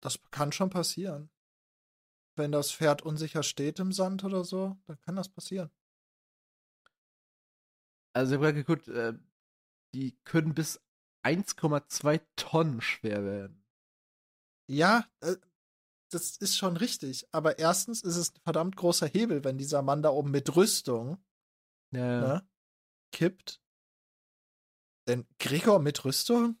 Das 0.00 0.18
kann 0.30 0.52
schon 0.52 0.70
passieren. 0.70 1.30
Wenn 2.36 2.50
das 2.50 2.72
Pferd 2.72 3.02
unsicher 3.02 3.42
steht 3.42 3.78
im 3.78 3.92
Sand 3.92 4.24
oder 4.24 4.42
so, 4.42 4.76
dann 4.86 4.98
kann 5.02 5.16
das 5.16 5.28
passieren. 5.28 5.70
Also, 8.14 8.34
ich 8.34 8.40
habe 8.40 8.54
geguckt, 8.54 8.88
äh, 8.88 9.12
die 9.94 10.16
können 10.24 10.54
bis 10.54 10.80
1,2 11.24 12.20
Tonnen 12.36 12.80
schwer 12.80 13.24
werden. 13.24 13.64
Ja, 14.66 15.06
äh, 15.20 15.36
das 16.10 16.36
ist 16.36 16.56
schon 16.56 16.76
richtig. 16.76 17.26
Aber 17.32 17.58
erstens 17.58 18.02
ist 18.02 18.16
es 18.16 18.34
ein 18.34 18.40
verdammt 18.40 18.76
großer 18.76 19.06
Hebel, 19.06 19.44
wenn 19.44 19.58
dieser 19.58 19.82
Mann 19.82 20.02
da 20.02 20.10
oben 20.10 20.30
mit 20.30 20.56
Rüstung 20.56 21.18
ja. 21.92 22.20
ne, 22.20 22.48
kippt. 23.12 23.63
Denn 25.08 25.26
Gregor 25.38 25.78
mit 25.80 26.04
Rüstung? 26.04 26.58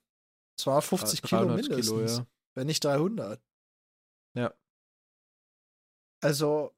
250 0.58 1.22
Kilo 1.22 1.46
300 1.46 1.56
mindestens. 1.56 1.88
Kilo, 1.88 2.04
ja. 2.06 2.26
Wenn 2.54 2.66
nicht 2.66 2.84
300. 2.84 3.42
Ja. 4.36 4.54
Also. 6.22 6.74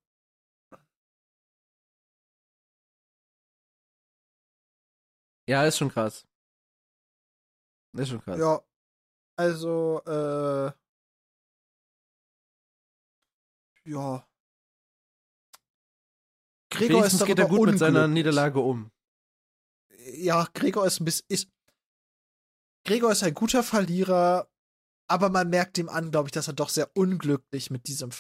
Ja, 5.49 5.65
ist 5.65 5.79
schon 5.79 5.91
krass. 5.91 6.27
Ist 7.97 8.09
schon 8.09 8.21
krass. 8.21 8.39
Ja. 8.39 8.61
Also, 9.39 10.03
äh. 10.07 10.73
Ja. 13.89 14.27
Gregor 16.71 16.99
Wenigstens 16.99 17.21
ist 17.21 17.27
geht 17.27 17.39
er 17.39 17.47
gut 17.47 17.69
mit 17.71 17.79
seiner 17.79 18.05
unglücklich. 18.05 18.25
Niederlage 18.25 18.59
um. 18.59 18.91
ja, 20.15 20.47
Gregor 20.53 20.87
ist 20.87 21.01
ein 21.01 21.05
bisschen. 21.05 21.27
Ist, 21.29 21.49
Gregor 22.87 23.11
ist 23.13 23.23
ein 23.25 23.35
guter 23.35 23.63
Verlierer, 23.63 24.49
aber 25.11 25.29
man 25.29 25.51
merkt 25.51 25.77
ihm 25.77 25.89
an, 25.89 26.11
glaube 26.11 26.29
ich, 26.29 26.33
dass 26.33 26.47
er 26.47 26.55
doch 26.55 26.69
sehr 26.69 26.97
unglücklich 26.97 27.71
mit 27.71 27.89
diesem, 27.89 28.11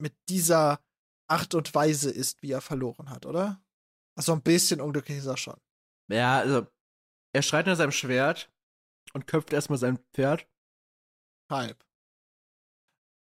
mit 0.00 0.14
dieser 0.28 0.84
Art 1.30 1.54
und 1.54 1.74
Weise 1.74 2.10
ist, 2.10 2.42
wie 2.42 2.50
er 2.50 2.60
verloren 2.60 3.08
hat, 3.10 3.24
oder? 3.24 3.62
Also 4.18 4.32
ein 4.32 4.42
bisschen 4.42 4.80
unglücklich 4.80 5.18
ist 5.18 5.26
er 5.26 5.36
schon. 5.36 5.60
Ja, 6.10 6.38
also, 6.38 6.66
er 7.34 7.42
schreit 7.42 7.66
nach 7.66 7.76
seinem 7.76 7.92
Schwert 7.92 8.52
und 9.12 9.26
köpft 9.26 9.52
erstmal 9.52 9.78
sein 9.78 9.98
Pferd. 10.12 10.48
Halb. 11.50 11.84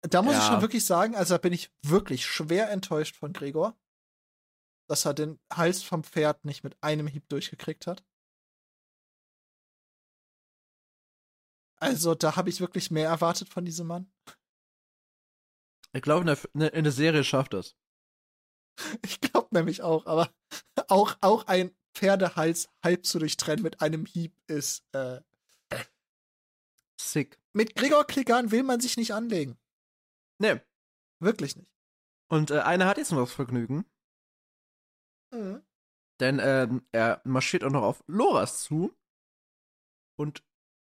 Da 0.04 0.22
muss 0.22 0.34
ich 0.36 0.40
Ja. 0.42 0.48
schon 0.48 0.62
wirklich 0.62 0.86
sagen, 0.86 1.16
also 1.16 1.34
da 1.36 1.38
bin 1.38 1.54
ich 1.54 1.72
wirklich 1.84 2.26
schwer 2.26 2.70
enttäuscht 2.72 3.16
von 3.16 3.34
Gregor, 3.34 3.78
dass 4.90 5.06
er 5.06 5.14
den 5.14 5.40
Hals 5.52 5.84
vom 5.84 6.04
Pferd 6.04 6.46
nicht 6.46 6.64
mit 6.64 6.82
einem 6.84 7.08
Hieb 7.08 7.28
durchgekriegt 7.30 7.88
hat. 7.88 8.04
Also 11.82 12.14
da 12.16 12.36
habe 12.36 12.50
ich 12.50 12.60
wirklich 12.62 12.92
mehr 12.92 13.10
erwartet 13.10 13.50
von 13.50 13.66
diesem 13.66 13.88
Mann. 13.88 14.12
Ich 15.94 16.02
glaube, 16.02 16.22
in 16.22 16.28
der, 16.28 16.40
in 16.54 16.60
der- 16.60 16.82
der 16.84 16.92
Serie 16.92 17.24
schafft 17.24 17.54
das. 17.54 17.76
Ich 19.04 19.20
glaube 19.20 19.50
nämlich 19.52 19.82
auch, 19.82 20.06
aber 20.06 20.34
auch, 20.88 21.16
auch 21.22 21.48
ein 21.48 21.76
Pferdehals 21.94 22.70
halb 22.84 23.06
zu 23.06 23.20
durchtrennen 23.20 23.64
mit 23.64 23.82
einem 23.82 24.06
Hieb 24.06 24.34
ist. 24.48 24.86
Äh, 24.94 25.22
Sick. 27.00 27.40
mit 27.54 27.76
Gregor 27.76 28.06
Kligan 28.06 28.52
will 28.52 28.64
man 28.64 28.80
sich 28.80 28.96
nicht 28.96 29.14
anlegen. 29.14 29.58
Ne. 30.40 30.64
Wirklich 31.20 31.56
nicht. 31.56 31.70
Und 32.30 32.52
äh, 32.52 32.60
einer 32.60 32.86
hat 32.86 32.98
jetzt 32.98 33.12
noch 33.12 33.20
das 33.20 33.34
Vergnügen, 33.34 33.86
Mhm. 35.34 35.62
denn 36.20 36.40
ähm, 36.40 36.86
er 36.92 37.22
marschiert 37.26 37.64
auch 37.64 37.70
noch 37.72 37.84
auf 37.84 38.04
Loras 38.08 38.64
zu 38.64 38.94
und 40.18 40.44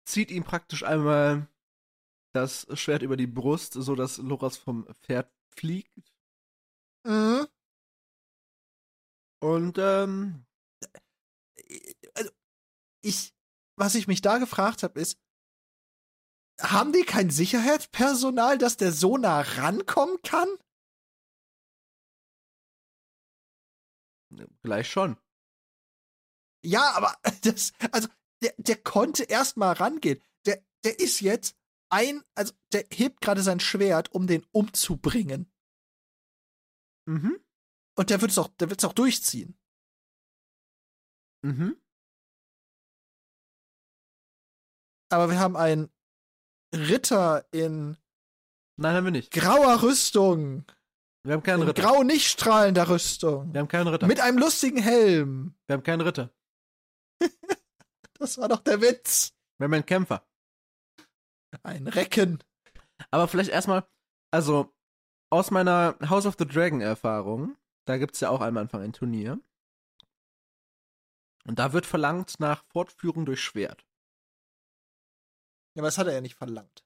zieht 0.04 0.30
ihm 0.30 0.44
praktisch 0.44 0.82
einmal 0.82 1.48
das 2.34 2.66
Schwert 2.78 3.02
über 3.02 3.16
die 3.16 3.26
Brust, 3.26 3.74
so 3.74 3.94
dass 3.94 4.18
Loras 4.18 4.56
vom 4.56 4.86
Pferd 5.02 5.32
fliegt. 5.50 6.12
Mhm. 7.04 7.46
Und 9.40 9.78
ähm, 9.78 10.46
Also, 12.14 12.30
ich, 13.02 13.34
was 13.76 13.94
ich 13.94 14.06
mich 14.06 14.22
da 14.22 14.38
gefragt 14.38 14.82
habe, 14.82 15.00
ist, 15.00 15.18
haben 16.60 16.92
die 16.92 17.02
kein 17.02 17.30
Sicherheitspersonal, 17.30 18.58
dass 18.58 18.76
der 18.76 18.92
so 18.92 19.16
nah 19.16 19.40
rankommen 19.40 20.20
kann? 20.22 20.48
gleich 24.62 24.90
schon. 24.90 25.16
Ja, 26.64 26.92
aber 26.94 27.16
das, 27.42 27.72
also, 27.92 28.08
der, 28.44 28.54
der 28.58 28.76
konnte 28.76 29.24
erst 29.24 29.56
mal 29.56 29.72
rangehen. 29.72 30.20
Der, 30.46 30.62
der 30.84 31.00
ist 31.00 31.20
jetzt 31.20 31.56
ein, 31.90 32.22
also, 32.34 32.52
der 32.72 32.84
hebt 32.92 33.20
gerade 33.20 33.42
sein 33.42 33.58
Schwert, 33.60 34.12
um 34.12 34.26
den 34.26 34.44
umzubringen. 34.52 35.50
Mhm. 37.06 37.40
Und 37.96 38.10
der 38.10 38.20
wird 38.20 38.30
es 38.32 38.38
auch, 38.38 38.48
der 38.58 38.70
wird's 38.70 38.84
auch 38.84 38.92
durchziehen. 38.92 39.56
Mhm. 41.42 41.76
Aber 45.10 45.30
wir 45.30 45.38
haben 45.38 45.56
einen 45.56 45.90
Ritter 46.74 47.46
in 47.52 47.96
Nein, 48.76 48.94
haben 48.96 49.04
wir 49.04 49.10
nicht. 49.12 49.30
grauer 49.30 49.82
Rüstung. 49.82 50.64
Wir 51.22 51.34
haben 51.34 51.42
keinen 51.42 51.62
In 51.62 51.68
Ritter. 51.68 51.82
grau 51.82 52.02
nicht 52.02 52.26
strahlender 52.28 52.88
Rüstung. 52.88 53.52
Wir 53.54 53.60
haben 53.60 53.68
keinen 53.68 53.88
Ritter. 53.88 54.06
Mit 54.06 54.20
einem 54.20 54.38
lustigen 54.38 54.78
Helm. 54.82 55.54
Wir 55.66 55.74
haben 55.74 55.82
keinen 55.82 56.02
Ritter. 56.02 56.30
Das 58.18 58.38
war 58.38 58.48
doch 58.48 58.60
der 58.60 58.80
Witz. 58.80 59.34
Wir 59.58 59.64
haben 59.64 59.74
einen 59.74 59.86
Kämpfer. 59.86 60.26
Ein 61.62 61.86
Recken. 61.86 62.42
Aber 63.10 63.28
vielleicht 63.28 63.50
erstmal, 63.50 63.86
also 64.30 64.72
aus 65.30 65.50
meiner 65.50 65.96
House 66.08 66.26
of 66.26 66.36
the 66.38 66.46
Dragon 66.46 66.80
Erfahrung, 66.80 67.56
da 67.86 67.98
gibt 67.98 68.14
es 68.14 68.20
ja 68.20 68.30
auch 68.30 68.40
am 68.40 68.56
Anfang 68.56 68.82
ein 68.82 68.92
Turnier. 68.92 69.40
Und 71.46 71.58
da 71.58 71.72
wird 71.72 71.86
verlangt 71.86 72.40
nach 72.40 72.64
Fortführung 72.66 73.26
durch 73.26 73.42
Schwert. 73.42 73.86
Ja, 75.74 75.80
aber 75.82 75.88
das 75.88 75.98
hat 75.98 76.06
er 76.06 76.14
ja 76.14 76.20
nicht 76.20 76.36
verlangt. 76.36 76.84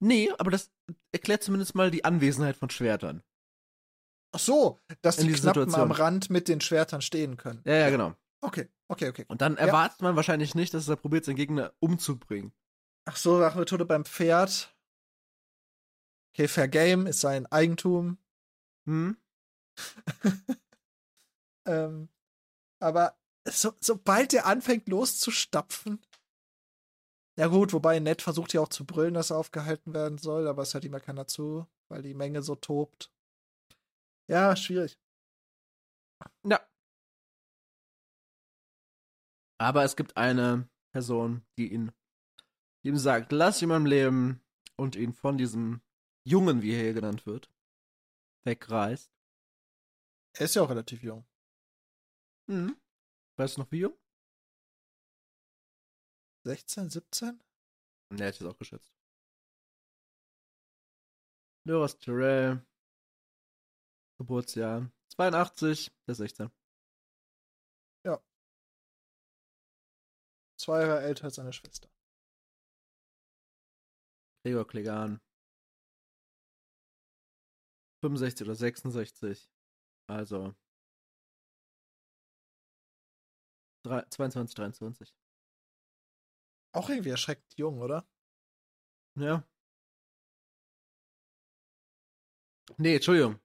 Nee, 0.00 0.30
aber 0.38 0.50
das 0.50 0.72
erklärt 1.12 1.44
zumindest 1.44 1.74
mal 1.74 1.90
die 1.90 2.04
Anwesenheit 2.04 2.56
von 2.56 2.70
Schwertern. 2.70 3.22
Ach 4.34 4.40
so, 4.40 4.80
dass 5.02 5.18
In 5.18 5.28
die 5.28 5.34
Knappen 5.34 5.64
Situation. 5.64 5.80
am 5.80 5.90
Rand 5.92 6.30
mit 6.30 6.48
den 6.48 6.60
Schwertern 6.60 7.02
stehen 7.02 7.36
können. 7.36 7.62
Ja, 7.64 7.74
ja, 7.74 7.90
genau. 7.90 8.16
Okay, 8.44 8.68
okay, 8.88 9.08
okay. 9.08 9.24
Und 9.28 9.40
dann 9.40 9.54
Ja. 9.54 9.60
erwartet 9.60 10.02
man 10.02 10.16
wahrscheinlich 10.16 10.54
nicht, 10.54 10.74
dass 10.74 10.88
er 10.88 10.96
probiert, 10.96 11.24
seinen 11.24 11.36
Gegner 11.36 11.72
umzubringen. 11.80 12.52
Ach 13.04 13.16
so, 13.16 13.38
Rachmethode 13.38 13.84
beim 13.84 14.04
Pferd. 14.04 14.76
Okay, 16.34 16.48
Fair 16.48 16.68
Game 16.68 17.06
ist 17.06 17.20
sein 17.20 17.46
Eigentum. 17.46 18.18
Hm? 18.86 19.16
Ähm, 21.64 22.08
aber 22.80 23.16
so, 23.48 23.72
sobald 23.80 24.34
er 24.34 24.46
anfängt 24.46 24.88
loszustapfen. 24.88 26.04
Ja 27.38 27.46
gut, 27.46 27.72
wobei 27.72 28.00
Ned 28.00 28.20
versucht 28.20 28.52
ja 28.52 28.60
auch 28.60 28.68
zu 28.68 28.84
brüllen, 28.84 29.14
dass 29.14 29.30
er 29.30 29.38
aufgehalten 29.38 29.94
werden 29.94 30.18
soll, 30.18 30.48
aber 30.48 30.62
es 30.62 30.74
hört 30.74 30.84
ihm 30.84 30.92
ja 30.92 30.98
keiner 30.98 31.28
zu, 31.28 31.66
weil 31.88 32.02
die 32.02 32.14
Menge 32.14 32.42
so 32.42 32.56
tobt. 32.56 33.12
Ja, 34.28 34.56
schwierig. 34.56 34.98
Ja. 36.44 36.60
Aber 39.62 39.84
es 39.84 39.94
gibt 39.94 40.16
eine 40.16 40.68
Person, 40.90 41.46
die 41.56 41.72
ihn, 41.72 41.92
die 42.82 42.88
ihm 42.88 42.96
sagt, 42.96 43.30
lass 43.30 43.62
ihn 43.62 43.70
am 43.70 43.86
Leben 43.86 44.42
und 44.74 44.96
ihn 44.96 45.12
von 45.12 45.38
diesem 45.38 45.80
Jungen, 46.24 46.62
wie 46.62 46.72
er 46.72 46.82
hier 46.82 46.94
genannt 46.94 47.26
wird, 47.26 47.48
wegreißt. 48.42 49.08
Er 50.32 50.46
ist 50.46 50.56
ja 50.56 50.62
auch 50.62 50.70
relativ 50.70 51.04
jung. 51.04 51.24
Hm. 52.48 52.76
Weißt 53.36 53.56
du 53.56 53.60
noch 53.60 53.70
wie 53.70 53.78
jung? 53.78 53.96
16, 56.44 56.90
17? 56.90 57.40
Ne, 58.10 58.24
hätte 58.24 58.34
ich 58.34 58.40
es 58.40 58.46
auch 58.48 58.58
geschätzt. 58.58 58.92
Loras 61.68 61.96
Tyrell. 62.00 62.66
Geburtsjahr 64.18 64.90
82, 65.10 65.92
der 66.08 66.16
16. 66.16 66.50
Zwei 70.62 70.82
Jahre 70.86 71.02
älter 71.02 71.24
als 71.24 71.34
seine 71.34 71.52
Schwester. 71.52 71.90
Gregor 74.44 74.64
Klegan. 74.66 75.20
65 78.04 78.46
oder 78.46 78.54
66. 78.54 79.50
Also. 80.08 80.54
drei- 83.84 84.04
22, 84.08 84.54
23. 84.54 85.12
Auch 86.74 86.88
irgendwie 86.88 87.10
erschreckend 87.10 87.52
jung, 87.58 87.80
oder? 87.80 88.06
Ja. 89.18 89.44
Nee, 92.78 92.94
Entschuldigung. 92.96 93.40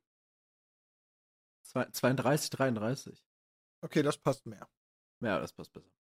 Zwei- 1.63 1.89
32, 1.89 2.51
33. 2.51 3.25
Okay, 3.83 4.03
das 4.03 4.17
passt 4.19 4.45
mehr. 4.45 4.69
Ja, 5.21 5.39
das 5.39 5.51
passt 5.53 5.73
besser. 5.73 5.96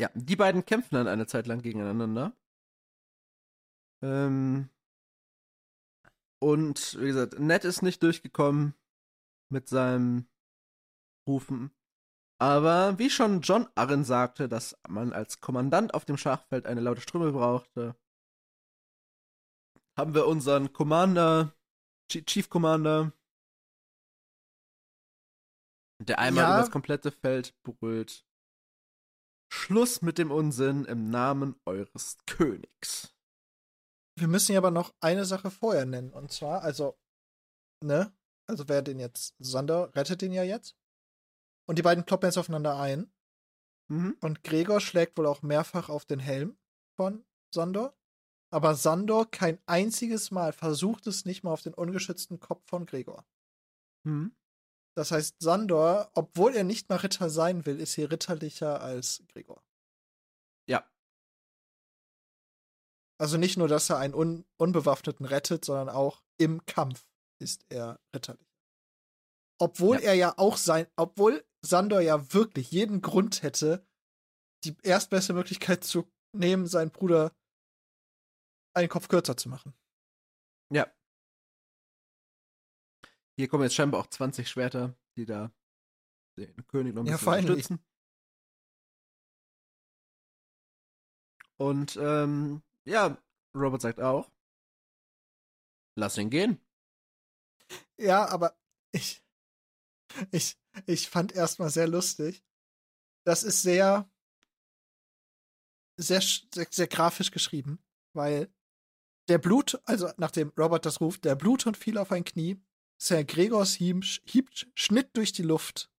Ja, 0.00 0.10
die 0.14 0.36
beiden 0.36 0.64
kämpfen 0.64 0.96
dann 0.96 1.06
eine 1.08 1.26
Zeit 1.26 1.46
lang 1.46 1.62
gegeneinander. 1.62 2.36
Ähm, 4.02 4.68
und 6.42 6.98
wie 7.00 7.06
gesagt, 7.06 7.38
Ned 7.38 7.64
ist 7.64 7.82
nicht 7.82 8.02
durchgekommen 8.02 8.74
mit 9.50 9.68
seinem 9.68 10.26
Rufen. 11.28 11.70
Aber 12.40 12.98
wie 12.98 13.08
schon 13.08 13.40
John 13.40 13.68
Arryn 13.76 14.04
sagte, 14.04 14.48
dass 14.48 14.76
man 14.88 15.12
als 15.12 15.40
Kommandant 15.40 15.94
auf 15.94 16.04
dem 16.04 16.16
Schachfeld 16.18 16.66
eine 16.66 16.80
laute 16.80 17.00
Stimme 17.00 17.30
brauchte, 17.32 17.96
haben 19.96 20.14
wir 20.14 20.26
unseren 20.26 20.72
Commander, 20.72 21.54
Ch- 22.10 22.26
Chief 22.26 22.50
Commander, 22.50 23.12
der 26.02 26.18
einmal 26.18 26.44
Ja. 26.44 26.50
über 26.50 26.58
das 26.58 26.70
komplette 26.72 27.12
Feld 27.12 27.54
brüllt. 27.62 28.26
Schluss 29.52 30.02
mit 30.02 30.18
dem 30.18 30.30
Unsinn 30.30 30.84
im 30.84 31.10
Namen 31.10 31.56
eures 31.64 32.18
Königs. 32.26 33.14
Wir 34.16 34.28
müssen 34.28 34.52
ja 34.52 34.58
aber 34.58 34.70
noch 34.70 34.94
eine 35.00 35.24
Sache 35.24 35.50
vorher 35.50 35.86
nennen. 35.86 36.12
Und 36.12 36.32
zwar, 36.32 36.62
also, 36.62 36.98
ne? 37.82 38.12
Also 38.46 38.68
wer 38.68 38.82
den 38.82 39.00
jetzt, 39.00 39.34
Sander 39.38 39.94
rettet 39.94 40.22
den 40.22 40.32
ja 40.32 40.42
jetzt. 40.42 40.76
Und 41.66 41.78
die 41.78 41.82
beiden 41.82 42.04
kloppen 42.04 42.28
jetzt 42.28 42.38
aufeinander 42.38 42.78
ein. 42.78 43.12
Mhm. 43.88 44.16
Und 44.20 44.44
Gregor 44.44 44.80
schlägt 44.80 45.16
wohl 45.18 45.26
auch 45.26 45.42
mehrfach 45.42 45.88
auf 45.88 46.04
den 46.04 46.20
Helm 46.20 46.58
von 46.96 47.24
Sandor. 47.52 47.96
Aber 48.50 48.74
Sandor 48.74 49.30
kein 49.30 49.58
einziges 49.66 50.30
Mal 50.30 50.52
versucht 50.52 51.06
es 51.06 51.24
nicht 51.24 51.42
mal 51.42 51.52
auf 51.52 51.62
den 51.62 51.74
ungeschützten 51.74 52.38
Kopf 52.38 52.68
von 52.68 52.86
Gregor. 52.86 53.26
Mhm. 54.04 54.36
Das 54.96 55.10
heißt, 55.10 55.36
Sandor, 55.40 56.10
obwohl 56.14 56.54
er 56.54 56.64
nicht 56.64 56.88
mal 56.88 56.96
Ritter 56.96 57.28
sein 57.28 57.66
will, 57.66 57.80
ist 57.80 57.94
hier 57.94 58.10
ritterlicher 58.10 58.80
als 58.80 59.24
Gregor. 59.28 59.62
Ja. 60.68 60.88
Also 63.20 63.36
nicht 63.36 63.56
nur, 63.56 63.68
dass 63.68 63.90
er 63.90 63.98
einen 63.98 64.14
Un 64.14 64.44
Unbewaffneten 64.56 65.26
rettet, 65.26 65.64
sondern 65.64 65.88
auch 65.88 66.22
im 66.38 66.64
Kampf 66.66 67.06
ist 67.40 67.64
er 67.68 68.00
ritterlich. 68.14 68.48
Obwohl 69.60 69.96
Ja. 69.96 70.02
er 70.10 70.14
ja 70.14 70.34
auch 70.38 70.56
sein, 70.56 70.86
obwohl 70.96 71.44
Sandor 71.64 72.00
ja 72.00 72.32
wirklich 72.32 72.70
jeden 72.70 73.00
Grund 73.02 73.42
hätte, 73.42 73.86
die 74.64 74.76
erstbeste 74.82 75.32
Möglichkeit 75.32 75.84
zu 75.84 76.10
nehmen, 76.36 76.66
seinen 76.66 76.90
Bruder 76.90 77.32
einen 78.76 78.88
Kopf 78.88 79.08
kürzer 79.08 79.36
zu 79.36 79.48
machen. 79.48 79.74
Ja. 80.72 80.92
Hier 83.36 83.48
kommen 83.48 83.64
jetzt 83.64 83.74
scheinbar 83.74 84.00
auch 84.00 84.06
20 84.06 84.48
Schwerter, 84.48 84.96
die 85.16 85.26
da 85.26 85.52
den 86.36 86.66
König 86.68 86.94
noch 86.94 87.02
ein 87.02 87.06
Ja, 87.06 87.12
bisschen 87.12 87.26
finally. 87.32 87.50
unterstützen. 87.52 87.84
Und 91.56 91.96
ähm, 92.00 92.62
ja, 92.84 93.16
Robert 93.56 93.82
sagt 93.82 94.00
auch, 94.00 94.30
lass 95.96 96.18
ihn 96.18 96.30
gehen. 96.30 96.60
Ja, 97.98 98.26
aber 98.28 98.56
ich, 98.92 99.22
ich, 100.32 100.58
ich 100.86 101.08
fand 101.08 101.32
erstmal 101.32 101.70
sehr 101.70 101.88
lustig. 101.88 102.44
Das 103.24 103.42
ist 103.42 103.62
sehr, 103.62 104.10
sehr, 105.96 106.20
sehr, 106.20 106.66
sehr 106.70 106.88
grafisch 106.88 107.30
geschrieben, 107.30 107.78
weil 108.14 108.52
der 109.28 109.38
Blut, 109.38 109.80
also 109.84 110.10
nachdem 110.18 110.50
Robert 110.58 110.84
das 110.86 111.00
ruft, 111.00 111.24
der 111.24 111.34
Bluthund 111.36 111.76
fiel 111.76 111.98
auf 111.98 112.12
ein 112.12 112.24
Knie, 112.24 112.60
Sir 112.98 113.24
Gregors 113.24 113.74
Hieb, 113.74 114.04
Hieb 114.24 114.50
schnitt 114.74 115.16
durch 115.16 115.32
die 115.32 115.42
Luft. 115.42 115.90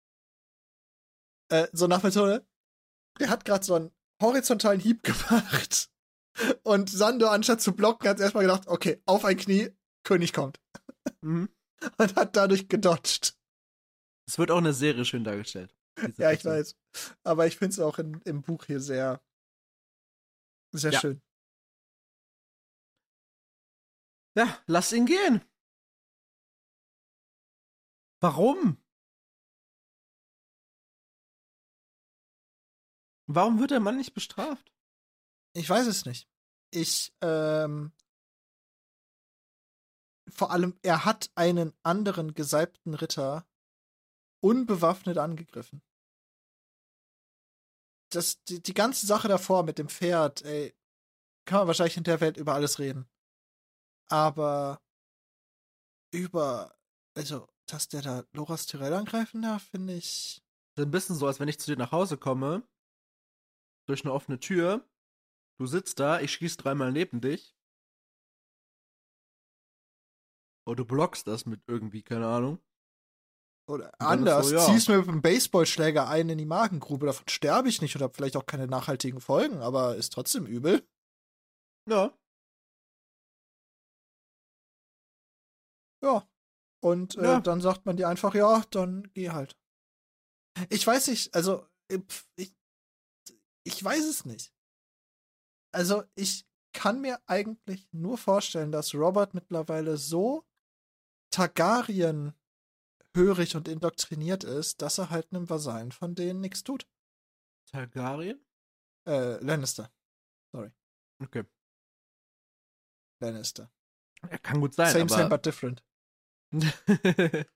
Äh, 1.49 1.67
so 1.71 1.87
nach 1.87 2.03
Methode, 2.03 2.47
der 3.19 3.29
hat 3.29 3.45
gerade 3.45 3.63
so 3.63 3.75
einen 3.75 3.91
horizontalen 4.21 4.79
Hieb 4.79 5.03
gemacht. 5.03 5.91
Und 6.63 6.89
Sando, 6.89 7.27
anstatt 7.27 7.61
zu 7.61 7.73
blocken, 7.73 8.07
hat 8.09 8.19
erstmal 8.19 8.43
gedacht, 8.43 8.67
okay, 8.67 9.01
auf 9.05 9.23
ein 9.25 9.37
Knie, 9.37 9.69
König 10.03 10.33
kommt. 10.33 10.59
Mhm. 11.21 11.49
Und 11.97 12.15
hat 12.15 12.35
dadurch 12.35 12.67
gedodged. 12.67 13.37
Es 14.27 14.37
wird 14.37 14.49
auch 14.49 14.57
in 14.57 14.63
der 14.63 14.73
Serie 14.73 15.05
schön 15.05 15.23
dargestellt. 15.23 15.75
Ja, 16.17 16.31
ich 16.31 16.43
weiß. 16.43 16.75
Aber 17.23 17.47
ich 17.47 17.57
finde 17.57 17.73
es 17.73 17.79
auch 17.79 17.99
in, 17.99 18.21
im 18.25 18.41
Buch 18.41 18.65
hier 18.65 18.79
sehr, 18.81 19.21
sehr 20.71 20.91
Ja. 20.91 20.99
schön. 20.99 21.21
Ja, 24.37 24.57
lass 24.67 24.91
ihn 24.91 25.05
gehen. 25.05 25.41
Warum? 28.25 28.83
Warum 33.27 33.59
wird 33.59 33.69
der 33.69 33.79
Mann 33.79 33.97
nicht 33.97 34.15
bestraft? 34.15 34.73
Ich 35.53 35.69
weiß 35.69 35.85
es 35.85 36.05
nicht. 36.05 36.27
Ich, 36.71 37.13
ähm, 37.21 37.93
vor 40.27 40.49
allem, 40.49 40.75
er 40.81 41.05
hat 41.05 41.29
einen 41.35 41.71
anderen 41.83 42.33
gesalbten 42.33 42.95
Ritter 42.95 43.47
unbewaffnet 44.41 45.19
angegriffen. 45.19 45.83
Das, 48.09 48.43
die, 48.45 48.59
die 48.59 48.73
ganze 48.73 49.05
Sache 49.05 49.27
davor 49.27 49.61
mit 49.61 49.77
dem 49.77 49.87
Pferd, 49.87 50.41
ey, 50.41 50.75
kann 51.45 51.59
man 51.59 51.67
wahrscheinlich 51.67 51.97
in 51.97 52.03
der 52.05 52.21
Welt 52.21 52.37
über 52.37 52.55
alles 52.55 52.79
reden. 52.79 53.07
Aber 54.09 54.81
über, 56.11 56.75
also, 57.13 57.47
dass 57.67 57.87
der 57.87 58.01
da 58.01 58.23
Loras 58.33 58.65
Tyrell 58.65 58.93
angreifen 58.93 59.41
darf, 59.41 59.63
finde 59.63 59.93
ich. 59.93 60.43
Das 60.75 60.83
ist 60.83 60.87
ein 60.87 60.91
bisschen 60.91 61.15
so, 61.15 61.27
als 61.27 61.39
wenn 61.39 61.47
ich 61.47 61.59
zu 61.59 61.71
dir 61.71 61.77
nach 61.77 61.91
Hause 61.91 62.17
komme, 62.17 62.67
durch 63.87 64.03
eine 64.03 64.13
offene 64.13 64.39
Tür, 64.39 64.87
du 65.59 65.67
sitzt 65.67 65.99
da, 65.99 66.19
ich 66.19 66.31
schieß 66.33 66.57
dreimal 66.57 66.91
neben 66.91 67.21
dich. 67.21 67.55
Oder 70.67 70.77
du 70.77 70.85
blockst 70.85 71.27
das 71.27 71.45
mit 71.45 71.61
irgendwie, 71.67 72.01
keine 72.01 72.27
Ahnung. 72.27 72.59
Oder 73.67 73.91
anders, 73.99 74.49
so, 74.49 74.55
ja. 74.55 74.65
zieh's 74.65 74.87
mir 74.87 74.97
mit 74.97 75.07
einem 75.07 75.21
Baseballschläger 75.21 76.07
ein 76.07 76.29
in 76.29 76.37
die 76.37 76.45
Magengrube. 76.45 77.07
Davon 77.07 77.27
sterbe 77.27 77.69
ich 77.69 77.81
nicht 77.81 77.95
und 77.95 78.01
habe 78.01 78.13
vielleicht 78.13 78.35
auch 78.35 78.45
keine 78.45 78.67
nachhaltigen 78.67 79.21
Folgen, 79.21 79.57
aber 79.57 79.95
ist 79.95 80.13
trotzdem 80.13 80.45
übel. 80.45 80.87
Ja. 81.89 82.13
Ja. 86.03 86.27
Und 86.85 87.15
äh, 87.15 87.23
Ja. 87.23 87.39
dann 87.41 87.61
sagt 87.61 87.87
man 87.87 87.97
dir 87.97 88.07
einfach, 88.07 88.35
ja, 88.35 88.63
dann 88.69 89.11
geh 89.15 89.31
halt. 89.31 89.57
Ich 90.69 90.85
weiß 90.85 91.07
nicht, 91.07 91.33
also, 91.33 91.67
äh, 91.91 91.97
ich, 92.35 92.55
ich 93.63 93.83
weiß 93.83 94.05
es 94.05 94.23
nicht. 94.23 94.53
Also, 95.73 96.03
ich 96.13 96.45
kann 96.73 97.01
mir 97.01 97.19
eigentlich 97.25 97.91
nur 97.91 98.19
vorstellen, 98.19 98.71
dass 98.71 98.93
Robert 98.93 99.33
mittlerweile 99.33 99.97
so 99.97 100.45
Targaryen 101.31 102.35
hörig 103.15 103.55
und 103.55 103.67
indoktriniert 103.67 104.43
ist, 104.43 104.83
dass 104.83 104.99
er 104.99 105.09
halt 105.09 105.31
einem 105.31 105.49
Vasallen 105.49 105.91
von 105.91 106.13
denen 106.13 106.39
nichts 106.39 106.63
tut. 106.63 106.87
Targaryen? 107.71 108.45
Äh, 109.07 109.43
Lannister. 109.43 109.91
Okay. 111.17 111.45
Lannister. 113.21 113.71
Ja, 114.29 114.37
kann 114.37 114.61
gut 114.61 114.75
sein, 114.75 114.91
same, 114.91 115.05
aber... 115.05 115.15
same, 115.15 115.29
but 115.29 115.45
different. 115.45 115.84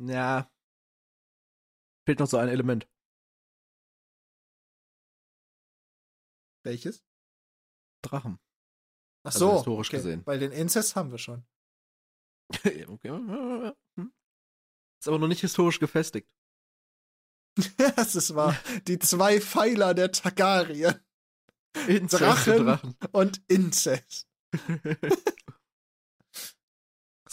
ja. 0.00 0.50
Fehlt 2.06 2.18
noch 2.18 2.26
so 2.26 2.36
ein 2.36 2.48
Element. 2.48 2.88
Welches? 6.64 7.04
Drachen. 8.02 8.38
Ach 9.22 9.32
Also 9.32 9.38
so, 9.38 9.56
historisch 9.56 9.88
okay. 9.88 9.96
gesehen. 9.96 10.26
Weil 10.26 10.38
den 10.38 10.52
Inzest 10.52 10.96
haben 10.96 11.10
wir 11.10 11.18
schon. 11.18 11.46
okay. 12.88 13.08
Hm. 13.08 14.12
Ist 15.00 15.08
aber 15.08 15.18
noch 15.18 15.28
nicht 15.28 15.40
historisch 15.40 15.80
gefestigt. 15.80 16.30
das 17.96 18.14
ist 18.14 18.34
wahr. 18.34 18.56
Die 18.86 18.98
zwei 18.98 19.40
Pfeiler 19.40 19.94
der 19.94 20.12
Targaryen 20.12 21.00
Drachen. 21.74 22.66
Drachen. 22.66 22.96
und 23.12 23.42
Inzest. 23.48 24.28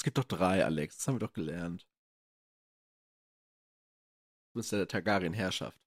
Es 0.02 0.04
gibt 0.04 0.18
doch 0.18 0.24
drei, 0.24 0.66
Alex. 0.66 0.98
Das 0.98 1.08
haben 1.08 1.14
wir 1.14 1.20
doch 1.20 1.34
gelernt. 1.34 1.88
Du 4.52 4.60
bist 4.60 4.72
ja 4.72 4.80
der 4.80 4.88
Targaryen-Herrschaft. 4.88 5.80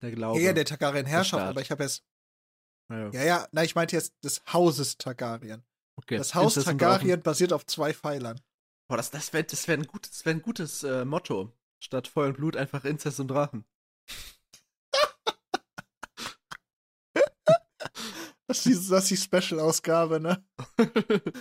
Der 0.00 0.12
Glaube. 0.12 0.38
Ja, 0.38 0.46
ja, 0.46 0.52
der 0.52 0.64
Targaryen-Herrschaft, 0.64 1.42
aber 1.42 1.60
ich 1.60 1.72
habe 1.72 1.82
jetzt. 1.82 2.04
Ja, 2.88 3.10
ja. 3.10 3.24
Ja, 3.24 3.48
nein, 3.50 3.64
ich 3.64 3.74
meinte 3.74 3.96
jetzt 3.96 4.14
des 4.22 4.44
Hauses 4.52 4.96
Targaryen. 4.96 5.64
Okay. 5.96 6.18
Das 6.18 6.36
Haus 6.36 6.56
und 6.56 6.66
Targaryen 6.66 7.20
basiert 7.20 7.52
auf 7.52 7.66
zwei 7.66 7.92
Pfeilern. 7.92 8.40
Boah, 8.88 8.96
das, 8.96 9.10
das 9.10 9.32
wäre 9.32 9.42
das 9.42 9.66
wär 9.66 9.76
ein 9.76 9.88
gutes, 9.88 10.12
das 10.12 10.24
wär 10.24 10.34
ein 10.34 10.42
gutes 10.42 10.84
äh, 10.84 11.04
Motto. 11.04 11.52
Statt 11.80 12.06
Feuer 12.06 12.28
und 12.28 12.36
Blut 12.36 12.56
einfach 12.56 12.84
Inzest 12.84 13.18
und 13.18 13.26
Drachen. 13.26 13.64
Das 18.46 18.58
ist 18.58 18.66
die, 18.66 18.90
das 18.90 19.04
ist 19.04 19.10
die 19.10 19.16
Special-Ausgabe, 19.16 20.20
ne? 20.20 20.44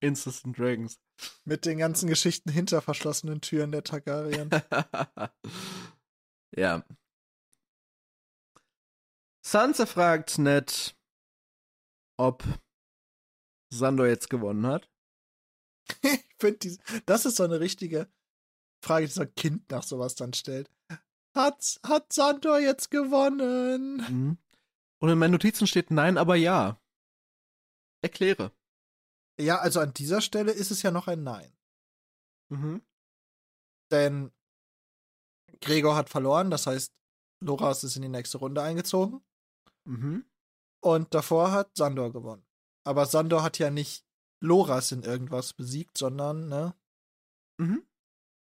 Incest 0.00 0.44
and 0.44 0.56
Dragons. 0.56 1.00
Mit 1.44 1.66
den 1.66 1.78
ganzen 1.78 2.08
Geschichten 2.08 2.50
hinter 2.50 2.82
verschlossenen 2.82 3.40
Türen 3.40 3.72
der 3.72 3.82
Targaryen. 3.82 4.50
ja. 6.56 6.84
Sansa 9.44 9.86
fragt 9.86 10.38
Ned, 10.38 10.96
ob 12.16 12.44
Sandor 13.70 14.06
jetzt 14.06 14.30
gewonnen 14.30 14.66
hat. 14.66 14.88
ich 16.02 16.24
finde, 16.38 16.76
das 17.06 17.26
ist 17.26 17.36
so 17.36 17.42
eine 17.42 17.60
richtige 17.60 18.08
Frage, 18.82 19.06
die 19.06 19.12
so 19.12 19.22
ein 19.22 19.34
Kind 19.34 19.70
nach 19.70 19.82
sowas 19.82 20.14
dann 20.14 20.32
stellt. 20.32 20.70
Hat, 21.34 21.80
hat 21.84 22.12
Sandor 22.12 22.60
jetzt 22.60 22.90
gewonnen? 22.90 23.96
Mhm. 23.96 24.38
Und 25.00 25.10
in 25.10 25.18
meinen 25.18 25.32
Notizen 25.32 25.66
steht 25.66 25.90
nein, 25.90 26.18
aber 26.18 26.36
ja. 26.36 26.80
Erkläre. 28.02 28.52
Ja, 29.38 29.58
also 29.58 29.80
an 29.80 29.92
dieser 29.94 30.20
Stelle 30.20 30.52
ist 30.52 30.70
es 30.70 30.82
ja 30.82 30.90
noch 30.90 31.08
ein 31.08 31.22
Nein. 31.24 31.52
Mhm. 32.50 32.82
Denn 33.90 34.32
Gregor 35.60 35.96
hat 35.96 36.08
verloren, 36.08 36.50
das 36.50 36.66
heißt, 36.66 36.94
Loras 37.40 37.84
ist 37.84 37.96
in 37.96 38.02
die 38.02 38.08
nächste 38.08 38.38
Runde 38.38 38.62
eingezogen. 38.62 39.24
Mhm. 39.84 40.24
Und 40.80 41.14
davor 41.14 41.50
hat 41.52 41.76
Sandor 41.76 42.12
gewonnen. 42.12 42.46
Aber 42.86 43.06
Sandor 43.06 43.42
hat 43.42 43.58
ja 43.58 43.70
nicht 43.70 44.06
Loras 44.40 44.92
in 44.92 45.02
irgendwas 45.02 45.54
besiegt, 45.54 45.96
sondern, 45.96 46.48
ne? 46.48 46.74
Mhm. 47.58 47.86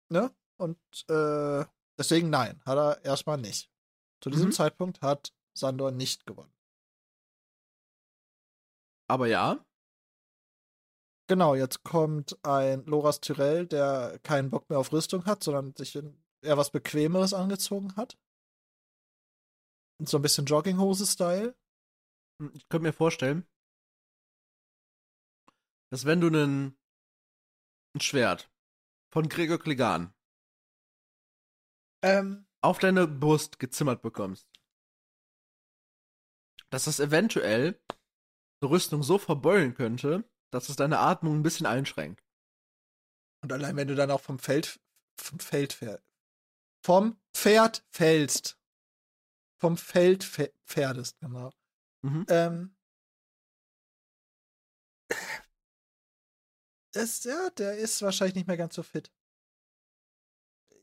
Ne? 0.10 0.34
Und 0.58 0.80
äh, 1.10 1.66
deswegen 1.98 2.30
nein, 2.30 2.62
hat 2.66 2.78
er 2.78 3.04
erstmal 3.04 3.38
nicht. 3.38 3.72
Zu 4.24 4.30
diesem 4.30 4.50
Mhm. 4.50 4.54
Zeitpunkt 4.54 5.02
hat 5.02 5.34
Sandor 5.58 5.92
nicht 5.92 6.26
gewonnen. 6.26 6.54
Aber 9.10 9.28
ja. 9.28 9.66
Genau, 11.30 11.56
jetzt 11.56 11.84
kommt 11.84 12.38
ein 12.46 12.86
Loras 12.86 13.20
Tyrell, 13.20 13.68
der 13.68 14.20
keinen 14.24 14.50
Bock 14.50 14.70
mehr 14.70 14.80
auf 14.80 14.94
Rüstung 14.94 15.26
hat, 15.26 15.44
sondern 15.44 15.76
sich 15.76 15.96
in 15.96 16.18
eher 16.42 16.58
was 16.58 16.72
Bequemeres 16.72 17.34
angezogen 17.34 17.96
hat. 17.96 18.18
Und 20.00 20.08
so 20.08 20.18
ein 20.18 20.22
bisschen 20.22 20.46
Jogginghose-Style. 20.46 21.56
Hm, 22.42 22.52
Ich 22.54 22.70
könnte 22.70 22.84
mir 22.84 22.94
vorstellen, 22.94 23.46
dass 25.92 26.06
wenn 26.06 26.22
du 26.22 26.28
einen 26.28 26.78
ein 27.96 28.02
Schwert 28.02 28.52
von 29.12 29.28
Gregor 29.28 29.58
Clegane 29.58 30.14
Ähm, 32.04 32.46
auf 32.62 32.78
deine 32.80 33.08
Brust 33.08 33.60
gezimmert 33.60 34.02
bekommst, 34.02 34.48
dass 36.70 36.86
das 36.86 37.00
eventuell 37.00 37.80
eine 38.62 38.72
Rüstung 38.72 39.04
so 39.04 39.18
verbeulen 39.18 39.74
könnte, 39.76 40.24
dass 40.52 40.70
es 40.70 40.76
deine 40.76 41.00
Atmung 41.00 41.36
ein 41.40 41.44
bisschen 41.44 41.66
einschränkt. 41.66 42.24
und 43.44 43.52
allein 43.54 43.76
wenn 43.76 43.88
du 43.88 43.96
dann 43.96 44.12
auch 44.12 44.22
vom 44.22 44.40
Feld, 44.40 44.80
vom 45.20 45.40
Feld 45.40 45.74
fähr- 45.74 46.02
vom 46.84 47.20
Pferd 47.34 47.86
fällst. 47.92 48.58
Vom 49.60 49.78
Feld 49.78 50.24
pferdest, 50.66 51.20
genau. 51.20 51.52
Mhm. 52.04 52.26
Ähm, 52.30 52.76
das, 56.94 57.24
ja, 57.24 57.50
der 57.52 57.78
ist 57.78 58.02
wahrscheinlich 58.02 58.36
nicht 58.36 58.48
mehr 58.48 58.58
ganz 58.58 58.76
so 58.76 58.84
fit. 58.84 59.12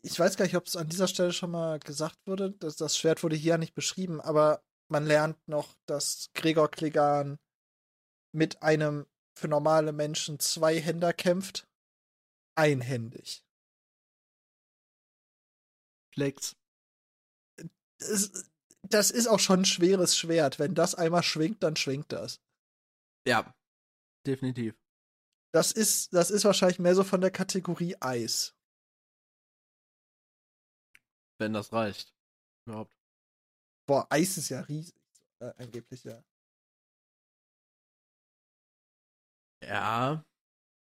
Ich 0.02 0.18
weiß 0.18 0.36
gar 0.36 0.44
nicht, 0.44 0.56
ob 0.56 0.66
es 0.66 0.76
an 0.76 0.88
dieser 0.88 1.08
Stelle 1.08 1.32
schon 1.32 1.50
mal 1.50 1.78
gesagt 1.78 2.18
wurde. 2.26 2.52
Das, 2.52 2.76
das 2.76 2.96
Schwert 2.98 3.22
wurde 3.22 3.36
hier 3.36 3.50
ja 3.52 3.58
nicht 3.58 3.74
beschrieben, 3.74 4.20
aber 4.20 4.62
man 4.88 5.06
lernt 5.06 5.48
noch, 5.48 5.76
dass 5.86 6.30
Gregor 6.34 6.70
Clegane 6.70 7.38
mit 8.32 8.62
einem 8.62 9.06
für 9.36 9.48
normale 9.48 9.92
Menschen 9.92 10.38
zwei 10.38 10.80
Händer 10.80 11.12
kämpft. 11.12 11.68
Einhändig. 12.56 13.44
Flex. 16.14 16.56
Das 18.82 19.10
ist 19.10 19.26
auch 19.26 19.40
schon 19.40 19.60
ein 19.60 19.64
schweres 19.64 20.16
Schwert. 20.16 20.58
Wenn 20.58 20.74
das 20.74 20.94
einmal 20.94 21.22
schwingt, 21.22 21.62
dann 21.62 21.74
schwingt 21.74 22.12
das. 22.12 22.40
Ja, 23.26 23.54
definitiv. 24.26 24.76
Das 25.52 25.72
ist, 25.72 26.12
das 26.12 26.30
ist 26.30 26.44
wahrscheinlich 26.44 26.78
mehr 26.78 26.94
so 26.94 27.04
von 27.04 27.20
der 27.20 27.30
Kategorie 27.30 27.96
Eis. 28.00 28.54
Wenn 31.38 31.52
das 31.52 31.72
reicht. 31.72 32.14
Überhaupt. 32.66 32.94
Boah, 33.86 34.06
Eis 34.10 34.36
ist 34.38 34.48
ja 34.48 34.60
riesig. 34.60 34.94
Äh, 35.40 35.52
angeblich, 35.58 36.04
ja. 36.04 36.22
Ja. 39.62 40.24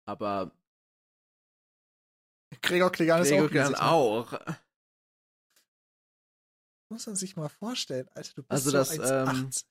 Aber 0.07 0.51
Gregor 2.61 2.91
Clegane 2.91 3.23
ist 3.23 3.29
Gregor 3.29 3.45
auch 3.45 3.51
riesig. 3.51 3.69
Ne? 3.71 3.81
auch. 3.81 4.57
Muss 6.91 7.07
man 7.07 7.15
sich 7.15 7.35
mal 7.35 7.49
vorstellen, 7.49 8.07
Alter, 8.09 8.33
du 8.35 8.43
bist 8.43 8.51
Also 8.51 8.69
so 8.69 8.77
das, 8.77 8.91
1,18. 8.91 9.65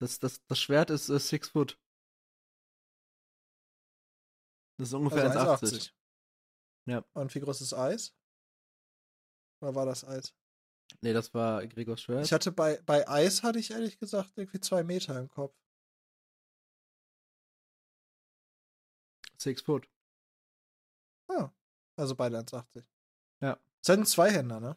Das, 0.00 0.18
das, 0.18 0.44
das 0.46 0.58
Schwert 0.58 0.90
ist 0.90 1.08
äh, 1.10 1.20
Six 1.20 1.50
Foot. 1.50 1.78
Das 4.78 4.88
ist 4.88 4.94
ungefähr 4.94 5.30
also 5.30 5.66
1,80. 5.66 5.74
1,80. 5.74 5.92
Ja. 6.86 7.04
Und 7.12 7.34
wie 7.34 7.40
groß 7.40 7.60
ist 7.60 7.74
Eis? 7.74 8.14
Oder 9.60 9.74
war 9.74 9.86
das 9.86 10.04
Eis? 10.04 10.34
Nee, 11.00 11.12
das 11.12 11.32
war 11.34 11.66
Gregors 11.66 12.02
Schwert. 12.02 12.24
Ich 12.24 12.32
hatte 12.32 12.52
bei, 12.52 12.80
bei 12.84 13.08
Eis 13.08 13.42
hatte 13.42 13.58
ich 13.58 13.70
ehrlich 13.70 13.98
gesagt 13.98 14.32
irgendwie 14.36 14.60
zwei 14.60 14.82
Meter 14.82 15.18
im 15.18 15.28
Kopf. 15.28 15.54
Six 19.38 19.62
Foot. 19.62 19.88
Also 21.96 22.14
beide 22.14 22.38
1,80. 22.38 22.84
Ja. 23.40 23.54
Das 23.54 23.86
sind 23.86 24.08
zwei 24.08 24.30
Händer, 24.30 24.60
ne? 24.60 24.76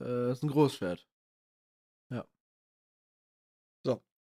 Äh, 0.00 0.32
ist 0.32 0.42
ein 0.42 0.48
Großschwert. 0.48 1.08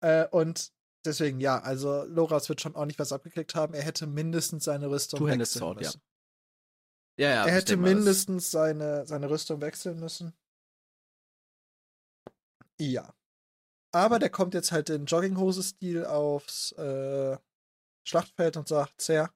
Äh, 0.03 0.27
und 0.27 0.73
deswegen 1.05 1.39
ja, 1.39 1.59
also 1.59 2.03
Loras 2.03 2.49
wird 2.49 2.59
schon 2.59 2.75
ordentlich 2.75 2.99
was 2.99 3.13
abgekriegt 3.13 3.55
haben. 3.55 3.73
Er 3.73 3.83
hätte 3.83 4.05
mindestens 4.05 4.65
seine 4.65 4.89
Rüstung 4.89 5.17
Two-handed 5.19 5.47
sword, 5.47 5.79
ja. 5.79 5.87
müssen. 5.87 6.01
Ja, 6.01 6.12
ja. 7.17 7.29
er 7.29 7.47
ich 7.47 7.53
hätte 7.53 7.77
das- 7.77 7.83
mindestens 7.83 8.51
seine, 8.51 9.05
seine 9.05 9.29
Rüstung 9.29 9.61
wechseln 9.61 9.99
müssen. 9.99 10.33
Ja. 12.79 13.13
Aber 13.93 14.17
der 14.19 14.29
kommt 14.29 14.53
jetzt 14.55 14.71
halt 14.71 14.89
in 14.89 15.05
Jogginghose-Stil 15.05 16.05
aufs 16.05 16.71
äh, 16.73 17.37
Schlachtfeld 18.07 18.57
und 18.57 18.67
sagt, 18.67 19.01
Sir, 19.01 19.31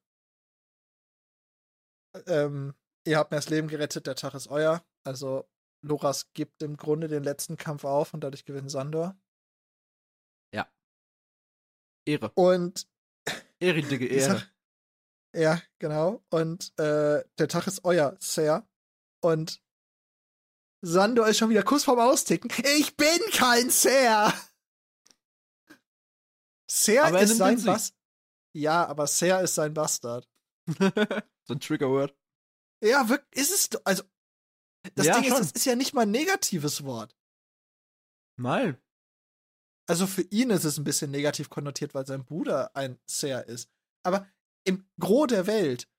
ähm, 2.25 2.73
ihr 3.05 3.17
habt 3.17 3.31
mir 3.31 3.37
das 3.37 3.49
Leben 3.49 3.67
gerettet, 3.67 4.07
der 4.07 4.15
Tag 4.15 4.33
ist 4.33 4.47
euer. 4.47 4.83
Also 5.03 5.47
Loras 5.83 6.33
gibt 6.33 6.63
im 6.63 6.75
Grunde 6.75 7.07
den 7.07 7.23
letzten 7.23 7.55
Kampf 7.57 7.83
auf 7.83 8.13
und 8.13 8.21
dadurch 8.21 8.45
gewinnt 8.45 8.71
Sandor. 8.71 9.15
Ehre. 12.07 12.31
Und 12.35 12.87
ich 13.59 13.91
Ehre. 13.91 14.43
Ja, 15.37 15.61
genau. 15.79 16.23
Und 16.29 16.77
äh, 16.79 17.23
der 17.37 17.47
Tag 17.47 17.67
ist 17.67 17.83
euer, 17.85 18.15
Sir. 18.19 18.67
Und 19.21 19.61
Sandor 20.81 21.27
ist 21.27 21.37
schon 21.37 21.49
wieder 21.49 21.63
kurz 21.63 21.83
vorm 21.83 21.99
Austicken. 21.99 22.51
Ich 22.77 22.95
bin 22.97 23.19
kein 23.33 23.69
Sir! 23.69 24.33
Sir 26.69 27.19
ist 27.19 27.37
sein. 27.37 27.63
Bastard. 27.63 27.93
Ja, 28.53 28.85
aber 28.85 29.07
Sir 29.07 29.41
ist 29.41 29.55
sein 29.55 29.73
Bastard. 29.73 30.27
so 30.67 31.53
ein 31.53 31.59
Triggerword. 31.59 32.15
Ja, 32.83 33.07
wirklich, 33.09 33.41
ist 33.41 33.51
es. 33.73 33.85
Also, 33.85 34.03
das 34.95 35.05
Ja, 35.07 35.15
Ding 35.15 35.23
ist, 35.23 35.29
schon. 35.29 35.37
das 35.39 35.51
ist 35.51 35.65
ja 35.65 35.75
nicht 35.75 35.93
mal 35.93 36.01
ein 36.01 36.11
negatives 36.11 36.83
Wort. 36.83 37.15
Nein. 38.37 38.77
Also 39.89 40.05
für 40.05 40.23
ihn 40.23 40.49
ist 40.49 40.65
es 40.65 40.77
ein 40.77 40.83
bisschen 40.83 41.11
negativ 41.11 41.49
konnotiert, 41.49 41.93
weil 41.93 42.05
sein 42.05 42.25
Bruder 42.25 42.75
ein 42.75 42.99
Sir 43.05 43.45
ist. 43.45 43.69
Aber 44.03 44.27
im 44.67 44.85
Gros 44.99 45.27
der 45.27 45.47
Welt 45.47 45.89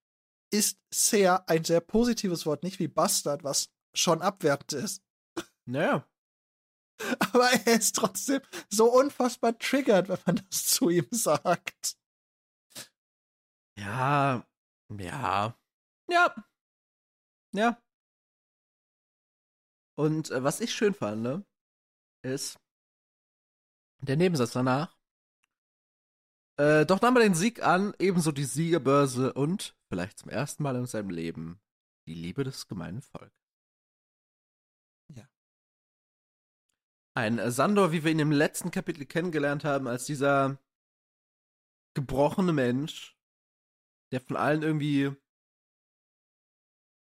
ist 0.52 0.78
Sir 0.92 1.48
ein 1.48 1.64
sehr 1.64 1.80
positives 1.80 2.46
Wort, 2.46 2.62
nicht 2.62 2.78
wie 2.78 2.88
Bastard, 2.88 3.44
was 3.44 3.70
schon 3.94 4.22
abwertend 4.22 4.72
ist. 4.74 5.02
Naja. 5.66 6.08
Aber 7.20 7.50
er 7.50 7.78
ist 7.78 7.94
trotzdem 7.94 8.40
so 8.70 8.90
unfassbar 8.90 9.58
triggert, 9.58 10.08
wenn 10.08 10.18
man 10.24 10.36
das 10.36 10.66
zu 10.66 10.88
ihm 10.88 11.06
sagt. 11.10 11.98
Ja. 13.78 14.46
Ja. 14.88 15.58
Ja. 16.10 16.34
Ja. 17.52 17.82
Und 19.96 20.30
äh, 20.30 20.42
was 20.42 20.60
ich 20.60 20.74
schön 20.74 20.94
fand, 20.94 21.22
ne, 21.22 21.46
ist 22.22 22.58
der 24.00 24.16
Nebensatz 24.16 24.52
danach. 24.52 24.97
Äh, 26.58 26.86
doch 26.86 27.00
nahm 27.00 27.16
er 27.16 27.22
den 27.22 27.34
Sieg 27.34 27.62
an, 27.62 27.94
ebenso 28.00 28.32
die 28.32 28.44
Siegerbörse 28.44 29.32
und, 29.32 29.76
vielleicht 29.88 30.18
zum 30.18 30.28
ersten 30.28 30.64
Mal 30.64 30.74
in 30.74 30.86
seinem 30.86 31.10
Leben, 31.10 31.60
die 32.08 32.14
Liebe 32.14 32.42
des 32.42 32.66
gemeinen 32.66 33.00
Volkes. 33.00 33.38
Ja. 35.14 35.28
Ein 37.16 37.52
Sandor, 37.52 37.92
wie 37.92 38.02
wir 38.02 38.10
ihn 38.10 38.18
im 38.18 38.32
letzten 38.32 38.72
Kapitel 38.72 39.06
kennengelernt 39.06 39.64
haben, 39.64 39.86
als 39.86 40.06
dieser 40.06 40.58
gebrochene 41.94 42.52
Mensch, 42.52 43.16
der 44.12 44.20
von 44.20 44.36
allen 44.36 44.62
irgendwie 44.62 45.14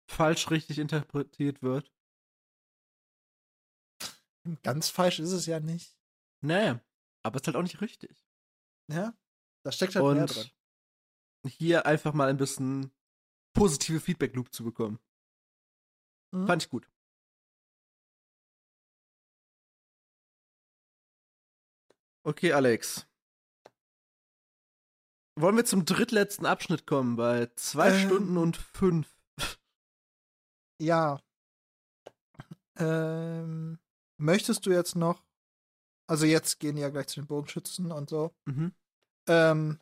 falsch 0.09 0.51
richtig 0.51 0.77
interpretiert 0.79 1.61
wird. 1.61 1.93
Ganz 4.63 4.89
falsch 4.89 5.19
ist 5.19 5.31
es 5.31 5.45
ja 5.45 5.59
nicht. 5.61 5.97
Naja, 6.41 6.81
aber 7.23 7.37
ist 7.37 7.47
halt 7.47 7.55
auch 7.55 7.63
nicht 7.63 7.81
richtig. 7.81 8.25
Ja, 8.89 9.13
da 9.67 9.71
steckt 9.73 9.95
halt 9.95 10.05
mehr 10.05 10.21
Und 10.23 10.33
drin. 10.33 10.49
hier 11.45 11.85
einfach 11.85 12.13
mal 12.13 12.29
ein 12.29 12.37
bisschen 12.37 12.89
positive 13.53 13.99
Feedback-Loop 13.99 14.53
zu 14.53 14.63
bekommen. 14.63 14.97
Mhm. 16.33 16.47
Fand 16.47 16.63
ich 16.63 16.69
gut. 16.69 16.89
Okay, 22.25 22.53
Alex. 22.53 23.07
Wollen 25.39 25.57
wir 25.57 25.65
zum 25.65 25.83
drittletzten 25.83 26.45
Abschnitt 26.45 26.87
kommen, 26.87 27.17
bei 27.17 27.47
zwei 27.57 27.89
Ähm. 27.89 28.07
Stunden 28.07 28.37
und 28.37 28.55
fünf? 28.57 29.17
Ja. 30.81 31.19
Ähm, 32.77 33.79
möchtest 34.17 34.65
du 34.65 34.71
jetzt 34.71 34.95
noch? 34.95 35.25
Also 36.09 36.25
jetzt 36.25 36.59
gehen 36.59 36.77
ja 36.77 36.89
gleich 36.89 37.07
zu 37.07 37.19
den 37.19 37.27
Bogenschützen 37.27 37.91
und 37.91 38.09
so. 38.09 38.33
Mhm. 38.45 38.73
Ähm, 39.27 39.79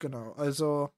genau, 0.00 0.32
also 0.32 0.92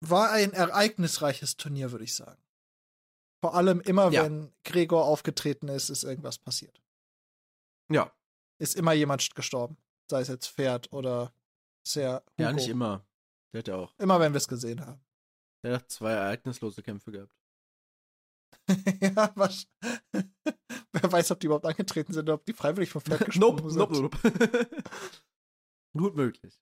war 0.00 0.30
ein 0.32 0.52
ereignisreiches 0.52 1.56
Turnier, 1.56 1.90
würde 1.92 2.04
ich 2.04 2.14
sagen. 2.14 2.40
Vor 3.40 3.54
allem 3.54 3.80
immer, 3.80 4.10
Ja. 4.10 4.24
wenn 4.24 4.52
Gregor 4.64 5.04
aufgetreten 5.04 5.68
ist, 5.68 5.90
ist 5.90 6.02
irgendwas 6.04 6.38
passiert. 6.38 6.80
Ja. 7.90 8.12
Ist 8.60 8.74
immer 8.76 8.92
jemand 8.92 9.34
gestorben. 9.34 9.76
Sei 10.10 10.20
es 10.20 10.28
jetzt 10.28 10.48
Pferd 10.48 10.92
oder 10.92 11.32
sehr 11.86 12.22
Hugo. 12.32 12.42
Ja, 12.42 12.52
nicht 12.52 12.68
immer. 12.68 13.04
Der 13.52 13.60
hat 13.60 13.68
ja 13.68 13.76
auch. 13.76 13.94
Immer, 13.98 14.18
wenn 14.20 14.32
wir 14.32 14.38
es 14.38 14.48
gesehen 14.48 14.84
haben. 14.84 15.00
Der 15.64 15.76
hat 15.76 15.90
zwei 15.90 16.12
ereignislose 16.12 16.82
Kämpfe 16.82 17.10
gehabt. 17.12 17.32
ja, 19.00 19.32
was? 19.34 19.66
Wer 20.92 21.12
weiß, 21.12 21.30
ob 21.30 21.40
die 21.40 21.46
überhaupt 21.46 21.66
angetreten 21.66 22.12
sind 22.12 22.24
oder 22.24 22.34
ob 22.34 22.44
die 22.44 22.52
freiwillig 22.52 22.90
vom 22.90 23.02
Pferd 23.02 23.24
gesprungen 23.26 23.56
nope, 23.56 23.70
sind. 23.70 23.78
nope, 23.78 24.00
nope. 24.02 24.82
Gut 25.96 26.16
möglich. 26.16 26.60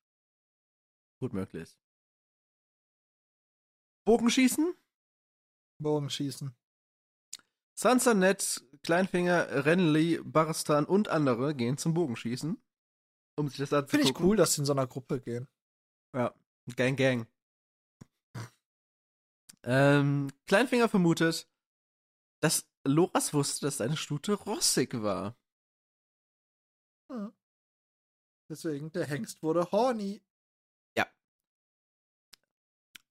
Gut 1.21 1.33
möglich. 1.33 1.79
Bogenschießen? 4.07 4.75
Bogenschießen. 5.83 6.55
Sansa, 7.79 8.15
Ned, 8.15 8.65
Kleinfinger, 8.83 9.67
Renly, 9.67 10.21
Baristan 10.23 10.87
und 10.87 11.09
andere 11.09 11.55
gehen 11.55 11.77
zum 11.77 11.93
Bogenschießen. 11.93 12.63
Um 13.39 13.49
sich 13.49 13.59
das 13.59 13.73
anzugucken. 13.73 14.07
Finde 14.07 14.19
ich 14.19 14.25
cool, 14.25 14.37
dass 14.37 14.55
sie 14.55 14.63
in 14.63 14.67
so 14.67 14.73
einer 14.73 14.87
Gruppe 14.87 15.21
gehen. 15.21 15.49
Ja, 16.15 16.35
Gang, 16.75 16.97
Gang. 16.97 17.27
Ähm, 19.65 20.31
Kleinfinger 20.47 20.89
vermutet, 20.89 21.49
dass 22.47 22.71
Loras 22.85 23.35
wusste, 23.35 23.67
dass 23.67 23.79
seine 23.79 23.97
Stute 23.97 24.35
rossig 24.35 24.95
war. 25.03 25.37
Deswegen, 28.49 28.93
der 28.93 29.05
Hengst 29.07 29.43
wurde 29.43 29.73
horny. 29.73 30.23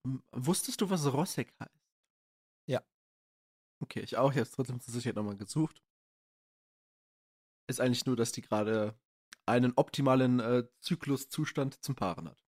M- 0.06 0.24
Wusstest 0.32 0.80
du, 0.80 0.90
was 0.90 1.12
rossig 1.12 1.52
heißt? 1.60 1.84
Ja. 2.68 2.82
Okay, 3.82 4.02
ich 4.02 4.16
auch. 4.16 4.32
Ich 4.32 4.38
habe 4.38 4.44
es 4.44 4.52
trotzdem 4.52 4.80
zur 4.80 4.94
Sicherheit 4.94 5.16
nochmal 5.18 5.36
gesucht. 5.36 5.84
Ist 7.68 7.82
eigentlich 7.82 8.06
nur, 8.06 8.16
dass 8.16 8.32
die 8.32 8.42
gerade 8.42 8.98
einen 9.46 9.74
optimalen 9.76 10.40
äh, 10.40 10.68
Zykluszustand 10.80 11.84
zum 11.84 11.96
Paaren 11.96 12.30
hat. 12.30 12.45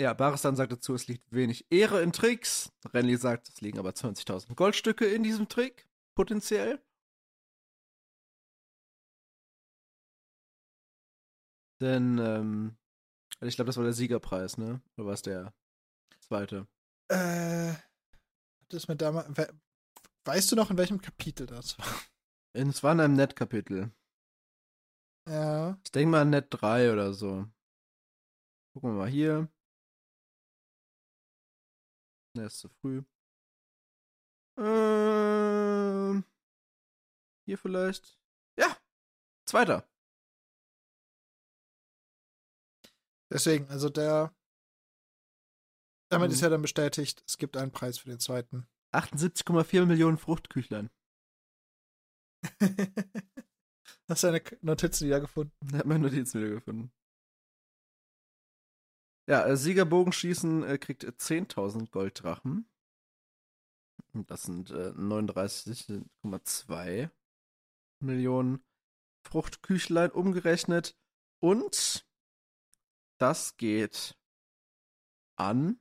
Ja, 0.00 0.12
Baristan 0.12 0.56
sagt 0.56 0.72
dazu, 0.72 0.94
es 0.94 1.06
liegt 1.06 1.32
wenig 1.32 1.66
Ehre 1.70 2.02
in 2.02 2.12
Tricks. 2.12 2.72
Renly 2.92 3.16
sagt, 3.16 3.48
es 3.48 3.60
liegen 3.60 3.78
aber 3.78 3.90
20.000 3.90 4.54
Goldstücke 4.56 5.06
in 5.06 5.22
diesem 5.22 5.48
Trick, 5.48 5.88
potenziell. 6.16 6.82
Denn, 11.80 12.18
ähm, 12.18 12.76
also 13.40 13.48
ich 13.48 13.56
glaube, 13.56 13.66
das 13.66 13.76
war 13.76 13.84
der 13.84 13.92
Siegerpreis, 13.92 14.58
ne? 14.58 14.80
Oder 14.96 15.06
war 15.06 15.14
es 15.14 15.22
der 15.22 15.52
zweite? 16.20 16.66
Äh, 17.08 17.74
das 18.68 18.88
mir 18.88 18.96
damals. 18.96 19.28
we- 19.36 19.52
Weißt 20.24 20.50
du 20.50 20.56
noch, 20.56 20.70
in 20.70 20.78
welchem 20.78 21.00
Kapitel 21.02 21.46
das 21.46 21.78
war? 21.78 21.86
Es 22.56 22.82
war 22.82 22.92
in 22.92 23.00
einem 23.00 23.14
Net-Kapitel. 23.14 23.92
Ja. 25.28 25.78
Ich 25.84 25.90
denke 25.92 26.10
mal 26.10 26.24
Net 26.24 26.46
3 26.50 26.92
oder 26.92 27.12
so. 27.12 27.46
Gucken 28.72 28.90
wir 28.92 28.98
mal 28.98 29.08
hier. 29.08 29.48
Ne, 32.36 32.44
ist 32.46 32.58
zu 32.58 32.68
früh. 32.68 33.02
Ähm, 34.58 36.24
hier 37.46 37.58
vielleicht. 37.58 38.18
Ja, 38.58 38.76
zweiter. 39.46 39.88
Deswegen, 43.32 43.68
also 43.68 43.88
der. 43.88 44.34
Damit 46.10 46.30
Mhm. 46.30 46.34
ist 46.34 46.40
ja 46.42 46.48
dann 46.50 46.62
bestätigt, 46.62 47.24
es 47.26 47.38
gibt 47.38 47.56
einen 47.56 47.72
Preis 47.72 47.98
für 47.98 48.08
den 48.08 48.20
zweiten. 48.20 48.68
78,4 48.92 49.86
Millionen 49.86 50.18
Fruchtküchlein. 50.18 50.90
Hast 54.08 54.22
du 54.22 54.26
deine 54.28 54.42
Notizen 54.60 55.06
wiedergefunden? 55.06 55.52
Da 55.72 55.78
hat 55.78 55.86
man 55.86 56.00
Notizen 56.02 56.40
wieder 56.40 56.50
gefunden. 56.54 56.92
Ja, 59.26 59.46
äh, 59.46 59.56
Siegerbogenschießen 59.56 60.62
äh, 60.64 60.76
kriegt 60.78 61.04
äh, 61.04 61.12
10.000 61.12 61.90
Golddrachen. 61.90 62.68
Das 64.12 64.42
sind 64.44 64.70
äh, 64.70 64.90
39,2. 64.90 67.10
Millionen 68.00 68.62
Fruchtküchlein 69.26 70.10
umgerechnet. 70.10 70.94
Und 71.40 72.06
das 73.18 73.56
geht 73.56 74.18
an. 75.36 75.80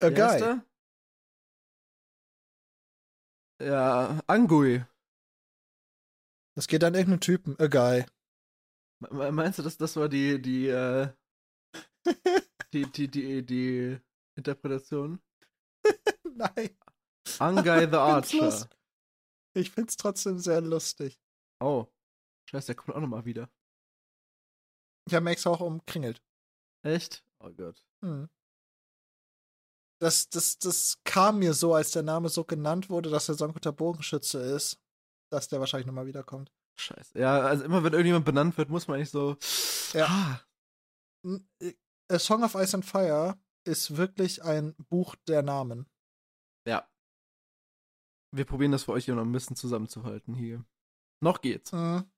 A 0.00 0.10
guy. 0.10 0.60
Ja, 3.58 4.20
Angui. 4.26 4.84
Das 6.54 6.68
geht 6.68 6.84
an 6.84 6.94
irgendeinen 6.94 7.20
Typen. 7.20 7.58
A 7.58 7.66
guy. 7.66 8.04
Me- 9.00 9.32
Meinst 9.32 9.58
du, 9.58 9.62
dass 9.62 9.76
das 9.76 9.96
war 9.96 10.08
die, 10.08 10.40
die, 10.40 10.68
äh, 10.68 11.08
die, 12.72 12.90
die, 12.90 13.08
die, 13.08 13.44
die 13.44 14.00
Interpretation? 14.36 15.20
Nein. 16.24 16.76
Angai 17.38 17.86
the 17.86 17.96
Archer. 17.96 18.68
Ich 19.54 19.70
find's 19.70 19.96
trotzdem 19.96 20.38
sehr 20.38 20.60
lustig. 20.60 21.18
Oh. 21.60 21.86
Scheiße, 22.50 22.66
der 22.66 22.74
kommt 22.76 22.96
auch 22.96 23.00
nochmal 23.00 23.24
wieder. 23.24 23.50
Ich 25.06 25.14
habe 25.14 25.24
Max 25.24 25.46
auch 25.46 25.60
umkringelt. 25.60 26.22
Echt? 26.82 27.24
Oh 27.40 27.50
Gott. 27.50 27.82
Hm. 28.02 28.28
Das, 29.98 30.28
das, 30.28 30.58
das 30.58 30.98
kam 31.04 31.38
mir 31.38 31.54
so, 31.54 31.74
als 31.74 31.92
der 31.92 32.02
Name 32.02 32.28
so 32.28 32.44
genannt 32.44 32.90
wurde, 32.90 33.08
dass 33.08 33.28
er 33.28 33.34
so 33.34 33.46
ein 33.46 33.52
guter 33.52 33.72
Bogenschütze 33.72 34.38
ist, 34.38 34.78
dass 35.30 35.48
der 35.48 35.58
wahrscheinlich 35.58 35.86
nochmal 35.86 36.06
wiederkommt. 36.06 36.52
Scheiße. 36.78 37.18
Ja, 37.18 37.40
also 37.40 37.64
immer 37.64 37.82
wenn 37.82 37.92
irgendjemand 37.92 38.26
benannt 38.26 38.58
wird, 38.58 38.68
muss 38.68 38.86
man 38.86 38.96
eigentlich 38.96 39.10
so. 39.10 39.36
Ja. 39.94 40.06
Ah, 40.06 40.40
äh, 41.60 41.72
A 42.08 42.18
Song 42.18 42.44
of 42.44 42.54
Ice 42.54 42.74
and 42.74 42.84
Fire 42.84 43.38
ist 43.64 43.96
wirklich 43.96 44.42
ein 44.42 44.74
Buch 44.76 45.16
der 45.28 45.42
Namen. 45.42 45.86
ja. 46.66 46.88
Wir 48.32 48.44
probieren 48.44 48.72
das 48.72 48.82
für 48.84 48.92
euch 48.92 49.04
hier 49.06 49.14
noch 49.14 49.22
ein 49.24 49.32
bisschen 49.32 49.56
zusammenzuhalten 49.56 50.34
hier. 50.34 50.64
Noch 51.22 51.40
geht's. 51.40 51.72
Mhm. 51.72 52.10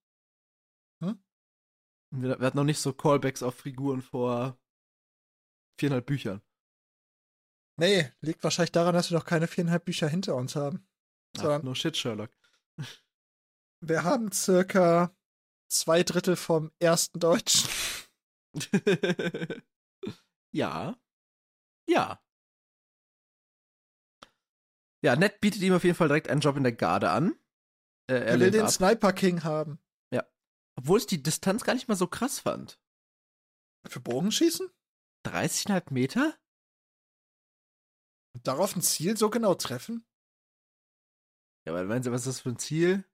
Wir, 2.11 2.41
wir 2.41 2.47
hatten 2.47 2.57
noch 2.57 2.65
nicht 2.65 2.81
so 2.81 2.93
Callbacks 2.95 3.43
auf 3.43 3.55
Figuren 3.55 4.01
vor 4.01 4.59
viereinhalb 5.79 6.07
Büchern. 6.07 6.43
Nee, 7.79 8.11
liegt 8.23 8.43
wahrscheinlich 8.43 8.73
daran, 8.73 8.95
dass 8.95 9.11
wir 9.11 9.19
noch 9.19 9.27
keine 9.27 9.47
viereinhalb 9.47 9.85
Bücher 9.85 10.09
hinter 10.09 10.35
uns 10.35 10.57
haben. 10.57 10.89
Ach, 11.39 11.63
no 11.63 11.75
shit, 11.75 11.97
Sherlock. 11.97 12.31
wir 13.81 14.03
haben 14.03 14.33
circa 14.33 15.15
zwei 15.71 16.03
Drittel 16.03 16.35
vom 16.37 16.73
ersten 16.81 17.21
Deutschen. 17.21 17.69
ja. 20.53 20.99
Ja. 21.89 22.23
Ja, 25.05 25.17
Ned 25.17 25.41
bietet 25.41 25.63
ihm 25.63 25.75
auf 25.75 25.85
jeden 25.85 25.97
Fall 25.97 26.09
direkt 26.09 26.29
einen 26.29 26.41
Job 26.41 26.57
in 26.57 26.65
der 26.65 26.73
Garde 26.73 27.11
an. 27.11 27.33
Äh, 28.11 28.15
er 28.15 28.27
Er 28.27 28.41
will 28.41 28.51
den 28.51 28.63
ab. 28.63 28.71
Sniper 28.71 29.13
King 29.13 29.45
haben. 29.45 29.81
Obwohl 30.79 31.01
ich 31.01 31.07
die 31.07 31.21
Distanz 31.21 31.65
gar 31.65 31.75
nicht 31.75 31.89
mal 31.89 31.97
so 31.97 32.07
krass 32.07 32.39
fand. 32.39 32.81
Für 33.89 33.99
Bogenschießen? 33.99 34.71
30,5 35.27 35.93
Meter? 35.93 36.39
Darauf 38.45 38.77
ein 38.77 38.83
Ziel 38.83 39.17
so 39.17 39.29
genau 39.29 39.57
treffen? 39.57 40.07
Ja, 41.67 41.73
aber 41.73 41.83
meinen 41.83 42.05
Sie, 42.05 42.13
was 42.13 42.21
ist 42.21 42.27
das 42.29 42.41
für 42.43 42.51
ein 42.51 42.61
Ziel? 42.61 43.05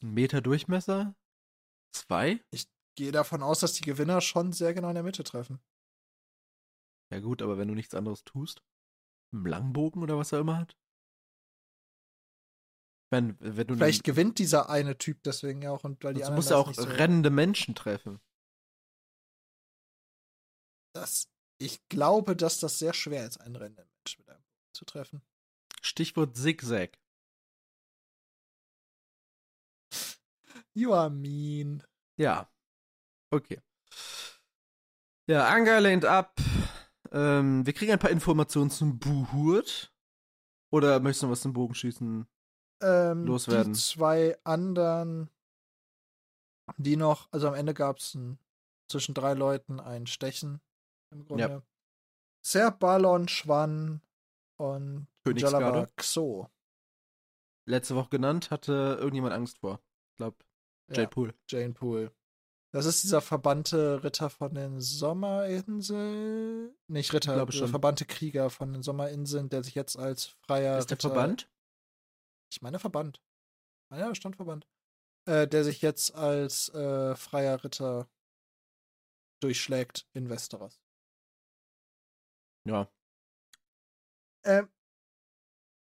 Ein 0.00 0.14
Meter 0.14 0.40
Durchmesser? 0.40 1.16
Zwei? 1.92 2.40
Gehe 2.94 3.10
davon 3.10 3.42
aus, 3.42 3.58
dass 3.58 3.72
die 3.72 3.84
Gewinner 3.84 4.20
schon 4.20 4.52
sehr 4.52 4.74
genau 4.74 4.90
in 4.90 4.94
der 4.94 5.02
Mitte 5.02 5.24
treffen. 5.24 5.60
Ja 7.10 7.20
gut, 7.20 7.42
aber 7.42 7.58
wenn 7.58 7.68
du 7.68 7.74
nichts 7.74 7.94
anderes 7.94 8.24
tust. 8.24 8.62
Im 9.32 9.46
Langbogen 9.46 10.02
oder 10.02 10.16
was 10.16 10.32
er 10.32 10.40
immer 10.40 10.58
hat. 10.58 10.76
Wenn, 13.10 13.36
wenn 13.40 13.66
du 13.66 13.74
Vielleicht 13.74 14.04
gewinnt 14.04 14.38
dieser 14.38 14.68
eine 14.68 14.98
Typ 14.98 15.22
deswegen 15.22 15.62
ja 15.62 15.70
auch 15.70 15.84
und 15.84 16.04
weil 16.04 16.12
die 16.12 16.20
du 16.20 16.26
anderen 16.26 16.36
musst 16.36 16.50
ja 16.50 16.56
auch 16.56 16.72
so, 16.74 16.82
rennende 16.82 17.30
Menschen 17.30 17.74
treffen. 17.74 18.20
das, 20.94 21.30
Ich 21.58 21.88
glaube, 21.88 22.36
dass 22.36 22.60
das 22.60 22.78
sehr 22.78 22.92
schwer 22.92 23.26
ist, 23.26 23.38
einen 23.38 23.56
rennenden 23.56 23.86
Mensch 23.86 24.18
mit 24.18 24.28
einem 24.28 24.42
Bogen 24.42 24.74
zu 24.74 24.84
treffen. 24.84 25.22
Stichwort 25.80 26.36
Zigzag. 26.36 26.98
You 30.74 30.92
are 30.92 31.10
mean. 31.10 31.82
Ja. 32.18 32.52
Okay. 33.30 33.60
Ja, 35.26 35.48
Anga 35.48 35.78
lehnt 35.78 36.04
ab. 36.04 36.34
Ähm, 37.12 37.64
wir 37.64 37.72
kriegen 37.72 37.92
ein 37.92 37.98
paar 37.98 38.10
Informationen 38.10 38.70
zum 38.70 38.98
Buhurt. 38.98 39.92
Oder 40.70 41.00
möchtest 41.00 41.22
du 41.22 41.26
noch 41.26 41.32
was 41.32 41.40
zum 41.40 41.52
Bogenschießen? 41.52 42.26
Ähm, 42.82 43.24
Loswerden. 43.24 43.72
Die 43.72 43.78
zwei 43.78 44.38
anderen, 44.44 45.30
die 46.76 46.96
noch, 46.96 47.28
also 47.32 47.48
am 47.48 47.54
Ende 47.54 47.74
gab 47.74 47.98
es 47.98 48.16
zwischen 48.88 49.14
drei 49.14 49.34
Leuten 49.34 49.80
ein 49.80 50.06
Stechen 50.06 50.60
im 51.10 51.24
Grunde. 51.24 51.44
Ja. 51.44 51.62
Ser 52.44 52.70
Balon, 52.70 53.28
Schwan 53.28 54.02
und. 54.56 55.08
Jalaba 55.26 55.86
Xo. 55.96 56.48
Letzte 57.66 57.94
Woche 57.96 58.10
genannt, 58.10 58.50
hatte 58.50 58.96
irgendjemand 58.98 59.34
Angst 59.34 59.58
vor. 59.58 59.80
Ich 60.12 60.16
glaube, 60.16 60.36
Jade 60.88 61.02
Ja, 61.02 61.08
Poole. 61.08 61.34
Jane 61.48 61.74
Poole. 61.74 62.12
Das 62.70 62.84
ist 62.84 63.02
dieser 63.02 63.22
verbannte 63.22 64.04
Ritter 64.04 64.28
von 64.28 64.52
den 64.52 64.80
Sommerinseln. 64.80 66.74
Nicht 66.86 67.12
Ritter, 67.14 67.34
glaube 67.34 67.52
der 67.52 67.58
schon. 67.58 67.68
verbannte 67.68 68.04
Krieger 68.04 68.50
von 68.50 68.72
den 68.72 68.82
Sommerinseln, 68.82 69.48
der 69.48 69.62
sich 69.62 69.74
jetzt 69.74 69.98
als 69.98 70.26
freier 70.26 70.78
Ist 70.78 70.90
der 70.90 70.98
Ritter 70.98 71.08
Verband? 71.10 71.48
Ich 72.52 72.60
meine 72.60 72.78
Verband. 72.78 73.22
Ah 73.90 73.98
ja, 73.98 74.14
stand 74.14 74.36
Verband. 74.36 74.66
Äh, 75.24 75.48
der 75.48 75.64
sich 75.64 75.80
jetzt 75.80 76.14
als 76.14 76.68
äh, 76.70 77.16
freier 77.16 77.64
Ritter 77.64 78.06
durchschlägt 79.40 80.06
in 80.12 80.28
Westeros. 80.28 80.80
Ja. 82.64 82.90
Ähm, 84.44 84.68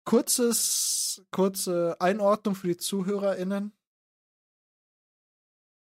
kurzes, 0.05 1.23
kurze 1.31 1.97
Einordnung 1.99 2.55
für 2.55 2.67
die 2.67 2.77
ZuhörerInnen. 2.77 3.73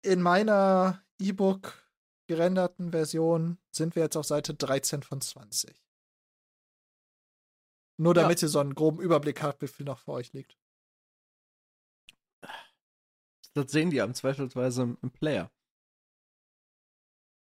In 0.06 0.22
meiner 0.22 1.02
E-Book 1.18 1.84
gerenderten 2.28 2.92
Version 2.92 3.58
sind 3.72 3.96
wir 3.96 4.04
jetzt 4.04 4.16
auf 4.16 4.24
Seite 4.24 4.54
13 4.54 5.02
von 5.02 5.20
20. 5.20 5.84
Nur 7.98 8.14
Ja. 8.14 8.22
damit 8.22 8.40
ihr 8.40 8.48
so 8.48 8.60
einen 8.60 8.76
groben 8.76 9.00
Überblick 9.00 9.42
habt, 9.42 9.62
wie 9.62 9.68
viel 9.68 9.84
noch 9.84 9.98
vor 9.98 10.14
euch 10.14 10.32
liegt. 10.32 10.56
Das 13.54 13.72
sehen 13.72 13.90
die 13.90 14.00
am 14.00 14.14
zweifelsweise 14.14 14.82
im, 14.82 14.98
im 15.02 15.10
Player. 15.10 15.50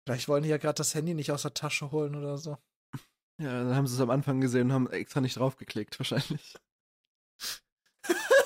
Vielleicht 0.07 0.29
wollen 0.29 0.45
die 0.45 0.51
ja 0.51 0.59
gerade 0.59 0.77
das 0.77 0.95
Handy 0.95 1.15
nicht 1.15 1.33
aus 1.33 1.43
der 1.43 1.55
Tasche 1.55 1.91
holen 1.91 2.15
oder 2.15 2.39
so. 2.39 2.59
Ja, 3.41 3.65
dann 3.65 3.75
haben 3.75 3.89
sie 3.89 3.95
es 3.97 4.01
am 4.01 4.11
Anfang 4.11 4.41
gesehen 4.41 4.69
und 4.69 4.73
haben 4.73 4.91
extra 4.91 5.21
nicht 5.21 5.37
draufgeklickt, 5.37 5.99
wahrscheinlich. 5.99 6.55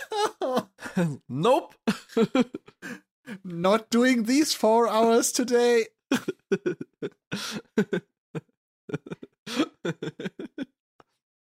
nope! 1.26 1.76
Not 3.42 3.90
doing 3.90 4.26
these 4.26 4.54
four 4.54 4.88
hours 4.88 5.32
today. 5.32 5.88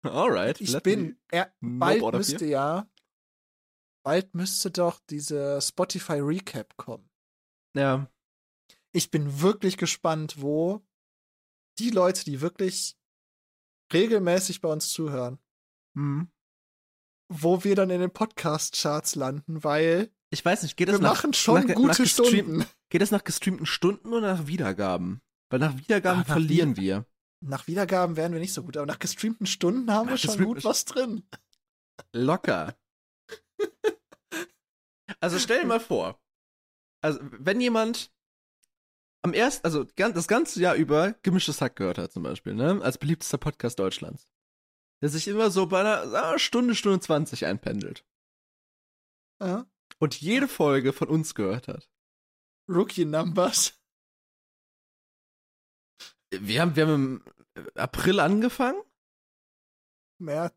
Alright. 0.05 0.61
Ich 0.61 0.79
bin. 0.83 1.19
Er, 1.31 1.55
bald 1.61 2.03
müsste 2.13 2.45
ja. 2.47 2.89
Bald 4.05 4.35
müsste 4.35 4.71
doch 4.71 5.01
diese 5.09 5.61
Spotify 5.63 6.19
Recap 6.21 6.77
kommen. 6.77 7.09
Ja, 7.75 8.11
Ich 8.93 9.11
bin 9.11 9.41
wirklich 9.41 9.79
gespannt, 9.79 10.43
wo 10.43 10.85
die 11.79 11.91
Leute, 11.91 12.25
die 12.25 12.43
wirklich 12.43 12.99
regelmäßig 13.93 14.61
bei 14.61 14.69
uns 14.69 14.91
zuhören, 14.91 15.39
hm. 15.97 16.31
wo 17.29 17.65
wir 17.65 17.75
dann 17.77 17.91
in 17.91 18.01
den 18.01 18.13
Podcast-Charts 18.13 19.15
landen, 19.15 19.65
weil 19.65 20.13
Ich 20.33 20.43
weiß 20.43 20.63
nicht, 20.63 20.79
geht 20.79 20.89
wir 20.89 20.93
das 20.93 21.01
nach, 21.03 21.25
nach, 21.25 21.65
nach 21.65 21.97
gestream-. 21.97 22.65
Geht 22.89 23.03
das 23.03 23.11
nach 23.11 23.23
gestreamten 23.23 23.67
Stunden 23.67 24.15
oder 24.15 24.35
nach 24.35 24.47
Wiedergaben? 24.47 25.21
Weil 25.51 25.59
nach 25.59 25.77
Wiedergaben 25.77 26.21
Ah, 26.21 26.25
nach 26.27 26.33
verlieren 26.33 26.79
wir. 26.79 27.05
Nach 27.41 27.67
Wiedergaben 27.67 28.17
wären 28.17 28.33
wir 28.33 28.41
nicht 28.41 28.55
so 28.55 28.63
gut, 28.63 28.79
aber 28.79 28.87
nach 28.87 28.99
gestreamten 28.99 29.47
Stunden 29.47 29.91
haben 29.93 30.09
wir 30.09 30.17
schon 30.17 30.43
gut 30.43 30.65
was 30.65 30.87
drin. 30.87 31.29
Locker. 32.15 32.75
also 35.21 35.39
stell 35.39 35.61
dir 35.61 35.67
mal 35.67 35.81
vor. 35.93 36.19
Also, 37.03 37.21
wenn 37.23 37.61
jemand 37.61 38.11
am 39.23 39.35
ersten, 39.35 39.67
also 39.67 39.85
das 39.85 40.29
ganze 40.29 40.61
Jahr 40.61 40.77
über 40.77 41.13
gemischtes 41.23 41.61
Hack 41.61 41.77
gehört 41.77 41.99
hat, 41.99 42.13
zum 42.13 42.23
Beispiel, 42.23 42.55
ne? 42.55 42.81
Als 42.83 42.97
beliebtester 42.97 43.39
Podcast 43.39 43.79
Deutschlands. 43.79 44.27
Der 45.03 45.11
sich 45.11 45.29
immer 45.29 45.51
so 45.51 45.67
bei 45.67 45.81
einer 45.81 46.33
wir, 46.35 46.39
Stunde, 46.39 46.75
Stunde 46.75 47.01
20 47.01 47.45
einpendelt. 47.45 48.07
Ja. 49.43 49.67
Und 50.03 50.21
jede 50.21 50.49
Folge 50.49 50.93
von 50.93 51.09
uns 51.09 51.33
gehört 51.33 51.69
hat. 51.69 51.89
Rookie 52.69 53.05
Numbers. 53.05 53.81
Wir 56.33 56.61
haben, 56.61 56.75
wir 56.75 56.87
haben 56.89 56.95
im 56.95 57.25
April 57.77 58.19
angefangen. 58.19 58.83
März. 60.19 60.57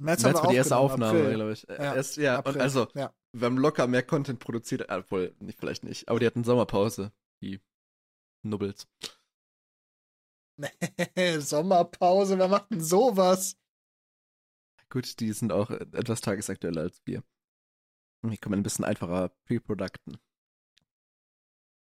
März, 0.00 0.22
März 0.22 0.24
haben 0.24 0.34
war 0.34 0.42
die 0.44 0.48
wir 0.52 0.56
erste 0.56 0.76
Aufnahme, 0.78 1.34
glaube 1.34 1.52
ich. 1.52 1.68
Äh, 1.68 1.74
Ja, 1.74 1.94
Erst, 1.94 2.16
ja, 2.16 2.38
April. 2.38 2.54
und 2.54 2.60
also, 2.62 2.88
Ja. 2.94 3.14
wir 3.32 3.46
haben 3.46 3.58
locker 3.58 3.86
mehr 3.86 4.02
Content 4.02 4.38
produziert, 4.40 4.90
obwohl, 4.90 5.34
nicht, 5.40 5.58
vielleicht 5.58 5.84
nicht, 5.84 6.08
aber 6.08 6.18
die 6.18 6.26
hatten 6.26 6.42
Sommerpause, 6.44 7.12
die 7.42 7.60
Nubbels. 8.42 8.88
Sommerpause, 11.38 12.38
wer 12.38 12.48
macht 12.48 12.70
denn 12.70 12.80
sowas? 12.80 13.58
Gut, 14.88 15.20
die 15.20 15.32
sind 15.32 15.52
auch 15.52 15.70
etwas 15.70 16.22
tagesaktueller 16.22 16.80
als 16.82 17.02
wir. 17.04 17.22
Hier 18.28 18.38
kann 18.38 18.50
man 18.50 18.60
ein 18.60 18.64
bisschen 18.64 18.84
einfacher 18.84 19.30
pre-producten. 19.46 20.18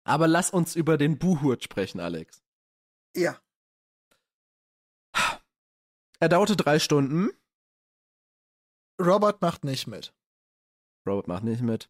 Aber 0.03 0.27
lass 0.27 0.49
uns 0.49 0.75
über 0.75 0.97
den 0.97 1.19
Buhurt 1.19 1.63
sprechen, 1.63 1.99
Alex. 1.99 2.43
Ja. 3.15 3.39
Er 6.19 6.29
dauerte 6.29 6.55
drei 6.55 6.79
Stunden. 6.79 7.29
Robert 8.99 9.41
macht 9.41 9.63
nicht 9.63 9.87
mit. 9.87 10.13
Robert 11.07 11.27
macht 11.27 11.43
nicht 11.43 11.61
mit. 11.61 11.89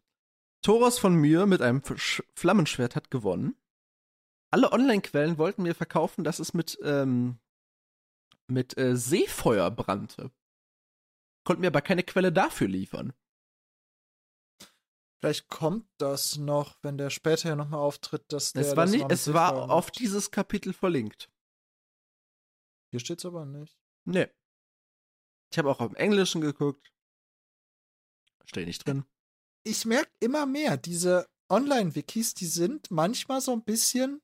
Thoros 0.62 1.00
von 1.00 1.16
Mühe 1.16 1.46
mit 1.46 1.62
einem 1.62 1.80
Sch- 1.80 2.24
Flammenschwert 2.36 2.96
hat 2.96 3.12
gewonnen. 3.12 3.56
Alle 4.52 4.72
Online-Quellen 4.72 5.38
wollten 5.38 5.64
mir 5.64 5.76
verkaufen, 5.76 6.24
dass 6.24 6.40
es 6.40 6.54
mit, 6.54 6.78
ähm, 6.84 7.40
mit 8.48 8.78
äh, 8.78 8.96
Seefeuer 8.96 9.72
brannte. 9.72 10.32
Konnten 11.46 11.62
mir 11.62 11.68
aber 11.68 11.82
keine 11.82 12.04
Quelle 12.04 12.32
dafür 12.32 12.68
liefern. 12.68 13.14
Vielleicht 15.22 15.50
kommt 15.50 15.88
das 16.00 16.38
noch, 16.38 16.78
wenn 16.82 16.98
der 16.98 17.12
später 17.12 17.50
ja 17.50 17.56
nochmal 17.56 17.80
auftritt, 17.80 18.24
dass 18.34 18.54
der 18.54 18.64
Es 18.64 18.76
war, 18.76 18.86
das 18.86 18.92
nicht, 18.92 19.12
es 19.12 19.34
war 19.34 19.70
auf 19.70 19.92
dieses 19.92 20.32
Kapitel 20.32 20.74
verlinkt. 20.74 21.30
Hier 22.90 23.00
steht's 23.00 23.24
aber 23.24 23.46
nicht. 23.46 23.78
Nee. 24.06 24.28
Ich 25.52 25.60
habe 25.60 25.70
auch 25.70 25.80
auf 25.80 25.90
dem 25.90 25.96
Englischen 25.96 26.42
geguckt. 26.42 26.92
Steht 28.46 28.66
nicht 28.66 28.86
drin. 28.86 29.06
Ich 29.64 29.86
merke 29.86 30.12
immer 30.20 30.48
mehr, 30.48 30.78
diese 30.78 31.30
Online-Wikis, 31.50 32.34
die 32.34 32.48
sind 32.48 32.90
manchmal 32.90 33.42
so 33.42 33.52
ein 33.52 33.64
bisschen, 33.64 34.22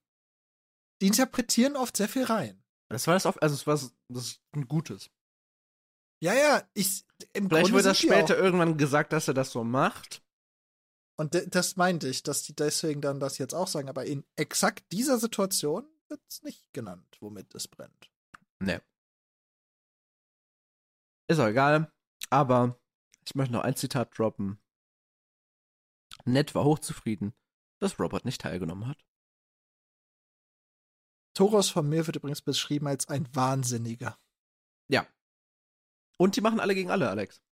die 1.01 1.07
interpretieren 1.07 1.75
oft 1.75 1.95
sehr 1.95 2.09
viel 2.09 2.23
rein. 2.23 2.63
Das 2.89 3.05
war 3.05 3.13
das 3.13 3.27
auf, 3.27 3.39
also 3.39 3.53
es 3.53 3.67
war 3.67 3.75
das 3.75 3.91
ist 4.25 4.41
ein 4.53 4.67
gutes. 4.67 5.11
Ja, 6.23 6.33
ja, 6.33 6.67
ich, 6.73 7.05
im 7.33 7.47
Vielleicht 7.47 7.65
Grunde 7.65 7.73
wird 7.73 7.85
das 7.85 7.99
später 7.99 8.35
irgendwann 8.35 8.77
gesagt, 8.77 9.13
dass 9.13 9.27
er 9.27 9.35
das 9.35 9.51
so 9.51 9.63
macht. 9.63 10.23
Und 11.17 11.55
das 11.55 11.75
meinte 11.75 12.07
ich, 12.07 12.23
dass 12.23 12.43
die 12.43 12.55
deswegen 12.55 13.01
dann 13.01 13.19
das 13.19 13.39
jetzt 13.39 13.53
auch 13.53 13.67
sagen, 13.67 13.89
aber 13.89 14.05
in 14.05 14.23
exakt 14.35 14.91
dieser 14.91 15.17
Situation 15.17 15.87
wird's 16.09 16.43
nicht 16.43 16.71
genannt, 16.73 17.17
womit 17.19 17.53
es 17.55 17.67
brennt. 17.67 18.11
Nee. 18.59 18.79
Ist 21.27 21.39
auch 21.39 21.47
egal. 21.47 21.91
Aber 22.29 22.79
ich 23.25 23.35
möchte 23.35 23.53
noch 23.53 23.63
ein 23.63 23.75
Zitat 23.75 24.17
droppen. 24.17 24.59
Ned 26.25 26.55
war 26.55 26.63
hochzufrieden, 26.63 27.33
dass 27.79 27.99
Robert 27.99 28.25
nicht 28.25 28.41
teilgenommen 28.41 28.87
hat. 28.87 29.03
Thoros 31.33 31.69
von 31.69 31.87
mir 31.87 32.05
wird 32.07 32.15
übrigens 32.15 32.41
beschrieben 32.41 32.87
als 32.87 33.07
ein 33.07 33.27
Wahnsinniger. 33.35 34.19
Ja. 34.87 35.07
Und 36.17 36.35
die 36.35 36.41
machen 36.41 36.59
alle 36.59 36.73
gegen 36.73 36.89
alle, 36.89 37.09
Alex. 37.09 37.43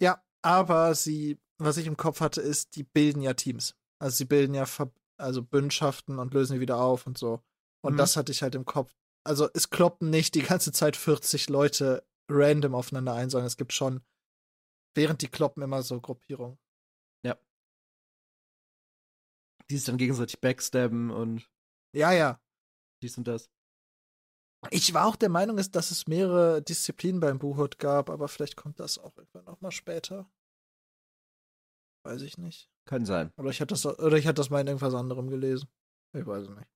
Ja, 0.00 0.22
aber 0.42 0.94
sie, 0.94 1.40
was 1.58 1.76
ich 1.76 1.86
im 1.86 1.96
Kopf 1.96 2.20
hatte, 2.20 2.40
ist, 2.40 2.76
die 2.76 2.84
bilden 2.84 3.20
ja 3.20 3.34
Teams. 3.34 3.74
Also 4.00 4.16
sie 4.16 4.24
bilden 4.24 4.54
ja 4.54 4.66
Ver 4.66 4.90
also 5.20 5.42
Bündschaften 5.42 6.20
und 6.20 6.32
lösen 6.32 6.54
die 6.54 6.60
wieder 6.60 6.80
auf 6.80 7.06
und 7.06 7.18
so. 7.18 7.42
Und 7.84 7.94
Mhm. 7.94 7.98
das 7.98 8.16
hatte 8.16 8.30
ich 8.30 8.42
halt 8.42 8.54
im 8.54 8.64
Kopf. 8.64 8.94
Also 9.26 9.48
es 9.52 9.68
kloppen 9.68 10.10
nicht 10.10 10.36
die 10.36 10.42
ganze 10.42 10.70
Zeit 10.70 10.94
40 10.96 11.48
Leute 11.48 12.06
random 12.30 12.76
aufeinander 12.76 13.14
ein, 13.14 13.28
sondern 13.28 13.48
es 13.48 13.56
gibt 13.56 13.72
schon, 13.72 14.00
während 14.94 15.22
die 15.22 15.28
kloppen, 15.28 15.62
immer 15.62 15.82
so 15.82 16.00
Gruppierungen. 16.00 16.58
Die 19.70 19.76
sich 19.76 19.84
dann 19.84 19.98
gegenseitig 19.98 20.40
backstabben 20.40 21.10
und 21.10 21.46
Ja, 21.94 22.12
ja. 22.12 22.40
dies 23.02 23.18
und 23.18 23.28
das. 23.28 23.50
Ich 24.70 24.92
war 24.94 25.06
auch 25.06 25.16
der 25.16 25.28
Meinung, 25.28 25.56
dass 25.56 25.90
es 25.90 26.06
mehrere 26.06 26.62
Disziplinen 26.62 27.20
beim 27.20 27.38
Buhut 27.38 27.78
gab, 27.78 28.10
aber 28.10 28.28
vielleicht 28.28 28.56
kommt 28.56 28.80
das 28.80 28.98
auch 28.98 29.16
irgendwann 29.16 29.44
nochmal 29.44 29.70
später. 29.70 30.28
Weiß 32.08 32.22
ich 32.22 32.38
nicht. 32.38 32.70
Kann 32.86 33.04
sein. 33.04 33.34
Oder 33.36 33.50
ich 33.50 33.60
hatte 33.60 33.74
das, 33.74 33.84
oder 33.84 34.16
ich 34.16 34.26
hatte 34.26 34.36
das 34.36 34.48
mal 34.48 34.62
in 34.62 34.66
irgendwas 34.66 34.94
anderem 34.94 35.28
gelesen. 35.28 35.68
Ich 36.14 36.26
weiß 36.26 36.44
es 36.44 36.56
nicht. 36.56 36.68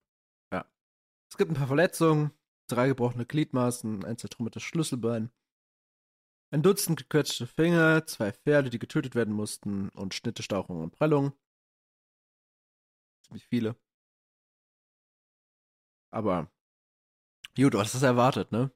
Es 1.30 1.38
gibt 1.38 1.50
ein 1.50 1.54
paar 1.54 1.66
Verletzungen, 1.66 2.30
drei 2.66 2.88
gebrochene 2.88 3.24
Gliedmaßen, 3.24 4.04
ein 4.04 4.18
zertrümmertes 4.18 4.62
Schlüsselbein, 4.62 5.32
ein 6.50 6.62
Dutzend 6.62 6.98
gequetschte 6.98 7.46
Finger, 7.46 8.06
zwei 8.06 8.32
Pferde, 8.32 8.68
die 8.68 8.78
getötet 8.78 9.14
werden 9.14 9.32
mussten 9.32 9.88
und 9.88 10.12
Schnitte, 10.12 10.42
Stauchungen 10.42 10.82
und 10.82 10.92
Prellungen. 10.92 11.32
Ziemlich 13.24 13.46
viele. 13.46 13.76
Aber 16.10 16.52
gut, 17.56 17.72
du 17.72 17.80
hast 17.80 17.94
es 17.94 18.02
erwartet, 18.02 18.52
ne? 18.52 18.70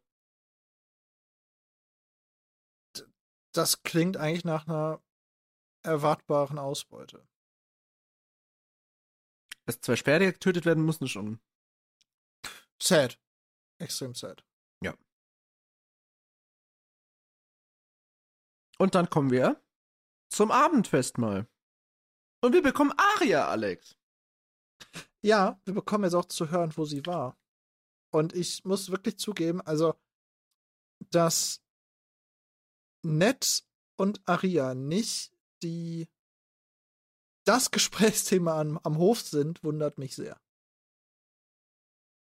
Das 3.52 3.82
klingt 3.82 4.16
eigentlich 4.16 4.46
nach 4.46 4.66
einer 4.66 5.02
erwartbaren 5.86 6.58
Ausbeute. 6.58 7.26
Dass 9.64 9.80
zwei 9.80 9.96
Pferde 9.96 10.32
getötet 10.32 10.64
werden 10.66 10.84
mussten, 10.84 11.04
ist 11.04 11.12
schon. 11.12 11.40
Sad. 12.80 13.18
Extrem 13.78 14.14
sad. 14.14 14.44
Und 18.78 18.94
dann 18.94 19.08
kommen 19.08 19.30
wir 19.30 19.62
zum 20.28 20.50
Abendfestmahl. 20.50 21.48
Und 22.42 22.52
wir 22.52 22.62
bekommen 22.62 22.92
Aria, 22.96 23.48
Alex. 23.48 23.96
Ja, 25.22 25.60
wir 25.64 25.74
bekommen 25.74 26.04
jetzt 26.04 26.14
auch 26.14 26.26
zu 26.26 26.50
hören, 26.50 26.76
wo 26.76 26.84
sie 26.84 27.04
war. 27.06 27.38
Und 28.12 28.34
ich 28.34 28.64
muss 28.64 28.90
wirklich 28.90 29.18
zugeben, 29.18 29.60
also, 29.62 29.94
dass 31.10 31.62
Ned 33.02 33.64
und 33.96 34.26
Aria 34.28 34.74
nicht 34.74 35.35
die 35.62 36.08
das 37.44 37.70
Gesprächsthema 37.70 38.60
am, 38.60 38.78
am 38.78 38.98
Hof 38.98 39.20
sind, 39.20 39.62
wundert 39.64 39.98
mich 39.98 40.14
sehr. 40.14 40.40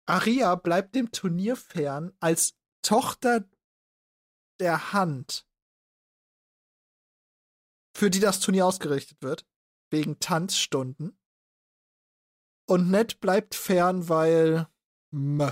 Aria 0.05 0.55
bleibt 0.55 0.95
dem 0.95 1.11
Turnier 1.11 1.55
fern 1.57 2.15
als 2.19 2.55
Tochter 2.81 3.49
der 4.59 4.93
Hand, 4.93 5.45
für 7.93 8.09
die 8.09 8.19
das 8.21 8.39
Turnier 8.39 8.65
ausgerichtet 8.65 9.21
wird, 9.21 9.45
wegen 9.89 10.19
Tanzstunden. 10.19 11.19
Und 12.69 12.89
Ned 12.89 13.19
bleibt 13.19 13.55
fern, 13.55 14.07
weil. 14.09 14.67
Mö. 15.11 15.51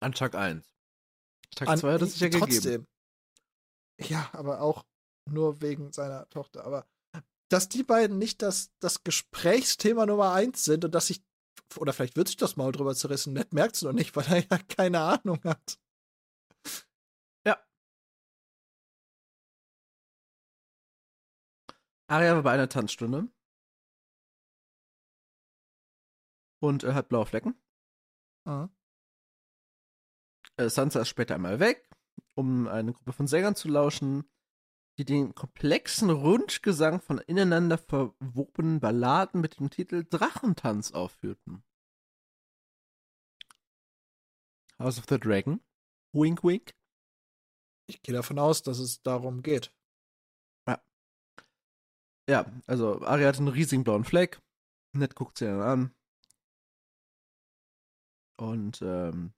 An 0.00 0.12
Tag 0.12 0.34
1. 0.34 0.74
Tag 1.54 1.68
An- 1.68 1.78
2 1.78 1.92
hat 1.94 2.02
es 2.02 2.12
sich 2.12 2.20
ja 2.20 2.28
gegeben. 2.28 2.50
trotzdem. 2.50 2.86
Ja, 3.98 4.28
aber 4.32 4.60
auch 4.60 4.84
nur 5.26 5.60
wegen 5.60 5.92
seiner 5.92 6.28
Tochter. 6.30 6.64
Aber 6.64 6.86
dass 7.48 7.68
die 7.68 7.82
beiden 7.82 8.18
nicht 8.18 8.42
das, 8.42 8.70
das 8.80 9.04
Gesprächsthema 9.04 10.06
Nummer 10.06 10.32
eins 10.32 10.64
sind 10.64 10.84
und 10.84 10.94
dass 10.94 11.08
sich, 11.08 11.22
oder 11.76 11.92
vielleicht 11.92 12.16
wird 12.16 12.28
sich 12.28 12.36
das 12.36 12.56
Maul 12.56 12.72
drüber 12.72 12.94
zerrissen, 12.94 13.32
Ned 13.32 13.52
merkt 13.52 13.76
es 13.76 13.82
noch 13.82 13.92
nicht, 13.92 14.16
weil 14.16 14.26
er 14.26 14.44
ja 14.50 14.58
keine 14.68 15.00
Ahnung 15.00 15.40
hat. 15.44 15.78
Aria 22.06 22.34
war 22.34 22.42
bei 22.42 22.52
einer 22.52 22.68
Tanzstunde. 22.68 23.28
Und 26.60 26.82
er 26.82 26.94
hat 26.94 27.08
blaue 27.08 27.26
Flecken. 27.26 27.60
Mhm. 28.46 28.70
Äh, 30.56 30.68
Sansa 30.68 31.00
ist 31.00 31.08
später 31.08 31.34
einmal 31.34 31.60
weg, 31.60 31.90
um 32.34 32.68
eine 32.68 32.92
Gruppe 32.92 33.12
von 33.12 33.26
Sängern 33.26 33.56
zu 33.56 33.68
lauschen, 33.68 34.30
die 34.98 35.04
den 35.04 35.34
komplexen 35.34 36.10
Rundgesang 36.10 37.00
von 37.00 37.18
ineinander 37.18 37.78
verwobenen 37.78 38.80
Balladen 38.80 39.40
mit 39.40 39.58
dem 39.58 39.70
Titel 39.70 40.04
Drachentanz 40.08 40.92
aufführten. 40.92 41.64
House 44.78 44.98
of 44.98 45.06
the 45.08 45.18
Dragon. 45.18 45.60
Wink, 46.12 46.44
wink. 46.44 46.74
Ich 47.86 48.02
gehe 48.02 48.14
davon 48.14 48.38
aus, 48.38 48.62
dass 48.62 48.78
es 48.78 49.02
darum 49.02 49.42
geht. 49.42 49.72
Ja, 52.28 52.46
also 52.66 53.02
Aria 53.02 53.28
hat 53.28 53.38
einen 53.38 53.48
riesigen 53.48 53.84
blauen 53.84 54.04
Fleck. 54.04 54.40
Ned 54.92 55.14
guckt 55.14 55.38
sie 55.38 55.44
dann 55.46 55.60
an. 55.60 55.94
Und 58.36 58.80
ähm, 58.82 59.34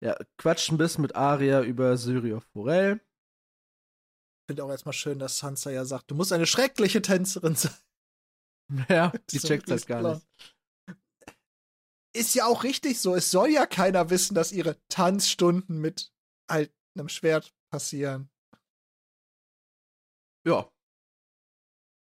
ja, 0.00 0.16
quatscht 0.36 0.70
ein 0.70 0.78
bisschen 0.78 1.02
mit 1.02 1.14
Aria 1.14 1.62
über 1.62 1.96
Syrio 1.96 2.40
Forel. 2.40 3.00
Ich 4.44 4.46
finde 4.48 4.64
auch 4.64 4.70
erstmal 4.70 4.92
schön, 4.92 5.18
dass 5.18 5.38
Sansa 5.38 5.70
ja 5.70 5.86
sagt, 5.86 6.10
du 6.10 6.14
musst 6.14 6.30
eine 6.30 6.44
schreckliche 6.44 7.00
Tänzerin 7.00 7.56
sein. 7.56 7.72
Ja, 8.90 9.10
die 9.30 9.38
So 9.38 9.48
checkt 9.48 9.70
das 9.70 9.86
gar 9.86 10.00
klar. 10.00 10.14
nicht. 10.16 10.98
ist 12.14 12.34
ja 12.34 12.44
auch 12.44 12.62
richtig 12.62 13.00
so. 13.00 13.14
Es 13.14 13.30
soll 13.30 13.48
ja 13.48 13.64
keiner 13.64 14.10
wissen, 14.10 14.34
dass 14.34 14.52
ihre 14.52 14.78
Tanzstunden 14.88 15.80
mit 15.80 16.12
halt 16.50 16.74
einem 16.94 17.08
Schwert 17.08 17.54
passieren. 17.72 18.28
Ja. 20.46 20.70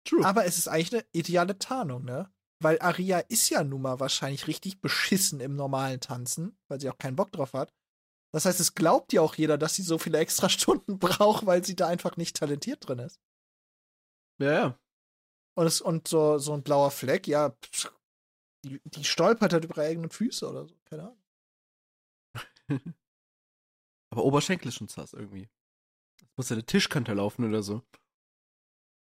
True. 0.03 0.25
Aber 0.25 0.45
es 0.45 0.57
ist 0.57 0.67
eigentlich 0.67 0.93
eine 0.93 1.05
ideale 1.13 1.59
Tarnung, 1.59 2.05
ne? 2.05 2.33
Weil 2.59 2.79
Aria 2.79 3.19
ist 3.19 3.49
ja 3.49 3.63
nun 3.63 3.83
mal 3.83 3.99
wahrscheinlich 3.99 4.47
richtig 4.47 4.81
beschissen 4.81 5.41
im 5.41 5.55
normalen 5.55 5.99
Tanzen, 5.99 6.57
weil 6.67 6.81
sie 6.81 6.89
auch 6.89 6.97
keinen 6.97 7.15
Bock 7.15 7.31
drauf 7.31 7.53
hat. 7.53 7.71
Das 8.33 8.45
heißt, 8.45 8.59
es 8.59 8.75
glaubt 8.75 9.11
ja 9.13 9.21
auch 9.21 9.35
jeder, 9.35 9.57
dass 9.57 9.75
sie 9.75 9.83
so 9.83 9.97
viele 9.97 10.19
extra 10.19 10.49
Stunden 10.49 10.99
braucht, 10.99 11.45
weil 11.45 11.63
sie 11.65 11.75
da 11.75 11.87
einfach 11.87 12.17
nicht 12.17 12.37
talentiert 12.37 12.87
drin 12.87 12.99
ist. 12.99 13.19
Ja, 14.39 14.51
ja. 14.51 14.79
Und, 15.57 15.65
es, 15.65 15.81
und 15.81 16.07
so, 16.07 16.37
so 16.37 16.53
ein 16.53 16.63
blauer 16.63 16.91
Fleck, 16.91 17.27
ja, 17.27 17.55
die, 18.63 18.79
die 18.85 19.03
stolpert 19.03 19.53
halt 19.53 19.65
über 19.65 19.75
ihre 19.77 19.89
eigenen 19.89 20.09
Füße 20.09 20.49
oder 20.49 20.65
so. 20.65 20.75
Keine 20.85 21.03
Ahnung. 21.03 21.21
Aber 24.11 24.23
Oberschenkel 24.23 24.69
ist 24.69 24.75
schon 24.75 24.87
sass 24.87 25.13
irgendwie. 25.13 25.49
Das 26.19 26.29
muss 26.37 26.49
ja 26.49 26.55
eine 26.55 26.65
Tischkante 26.65 27.13
laufen 27.13 27.45
oder 27.45 27.63
so. 27.63 27.83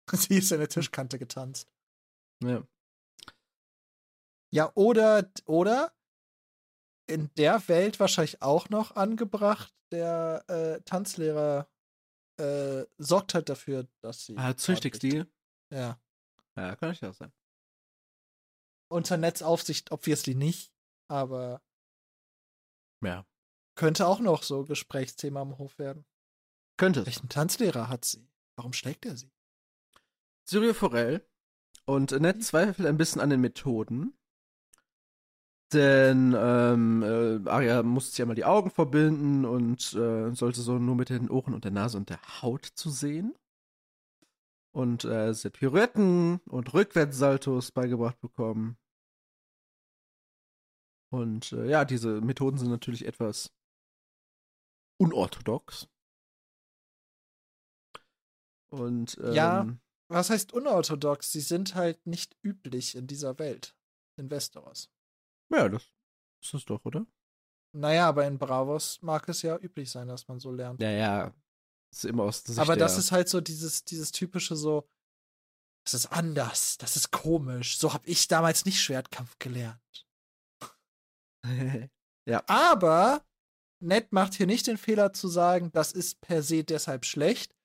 Sie 0.12 0.38
ist 0.38 0.52
in 0.52 0.60
der 0.60 0.70
Tischkante 0.70 1.20
getanzt. 1.20 1.72
Ja. 2.44 2.68
Ja, 4.54 4.72
oder, 4.76 5.32
oder 5.46 5.94
in 7.12 7.30
der 7.36 7.68
Welt 7.68 8.00
wahrscheinlich 8.00 8.42
auch 8.42 8.70
noch 8.70 8.96
angebracht, 8.96 9.74
der 9.92 10.44
äh, 10.48 10.82
Tanzlehrer 10.82 11.70
äh, 12.38 12.86
sorgt 12.98 13.34
halt 13.34 13.50
dafür, 13.50 13.88
dass 14.02 14.26
sie. 14.26 14.38
Ah, 14.38 14.56
züchtigst 14.56 15.04
die? 15.04 15.24
Ja. 15.70 16.00
Ja, 16.56 16.76
kann 16.76 16.92
ich 16.92 17.04
auch 17.06 17.14
sein. 17.14 17.32
Unter 18.90 19.18
Netzaufsicht 19.18 19.92
obviously 19.92 20.36
nicht, 20.36 20.74
aber. 21.08 21.62
Ja. 23.04 23.26
Könnte 23.76 24.06
auch 24.08 24.20
noch 24.20 24.44
so 24.44 24.66
Gesprächsthema 24.66 25.42
am 25.42 25.58
Hof 25.58 25.80
werden. 25.80 26.06
Könnte. 26.78 27.06
Welchen 27.06 27.30
Tanzlehrer 27.30 27.88
hat 27.88 28.06
sie? 28.06 28.28
Warum 28.56 28.74
schlägt 28.74 29.06
er 29.06 29.16
sie? 29.16 29.32
Syrio 30.46 30.74
Forel. 30.74 31.26
Und 31.86 32.12
Ned 32.12 32.44
zweifelt 32.44 32.88
ein 32.88 32.98
bisschen 32.98 33.22
an 33.22 33.30
den 33.30 33.42
Methoden. 33.42 34.18
Denn 35.74 36.36
ähm, 36.38 37.04
äh, 37.04 37.50
Arya 37.50 37.84
musste 37.84 38.12
sich 38.12 38.22
einmal 38.22 38.36
die 38.36 38.44
Augen 38.44 38.72
verbinden 38.72 39.46
und 39.46 39.94
äh, 39.94 40.34
sollte 40.34 40.62
so 40.62 40.78
nur 40.80 40.96
mit 40.96 41.10
den 41.10 41.30
Ohren 41.30 41.54
und 41.54 41.64
der 41.64 41.72
Nase 41.72 41.98
und 41.98 42.10
der 42.10 42.20
Haut 42.42 42.66
zu 42.66 42.90
sehen. 42.90 43.34
Und 44.74 45.06
äh, 45.06 45.34
sie 45.34 45.48
hat 45.48 45.54
Pirouetten 45.54 46.42
und 46.50 46.74
Rückwärtssaltos 46.74 47.72
beigebracht 47.72 48.20
bekommen. 48.20 48.78
Und 51.10 51.52
äh, 51.54 51.70
ja, 51.70 51.86
diese 51.86 52.22
Methoden 52.22 52.58
sind 52.58 52.70
natürlich 52.70 53.06
etwas 53.06 53.54
unorthodox. 54.98 55.88
Und 58.70 59.18
ähm, 59.22 59.34
ja, 59.34 59.68
was 60.10 60.30
heißt 60.30 60.54
unorthodox? 60.54 61.32
Sie 61.32 61.42
sind 61.42 61.76
halt 61.76 62.06
nicht 62.06 62.38
üblich 62.42 62.96
in 62.96 63.08
dieser 63.08 63.40
Welt, 63.40 63.76
in 64.18 64.30
Westeros. 64.32 64.90
Ja, 65.52 65.70
das 65.70 65.84
ist 66.42 66.54
es 66.54 66.66
doch, 66.66 66.84
oder? 66.86 67.06
Naja, 67.74 68.08
aber 68.08 68.26
in 68.26 68.38
Bravos 68.38 69.02
mag 69.02 69.28
es 69.30 69.42
ja 69.42 69.58
üblich 69.58 69.92
sein, 69.92 70.08
dass 70.08 70.28
man 70.28 70.40
so 70.40 70.52
lernt. 70.52 70.82
Ja, 70.82 70.92
ja. 70.92 71.34
Ist 71.92 72.06
immer 72.06 72.24
aus 72.24 72.44
Sicht 72.44 72.60
Aber 72.60 72.76
das 72.76 72.98
ist 72.98 73.12
halt 73.12 73.28
so 73.30 73.42
dieses, 73.42 73.84
dieses 73.84 74.12
typische 74.12 74.56
so, 74.56 74.90
das 75.86 75.94
ist 75.94 76.08
anders, 76.08 76.78
das 76.78 76.96
ist 76.96 77.12
komisch. 77.12 77.78
So 77.78 77.94
habe 77.94 78.08
ich 78.08 78.28
damals 78.28 78.66
nicht 78.66 78.82
Schwertkampf 78.82 79.38
gelernt. 79.40 80.08
ja. 82.26 82.44
Aber 82.48 83.26
Ned 83.82 84.12
macht 84.12 84.36
hier 84.36 84.48
nicht 84.48 84.68
den 84.68 84.78
Fehler 84.78 85.12
zu 85.12 85.28
sagen, 85.28 85.72
das 85.72 85.92
ist 85.92 86.22
per 86.22 86.44
se 86.44 86.64
deshalb 86.64 87.06
schlecht. 87.06 87.56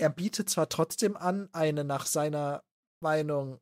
Er 0.00 0.10
bietet 0.10 0.48
zwar 0.48 0.68
trotzdem 0.68 1.16
an, 1.16 1.48
eine 1.52 1.84
nach 1.84 2.06
seiner 2.06 2.64
Meinung 3.00 3.60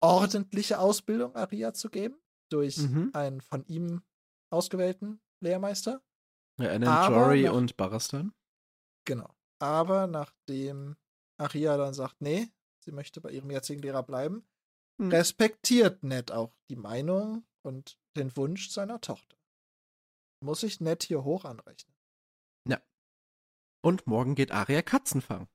ordentliche 0.00 0.78
Ausbildung 0.78 1.34
Aria 1.34 1.74
zu 1.74 1.90
geben, 1.90 2.16
durch 2.50 2.78
mhm. 2.78 3.10
einen 3.12 3.40
von 3.40 3.64
ihm 3.66 4.02
ausgewählten 4.50 5.20
Lehrmeister. 5.40 6.02
Ja, 6.58 6.66
er 6.66 6.78
nennt 6.78 7.08
Jory 7.08 7.48
und 7.48 7.76
Barastan. 7.76 8.32
Genau. 9.04 9.34
Aber 9.58 10.06
nachdem 10.06 10.96
Aria 11.36 11.76
dann 11.76 11.94
sagt, 11.94 12.20
nee, 12.20 12.48
sie 12.84 12.92
möchte 12.92 13.20
bei 13.20 13.30
ihrem 13.30 13.50
jetzigen 13.50 13.82
Lehrer 13.82 14.02
bleiben, 14.02 14.46
mhm. 14.98 15.10
respektiert 15.10 16.02
Ned 16.02 16.32
auch 16.32 16.54
die 16.70 16.76
Meinung 16.76 17.44
und 17.62 17.98
den 18.16 18.36
Wunsch 18.36 18.70
seiner 18.70 19.00
Tochter. 19.00 19.36
Muss 20.40 20.62
ich 20.62 20.80
Ned 20.80 21.02
hier 21.02 21.24
hoch 21.24 21.44
anrechnen. 21.44 21.94
Ja. 22.68 22.80
Und 23.82 24.06
morgen 24.06 24.34
geht 24.34 24.52
Aria 24.52 24.82
Katzen 24.82 25.22
fangen. 25.22 25.48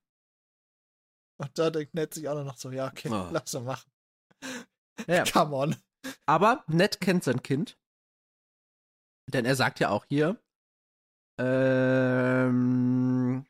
Und 1.38 1.58
da 1.58 1.70
denkt 1.70 1.94
Ned 1.94 2.14
sich 2.14 2.28
auch 2.28 2.44
noch 2.44 2.58
so, 2.58 2.72
ja, 2.72 2.88
okay, 2.88 3.10
oh. 3.10 3.30
lass 3.32 3.52
sie 3.52 3.62
machen. 3.62 3.90
Ja. 5.08 5.24
Come 5.32 5.56
on. 5.56 5.76
Aber 6.30 6.64
Ned 6.68 7.02
kennt 7.02 7.24
sein 7.24 7.42
Kind. 7.42 7.76
Denn 9.26 9.46
er 9.46 9.56
sagt 9.56 9.80
ja 9.80 9.90
auch 9.90 10.06
hier, 10.06 10.40
ähm, 11.40 13.48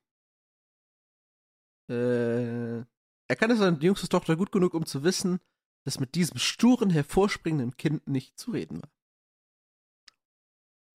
äh, 1.90 2.78
er 2.78 3.36
kannte 3.36 3.58
seine 3.58 3.80
jüngste 3.80 4.08
Tochter 4.08 4.38
gut 4.38 4.54
genug, 4.54 4.74
um 4.74 4.86
zu 4.86 5.04
wissen, 5.04 5.42
dass 5.84 6.00
mit 6.00 6.16
diesem 6.16 6.38
sturen, 6.38 6.90
hervorspringenden 6.90 7.76
Kind 7.76 8.08
nicht 8.08 8.40
zu 8.40 8.52
reden 8.52 8.82
war. 8.82 8.90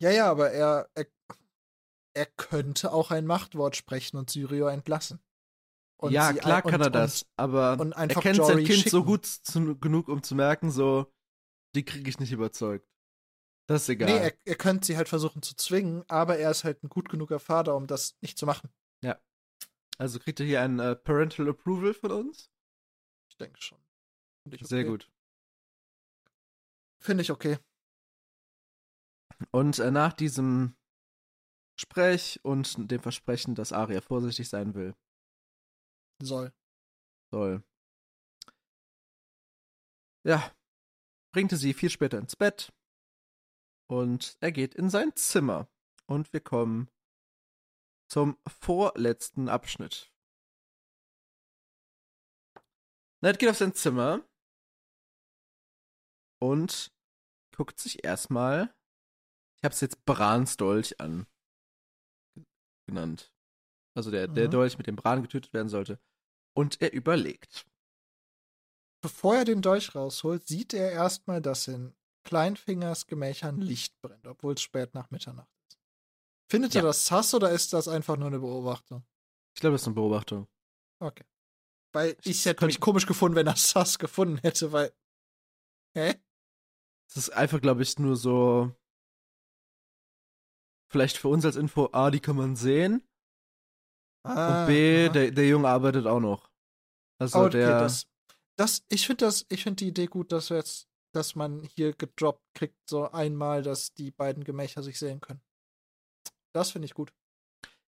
Ja, 0.01 0.11
ja, 0.11 0.31
aber 0.31 0.53
er, 0.53 0.89
er, 0.95 1.07
er 2.15 2.27
könnte 2.27 2.93
auch 2.93 3.11
ein 3.11 3.27
Machtwort 3.27 3.77
sprechen 3.77 4.17
und 4.17 4.31
Syrio 4.31 4.69
entlassen. 4.69 5.21
Und 5.99 6.13
ja, 6.13 6.33
klar 6.33 6.63
kann 6.63 6.77
und, 6.77 6.81
er 6.81 6.91
das, 6.91 7.25
und, 7.25 7.29
aber 7.37 7.79
und 7.79 7.93
er 7.93 8.09
kennt 8.09 8.39
Jory 8.39 8.55
sein 8.55 8.65
Kind 8.65 8.79
schicken. 8.79 8.91
so 8.91 9.05
gut 9.05 9.27
zu, 9.27 9.77
genug, 9.77 10.09
um 10.09 10.23
zu 10.23 10.35
merken, 10.35 10.71
so, 10.71 11.13
die 11.75 11.85
kriege 11.85 12.09
ich 12.09 12.19
nicht 12.19 12.33
überzeugt. 12.33 12.89
Das 13.67 13.83
ist 13.83 13.89
egal. 13.89 14.11
Nee, 14.11 14.19
er, 14.19 14.35
er 14.45 14.57
könnte 14.57 14.87
sie 14.87 14.97
halt 14.97 15.09
versuchen 15.09 15.43
zu 15.43 15.57
zwingen, 15.57 16.05
aber 16.09 16.39
er 16.39 16.51
ist 16.51 16.65
halt 16.65 16.83
ein 16.83 16.89
gut 16.89 17.09
genuger 17.09 17.41
Vater, 17.41 17.77
um 17.77 17.87
das 17.87 18.17
nicht 18.21 18.39
zu 18.39 18.47
machen. 18.47 18.71
Ja. 19.03 19.21
Also 19.99 20.19
kriegt 20.19 20.41
er 20.41 20.47
hier 20.47 20.61
ein 20.61 20.81
uh, 20.81 20.95
Parental 20.95 21.49
Approval 21.49 21.95
von 21.95 22.13
uns? 22.13 22.51
Ich 23.31 23.37
denke 23.37 23.61
schon. 23.63 23.79
Ich 24.47 24.55
okay. 24.55 24.65
Sehr 24.65 24.85
gut. 24.85 25.11
Finde 27.01 27.23
ich 27.23 27.31
okay. 27.31 27.59
Und 29.51 29.79
äh, 29.79 29.91
nach 29.91 30.13
diesem 30.13 30.77
Sprech 31.81 32.41
und 32.43 32.91
dem 32.91 33.01
Versprechen, 33.01 33.55
dass 33.55 33.73
Aria 33.73 34.01
vorsichtig 34.01 34.49
sein 34.49 34.75
will. 34.75 34.95
Soll. 36.23 36.53
Soll. 37.31 37.65
Ja, 40.27 40.55
bringte 41.35 41.57
sie 41.57 41.75
viel 41.75 41.91
später 41.91 42.17
ins 42.19 42.37
Bett 42.37 42.73
und 43.91 44.37
er 44.41 44.53
geht 44.53 44.73
in 44.77 44.89
sein 44.89 45.17
Zimmer. 45.17 45.69
Und 46.07 46.33
wir 46.33 46.41
kommen 46.41 46.89
zum 48.09 48.39
vorletzten 48.47 49.49
Abschnitt. 49.49 50.13
Ned 53.21 53.41
geht 53.41 53.49
auf 53.49 53.57
sein 53.57 53.75
Zimmer 53.75 54.23
und 56.41 56.95
guckt 57.57 57.81
sich 57.81 58.05
erstmal, 58.05 58.73
ich 59.57 59.65
habe 59.65 59.73
es 59.73 59.81
jetzt 59.81 60.05
Brans 60.05 60.57
Dolch 60.57 61.01
an 61.01 61.27
genannt. 62.87 63.35
Also 63.97 64.13
der, 64.13 64.29
mhm. 64.29 64.35
der 64.35 64.49
Dolch, 64.49 64.79
mit 64.79 64.87
dem 64.87 64.95
Bran 64.95 65.23
getötet 65.23 65.53
werden 65.53 65.69
sollte. 65.69 65.99
Und 66.57 66.81
er 66.81 66.93
überlegt 66.93 67.67
bevor 69.05 69.37
er 69.37 69.45
den 69.45 69.61
Dolch 69.61 69.95
rausholt, 69.95 70.47
sieht 70.47 70.73
er 70.73 70.91
erstmal, 70.91 71.43
dass 71.43 71.69
in 71.69 71.95
Kleinfingers 72.25 73.07
Gemächern 73.07 73.61
Licht 73.61 74.01
brennt, 74.01 74.27
obwohl 74.27 74.55
es 74.55 74.63
spät 74.63 74.95
nach 74.95 75.11
Mitternacht 75.11 75.53
ist. 75.69 75.79
Findet 76.51 76.73
ja. 76.73 76.81
er 76.81 76.87
das 76.87 77.05
sass 77.05 77.35
oder 77.35 77.51
ist 77.51 77.75
das 77.75 77.87
einfach 77.87 78.17
nur 78.17 78.29
eine 78.29 78.39
Beobachtung? 78.39 79.05
Ich 79.55 79.61
glaube, 79.61 79.75
das 79.75 79.83
ist 79.83 79.89
eine 79.89 79.95
Beobachtung. 79.95 80.49
Okay. 81.01 81.25
Weil 81.93 82.17
ich 82.25 82.47
hätte 82.47 82.65
mich 82.65 82.81
komisch 82.81 83.05
gefunden, 83.05 83.37
wenn 83.37 83.47
er 83.47 83.57
sass 83.57 83.99
gefunden 83.99 84.39
hätte, 84.39 84.73
weil. 84.73 84.91
Hä? 85.95 86.15
Es 87.07 87.19
ist 87.19 87.31
einfach, 87.31 87.61
glaube 87.61 87.83
ich, 87.83 87.99
nur 87.99 88.17
so. 88.17 88.75
Vielleicht 90.91 91.19
für 91.19 91.29
uns 91.29 91.45
als 91.45 91.57
Info, 91.57 91.91
A, 91.93 92.11
die 92.11 92.21
kann 92.21 92.37
man 92.37 92.57
sehen. 92.57 93.07
Ah, 94.23 94.63
und 94.63 94.69
B, 94.69 95.11
der, 95.11 95.31
der 95.31 95.47
Junge 95.47 95.69
arbeitet 95.69 96.07
auch 96.07 96.21
noch. 96.21 96.51
Also 97.19 97.41
okay, 97.41 97.59
der. 97.59 97.81
Das, 97.81 98.07
das, 98.57 98.85
ich 98.89 99.07
finde 99.07 99.25
das, 99.27 99.47
ich 99.49 99.63
finde 99.63 99.77
die 99.77 99.89
Idee 99.89 100.07
gut, 100.07 100.33
dass 100.33 100.51
wir 100.51 100.59
jetzt, 100.59 100.89
dass 101.13 101.35
man 101.35 101.63
hier 101.63 101.93
gedroppt 101.93 102.43
kriegt, 102.55 102.89
so 102.89 103.11
einmal, 103.11 103.63
dass 103.63 103.95
die 103.95 104.11
beiden 104.11 104.45
Gemächer 104.45 104.83
sich 104.83 104.99
sehen 104.99 105.21
können. 105.21 105.41
Das 106.53 106.71
finde 106.71 106.87
ich 106.87 106.95
gut. 106.95 107.13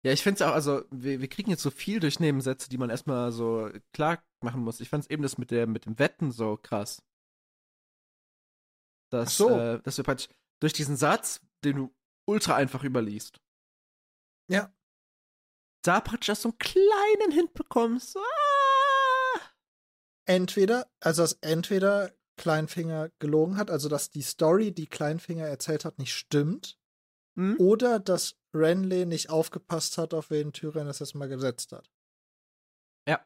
Ja, 0.05 0.13
ich 0.13 0.23
finde 0.23 0.37
es 0.37 0.43
auch, 0.49 0.55
also, 0.55 0.85
wir, 0.91 1.21
wir 1.21 1.29
kriegen 1.29 1.51
jetzt 1.51 1.63
so 1.63 1.71
viel 1.71 2.01
durch 2.01 2.21
Nebensätze, 2.21 2.69
die 2.69 2.79
man 2.79 2.91
erstmal 2.91 3.33
so 3.33 3.71
klar 3.93 4.23
machen 4.41 4.63
muss. 4.63 4.81
Ich 4.81 4.89
fand 4.89 5.05
es 5.05 5.11
eben 5.11 5.23
das 5.23 5.39
mit 5.39 5.51
der, 5.51 5.67
mit 5.67 5.87
dem 5.87 5.99
Wetten 5.99 6.31
so 6.31 6.57
krass. 6.57 7.03
Dass, 9.11 9.37
so. 9.37 9.51
äh, 9.51 9.81
dass 9.83 9.97
wir 9.97 10.05
praktisch, 10.05 10.29
durch 10.61 10.73
diesen 10.73 10.97
Satz, 10.97 11.41
den 11.65 11.77
du 11.77 11.95
ultra 12.25 12.55
einfach 12.55 12.85
überliest. 12.85 13.41
Ja. 14.49 14.73
Da 15.83 16.01
praktisch 16.01 16.29
erst 16.29 16.43
so 16.43 16.51
einen 16.51 16.59
kleinen 16.59 17.33
Hint 17.33 17.55
bekommst. 17.55 18.17
Ah! 18.17 18.46
Entweder, 20.27 20.91
also 21.01 21.23
dass 21.23 21.35
entweder 21.41 22.13
Kleinfinger 22.37 23.11
gelogen 23.19 23.57
hat, 23.57 23.71
also 23.71 23.89
dass 23.89 24.11
die 24.11 24.23
Story, 24.23 24.73
die 24.73 24.87
Kleinfinger 24.87 25.47
erzählt 25.47 25.85
hat, 25.85 25.99
nicht 25.99 26.13
stimmt, 26.13 26.79
Hm? 27.37 27.57
oder 27.59 28.01
dass 28.01 28.37
Renly 28.55 29.05
nicht 29.07 29.31
aufgepasst 29.31 29.99
hat, 29.99 30.15
auf 30.15 30.31
wen 30.31 30.53
Tyrion 30.53 30.87
das 30.87 30.99
jetzt 31.01 31.15
mal 31.15 31.29
gesetzt 31.29 31.73
hat. 31.73 31.91
Ja. 33.07 33.25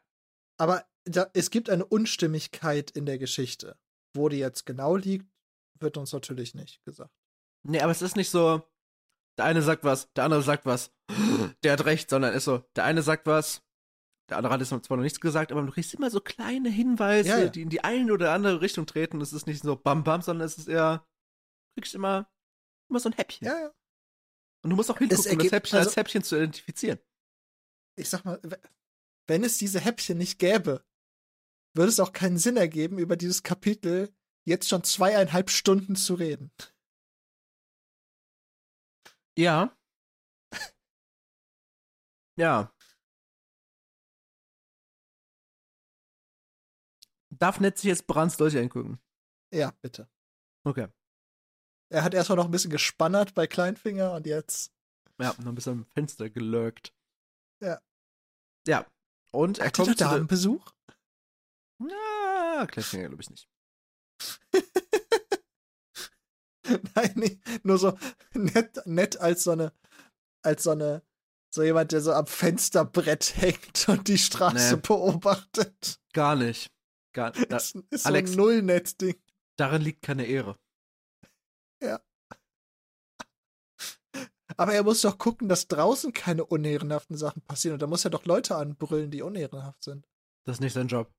Aber 0.59 0.85
da, 1.05 1.31
es 1.33 1.51
gibt 1.51 1.70
eine 1.70 1.85
Unstimmigkeit 1.85 2.91
in 2.91 3.07
der 3.07 3.19
Geschichte. 3.19 3.79
Wo 4.12 4.29
die 4.29 4.39
jetzt 4.39 4.67
genau 4.67 4.97
liegt, 4.97 5.31
wird 5.79 5.97
uns 5.97 6.12
natürlich 6.12 6.55
nicht 6.55 6.85
gesagt. 6.85 7.15
Nee, 7.62 7.81
aber 7.81 7.93
es 7.93 8.03
ist 8.03 8.17
nicht 8.17 8.31
so, 8.31 8.62
der 9.39 9.45
eine 9.45 9.62
sagt 9.62 9.85
was, 9.85 10.12
der 10.15 10.25
andere 10.25 10.43
sagt 10.43 10.67
was, 10.67 10.93
der 11.62 11.75
hat 11.75 11.85
recht, 11.85 12.11
sondern 12.11 12.35
ist 12.35 12.45
so, 12.45 12.59
der 12.75 12.85
eine 12.85 13.03
sagt 13.03 13.27
was, 13.27 13.62
der 14.31 14.36
andere 14.39 14.52
hat 14.55 14.60
jetzt 14.60 14.70
zwar 14.84 14.97
noch 14.97 15.02
nichts 15.05 15.20
gesagt, 15.20 15.52
aber 15.52 15.62
du 15.62 15.73
kriegst 15.73 15.92
immer 15.94 16.10
so 16.10 16.20
kleine 16.20 16.70
Hinweise, 16.70 17.28
Ja, 17.28 17.39
ja. 17.41 17.49
die 17.49 17.62
in 17.62 17.68
die 17.68 17.83
eine 17.84 18.12
oder 18.12 18.33
andere 18.33 18.60
Richtung 18.60 18.86
treten. 18.86 19.20
Es 19.20 19.33
ist 19.33 19.47
nicht 19.47 19.62
so 19.62 19.76
bam 19.76 20.05
bam, 20.05 20.23
sondern 20.23 20.47
es 20.47 20.57
ist 20.57 20.68
eher, 20.68 20.99
du 21.75 21.81
kriegst 21.81 21.94
immer, 21.94 22.31
immer 22.89 23.00
so 23.00 23.09
ein 23.09 23.15
Häppchen. 23.15 23.47
Ja, 23.47 23.59
ja. 23.60 23.75
Und 24.62 24.70
du 24.70 24.76
musst 24.76 24.91
auch 24.91 24.99
hingucken, 24.99 25.18
um 25.18 25.25
das 25.25 25.33
ergibt- 25.33 25.52
Häppchen 25.52 25.78
als 25.78 25.89
also- 25.89 25.97
Häppchen 25.97 26.23
zu 26.23 26.36
identifizieren. 26.36 26.99
Ich 27.99 28.09
sag 28.09 28.25
mal, 28.25 28.41
wenn 29.26 29.44
es 29.44 29.59
diese 29.59 29.81
Häppchen 29.81 30.17
nicht 30.18 30.39
gäbe, 30.39 30.84
würde 31.75 31.89
es 31.89 32.00
auch 32.00 32.12
keinen 32.12 32.39
Sinn 32.39 32.57
ergeben, 32.57 32.99
über 32.99 33.17
dieses 33.17 33.42
Kapitel 33.42 34.15
jetzt 34.47 34.68
schon 34.68 34.84
zweieinhalb 34.84 35.50
Stunden 35.50 35.97
zu 35.97 36.15
reden. 36.15 36.50
Ja. 39.36 39.76
ja. 42.36 42.73
Darf 47.41 47.60
Ned 47.60 47.78
sich 47.78 47.89
jetzt 47.89 48.07
Brands 48.07 48.36
Dolch 48.36 48.57
angucken? 48.57 49.01
Ja, 49.52 49.73
bitte. 49.83 50.09
Okay. 50.65 50.89
Er 51.93 52.05
hat 52.05 52.15
erstmal 52.15 52.36
noch 52.36 52.44
ein 52.44 52.51
bisschen 52.51 52.70
gespannert 52.70 53.35
bei 53.35 53.47
Kleinfinger 53.47 54.12
und 54.12 54.27
jetzt. 54.27 54.73
Ja, 55.20 55.35
noch 55.39 55.47
ein 55.49 55.55
bisschen 55.55 55.73
am 55.73 55.85
Fenster 55.86 56.31
gelurkt. 56.31 56.94
Ja. 57.62 57.81
Ja. 58.67 58.86
Und 59.33 59.59
er 59.59 59.67
Hat 59.67 59.77
kommt 59.77 60.01
da 60.01 60.10
zu 60.10 60.17
einen 60.17 60.27
Besuch? 60.27 60.73
Ja, 61.81 62.67
Kleinfinger 62.67 63.09
glaube 63.09 63.23
ich 63.23 63.31
nicht. 63.31 63.49
Nein, 66.94 67.12
nee, 67.17 67.41
nur 67.62 67.78
so 67.78 67.99
nett, 68.35 68.86
nett 68.86 69.17
als 69.19 69.44
so 69.44 69.52
eine, 69.52 69.73
als 70.44 70.65
so 70.65 70.70
eine, 70.70 71.02
so 71.52 71.62
jemand, 71.62 71.93
der 71.93 72.01
so 72.01 72.12
am 72.12 72.27
Fensterbrett 72.27 73.36
hängt 73.41 73.89
und 73.89 74.09
die 74.09 74.19
Straße 74.19 74.77
Nee. 74.77 74.83
beobachtet. 74.86 76.01
Gar 76.12 76.36
nicht. 76.36 76.70
Gar, 77.13 77.33
da, 77.49 77.57
ist 77.57 77.77
ist 77.91 78.07
Alex. 78.07 78.31
so 78.33 78.37
ein 78.37 78.39
Nullnett-Ding. 78.39 79.21
darin 79.57 79.83
liegt 79.83 80.03
keine 80.03 80.27
Ehre. 80.27 80.59
Aber 84.57 84.75
er 84.75 84.83
muss 84.83 85.01
doch 85.01 85.17
gucken, 85.17 85.49
dass 85.49 85.69
draußen 85.69 86.13
keine 86.13 86.45
unehrenhaften 86.45 87.17
Sachen 87.17 87.41
passieren. 87.43 87.75
Und 87.75 87.83
da 87.83 87.87
muss 87.87 88.05
er 88.05 88.11
doch 88.11 88.27
Leute 88.27 88.57
anbrüllen, 88.57 89.11
die 89.11 89.23
unehrenhaft 89.23 89.83
sind. 89.83 90.07
Das 90.45 90.57
ist 90.57 90.61
nicht 90.61 90.75
sein 90.75 90.89
Job. 90.89 91.11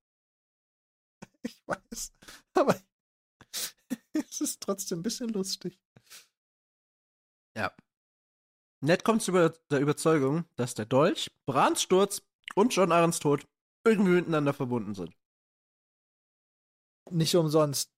Ich 1.44 1.60
weiß. 1.66 2.14
Aber 2.54 2.80
es 4.14 4.42
ist 4.42 4.62
trotzdem 4.62 5.00
ein 5.00 5.04
bisschen 5.04 5.30
lustig. 5.30 5.80
Ja. 7.58 7.76
Ned 8.82 9.04
kommt 9.04 9.24
zu 9.24 9.32
der 9.32 9.80
Überzeugung, 9.80 10.46
dass 10.56 10.76
der 10.76 10.86
Dolch, 10.86 11.32
Brans 11.48 11.82
Sturz 11.82 12.22
und 12.54 12.76
John 12.76 12.92
Arrens 12.92 13.18
Tod 13.18 13.48
irgendwie 13.84 14.12
miteinander 14.12 14.54
verbunden 14.54 14.94
sind. 14.94 15.18
Nicht 17.10 17.36
umsonst. 17.36 17.92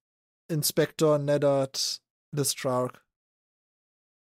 Inspektor 0.50 1.18
Neddard 1.20 2.02
Lestrark. 2.32 3.06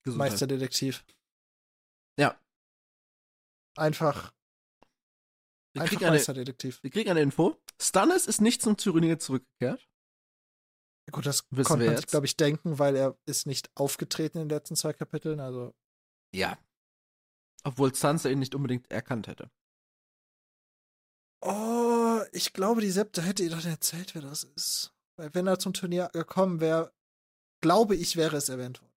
Meisterdetektiv. 0.06 1.06
Ja. 2.18 2.40
Einfach, 3.78 4.34
Wir 5.74 5.84
einfach 5.84 6.02
eine, 6.02 6.12
Meisterdetektiv. 6.12 6.82
wir 6.84 6.90
kriegen 6.90 7.10
eine 7.10 7.22
Info. 7.22 7.58
Stannis 7.82 8.26
ist 8.28 8.42
nicht 8.42 8.62
zum 8.62 8.78
Tyranier 8.78 9.20
zurückgekehrt. 9.20 9.88
Gut, 11.12 11.26
das 11.26 11.46
Wissen 11.50 11.68
konnte 11.68 11.86
man 11.86 11.96
sich, 11.96 12.04
jetzt. 12.04 12.12
glaube 12.12 12.26
ich, 12.26 12.38
denken, 12.38 12.80
weil 12.80 12.96
er 12.96 13.18
ist 13.26 13.46
nicht 13.46 13.70
aufgetreten 13.76 14.38
in 14.40 14.48
den 14.50 14.56
letzten 14.58 14.76
zwei 14.76 14.94
Kapiteln. 14.94 15.40
Also, 15.40 15.74
Ja. 16.34 16.58
Obwohl 17.64 17.94
Sansa 17.94 18.30
ihn 18.30 18.40
nicht 18.40 18.56
unbedingt 18.56 18.90
erkannt 18.92 19.28
hätte. 19.28 19.52
oh, 21.42 21.81
ich 22.32 22.54
glaube, 22.54 22.82
die 22.82 22.92
Septe 22.92 23.22
hätte 23.22 23.44
ihr 23.44 23.50
doch 23.50 23.66
erzählt, 23.66 24.16
wer 24.16 24.22
das 24.22 24.44
ist. 24.44 24.94
Weil 25.18 25.34
wenn 25.34 25.48
er 25.48 25.60
zum 25.60 25.74
Turnier 25.74 26.10
gekommen 26.14 26.60
wäre, 26.60 26.94
glaube 27.62 27.96
ich, 27.96 28.16
wäre 28.16 28.38
es 28.38 28.50
erwähnt 28.50 28.82
worden. 28.82 28.94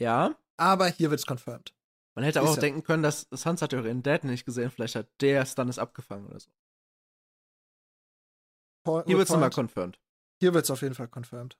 Ja. 0.00 0.38
Aber 0.56 0.88
hier 0.88 1.10
wird 1.10 1.20
es 1.20 1.26
confirmed. 1.26 1.74
Man 2.14 2.24
hätte 2.24 2.40
aber 2.40 2.50
auch 2.50 2.56
ja. 2.56 2.60
denken 2.60 2.82
können, 2.82 3.02
dass 3.02 3.28
Sansa 3.30 3.64
hat 3.64 3.72
ja 3.72 3.80
ihren 3.80 4.02
Dad 4.02 4.24
nicht 4.24 4.44
gesehen. 4.44 4.70
Vielleicht 4.70 4.96
hat 4.96 5.08
der 5.20 5.46
Stannis 5.46 5.78
abgefangen 5.78 6.26
oder 6.26 6.40
so. 6.40 6.50
Po- 8.84 9.04
Hier 9.04 9.16
wird's 9.16 9.30
nochmal 9.30 9.50
point. 9.50 9.72
confirmed. 9.72 10.00
Hier 10.40 10.54
wird 10.54 10.64
es 10.64 10.70
auf 10.70 10.82
jeden 10.82 10.94
Fall 10.94 11.08
confirmed. 11.08 11.56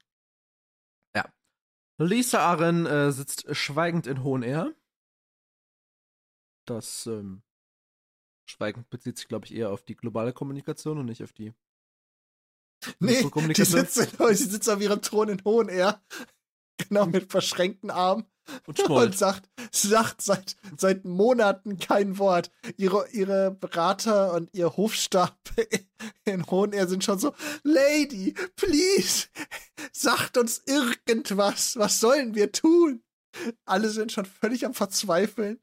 Lisa 2.01 2.39
Arryn 2.39 2.87
äh, 2.87 3.11
sitzt 3.11 3.45
schweigend 3.57 4.07
in 4.07 4.23
Hohen 4.23 4.43
Air. 4.45 4.73
Das 6.65 7.07
ähm, 7.07 7.43
schweigend 8.51 8.89
bezieht 8.91 9.19
sich, 9.19 9.29
glaube 9.29 9.47
ich, 9.47 9.55
eher 9.55 9.71
auf 9.71 9.83
die 9.83 9.97
globale 9.97 10.33
Kommunikation 10.33 10.99
und 10.99 11.07
nicht 11.07 11.23
auf 11.23 11.33
die 11.33 11.53
Nee, 13.01 13.29
die 13.55 13.65
sitzt, 13.65 14.19
die 14.21 14.35
sitzt 14.35 14.71
auf 14.71 14.81
ihrem 14.81 15.03
Thron 15.03 15.29
in 15.29 15.45
hohen 15.45 15.69
Air. 15.69 16.03
Genau, 16.89 17.07
mit 17.07 17.33
verschränkten 17.33 17.91
Armen. 17.91 18.25
und 18.67 18.79
Und 18.89 19.19
sagt, 19.19 19.51
sagt 19.73 20.23
seit, 20.23 20.55
seit 20.77 21.05
Monaten 21.05 21.81
kein 21.81 22.19
Wort. 22.19 22.53
Ihre, 22.77 23.09
ihre 23.11 23.51
Berater 23.51 24.33
und 24.33 24.55
ihr 24.55 24.77
Hofstab 24.77 25.37
in 26.25 26.47
Hohen 26.47 26.73
Air 26.73 26.87
sind 26.87 27.03
schon 27.03 27.19
so, 27.19 27.35
Lady, 27.65 28.33
please, 28.55 29.27
sagt 29.93 30.39
uns 30.39 30.63
irgendwas. 30.67 31.77
Was 31.77 31.99
sollen 31.99 32.37
wir 32.37 32.53
tun? 32.53 33.03
Alle 33.65 33.91
sind 33.91 34.13
schon 34.13 34.25
völlig 34.25 34.65
am 34.65 34.73
Verzweifeln. 34.73 35.61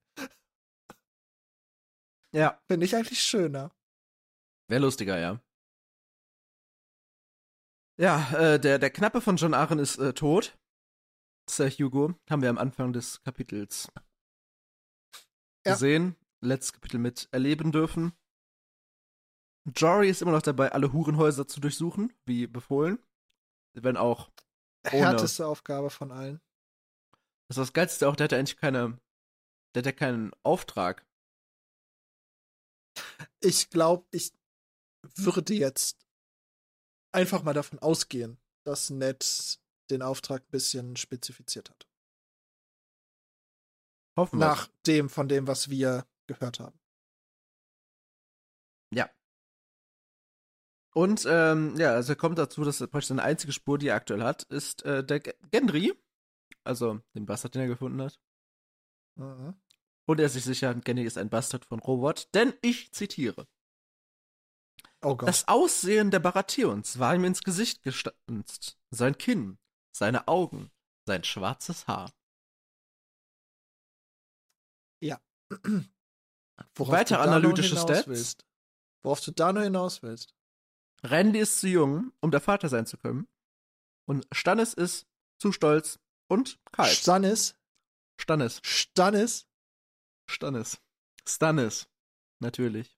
Ja, 2.36 2.62
Finde 2.68 2.86
ich 2.86 2.96
eigentlich 2.96 3.22
schöner. 3.22 3.72
wäre 4.68 4.82
lustiger, 4.82 5.18
ja. 5.18 5.40
Ja, 7.98 8.30
äh, 8.38 8.60
der, 8.60 8.78
der 8.78 8.90
Knappe 8.90 9.22
von 9.22 9.38
John 9.38 9.54
Arryn 9.54 9.80
ist 9.80 9.98
äh, 10.00 10.14
tot. 10.14 10.58
Sir 11.50 11.70
Hugo, 11.70 12.14
haben 12.30 12.42
wir 12.42 12.50
am 12.50 12.58
Anfang 12.58 12.92
des 12.92 13.22
Kapitels 13.24 13.90
Ja. 15.66 15.74
gesehen. 15.74 16.16
Letztes 16.42 16.74
Kapitel 16.74 16.98
mit 17.00 17.30
erleben 17.32 17.72
dürfen. 17.72 18.12
Jory 19.74 20.10
ist 20.10 20.22
immer 20.22 20.34
noch 20.34 20.42
dabei, 20.42 20.72
alle 20.74 20.92
Hurenhäuser 20.92 21.48
zu 21.48 21.60
durchsuchen, 21.62 22.14
wie 22.26 22.48
befohlen. 22.48 23.00
Wenn 23.74 23.98
auch 23.98 24.30
Ohne. 24.92 24.92
Härteste 24.92 25.48
Aufgabe 25.48 25.90
von 25.90 26.12
allen. 26.12 26.42
Das 27.48 27.58
ist 27.58 27.62
das 27.70 27.74
Geilste 27.74 28.08
auch, 28.10 28.16
der 28.16 28.26
hatte 28.26 28.38
eigentlich 28.38 28.58
keine, 28.58 29.00
der 29.74 29.82
hat 29.82 29.86
ja 29.86 29.92
keinen 29.94 30.32
Auftrag. 30.44 31.06
Ich 33.40 33.70
glaube, 33.70 34.06
ich 34.12 34.34
würde 35.16 35.54
jetzt 35.54 36.06
einfach 37.12 37.44
mal 37.44 37.54
davon 37.54 37.80
ausgehen, 37.80 38.38
dass 38.64 38.90
Ned 38.90 39.60
den 39.90 40.02
Auftrag 40.02 40.44
ein 40.44 40.52
bisschen 40.52 40.96
spezifiziert 40.96 41.70
hat. 41.70 41.88
Hoffen 44.18 44.40
wir. 44.40 44.46
Nach 44.46 44.68
dem, 44.88 45.10
von 45.10 45.28
dem, 45.28 45.48
was 45.48 45.70
wir 45.70 46.08
gehört 46.28 46.60
haben. 46.60 46.80
Und 50.96 51.26
ähm, 51.28 51.76
ja, 51.76 51.92
also 51.92 52.16
kommt 52.16 52.38
dazu, 52.38 52.64
dass 52.64 52.80
er 52.80 52.88
praktisch 52.88 53.10
seine 53.10 53.24
einzige 53.24 53.52
Spur, 53.52 53.78
die 53.78 53.90
er 53.90 53.96
aktuell 53.96 54.24
hat, 54.24 54.44
ist 54.44 54.84
äh, 54.84 55.04
der 55.04 55.20
Gendry, 55.20 55.94
also 56.64 57.02
den 57.14 57.26
Bastard, 57.26 57.54
den 57.54 57.64
er 57.64 57.68
gefunden 57.68 58.02
hat. 58.02 58.18
Mhm. 59.16 59.56
Und 60.06 60.20
er 60.20 60.28
ist 60.28 60.34
sich 60.34 60.44
sicher, 60.44 60.74
Gendry 60.76 61.06
ist 61.06 61.18
ein 61.18 61.30
Bastard 61.30 61.66
von 61.66 61.80
Robot, 61.80 62.30
denn 62.34 62.54
ich 62.62 62.92
zitiere. 62.92 63.48
Oh 65.02 65.16
Gott. 65.16 65.28
Das 65.28 65.48
Aussehen 65.48 66.12
der 66.12 66.20
Baratheons 66.20 67.00
war 67.00 67.16
ihm 67.16 67.26
ins 67.26 67.44
Gesicht 67.44 67.84
gestanzt. 67.84 68.78
Sein 68.92 69.18
Kinn, 69.18 69.58
seine 69.92 70.28
Augen, 70.28 70.72
sein 71.06 71.24
schwarzes 71.24 71.88
Haar. 71.88 72.12
Worauf 76.76 76.92
Weiter 76.92 77.18
du 77.18 77.24
da 77.24 77.26
nur 77.26 77.36
analytische 77.36 77.78
Stats. 77.78 78.08
Willst. 78.08 78.46
Worauf 79.04 79.22
du 79.22 79.32
da 79.32 79.54
nur 79.54 79.64
hinaus 79.64 80.02
willst. 80.02 80.34
Randy 81.04 81.40
ist 81.40 81.60
zu 81.60 81.68
jung, 81.68 82.12
um 82.22 82.32
der 82.32 82.42
Vater 82.42 82.70
sein 82.70 82.86
zu 82.86 82.98
können. 82.98 83.28
Und 84.06 84.28
Stannis 84.32 84.74
ist 84.74 85.08
zu 85.38 85.52
stolz, 85.52 86.00
und 86.28 86.60
kalt. 86.72 86.92
Stannis. 86.92 87.56
Stannis. 88.20 88.60
Stannis. 88.64 89.48
Stannis. 90.28 90.82
Stannis. 91.28 91.88
Natürlich. 92.40 92.98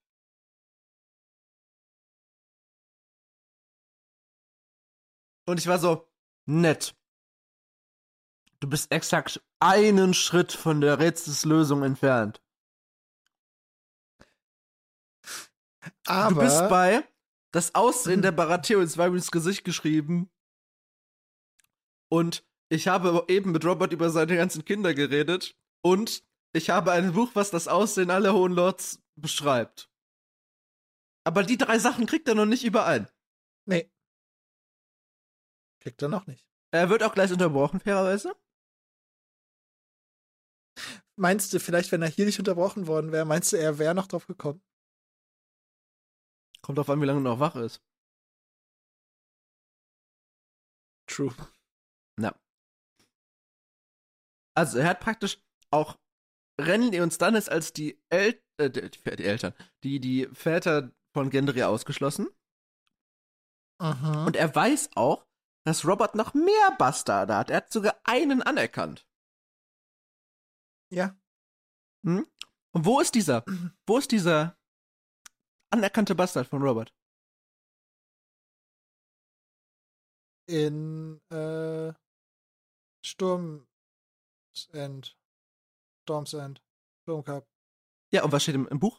Und 5.46 5.58
ich 5.58 5.66
war 5.66 5.78
so, 5.78 6.06
nett. 6.46 6.94
Du 8.60 8.68
bist 8.68 8.90
exakt 8.92 9.40
einen 9.60 10.12
Schritt 10.12 10.52
von 10.52 10.80
der 10.80 10.98
Rätselslösung 10.98 11.82
entfernt. 11.82 12.42
Aber 16.04 16.34
du 16.34 16.40
bist 16.40 16.68
bei 16.68 17.02
das 17.50 17.74
Aussehen 17.74 18.22
der 18.22 18.32
Baratheon 18.32 18.82
ist 18.82 18.96
mir 18.96 19.06
ins 19.06 19.30
Gesicht 19.30 19.64
geschrieben. 19.64 20.30
Und 22.10 22.44
ich 22.68 22.88
habe 22.88 23.24
eben 23.28 23.52
mit 23.52 23.64
Robert 23.64 23.92
über 23.92 24.10
seine 24.10 24.36
ganzen 24.36 24.64
Kinder 24.64 24.92
geredet. 24.92 25.56
Und 25.80 26.24
ich 26.52 26.70
habe 26.70 26.92
ein 26.92 27.12
Buch, 27.12 27.30
was 27.34 27.50
das 27.50 27.68
Aussehen 27.68 28.10
aller 28.10 28.32
Hohen 28.32 28.52
Lords 28.52 29.02
beschreibt. 29.16 29.90
Aber 31.24 31.42
die 31.42 31.58
drei 31.58 31.78
Sachen 31.78 32.06
kriegt 32.06 32.28
er 32.28 32.34
noch 32.34 32.46
nicht 32.46 32.64
überein. 32.64 33.08
nee. 33.66 33.90
Kriegt 35.80 36.02
er 36.02 36.08
noch 36.08 36.26
nicht. 36.26 36.46
Er 36.70 36.90
wird 36.90 37.02
auch 37.02 37.14
gleich 37.14 37.30
unterbrochen, 37.30 37.80
fairerweise. 37.80 38.34
Meinst 41.16 41.52
du, 41.52 41.60
vielleicht, 41.60 41.92
wenn 41.92 42.02
er 42.02 42.08
hier 42.08 42.26
nicht 42.26 42.38
unterbrochen 42.38 42.86
worden 42.86 43.12
wäre, 43.12 43.24
meinst 43.24 43.52
du, 43.52 43.56
er 43.56 43.78
wäre 43.78 43.94
noch 43.94 44.06
drauf 44.06 44.26
gekommen? 44.26 44.62
Kommt 46.62 46.78
drauf 46.78 46.90
an, 46.90 47.00
wie 47.00 47.06
lange 47.06 47.20
er 47.20 47.22
noch 47.22 47.40
wach 47.40 47.56
ist. 47.56 47.82
True. 51.06 51.34
Also, 54.58 54.78
er 54.78 54.88
hat 54.88 54.98
praktisch 54.98 55.40
auch 55.70 55.96
Renly 56.60 57.00
und 57.00 57.12
Stannis 57.12 57.48
als 57.48 57.72
die, 57.72 58.00
El 58.08 58.40
äh, 58.58 58.70
die, 58.70 58.90
die 58.90 59.24
Eltern, 59.24 59.54
die, 59.84 60.00
die 60.00 60.28
Väter 60.32 60.92
von 61.14 61.30
Gendry 61.30 61.62
ausgeschlossen. 61.62 62.28
Mhm. 63.80 64.26
Und 64.26 64.36
er 64.36 64.54
weiß 64.54 64.90
auch, 64.96 65.26
dass 65.64 65.86
Robert 65.86 66.14
noch 66.14 66.34
mehr 66.34 66.76
Bastarde 66.78 67.36
hat. 67.36 67.50
Er 67.50 67.58
hat 67.58 67.72
sogar 67.72 68.00
einen 68.04 68.42
anerkannt. 68.42 69.06
ja. 70.90 71.16
Hm? 72.04 72.26
Und 72.74 72.84
wo 72.84 73.00
ist 73.00 73.14
dieser? 73.14 73.44
Wo 73.86 73.98
ist 73.98 74.12
dieser 74.12 74.56
anerkannte 75.70 76.14
Bastard 76.14 76.46
von 76.46 76.62
Robert? 76.62 76.94
In 80.46 81.20
äh, 81.30 81.92
Sturm's 83.04 83.66
End. 84.72 85.18
Storm's 86.08 86.32
End. 86.32 86.62
Sturmcup. 87.02 87.46
Ja, 88.14 88.24
und 88.24 88.32
was 88.32 88.42
steht 88.42 88.54
im, 88.54 88.66
im 88.68 88.80
Buch? 88.80 88.98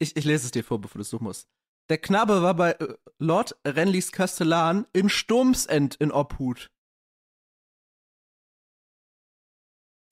Ich, 0.00 0.16
ich 0.16 0.24
lese 0.24 0.46
es 0.46 0.52
dir 0.52 0.62
vor, 0.62 0.80
bevor 0.80 0.98
du 0.98 1.02
es 1.02 1.10
suchen 1.10 1.24
musst. 1.24 1.48
Der 1.88 1.98
Knabe 1.98 2.42
war 2.42 2.54
bei 2.54 2.72
äh, 2.72 2.94
Lord 3.18 3.56
Renlys 3.66 4.12
Kastellan 4.12 4.86
in 4.92 5.08
Sturmsend 5.08 5.96
in 5.96 6.12
Obhut. 6.12 6.70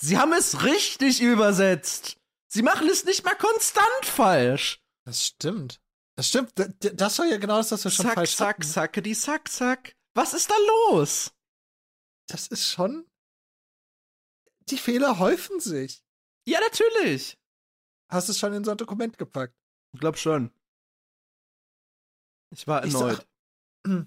Sie 0.02 0.18
haben 0.18 0.32
es 0.32 0.64
richtig 0.64 1.22
übersetzt. 1.22 2.18
Sie 2.48 2.62
machen 2.62 2.88
es 2.88 3.04
nicht 3.04 3.24
mal 3.24 3.36
konstant 3.36 4.04
falsch. 4.04 4.82
Das 5.04 5.24
stimmt. 5.24 5.80
Das 6.16 6.28
stimmt. 6.28 6.52
Das 6.56 7.18
war 7.20 7.26
ja 7.26 7.38
genau 7.38 7.58
das, 7.58 7.70
was 7.70 7.84
wir 7.84 7.90
schon 7.92 8.06
Zack, 8.06 8.14
falsch 8.14 8.34
zack, 8.36 8.56
hatten. 8.56 8.62
zacke, 8.62 9.02
die 9.02 9.14
zack, 9.14 9.48
zack. 9.48 9.95
Was 10.16 10.32
ist 10.34 10.50
da 10.50 10.54
los? 10.88 11.34
Das 12.28 12.46
ist 12.48 12.66
schon. 12.68 13.06
Die 14.70 14.78
Fehler 14.78 15.18
häufen 15.18 15.60
sich. 15.60 16.02
Ja, 16.46 16.58
natürlich. 16.60 17.38
Hast 18.10 18.28
du 18.28 18.32
es 18.32 18.38
schon 18.38 18.52
in 18.52 18.64
so 18.64 18.70
ein 18.70 18.76
Dokument 18.78 19.18
gepackt? 19.18 19.54
Ich 19.92 20.00
glaub 20.00 20.16
schon. 20.16 20.50
Ich 22.52 22.66
war 22.66 22.84
Ich 22.84 22.94
erneut. 22.94 23.26
sag- 23.84 24.06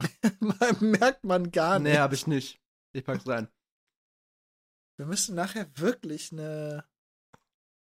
Merkt 0.80 1.24
man 1.24 1.50
gar 1.50 1.78
nicht. 1.78 1.92
Nee, 1.92 1.98
hab 1.98 2.12
ich 2.12 2.26
nicht. 2.26 2.60
Ich 2.92 3.04
pack's 3.04 3.26
rein. 3.28 3.48
Wir 4.98 5.06
müssen 5.06 5.34
nachher 5.34 5.70
wirklich 5.78 6.32
eine, 6.32 6.88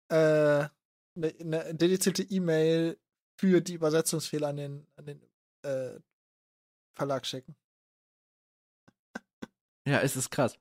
äh, 0.09 0.67
eine, 1.15 1.35
eine 1.39 1.75
dedizierte 1.75 2.23
E-Mail 2.23 2.99
für 3.39 3.61
die 3.61 3.73
Übersetzungsfehler 3.75 4.49
an 4.49 4.57
den, 4.57 4.87
an 4.95 5.05
den 5.05 5.21
äh, 5.63 5.99
Verlag 6.95 7.25
schicken. 7.25 7.55
Ja, 9.85 9.99
es 10.01 10.15
ist 10.15 10.29
krass. 10.29 10.59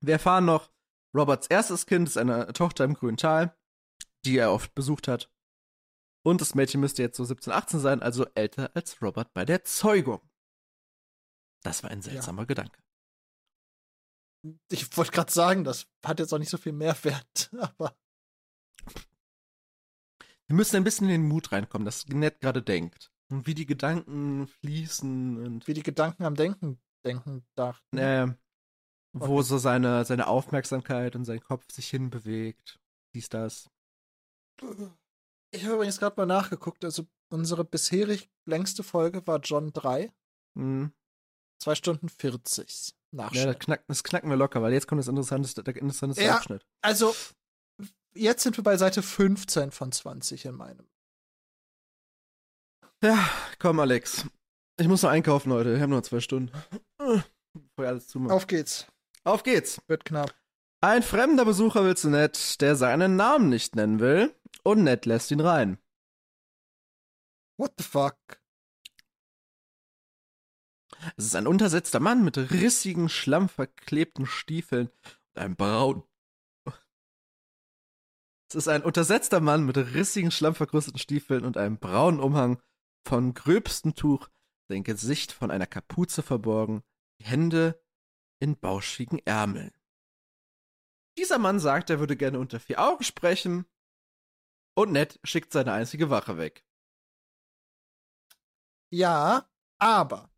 Wir 0.00 0.14
erfahren 0.14 0.44
noch, 0.44 0.72
Roberts 1.14 1.48
erstes 1.48 1.86
Kind 1.86 2.08
ist 2.08 2.16
eine 2.16 2.52
Tochter 2.52 2.84
im 2.84 2.94
grünen 2.94 3.16
Tal, 3.16 3.56
die 4.24 4.38
er 4.38 4.52
oft 4.52 4.74
besucht 4.74 5.08
hat. 5.08 5.30
Und 6.22 6.40
das 6.40 6.54
Mädchen 6.54 6.80
müsste 6.80 7.02
jetzt 7.02 7.16
so 7.16 7.24
17, 7.24 7.52
18 7.52 7.80
sein, 7.80 8.02
also 8.02 8.26
älter 8.34 8.74
als 8.74 9.02
Robert 9.02 9.32
bei 9.32 9.44
der 9.44 9.64
Zeugung. 9.64 10.20
Das 11.62 11.82
war 11.82 11.90
ein 11.90 12.02
seltsamer 12.02 12.46
Gedanke. 12.46 12.82
Ich 14.70 14.96
wollte 14.96 15.12
gerade 15.12 15.32
sagen, 15.32 15.64
das 15.64 15.86
hat 16.04 16.18
jetzt 16.18 16.32
auch 16.32 16.38
nicht 16.38 16.50
so 16.50 16.56
viel 16.56 16.72
Mehrwert, 16.72 17.50
aber 17.58 17.96
Wir 20.46 20.56
müssen 20.56 20.76
ein 20.76 20.84
bisschen 20.84 21.08
in 21.08 21.22
den 21.22 21.28
Mut 21.28 21.52
reinkommen, 21.52 21.84
dass 21.84 22.06
Ned 22.08 22.40
gerade 22.40 22.62
denkt. 22.62 23.12
Und 23.30 23.46
wie 23.46 23.54
die 23.54 23.66
Gedanken 23.66 24.46
fließen 24.48 25.44
und 25.46 25.66
wie 25.68 25.74
die 25.74 25.82
Gedanken 25.82 26.24
am 26.24 26.34
Denken 26.34 26.80
denken 27.04 27.44
dachten. 27.54 27.96
äh, 27.98 28.34
wo 29.12 29.38
Okay. 29.38 29.42
so 29.48 29.58
seine, 29.58 30.04
seine 30.04 30.26
Aufmerksamkeit 30.28 31.16
und 31.16 31.24
sein 31.24 31.40
Kopf 31.40 31.64
sich 31.72 31.88
hinbewegt. 31.90 32.78
Dies, 33.14 33.28
das. 33.28 33.68
Ich 35.52 35.64
habe 35.64 35.74
übrigens 35.74 35.98
gerade 35.98 36.16
mal 36.16 36.26
nachgeguckt, 36.26 36.84
also 36.84 37.06
unsere 37.30 37.64
bisherig 37.64 38.28
längste 38.46 38.82
Folge 38.82 39.26
war 39.26 39.40
John 39.40 39.72
3, 39.72 40.12
Hm. 40.56 40.92
2 41.60 41.74
Stunden 41.74 42.08
40 42.08 42.94
Ja, 43.12 43.16
Nachschnitt. 43.24 43.46
das, 43.48 43.58
knack, 43.58 43.84
das 43.88 44.04
knacken 44.04 44.28
wir 44.30 44.36
locker, 44.36 44.62
weil 44.62 44.72
jetzt 44.72 44.86
kommt 44.86 45.00
das 45.00 45.08
interessanteste, 45.08 45.64
der 45.64 45.76
interessanteste 45.76 46.24
Ja. 46.24 46.36
Abschnitt. 46.36 46.64
Also, 46.82 47.14
jetzt 48.14 48.42
sind 48.42 48.56
wir 48.56 48.64
bei 48.64 48.76
Seite 48.76 49.02
15 49.02 49.70
von 49.72 49.90
20 49.92 50.44
in 50.44 50.54
meinem. 50.54 50.86
Ja, 53.02 53.30
komm, 53.58 53.80
Alex. 53.80 54.26
Ich 54.78 54.86
muss 54.86 55.02
noch 55.02 55.10
einkaufen 55.10 55.52
heute. 55.52 55.74
Wir 55.74 55.80
haben 55.80 55.90
nur 55.90 56.02
zwei 56.02 56.20
Stunden. 56.20 56.52
Bevor 56.98 57.24
ich 57.78 57.86
alles 57.86 58.08
zumacht. 58.08 58.32
Auf 58.32 58.46
geht's. 58.46 58.86
Auf 59.24 59.42
geht's. 59.42 59.80
Wird 59.88 60.04
knapp. 60.04 60.34
Ein 60.82 61.02
fremder 61.02 61.46
Besucher 61.46 61.84
will 61.84 61.96
zu 61.96 62.10
Ned, 62.10 62.60
der 62.60 62.76
seinen 62.76 63.16
Namen 63.16 63.48
nicht 63.48 63.74
nennen 63.74 64.00
will. 64.00 64.34
Und 64.64 64.84
Ned 64.84 65.06
lässt 65.06 65.30
ihn 65.30 65.40
rein. 65.40 65.78
What 67.58 67.72
the 67.78 67.84
fuck? 67.84 68.16
Es 71.16 71.24
ist 71.24 71.36
ein 71.36 71.46
untersetzter 71.46 72.00
Mann 72.00 72.22
mit 72.22 72.36
rissigen, 72.36 73.08
schlammverklebten 73.08 74.26
Stiefeln 74.26 74.90
und 75.34 75.38
einem 75.38 75.56
braun. 75.56 76.02
Es 78.50 78.56
ist 78.56 78.68
ein 78.68 78.82
untersetzter 78.82 79.40
Mann 79.40 79.64
mit 79.64 79.78
rissigen, 79.78 80.30
schlammverkrusteten 80.30 80.98
Stiefeln 80.98 81.44
und 81.44 81.56
einem 81.56 81.78
braunen 81.78 82.20
Umhang 82.20 82.60
von 83.06 83.34
gröbstem 83.34 83.94
Tuch, 83.94 84.28
sein 84.68 84.84
Gesicht 84.84 85.32
von 85.32 85.50
einer 85.50 85.66
Kapuze 85.66 86.22
verborgen, 86.22 86.82
die 87.20 87.26
Hände 87.26 87.82
in 88.40 88.58
bauschigen 88.58 89.18
Ärmeln. 89.26 89.72
Dieser 91.18 91.38
Mann 91.38 91.58
sagt, 91.58 91.90
er 91.90 91.98
würde 91.98 92.16
gerne 92.16 92.38
unter 92.38 92.60
vier 92.60 92.80
Augen 92.80 93.04
sprechen, 93.04 93.66
und 94.76 94.92
Ned 94.92 95.20
schickt 95.24 95.52
seine 95.52 95.72
einzige 95.72 96.10
Wache 96.10 96.38
weg. 96.38 96.64
Ja, 98.90 99.48
aber 99.78 100.30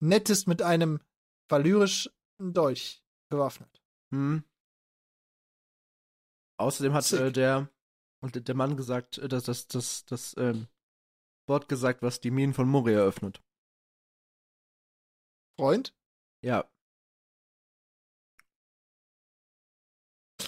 Ned 0.00 0.28
ist 0.28 0.46
mit 0.46 0.60
einem 0.60 1.00
valyrischen 1.48 2.12
Dolch 2.38 3.04
bewaffnet. 3.30 3.82
Hm. 4.10 4.44
Außerdem 6.58 6.92
hat 6.92 7.10
äh, 7.12 7.32
der 7.32 7.68
und 8.20 8.48
der 8.48 8.54
Mann 8.54 8.76
gesagt, 8.76 9.18
äh, 9.18 9.28
dass 9.28 9.44
das 9.44 9.66
das 9.66 10.04
das 10.04 10.36
ähm, 10.36 10.68
Wort 11.48 11.68
gesagt, 11.68 12.02
was 12.02 12.20
die 12.20 12.30
Minen 12.30 12.54
von 12.54 12.68
Moria 12.68 13.00
öffnet. 13.00 13.42
Freund? 15.58 15.94
Ja. 16.42 16.68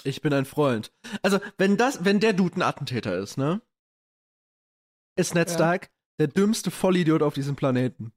Ich 0.03 0.21
bin 0.21 0.33
ein 0.33 0.45
Freund. 0.45 0.91
Also, 1.21 1.39
wenn 1.57 1.77
das, 1.77 2.05
wenn 2.05 2.19
der 2.19 2.33
Dude 2.33 2.57
ein 2.57 2.61
Attentäter 2.61 3.17
ist, 3.17 3.37
ne? 3.37 3.61
Ist 5.17 5.33
Ned 5.33 5.49
Ja. 5.49 5.55
Stark 5.55 5.91
der 6.19 6.27
dümmste 6.27 6.71
Vollidiot 6.71 7.21
auf 7.21 7.33
diesem 7.33 7.55
Planeten. 7.55 8.11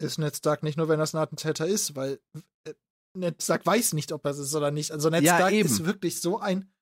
Ist 0.00 0.18
Ned 0.18 0.36
Stark 0.36 0.62
nicht 0.62 0.76
nur, 0.76 0.88
wenn 0.88 0.98
das 0.98 1.14
ein 1.14 1.18
Attentäter 1.18 1.66
ist, 1.66 1.94
weil 1.96 2.20
äh, 2.66 2.74
Ned 3.16 3.42
Stark 3.42 3.64
weiß 3.66 3.92
nicht, 3.92 4.12
ob 4.12 4.24
er 4.24 4.32
es 4.32 4.38
ist 4.38 4.54
oder 4.54 4.70
nicht. 4.70 4.92
Also 4.92 5.10
Ned 5.10 5.22
Ja, 5.24 5.36
Stark 5.36 5.52
eben. 5.52 5.68
ist 5.68 5.84
wirklich 5.84 6.20
so 6.20 6.38
ein 6.38 6.72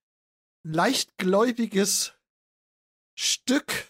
leichtgläubiges 0.67 2.15
Stück. 3.19 3.90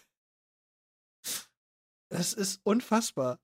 Das 2.11 2.33
ist 2.33 2.59
unfassbar. 2.63 3.39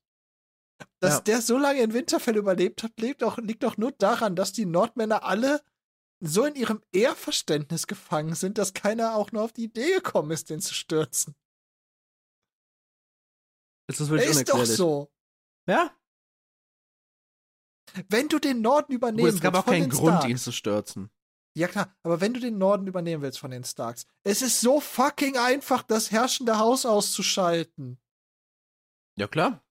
Dass 0.99 1.15
Ja. 1.15 1.19
der 1.21 1.41
so 1.41 1.57
lange 1.57 1.81
in 1.81 1.93
Winterfell 1.93 2.37
überlebt 2.37 2.83
hat, 2.83 2.99
liegt 2.99 3.21
doch, 3.21 3.37
liegt 3.37 3.63
doch 3.63 3.77
nur 3.77 3.91
daran, 3.93 4.35
dass 4.35 4.51
die 4.51 4.65
Nordmänner 4.65 5.23
alle 5.23 5.63
so 6.19 6.45
in 6.45 6.55
ihrem 6.55 6.83
Ehrverständnis 6.91 7.87
gefangen 7.87 8.35
sind, 8.35 8.57
dass 8.57 8.73
keiner 8.73 9.15
auch 9.15 9.31
nur 9.31 9.43
auf 9.43 9.53
die 9.53 9.65
Idee 9.65 9.95
gekommen 9.95 10.31
ist, 10.31 10.49
den 10.49 10.59
zu 10.61 10.73
stürzen. 10.73 11.35
Ist 13.89 14.01
das 14.01 14.09
Er 14.09 14.15
wirklich 14.15 14.29
ist 14.31 14.49
doch 14.49 14.65
so. 14.65 15.11
Ja, 15.67 15.91
Wenn 18.09 18.27
du 18.27 18.39
den 18.39 18.61
Norden 18.61 18.93
übernehmen 18.93 19.27
Gut, 19.29 19.35
es 19.35 19.41
gab 19.41 19.53
willst 19.53 19.67
auch 19.67 19.71
keinen 19.71 19.89
Grund, 19.89 20.17
Starks, 20.17 20.29
ihn 20.29 20.37
zu 20.37 20.51
stürzen. 20.51 21.09
Ja 21.55 21.67
klar, 21.67 21.95
aber 22.03 22.21
wenn 22.21 22.33
du 22.33 22.39
den 22.39 22.57
Norden 22.57 22.85
übernehmen 22.85 23.23
willst 23.23 23.39
von 23.39 23.51
den 23.51 23.63
Starks, 23.63 24.05
es 24.23 24.41
ist 24.41 24.61
so 24.61 24.79
fucking 24.79 25.37
einfach, 25.37 25.83
das 25.83 26.11
herrschende 26.11 26.59
Haus 26.59 26.85
auszuschalten. 26.85 27.97
Ja, 29.17 29.27
klar. 29.27 29.63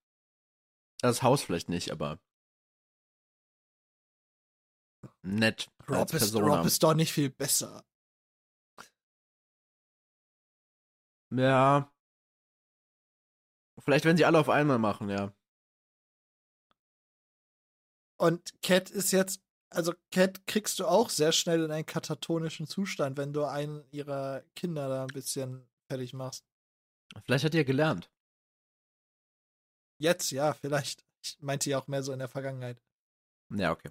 Das 1.01 1.23
Haus 1.23 1.43
vielleicht 1.43 1.69
nicht, 1.69 1.91
aber. 1.93 2.19
Nett. 5.23 5.71
Rob 5.89 6.13
als 6.13 6.15
ist. 6.15 6.35
Rob 6.35 6.67
ist 6.67 6.83
doch 6.83 6.95
nicht 6.95 7.13
viel 7.13 7.31
besser. 7.31 7.85
Ja. 11.31 11.93
Vielleicht, 13.79 14.05
wenn 14.05 14.17
sie 14.17 14.25
alle 14.25 14.39
auf 14.39 14.49
einmal 14.49 14.79
machen, 14.79 15.11
ja. 15.11 15.33
Und 18.19 18.61
Cat 18.63 18.91
ist 18.91 19.13
jetzt, 19.13 19.43
also 19.71 19.93
Cat 20.11 20.47
kriegst 20.47 20.79
du 20.79 20.87
auch 20.87 21.11
sehr 21.11 21.33
schnell 21.33 21.65
in 21.65 21.71
einen 21.71 21.87
katatonischen 21.87 22.67
Zustand, 22.67 23.17
wenn 23.17 23.33
du 23.33 23.45
einen 23.45 23.85
ihrer 23.91 24.43
Kinder 24.55 24.89
da 24.89 25.03
ein 25.03 25.09
bisschen 25.09 25.69
fertig 25.89 26.15
machst. 26.15 26.45
Vielleicht 27.25 27.45
hat 27.45 27.55
ja 27.55 27.63
gelernt. 27.63 28.11
Jetzt, 29.99 30.31
ja, 30.31 30.53
vielleicht. 30.53 31.05
Ich 31.23 31.41
meinte 31.41 31.71
ja 31.71 31.79
auch 31.79 31.89
mehr 31.89 32.03
so 32.03 32.13
in 32.13 32.19
der 32.19 32.29
Vergangenheit. 32.29 32.81
Ja, 33.51 33.73
okay. 33.73 33.91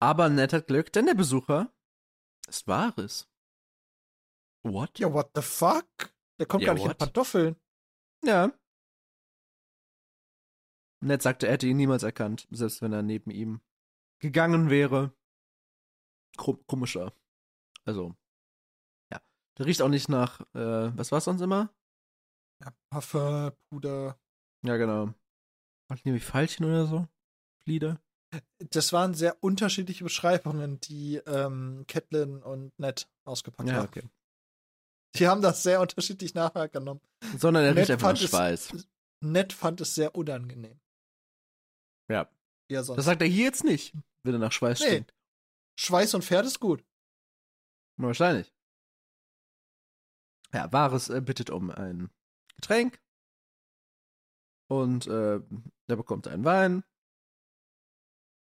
Aber 0.00 0.28
Ned 0.28 0.52
hat 0.52 0.66
Glück, 0.66 0.92
denn 0.92 1.06
der 1.06 1.14
Besucher 1.14 1.72
ist 2.48 2.66
Wahres. 2.66 3.28
What? 4.64 4.98
Ja, 4.98 5.12
what 5.12 5.30
the 5.34 5.42
fuck? 5.42 5.86
Der 6.38 6.46
kommt 6.46 6.62
Ja, 6.62 6.68
gar 6.68 6.74
nicht 6.74 6.84
in 6.84 6.90
what? 6.90 6.98
Pantoffeln. 6.98 7.56
Ja. 8.24 8.52
Ned 11.00 11.22
sagte, 11.22 11.46
er 11.46 11.54
hätte 11.54 11.66
ihn 11.66 11.76
niemals 11.76 12.02
erkannt, 12.04 12.46
selbst 12.50 12.80
wenn 12.82 12.92
er 12.92 13.02
neben 13.02 13.30
ihm 13.30 13.60
gegangen 14.20 14.70
wäre. 14.70 15.12
Kom 16.36 16.64
komischer. 16.66 17.12
Also, 17.84 18.14
ja. 19.12 19.20
Der 19.58 19.66
riecht 19.66 19.82
auch 19.82 19.88
nicht 19.88 20.08
nach, 20.08 20.40
äh, 20.54 20.96
was 20.96 21.12
war's 21.12 21.24
sonst 21.24 21.42
immer? 21.42 21.74
Ja, 22.62 22.72
Parfum, 22.90 23.52
Puder. 23.70 24.18
Ja, 24.64 24.76
genau. 24.76 25.12
Hat 25.90 26.04
nämlich 26.04 26.24
Pfeilchen 26.24 26.64
oder 26.64 26.86
so? 26.86 27.08
Flieder? 27.64 28.00
Das 28.70 28.92
waren 28.92 29.14
sehr 29.14 29.42
unterschiedliche 29.42 30.04
Beschreibungen, 30.04 30.80
die 30.80 31.16
ähm, 31.26 31.84
Catelyn 31.86 32.42
und 32.42 32.72
Ned 32.78 33.08
ausgepackt 33.24 33.68
Ja, 33.68 33.76
haben. 33.76 33.88
okay. 33.88 34.08
Die 35.16 35.28
haben 35.28 35.42
das 35.42 35.62
sehr 35.62 35.80
unterschiedlich 35.80 36.32
nachgenommen. 36.34 37.02
Sondern 37.36 37.64
er 37.64 37.70
Ned 37.74 37.82
riecht 37.82 37.90
einfach 37.90 38.12
nach 38.12 38.18
fand 38.18 38.22
es- 38.22 38.30
Schweiß. 38.30 38.86
Ned 39.20 39.52
fand 39.52 39.80
es 39.82 39.94
sehr 39.94 40.14
unangenehm. 40.14 40.80
Ja. 42.08 42.28
Sonst. 42.70 42.96
Das 42.96 43.04
sagt 43.04 43.20
er 43.20 43.28
hier 43.28 43.44
jetzt 43.44 43.64
nicht, 43.64 43.92
wenn 44.22 44.32
er 44.34 44.38
nach 44.38 44.52
Schweiß 44.52 44.80
Nee. 44.80 44.86
stinkt. 44.86 45.14
Schweiß 45.78 46.14
und 46.14 46.24
Pferd 46.24 46.46
ist 46.46 46.58
gut. 46.58 46.82
Wahrscheinlich. 47.98 48.50
Ja, 50.54 50.72
Wahres 50.72 51.10
äh, 51.10 51.20
bittet 51.20 51.50
um 51.50 51.70
ein 51.70 52.10
Getränk. 52.62 53.02
Und 54.70 55.06
äh, 55.06 55.40
er 55.88 55.96
bekommt 55.96 56.26
einen 56.28 56.44
Wein. 56.44 56.84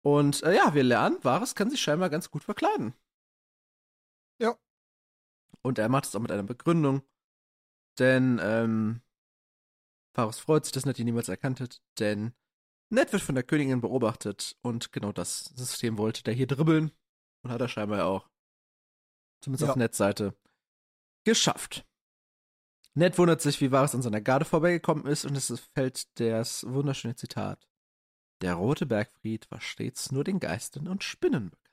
Und 0.02 0.42
äh, 0.44 0.54
ja, 0.54 0.74
wir 0.74 0.84
lernen, 0.84 1.22
Wahres 1.24 1.54
kann 1.54 1.70
sich 1.70 1.80
scheinbar 1.80 2.08
ganz 2.10 2.30
gut 2.30 2.44
verkleiden. 2.44 2.94
Ja. 4.40 4.56
Und 5.62 5.78
er 5.78 5.88
macht 5.88 6.04
es 6.04 6.14
auch 6.14 6.20
mit 6.20 6.30
einer 6.30 6.44
Begründung. 6.44 7.02
Denn 7.98 8.38
ähm, 8.42 9.02
Varus 10.14 10.38
freut 10.38 10.64
sich, 10.64 10.72
dass 10.72 10.86
Ned 10.86 10.98
ihn 10.98 11.06
niemals 11.06 11.28
erkannt 11.28 11.60
hat, 11.60 11.82
denn 11.98 12.34
Ned 12.88 13.12
wird 13.12 13.22
von 13.22 13.34
der 13.34 13.44
Königin 13.44 13.80
beobachtet 13.80 14.56
und 14.62 14.92
genau 14.92 15.12
das 15.12 15.44
System 15.44 15.98
wollte 15.98 16.22
der 16.22 16.34
hier 16.34 16.46
dribbeln. 16.46 16.92
Und 17.42 17.50
hat 17.50 17.60
er 17.60 17.68
scheinbar 17.68 18.04
auch, 18.06 18.28
zumindest 19.42 19.64
Ja. 19.66 19.70
auf 19.70 19.76
Neds 19.76 19.96
Seite, 19.96 20.36
geschafft. 21.24 21.86
Ned 22.94 23.16
wundert 23.18 23.40
sich, 23.40 23.60
wie 23.60 23.70
Varus 23.70 23.94
an 23.94 24.02
seiner 24.02 24.20
Garde 24.20 24.44
vorbeigekommen 24.44 25.06
ist 25.06 25.24
und 25.24 25.36
es 25.36 25.52
fällt 25.74 26.18
das 26.18 26.64
wunderschöne 26.64 27.14
Zitat. 27.14 27.68
Der 28.42 28.54
rote 28.54 28.86
Bergfried 28.86 29.50
war 29.50 29.60
stets 29.60 30.12
nur 30.12 30.24
den 30.24 30.40
Geistern 30.40 30.88
und 30.88 31.04
Spinnen 31.04 31.50
bekannt. 31.50 31.70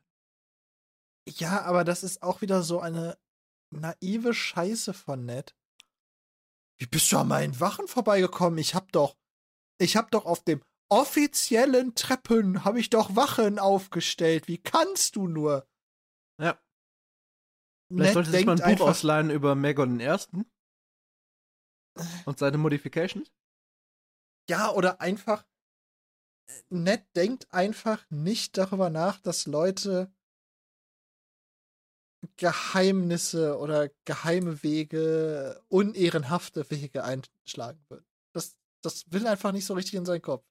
Ja, 1.28 1.64
aber 1.64 1.84
das 1.84 2.04
ist 2.04 2.22
auch 2.22 2.42
wieder 2.42 2.62
so 2.62 2.80
eine 2.80 3.18
naive 3.72 4.34
Scheiße 4.34 4.94
von 4.94 5.26
Ned. 5.26 5.56
Wie 6.80 6.86
bist 6.86 7.12
du 7.12 7.18
an 7.18 7.28
meinen 7.28 7.60
Wachen 7.60 7.88
vorbeigekommen? 7.88 8.60
Ich 8.60 8.76
hab 8.76 8.92
doch, 8.92 9.18
ich 9.80 9.98
hab 9.98 10.12
doch 10.12 10.26
auf 10.26 10.44
dem 10.44 10.62
offiziellen 10.90 11.96
Treppen 11.96 12.64
habe 12.64 12.80
ich 12.80 12.90
doch 12.90 13.16
Wachen 13.16 13.60
aufgestellt. 13.60 14.48
Wie 14.48 14.58
kannst 14.58 15.16
du 15.16 15.28
nur? 15.28 15.68
Ja. 16.40 16.62
Vielleicht 17.92 18.14
sollte 18.14 18.32
sich 18.32 18.46
mal 18.46 18.62
ein 18.62 18.78
Buch 18.78 18.88
ausleihen 18.88 19.30
über 19.30 19.56
Megon 19.56 20.00
I. 20.00 20.16
und 22.26 22.40
seine 22.40 22.58
Modifications. 22.58 23.32
ja, 24.50 24.72
oder 24.72 25.02
einfach, 25.02 25.46
Ned 26.70 27.04
denkt 27.16 27.52
einfach 27.54 28.06
nicht 28.10 28.58
darüber 28.58 28.90
nach, 28.90 29.20
dass 29.20 29.46
Leute 29.48 30.12
Geheimnisse 32.38 33.58
oder 33.58 33.90
geheime 34.06 34.64
Wege, 34.64 35.64
unehrenhafte 35.70 36.70
Wege 36.70 37.04
einschlagen 37.04 37.84
würden. 37.90 38.06
Das, 38.34 38.58
das 38.82 39.12
will 39.12 39.28
einfach 39.28 39.52
nicht 39.52 39.66
so 39.66 39.74
richtig 39.74 39.96
in 39.96 40.06
seinen 40.06 40.22
Kopf. 40.22 40.46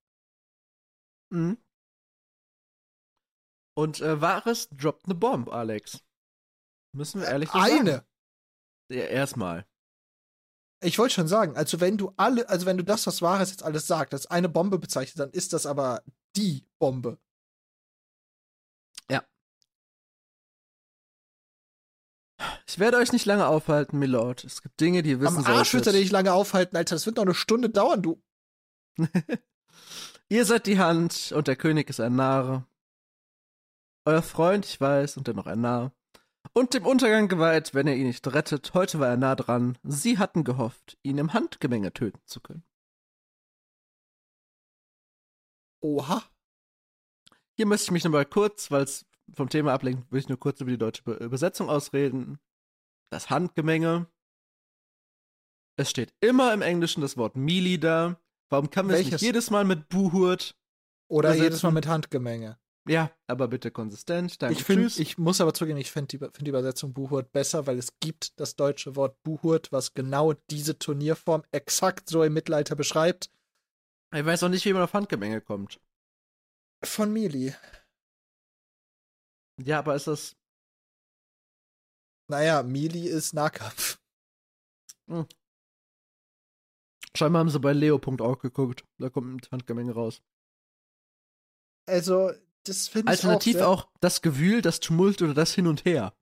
Mhm. 1.31 1.59
Und 3.77 4.01
äh, 4.01 4.21
Varys 4.21 4.69
droppt 4.71 5.05
eine 5.07 5.15
Bombe, 5.15 5.53
Alex. 5.53 6.03
Müssen 6.95 7.21
wir 7.21 7.29
ehrlich 7.29 7.51
so 7.51 7.59
sagen. 7.59 7.81
Eine. 7.81 8.07
Ja, 8.91 9.05
erstmal. 9.05 9.67
Ich 10.87 10.99
wollte 10.99 11.15
schon 11.15 11.29
sagen, 11.29 11.57
also 11.57 11.81
wenn 11.81 11.97
du 11.97 12.13
alle, 12.17 12.49
also 12.49 12.67
wenn 12.67 12.77
du 12.77 12.85
das, 12.85 13.07
was 13.07 13.21
Wahres 13.23 13.51
jetzt 13.51 13.63
alles 13.63 13.87
sagt, 13.87 14.13
als 14.15 14.27
eine 14.27 14.49
Bombe 14.49 14.79
bezeichnet, 14.79 15.19
dann 15.19 15.31
ist 15.31 15.53
das 15.53 15.67
aber 15.67 16.03
die 16.37 16.65
Bombe. 16.79 17.19
Ich 22.67 22.79
werde 22.79 22.99
euch 22.99 23.13
nicht 23.13 23.25
lange 23.25 23.47
aufhalten, 23.47 23.99
Milord. 23.99 24.45
Es 24.45 24.61
gibt 24.61 24.81
Dinge, 24.81 25.03
die 25.03 25.11
ihr 25.11 25.21
wissen 25.21 25.39
Am 25.39 25.47
Arsch 25.47 25.73
wird 25.73 25.87
er 25.87 25.93
solltet. 25.93 26.01
nicht 26.03 26.13
lange 26.13 26.33
aufhalten, 26.33 26.77
Alter. 26.77 26.95
Das 26.95 27.07
wird 27.07 27.17
noch 27.17 27.25
eine 27.25 27.35
Stunde 27.35 27.71
dauern, 27.71 28.03
du. 28.03 28.23
Ihr 30.29 30.45
seid 30.45 30.67
die 30.67 30.79
Hand 30.79 31.33
und 31.33 31.49
der 31.49 31.57
König 31.57 31.89
ist 31.89 32.01
ein 32.01 32.17
Narr. 32.17 32.67
Euer 34.05 34.23
Freund, 34.23 34.67
ich 34.67 34.81
weiß, 34.81 35.17
und 35.17 35.29
dennoch 35.29 35.47
ein 35.47 35.61
Narr. 35.61 35.93
Und 36.57 36.73
dem 36.73 36.87
Untergang 36.87 37.29
geweiht, 37.29 37.75
wenn 37.75 37.87
er 37.87 37.97
ihn 37.97 38.07
nicht 38.07 38.27
rettet. 38.29 38.73
Heute 38.73 38.99
war 38.99 39.09
er 39.09 39.19
nah 39.19 39.35
dran. 39.35 39.77
Sie 39.83 40.17
hatten 40.17 40.43
gehofft, 40.43 40.97
ihn 41.03 41.19
im 41.19 41.35
Handgemenge 41.35 41.93
töten 41.93 42.23
zu 42.25 42.41
können. 42.41 42.65
Oha. 45.83 46.23
Hier 47.59 47.67
möchte 47.67 47.85
ich 47.85 47.91
mich 47.91 48.05
nochmal 48.05 48.25
kurz, 48.25 48.71
weil 48.71 48.85
es 48.85 49.05
vom 49.35 49.51
Thema 49.51 49.75
ablenkt, 49.75 50.11
will 50.11 50.19
ich 50.19 50.31
nur 50.31 50.39
kurz 50.39 50.63
über 50.63 50.71
die 50.71 50.79
deutsche 50.79 51.03
Be 51.03 51.13
Übersetzung 51.17 51.69
ausreden. 51.69 52.39
Das 53.11 53.29
Handgemenge. 53.29 54.07
Es 55.79 55.91
steht 55.91 56.15
immer 56.21 56.55
im 56.55 56.63
Englischen 56.63 57.03
das 57.03 57.19
Wort 57.19 57.37
Melee 57.37 57.77
da. 57.77 58.19
Warum 58.49 58.71
kann 58.71 58.87
man 58.87 58.97
es 58.97 59.05
nicht 59.05 59.21
jedes 59.21 59.51
Mal 59.51 59.65
mit 59.65 59.91
Buhurt? 59.91 60.57
Oder 61.09 61.29
Übersetzen. 61.29 61.45
jedes 61.45 61.63
Mal 61.65 61.73
mit 61.73 61.87
Handgemenge. 61.87 62.59
Ja, 62.89 63.11
aber 63.27 63.49
bitte 63.49 63.71
konsistent. 63.71 64.41
Danke, 64.41 64.59
ich 64.59 64.65
tschüss. 64.65 64.99
ich 64.99 65.19
muss 65.19 65.41
aber 65.41 65.53
zugeben, 65.55 65.79
ich 65.79 65.91
finde 65.91 66.07
die, 66.09 66.19
find 66.19 66.43
die 66.43 66.51
Übersetzung 66.51 66.93
Buhurt 66.93 67.33
besser, 67.33 67.67
weil 67.67 67.79
es 67.79 67.99
gibt 67.99 68.39
das 68.39 68.55
deutsche 68.55 68.95
Wort 68.95 69.21
Buhurt, 69.25 69.73
was 69.73 69.95
genau 69.95 70.35
diese 70.51 70.79
Turnierform 70.79 71.43
exakt 71.51 72.09
so 72.09 72.23
im 72.23 72.33
Mittelalter 72.35 72.77
beschreibt. 72.77 73.31
Ich 74.15 74.25
weiß 74.25 74.45
auch 74.45 74.49
nicht, 74.49 74.65
wie 74.65 74.73
man 74.73 74.83
auf 74.83 74.93
Handgemenge 74.93 75.41
kommt. 75.41 75.81
Von 76.85 77.13
Mili. 77.13 77.55
Ja, 79.61 79.81
aber 79.81 79.97
ist 79.97 80.07
das. 80.07 80.37
Naja, 82.29 82.63
Mili 82.63 83.09
ist 83.09 83.35
Nahkampf. 83.35 83.99
Scheinbar 87.17 87.41
haben 87.41 87.51
sie 87.51 87.61
bei 87.61 87.73
Leo.org 87.73 88.43
geguckt. 88.43 88.85
Da 88.99 89.09
kommt 89.09 89.47
ein 89.47 89.51
Handgemenge 89.51 89.93
raus. 89.93 90.23
Also, 91.89 92.33
das 92.69 92.89
finde 92.89 93.13
ich 93.13 93.19
Alternativ 93.19 93.57
auch, 93.57 93.85
auch, 93.85 93.91
das 94.01 94.23
Gewühl, 94.23 94.63
das 94.63 94.81
Tumult 94.81 95.23
oder 95.23 95.35
das 95.35 95.55
Hin 95.55 95.67
und 95.67 95.85
Her. 95.85 96.15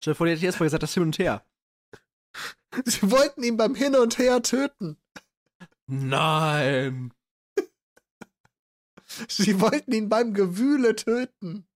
Stell 0.00 0.12
dir 0.12 0.16
vor, 0.16 0.26
die 0.26 0.32
hätte 0.32 0.38
ich 0.38 0.44
erstmal 0.44 0.66
gesagt, 0.66 0.82
das 0.82 0.94
Hin 0.94 1.02
und 1.04 1.18
Her. 1.18 1.46
Sie 2.84 3.10
wollten 3.10 3.42
ihn 3.42 3.56
beim 3.56 3.74
Hin 3.74 3.94
und 3.94 4.18
Her 4.18 4.42
töten. 4.42 4.96
Nein. 5.86 7.12
Sie 9.28 9.60
wollten 9.60 9.92
ihn 9.92 10.08
beim 10.08 10.34
Gewühle 10.34 10.96
töten. 10.96 11.66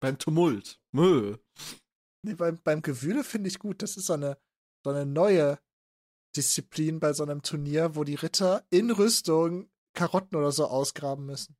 Beim 0.00 0.18
Tumult. 0.18 0.80
Mö. 0.92 1.38
Nee, 2.22 2.34
beim, 2.34 2.60
beim 2.62 2.82
Gewühle 2.82 3.24
finde 3.24 3.48
ich 3.48 3.58
gut. 3.58 3.82
Das 3.82 3.96
ist 3.96 4.06
so 4.06 4.12
eine, 4.12 4.38
so 4.84 4.90
eine 4.90 5.06
neue 5.06 5.58
Disziplin 6.36 7.00
bei 7.00 7.12
so 7.12 7.22
einem 7.22 7.42
Turnier, 7.42 7.96
wo 7.96 8.04
die 8.04 8.16
Ritter 8.16 8.66
in 8.70 8.90
Rüstung 8.90 9.70
Karotten 9.94 10.36
oder 10.36 10.52
so 10.52 10.66
ausgraben 10.66 11.24
müssen. 11.24 11.56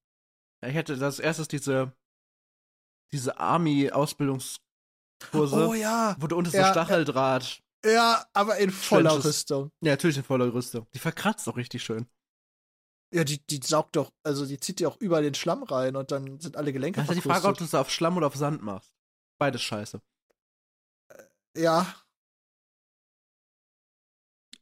Ja, 0.65 0.71
ich 0.71 0.77
hätte 0.77 0.95
als 1.05 1.19
erstes 1.19 1.47
diese, 1.47 1.93
diese 3.13 3.39
Army-Ausbildungskurse, 3.39 4.63
Oh 5.33 5.75
ja. 5.75 6.17
wo 6.19 6.27
du 6.27 6.37
unter 6.37 6.51
so 6.51 6.57
Ja, 6.57 6.71
Stacheldraht. 6.71 7.61
Ja, 7.85 8.25
aber 8.33 8.57
in 8.57 8.71
voller 8.71 9.11
Trenches. 9.11 9.27
Rüstung. 9.27 9.71
Ja, 9.83 9.91
natürlich 9.93 10.17
in 10.17 10.25
voller 10.25 10.53
Rüstung. 10.55 10.87
Die 10.95 10.99
verkratzt 10.99 11.47
auch 11.51 11.59
richtig 11.59 11.85
schön. 11.85 12.07
Ja, 13.13 13.25
die, 13.25 13.45
die 13.47 13.61
saugt 13.63 13.95
doch, 13.97 14.11
also 14.25 14.47
die 14.47 14.59
zieht 14.59 14.81
dir 14.81 14.89
auch 14.89 14.97
überall 14.97 15.23
den 15.23 15.35
Schlamm 15.35 15.65
rein 15.65 15.97
und 15.97 16.11
dann 16.11 16.41
sind 16.41 16.57
alle 16.57 16.73
Gelenke 16.73 16.97
Das 16.99 17.11
ist 17.11 17.11
ja 17.11 17.15
die 17.17 17.29
Frage, 17.29 17.47
ob 17.47 17.59
du 17.59 17.65
es 17.65 17.75
auf 17.75 17.91
Schlamm 17.91 18.17
oder 18.17 18.27
auf 18.29 18.37
Sand 18.37 18.63
machst. 18.63 18.91
Beides 19.39 19.61
scheiße. 19.61 20.01
Ja, 21.55 21.95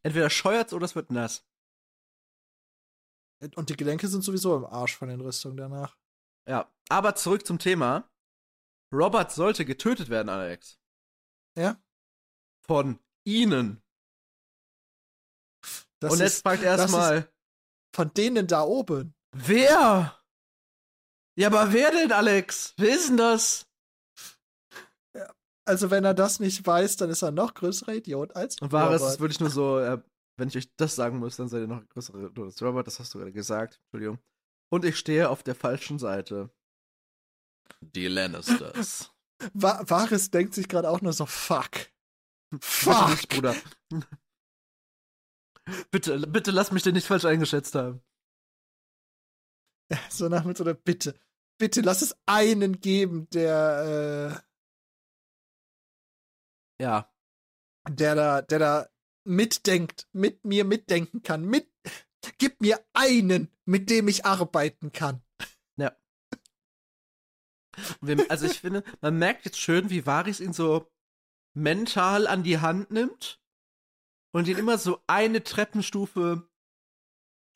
Entweder 0.03 0.31
scheuert's 0.31 0.73
oder 0.73 0.85
es 0.85 0.97
wird 0.97 1.13
nass. 1.13 1.45
Und 3.57 3.69
die 3.71 3.77
Gelenke 3.77 4.09
sind 4.09 4.23
sowieso 4.23 4.57
im 4.57 4.65
Arsch 4.65 4.97
von 4.97 5.09
den 5.09 5.21
Rüstungen 5.21 5.57
danach. 5.57 5.97
Ja, 6.49 6.71
aber 6.89 7.15
zurück 7.15 7.47
zum 7.47 7.59
Thema. 7.59 8.09
Robert 8.93 9.33
sollte 9.33 9.65
getötet 9.65 10.11
werden, 10.11 10.29
Alex. 10.29 10.79
Ja. 11.57 11.81
Von 12.67 12.99
ihnen. 13.25 13.83
Das 16.01 16.13
Und 16.13 16.19
jetzt 16.19 16.35
ist 16.35 16.43
fragt 16.43 16.63
erstmal, 16.63 17.33
von 17.95 18.13
denen 18.15 18.47
da 18.47 18.63
oben. 18.63 19.15
wer? 19.35 20.19
Ja, 21.39 21.47
aber 21.47 21.73
wer 21.73 21.91
denn, 21.91 22.13
Alex? 22.13 22.75
Wer 22.77 22.95
ist 22.95 23.09
denn 23.09 23.17
das? 23.17 23.67
Also, 25.65 25.91
wenn 25.91 26.05
er 26.05 26.13
das 26.15 26.41
nicht 26.41 26.67
weiß, 26.67 26.97
dann 26.97 27.09
ist 27.09 27.23
er 27.23 27.31
noch 27.31 27.55
größerer 27.55 27.95
Idiot 27.95 28.35
als 28.35 28.61
Und 28.61 28.73
war 28.73 28.91
es 28.91 29.21
wirklich 29.21 29.39
nur 29.39 29.51
so, 29.51 29.79
äh, 29.79 30.03
wenn 30.43 30.49
ich 30.49 30.57
euch 30.57 30.75
das 30.75 30.97
sagen 30.97 31.19
muss, 31.21 31.37
dann 31.37 31.47
seid 31.49 31.61
ihr 31.61 31.69
noch 31.69 31.89
größere 31.89 32.19
Idiot 32.27 32.47
als 32.47 32.61
Robert, 32.61 32.85
das 32.89 32.99
hast 32.99 33.15
du 33.15 33.19
gerade 33.19 33.31
gesagt. 33.31 33.79
Entschuldigung. 33.85 34.19
Und 34.73 34.85
ich 34.85 34.99
stehe 34.99 35.31
auf 35.31 35.45
der 35.45 35.55
falschen 35.55 36.01
Seite. 36.01 36.51
Die 37.81 38.09
Lannisters. 38.09 39.15
Wa 39.55 39.85
Varys 39.89 40.33
denkt 40.33 40.55
sich 40.55 40.67
gerade 40.67 40.91
auch 40.91 41.01
nur 41.01 41.13
so, 41.13 41.27
fuck. 41.27 41.71
Fuck. 42.61 43.11
nicht, 43.11 43.29
Bruder. 43.29 43.55
bitte, 45.93 46.19
bitte 46.27 46.51
lass 46.51 46.73
mich 46.73 46.83
den 46.83 46.95
nicht 46.95 47.07
falsch 47.07 47.25
eingeschätzt 47.25 47.77
haben. 47.77 48.03
So 50.11 50.29
nach 50.29 50.45
mit 50.45 50.57
so 50.57 50.65
einer 50.65 50.75
Bitte. 50.75 51.15
Bitte 51.59 51.83
lass 51.83 52.03
es 52.03 52.17
einen 52.27 52.81
geben, 52.81 53.29
der, 53.31 54.43
Ja. 56.81 57.09
äh, 57.87 57.93
der 57.95 58.15
da, 58.17 58.43
der 58.43 58.59
da 58.59 58.89
mitdenkt, 59.25 60.09
mit 60.13 60.45
mir 60.45 60.65
mitdenken 60.65 61.23
kann. 61.23 61.45
Mit, 61.45 61.69
gib 62.39 62.61
mir 62.61 62.85
einen, 62.93 63.49
mit 63.65 63.91
dem 63.91 64.09
ich 64.09 64.25
arbeiten 64.25 64.93
kann. 64.93 65.23
Wir, 68.03 68.31
also 68.31 68.45
ich 68.47 68.61
finde, 68.61 68.85
man 69.01 69.19
merkt 69.19 69.47
jetzt 69.47 69.59
schön, 69.59 69.89
wie 69.89 70.05
Varys 70.05 70.41
ihn 70.41 70.53
so 70.53 70.93
mental 71.55 72.27
an 72.27 72.43
die 72.43 72.59
Hand 72.59 72.91
nimmt 72.91 73.41
und 74.33 74.47
ihn 74.47 74.59
immer 74.59 74.77
so 74.79 75.03
eine 75.07 75.43
Treppenstufe 75.43 76.49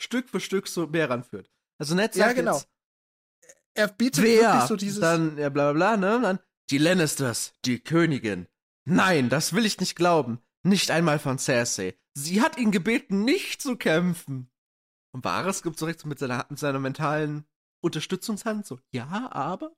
Stück 0.00 0.28
für 0.28 0.40
Stück 0.40 0.68
so 0.68 0.86
mehr 0.86 1.10
ranführt. 1.10 1.50
Also 1.78 1.94
Ned 1.94 2.14
sagt 2.14 2.28
Ja, 2.28 2.32
genau. 2.32 2.56
jetzt, 2.56 2.68
Er 3.74 3.88
bietet 3.88 4.24
wer? 4.24 4.40
wirklich 4.52 4.68
so 4.68 4.76
dieses. 4.76 5.00
Dann, 5.00 5.36
ja, 5.38 5.48
bla 5.50 5.72
bla 5.72 5.96
bla, 5.96 6.18
ne? 6.18 6.20
Dann, 6.22 6.38
die 6.70 6.78
Lannisters, 6.78 7.52
die 7.64 7.80
Königin. 7.80 8.46
Nein, 8.84 9.28
das 9.28 9.52
will 9.52 9.66
ich 9.66 9.80
nicht 9.80 9.96
glauben. 9.96 10.40
Nicht 10.66 10.90
einmal 10.90 11.18
von 11.18 11.38
Cersei. 11.38 11.96
Sie 12.14 12.40
hat 12.42 12.58
ihn 12.58 12.72
gebeten, 12.72 13.24
nicht 13.24 13.62
zu 13.62 13.76
kämpfen. 13.76 14.50
Und 15.12 15.24
Varys 15.24 15.62
gibt 15.62 15.80
direkt 15.80 16.00
so 16.00 16.08
mit 16.08 16.18
seiner, 16.18 16.44
mit 16.48 16.58
seiner 16.58 16.78
mentalen 16.80 17.44
Unterstützungshand 17.82 18.66
so, 18.66 18.80
ja, 18.90 19.30
aber? 19.32 19.70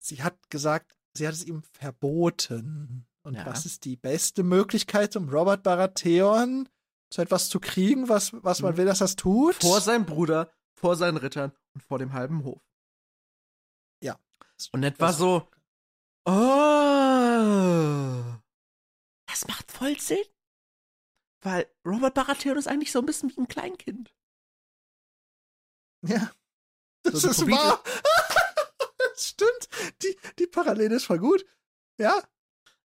sie 0.00 0.22
hat 0.22 0.50
gesagt, 0.50 0.94
sie 1.14 1.26
hat 1.26 1.34
es 1.34 1.44
ihm 1.44 1.62
verboten. 1.62 3.06
Und 3.22 3.34
Ja. 3.34 3.46
was 3.46 3.66
ist 3.66 3.84
die 3.84 3.96
beste 3.96 4.42
Möglichkeit, 4.42 5.16
um 5.16 5.28
Robert 5.28 5.62
Baratheon 5.62 6.68
zu 7.10 7.22
etwas 7.22 7.48
zu 7.48 7.58
kriegen, 7.58 8.08
was, 8.08 8.32
was 8.44 8.60
man 8.60 8.72
Mhm. 8.74 8.76
will, 8.76 8.84
dass 8.86 8.98
das 8.98 9.16
tut? 9.16 9.54
vor 9.56 9.80
seinem 9.80 10.04
Bruder, 10.06 10.50
vor 10.78 10.96
seinen 10.96 11.16
Rittern 11.16 11.52
und 11.74 11.82
vor 11.82 11.98
dem 11.98 12.12
halben 12.12 12.44
Hof. 12.44 12.62
Ja. 14.02 14.18
Und 14.72 14.82
Das- 14.82 15.18
so, 15.18 15.48
oh, 16.26 16.30
voll 19.78 19.98
Sinn. 20.00 20.24
Weil 21.42 21.70
Robert 21.86 22.14
Baratheon 22.14 22.56
ist 22.58 22.66
eigentlich 22.68 22.90
so 22.92 22.98
ein 22.98 23.06
bisschen 23.06 23.30
wie 23.30 23.40
ein 23.40 23.48
Kleinkind. 23.48 24.12
Ja. 26.06 26.32
Das 27.04 27.22
So, 27.22 27.30
ist 27.30 27.40
Hobbit- 27.42 27.54
wahr. 27.54 27.82
Stimmt. 29.16 29.68
Die, 30.02 30.16
die 30.38 30.46
Parallele 30.46 30.96
ist 30.96 31.04
voll 31.06 31.18
gut. 31.18 31.44
Ja. 31.98 32.22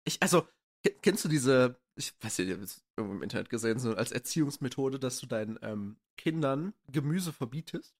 Ich, 0.04 0.22
also, 0.22 0.48
ke- 0.82 0.94
kennst 1.02 1.24
du 1.24 1.28
diese, 1.28 1.80
ich 1.96 2.12
weiß 2.22 2.38
nicht, 2.38 2.48
ich 2.48 2.54
habe 2.54 2.64
es 2.64 2.84
irgendwo 2.96 3.16
im 3.16 3.22
Internet 3.22 3.50
gesehen, 3.50 3.78
so 3.78 3.94
als 3.94 4.12
Erziehungsmethode, 4.12 4.98
dass 4.98 5.18
du 5.18 5.26
deinen 5.26 5.58
ähm, 5.62 5.96
Kindern 6.16 6.74
Gemüse 6.88 7.32
verbietest? 7.32 7.94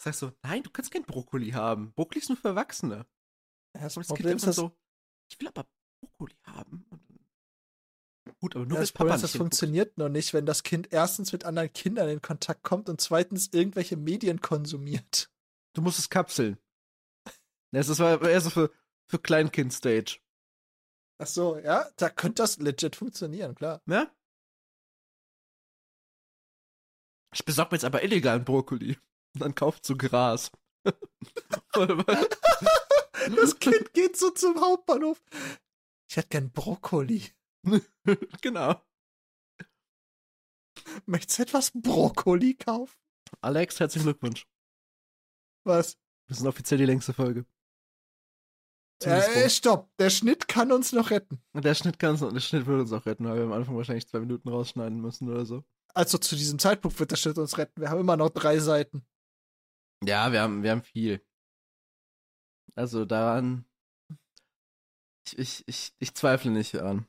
Sagst 0.00 0.22
du, 0.22 0.32
nein, 0.42 0.62
du 0.62 0.70
kannst 0.70 0.90
kein 0.90 1.04
Brokkoli 1.04 1.50
haben. 1.50 1.92
Brokkoli 1.92 2.20
ist 2.20 2.28
nur 2.28 2.36
für 2.38 2.48
Erwachsene. 2.48 3.06
Das 3.72 3.96
Und 3.96 4.02
das 4.02 4.08
Kind 4.08 4.18
Problem 4.18 4.36
ist, 4.36 4.42
immer 4.42 4.50
dass, 4.50 4.56
so, 4.56 4.76
ich 5.30 5.40
will 5.40 5.48
aber 5.48 5.66
Brokkoli 6.00 6.36
haben. 6.44 6.86
Gut, 8.40 8.54
aber 8.54 8.66
nur 8.66 8.74
ja, 8.74 8.80
das 8.80 8.92
Problem 8.92 9.10
Papa 9.10 9.16
ist, 9.16 9.22
das 9.22 9.36
funktioniert 9.36 9.96
noch 9.98 10.08
nicht, 10.08 10.34
wenn 10.34 10.46
das 10.46 10.62
Kind 10.62 10.92
erstens 10.92 11.32
mit 11.32 11.44
anderen 11.44 11.72
Kindern 11.72 12.08
in 12.08 12.20
Kontakt 12.20 12.62
kommt 12.62 12.88
und 12.88 13.00
zweitens 13.00 13.48
irgendwelche 13.52 13.96
Medien 13.96 14.40
konsumiert. 14.40 15.30
Du 15.72 15.82
musst 15.82 15.98
es 15.98 16.10
kapseln. 16.10 16.58
Das 17.72 17.88
ist 17.88 17.98
war 17.98 18.22
eher 18.22 18.40
so 18.40 18.50
für, 18.50 18.70
für 19.06 19.18
Kleinkind-Stage. 19.18 20.18
Ach 21.18 21.26
so, 21.26 21.58
ja, 21.58 21.88
da 21.96 22.10
könnte 22.10 22.42
das 22.42 22.58
legit 22.58 22.96
funktionieren, 22.96 23.54
klar. 23.54 23.80
Ne? 23.86 24.10
Ich 27.34 27.44
besorge 27.44 27.72
mir 27.72 27.76
jetzt 27.76 27.84
aber 27.84 28.02
illegalen 28.02 28.44
Brokkoli. 28.44 28.98
Und 29.34 29.42
dann 29.42 29.54
kauft 29.54 29.84
so 29.84 29.96
Gras. 29.96 30.50
Das 33.34 33.58
Kind 33.58 33.92
geht 33.92 34.16
so 34.16 34.30
zum 34.30 34.60
Hauptbahnhof. 34.60 35.20
Ich 36.08 36.16
hätte 36.16 36.28
gern 36.28 36.50
Brokkoli. 36.50 37.22
genau. 38.40 38.80
Möchtest 41.06 41.38
du 41.38 41.42
etwas 41.42 41.72
Brokkoli 41.74 42.54
kaufen? 42.54 42.96
Alex, 43.40 43.80
herzlichen 43.80 44.04
Glückwunsch. 44.04 44.46
Was? 45.64 45.98
Das 46.28 46.38
ist 46.38 46.46
offiziell 46.46 46.78
die 46.78 46.86
längste 46.86 47.12
Folge. 47.12 47.44
Zumindest 49.00 49.36
Äh, 49.36 49.50
stopp. 49.50 49.90
Der 49.98 50.10
Schnitt 50.10 50.48
kann 50.48 50.72
uns 50.72 50.92
noch 50.92 51.10
retten. 51.10 51.42
Der 51.52 51.74
Schnitt 51.74 51.98
kann 51.98 52.10
uns, 52.12 52.20
der 52.20 52.40
Schnitt 52.40 52.66
würde 52.66 52.82
uns 52.82 52.92
auch 52.92 53.04
retten, 53.04 53.26
weil 53.26 53.36
wir 53.36 53.44
am 53.44 53.52
Anfang 53.52 53.76
wahrscheinlich 53.76 54.08
zwei 54.08 54.20
Minuten 54.20 54.48
rausschneiden 54.48 55.00
müssen 55.00 55.28
oder 55.28 55.44
so. 55.44 55.64
Also 55.92 56.18
zu 56.18 56.36
diesem 56.36 56.58
Zeitpunkt 56.58 56.98
wird 56.98 57.10
der 57.10 57.16
Schnitt 57.16 57.38
uns 57.38 57.58
retten. 57.58 57.80
Wir 57.80 57.90
haben 57.90 58.00
immer 58.00 58.16
noch 58.16 58.30
drei 58.30 58.58
Seiten. 58.58 59.06
Ja, 60.04 60.32
wir 60.32 60.40
haben, 60.42 60.62
wir 60.62 60.70
haben 60.70 60.82
viel. 60.82 61.24
Also 62.74 63.04
daran. 63.04 63.64
Ich, 65.26 65.38
ich, 65.38 65.64
ich, 65.66 65.92
ich 65.98 66.14
zweifle 66.14 66.50
nicht 66.50 66.74
daran. 66.74 67.06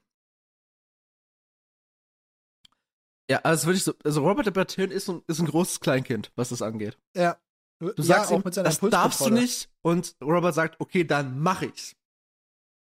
Ja, 3.30 3.42
also 3.44 3.68
wirklich 3.68 3.84
so, 3.84 3.94
also 4.04 4.26
Robert 4.26 4.54
Baratheon 4.54 4.90
ist 4.90 5.10
ein, 5.10 5.22
ist 5.28 5.40
ein 5.40 5.48
großes 5.48 5.82
Kleinkind, 5.82 6.32
was 6.36 6.50
das 6.50 6.62
angeht. 6.62 6.98
Ja. 7.16 7.40
Du 7.80 7.90
ja, 7.90 8.04
sagst 8.04 8.32
auch 8.32 8.40
ihm, 8.40 8.42
mit 8.44 8.54
seiner 8.54 8.70
das 8.70 8.80
darfst 8.80 9.22
du 9.22 9.30
nicht 9.30 9.70
und 9.84 10.16
Robert 10.22 10.56
sagt, 10.56 10.80
okay, 10.80 11.04
dann 11.04 11.40
mach 11.40 11.62
ich's. 11.62 11.96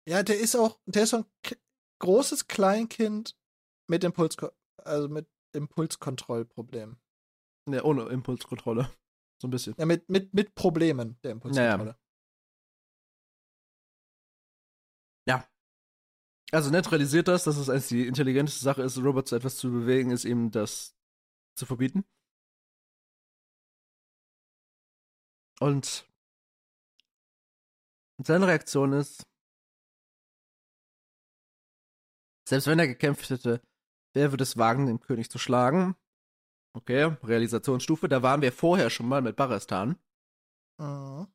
Ja, 0.07 0.23
der 0.23 0.39
ist 0.39 0.55
auch, 0.55 0.79
der 0.85 1.03
ist 1.03 1.09
so 1.09 1.17
ein 1.17 1.25
großes 1.99 2.47
Kleinkind 2.47 3.35
mit 3.87 4.03
Impuls, 4.03 4.37
also 4.77 5.09
mit 5.09 5.27
Impulskontrollproblemen. 5.53 6.97
Ja, 7.69 7.83
ohne 7.83 8.03
Impulskontrolle. 8.03 8.89
So 9.41 9.47
ein 9.47 9.51
bisschen. 9.51 9.75
Ja, 9.77 9.85
mit, 9.85 10.09
mit, 10.09 10.33
mit 10.33 10.55
Problemen 10.55 11.17
der 11.23 11.31
Impulskontrolle. 11.31 11.97
Also 16.51 16.71
Ned 16.71 16.91
realisiert 16.91 17.27
das, 17.27 17.43
dass 17.43 17.57
es 17.57 17.69
eigentlich 17.69 17.87
die 17.87 18.07
intelligenteste 18.07 18.63
Sache 18.63 18.81
ist, 18.81 18.97
Robert 18.97 19.27
zu 19.27 19.35
etwas 19.35 19.57
zu 19.57 19.71
bewegen, 19.71 20.11
ist 20.11 20.25
ihm 20.25 20.51
das 20.51 20.95
zu 21.55 21.65
verbieten. 21.65 22.03
Und 25.59 26.05
seine 28.23 28.47
Reaktion 28.47 28.93
ist, 28.93 29.29
Selbst 32.49 32.65
wenn 32.65 32.79
er 32.79 32.87
gekämpft 32.87 33.29
hätte, 33.29 33.61
wer 34.13 34.31
würde 34.31 34.41
es 34.41 34.57
wagen, 34.57 34.87
den 34.87 34.99
König 34.99 35.29
zu 35.29 35.37
schlagen? 35.37 35.95
Okay, 36.73 37.15
Realisationsstufe, 37.21 38.07
da 38.09 38.23
waren 38.23 38.41
wir 38.41 38.51
vorher 38.51 38.89
schon 38.89 39.07
mal 39.07 39.21
mit 39.21 39.35
Baristan. 39.35 39.99
Mhm. 40.79 41.27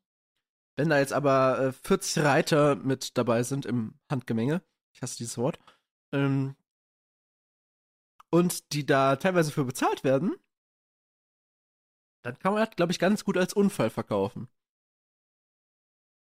Wenn 0.76 0.88
da 0.88 0.98
jetzt 0.98 1.12
aber 1.12 1.60
äh, 1.60 1.72
40 1.72 2.24
Reiter 2.24 2.74
mit 2.74 3.16
dabei 3.16 3.44
sind 3.44 3.64
im 3.64 3.94
Handgemenge, 4.10 4.60
ich 4.94 5.02
hasse 5.02 5.18
dieses 5.18 5.36
Wort, 5.36 5.58
ähm, 6.12 6.56
und 8.30 8.72
die 8.72 8.86
da 8.86 9.16
teilweise 9.16 9.52
für 9.52 9.64
bezahlt 9.64 10.02
werden, 10.02 10.36
dann 12.22 12.38
kann 12.38 12.54
man 12.54 12.64
das, 12.64 12.74
glaube 12.74 12.90
ich, 12.90 12.98
ganz 12.98 13.24
gut 13.24 13.36
als 13.36 13.52
Unfall 13.52 13.90
verkaufen. 13.90 14.48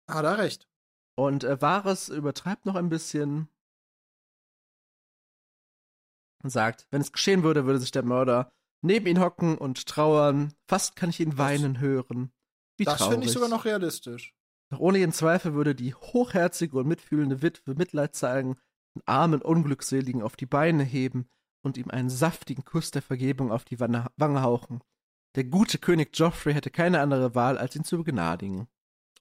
Hat 0.08 0.24
er 0.24 0.38
recht. 0.38 0.68
Und 1.14 1.44
äh, 1.44 1.60
Varys 1.60 2.08
übertreibt 2.08 2.64
noch 2.64 2.74
ein 2.74 2.88
bisschen 2.88 3.48
und 6.42 6.50
sagt, 6.50 6.86
wenn 6.90 7.00
es 7.00 7.12
geschehen 7.12 7.42
würde, 7.42 7.66
würde 7.66 7.78
sich 7.78 7.92
der 7.92 8.02
Mörder 8.02 8.50
neben 8.80 9.06
ihn 9.06 9.20
hocken 9.20 9.56
und 9.56 9.86
trauern. 9.86 10.54
Fast 10.66 10.96
kann 10.96 11.10
ich 11.10 11.20
ihn 11.20 11.38
weinen 11.38 11.78
hören. 11.78 12.32
Wie 12.78 12.84
das 12.84 13.06
finde 13.06 13.26
ich 13.26 13.32
sogar 13.32 13.48
noch 13.48 13.64
realistisch. 13.64 14.34
Doch 14.72 14.80
ohne 14.80 14.96
jeden 14.96 15.12
Zweifel 15.12 15.52
würde 15.52 15.74
die 15.74 15.94
hochherzige 15.94 16.78
und 16.78 16.86
mitfühlende 16.86 17.42
Witwe 17.42 17.74
Mitleid 17.74 18.14
zeigen, 18.14 18.56
den 18.96 19.02
armen 19.04 19.42
Unglückseligen 19.42 20.22
auf 20.22 20.34
die 20.34 20.46
Beine 20.46 20.82
heben 20.82 21.28
und 21.62 21.76
ihm 21.76 21.90
einen 21.90 22.08
saftigen 22.08 22.64
Kuss 22.64 22.90
der 22.90 23.02
Vergebung 23.02 23.52
auf 23.52 23.66
die 23.66 23.80
Wange 23.80 24.42
hauchen. 24.42 24.82
Der 25.34 25.44
gute 25.44 25.76
König 25.76 26.16
Joffrey 26.16 26.54
hätte 26.54 26.70
keine 26.70 27.00
andere 27.00 27.34
Wahl, 27.34 27.58
als 27.58 27.76
ihn 27.76 27.84
zu 27.84 28.02
begnadigen. 28.02 28.66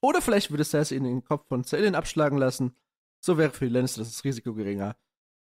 Oder 0.00 0.22
vielleicht 0.22 0.50
würde 0.50 0.64
Cersei 0.64 0.96
ihn 0.96 1.04
in 1.04 1.16
den 1.16 1.24
Kopf 1.24 1.46
von 1.48 1.64
Celine 1.64 1.98
abschlagen 1.98 2.38
lassen. 2.38 2.74
So 3.22 3.36
wäre 3.36 3.50
für 3.50 3.66
die 3.66 3.72
Lannister 3.74 4.00
das 4.00 4.24
Risiko 4.24 4.54
geringer, 4.54 4.96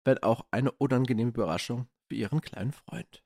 wenn 0.04 0.18
auch 0.18 0.44
eine 0.50 0.72
unangenehme 0.72 1.30
Überraschung 1.30 1.88
für 2.08 2.16
ihren 2.16 2.40
kleinen 2.40 2.72
Freund. 2.72 3.22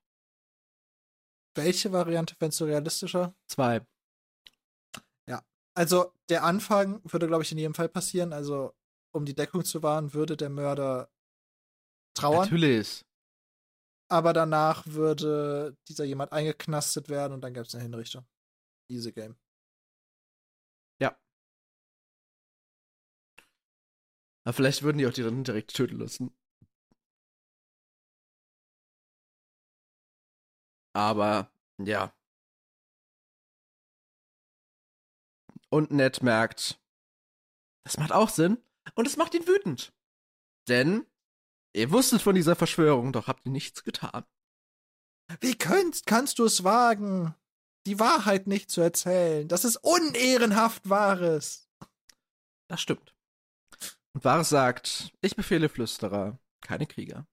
Welche 1.55 1.91
Variante 1.91 2.35
fändest 2.35 2.61
du 2.61 2.67
realistischer? 2.67 3.35
Zwei. 3.47 3.81
Also, 5.77 6.13
der 6.29 6.43
Anfang 6.45 7.01
würde, 7.05 7.27
glaube 7.27 7.43
ich, 7.43 7.53
in 7.53 7.59
jedem 7.59 7.75
Fall 7.75 7.89
passieren. 7.89 8.33
Also, 8.33 8.75
um 9.13 9.25
die 9.25 9.35
Deckung 9.35 9.65
zu 9.65 9.83
wahren, 9.83 10.15
würde 10.15 10.37
der 10.37 10.51
Mörder 10.51 11.11
trauern. 12.15 12.45
Natürlich. 12.45 13.05
Aber 14.09 14.33
danach 14.33 14.87
würde 14.87 15.77
dieser 15.89 16.05
jemand 16.05 16.33
eingeknastet 16.33 17.09
werden 17.09 17.33
und 17.35 17.41
dann 17.43 17.53
gäbe 17.53 17.67
es 17.67 17.75
eine 17.75 17.83
Hinrichtung. 17.83 18.25
Easy 18.89 19.13
Game. 19.13 19.37
Aber 24.47 24.53
vielleicht 24.53 24.85
würden 24.85 24.99
die 24.99 25.07
auch 25.09 25.13
die 25.13 25.25
dann 25.25 25.43
direkt 25.43 25.75
töten 25.75 25.99
lassen. 25.99 26.31
Aber, 30.95 31.51
ja. 31.79 32.13
Und 35.77 35.91
Ned 35.91 36.23
merkt, 36.23 36.81
das 37.85 37.99
macht 37.99 38.11
auch 38.11 38.31
Sinn. 38.31 38.57
Und 38.95 39.07
es 39.07 39.19
macht 39.19 39.35
ihn 39.35 39.47
wütend. 39.47 39.93
Denn 40.69 41.05
ihr 41.75 41.91
wusstet 41.91 42.23
von 42.23 42.35
dieser 42.35 42.57
Verschwörung, 42.57 43.13
doch 43.13 43.27
habt 43.27 43.45
ihr 43.45 43.53
nichts 43.53 43.85
getan. 43.85 44.25
Wie 45.43 45.55
könnt, 45.55 46.07
kannst 46.07 46.39
du 46.39 46.47
es 46.47 46.65
wagen, 46.65 47.35
die 47.85 48.01
Wahrheit 48.01 48.47
nicht 48.47 48.71
zu 48.71 48.81
erzählen? 48.81 49.49
Das 49.49 49.67
ist 49.67 49.77
unehrenhaft 49.77 50.89
Wahres. 50.89 51.69
Das 52.69 52.81
stimmt. 52.81 53.15
Und 54.15 54.25
Varys 54.25 54.49
sagt, 54.49 55.13
ich 55.21 55.37
befehle 55.37 55.69
Flüsterer, 55.69 56.39
keine 56.63 56.87
Krieger. 56.87 57.27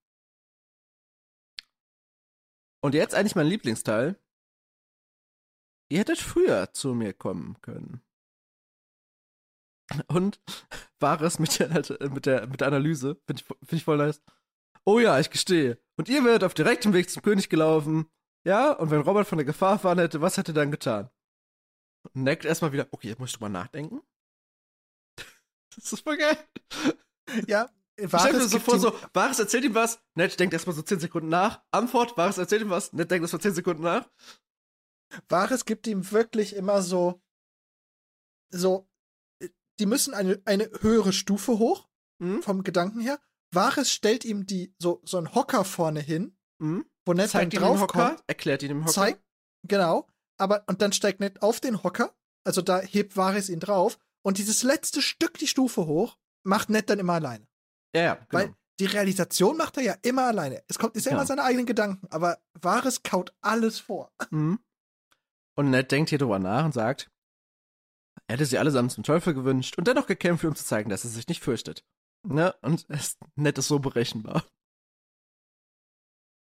Und 2.81 2.93
jetzt 2.93 3.15
eigentlich 3.15 3.35
mein 3.35 3.47
Lieblingsteil. 3.47 4.21
Ihr 5.87 5.99
hättet 5.99 6.19
früher 6.19 6.73
zu 6.73 6.93
mir 6.93 7.13
kommen 7.13 7.61
können. 7.61 8.03
Und 10.07 10.39
Varys 10.99 11.39
mit 11.39 11.59
der, 11.59 11.69
mit 12.09 12.25
der, 12.25 12.47
mit 12.47 12.61
der 12.61 12.67
Analyse, 12.67 13.17
finde 13.25 13.41
ich, 13.41 13.45
find 13.45 13.73
ich 13.73 13.83
voll 13.83 13.97
nice. 13.97 14.21
Oh 14.85 14.99
ja, 14.99 15.19
ich 15.19 15.29
gestehe. 15.29 15.77
Und 15.97 16.09
ihr 16.09 16.23
werdet 16.23 16.43
auf 16.43 16.53
direktem 16.53 16.93
Weg 16.93 17.09
zum 17.09 17.21
König 17.23 17.49
gelaufen. 17.49 18.09
Ja, 18.45 18.71
und 18.73 18.91
wenn 18.91 19.01
Robert 19.01 19.27
von 19.27 19.37
der 19.37 19.45
Gefahr 19.45 19.73
erfahren 19.73 19.99
hätte, 19.99 20.21
was 20.21 20.37
hätte 20.37 20.51
er 20.51 20.55
dann 20.55 20.71
getan? 20.71 21.09
Und 22.03 22.23
Ned 22.23 22.43
erstmal 22.43 22.73
wieder, 22.73 22.87
okay, 22.91 23.07
jetzt 23.07 23.19
muss 23.19 23.29
ich 23.29 23.35
drüber 23.35 23.49
nachdenken. 23.49 24.01
Das 25.75 25.91
ist 25.91 26.03
voll 26.03 26.17
geil. 26.17 26.37
Ja, 27.47 27.69
stell 27.97 28.33
mir 28.33 28.47
so 28.47 28.59
vor, 28.59 28.77
so, 28.77 28.93
Varys 29.13 29.39
erzählt 29.39 29.63
ihm 29.63 29.73
was, 29.73 29.99
Ned 30.13 30.39
denkt 30.39 30.53
erstmal 30.53 30.75
so 30.75 30.81
10 30.81 30.99
Sekunden 30.99 31.29
nach. 31.29 31.63
Antwort, 31.71 32.17
Varys 32.17 32.37
erzählt 32.37 32.61
ihm 32.61 32.69
was, 32.69 32.91
Ned 32.93 33.09
denkt 33.09 33.23
erstmal 33.23 33.41
10 33.41 33.53
Sekunden 33.53 33.83
nach. 33.83 34.09
Varys 35.29 35.65
gibt 35.65 35.87
ihm 35.87 36.11
wirklich 36.11 36.55
immer 36.55 36.81
so, 36.81 37.21
so, 38.49 38.81
äh, 38.81 38.92
die 39.79 39.85
müssen 39.85 40.13
eine, 40.13 40.41
eine 40.45 40.69
höhere 40.81 41.13
Stufe 41.13 41.59
hoch, 41.59 41.87
Mhm. 42.19 42.41
vom 42.43 42.63
Gedanken 42.63 43.01
her. 43.01 43.19
Varys 43.51 43.91
stellt 43.91 44.23
ihm 44.23 44.45
die, 44.45 44.73
so, 44.79 45.01
so 45.03 45.17
einen 45.17 45.33
Hocker 45.35 45.65
vorne 45.65 45.99
hin, 45.99 46.37
Mhm. 46.59 46.85
wo 47.05 47.13
Ned 47.13 47.23
dann 47.25 47.29
Zeigt 47.29 47.53
ihm 47.53 47.59
den 47.61 47.69
Hocker, 47.79 47.97
draufkommt. 47.99 48.23
erklärt 48.27 48.63
ihn 48.63 48.69
dem 48.69 48.81
Hocker. 48.83 48.91
Zeigt, 48.93 49.23
genau, 49.67 50.07
aber, 50.37 50.63
und 50.67 50.81
dann 50.81 50.93
steigt 50.93 51.19
Ned 51.19 51.41
auf 51.41 51.59
den 51.59 51.83
Hocker, 51.83 52.15
also 52.45 52.61
da 52.61 52.79
hebt 52.79 53.17
Varys 53.17 53.49
ihn 53.49 53.59
drauf, 53.59 53.97
und 54.23 54.37
dieses 54.37 54.63
letzte 54.63 55.01
Stück 55.01 55.37
die 55.37 55.47
Stufe 55.47 55.85
hoch, 55.85 56.17
macht 56.43 56.69
Ned 56.69 56.89
dann 56.89 56.99
immer 56.99 57.13
alleine. 57.13 57.47
Ja, 57.95 58.01
ja, 58.01 58.13
genau. 58.15 58.27
Weil 58.31 58.55
die 58.79 58.85
Realisation 58.85 59.55
macht 59.57 59.77
er 59.77 59.83
ja 59.83 59.95
immer 60.01 60.23
alleine. 60.27 60.63
Es 60.67 60.79
kommt, 60.79 60.95
ist 60.95 61.05
ja 61.05 61.11
immer 61.11 61.25
seine 61.25 61.43
eigenen 61.43 61.65
Gedanken, 61.65 62.07
aber 62.09 62.39
Varys 62.59 63.03
kaut 63.03 63.33
alles 63.41 63.79
vor. 63.79 64.11
Mhm. 64.31 64.59
Und 65.55 65.69
Ned 65.69 65.91
denkt 65.91 66.09
hier 66.09 66.17
drüber 66.19 66.39
nach 66.39 66.65
und 66.65 66.73
sagt, 66.73 67.11
er 68.27 68.35
hätte 68.35 68.45
sie 68.45 68.57
allesamt 68.57 68.91
zum 68.91 69.03
Teufel 69.03 69.33
gewünscht 69.33 69.77
und 69.77 69.87
dennoch 69.87 70.07
gekämpft, 70.07 70.45
um 70.45 70.55
zu 70.55 70.63
zeigen, 70.63 70.89
dass 70.89 71.03
er 71.03 71.09
sich 71.09 71.27
nicht 71.27 71.43
fürchtet. 71.43 71.85
Ne? 72.25 72.55
Und 72.61 72.85
es, 72.89 73.17
Ned 73.35 73.57
ist 73.57 73.67
so 73.67 73.79
berechenbar. 73.79 74.45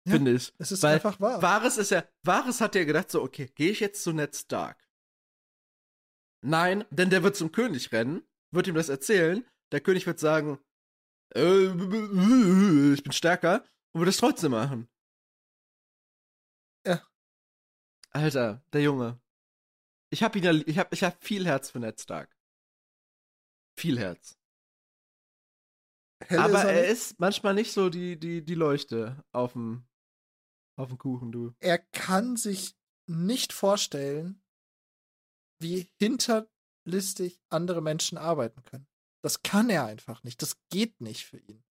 Ja. 0.07 0.13
Finde 0.13 0.33
ich. 0.33 0.53
Es 0.59 0.71
ist 0.71 0.83
Weil 0.83 0.95
einfach 0.95 1.19
wahr. 1.19 1.41
Varys 1.41 1.77
ist 1.77 1.89
ja, 1.91 2.07
Varys 2.23 2.61
hat 2.61 2.75
ja 2.75 2.83
gedacht 2.83 3.09
so, 3.09 3.23
okay, 3.23 3.51
gehe 3.55 3.71
ich 3.71 3.79
jetzt 3.79 4.03
zu 4.03 4.13
Ned 4.13 4.35
Stark? 4.35 4.87
Nein, 6.43 6.85
denn 6.91 7.09
der 7.09 7.23
wird 7.23 7.35
zum 7.35 7.51
König 7.51 7.91
rennen, 7.91 8.23
wird 8.51 8.67
ihm 8.67 8.75
das 8.75 8.89
erzählen, 8.89 9.43
der 9.71 9.81
König 9.81 10.05
wird 10.05 10.19
sagen, 10.19 10.59
äh, 11.33 11.65
ich 11.65 13.03
bin 13.03 13.11
stärker 13.11 13.63
und 13.93 14.01
wird 14.01 14.09
es 14.09 14.17
trotzdem 14.17 14.51
machen. 14.51 14.87
Ja. 16.85 17.01
Alter, 18.11 18.63
der 18.73 18.81
Junge. 18.83 19.19
Ich 20.15 20.23
hab 20.23 20.33
ihn 20.37 20.45
ja, 20.45 20.53
ich 20.53 20.77
hab, 20.77 20.93
ich 20.93 21.03
hab 21.03 21.21
viel 21.21 21.45
Herz 21.45 21.71
für 21.71 21.79
Ned 21.81 21.99
Stark. 21.99 22.33
Viel 23.77 23.99
Herz. 23.99 24.37
Hell 26.23 26.39
Aber 26.39 26.59
ist 26.59 26.63
er, 26.63 26.71
er 26.71 26.87
ist 26.87 27.19
manchmal 27.19 27.53
nicht 27.53 27.73
so 27.73 27.89
die, 27.89 28.17
die, 28.17 28.41
die 28.41 28.55
Leuchte 28.55 29.21
auf 29.33 29.51
dem, 29.51 29.85
auf 30.77 30.87
dem 30.87 30.97
Kuchen, 30.97 31.33
du. 31.33 31.53
er 31.59 31.79
kann 31.79 32.37
sich 32.37 32.77
nicht 33.07 33.51
vorstellen, 33.51 34.41
wie 35.59 35.91
hinterlistig 35.99 37.41
andere 37.49 37.81
Menschen 37.81 38.17
arbeiten 38.17 38.63
können. 38.63 38.87
Das 39.21 39.43
kann 39.43 39.69
er 39.69 39.83
einfach 39.83 40.23
nicht. 40.23 40.41
Das 40.41 40.55
geht 40.69 41.01
nicht 41.01 41.25
für 41.25 41.39
ihn. 41.39 41.61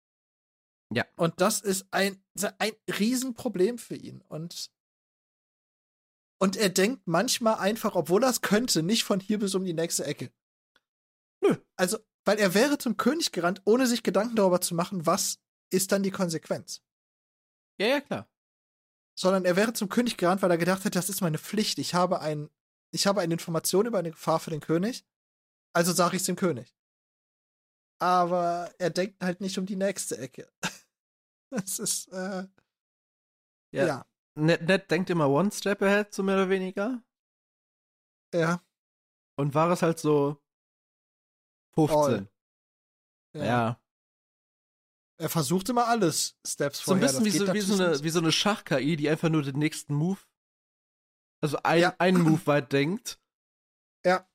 Ja. 0.93 1.07
Und 1.17 1.41
das 1.41 1.63
ist 1.63 1.87
ein, 1.93 2.23
ein 2.59 2.73
Riesenproblem 2.99 3.79
für 3.79 3.97
ihn. 3.97 4.21
Und, 4.21 4.71
und 6.45 6.57
er 6.57 6.69
denkt 6.69 7.07
manchmal 7.07 7.55
einfach, 7.55 7.95
obwohl 7.95 8.23
er 8.23 8.29
es 8.29 8.43
könnte, 8.43 8.83
nicht 8.83 9.05
von 9.05 9.19
hier 9.19 9.39
bis 9.39 9.55
um 9.55 9.65
die 9.65 9.73
nächste 9.73 10.05
Ecke. 10.05 10.31
Nö. 11.41 11.57
Also, 11.75 11.97
weil 12.27 12.39
er 12.39 12.53
wäre 12.53 12.77
zum 12.77 12.99
König 12.99 13.33
gerannt, 13.33 13.63
ohne 13.65 13.87
sich 13.87 14.03
Gedanken 14.03 14.37
darüber 14.37 14.61
zu 14.61 14.75
machen, 14.75 15.07
was 15.07 15.39
ist 15.71 15.91
dann 15.91 16.03
die 16.03 16.11
Konsequenz. 16.11 16.83
Ja, 17.81 17.87
ja, 17.87 18.01
klar. 18.03 18.29
sondern 19.19 19.47
er 19.47 19.57
wäre 19.57 19.73
zum 19.73 19.89
König 19.89 20.19
gerannt, 20.19 20.43
weil 20.43 20.51
er 20.51 20.59
gedacht 20.59 20.85
hat, 20.85 20.95
das 20.95 21.09
ist 21.09 21.23
meine 21.23 21.39
Pflicht. 21.39 21.79
Ich 21.79 21.95
habe 21.95 22.21
ein, 22.21 22.51
ich 22.91 23.07
habe 23.07 23.23
eine 23.23 23.33
Information 23.33 23.87
über 23.87 23.99
eine 23.99 24.11
Gefahr 24.11 24.39
für 24.39 24.51
den 24.51 24.61
König, 24.61 25.07
also 25.73 25.95
sage 25.95 26.17
ich 26.17 26.23
es 26.23 26.27
dem 26.27 26.37
König. 26.37 26.77
Aber 28.01 28.71
er 28.77 28.91
denkt 28.91 29.23
halt 29.23 29.41
nicht 29.41 29.57
um 29.57 29.65
die 29.65 29.77
nächste 29.77 30.19
Ecke. 30.19 30.53
Das 31.51 31.79
ist, 31.79 32.09
äh, 32.13 32.49
Ja. 33.73 33.87
ja. 33.87 34.07
Ned, 34.37 34.63
Ned 34.63 34.91
denkt 34.91 35.11
immer 35.11 35.29
one 35.29 35.51
step 35.53 35.81
ahead, 35.83 36.13
so 36.13 36.23
mehr 36.23 36.35
oder 36.37 36.49
weniger. 36.51 37.03
Ja, 38.35 38.61
Und 39.39 39.55
war 39.55 39.71
es 39.71 39.83
halt 39.83 39.99
so 40.01 40.43
15. 41.75 42.29
ja. 43.37 43.45
Ja. 43.45 43.81
Er 45.21 45.29
versucht 45.29 45.69
immer 45.69 45.87
alles 45.87 46.37
Steps 46.45 46.79
So 46.85 46.93
ein 46.93 46.99
vorher. 47.01 47.21
bisschen 47.21 47.25
wie 47.25 47.31
so, 47.31 47.53
wie, 47.55 47.61
so 47.61 47.75
eine, 47.83 48.03
wie 48.03 48.11
so 48.11 48.19
eine 48.19 48.33
Schach-KI, 48.33 48.97
die 48.97 49.09
einfach 49.09 49.29
nur 49.29 49.43
den 49.43 49.59
nächsten 49.59 49.95
Move, 49.95 50.19
also 51.41 51.59
ein, 51.63 51.81
Ja. 51.81 51.95
einen 51.99 52.23
Move 52.23 52.45
weit 52.47 52.73
denkt. 52.73 53.21
Ja. 54.05 54.29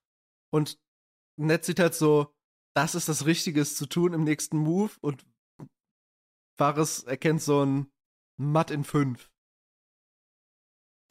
Und 0.53 0.79
Ned 1.37 1.65
sieht 1.65 1.79
halt 1.79 1.95
so, 1.95 2.33
das 2.75 2.95
ist 2.95 3.09
das 3.09 3.25
Richtige 3.25 3.65
zu 3.65 3.85
tun 3.87 4.13
im 4.13 4.23
nächsten 4.23 4.57
Move 4.57 4.93
und 5.01 5.25
Fares 6.57 7.03
erkennt 7.03 7.41
so 7.41 7.65
ein 7.65 7.91
Matt 8.37 8.71
in 8.71 8.83
5 8.85 9.29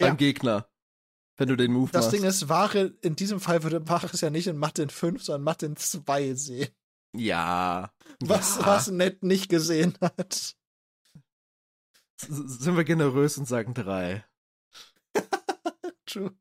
Ja. 0.00 0.08
beim 0.08 0.16
Gegner, 0.16 0.68
wenn 1.36 1.48
du 1.48 1.56
den 1.56 1.72
Move 1.72 1.90
Das 1.92 2.06
machst. 2.06 2.12
Ding 2.14 2.24
ist, 2.24 2.48
Ware, 2.48 2.94
in 3.02 3.16
diesem 3.16 3.40
Fall 3.40 3.62
würde 3.62 3.86
Ware 3.88 4.08
ja 4.20 4.30
nicht 4.30 4.46
in 4.46 4.56
Matt 4.58 4.80
5, 4.92 5.22
sondern 5.22 5.42
Matt 5.42 5.64
2 5.78 6.34
sehen. 6.34 6.68
ja. 7.14 7.92
Was, 8.20 8.56
ja. 8.58 8.66
was 8.66 8.88
Ned 8.88 9.22
nicht 9.22 9.48
gesehen 9.48 9.96
hat. 10.00 10.56
S- 12.20 12.26
Sind 12.28 12.76
wir 12.76 12.84
generös 12.84 13.38
und 13.38 13.46
sagen 13.46 13.74
3. 13.74 14.24
True. 16.06 16.34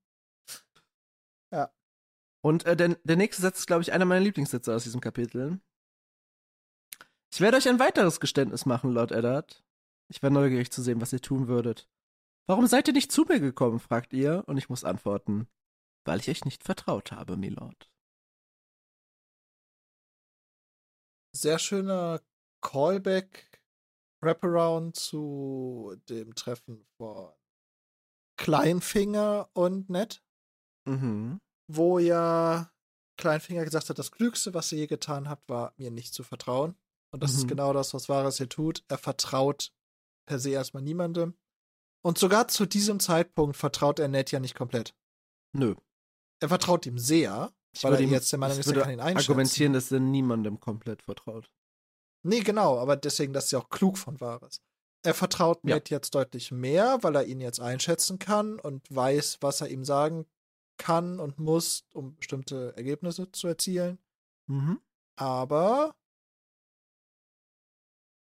Und 2.41 2.65
äh, 2.65 2.77
der, 2.77 2.95
der 3.03 3.17
nächste 3.17 3.41
Satz 3.41 3.59
ist, 3.59 3.67
glaube 3.67 3.81
ich, 3.81 3.91
einer 3.91 4.05
meiner 4.05 4.21
Lieblingssätze 4.23 4.73
aus 4.73 4.83
diesem 4.83 5.01
Kapitel. 5.01 5.59
Ich 7.33 7.41
werde 7.41 7.57
euch 7.57 7.67
ein 7.67 7.79
weiteres 7.79 8.19
Geständnis 8.21 8.65
machen, 8.65 8.91
Lord 8.93 9.11
Eddard. 9.11 9.65
Ich 10.07 10.23
war 10.23 10.29
neugierig 10.29 10.71
zu 10.71 10.81
sehen, 10.81 11.01
was 11.01 11.11
ihr 11.11 11.19
tun 11.19 11.47
würdet. 11.49 11.89
Warum 12.47 12.65
seid 12.67 12.87
ihr 12.87 12.93
nicht 12.93 13.11
zu 13.11 13.23
mir 13.23 13.39
gekommen, 13.39 13.79
fragt 13.79 14.13
ihr, 14.13 14.43
und 14.47 14.57
ich 14.57 14.69
muss 14.69 14.83
antworten, 14.85 15.47
weil 16.05 16.19
ich 16.19 16.29
euch 16.29 16.45
nicht 16.45 16.63
vertraut 16.63 17.11
habe, 17.11 17.35
Milord. 17.35 17.89
Sehr 21.35 21.59
schöner 21.59 22.21
Callback, 22.61 23.61
Wraparound 24.23 24.95
zu 24.95 25.95
dem 26.09 26.33
Treffen 26.35 26.87
von 26.97 27.33
Kleinfinger 28.39 29.49
und 29.53 29.89
Ned, 29.89 30.23
Mhm. 30.87 31.39
wo 31.69 31.99
ja 31.99 32.71
Kleinfinger 33.19 33.65
gesagt 33.65 33.89
hat, 33.89 33.99
das 33.99 34.11
Klügste, 34.11 34.53
was 34.53 34.71
ihr 34.71 34.79
je 34.79 34.87
getan 34.87 35.27
habt, 35.27 35.49
war 35.49 35.73
mir 35.77 35.91
nicht 35.91 36.13
zu 36.13 36.23
vertrauen. 36.23 36.77
Und 37.11 37.23
das 37.23 37.33
ist 37.33 37.43
Mhm. 37.43 37.47
genau 37.49 37.73
das, 37.73 37.93
was 37.93 38.09
Varys 38.09 38.37
hier 38.37 38.49
tut. 38.49 38.83
Er 38.87 38.97
vertraut 38.97 39.73
per 40.27 40.39
se 40.39 40.51
erstmal 40.51 40.83
niemandem. 40.83 41.37
Und 42.07 42.17
sogar 42.17 42.47
zu 42.47 42.65
diesem 42.65 43.01
Zeitpunkt 43.01 43.57
vertraut 43.57 43.99
er 43.99 44.07
Ned 44.07 44.31
ja 44.31 44.39
nicht 44.39 44.55
komplett. 44.55 44.95
Nö. 45.53 45.75
Er 46.39 46.47
vertraut 46.47 46.85
ihm 46.85 46.97
sehr, 46.97 47.51
Ich 47.73 47.83
weil 47.83 47.95
er 47.95 47.99
ihm- 47.99 48.11
jetzt 48.11 48.31
der 48.31 48.39
Meinung 48.39 48.57
ist, 48.57 48.67
er 48.67 48.81
kann 48.81 48.91
ihn 48.91 48.99
einschätzen. 49.01 49.31
argumentieren, 49.31 49.73
dass 49.73 49.91
er 49.91 49.99
niemandem 49.99 50.59
komplett 50.61 51.01
vertraut. 51.01 51.51
Nee, 52.23 52.39
genau, 52.39 52.77
aber 52.79 52.95
deswegen, 52.95 53.33
das 53.33 53.45
ist 53.45 53.51
ja 53.51 53.59
auch 53.59 53.69
klug 53.69 53.97
von 53.97 54.21
Varys. 54.21 54.61
Er 55.03 55.13
vertraut 55.13 55.59
Ja. 55.63 55.75
Ned 55.75 55.89
jetzt 55.89 56.15
deutlich 56.15 56.51
mehr, 56.51 56.99
weil 57.03 57.15
er 57.15 57.25
ihn 57.25 57.41
jetzt 57.41 57.59
einschätzen 57.59 58.19
kann 58.19 58.57
und 58.59 58.89
weiß, 58.93 59.39
was 59.41 59.59
er 59.61 59.67
ihm 59.69 59.83
sagen 59.83 60.25
kann 60.77 61.19
und 61.19 61.39
muss, 61.39 61.85
um 61.93 62.15
bestimmte 62.15 62.73
Ergebnisse 62.77 63.31
zu 63.33 63.47
erzielen. 63.47 63.99
Mhm. 64.49 64.79
Aber 65.17 65.93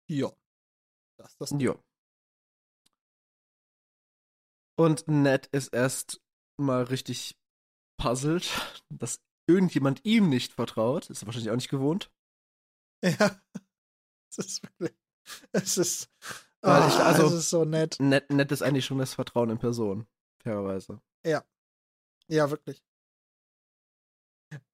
ja. 0.08 0.32
Das 1.18 1.32
ist 1.32 1.40
das 1.40 1.50
Jo. 1.58 1.78
Und 4.78 5.08
Ned 5.08 5.46
ist 5.52 5.72
erst 5.72 6.20
mal 6.60 6.82
richtig 6.84 7.36
puzzled, 7.98 8.48
dass 8.90 9.20
irgendjemand 9.48 10.04
ihm 10.04 10.28
nicht 10.28 10.52
vertraut. 10.52 11.08
Ist 11.10 11.22
er 11.22 11.26
wahrscheinlich 11.26 11.50
auch 11.50 11.56
nicht 11.56 11.70
gewohnt. 11.70 12.10
Ja. 13.04 13.40
Es 14.28 14.38
ist 14.38 14.62
wirklich. 14.64 14.94
Es 15.52 15.78
ist. 15.78 16.10
Weil 16.60 16.86
ich- 16.88 16.94
ah, 16.96 17.06
also- 17.06 17.26
es 17.28 17.32
ist 17.32 17.50
so 17.50 17.64
nett. 17.64 17.96
Ned, 18.00 18.28
Ned 18.30 18.52
ist 18.52 18.60
eigentlich 18.62 18.84
schon 18.84 18.98
das 18.98 19.14
Vertrauen 19.14 19.48
in 19.50 19.58
Person, 19.58 20.06
fairerweise. 20.42 21.00
Ja, 22.28 22.50
wirklich. 22.50 22.82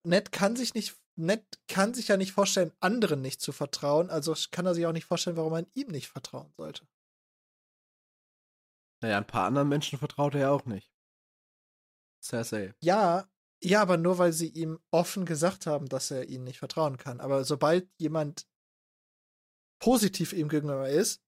Ned 0.04 0.32
kann 0.32 0.56
sich 0.56 0.74
nicht. 0.74 0.96
Ned 1.16 1.44
kann 1.68 1.92
sich 1.94 2.08
ja 2.08 2.16
nicht 2.16 2.32
vorstellen, 2.32 2.72
anderen 2.80 3.20
nicht 3.20 3.40
zu 3.42 3.52
vertrauen, 3.52 4.08
also 4.08 4.34
kann 4.50 4.64
er 4.66 4.74
sich 4.74 4.86
auch 4.86 4.92
nicht 4.92 5.04
vorstellen, 5.04 5.36
warum 5.36 5.52
man 5.52 5.66
ihm 5.74 5.88
nicht 5.88 6.08
vertrauen 6.08 6.50
sollte. 6.56 6.88
Naja, 9.02 9.18
ein 9.18 9.26
paar 9.26 9.46
anderen 9.46 9.68
Menschen 9.68 9.98
vertraut 9.98 10.34
er 10.34 10.40
ja 10.42 10.50
auch 10.50 10.64
nicht. 10.64 10.90
Cersei. 12.22 12.74
Ja, 12.80 13.28
ja, 13.62 13.82
aber 13.82 13.96
nur 13.96 14.18
weil 14.18 14.32
sie 14.32 14.48
ihm 14.48 14.80
offen 14.90 15.26
gesagt 15.26 15.66
haben, 15.66 15.88
dass 15.88 16.10
er 16.10 16.28
ihnen 16.28 16.44
nicht 16.44 16.58
vertrauen 16.58 16.96
kann. 16.96 17.20
Aber 17.20 17.44
sobald 17.44 17.88
jemand 17.98 18.48
positiv 19.80 20.32
ihm 20.32 20.48
gegenüber 20.48 20.88
ist, 20.88 21.22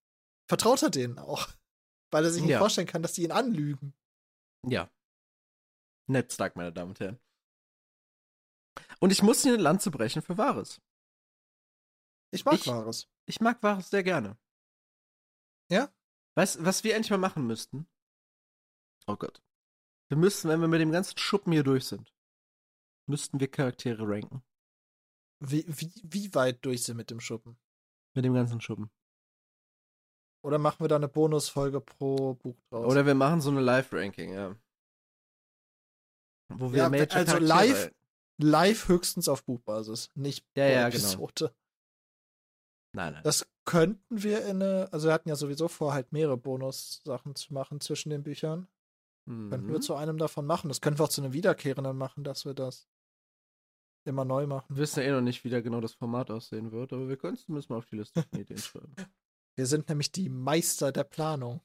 vertraut 0.49 0.83
er 0.83 0.91
denen 0.91 1.19
auch. 1.19 1.49
Weil 2.11 2.25
er 2.25 2.31
sich 2.31 2.43
nicht 2.43 2.53
Ja. 2.53 2.59
vorstellen 2.61 2.87
kann, 2.87 3.03
dass 3.03 3.15
die 3.15 3.25
ihn 3.25 3.33
anlügen. 3.33 3.93
Ja. 4.65 4.89
Ned 6.07 6.33
Stark, 6.33 6.55
meine 6.55 6.73
Damen 6.73 6.91
und 6.91 7.01
Herren. 7.01 7.19
Und 9.01 9.11
ich 9.11 9.23
muss 9.23 9.43
hier 9.43 9.55
eine 9.55 9.63
Lanze 9.63 9.91
brechen 9.91 10.23
für 10.23 10.39
Wahres. 10.39 10.81
Ich 12.31 12.45
mag 12.45 12.55
Ich- 12.55 12.67
Wahres. 12.69 13.09
Ich 13.27 13.41
mag 13.41 13.61
Wahres 13.65 13.91
sehr 13.91 14.05
gerne. 14.05 14.37
Ja? 15.71 15.93
Weißt 16.37 16.65
was 16.65 16.85
wir 16.85 16.95
endlich 16.95 17.11
mal 17.11 17.19
machen 17.19 17.47
müssten? 17.47 17.87
Oh 19.07 19.17
Gott. 19.17 19.43
Wir 20.09 20.17
müssten, 20.19 20.49
wenn 20.49 20.61
wir 20.61 20.69
mit 20.69 20.81
dem 20.81 20.93
ganzen 20.93 21.17
Schuppen 21.19 21.53
hier 21.53 21.63
durch 21.63 21.87
sind, 21.87 22.13
müssten 23.07 23.41
wir 23.41 23.49
Charaktere 23.51 24.03
ranken. 24.07 24.43
Wie, 25.41 25.65
wie, 25.69 25.93
wie 26.05 26.35
weit 26.35 26.65
durch 26.65 26.85
sind 26.85 26.97
mit 26.97 27.11
dem 27.11 27.21
Schuppen? 27.21 27.59
Mit 28.15 28.25
dem 28.25 28.35
ganzen 28.35 28.61
Schuppen. 28.61 28.91
Oder 30.45 30.59
machen 30.59 30.81
wir 30.85 30.89
da 30.89 30.97
eine 30.97 31.09
Bonusfolge 31.09 31.81
pro 31.81 32.35
Buch 32.35 32.57
draus? 32.71 32.91
Oder 32.93 33.07
wir 33.07 33.15
machen 33.15 33.41
so 33.41 33.51
eine 33.51 33.61
Live-Ranking, 33.61 34.33
ja. 34.35 34.57
Wo 36.53 36.71
wir 36.71 36.79
Ja, 36.79 36.89
Major 36.91 37.13
also 37.17 37.33
Charaktere- 37.33 37.45
live- 37.47 37.95
live 38.39 38.89
höchstens 38.89 39.29
auf 39.29 39.45
Buchbasis, 39.45 40.11
nicht 40.15 40.45
Ja, 40.55 40.65
pro 40.67 40.73
ja, 40.73 40.89
genau. 40.91 41.31
Nein, 42.95 43.13
nein. 43.15 43.23
Das 43.25 43.47
könnten 43.65 44.23
wir 44.23 44.45
in 44.47 44.63
eine, 44.63 44.89
also 44.93 45.09
wir 45.09 45.13
hatten 45.15 45.29
ja 45.29 45.37
sowieso 45.37 45.69
vor, 45.69 45.93
halt 45.93 46.13
mehrere 46.13 46.37
Bonus-Sachen 46.37 47.35
zu 47.35 47.53
machen 47.53 47.81
zwischen 47.81 48.11
den 48.11 48.23
Büchern. 48.23 48.69
Könnten 49.27 49.69
wir 49.69 49.79
Mhm. 49.79 49.83
zu 49.83 49.95
einem 49.95 50.19
davon 50.19 50.45
machen. 50.47 50.69
Das 50.69 50.81
können 50.83 50.99
wir 50.99 51.05
auch 51.05 51.09
zu 51.09 51.23
einem 51.23 51.33
Wiederkehrenden 51.33 51.97
machen, 51.97 52.25
dass 52.25 52.45
wir 52.45 52.53
das 52.53 52.87
immer 54.07 54.25
neu 54.27 54.47
machen. 54.47 54.77
Wir 54.77 54.83
wissen 54.83 55.01
ja 55.01 55.07
eh 55.07 55.13
noch 55.13 55.23
nicht, 55.23 55.45
wie 55.45 55.49
da 55.51 55.63
genau 55.63 55.81
das 55.81 55.95
Format 55.95 56.31
aussehen 56.31 56.73
wird, 56.73 56.93
aber 56.93 57.09
wir 57.09 57.17
können 57.17 57.35
es 57.35 57.45
zumindest 57.47 57.71
mal 57.71 57.77
auf 57.79 57.87
die 57.87 57.97
Liste 57.97 58.23
von 58.23 58.39
Ideen 58.41 58.59
schreiben. 58.59 58.95
Wir 59.57 59.67
sind 59.67 59.89
nämlich 59.89 60.11
die 60.11 60.29
Meister 60.29 60.91
der 60.91 61.05
Planung. 61.05 61.61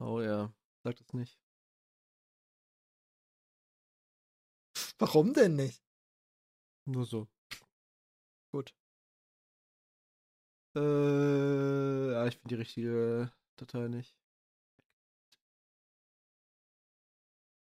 Oh 0.00 0.20
ja, 0.20 0.52
sag 0.82 0.96
das 0.96 1.12
nicht. 1.12 1.38
Warum 4.98 5.32
denn 5.34 5.54
nicht? 5.56 5.82
Nur 6.84 7.04
so. 7.06 7.28
Gut. 8.52 8.74
Äh, 10.76 12.12
ja, 12.12 12.26
ich 12.26 12.36
finde 12.36 12.48
die 12.48 12.60
richtige 12.60 13.32
Datei 13.56 13.88
nicht. 13.88 14.16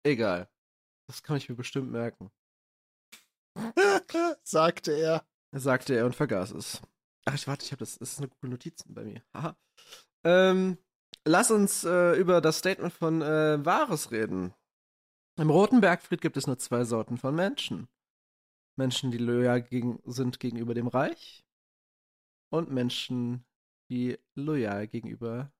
Egal. 0.03 0.47
Das 1.07 1.23
kann 1.23 1.37
ich 1.37 1.49
mir 1.49 1.55
bestimmt 1.55 1.91
merken. 1.91 2.31
Sagte 4.43 4.93
er. 4.93 5.25
Sagte 5.51 5.95
er 5.95 6.05
und 6.05 6.15
vergaß 6.15 6.51
es. 6.51 6.81
Ach, 7.25 7.33
ich 7.33 7.47
warte, 7.47 7.65
ich 7.65 7.71
habe 7.71 7.79
das. 7.79 7.97
Das 7.97 8.13
ist 8.13 8.19
eine 8.19 8.27
gute 8.27 8.47
Notizen 8.47 8.93
bei 8.93 9.03
mir. 9.03 9.23
Haha. 9.33 9.57
Ähm, 10.23 10.77
lass 11.25 11.51
uns 11.51 11.83
äh, 11.83 12.13
über 12.15 12.41
das 12.41 12.59
Statement 12.59 12.93
von 12.93 13.21
äh, 13.21 13.63
Wahres 13.65 14.11
reden. 14.11 14.53
Im 15.37 15.49
Roten 15.49 15.81
Bergfried 15.81 16.21
gibt 16.21 16.37
es 16.37 16.47
nur 16.47 16.57
zwei 16.57 16.83
Sorten 16.85 17.17
von 17.17 17.35
Menschen. 17.35 17.87
Menschen, 18.77 19.11
die 19.11 19.17
loyal 19.17 19.61
gegen, 19.61 20.01
sind 20.05 20.39
gegenüber 20.39 20.73
dem 20.73 20.87
Reich 20.87 21.44
und 22.57 22.71
Menschen, 22.71 23.45
die 23.89 24.17
loyal 24.35 24.87
gegenüber 24.87 25.51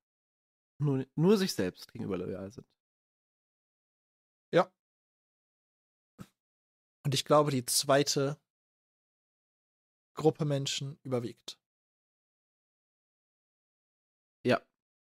nur, 0.80 1.06
nur 1.16 1.38
sich 1.38 1.54
selbst 1.54 1.92
gegenüber 1.92 2.18
loyal 2.18 2.52
sind. 2.52 2.68
Ja. 4.52 4.72
Und 7.06 7.14
ich 7.14 7.26
glaube, 7.26 7.52
die 7.52 7.66
zweite 7.66 8.40
Gruppe 10.16 10.46
Menschen 10.46 10.98
überwiegt. 11.04 11.60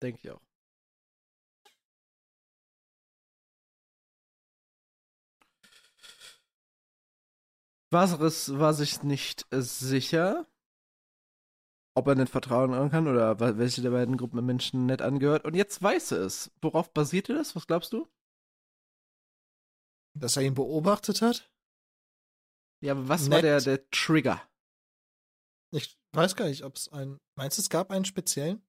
Denke 0.01 0.19
ich 0.23 0.31
auch. 0.31 0.41
Vaseris 7.89 8.59
war 8.59 8.73
sich 8.73 9.01
nicht 9.03 9.47
äh, 9.51 9.61
sicher, 9.61 10.45
ob 11.98 12.08
er 12.08 12.16
nicht 12.16 12.32
vertrauen 12.32 12.92
kann 12.92 13.08
oder 13.08 13.40
welche 13.58 13.82
der 13.82 13.90
beiden 13.90 14.17
Gruppen 14.17 14.45
Menschen 14.45 14.85
nicht 14.85 15.01
angehört. 15.01 15.45
Und 15.45 15.56
jetzt 15.56 15.82
weiß 15.82 16.11
er 16.11 16.19
es. 16.19 16.51
Worauf 16.61 16.93
basierte 16.93 17.34
das? 17.34 17.56
Was 17.56 17.66
glaubst 17.66 17.92
du? 17.92 18.08
Dass 20.14 20.38
er 20.38 20.43
ihn 20.43 20.53
beobachtet 20.53 21.22
hat? 21.22 21.51
Ja, 22.84 22.93
aber 22.93 23.09
was 23.09 23.30
war 23.32 23.38
Nett. 23.42 23.45
der, 23.45 23.61
der 23.61 23.90
Trigger? 23.90 24.42
Ich 25.72 26.00
weiß 26.14 26.35
gar 26.35 26.48
nicht, 26.48 26.64
ob 26.64 26.76
es 26.76 26.88
einen. 26.90 27.19
Meinst 27.35 27.58
du, 27.58 27.61
es 27.61 27.69
gab 27.69 27.92
einen 27.92 28.06
speziellen? 28.06 28.61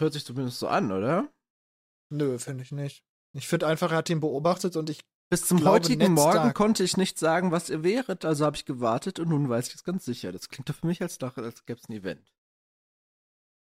Hört 0.00 0.12
sich 0.12 0.24
zumindest 0.24 0.60
so 0.60 0.68
an, 0.68 0.92
oder? 0.92 1.32
Nö, 2.10 2.38
finde 2.38 2.62
ich 2.62 2.70
nicht. 2.70 3.04
Ich 3.34 3.48
finde 3.48 3.66
einfach, 3.66 3.90
er 3.90 3.98
hat 3.98 4.10
ihn 4.10 4.20
beobachtet 4.20 4.76
und 4.76 4.88
ich 4.90 5.00
Bis 5.32 5.46
zum 5.46 5.60
glaube, 5.60 5.76
heutigen 5.76 5.98
Ned 5.98 6.10
Morgen 6.10 6.52
konnte 6.52 6.84
ich 6.84 6.98
nicht 6.98 7.18
sagen, 7.18 7.52
was 7.52 7.70
ihr 7.70 7.82
wäret, 7.82 8.26
also 8.26 8.44
habe 8.44 8.54
ich 8.54 8.66
gewartet 8.66 9.18
und 9.18 9.30
nun 9.30 9.48
weiß 9.48 9.68
ich 9.68 9.76
es 9.76 9.82
ganz 9.82 10.04
sicher. 10.04 10.30
Das 10.30 10.50
klingt 10.50 10.68
doch 10.68 10.74
für 10.74 10.86
mich, 10.86 11.00
als, 11.00 11.18
als 11.22 11.64
gäbe 11.64 11.80
es 11.80 11.88
ein 11.88 11.94
Event. 11.94 12.34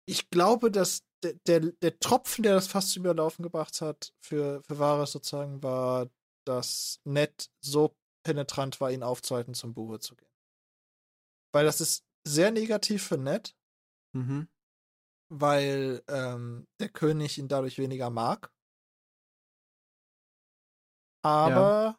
Ich 0.06 0.30
glaube, 0.30 0.70
dass 0.70 1.02
der, 1.24 1.34
der, 1.48 1.58
der 1.58 1.98
Tropfen, 1.98 2.44
der 2.44 2.54
das 2.54 2.68
fast 2.68 2.92
zum 2.92 3.02
Überlaufen 3.02 3.42
gebracht 3.42 3.80
hat, 3.80 4.14
für, 4.20 4.62
für 4.62 4.78
Varys 4.78 5.10
sozusagen, 5.10 5.60
war, 5.60 6.08
dass 6.46 7.00
Ned 7.02 7.50
so 7.60 7.96
penetrant 8.22 8.80
war, 8.80 8.92
ihn 8.92 9.02
aufzuhalten, 9.02 9.54
zum 9.54 9.74
Buche 9.74 9.98
zu 9.98 10.14
gehen. 10.14 10.30
Weil 11.52 11.64
das 11.64 11.80
ist 11.80 12.04
sehr 12.24 12.52
negativ 12.52 13.02
für 13.02 13.18
Ned, 13.18 13.56
Mhm. 14.14 14.48
weil 15.28 16.04
ähm, 16.06 16.68
der 16.78 16.88
König 16.88 17.36
ihn 17.36 17.48
dadurch 17.48 17.78
weniger 17.78 18.10
mag. 18.10 18.52
Aber 21.22 21.98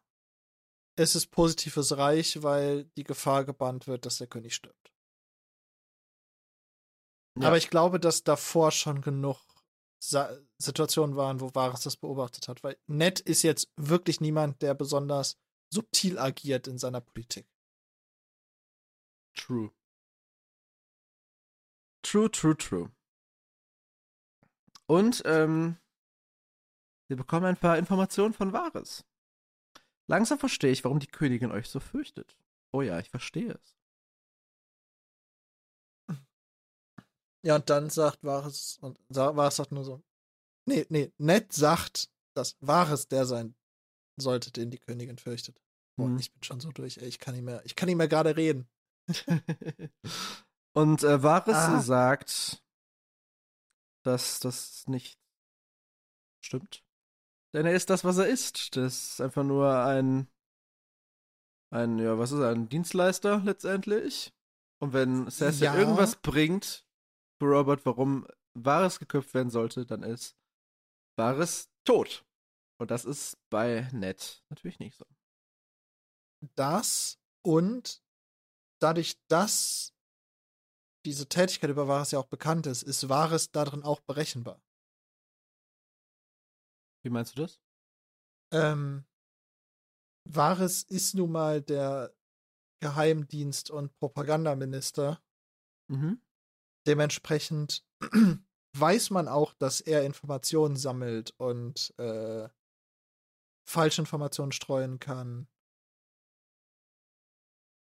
es 0.95 1.15
ist 1.15 1.27
positiv 1.27 1.73
fürs 1.73 1.97
Reich, 1.97 2.43
weil 2.43 2.85
die 2.97 3.03
Gefahr 3.03 3.45
gebannt 3.45 3.87
wird, 3.87 4.05
dass 4.05 4.17
der 4.17 4.27
König 4.27 4.55
stirbt. 4.55 4.93
Ja. 7.39 7.47
Aber 7.47 7.57
ich 7.57 7.69
glaube, 7.69 7.99
dass 7.99 8.23
davor 8.23 8.71
schon 8.71 9.01
genug 9.01 9.37
Sa 10.01 10.37
Situationen 10.57 11.15
waren, 11.17 11.41
wo 11.41 11.53
Varys 11.53 11.81
das 11.81 11.97
beobachtet 11.97 12.47
hat. 12.47 12.63
Weil 12.63 12.77
Ned 12.87 13.19
ist 13.19 13.43
jetzt 13.43 13.71
wirklich 13.75 14.21
niemand, 14.21 14.61
der 14.61 14.73
besonders 14.73 15.37
subtil 15.73 16.17
agiert 16.17 16.67
in 16.67 16.77
seiner 16.77 17.01
Politik. 17.01 17.47
True. 19.35 19.71
True, 22.01 22.31
true, 22.31 22.57
true. 22.57 22.91
Und 24.87 25.21
ähm, 25.25 25.77
wir 27.07 27.17
bekommen 27.17 27.45
ein 27.45 27.57
paar 27.57 27.77
Informationen 27.77 28.33
von 28.33 28.53
Wahres. 28.53 29.05
Langsam 30.09 30.39
verstehe 30.39 30.71
ich, 30.71 30.83
warum 30.83 30.99
die 30.99 31.07
Königin 31.07 31.51
euch 31.51 31.69
so 31.69 31.79
fürchtet. 31.79 32.35
Oh 32.73 32.81
ja, 32.81 32.97
ich 32.99 33.09
verstehe 33.11 33.53
es. 33.53 33.75
Ja, 37.45 37.55
und 37.55 37.69
dann 37.69 37.89
sagt 37.89 38.23
Varys, 38.23 38.79
und 38.81 38.99
Varys 39.09 39.55
sagt 39.55 39.71
nur 39.71 39.85
so, 39.85 40.03
nee, 40.65 40.85
nee, 40.89 41.13
Ned 41.19 41.53
sagt, 41.53 42.09
dass 42.35 42.57
Varys 42.59 43.07
der 43.07 43.25
sein 43.25 43.55
sollte, 44.19 44.51
den 44.51 44.71
die 44.71 44.79
Königin 44.79 45.17
fürchtet. 45.17 45.61
Boah, 45.95 46.07
Mhm. 46.07 46.17
ich 46.19 46.33
bin 46.33 46.43
schon 46.43 46.59
so 46.59 46.71
durch, 46.71 46.97
ey, 46.97 47.07
ich 47.07 47.19
kann 47.19 47.35
nicht 47.35 47.43
mehr, 47.45 47.63
ich 47.65 47.75
kann 47.75 47.87
nicht 47.87 47.95
mehr 47.95 48.07
gerade 48.09 48.35
reden. 48.35 48.67
Und 50.73 51.03
äh, 51.03 51.23
Varys 51.23 51.55
Ah. 51.55 51.81
sagt, 51.81 52.63
dass 54.03 54.39
das 54.39 54.87
nicht 54.87 55.19
stimmt. 56.43 56.83
Denn 57.53 57.65
er 57.65 57.73
ist 57.73 57.89
das, 57.89 58.03
was 58.03 58.17
er 58.17 58.27
ist. 58.27 58.75
Das 58.75 59.11
ist 59.11 59.21
einfach 59.21 59.43
nur 59.43 59.73
ein, 59.83 60.27
ein, 61.73 61.97
ja, 61.99 62.17
was 62.17 62.31
ist 62.31 62.39
er, 62.39 62.49
ein 62.49 62.69
Dienstleister 62.69 63.41
letztendlich. 63.43 64.33
Und 64.81 64.93
wenn 64.93 65.29
Cersei 65.29 65.65
Ja. 65.65 65.75
irgendwas 65.75 66.15
bringt 66.15 66.85
für 67.39 67.47
Robert, 67.47 67.85
warum 67.85 68.27
Varys 68.53 68.99
geköpft 68.99 69.33
werden 69.33 69.49
sollte, 69.49 69.85
dann 69.85 70.03
ist 70.03 70.37
Varys 71.17 71.69
tot. 71.85 72.25
Und 72.79 72.91
das 72.91 73.03
ist 73.03 73.37
bei 73.49 73.89
Ned 73.91 74.43
natürlich 74.49 74.79
nicht 74.79 74.95
so. 74.97 75.05
Das 76.55 77.19
und 77.41 78.01
dadurch, 78.79 79.19
dass 79.27 79.93
diese 81.05 81.27
Tätigkeit 81.27 81.69
über 81.69 81.87
Varys 81.87 82.11
ja 82.11 82.19
auch 82.19 82.27
bekannt 82.27 82.67
ist, 82.67 82.83
ist 82.83 83.09
Varys 83.09 83.51
darin 83.51 83.83
auch 83.83 83.99
berechenbar. 84.01 84.61
Wie 87.09 87.13
meinst 87.13 87.35
du 87.35 87.41
das? 87.41 87.59
Ähm, 88.53 89.03
Varys 90.25 90.83
ist 90.83 91.15
nun 91.15 91.31
mal 91.31 91.59
der 91.59 92.13
Geheimdienst- 92.83 93.71
und 93.71 93.97
Propagandaminister. 93.97 95.19
Mhm. 95.87 96.21
Dementsprechend 96.85 97.83
weiß 98.77 99.09
man 99.09 99.27
auch, 99.27 99.55
dass 99.55 99.81
er 99.81 100.05
Informationen 100.05 100.75
sammelt 100.75 101.33
und 101.37 101.95
äh, 101.97 102.47
Falschinformationen 103.67 104.51
streuen 104.51 104.99
kann. 104.99 105.47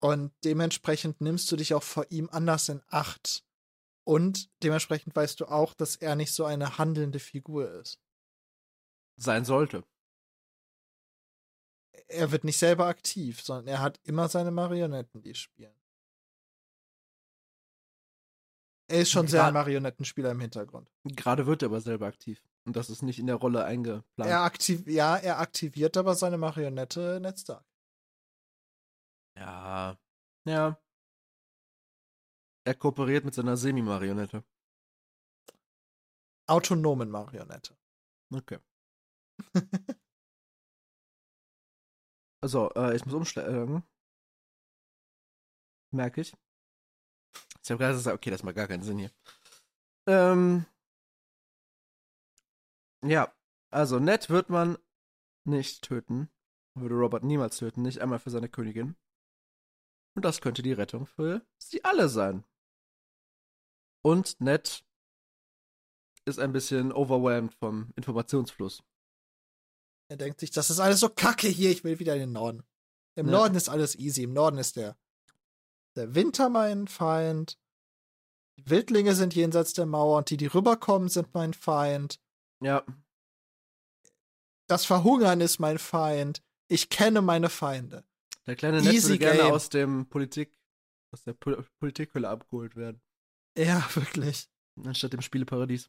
Und 0.02 0.34
dementsprechend 0.44 1.22
nimmst 1.22 1.50
du 1.50 1.56
dich 1.56 1.72
auch 1.72 1.82
vor 1.82 2.04
ihm 2.10 2.28
anders 2.30 2.68
in 2.68 2.82
Acht. 2.88 3.46
Und 4.06 4.50
dementsprechend 4.62 5.16
weißt 5.16 5.40
du 5.40 5.46
auch, 5.46 5.72
dass 5.72 5.96
er 5.96 6.16
nicht 6.16 6.34
so 6.34 6.44
eine 6.44 6.76
handelnde 6.76 7.18
Figur 7.18 7.70
ist. 7.80 7.98
Sein 9.16 9.44
sollte. 9.44 9.84
Er 12.08 12.30
wird 12.30 12.44
nicht 12.44 12.58
selber 12.58 12.86
aktiv, 12.86 13.40
sondern 13.40 13.66
er 13.66 13.80
hat 13.80 13.98
immer 14.04 14.28
seine 14.28 14.50
Marionetten, 14.50 15.22
die 15.22 15.34
spielen. 15.34 15.74
Er 18.88 19.00
ist 19.00 19.10
schon 19.10 19.26
sehr 19.26 19.44
ein 19.44 19.54
Marionettenspieler 19.54 20.30
im 20.30 20.40
Hintergrund. 20.40 20.88
Gerade 21.04 21.46
wird 21.46 21.62
er 21.62 21.66
aber 21.66 21.80
selber 21.80 22.06
aktiv. 22.06 22.40
Und 22.64 22.76
das 22.76 22.88
ist 22.88 23.02
nicht 23.02 23.18
in 23.18 23.26
der 23.26 23.36
Rolle 23.36 23.64
eingeplant. 23.64 24.30
Er 24.30 24.42
aktiv 24.42 24.86
ja, 24.86 25.16
er 25.16 25.40
aktiviert 25.40 25.96
aber 25.96 26.14
seine 26.14 26.38
Marionette 26.38 27.18
Ned 27.20 27.38
Stark. 27.38 27.64
Ja. 29.36 29.98
Ja. 30.44 30.78
Er 32.64 32.74
kooperiert 32.74 33.24
mit 33.24 33.34
seiner 33.34 33.56
Semi-Marionette. 33.56 34.44
Autonomen 36.48 37.10
Marionette. 37.10 37.76
Okay. 38.32 38.58
Also, 42.42 42.70
äh, 42.76 42.94
ich 42.94 43.04
muss 43.04 43.14
umstellen. 43.14 43.82
Merke 45.90 46.20
ich. 46.20 46.32
Ich 47.62 47.70
habe 47.70 47.78
gerade 47.78 47.94
gesagt, 47.94 48.14
okay, 48.14 48.30
das 48.30 48.44
macht 48.44 48.54
gar 48.54 48.68
keinen 48.68 48.84
Sinn 48.84 48.98
hier. 48.98 49.10
Ähm. 50.06 50.64
Ja, 53.02 53.34
also 53.70 53.98
Ned 53.98 54.30
wird 54.30 54.48
man 54.48 54.78
nicht 55.44 55.82
töten. 55.82 56.28
Würde 56.74 56.94
Robert 56.94 57.24
niemals 57.24 57.56
töten, 57.56 57.82
nicht 57.82 58.00
einmal 58.00 58.18
für 58.20 58.30
seine 58.30 58.48
Königin. 58.48 58.96
Und 60.14 60.24
das 60.24 60.40
könnte 60.40 60.62
die 60.62 60.72
Rettung 60.72 61.06
für 61.06 61.44
sie 61.58 61.84
alle 61.84 62.08
sein. 62.08 62.44
Und 64.02 64.40
Ned 64.40 64.84
ist 66.26 66.38
ein 66.38 66.52
bisschen 66.52 66.92
overwhelmed 66.92 67.54
vom 67.54 67.92
Informationsfluss. 67.96 68.84
Er 70.08 70.16
denkt 70.16 70.40
sich, 70.40 70.50
das 70.50 70.70
ist 70.70 70.78
alles 70.80 71.00
so 71.00 71.08
kacke 71.08 71.48
hier, 71.48 71.70
ich 71.70 71.82
will 71.84 71.98
wieder 71.98 72.14
in 72.14 72.20
den 72.20 72.32
Norden. 72.32 72.62
Im 73.16 73.26
Ja. 73.26 73.32
Norden 73.32 73.54
ist 73.56 73.68
alles 73.68 73.96
easy. 73.96 74.22
Im 74.24 74.32
Norden 74.34 74.58
ist 74.58 74.76
der, 74.76 74.96
der 75.96 76.14
Winter 76.14 76.48
mein 76.48 76.86
Feind. 76.86 77.58
Die 78.58 78.70
Wildlinge 78.70 79.14
sind 79.14 79.34
jenseits 79.34 79.72
der 79.72 79.86
Mauer 79.86 80.18
und 80.18 80.30
die, 80.30 80.36
die 80.36 80.46
rüberkommen, 80.46 81.08
sind 81.08 81.34
mein 81.34 81.54
Feind. 81.54 82.20
Ja, 82.60 82.84
Das 84.68 84.84
Verhungern 84.84 85.40
ist 85.40 85.58
mein 85.60 85.78
Feind. 85.78 86.42
Ich 86.68 86.88
kenne 86.88 87.22
meine 87.22 87.48
Feinde. 87.50 88.04
der 88.46 88.56
kleine 88.56 88.80
Ned 88.82 88.92
Easy 88.94 89.10
würde 89.10 89.18
gerne 89.18 89.38
game. 89.42 89.52
aus 89.52 89.68
dem 89.68 90.06
Politik, 90.08 90.58
aus 91.12 91.22
der 91.22 91.32
Pol 91.34 91.64
Politikhölle 91.78 92.28
abgeholt 92.28 92.74
werden. 92.76 93.00
Ja, 93.56 93.86
wirklich. 93.94 94.48
Anstatt 94.84 95.12
dem 95.12 95.22
Spieleparadies. 95.22 95.88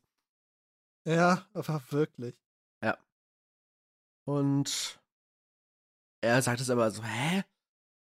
Ja, 1.05 1.47
aber 1.53 1.81
wirklich. 1.89 2.35
Und 4.27 4.99
er 6.22 6.41
sagt 6.41 6.59
es 6.59 6.69
aber 6.69 6.91
so, 6.91 7.01
hä? 7.03 7.43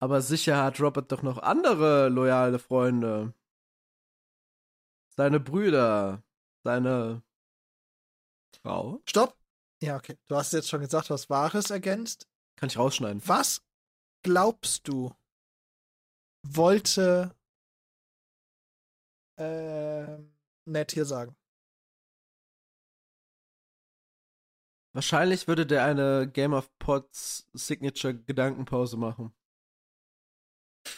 Aber 0.01 0.23
sicher 0.23 0.63
hat 0.63 0.81
Robert 0.81 1.11
doch 1.11 1.23
noch 1.23 1.39
andere 1.39 2.09
loyale 2.09 2.59
Freunde. 2.59 3.35
Seine 5.17 5.41
Brüder, 5.41 6.23
seine 6.65 7.23
Frau. 8.57 9.01
Stopp. 9.09 9.37
Ja, 9.83 9.97
okay. 9.97 10.17
Du 10.29 10.37
hast 10.37 10.53
jetzt 10.53 10.69
schon 10.69 10.81
gesagt, 10.81 11.11
was 11.11 11.29
Wahres 11.29 11.71
ergänzt. 11.71 12.29
Kann 12.57 12.69
ich 12.69 12.79
rausschneiden. 12.79 13.21
Was 13.27 13.67
glaubst 14.23 14.87
du, 14.87 15.13
wollte 16.47 17.35
ähm, 19.39 20.33
Ned 20.67 20.93
hier 20.93 21.05
sagen? 21.05 21.35
Wahrscheinlich 24.95 25.49
würde 25.49 25.67
der 25.67 25.85
eine 25.85 26.31
Game 26.31 26.53
of 26.53 26.71
Pods 26.79 27.49
Signature 27.55 28.15
Gedankenpause 28.15 28.97
machen. 28.97 29.35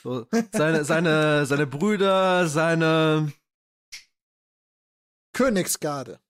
So, 0.03 0.27
seine, 0.53 0.85
seine, 0.85 1.47
seine 1.47 1.67
Brüder, 1.67 2.49
seine 2.49 3.33
Königsgarde. 5.33 6.21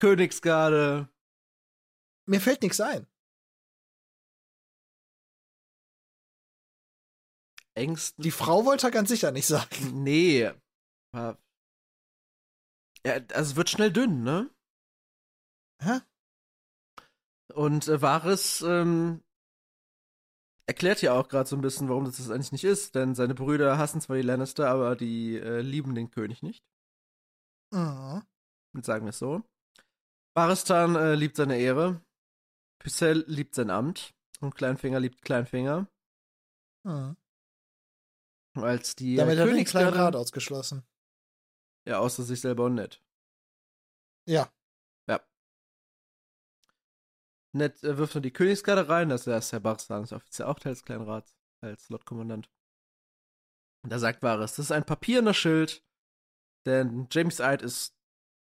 Königsgarde. 0.00 1.08
Mir 2.26 2.40
fällt 2.40 2.62
nichts 2.62 2.80
ein. 2.80 3.06
Ängsten. 7.76 8.22
Die 8.22 8.30
Frau 8.30 8.64
wollte 8.64 8.86
er 8.86 8.90
ganz 8.92 9.08
sicher 9.08 9.32
nicht 9.32 9.46
sagen. 9.46 10.02
Nee. 10.04 10.50
Ja, 11.12 11.36
also 13.04 13.50
es 13.50 13.56
wird 13.56 13.68
schnell 13.70 13.92
dünn, 13.92 14.22
ne? 14.22 14.50
Hä? 15.82 16.00
Und 17.52 17.88
äh, 17.88 18.00
Varys 18.00 18.62
ähm, 18.62 19.22
erklärt 20.66 21.02
ja 21.02 21.12
auch 21.12 21.28
gerade 21.28 21.48
so 21.48 21.56
ein 21.56 21.62
bisschen, 21.62 21.88
warum 21.88 22.04
das 22.04 22.16
das 22.16 22.30
eigentlich 22.30 22.52
nicht 22.52 22.64
ist, 22.64 22.94
denn 22.94 23.14
seine 23.14 23.34
Brüder 23.34 23.78
hassen 23.78 24.00
zwar 24.00 24.16
die 24.16 24.22
Lannister, 24.22 24.68
aber 24.68 24.96
die 24.96 25.36
äh, 25.36 25.60
lieben 25.60 25.94
den 25.94 26.10
König 26.10 26.42
nicht. 26.42 26.64
Mhm. 27.72 28.22
Sagen 28.82 29.04
wir 29.04 29.10
es 29.10 29.18
so. 29.18 29.42
Baristan 30.34 30.96
äh, 30.96 31.14
liebt 31.14 31.36
seine 31.36 31.58
Ehre. 31.58 32.00
Pycelle 32.78 33.24
liebt 33.26 33.54
sein 33.54 33.70
Amt. 33.70 34.14
Und 34.40 34.54
Kleinfinger 34.54 35.00
liebt 35.00 35.22
Kleinfinger. 35.22 35.88
Mhm. 36.84 37.16
Als 38.56 38.94
die 38.94 39.16
Damit 39.16 39.36
äh, 39.36 39.40
hat 39.40 39.48
er 39.48 39.54
den 39.54 39.64
kleinen 39.64 39.94
Rat 39.94 40.16
ausgeschlossen. 40.16 40.84
Ja, 41.86 41.98
außer 41.98 42.22
sich 42.22 42.40
selber 42.40 42.64
und. 42.64 42.78
Ja. 42.78 42.88
Ja. 44.26 44.52
Ned 47.54 47.82
äh, 47.84 47.96
wirft 47.96 48.14
nur 48.14 48.22
die 48.22 48.32
Königsgarde 48.32 48.88
rein, 48.88 49.08
das 49.08 49.26
ist 49.26 49.52
Herr 49.52 49.60
Baristan 49.60 50.02
ist 50.02 50.12
offiziell 50.12 50.48
auch 50.48 50.58
Teil 50.58 50.72
des 50.72 50.84
kleinen 50.84 51.08
Rats, 51.08 51.34
als 51.60 51.88
Lordkommandant. 51.88 52.50
Und 53.82 53.90
da 53.92 53.98
sagt 53.98 54.22
Varys, 54.22 54.56
das 54.56 54.66
ist 54.66 54.72
ein 54.72 54.84
papierender 54.84 55.34
Schild, 55.34 55.84
denn 56.66 57.06
James 57.10 57.40
Eid 57.40 57.62
ist 57.62 57.94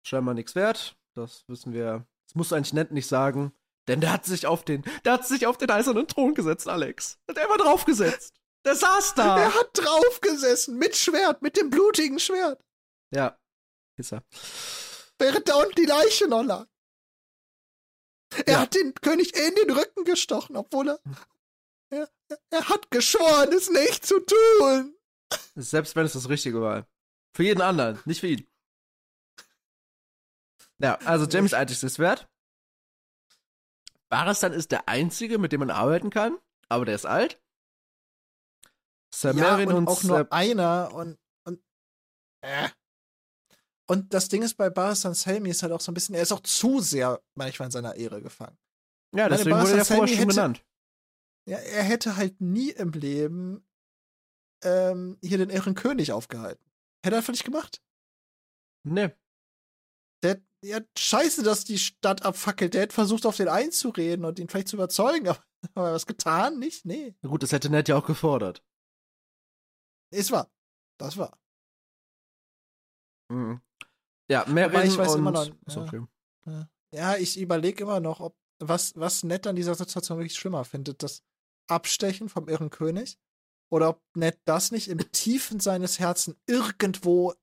scheinbar 0.02 0.34
nichts 0.34 0.54
wert. 0.54 0.96
Das 1.14 1.44
wissen 1.48 1.72
wir. 1.72 2.06
Das 2.26 2.34
musst 2.34 2.50
du 2.50 2.56
eigentlich 2.56 2.72
Ned 2.72 2.92
nicht 2.92 3.06
sagen. 3.06 3.52
Denn 3.88 4.00
der 4.00 4.12
hat 4.12 4.26
sich 4.26 4.46
auf 4.46 4.64
den, 4.64 4.84
der 5.04 5.14
hat 5.14 5.26
sich 5.26 5.46
auf 5.46 5.56
den 5.58 5.70
eisernen 5.70 6.06
Thron 6.06 6.34
gesetzt, 6.34 6.68
Alex. 6.68 7.18
Hat 7.28 7.38
er 7.38 7.46
immer 7.46 7.56
draufgesetzt. 7.56 8.34
Der 8.64 8.74
saß 8.74 9.14
da. 9.14 9.38
Er 9.38 9.54
hat 9.54 9.70
draufgesessen, 9.72 10.76
mit 10.76 10.96
Schwert, 10.96 11.42
mit 11.42 11.56
dem 11.56 11.70
blutigen 11.70 12.18
Schwert. 12.18 12.62
Ja. 13.10 13.38
Ist 13.96 14.12
er. 14.12 14.22
Während 15.18 15.48
da 15.48 15.56
unten 15.56 15.74
die 15.74 15.86
Leiche 15.86 16.28
noch 16.28 16.42
lag. 16.42 16.66
Er 18.46 18.52
Ja. 18.54 18.60
hat 18.60 18.74
den 18.74 18.94
König 18.94 19.34
in 19.36 19.54
den 19.54 19.70
Rücken 19.70 20.04
gestochen, 20.04 20.56
obwohl 20.56 20.88
er, 20.88 21.00
er, 21.90 22.08
er 22.50 22.68
hat 22.68 22.90
geschworen, 22.90 23.52
es 23.52 23.70
nicht 23.70 24.06
zu 24.06 24.20
tun. 24.20 24.94
Selbst 25.54 25.96
wenn 25.96 26.06
es 26.06 26.12
das 26.12 26.28
Richtige 26.28 26.60
war. 26.60 26.86
Für 27.34 27.42
jeden 27.42 27.60
anderen, 27.62 28.00
nicht 28.04 28.20
für 28.20 28.28
ihn. 28.28 28.46
Ja, 30.78 30.96
also 31.04 31.26
James 31.26 31.54
Eid 31.54 31.70
ist 31.70 31.82
es 31.84 31.98
wert. 31.98 32.28
Baristan 34.08 34.52
ist 34.52 34.70
der 34.72 34.88
Einzige, 34.88 35.38
mit 35.38 35.52
dem 35.52 35.60
man 35.60 35.70
arbeiten 35.70 36.10
kann, 36.10 36.38
aber 36.68 36.84
der 36.84 36.94
ist 36.94 37.04
alt. 37.06 37.42
Sir 39.12 39.32
ja, 39.34 39.56
und 39.56 39.72
und 39.72 39.88
auch 39.88 40.02
nur 40.02 40.18
Sir- 40.18 40.32
einer 40.32 40.92
und, 40.94 41.18
und 41.44 41.62
äh. 42.42 42.68
Und 43.90 44.12
das 44.12 44.28
Ding 44.28 44.42
ist 44.42 44.54
bei 44.56 44.68
Baristan 44.70 45.14
Selmy 45.14 45.48
ist 45.50 45.62
halt 45.62 45.72
auch 45.72 45.80
so 45.80 45.90
ein 45.90 45.94
bisschen, 45.94 46.14
er 46.14 46.22
ist 46.22 46.32
auch 46.32 46.40
zu 46.42 46.80
sehr 46.80 47.22
manchmal 47.34 47.68
in 47.68 47.72
seiner 47.72 47.94
Ehre 47.94 48.20
gefangen. 48.20 48.58
Ja, 49.14 49.28
deswegen 49.28 49.56
wurde 49.58 49.78
er 49.78 49.84
vorher 49.84 50.06
schon 50.08 50.16
hätte- 50.18 50.26
genannt. 50.28 50.64
Ja, 51.48 51.56
er 51.58 51.82
hätte 51.82 52.16
halt 52.16 52.40
nie 52.42 52.70
im 52.70 52.90
Leben 52.92 53.66
ähm, 54.62 55.16
hier 55.22 55.38
den 55.38 55.48
Irren 55.48 55.74
König 55.74 56.12
aufgehalten. 56.12 56.62
Hätte 57.02 57.16
er 57.16 57.18
einfach 57.18 57.32
nicht 57.32 57.44
gemacht. 57.44 57.82
Nee. 58.84 59.10
Der, 60.22 60.42
ja, 60.62 60.80
scheiße, 60.98 61.42
dass 61.42 61.64
die 61.64 61.78
Stadt 61.78 62.22
abfackelt. 62.26 62.74
Der 62.74 62.82
hätte 62.82 62.94
versucht, 62.94 63.24
auf 63.24 63.36
den 63.36 63.48
einzureden 63.48 64.26
und 64.26 64.38
ihn 64.38 64.48
vielleicht 64.50 64.68
zu 64.68 64.76
überzeugen, 64.76 65.28
aber, 65.28 65.42
aber 65.74 65.92
was 65.94 66.04
getan? 66.06 66.58
Nicht? 66.58 66.84
Nee. 66.84 67.14
Na 67.22 67.30
gut, 67.30 67.42
das 67.42 67.52
hätte 67.52 67.70
Ned 67.70 67.88
ja 67.88 67.96
auch 67.96 68.06
gefordert. 68.06 68.62
Es 70.12 70.30
war. 70.30 70.50
Das 71.00 71.16
war. 71.16 71.38
Mhm. 73.30 73.62
Ja, 74.30 74.44
Meryn 74.46 74.86
ich 74.86 74.96
weiß 74.98 75.14
und... 75.14 75.18
immer 75.20 75.30
noch- 75.32 75.46
ja. 75.46 75.82
okay. 75.82 76.06
Ja, 76.94 77.16
ich 77.16 77.38
überlege 77.38 77.82
immer 77.82 78.00
noch, 78.00 78.20
ob 78.20 78.36
was, 78.60 78.96
was 78.96 79.22
Ned 79.22 79.46
an 79.46 79.56
dieser 79.56 79.74
Situation 79.74 80.18
wirklich 80.18 80.38
schlimmer 80.38 80.64
findet. 80.64 81.02
Das 81.02 81.22
Abstechen 81.68 82.28
vom 82.28 82.48
Irren 82.48 82.70
König 82.70 83.18
oder 83.70 83.90
ob 83.90 84.02
Ned 84.16 84.40
das 84.46 84.70
nicht 84.70 84.88
im 84.88 84.98
Tiefen 85.12 85.60
seines 85.60 85.98
Herzens 85.98 86.36
irgendwo 86.46 87.34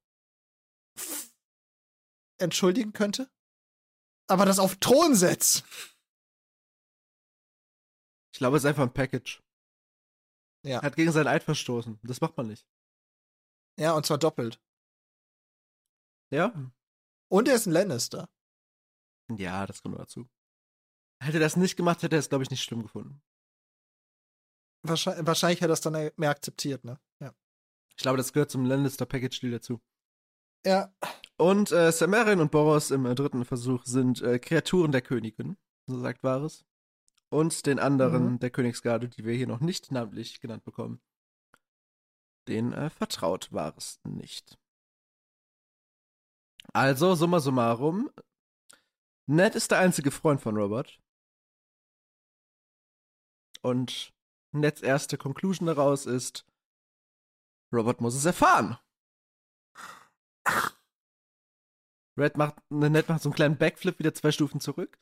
entschuldigen 2.39 2.93
könnte. 2.93 3.29
Aber 4.27 4.45
das 4.45 4.59
auf 4.59 4.75
Thron 4.77 5.15
setzt. 5.15 5.63
Ich 8.33 8.39
glaube, 8.39 8.57
es 8.57 8.63
ist 8.63 8.67
einfach 8.67 8.83
ein 8.83 8.93
Package. 8.93 9.43
Ja. 10.65 10.79
Er 10.79 10.81
hat 10.81 10.95
gegen 10.95 11.11
seinen 11.11 11.27
Eid 11.27 11.43
verstoßen. 11.43 11.99
Das 12.03 12.19
macht 12.21 12.35
man 12.35 12.47
nicht. 12.47 12.67
Ja, 13.79 13.93
und 13.93 14.05
zwar 14.05 14.17
doppelt. 14.17 14.59
Ja? 16.31 16.53
Und 17.29 17.47
er 17.47 17.55
ist 17.55 17.65
ein 17.65 17.71
Lannister. 17.73 18.29
Ja, 19.35 19.65
das 19.65 19.81
kommt 19.81 19.95
noch 19.95 20.01
dazu. 20.03 20.27
Hätte 21.21 21.37
er 21.37 21.41
das 21.41 21.55
nicht 21.55 21.75
gemacht, 21.75 22.03
hätte 22.03 22.15
er 22.15 22.19
es, 22.19 22.29
glaube 22.29 22.43
ich, 22.43 22.51
nicht 22.51 22.63
schlimm 22.63 22.83
gefunden. 22.83 23.21
Wahrscheinlich, 24.83 25.25
wahrscheinlich 25.25 25.59
hat 25.61 25.65
er 25.65 25.69
das 25.69 25.81
dann 25.81 26.11
mehr 26.15 26.29
akzeptiert, 26.29 26.83
ne? 26.83 26.99
Ja. 27.19 27.33
Ich 27.89 27.95
glaube, 27.97 28.17
das 28.17 28.33
gehört 28.33 28.51
zum 28.51 28.65
Lannister-Package-Deal 28.65 29.53
dazu. 29.53 29.81
Ja. 30.65 30.93
Und 31.37 31.71
äh, 31.71 31.91
Samarin 31.91 32.39
und 32.39 32.51
Boros 32.51 32.91
im 32.91 33.05
äh, 33.05 33.15
dritten 33.15 33.45
Versuch 33.45 33.83
sind 33.85 34.21
äh, 34.21 34.39
Kreaturen 34.39 34.91
der 34.91 35.01
Königin, 35.01 35.57
so 35.87 35.99
sagt 35.99 36.23
Varys. 36.23 36.65
Und 37.29 37.65
den 37.65 37.79
anderen 37.79 38.33
Mhm. 38.33 38.39
der 38.39 38.51
Königsgarde, 38.51 39.09
die 39.09 39.25
wir 39.25 39.33
hier 39.33 39.47
noch 39.47 39.59
nicht 39.59 39.91
namentlich 39.91 40.39
genannt 40.39 40.63
bekommen. 40.63 41.01
Den 42.47 42.71
äh, 42.73 42.89
vertraut 42.89 43.51
Varys 43.51 43.99
nicht. 44.03 44.57
Also, 46.73 47.15
summa 47.15 47.39
summarum, 47.39 48.09
Ned 49.27 49.55
ist 49.55 49.71
der 49.71 49.79
einzige 49.79 50.11
Freund 50.11 50.41
von 50.41 50.55
Robert. 50.55 50.99
Und 53.61 54.13
Neds 54.51 54.81
erste 54.81 55.17
Conclusion 55.17 55.67
daraus 55.67 56.05
ist, 56.05 56.45
Robert 57.73 57.99
muss 57.99 58.15
es 58.15 58.25
erfahren. 58.25 58.77
Red 62.17 62.37
macht, 62.37 62.55
Ned 62.69 63.09
macht 63.09 63.23
so 63.23 63.29
einen 63.29 63.35
kleinen 63.35 63.57
Backflip 63.57 63.99
wieder 63.99 64.13
zwei 64.13 64.31
Stufen 64.31 64.61
zurück. 64.61 64.99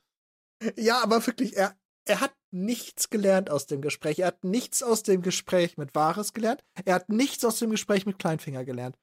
Ja, 0.77 1.03
aber 1.03 1.25
wirklich, 1.27 1.57
er, 1.57 1.77
er 2.05 2.21
hat 2.21 2.33
nichts 2.51 3.09
gelernt 3.09 3.49
aus 3.49 3.67
dem 3.67 3.81
Gespräch. 3.81 4.19
Er 4.19 4.27
hat 4.27 4.43
nichts 4.43 4.81
aus 4.81 5.03
dem 5.03 5.21
Gespräch 5.21 5.77
mit 5.77 5.93
Wahres 5.93 6.33
gelernt. 6.33 6.63
Er 6.85 6.95
hat 6.95 7.09
nichts 7.09 7.43
aus 7.43 7.59
dem 7.59 7.69
Gespräch 7.69 8.05
mit 8.05 8.17
Kleinfinger 8.17 8.63
gelernt. 8.63 8.97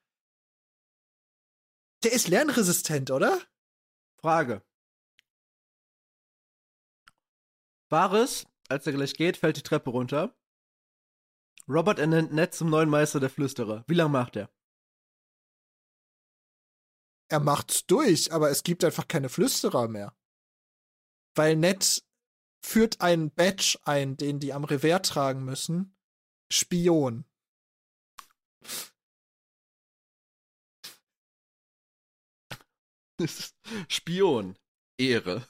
Der 2.03 2.11
ist 2.13 2.27
lernresistent, 2.27 3.11
oder? 3.11 3.39
Frage. 4.19 4.63
Varys, 7.89 8.47
als 8.69 8.87
er 8.87 8.93
gleich 8.93 9.13
geht, 9.13 9.37
fällt 9.37 9.57
die 9.57 9.63
Treppe 9.63 9.89
runter. 9.89 10.35
Robert 11.67 11.99
ernennt 11.99 12.33
Ned 12.33 12.53
zum 12.53 12.69
neuen 12.69 12.89
Meister 12.89 13.19
der 13.19 13.29
Flüsterer. 13.29 13.83
Wie 13.87 13.93
lange 13.93 14.09
macht 14.09 14.35
er? 14.35 14.49
Er 17.29 17.39
macht's 17.39 17.85
durch, 17.85 18.33
aber 18.33 18.49
es 18.49 18.63
gibt 18.63 18.83
einfach 18.83 19.07
keine 19.07 19.29
Flüsterer 19.29 19.87
mehr. 19.87 20.15
Weil 21.35 21.55
Ned 21.55 22.03
führt 22.61 23.01
einen 23.01 23.31
Badge 23.31 23.77
ein, 23.83 24.17
den 24.17 24.39
die 24.39 24.53
am 24.53 24.63
Revers 24.63 25.07
tragen 25.07 25.45
müssen. 25.45 25.95
Spion. 26.51 27.25
Spion. 33.89 34.57
Ehre. 34.97 35.47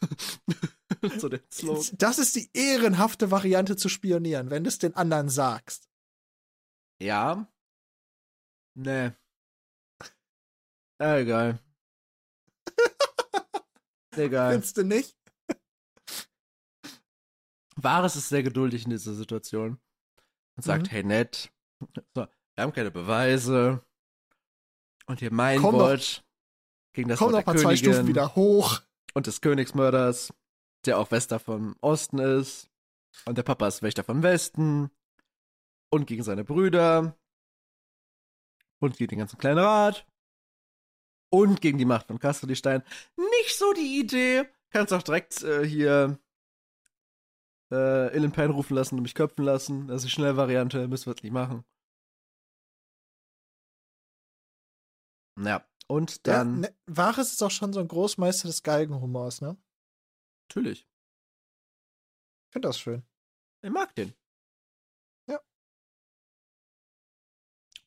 so 1.18 1.28
der 1.28 1.42
Slogan. 1.52 1.84
Das 1.98 2.20
ist 2.20 2.36
die 2.36 2.50
ehrenhafte 2.54 3.32
Variante 3.32 3.76
zu 3.76 3.90
spionieren, 3.90 4.50
wenn 4.50 4.64
du 4.64 4.70
es 4.70 4.78
den 4.78 4.96
anderen 4.96 5.30
sagst. 5.30 5.90
Ja. 7.02 7.52
Nee. 8.78 9.12
Ah, 11.00 11.18
egal. 11.18 11.60
egal. 14.16 14.52
Findest 14.54 14.78
du 14.78 14.84
nicht? 14.84 15.18
Varys 17.76 18.16
ist 18.16 18.30
sehr 18.30 18.44
geduldig 18.44 18.84
in 18.86 18.92
dieser 18.92 19.16
Situation. 19.16 19.82
Und 20.56 20.64
sagt, 20.64 20.88
Mhm. 20.88 20.92
hey 20.92 21.04
Ned, 21.04 21.52
so, 22.14 22.28
wir 22.56 22.64
haben 22.64 22.74
keine 22.74 22.92
Beweise. 22.92 23.84
Und 25.08 25.20
hier 25.20 25.34
mein 25.34 25.60
Komm 25.60 25.76
gegen 26.94 27.10
das 27.10 27.20
Komm 27.20 27.32
Wort 27.32 27.46
noch 27.46 27.54
der 27.54 27.54
mal 27.54 27.60
zwei 27.62 27.76
Stufen 27.76 27.94
Königin 27.94 28.16
wieder 28.16 28.36
hoch. 28.36 28.82
und 29.14 29.28
des 29.28 29.42
Königsmörders, 29.42 30.34
der 30.86 30.98
auch 30.98 31.12
Wächter 31.12 31.40
vom 31.40 31.76
Osten 31.82 32.20
ist. 32.20 32.70
Und 33.26 33.38
der 33.38 33.44
Papa 33.44 33.68
ist 33.68 33.82
Wächter 33.82 34.04
vom 34.04 34.24
Westen. 34.24 34.90
Und 35.90 36.08
gegen 36.08 36.24
seine 36.24 36.44
Brüder. 36.44 37.18
Und 38.80 38.98
gegen 38.98 39.10
den 39.10 39.20
ganzen 39.20 39.38
kleinen 39.38 39.60
Rat. 39.60 40.08
Und 41.30 41.62
gegen 41.62 41.78
die 41.78 41.86
Macht 41.86 42.08
von 42.08 42.20
Castellstein. 42.20 42.84
Nicht 43.16 43.58
so 43.58 43.74
die 43.74 44.00
Idee. 44.00 44.50
Kannst 44.70 44.94
auch 44.94 45.04
direkt 45.04 45.44
äh, 45.44 45.66
hier 45.66 46.20
äh, 47.72 48.16
Illen 48.16 48.32
Payne 48.32 48.54
rufen 48.54 48.76
lassen 48.76 48.96
und 48.96 49.04
mich 49.04 49.16
köpfen 49.16 49.46
lassen. 49.46 49.88
Das 49.88 49.98
ist 49.98 50.06
die 50.06 50.10
schnelle 50.10 50.38
Variante. 50.38 50.88
Müssen 50.88 51.06
wir 51.08 51.12
jetzt 51.14 51.24
nicht 51.24 51.34
machen. 51.34 51.64
Ja. 55.38 55.66
Und 55.92 56.26
dann. 56.26 56.64
Ja, 56.64 56.70
ne, 56.70 56.76
Wahres 56.86 57.34
ist 57.34 57.44
auch 57.44 57.52
schon 57.52 57.74
so 57.74 57.82
ein 57.82 57.88
Großmeister 57.90 58.48
des 58.48 58.64
Galgenhumors, 58.64 59.42
ne? 59.42 59.58
Natürlich. 60.48 60.88
Ich 62.48 62.54
finde 62.54 62.70
das 62.70 62.80
schön. 62.80 63.04
Ich 63.62 63.72
mag 63.72 63.94
den. 63.96 64.14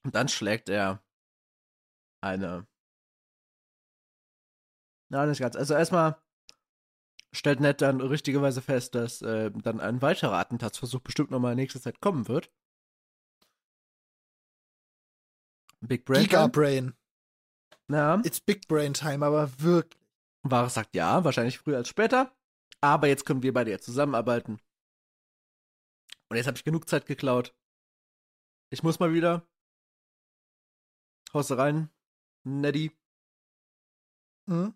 Und 0.02 0.14
dann 0.14 0.28
schlägt 0.28 0.68
er 0.68 1.02
eine. 2.20 2.66
Nein, 5.08 5.30
nicht 5.30 5.40
ganz. 5.40 5.56
Also 5.56 5.72
erstmal 5.72 6.22
stellt 7.32 7.60
Ned 7.60 7.80
dann 7.80 8.02
richtigerweise 8.02 8.60
fest, 8.60 8.94
dass 8.94 9.22
äh, 9.22 9.50
dann 9.50 9.80
ein 9.80 10.02
weiterer 10.02 10.34
Attentatsversuch 10.34 11.00
bestimmt 11.00 11.30
nochmal 11.30 11.52
in 11.52 11.56
nächster 11.56 11.80
Zeit 11.80 12.02
kommen 12.02 12.28
wird. 12.28 12.52
Big 15.80 16.04
Brain. 16.04 16.24
Giga 16.24 16.48
Brain. 16.48 16.94
Ja. 17.94 18.20
It's 18.24 18.40
Big 18.40 18.66
Brain 18.66 18.92
Time, 18.92 19.24
aber 19.24 19.60
wirklich. 19.60 20.02
Varys 20.42 20.74
sagt 20.74 20.96
ja, 20.96 21.22
wahrscheinlich 21.22 21.58
früher 21.58 21.76
als 21.76 21.88
später. 21.88 22.34
Aber 22.80 23.06
jetzt 23.06 23.24
können 23.24 23.44
wir 23.44 23.54
beide 23.54 23.70
ja 23.70 23.78
zusammenarbeiten. 23.78 24.58
Und 26.28 26.36
jetzt 26.36 26.48
habe 26.48 26.56
ich 26.56 26.64
genug 26.64 26.88
Zeit 26.88 27.06
geklaut. 27.06 27.54
Ich 28.70 28.82
muss 28.82 28.98
mal 28.98 29.12
wieder. 29.12 29.46
Haust 31.32 31.52
rein, 31.52 31.88
Neddy. 32.42 32.90
Hm? 34.48 34.74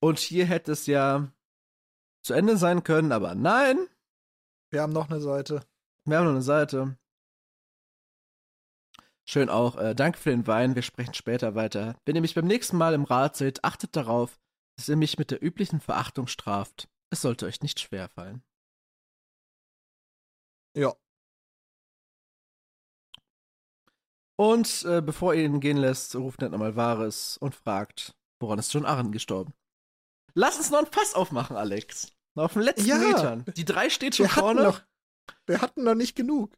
Und 0.00 0.18
hier 0.18 0.46
hätte 0.46 0.72
es 0.72 0.86
ja 0.86 1.30
zu 2.22 2.32
Ende 2.32 2.56
sein 2.56 2.84
können, 2.84 3.12
aber 3.12 3.34
nein. 3.34 3.86
Wir 4.70 4.80
haben 4.80 4.94
noch 4.94 5.10
eine 5.10 5.20
Seite. 5.20 5.66
Wir 6.06 6.16
haben 6.16 6.24
noch 6.24 6.32
eine 6.32 6.42
Seite. 6.42 6.98
Schön 9.30 9.48
auch. 9.48 9.76
Äh, 9.76 9.94
danke 9.94 10.18
für 10.18 10.30
den 10.30 10.48
Wein. 10.48 10.74
Wir 10.74 10.82
sprechen 10.82 11.14
später 11.14 11.54
weiter. 11.54 11.96
Wenn 12.04 12.16
ihr 12.16 12.20
mich 12.20 12.34
beim 12.34 12.48
nächsten 12.48 12.76
Mal 12.76 12.94
im 12.94 13.04
Rat 13.04 13.36
seht, 13.36 13.62
achtet 13.62 13.94
darauf, 13.94 14.40
dass 14.76 14.88
ihr 14.88 14.96
mich 14.96 15.18
mit 15.18 15.30
der 15.30 15.40
üblichen 15.40 15.78
Verachtung 15.78 16.26
straft. 16.26 16.88
Es 17.10 17.22
sollte 17.22 17.46
euch 17.46 17.60
nicht 17.60 17.78
schwer 17.78 18.08
fallen. 18.08 18.42
Ja. 20.76 20.96
Und 24.36 24.84
äh, 24.84 25.00
bevor 25.00 25.32
ihr 25.34 25.44
ihn 25.44 25.60
gehen 25.60 25.76
lässt, 25.76 26.16
ruft 26.16 26.40
Ned 26.40 26.50
nochmal 26.50 26.74
Wahres 26.74 27.36
und 27.36 27.54
fragt, 27.54 28.16
woran 28.40 28.58
ist 28.58 28.74
John 28.74 28.84
Arren 28.84 29.12
gestorben? 29.12 29.54
Lass 30.34 30.56
uns 30.56 30.72
noch 30.72 30.80
ein 30.80 30.90
Fass 30.90 31.14
aufmachen, 31.14 31.56
Alex. 31.56 32.12
Auf 32.34 32.54
den 32.54 32.62
letzten 32.62 32.88
Ja. 32.88 32.98
Metern. 32.98 33.44
Die 33.56 33.64
drei 33.64 33.90
steht 33.90 34.16
schon 34.16 34.26
Wir 34.26 34.30
hatten, 34.34 34.40
vorne. 34.40 34.62
noch, 34.64 34.82
wir 35.46 35.60
hatten 35.60 35.84
noch 35.84 35.94
nicht 35.94 36.16
genug. 36.16 36.52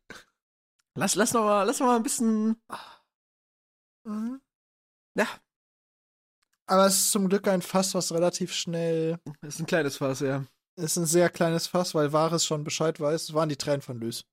Lass, 0.95 1.15
lass, 1.15 1.33
noch 1.33 1.45
mal, 1.45 1.63
lass 1.65 1.81
noch 1.81 1.87
mal 1.87 1.97
ein 1.97 2.03
bisschen. 2.03 2.61
Mhm. 4.05 4.41
Ja, 5.17 5.27
Aber 6.67 6.87
es 6.87 6.95
ist 6.97 7.13
zum 7.13 7.29
Glück 7.29 7.47
ein 7.49 7.63
Fass, 7.63 7.95
was 7.95 8.13
relativ 8.13 8.53
schnell. 8.53 9.21
ist 9.43 9.61
ein 9.61 9.67
kleines 9.67 9.99
Fass, 9.99 10.21
ja. 10.21 10.47
Ist 10.77 10.97
ein 10.97 11.05
sehr 11.07 11.29
kleines 11.29 11.67
Fass, 11.67 11.95
weil 11.95 12.13
Vares 12.13 12.47
schon 12.47 12.65
Bescheid 12.65 12.99
weiß. 12.99 13.25
Es 13.25 13.35
waren 13.35 13.49
die 13.51 13.57
Tränen 13.57 13.83
von 13.83 14.01
Lys. 14.01 14.25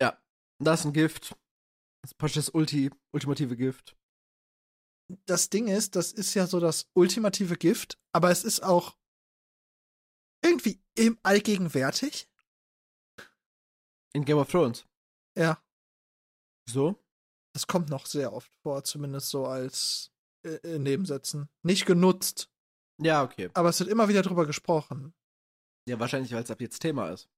Ja. 0.00 0.16
Das 0.60 0.80
ist 0.80 0.86
ein 0.86 0.92
Gift. 0.92 1.32
Das 2.02 2.12
ist 2.12 2.18
praktisch 2.18 2.36
das 2.36 2.50
Ulti, 2.50 2.90
ultimative 3.12 3.56
Gift. 3.56 3.96
Das 5.26 5.50
Ding 5.50 5.68
ist, 5.68 5.96
das 5.96 6.12
ist 6.12 6.34
ja 6.34 6.46
so 6.46 6.60
das 6.60 6.88
ultimative 6.94 7.56
Gift, 7.56 7.98
aber 8.12 8.30
es 8.30 8.44
ist 8.44 8.62
auch 8.62 8.96
irgendwie 10.44 10.80
im 10.94 11.18
allgegenwärtig. 11.22 12.28
In 14.14 14.24
Game 14.24 14.38
of 14.38 14.50
Thrones. 14.50 14.86
Ja. 15.36 15.60
So? 16.68 17.02
Das 17.54 17.66
kommt 17.66 17.88
noch 17.88 18.06
sehr 18.06 18.32
oft 18.32 18.52
vor, 18.62 18.84
zumindest 18.84 19.30
so 19.30 19.46
als 19.46 20.12
äh, 20.44 20.78
Nebensätzen. 20.78 21.48
Nicht 21.62 21.86
genutzt, 21.86 22.50
Ja, 23.00 23.22
okay. 23.22 23.50
aber 23.54 23.70
es 23.70 23.80
wird 23.80 23.88
immer 23.90 24.08
wieder 24.08 24.22
drüber 24.22 24.46
gesprochen. 24.46 25.14
Ja, 25.88 25.98
wahrscheinlich, 26.00 26.32
weil 26.32 26.42
es 26.42 26.50
ab 26.50 26.60
jetzt 26.60 26.80
Thema 26.80 27.10
ist. 27.10 27.30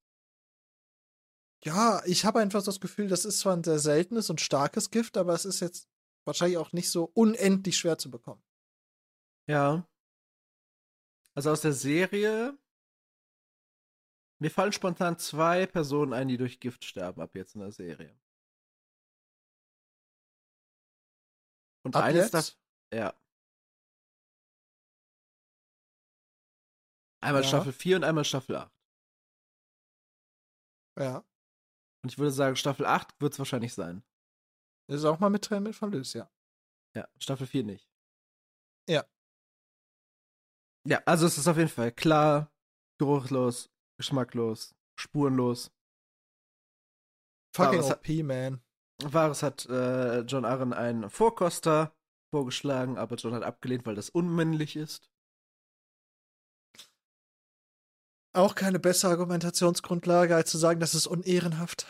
Ja, 1.65 2.02
ich 2.07 2.24
habe 2.24 2.40
einfach 2.40 2.62
das 2.62 2.81
Gefühl, 2.81 3.08
das 3.08 3.24
ist 3.24 3.40
zwar 3.40 3.55
ein 3.57 3.65
sehr 3.65 3.78
seltenes 3.78 4.31
und 4.31 4.40
starkes 4.40 4.90
Gift, 4.90 5.16
aber 5.16 5.34
es 5.34 5.44
ist 5.44 5.60
jetzt 5.60 5.89
wahrscheinlich 6.24 6.57
auch 6.58 6.73
nicht 6.73 6.90
so 6.90 7.10
unendlich 7.15 7.76
schwer 7.76 7.98
zu 7.98 8.10
bekommen. 8.10 8.42
Ja. 9.48 9.86
Also 11.34 11.50
aus 11.50 11.60
der 11.60 11.73
Serie. 11.73 12.57
Mir 14.40 14.50
fallen 14.50 14.73
spontan 14.73 15.18
zwei 15.18 15.66
Personen 15.66 16.12
ein, 16.12 16.28
die 16.28 16.36
durch 16.36 16.60
Gift 16.60 16.84
sterben, 16.84 17.20
ab 17.20 17.34
jetzt 17.34 17.55
in 17.57 17.60
der 17.60 17.73
Serie. 17.73 18.16
Und 21.84 21.97
Ab 21.97 22.05
eines 22.05 22.31
das. 22.31 22.58
Ja. 22.92 23.15
Einmal 27.20 27.42
Ja. 27.42 27.48
Staffel 27.48 27.73
4 27.73 27.97
und 27.97 28.05
einmal 28.05 28.24
Staffel 28.24 28.57
8. 28.57 28.73
Ja. 30.98 31.24
Und 32.02 32.12
ich 32.12 32.18
würde 32.18 32.32
sagen, 32.32 32.57
Staffel 32.57 32.86
8 32.86 33.20
wird 33.20 33.32
es 33.32 33.39
wahrscheinlich 33.39 33.74
sein. 33.74 34.05
Das 34.89 35.00
ist 35.00 35.05
auch 35.05 35.18
mal 35.18 35.31
mit 35.31 35.44
Tränen 35.44 35.65
mit 35.65 35.74
von 35.76 35.92
Lys, 35.92 36.12
ja. 36.15 36.31
Ja, 36.97 37.08
Staffel 37.18 37.47
4 37.47 37.65
nicht. 37.65 37.90
Ja. 38.89 39.05
Ja, 40.86 41.02
also 41.05 41.26
es 41.26 41.36
ist 41.36 41.48
auf 41.48 41.57
jeden 41.57 41.68
Fall 41.68 41.92
klar, 41.92 42.50
geruchlos, 42.98 43.70
geschmacklos, 43.98 44.74
spurenlos. 44.98 45.70
Fucking 47.55 47.82
OP, 47.82 48.08
man. 48.24 48.62
Varys 49.02 49.43
hat 49.43 49.67
äh, 49.67 50.20
John 50.20 50.44
Arryn 50.44 50.73
einen 50.73 51.09
Vorkoster 51.10 51.94
vorgeschlagen, 52.31 52.99
aber 52.99 53.17
John 53.17 53.35
hat 53.35 53.43
abgelehnt, 53.43 53.86
weil 53.86 53.94
das 53.94 54.10
unmännlich 54.10 54.77
ist. 54.77 55.10
Auch 58.35 58.55
keine 58.55 58.78
bessere 58.78 59.12
Argumentationsgrundlage, 59.12 60.35
als 60.35 60.51
zu 60.51 60.59
sagen, 60.59 60.81
das 60.81 60.94
ist 60.94 61.07
unehrenhaft. 61.07 61.86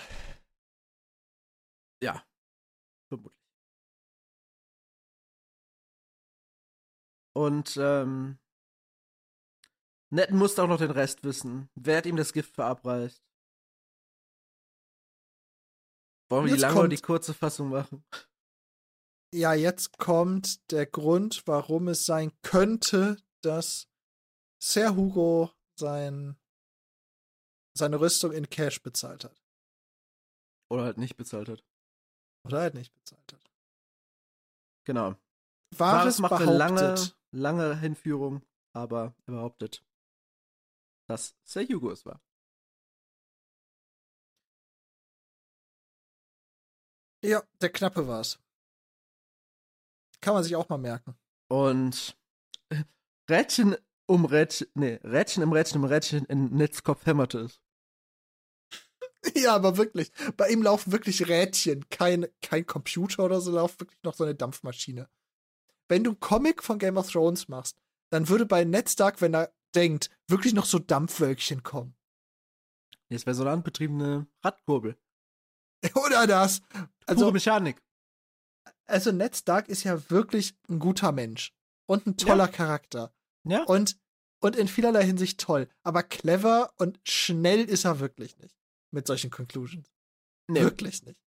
Ja, 2.03 2.23
vermutlich. 3.09 3.37
Und 7.35 7.77
ähm, 7.77 8.39
Ned 10.11 10.31
musste 10.31 10.62
auch 10.62 10.69
noch 10.69 10.78
den 10.78 10.91
Rest 10.91 11.23
wissen. 11.25 11.69
Wer 11.75 11.99
hat 11.99 12.07
ihm 12.07 12.17
das 12.17 12.33
Gift 12.33 12.55
verabreicht? 12.55 13.27
Wollen 16.31 16.47
wir 16.47 16.55
die 16.55 16.60
lange 16.60 16.74
oder 16.74 16.82
kommt- 16.82 16.92
die 16.92 17.00
kurze 17.02 17.34
Fassung 17.34 17.70
machen? 17.70 18.05
Ja, 19.34 19.52
jetzt 19.55 19.98
kommt 19.98 20.70
der 20.70 20.86
Grund, 20.86 21.47
warum 21.47 21.89
es 21.89 22.07
sein 22.07 22.32
könnte, 22.42 23.23
dass 23.42 23.89
Ser 24.62 24.97
Hugo 24.97 25.50
sein, 25.78 26.36
seine 27.76 28.00
Rüstung 28.00 28.32
in 28.32 28.48
Cash 28.48 28.82
bezahlt 28.82 29.24
hat. 29.24 29.42
Oder 30.70 30.84
halt 30.84 30.98
nicht 30.98 31.16
bezahlt 31.16 31.48
hat. 31.48 31.65
Oder 32.47 32.60
halt 32.60 32.74
nicht 32.74 32.92
bezahlt 32.94 33.32
hat. 33.32 33.52
Genau. 34.86 35.15
Varys 35.76 36.18
macht 36.18 36.32
eine 36.32 36.57
lange, 36.57 36.81
behauptet, 36.81 37.18
lange 37.31 37.78
Hinführung, 37.78 38.42
aber 38.74 39.15
er 39.26 39.32
behauptet, 39.34 39.84
dass 41.08 41.36
Sir 41.44 41.62
Hugo 41.68 41.90
es 41.90 42.05
war. 42.07 42.20
Ja, 47.23 47.43
der 47.61 47.71
Knappe 47.71 48.07
war's. 48.07 48.39
Kann 50.21 50.35
man 50.35 50.43
sich 50.43 50.57
auch 50.57 50.69
mal 50.69 50.79
merken. 50.79 51.15
Und 51.49 52.17
Rädchen 53.31 53.77
um 54.07 54.25
Rädchen, 54.25 54.69
nee, 54.75 54.99
Rädchen 55.05 55.43
im 55.43 55.53
Rädchen 55.53 55.83
im 55.83 55.85
Rädchen 55.85 56.25
in 56.27 56.57
Neds 56.57 56.83
Kopf 56.83 57.07
hämmerte 57.07 57.41
es. 57.41 57.61
Ja, 59.35 59.55
aber 59.55 59.77
wirklich. 59.77 60.13
Bei 60.37 60.49
ihm 60.49 60.63
laufen 60.63 60.93
wirklich 60.93 61.29
Rädchen, 61.29 61.89
kein, 61.91 62.29
kein 62.41 62.65
Computer 62.65 63.25
oder 63.25 63.41
so, 63.41 63.51
lauft 63.51 63.81
wirklich 63.81 64.03
noch 64.03 64.15
so 64.15 64.25
eine 64.25 64.35
Dampfmaschine. 64.35 65.09
Wenn 65.89 66.05
du 66.05 66.11
einen 66.11 66.21
Comic 66.21 66.63
von 66.63 66.79
Game 66.79 66.97
of 66.97 67.11
Thrones 67.11 67.49
machst, 67.49 67.83
dann 68.11 68.29
würde 68.29 68.47
bei 68.47 68.65
Ned 68.65 68.89
Stark, 68.89 69.21
wenn 69.21 69.35
er 69.35 69.53
denkt, 69.75 70.11
wirklich 70.29 70.55
noch 70.55 70.65
so 70.65 70.79
Dampfwölkchen 70.79 71.63
kommen. 71.63 71.97
Jetzt 73.09 73.27
wäre 73.27 73.35
so 73.35 73.43
eine 73.43 73.51
handbetriebene 73.51 74.27
Radkurbel. 74.43 74.97
Oder 75.94 76.26
das. 76.26 76.60
Pure 76.60 76.89
Also, 77.07 77.32
Mechanik. 77.32 77.81
also 78.86 79.12
Ned 79.12 79.36
Stark 79.36 79.68
ist 79.68 79.84
ja 79.84 80.10
wirklich 80.10 80.55
ein 80.68 80.78
guter 80.78 81.12
Mensch. 81.12 81.52
Und 81.86 82.07
ein 82.07 82.16
toller 82.16 82.48
Charakter. 82.48 83.15
Ja? 83.44 83.65
Und, 83.65 83.98
und 84.40 84.57
in 84.57 84.68
vielerlei 84.68 85.05
Hinsicht 85.05 85.40
toll. 85.40 85.68
Aber 85.82 86.02
clever 86.02 86.73
und 86.76 87.00
schnell 87.05 87.65
ist 87.65 87.84
er 87.84 88.00
wirklich 88.00 88.36
nicht. 88.39 88.55
Mit 88.90 89.07
solchen 89.07 89.31
Conclusions. 89.31 89.90
Nee. 90.48 90.62
Wirklich 90.62 91.02
nicht. 91.05 91.18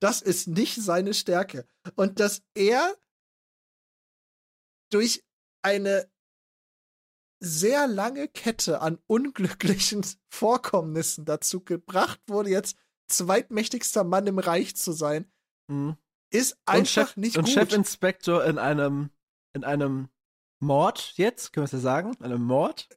Das 0.00 0.22
ist 0.22 0.48
nicht 0.48 0.76
seine 0.76 1.14
Stärke. 1.14 1.66
Und 1.96 2.20
dass 2.20 2.42
er 2.54 2.96
durch 4.90 5.24
eine 5.62 6.10
sehr 7.40 7.86
lange 7.86 8.28
Kette 8.28 8.80
an 8.80 8.98
unglücklichen 9.06 10.04
Vorkommnissen 10.32 11.24
dazu 11.24 11.62
gebracht 11.62 12.20
wurde, 12.26 12.50
jetzt 12.50 12.76
zweitmächtigster 13.08 14.04
Mann 14.04 14.26
im 14.26 14.38
Reich 14.38 14.76
zu 14.76 14.92
sein, 14.92 15.30
Mhm. 15.68 15.96
ist 16.30 16.52
Und, 16.52 16.60
einfach 16.66 16.90
Chef, 17.08 17.16
nicht 17.16 17.36
und 17.38 17.44
gut. 17.44 17.54
Chefinspektor 17.54 18.44
in 18.44 18.58
einem, 18.58 19.10
in 19.54 19.64
einem 19.64 20.08
Mord 20.60 21.12
jetzt, 21.16 21.52
können 21.52 21.62
wir 21.62 21.66
es 21.66 21.72
ja 21.72 21.78
sagen, 21.78 22.16
einem 22.22 22.42
Mord 22.42 22.88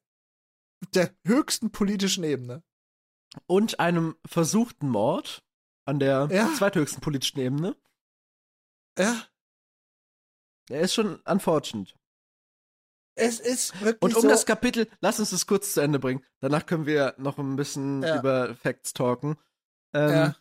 der 0.94 1.14
höchsten 1.26 1.72
politischen 1.72 2.24
Ebene. 2.24 2.64
und 3.48 3.80
einem 3.80 4.16
versuchten 4.26 4.90
Mord 4.90 5.42
an 5.86 6.00
der 6.00 6.28
Ja. 6.32 6.54
zweithöchsten 6.54 7.00
politischen 7.02 7.40
Ebene. 7.40 7.78
Ja. 9.00 9.26
Er 10.70 10.82
ist 10.82 10.94
schon 10.94 11.22
unfortunate. 11.22 11.94
Es 13.16 13.40
ist 13.40 13.80
wirklich 13.82 14.02
Und 14.02 14.16
um 14.16 14.22
so. 14.24 14.28
das 14.28 14.46
Kapitel, 14.46 14.90
lass 15.02 15.20
uns 15.20 15.30
das 15.32 15.46
kurz 15.48 15.74
zu 15.74 15.82
Ende 15.82 16.00
bringen. 16.00 16.26
Danach 16.40 16.66
können 16.66 16.86
wir 16.86 17.14
noch 17.18 17.38
ein 17.38 17.56
bisschen 17.56 18.04
Ja. 18.04 18.20
über 18.20 18.54
Facts 18.56 18.94
talken. 18.94 19.38
Ähm, 19.94 20.10
ja. 20.10 20.36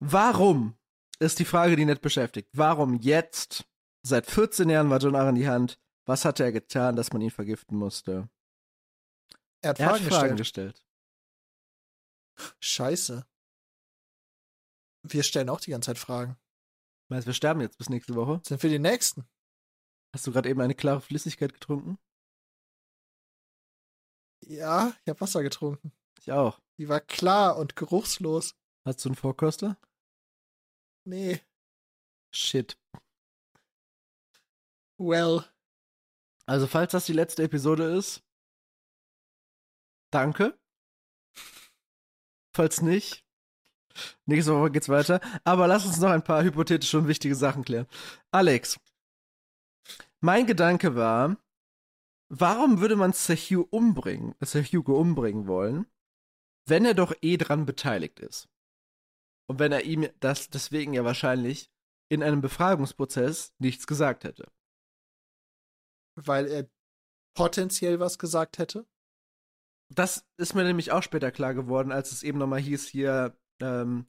Warum 0.00 0.76
ist 1.20 1.38
die 1.38 1.44
Frage, 1.44 1.76
die 1.76 1.84
nicht 1.84 2.00
beschäftigt. 2.00 2.48
Warum 2.54 2.94
jetzt? 2.96 3.66
Seit 4.02 4.26
14 4.26 4.70
Jahren 4.70 4.88
war 4.88 4.98
John 4.98 5.14
Arryn 5.14 5.34
die 5.34 5.46
Hand. 5.48 5.78
Was 6.06 6.24
hatte 6.24 6.42
er 6.42 6.52
getan, 6.52 6.96
dass 6.96 7.12
man 7.12 7.20
ihn 7.20 7.30
vergiften 7.30 7.76
musste? 7.76 8.28
Er 9.62 9.70
hat 9.70 9.80
Er 9.80 9.86
hat 9.86 9.98
Fragen 10.00 10.10
Fragen 10.10 10.36
gestellt. 10.36 10.76
gestellt. 10.76 10.86
Scheiße. 12.60 13.26
Wir 15.02 15.22
stellen 15.22 15.50
auch 15.50 15.60
die 15.60 15.70
ganze 15.70 15.86
Zeit 15.86 15.98
Fragen. 15.98 16.38
Meinst 17.10 17.26
du, 17.26 17.28
wir 17.28 17.34
sterben 17.34 17.60
jetzt 17.60 17.76
bis 17.76 17.90
nächste 17.90 18.14
Woche? 18.14 18.40
Sind 18.46 18.62
wir 18.62 18.70
die 18.70 18.78
Nächsten? 18.78 19.28
Hast 20.14 20.26
du 20.26 20.32
gerade 20.32 20.48
eben 20.48 20.60
eine 20.60 20.74
klare 20.74 21.00
Flüssigkeit 21.02 21.52
getrunken? 21.52 21.98
Ja, 24.46 24.94
ich 25.02 25.08
habe 25.08 25.20
Wasser 25.20 25.42
getrunken. 25.42 25.92
Ich 26.20 26.32
auch. 26.32 26.60
Die 26.80 26.88
war 26.88 27.02
klar 27.02 27.58
und 27.58 27.76
geruchslos. 27.76 28.54
Hast 28.86 29.04
du 29.04 29.10
einen 29.10 29.16
Vorkoster? 29.16 29.76
Nee. 31.04 31.42
Shit. 32.34 32.78
Well. 34.96 35.44
Also, 36.46 36.66
falls 36.66 36.92
das 36.92 37.04
die 37.04 37.12
letzte 37.12 37.42
Episode 37.42 37.84
ist, 37.98 38.24
danke. 40.10 40.58
Falls 42.56 42.80
nicht, 42.80 43.26
nächste 44.24 44.54
Woche 44.54 44.70
geht's 44.70 44.88
weiter. 44.88 45.20
Aber 45.44 45.66
lass 45.68 45.84
uns 45.84 45.98
noch 45.98 46.08
ein 46.08 46.24
paar 46.24 46.42
hypothetische 46.42 46.96
und 46.96 47.08
wichtige 47.08 47.34
Sachen 47.34 47.62
klären. 47.62 47.88
Alex, 48.30 48.80
mein 50.20 50.46
Gedanke 50.46 50.96
war, 50.96 51.36
warum 52.30 52.80
würde 52.80 52.96
man 52.96 53.12
Sir 53.12 53.36
Hugh 53.36 53.68
umbringen, 53.70 54.34
Sir 54.40 54.62
Hugo 54.62 54.98
umbringen 54.98 55.46
wollen, 55.46 55.86
wenn 56.70 56.84
er 56.84 56.94
doch 56.94 57.14
eh 57.20 57.36
dran 57.36 57.66
beteiligt 57.66 58.20
ist? 58.20 58.48
Und 59.48 59.58
wenn 59.58 59.72
er 59.72 59.84
ihm 59.84 60.08
das 60.20 60.48
deswegen 60.48 60.94
ja 60.94 61.04
wahrscheinlich 61.04 61.70
in 62.08 62.22
einem 62.22 62.40
Befragungsprozess 62.40 63.54
nichts 63.58 63.86
gesagt 63.86 64.24
hätte. 64.24 64.50
Weil 66.16 66.46
er 66.46 66.70
potenziell 67.36 68.00
was 68.00 68.18
gesagt 68.18 68.58
hätte. 68.58 68.86
Das 69.92 70.24
ist 70.36 70.54
mir 70.54 70.64
nämlich 70.64 70.92
auch 70.92 71.02
später 71.02 71.32
klar 71.32 71.54
geworden, 71.54 71.90
als 71.92 72.12
es 72.12 72.22
eben 72.22 72.38
nochmal 72.38 72.60
hieß, 72.60 72.86
hier, 72.88 73.36
ähm, 73.60 74.06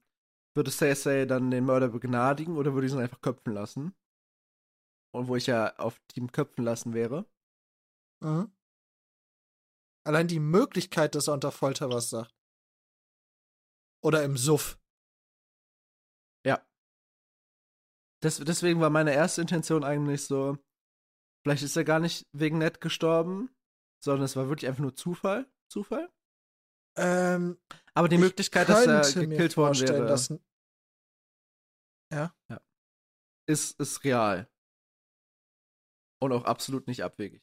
würde 0.56 0.70
Cersei 0.70 1.26
dann 1.26 1.50
den 1.50 1.66
Mörder 1.66 1.90
begnadigen 1.90 2.58
oder 2.58 2.74
würde 2.74 2.88
ich 2.88 2.94
ihn 2.94 3.00
einfach 3.00 3.22
köpfen 3.22 3.54
lassen? 3.54 3.96
Und 5.14 5.28
wo 5.28 5.36
ich 5.36 5.48
ja 5.48 5.76
auf 5.78 6.00
Team 6.08 6.32
köpfen 6.32 6.64
lassen 6.64 6.94
wäre. 6.94 7.26
Mhm. 8.22 8.52
Allein 10.04 10.28
die 10.28 10.40
Möglichkeit, 10.40 11.16
dass 11.16 11.28
er 11.28 11.34
unter 11.34 11.52
Folter 11.52 11.90
was 11.90 12.10
sagt. 12.10 12.41
Oder 14.04 14.24
im 14.24 14.38
Suff. 14.38 14.80
Ja. 16.46 16.66
Des, 18.24 18.38
deswegen 18.38 18.82
war 18.82 18.90
meine 18.90 19.14
erste 19.14 19.42
Intention 19.42 19.84
eigentlich 19.84 20.26
so, 20.26 20.58
vielleicht 21.44 21.64
ist 21.64 21.76
er 21.76 21.84
gar 21.84 22.00
nicht 22.00 22.28
wegen 22.34 22.58
Ned 22.58 22.82
gestorben, 22.82 23.56
sondern 24.04 24.26
es 24.26 24.36
war 24.36 24.48
wirklich 24.50 24.68
einfach 24.68 24.82
nur 24.82 24.96
Zufall. 24.96 25.52
Zufall? 25.70 26.12
Ähm, 26.98 27.58
Aber 27.94 28.10
die 28.10 28.16
ich 28.16 28.22
Möglichkeit, 28.22 28.68
dass 28.70 28.86
er 28.86 29.26
gekillt 29.26 29.56
worden 29.56 29.80
wäre, 29.80 30.06
dass 30.06 30.34
ja. 32.12 32.36
ist, 33.48 33.80
ist 33.80 34.04
real. 34.04 34.50
Und 36.22 36.34
auch 36.34 36.44
absolut 36.44 36.88
nicht 36.88 37.04
abwegig. 37.04 37.42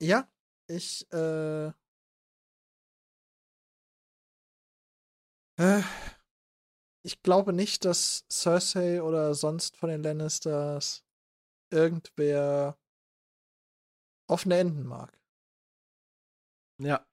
Ja, 0.00 0.28
ich, 0.68 1.10
äh, 1.12 1.72
äh, 5.58 5.82
ich 7.04 7.22
glaube 7.22 7.52
nicht, 7.52 7.84
dass 7.84 8.24
Cersei 8.30 9.02
oder 9.02 9.34
sonst 9.34 9.76
von 9.76 9.88
den 9.88 10.02
Lannisters 10.02 11.04
irgendwer 11.72 12.78
offene 14.30 14.58
Enden 14.58 14.84
mag. 14.84 15.18
Ja. 16.78 17.06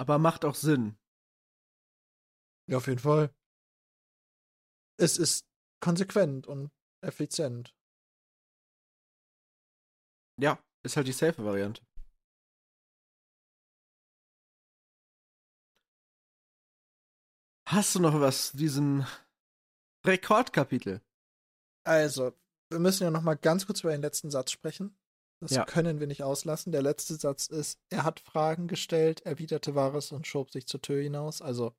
Aber 0.00 0.18
macht 0.18 0.44
auch 0.44 0.54
Sinn. 0.54 0.98
Ja, 2.68 2.78
auf 2.78 2.86
jeden 2.86 3.00
Fall. 3.00 3.34
Es 4.98 5.18
ist 5.18 5.46
konsequent 5.80 6.46
und 6.46 6.70
effizient. 7.02 7.74
Ja, 10.40 10.58
ist 10.82 10.96
halt 10.96 11.06
die 11.06 11.12
safe 11.12 11.44
Variante. 11.44 11.82
Hast 17.66 17.94
du 17.94 18.00
noch 18.00 18.20
was 18.20 18.50
zu 18.50 18.56
diesem 18.56 19.06
Rekordkapitel? 20.06 21.00
Also, 21.86 22.32
wir 22.70 22.78
müssen 22.78 23.04
ja 23.04 23.10
noch 23.10 23.22
mal 23.22 23.36
ganz 23.36 23.66
kurz 23.66 23.80
über 23.80 23.92
den 23.92 24.02
letzten 24.02 24.30
Satz 24.30 24.50
sprechen. 24.50 24.96
Das 25.40 25.52
Ja. 25.52 25.64
können 25.64 26.00
wir 26.00 26.06
nicht 26.06 26.22
auslassen. 26.22 26.72
Der 26.72 26.82
letzte 26.82 27.14
Satz 27.16 27.46
ist, 27.46 27.78
er 27.90 28.04
hat 28.04 28.20
Fragen 28.20 28.68
gestellt, 28.68 29.22
erwiderte 29.22 29.74
Wahres 29.74 30.12
und 30.12 30.26
schob 30.26 30.50
sich 30.50 30.66
zur 30.66 30.80
Tür 30.80 31.02
hinaus. 31.02 31.42
Also, 31.42 31.74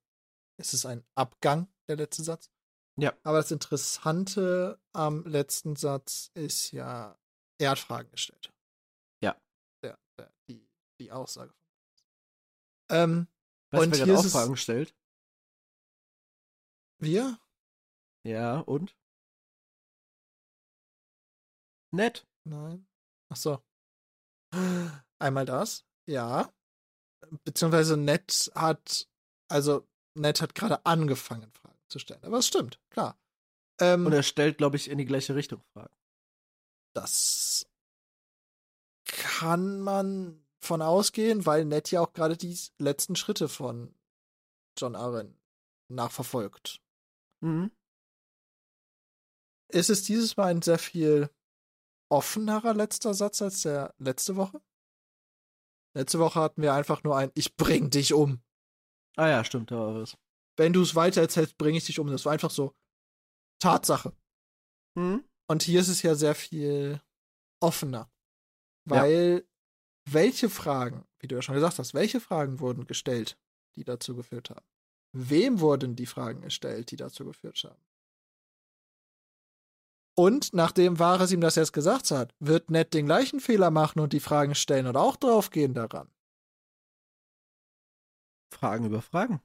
es 0.58 0.74
ist 0.74 0.86
ein 0.86 1.04
Abgang, 1.16 1.68
der 1.88 1.98
letzte 1.98 2.24
Satz. 2.24 2.50
Ja. 2.98 3.14
Aber 3.24 3.38
das 3.40 3.52
Interessante 3.52 4.80
am 4.94 5.26
letzten 5.26 5.76
Satz 5.76 6.32
ist 6.34 6.72
ja, 6.72 7.18
er 7.60 7.72
hat 7.72 7.80
Fragen 7.80 8.10
gestellt. 8.12 8.54
Ja. 9.22 9.36
Der, 9.84 9.98
der, 10.18 10.32
die, 10.48 10.68
die 11.00 11.12
Aussage. 11.12 11.54
Ähm, 12.90 13.28
Weißt 13.72 13.84
Und 13.84 13.98
wer 13.98 14.06
hier 14.06 14.20
auch 14.20 14.26
Fragen 14.26 14.52
gestellt? 14.52 14.96
Wir? 17.00 17.40
Ja, 18.24 18.60
und? 18.60 18.96
Nett. 21.92 22.28
Nein. 22.44 22.88
Ach 23.30 23.36
so. 23.36 23.64
Einmal 25.20 25.46
das, 25.46 25.86
ja. 26.08 26.52
Beziehungsweise 27.44 27.98
Ned 27.98 28.52
hat, 28.56 29.10
also 29.50 29.88
Ned 30.14 30.42
hat 30.42 30.56
gerade 30.56 30.86
angefangen, 30.86 31.52
Fragen 31.52 31.80
zu 31.88 32.00
stellen. 32.00 32.24
Aber 32.24 32.38
es 32.38 32.48
stimmt, 32.48 32.80
klar. 32.90 33.18
Ähm, 33.82 34.06
Und 34.06 34.14
er 34.14 34.24
stellt, 34.24 34.58
glaube 34.58 34.78
ich, 34.78 34.90
in 34.90 34.98
die 34.98 35.06
gleiche 35.06 35.36
Richtung 35.36 35.62
Fragen. 35.74 35.96
das 36.94 37.68
kann 39.06 39.82
man 39.82 40.46
von 40.62 40.82
ausgehen, 40.82 41.46
weil 41.46 41.66
Ned 41.66 41.92
ja 41.92 42.02
auch 42.02 42.14
gerade 42.14 42.38
die 42.38 42.58
letzten 42.80 43.16
Schritte 43.16 43.48
von 43.50 43.94
John 44.78 44.96
Arryn 44.96 45.38
nachverfolgt. 45.90 46.82
Mhm. 47.42 47.72
Ist 49.72 49.90
es 49.90 50.04
dieses 50.04 50.38
Mal 50.38 50.48
ein 50.48 50.62
sehr 50.62 50.80
viel 50.80 51.30
offenerer 52.10 52.74
letzter 52.74 53.14
Satz 53.14 53.42
als 53.42 53.62
der 53.62 53.94
letzte 53.98 54.36
Woche? 54.36 54.62
Letzte 55.96 56.20
Woche 56.20 56.40
hatten 56.40 56.62
wir 56.62 56.74
einfach 56.74 57.04
nur 57.04 57.18
ein 57.18 57.32
Ich 57.36 57.56
bring 57.56 57.90
dich 57.90 58.14
um. 58.14 58.44
Ah 59.16 59.30
ja, 59.30 59.44
stimmt, 59.44 59.72
da 59.72 59.78
war 59.78 59.96
was. 59.96 60.18
Wenn 60.58 60.74
du 60.74 60.82
es 60.82 60.96
weiter 60.96 61.22
erzählst, 61.22 61.58
bringe 61.58 61.78
ich 61.78 61.86
dich 61.86 62.00
um. 62.00 62.08
Das 62.08 62.26
war 62.26 62.34
einfach 62.34 62.52
so 62.52 62.76
Tatsache. 63.60 64.16
Mhm. 64.96 65.24
Und 65.48 65.64
hier 65.64 65.80
ist 65.80 65.88
es 65.88 66.02
ja 66.02 66.16
sehr 66.16 66.36
viel 66.36 67.02
offener. 67.62 68.12
Weil 68.88 69.48
welche 70.08 70.50
Fragen, 70.50 71.08
wie 71.20 71.28
du 71.28 71.36
ja 71.36 71.42
schon 71.42 71.56
gesagt 71.56 71.80
hast, 71.80 71.94
welche 71.94 72.20
Fragen 72.20 72.60
wurden 72.60 72.86
gestellt, 72.86 73.40
die 73.76 73.84
dazu 73.84 74.16
geführt 74.16 74.50
haben? 74.52 74.66
Wem 75.18 75.62
wurden 75.62 75.96
die 75.96 76.08
Fragen 76.08 76.42
gestellt, 76.42 76.92
die 76.92 76.98
dazu 76.98 77.24
geführt 77.24 77.64
haben? 77.64 77.82
Und 80.14 80.54
nachdem 80.54 81.00
Vares 81.00 81.32
ihm 81.32 81.40
das 81.40 81.56
jetzt 81.56 81.72
gesagt 81.72 82.12
hat, 82.12 82.36
wird 82.40 82.70
Ned 82.70 82.94
den 82.94 83.06
gleichen 83.06 83.40
Fehler 83.40 83.72
machen 83.72 84.02
und 84.02 84.12
die 84.12 84.20
Fragen 84.20 84.56
stellen 84.56 84.88
und 84.88 84.98
auch 84.98 85.16
draufgehen 85.16 85.74
daran. 85.74 86.14
Fragen 88.54 88.86
über 88.86 89.02
Fragen. 89.02 89.42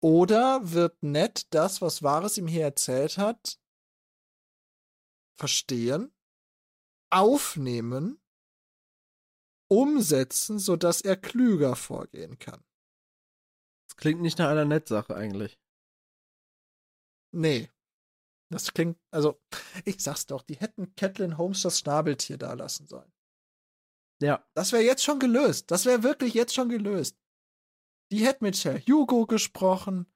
Oder 0.00 0.72
wird 0.72 1.02
Ned 1.02 1.52
das, 1.52 1.82
was 1.82 2.04
Vares 2.04 2.38
ihm 2.38 2.46
hier 2.46 2.62
erzählt 2.62 3.18
hat, 3.18 3.58
verstehen, 5.36 6.14
aufnehmen, 7.10 8.20
umsetzen, 9.68 10.60
sodass 10.60 11.00
er 11.00 11.16
klüger 11.16 11.74
vorgehen 11.74 12.38
kann? 12.38 12.62
Das 13.94 14.02
klingt 14.02 14.20
nicht 14.20 14.38
nach 14.38 14.48
einer 14.48 14.64
Nettsache 14.64 15.14
eigentlich. 15.14 15.58
Nee. 17.32 17.70
Das 18.50 18.72
klingt, 18.72 18.98
also, 19.10 19.40
ich 19.84 20.02
sag's 20.02 20.26
doch, 20.26 20.42
die 20.42 20.56
hätten 20.56 20.94
Catelyn 20.96 21.38
Holmes 21.38 21.62
das 21.62 21.78
Schnabeltier 21.78 22.38
da 22.38 22.52
lassen 22.52 22.86
sollen. 22.86 23.12
Ja. 24.22 24.46
Das 24.54 24.72
wäre 24.72 24.82
jetzt 24.82 25.02
schon 25.02 25.18
gelöst. 25.18 25.70
Das 25.70 25.86
wäre 25.86 26.02
wirklich 26.02 26.34
jetzt 26.34 26.54
schon 26.54 26.68
gelöst. 26.68 27.18
Die 28.12 28.24
hätte 28.24 28.44
mit 28.44 28.54
Sir 28.54 28.78
Hugo 28.78 29.26
gesprochen. 29.26 30.06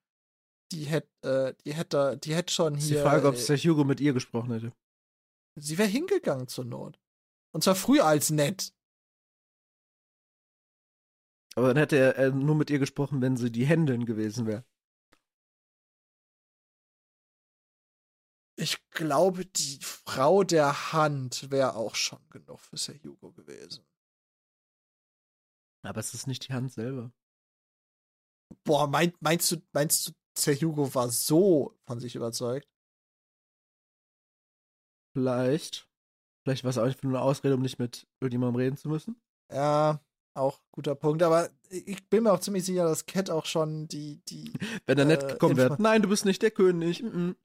die 0.73 0.85
hätte, 0.85 1.09
äh, 1.23 1.55
die 1.65 1.73
hätte, 1.73 2.19
die 2.19 2.35
hätte 2.35 2.53
schon 2.53 2.77
hier. 2.77 2.99
die 2.99 3.03
Frage, 3.03 3.27
ob 3.27 3.35
äh, 3.35 3.39
es 3.39 3.47
der 3.47 3.57
Hugo 3.57 3.85
mit 3.85 4.01
ihr 4.01 4.13
gesprochen 4.13 4.53
hätte. 4.53 4.73
sie 5.57 5.79
wäre 5.79 5.89
hingegangen 5.89 6.47
zur 6.47 6.65
Not. 6.65 7.01
Und 7.55 7.65
zwar 7.65 7.75
früher 7.75 8.05
als 8.05 8.31
nett. 8.31 8.75
Aber 11.59 11.75
dann 11.75 11.79
hätte 11.79 11.97
er 11.97 12.17
äh, 12.19 12.31
nur 12.31 12.55
mit 12.55 12.71
ihr 12.71 12.79
gesprochen, 12.79 13.21
wenn 13.21 13.37
sie 13.37 13.51
die 13.51 13.67
Händin 13.67 14.07
gewesen 14.07 14.47
wäre. 14.47 14.65
Ich 18.57 18.79
glaube, 18.91 19.45
die 19.45 19.81
Frau 19.83 20.45
der 20.45 20.93
Hand 20.93 21.51
wäre 21.51 21.75
auch 21.75 21.97
schon 21.97 22.21
genug 22.31 22.61
für 22.61 22.77
Sir 22.77 22.95
Hugo 23.03 23.33
gewesen. 23.33 23.85
Aber 25.83 25.99
es 25.99 26.15
ist 26.15 26.29
nicht 26.29 26.47
die 26.47 26.53
Hand 26.53 26.73
selber. 26.73 27.13
Boah, 28.63 28.87
mein, 28.87 29.13
meinst 29.19 29.51
du, 29.51 29.57
meinst 29.73 30.07
du, 30.07 30.13
Sir 30.39 30.55
Hugo 30.55 30.95
war 30.95 31.09
so 31.09 31.77
von 31.89 31.99
sich 31.99 32.15
überzeugt? 32.15 32.69
Vielleicht. 35.13 35.89
Vielleicht 36.45 36.63
war 36.63 36.71
es 36.71 36.79
auch 36.79 36.85
einfach 36.85 37.03
nur 37.03 37.15
eine 37.15 37.23
Ausrede, 37.23 37.57
um 37.57 37.63
nicht 37.63 37.81
mit 37.81 38.07
irgendjemandem 38.21 38.61
reden 38.61 38.77
zu 38.77 38.89
müssen. 38.89 39.21
Ja, 39.51 40.01
auch 40.39 40.61
guter 40.73 40.95
Punkt. 40.95 41.23
Aber 41.23 41.51
ich 41.71 42.09
bin 42.09 42.25
mir 42.25 42.33
auch 42.33 42.41
ziemlich 42.41 42.65
sicher, 42.65 42.85
dass 42.85 43.07
Cat 43.07 43.31
auch 43.31 43.47
schon 43.47 43.89
die, 43.89 44.21
die. 44.29 44.53
Wenn 44.87 44.99
er 44.99 45.05
nett 45.05 45.23
Äh, 45.25 45.27
gekommen 45.33 45.57
wäre. 45.57 45.77
Nein, 45.81 46.03
du 46.03 46.09
bist 46.09 46.25
nicht 46.25 46.43
der 46.43 46.51
König. 46.51 47.03
Mm 47.03 47.07
-mm. 47.09 47.37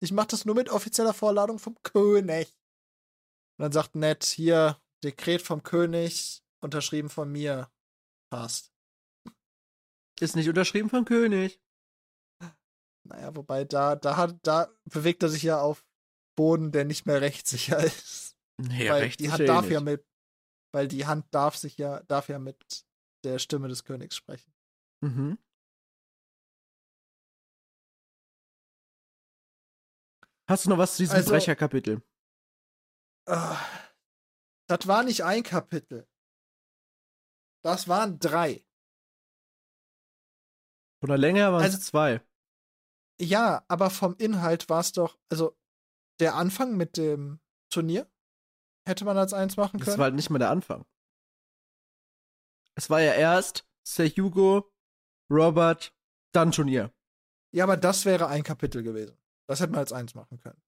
Ich 0.00 0.12
mach 0.12 0.26
das 0.26 0.44
nur 0.44 0.54
mit 0.54 0.68
offizieller 0.68 1.14
Vorladung 1.14 1.58
vom 1.58 1.80
König. 1.82 2.56
Und 3.58 3.62
dann 3.64 3.72
sagt 3.72 3.94
Ned, 3.94 4.24
hier, 4.24 4.80
Dekret 5.04 5.42
vom 5.42 5.62
König, 5.62 6.42
unterschrieben 6.60 7.08
von 7.08 7.30
mir. 7.30 7.70
Passt. 8.30 8.72
Ist 10.20 10.36
nicht 10.36 10.48
unterschrieben 10.48 10.90
vom 10.90 11.04
König. 11.04 11.60
Naja, 13.04 13.34
wobei 13.34 13.64
da, 13.64 13.96
da 13.96 14.16
hat, 14.16 14.38
da 14.44 14.68
bewegt 14.84 15.24
er 15.24 15.28
sich 15.28 15.42
ja 15.42 15.60
auf 15.60 15.84
Boden, 16.36 16.70
der 16.70 16.84
nicht 16.84 17.04
mehr 17.04 17.20
rechtssicher 17.20 17.78
ist. 17.84 18.36
Nee, 18.58 18.88
weil 18.88 19.02
recht 19.02 19.18
die 19.18 19.26
eh 19.26 19.44
darf 19.44 19.62
nicht. 19.64 19.72
ja 19.72 19.80
mit, 19.80 20.06
weil 20.72 20.88
die 20.88 21.06
Hand 21.06 21.26
darf 21.34 21.56
sich 21.56 21.76
ja, 21.78 22.02
darf 22.04 22.28
ja 22.28 22.38
mit 22.38 22.84
der 23.24 23.38
Stimme 23.38 23.68
des 23.68 23.84
Königs 23.84 24.16
sprechen. 24.16 24.52
Mhm. 25.02 25.38
Hast 30.48 30.66
du 30.66 30.70
noch 30.70 30.78
was 30.78 30.96
zu 30.96 31.02
diesem 31.02 31.16
Also- 31.16 31.30
Brecherkapitel? 31.30 32.02
Ah, 33.26 33.58
das 34.68 34.86
war 34.88 35.04
nicht 35.04 35.22
ein 35.24 35.42
Kapitel. 35.42 36.08
Das 37.64 37.86
waren 37.86 38.18
drei. 38.18 38.64
Von 41.00 41.08
der 41.08 41.18
Länge 41.18 41.38
her 41.40 41.52
waren 41.52 41.62
Also- 41.62 41.78
es 41.78 41.86
zwei. 41.86 42.20
Ja, 43.20 43.64
aber 43.68 43.90
vom 43.90 44.16
Inhalt 44.16 44.68
war 44.68 44.80
es 44.80 44.92
doch, 44.92 45.16
also 45.30 45.56
der 46.18 46.34
Anfang 46.34 46.76
mit 46.76 46.96
dem 46.96 47.40
Turnier 47.72 48.10
hätte 48.86 49.04
man 49.04 49.16
als 49.18 49.32
eins 49.32 49.56
machen 49.56 49.78
Das 49.78 49.86
können. 49.86 49.98
war 49.98 50.04
halt 50.04 50.14
nicht 50.14 50.30
mal 50.30 50.38
der 50.38 50.50
Anfang. 50.50 50.84
Es 52.74 52.88
war 52.90 53.00
ja 53.00 53.12
erst 53.14 53.66
Sir 53.86 54.08
Hugo, 54.08 54.70
Robert, 55.30 55.94
dann 56.32 56.52
Turnier. 56.52 56.92
ja, 57.52 57.64
aber 57.64 57.76
das 57.76 58.04
wäre 58.04 58.28
ein 58.28 58.42
Kapitel 58.42 58.82
gewesen. 58.82 59.16
Das 59.48 59.60
hätte 59.60 59.72
man 59.72 59.80
als 59.80 59.92
eins 59.92 60.14
machen 60.14 60.38
können. 60.40 60.60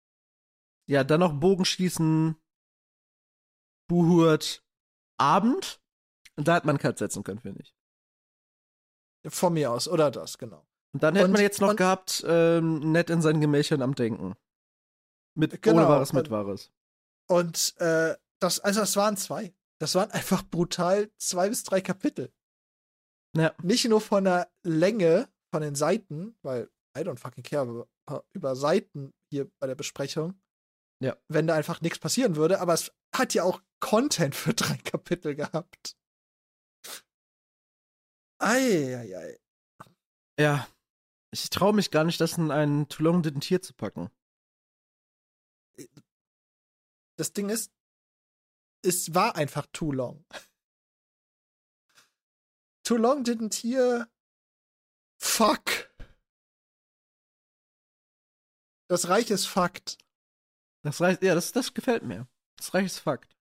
Ja, 0.87 1.03
dann 1.05 1.21
noch 1.21 1.33
Bogenschießen, 1.39 2.37
Buhurt, 3.89 4.63
Abend. 5.19 5.81
Und 6.37 6.49
da 6.49 6.57
hätte 6.57 6.67
man 6.67 6.75
einen 6.77 6.83
Cut 6.83 6.99
setzen 6.99 7.23
können, 7.25 7.39
finde 7.41 7.63
ich. 7.63 7.75
Von 9.33 9.55
mir 9.55 9.71
aus, 9.71 9.89
oder 9.89 10.11
das, 10.11 10.37
genau. 10.37 10.67
Und 10.93 11.03
dann 11.03 11.15
hätte 11.17 11.29
man 11.29 11.41
jetzt 11.41 11.61
noch 11.61 11.75
gehabt, 11.77 12.23
ähm, 12.27 12.93
nett 12.93 13.09
in 13.09 13.23
seinen 13.23 13.41
Gemächern 13.41 13.81
am 13.81 13.95
Denken. 13.95 14.35
Mit 15.35 15.63
Genau, 15.63 15.79
ohne 15.83 15.89
Wahres, 15.89 16.13
mit 16.13 16.31
Wahres. 16.31 16.71
Und 17.29 17.75
äh, 17.79 18.17
das, 18.41 18.61
also 18.61 18.81
das 18.81 18.97
waren 18.97 19.17
zwei. 19.17 19.55
Das 19.81 19.95
waren 19.95 20.11
einfach 20.11 20.43
brutal 20.43 21.11
zwei 21.19 21.49
bis 21.49 21.65
drei 21.65 21.81
Kapitel. 21.81 22.33
Ja. 23.37 23.55
Nicht 23.63 23.85
nur 23.87 24.01
von 24.01 24.25
der 24.25 24.53
Länge, 24.63 25.29
von 25.53 25.63
den 25.63 25.75
Seiten, 25.75 26.37
weil 26.43 26.71
I 26.97 27.01
don't 27.01 27.19
fucking 27.19 27.43
care 27.43 27.67
über, 27.67 28.25
über 28.33 28.57
Seiten 28.57 29.13
hier 29.31 29.51
bei 29.59 29.67
der 29.67 29.75
Besprechung. 29.75 30.41
Ja. 31.03 31.17
Wenn 31.29 31.47
da 31.47 31.55
einfach 31.55 31.81
nichts 31.81 31.99
passieren 31.99 32.37
würde, 32.37 32.61
aber 32.61 32.75
es 32.75 32.93
hat 33.15 33.35
ja 33.35 33.43
auch 33.43 33.61
Content 33.81 34.35
für 34.35 34.55
drei 34.55 34.77
Kapitel 34.79 35.35
gehabt. 35.35 35.97
Eieiei. 38.39 39.39
Ja. 40.39 40.67
Ich 41.33 41.51
traue 41.51 41.73
mich 41.73 41.91
gar 41.91 42.05
nicht, 42.05 42.21
das 42.21 42.39
in 42.39 42.53
einen 42.53 42.89
Too 42.89 43.03
Long 43.03 43.23
Didn't 43.23 43.49
Hear 43.51 43.61
zu 43.61 43.75
packen. 43.75 44.09
Das 47.17 47.33
Ding 47.33 47.49
ist, 47.49 47.73
es 48.83 49.15
war 49.15 49.37
einfach 49.37 49.67
too 49.73 49.93
long. 49.93 50.25
Too 52.87 52.99
long 52.99 53.25
didn't 53.25 53.55
hear. 53.63 54.11
Fuck. 55.19 55.91
Das 58.91 59.09
Reich 59.09 59.31
ist 59.31 59.47
Fakt. 59.47 59.97
Das 60.83 61.01
reicht, 61.01 61.23
ja, 61.23 61.35
das, 61.35 61.53
das 61.53 61.73
gefällt 61.73 62.03
mir. 62.03 62.29
Das 62.59 62.75
Reich 62.75 62.85
ist 62.85 62.99
Fakt. 62.99 63.35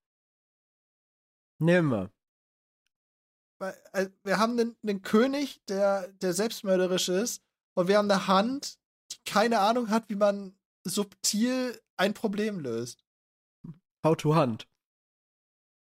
Nehmen 1.60 1.90
wir. 1.90 2.12
Äh, 3.92 4.10
Wir 4.24 4.38
haben 4.38 4.58
einen, 4.58 4.78
einen 4.82 5.02
König, 5.02 5.62
der, 5.66 6.08
der 6.14 6.34
selbstmörderisch 6.34 7.10
ist, 7.10 7.44
und 7.76 7.88
wir 7.88 7.98
haben 7.98 8.10
eine 8.10 8.28
Hand, 8.28 8.80
die 9.12 9.18
keine 9.26 9.60
Ahnung 9.60 9.90
hat, 9.90 10.08
wie 10.10 10.16
man 10.16 10.58
subtil 10.86 11.82
ein 11.98 12.14
Problem 12.14 12.60
löst. 12.60 13.03
How 14.04 14.16
to 14.18 14.36
Hunt. 14.36 14.68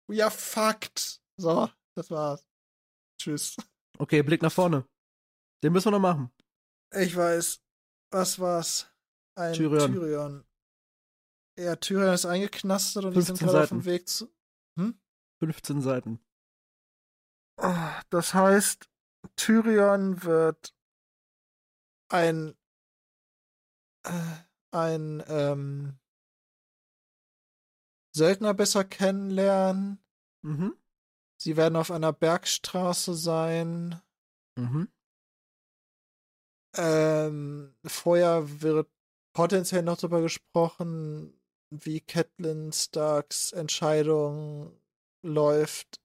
Ja, 0.10 0.30
Fakt. 0.30 1.22
So, 1.38 1.70
das 1.96 2.12
war's. 2.12 2.48
Tschüss. 3.20 3.58
Okay, 3.98 4.22
Blick 4.24 4.42
nach 4.42 4.52
vorne. 4.52 4.88
Den 5.64 5.74
müssen 5.74 5.88
wir 5.88 5.92
noch 5.92 6.00
machen. 6.00 6.32
Ich 6.94 7.16
weiß. 7.16 7.62
Was 8.12 8.40
war's? 8.40 8.92
Ein 9.36 9.54
Tyrion. 9.54 9.94
Tyrion. 9.94 10.46
Ja, 11.58 11.76
Tyrion 11.76 12.14
ist 12.14 12.26
eingeknastet 12.26 13.06
und 13.06 13.16
die 13.16 13.22
sind 13.22 13.38
15 13.38 13.48
gerade 13.48 13.64
auf 13.64 13.70
dem. 13.70 13.86
Weg 13.86 14.08
zu. 14.08 14.30
15 15.40 15.82
Seiten. 15.82 16.20
Ah, 17.58 18.02
Das 18.10 18.34
heißt, 18.34 18.90
Tyrion 19.36 20.24
wird 20.24 20.76
ein 22.10 22.56
äh, 24.04 24.38
ein 24.72 25.24
ähm, 25.28 26.00
Söldner 28.14 28.54
besser 28.54 28.84
kennenlernen. 28.84 30.00
Mhm. 30.44 30.76
Sie 31.42 31.58
werden 31.58 31.76
auf 31.76 31.92
einer 31.92 32.14
Bergstraße 32.14 33.16
sein. 33.16 34.02
Mhm. 34.58 34.90
Ähm, 36.76 37.76
vorher 37.86 38.62
wird 38.62 38.90
potenziell 39.34 39.84
noch 39.84 39.98
darüber 39.98 40.22
gesprochen, 40.22 41.34
wie 41.70 42.02
Catelyn 42.02 42.72
Starks 42.72 43.52
Entscheidung 43.52 44.80
läuft, 45.24 46.02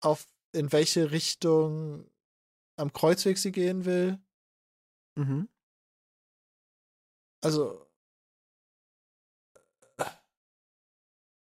auf 0.00 0.26
in 0.52 0.72
welche 0.72 1.10
Richtung 1.10 2.10
am 2.76 2.92
Kreuzweg 2.92 3.38
sie 3.38 3.52
gehen 3.52 3.84
will. 3.84 4.18
Mhm. 5.16 5.48
Also. 7.42 7.83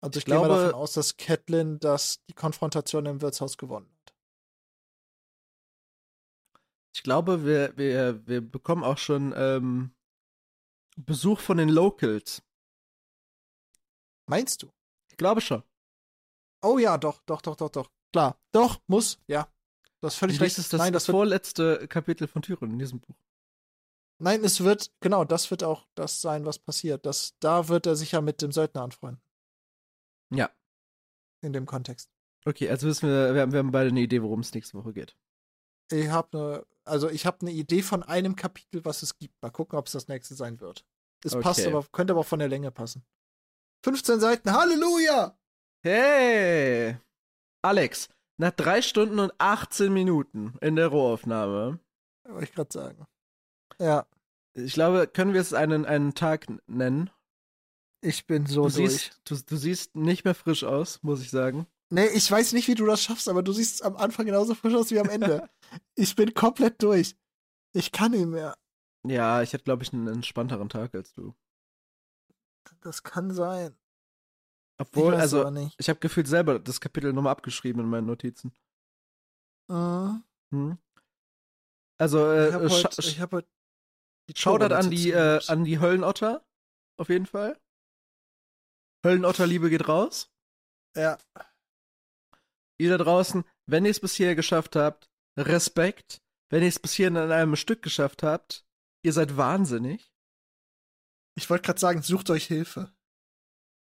Also 0.05 0.17
ich, 0.19 0.23
Ich 0.23 0.25
gehe 0.25 0.35
mal 0.35 0.45
glaube- 0.45 0.61
davon 0.65 0.79
aus, 0.79 0.93
dass 0.93 1.17
Catelyn 1.17 1.79
das 1.79 2.23
die 2.29 2.33
Konfrontation 2.33 3.05
im 3.05 3.21
Wirtshaus 3.21 3.57
gewonnen 3.57 3.87
hat. 3.91 4.13
Ich 6.95 7.03
glaube, 7.03 7.43
wir, 7.45 7.75
wir, 7.77 8.25
wir 8.27 8.41
bekommen 8.41 8.83
auch 8.83 8.97
schon 8.97 9.33
ähm, 9.35 9.93
Besuch 10.95 11.39
von 11.39 11.57
den 11.57 11.69
Locals. 11.69 12.41
Meinst 14.27 14.63
du? 14.63 14.71
Ich 15.11 15.17
glaube 15.17 15.41
schon. 15.41 15.63
Oh 16.63 16.77
ja, 16.77 16.97
doch, 16.97 17.19
doch, 17.25 17.41
doch, 17.41 17.55
doch, 17.55 17.69
doch. 17.69 17.91
Klar. 18.13 18.39
Doch, 18.51 18.79
muss, 18.87 19.19
ja. 19.27 19.47
Du 20.01 20.07
hast 20.07 20.15
völlig 20.15 20.39
recht. 20.39 20.57
das 20.57 20.65
ist 20.65 20.73
das, 20.73 20.79
Nein, 20.79 20.93
das 20.93 21.03
das 21.03 21.07
wird, 21.09 21.15
vorletzte 21.15 21.87
Kapitel 21.87 22.27
von 22.27 22.41
Tyrion 22.41 22.71
in 22.71 22.79
diesem 22.79 22.99
Buch. 23.01 23.15
nein, 24.19 24.43
es 24.43 24.63
wird, 24.63 24.91
genau, 25.01 25.25
das 25.25 25.51
wird 25.51 25.63
auch 25.63 25.87
das 25.95 26.21
sein, 26.21 26.45
was 26.45 26.59
passiert. 26.59 27.05
Das, 27.05 27.35
da 27.39 27.67
wird 27.67 27.85
er 27.87 27.95
sich 27.95 28.11
ja 28.13 28.21
mit 28.21 28.41
dem 28.41 28.51
Söldner 28.51 28.83
anfreunden. 28.83 29.21
Ja. 30.31 30.49
In 31.41 31.53
dem 31.53 31.65
Kontext. 31.65 32.09
Okay, 32.45 32.69
also 32.69 32.87
wissen 32.87 33.09
wir, 33.09 33.33
wir 33.33 33.41
haben, 33.41 33.51
wir 33.51 33.59
haben 33.59 33.71
beide 33.71 33.89
eine 33.89 34.01
Idee, 34.01 34.21
worum 34.21 34.41
es 34.41 34.53
nächste 34.53 34.77
Woche 34.77 34.93
geht. 34.93 35.15
Ich 35.91 36.07
habe 36.09 36.37
eine, 36.37 36.65
also 36.83 37.09
ich 37.09 37.25
habe 37.25 37.41
eine 37.41 37.51
Idee 37.51 37.81
von 37.81 38.03
einem 38.03 38.35
Kapitel, 38.35 38.83
was 38.85 39.03
es 39.03 39.17
gibt. 39.17 39.41
Mal 39.41 39.51
gucken, 39.51 39.77
ob 39.77 39.87
es 39.87 39.93
das 39.93 40.07
nächste 40.07 40.35
sein 40.35 40.59
wird. 40.59 40.85
Es 41.23 41.37
passt 41.39 41.61
Okay. 41.61 41.69
aber, 41.73 41.83
könnte 41.91 42.13
aber 42.13 42.21
auch 42.21 42.25
von 42.25 42.39
der 42.39 42.47
Länge 42.49 42.71
passen. 42.71 43.03
15 43.83 44.19
Seiten, 44.19 44.51
Halleluja! 44.51 45.37
Hey! 45.83 46.97
Alex, 47.61 48.09
nach 48.37 48.51
drei 48.51 48.81
Stunden 48.81 49.19
und 49.19 49.31
18 49.39 49.93
Minuten 49.93 50.55
in 50.61 50.75
der 50.75 50.87
Rohaufnahme 50.87 51.79
Wollte 52.27 52.43
ich 52.45 52.53
gerade 52.53 52.73
sagen. 52.73 53.05
Ja, 53.79 54.07
Ich 54.53 54.73
glaube, 54.73 55.07
können 55.07 55.33
wir 55.33 55.41
es 55.41 55.53
einen, 55.53 55.85
einen 55.85 56.13
Tag 56.15 56.47
nennen? 56.67 57.09
Ich 58.05 58.25
bin 58.27 58.45
so 58.45 58.67
Du 58.67 58.75
durch. 58.75 58.91
siehst, 58.91 59.21
du, 59.25 59.35
du 59.35 59.57
siehst 59.57 59.95
nicht 59.95 60.25
mehr 60.25 60.35
frisch 60.35 60.63
aus, 60.63 61.01
muss 61.03 61.21
ich 61.21 61.29
sagen. 61.29 61.67
Nee, 61.89 62.07
ich 62.07 62.29
weiß 62.29 62.53
nicht, 62.53 62.67
wie 62.67 62.75
du 62.75 62.85
das 62.85 63.01
schaffst, 63.01 63.29
aber 63.29 63.43
du 63.43 63.53
siehst 63.53 63.83
am 63.83 63.95
Anfang 63.97 64.25
genauso 64.25 64.55
frisch 64.55 64.73
aus 64.73 64.91
wie 64.91 64.99
am 64.99 65.09
Ende. 65.09 65.49
ich 65.95 66.15
bin 66.15 66.33
komplett 66.33 66.81
durch. 66.81 67.15
Ich 67.73 67.91
kann 67.91 68.11
nicht 68.11 68.25
mehr. 68.25 68.57
Ja, 69.05 69.41
ich 69.41 69.53
hätte, 69.53 69.65
glaube 69.65 69.83
ich, 69.83 69.93
einen 69.93 70.07
entspannteren 70.07 70.69
Tag 70.69 70.95
als 70.95 71.13
du. 71.13 71.35
Das 72.81 73.03
kann 73.03 73.31
sein. 73.31 73.77
Obwohl, 74.77 75.13
ich 75.13 75.19
also, 75.19 75.49
ich 75.77 75.89
habe 75.89 75.99
gefühlt 75.99 76.27
selber 76.27 76.59
das 76.59 76.81
Kapitel 76.81 77.13
nochmal 77.13 77.31
abgeschrieben 77.31 77.81
in 77.81 77.89
meinen 77.89 78.07
Notizen. 78.07 78.53
Mhm. 79.67 80.23
Hm. 80.51 80.77
Also, 81.97 82.25
äh, 82.31 82.47
Ich 82.47 82.53
habe 82.53 82.69
heute, 82.69 83.21
hab 83.21 83.31
heut 83.31 83.47
die 84.29 84.33
Shoutout 84.39 84.73
an 84.73 84.89
die, 84.89 85.11
äh, 85.11 85.39
an 85.47 85.63
die 85.63 85.79
Höllenotter. 85.79 86.43
Auf 86.97 87.09
jeden 87.09 87.25
Fall. 87.25 87.59
Höllenotter-Liebe 89.05 89.69
geht 89.69 89.87
raus. 89.87 90.31
Ja, 90.95 91.17
Ihr 92.77 92.89
da 92.89 93.03
draußen, 93.03 93.45
wenn 93.67 93.85
ihr 93.85 93.91
es 93.91 93.99
bis 93.99 94.15
hierher 94.15 94.35
geschafft 94.35 94.75
habt, 94.75 95.09
Respekt. 95.37 96.21
Wenn 96.49 96.61
ihr 96.61 96.69
es 96.69 96.79
bis 96.79 96.93
hierhin 96.93 97.15
in 97.15 97.31
einem 97.31 97.55
Stück 97.55 97.81
geschafft 97.81 98.23
habt, 98.23 98.65
ihr 99.03 99.13
seid 99.13 99.37
wahnsinnig. 99.37 100.13
ich 101.37 101.49
wollte 101.49 101.63
gerade 101.63 101.79
sagen, 101.79 102.01
sucht 102.01 102.29
euch 102.29 102.45
Hilfe. 102.45 102.93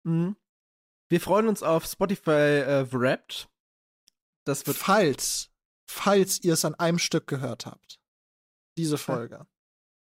Mhm. 0.07 0.36
Wir 1.10 1.20
freuen 1.20 1.49
uns 1.49 1.62
auf 1.62 1.84
Spotify 1.84 2.31
äh, 2.31 2.93
Wrapped. 2.93 3.49
Das 4.47 4.67
wird 4.67 4.76
falls, 4.76 5.51
falls 5.91 6.43
ihr 6.43 6.55
es 6.55 6.65
an 6.65 6.75
einem 6.75 6.99
Stück 6.99 7.26
gehört 7.26 7.67
habt, 7.67 8.01
diese 8.78 8.99
Folge, 8.99 9.47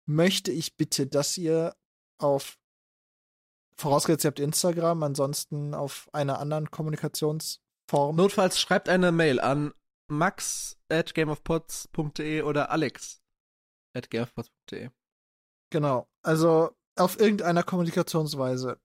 möchte 0.07 0.51
ich 0.51 0.77
bitte, 0.77 1.07
dass 1.07 1.37
ihr 1.39 1.77
auf, 2.19 2.59
vorausgesetzt 3.81 4.25
ihr 4.25 4.29
habt 4.29 4.41
Instagram, 4.41 5.03
ansonsten 5.03 5.75
auf 5.75 6.09
einer 6.13 6.39
anderen 6.39 6.71
Kommunikationsform, 6.71 8.17
Notfalls 8.17 8.61
schreibt 8.61 8.89
eine 8.89 9.13
Mail 9.13 9.41
an 9.41 9.73
max 10.09 10.77
at 10.89 11.15
gameofpods.de 11.15 12.43
oder 12.43 12.71
alex 12.71 13.21
at 13.97 14.11
gameofpods.de. 14.11 14.91
genau, 15.71 16.09
also 16.23 16.71
auf 16.97 17.19
irgendeiner 17.19 17.63
Kommunikationsweise, 17.63 18.79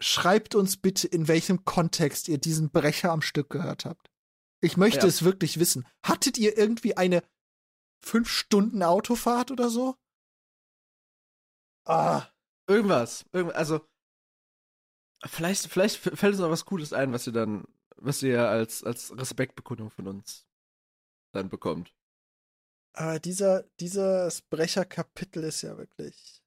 schreibt 0.00 0.54
uns 0.54 0.76
bitte, 0.76 1.06
in 1.08 1.28
welchem 1.28 1.64
Kontext 1.64 2.28
ihr 2.28 2.38
diesen 2.38 2.70
Brecher 2.70 3.10
am 3.12 3.22
Stück 3.22 3.50
gehört 3.50 3.84
habt. 3.84 4.10
Ich 4.62 4.76
möchte 4.76 5.00
Ja. 5.00 5.06
es 5.06 5.22
wirklich 5.22 5.58
wissen. 5.60 5.86
Hattet 6.04 6.38
ihr 6.38 6.56
irgendwie 6.56 6.96
eine 6.96 7.22
fünf 8.02 8.28
Stunden 8.30 8.82
Autofahrt 8.82 9.50
oder 9.50 9.68
so? 9.68 9.96
Ah. 11.86 12.26
Irgendwas. 12.68 13.24
Irgend, 13.32 13.54
also, 13.54 13.86
vielleicht, 15.24 15.66
vielleicht 15.66 15.96
fällt 15.96 16.32
uns 16.34 16.38
noch 16.40 16.50
was 16.50 16.64
Cooles 16.64 16.92
ein, 16.92 17.12
was 17.12 17.26
ihr 17.26 17.32
dann, 17.32 17.64
was 17.96 18.22
ihr 18.22 18.48
als, 18.48 18.84
als 18.84 19.16
Respektbekundung 19.16 19.90
von 19.90 20.08
uns 20.08 20.46
dann 21.32 21.48
bekommt. 21.48 21.94
Aber 22.92 23.18
dieser, 23.18 23.64
dieses 23.80 24.42
Brecherkapitel 24.42 25.44
ist 25.44 25.62
ja 25.62 25.76
wirklich. 25.76 26.42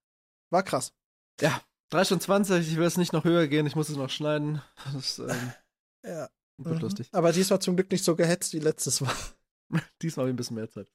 War 0.52 0.64
krass. 0.64 0.94
3 1.38 2.04
Stunden 2.06 2.24
20, 2.24 2.68
ich 2.68 2.78
will 2.78 2.86
es 2.86 2.98
nicht 2.98 3.14
noch 3.14 3.24
höher 3.24 3.48
gehen, 3.48 3.66
ich 3.66 3.76
muss 3.76 3.90
es 3.90 3.96
noch 3.98 4.10
schneiden. 4.10 4.62
Das 4.94 5.20
ähm, 5.20 5.54
Ja. 6.04 6.30
wird 6.58 6.76
Mhm. 6.76 6.82
lustig. 6.82 7.10
Aber 7.12 7.32
diesmal 7.32 7.62
zum 7.62 7.76
Glück 7.76 7.92
nicht 7.92 8.04
so 8.04 8.16
gehetzt 8.16 8.54
wie 8.54 8.60
letztes 8.60 9.02
Mal. 9.02 9.14
Diesmal 10.02 10.24
habe 10.24 10.30
ich 10.30 10.34
ein 10.34 10.38
bisschen 10.38 10.56
mehr 10.56 10.70
Zeit. 10.70 10.92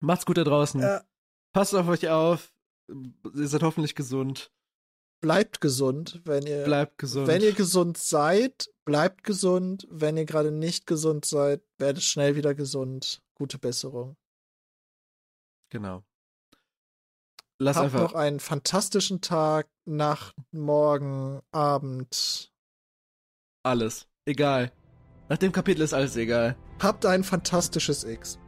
Macht's 0.00 0.26
gut 0.26 0.36
da 0.38 0.44
draußen. 0.44 0.80
Ja. 0.80 1.04
Passt 1.52 1.74
auf 1.74 1.86
euch 1.88 2.08
auf. 2.08 2.52
Ihr 2.88 3.48
seid 3.48 3.62
hoffentlich 3.62 3.94
gesund. 3.94 4.50
Bleibt 5.22 5.60
gesund, 5.62 6.20
wenn 6.24 6.46
ihr. 6.46 6.64
Bleibt 6.64 6.98
gesund. 6.98 7.28
Wenn 7.28 7.40
ihr 7.42 7.52
gesund 7.52 7.96
seid, 7.96 8.68
bleibt 8.84 9.22
gesund. 9.24 9.86
Wenn 9.90 10.16
ihr 10.16 10.24
gerade 10.26 10.50
nicht 10.50 10.86
gesund 10.86 11.24
seid, 11.24 11.62
werdet 11.78 12.02
schnell 12.02 12.36
wieder 12.36 12.54
gesund. 12.54 13.22
Gute 13.34 13.58
Besserung. 13.58 14.16
genau. 15.70 16.02
Lass 17.58 17.76
Habt 17.76 17.84
einfach. 17.86 18.00
noch 18.00 18.14
einen 18.14 18.40
fantastischen 18.40 19.20
Tag, 19.20 19.68
Nacht, 19.84 20.34
Morgen, 20.50 21.40
Abend. 21.52 22.50
Alles. 23.62 24.08
Egal. 24.24 24.72
Nach 25.28 25.38
dem 25.38 25.52
Kapitel 25.52 25.82
ist 25.82 25.94
alles 25.94 26.16
egal. 26.16 26.56
Habt 26.80 27.06
ein 27.06 27.22
fantastisches 27.22 28.02
X. 28.02 28.40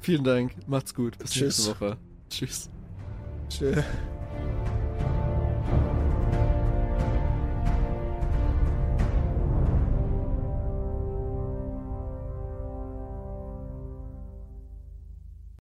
Vielen 0.00 0.24
Dank. 0.24 0.68
Macht's 0.68 0.94
gut. 0.94 1.16
Bis 1.16 1.30
Tschüss. 1.30 1.58
nächste 1.58 1.70
Woche. 1.80 1.98
Tschüss. 2.28 2.68
Tschüss. 3.48 3.82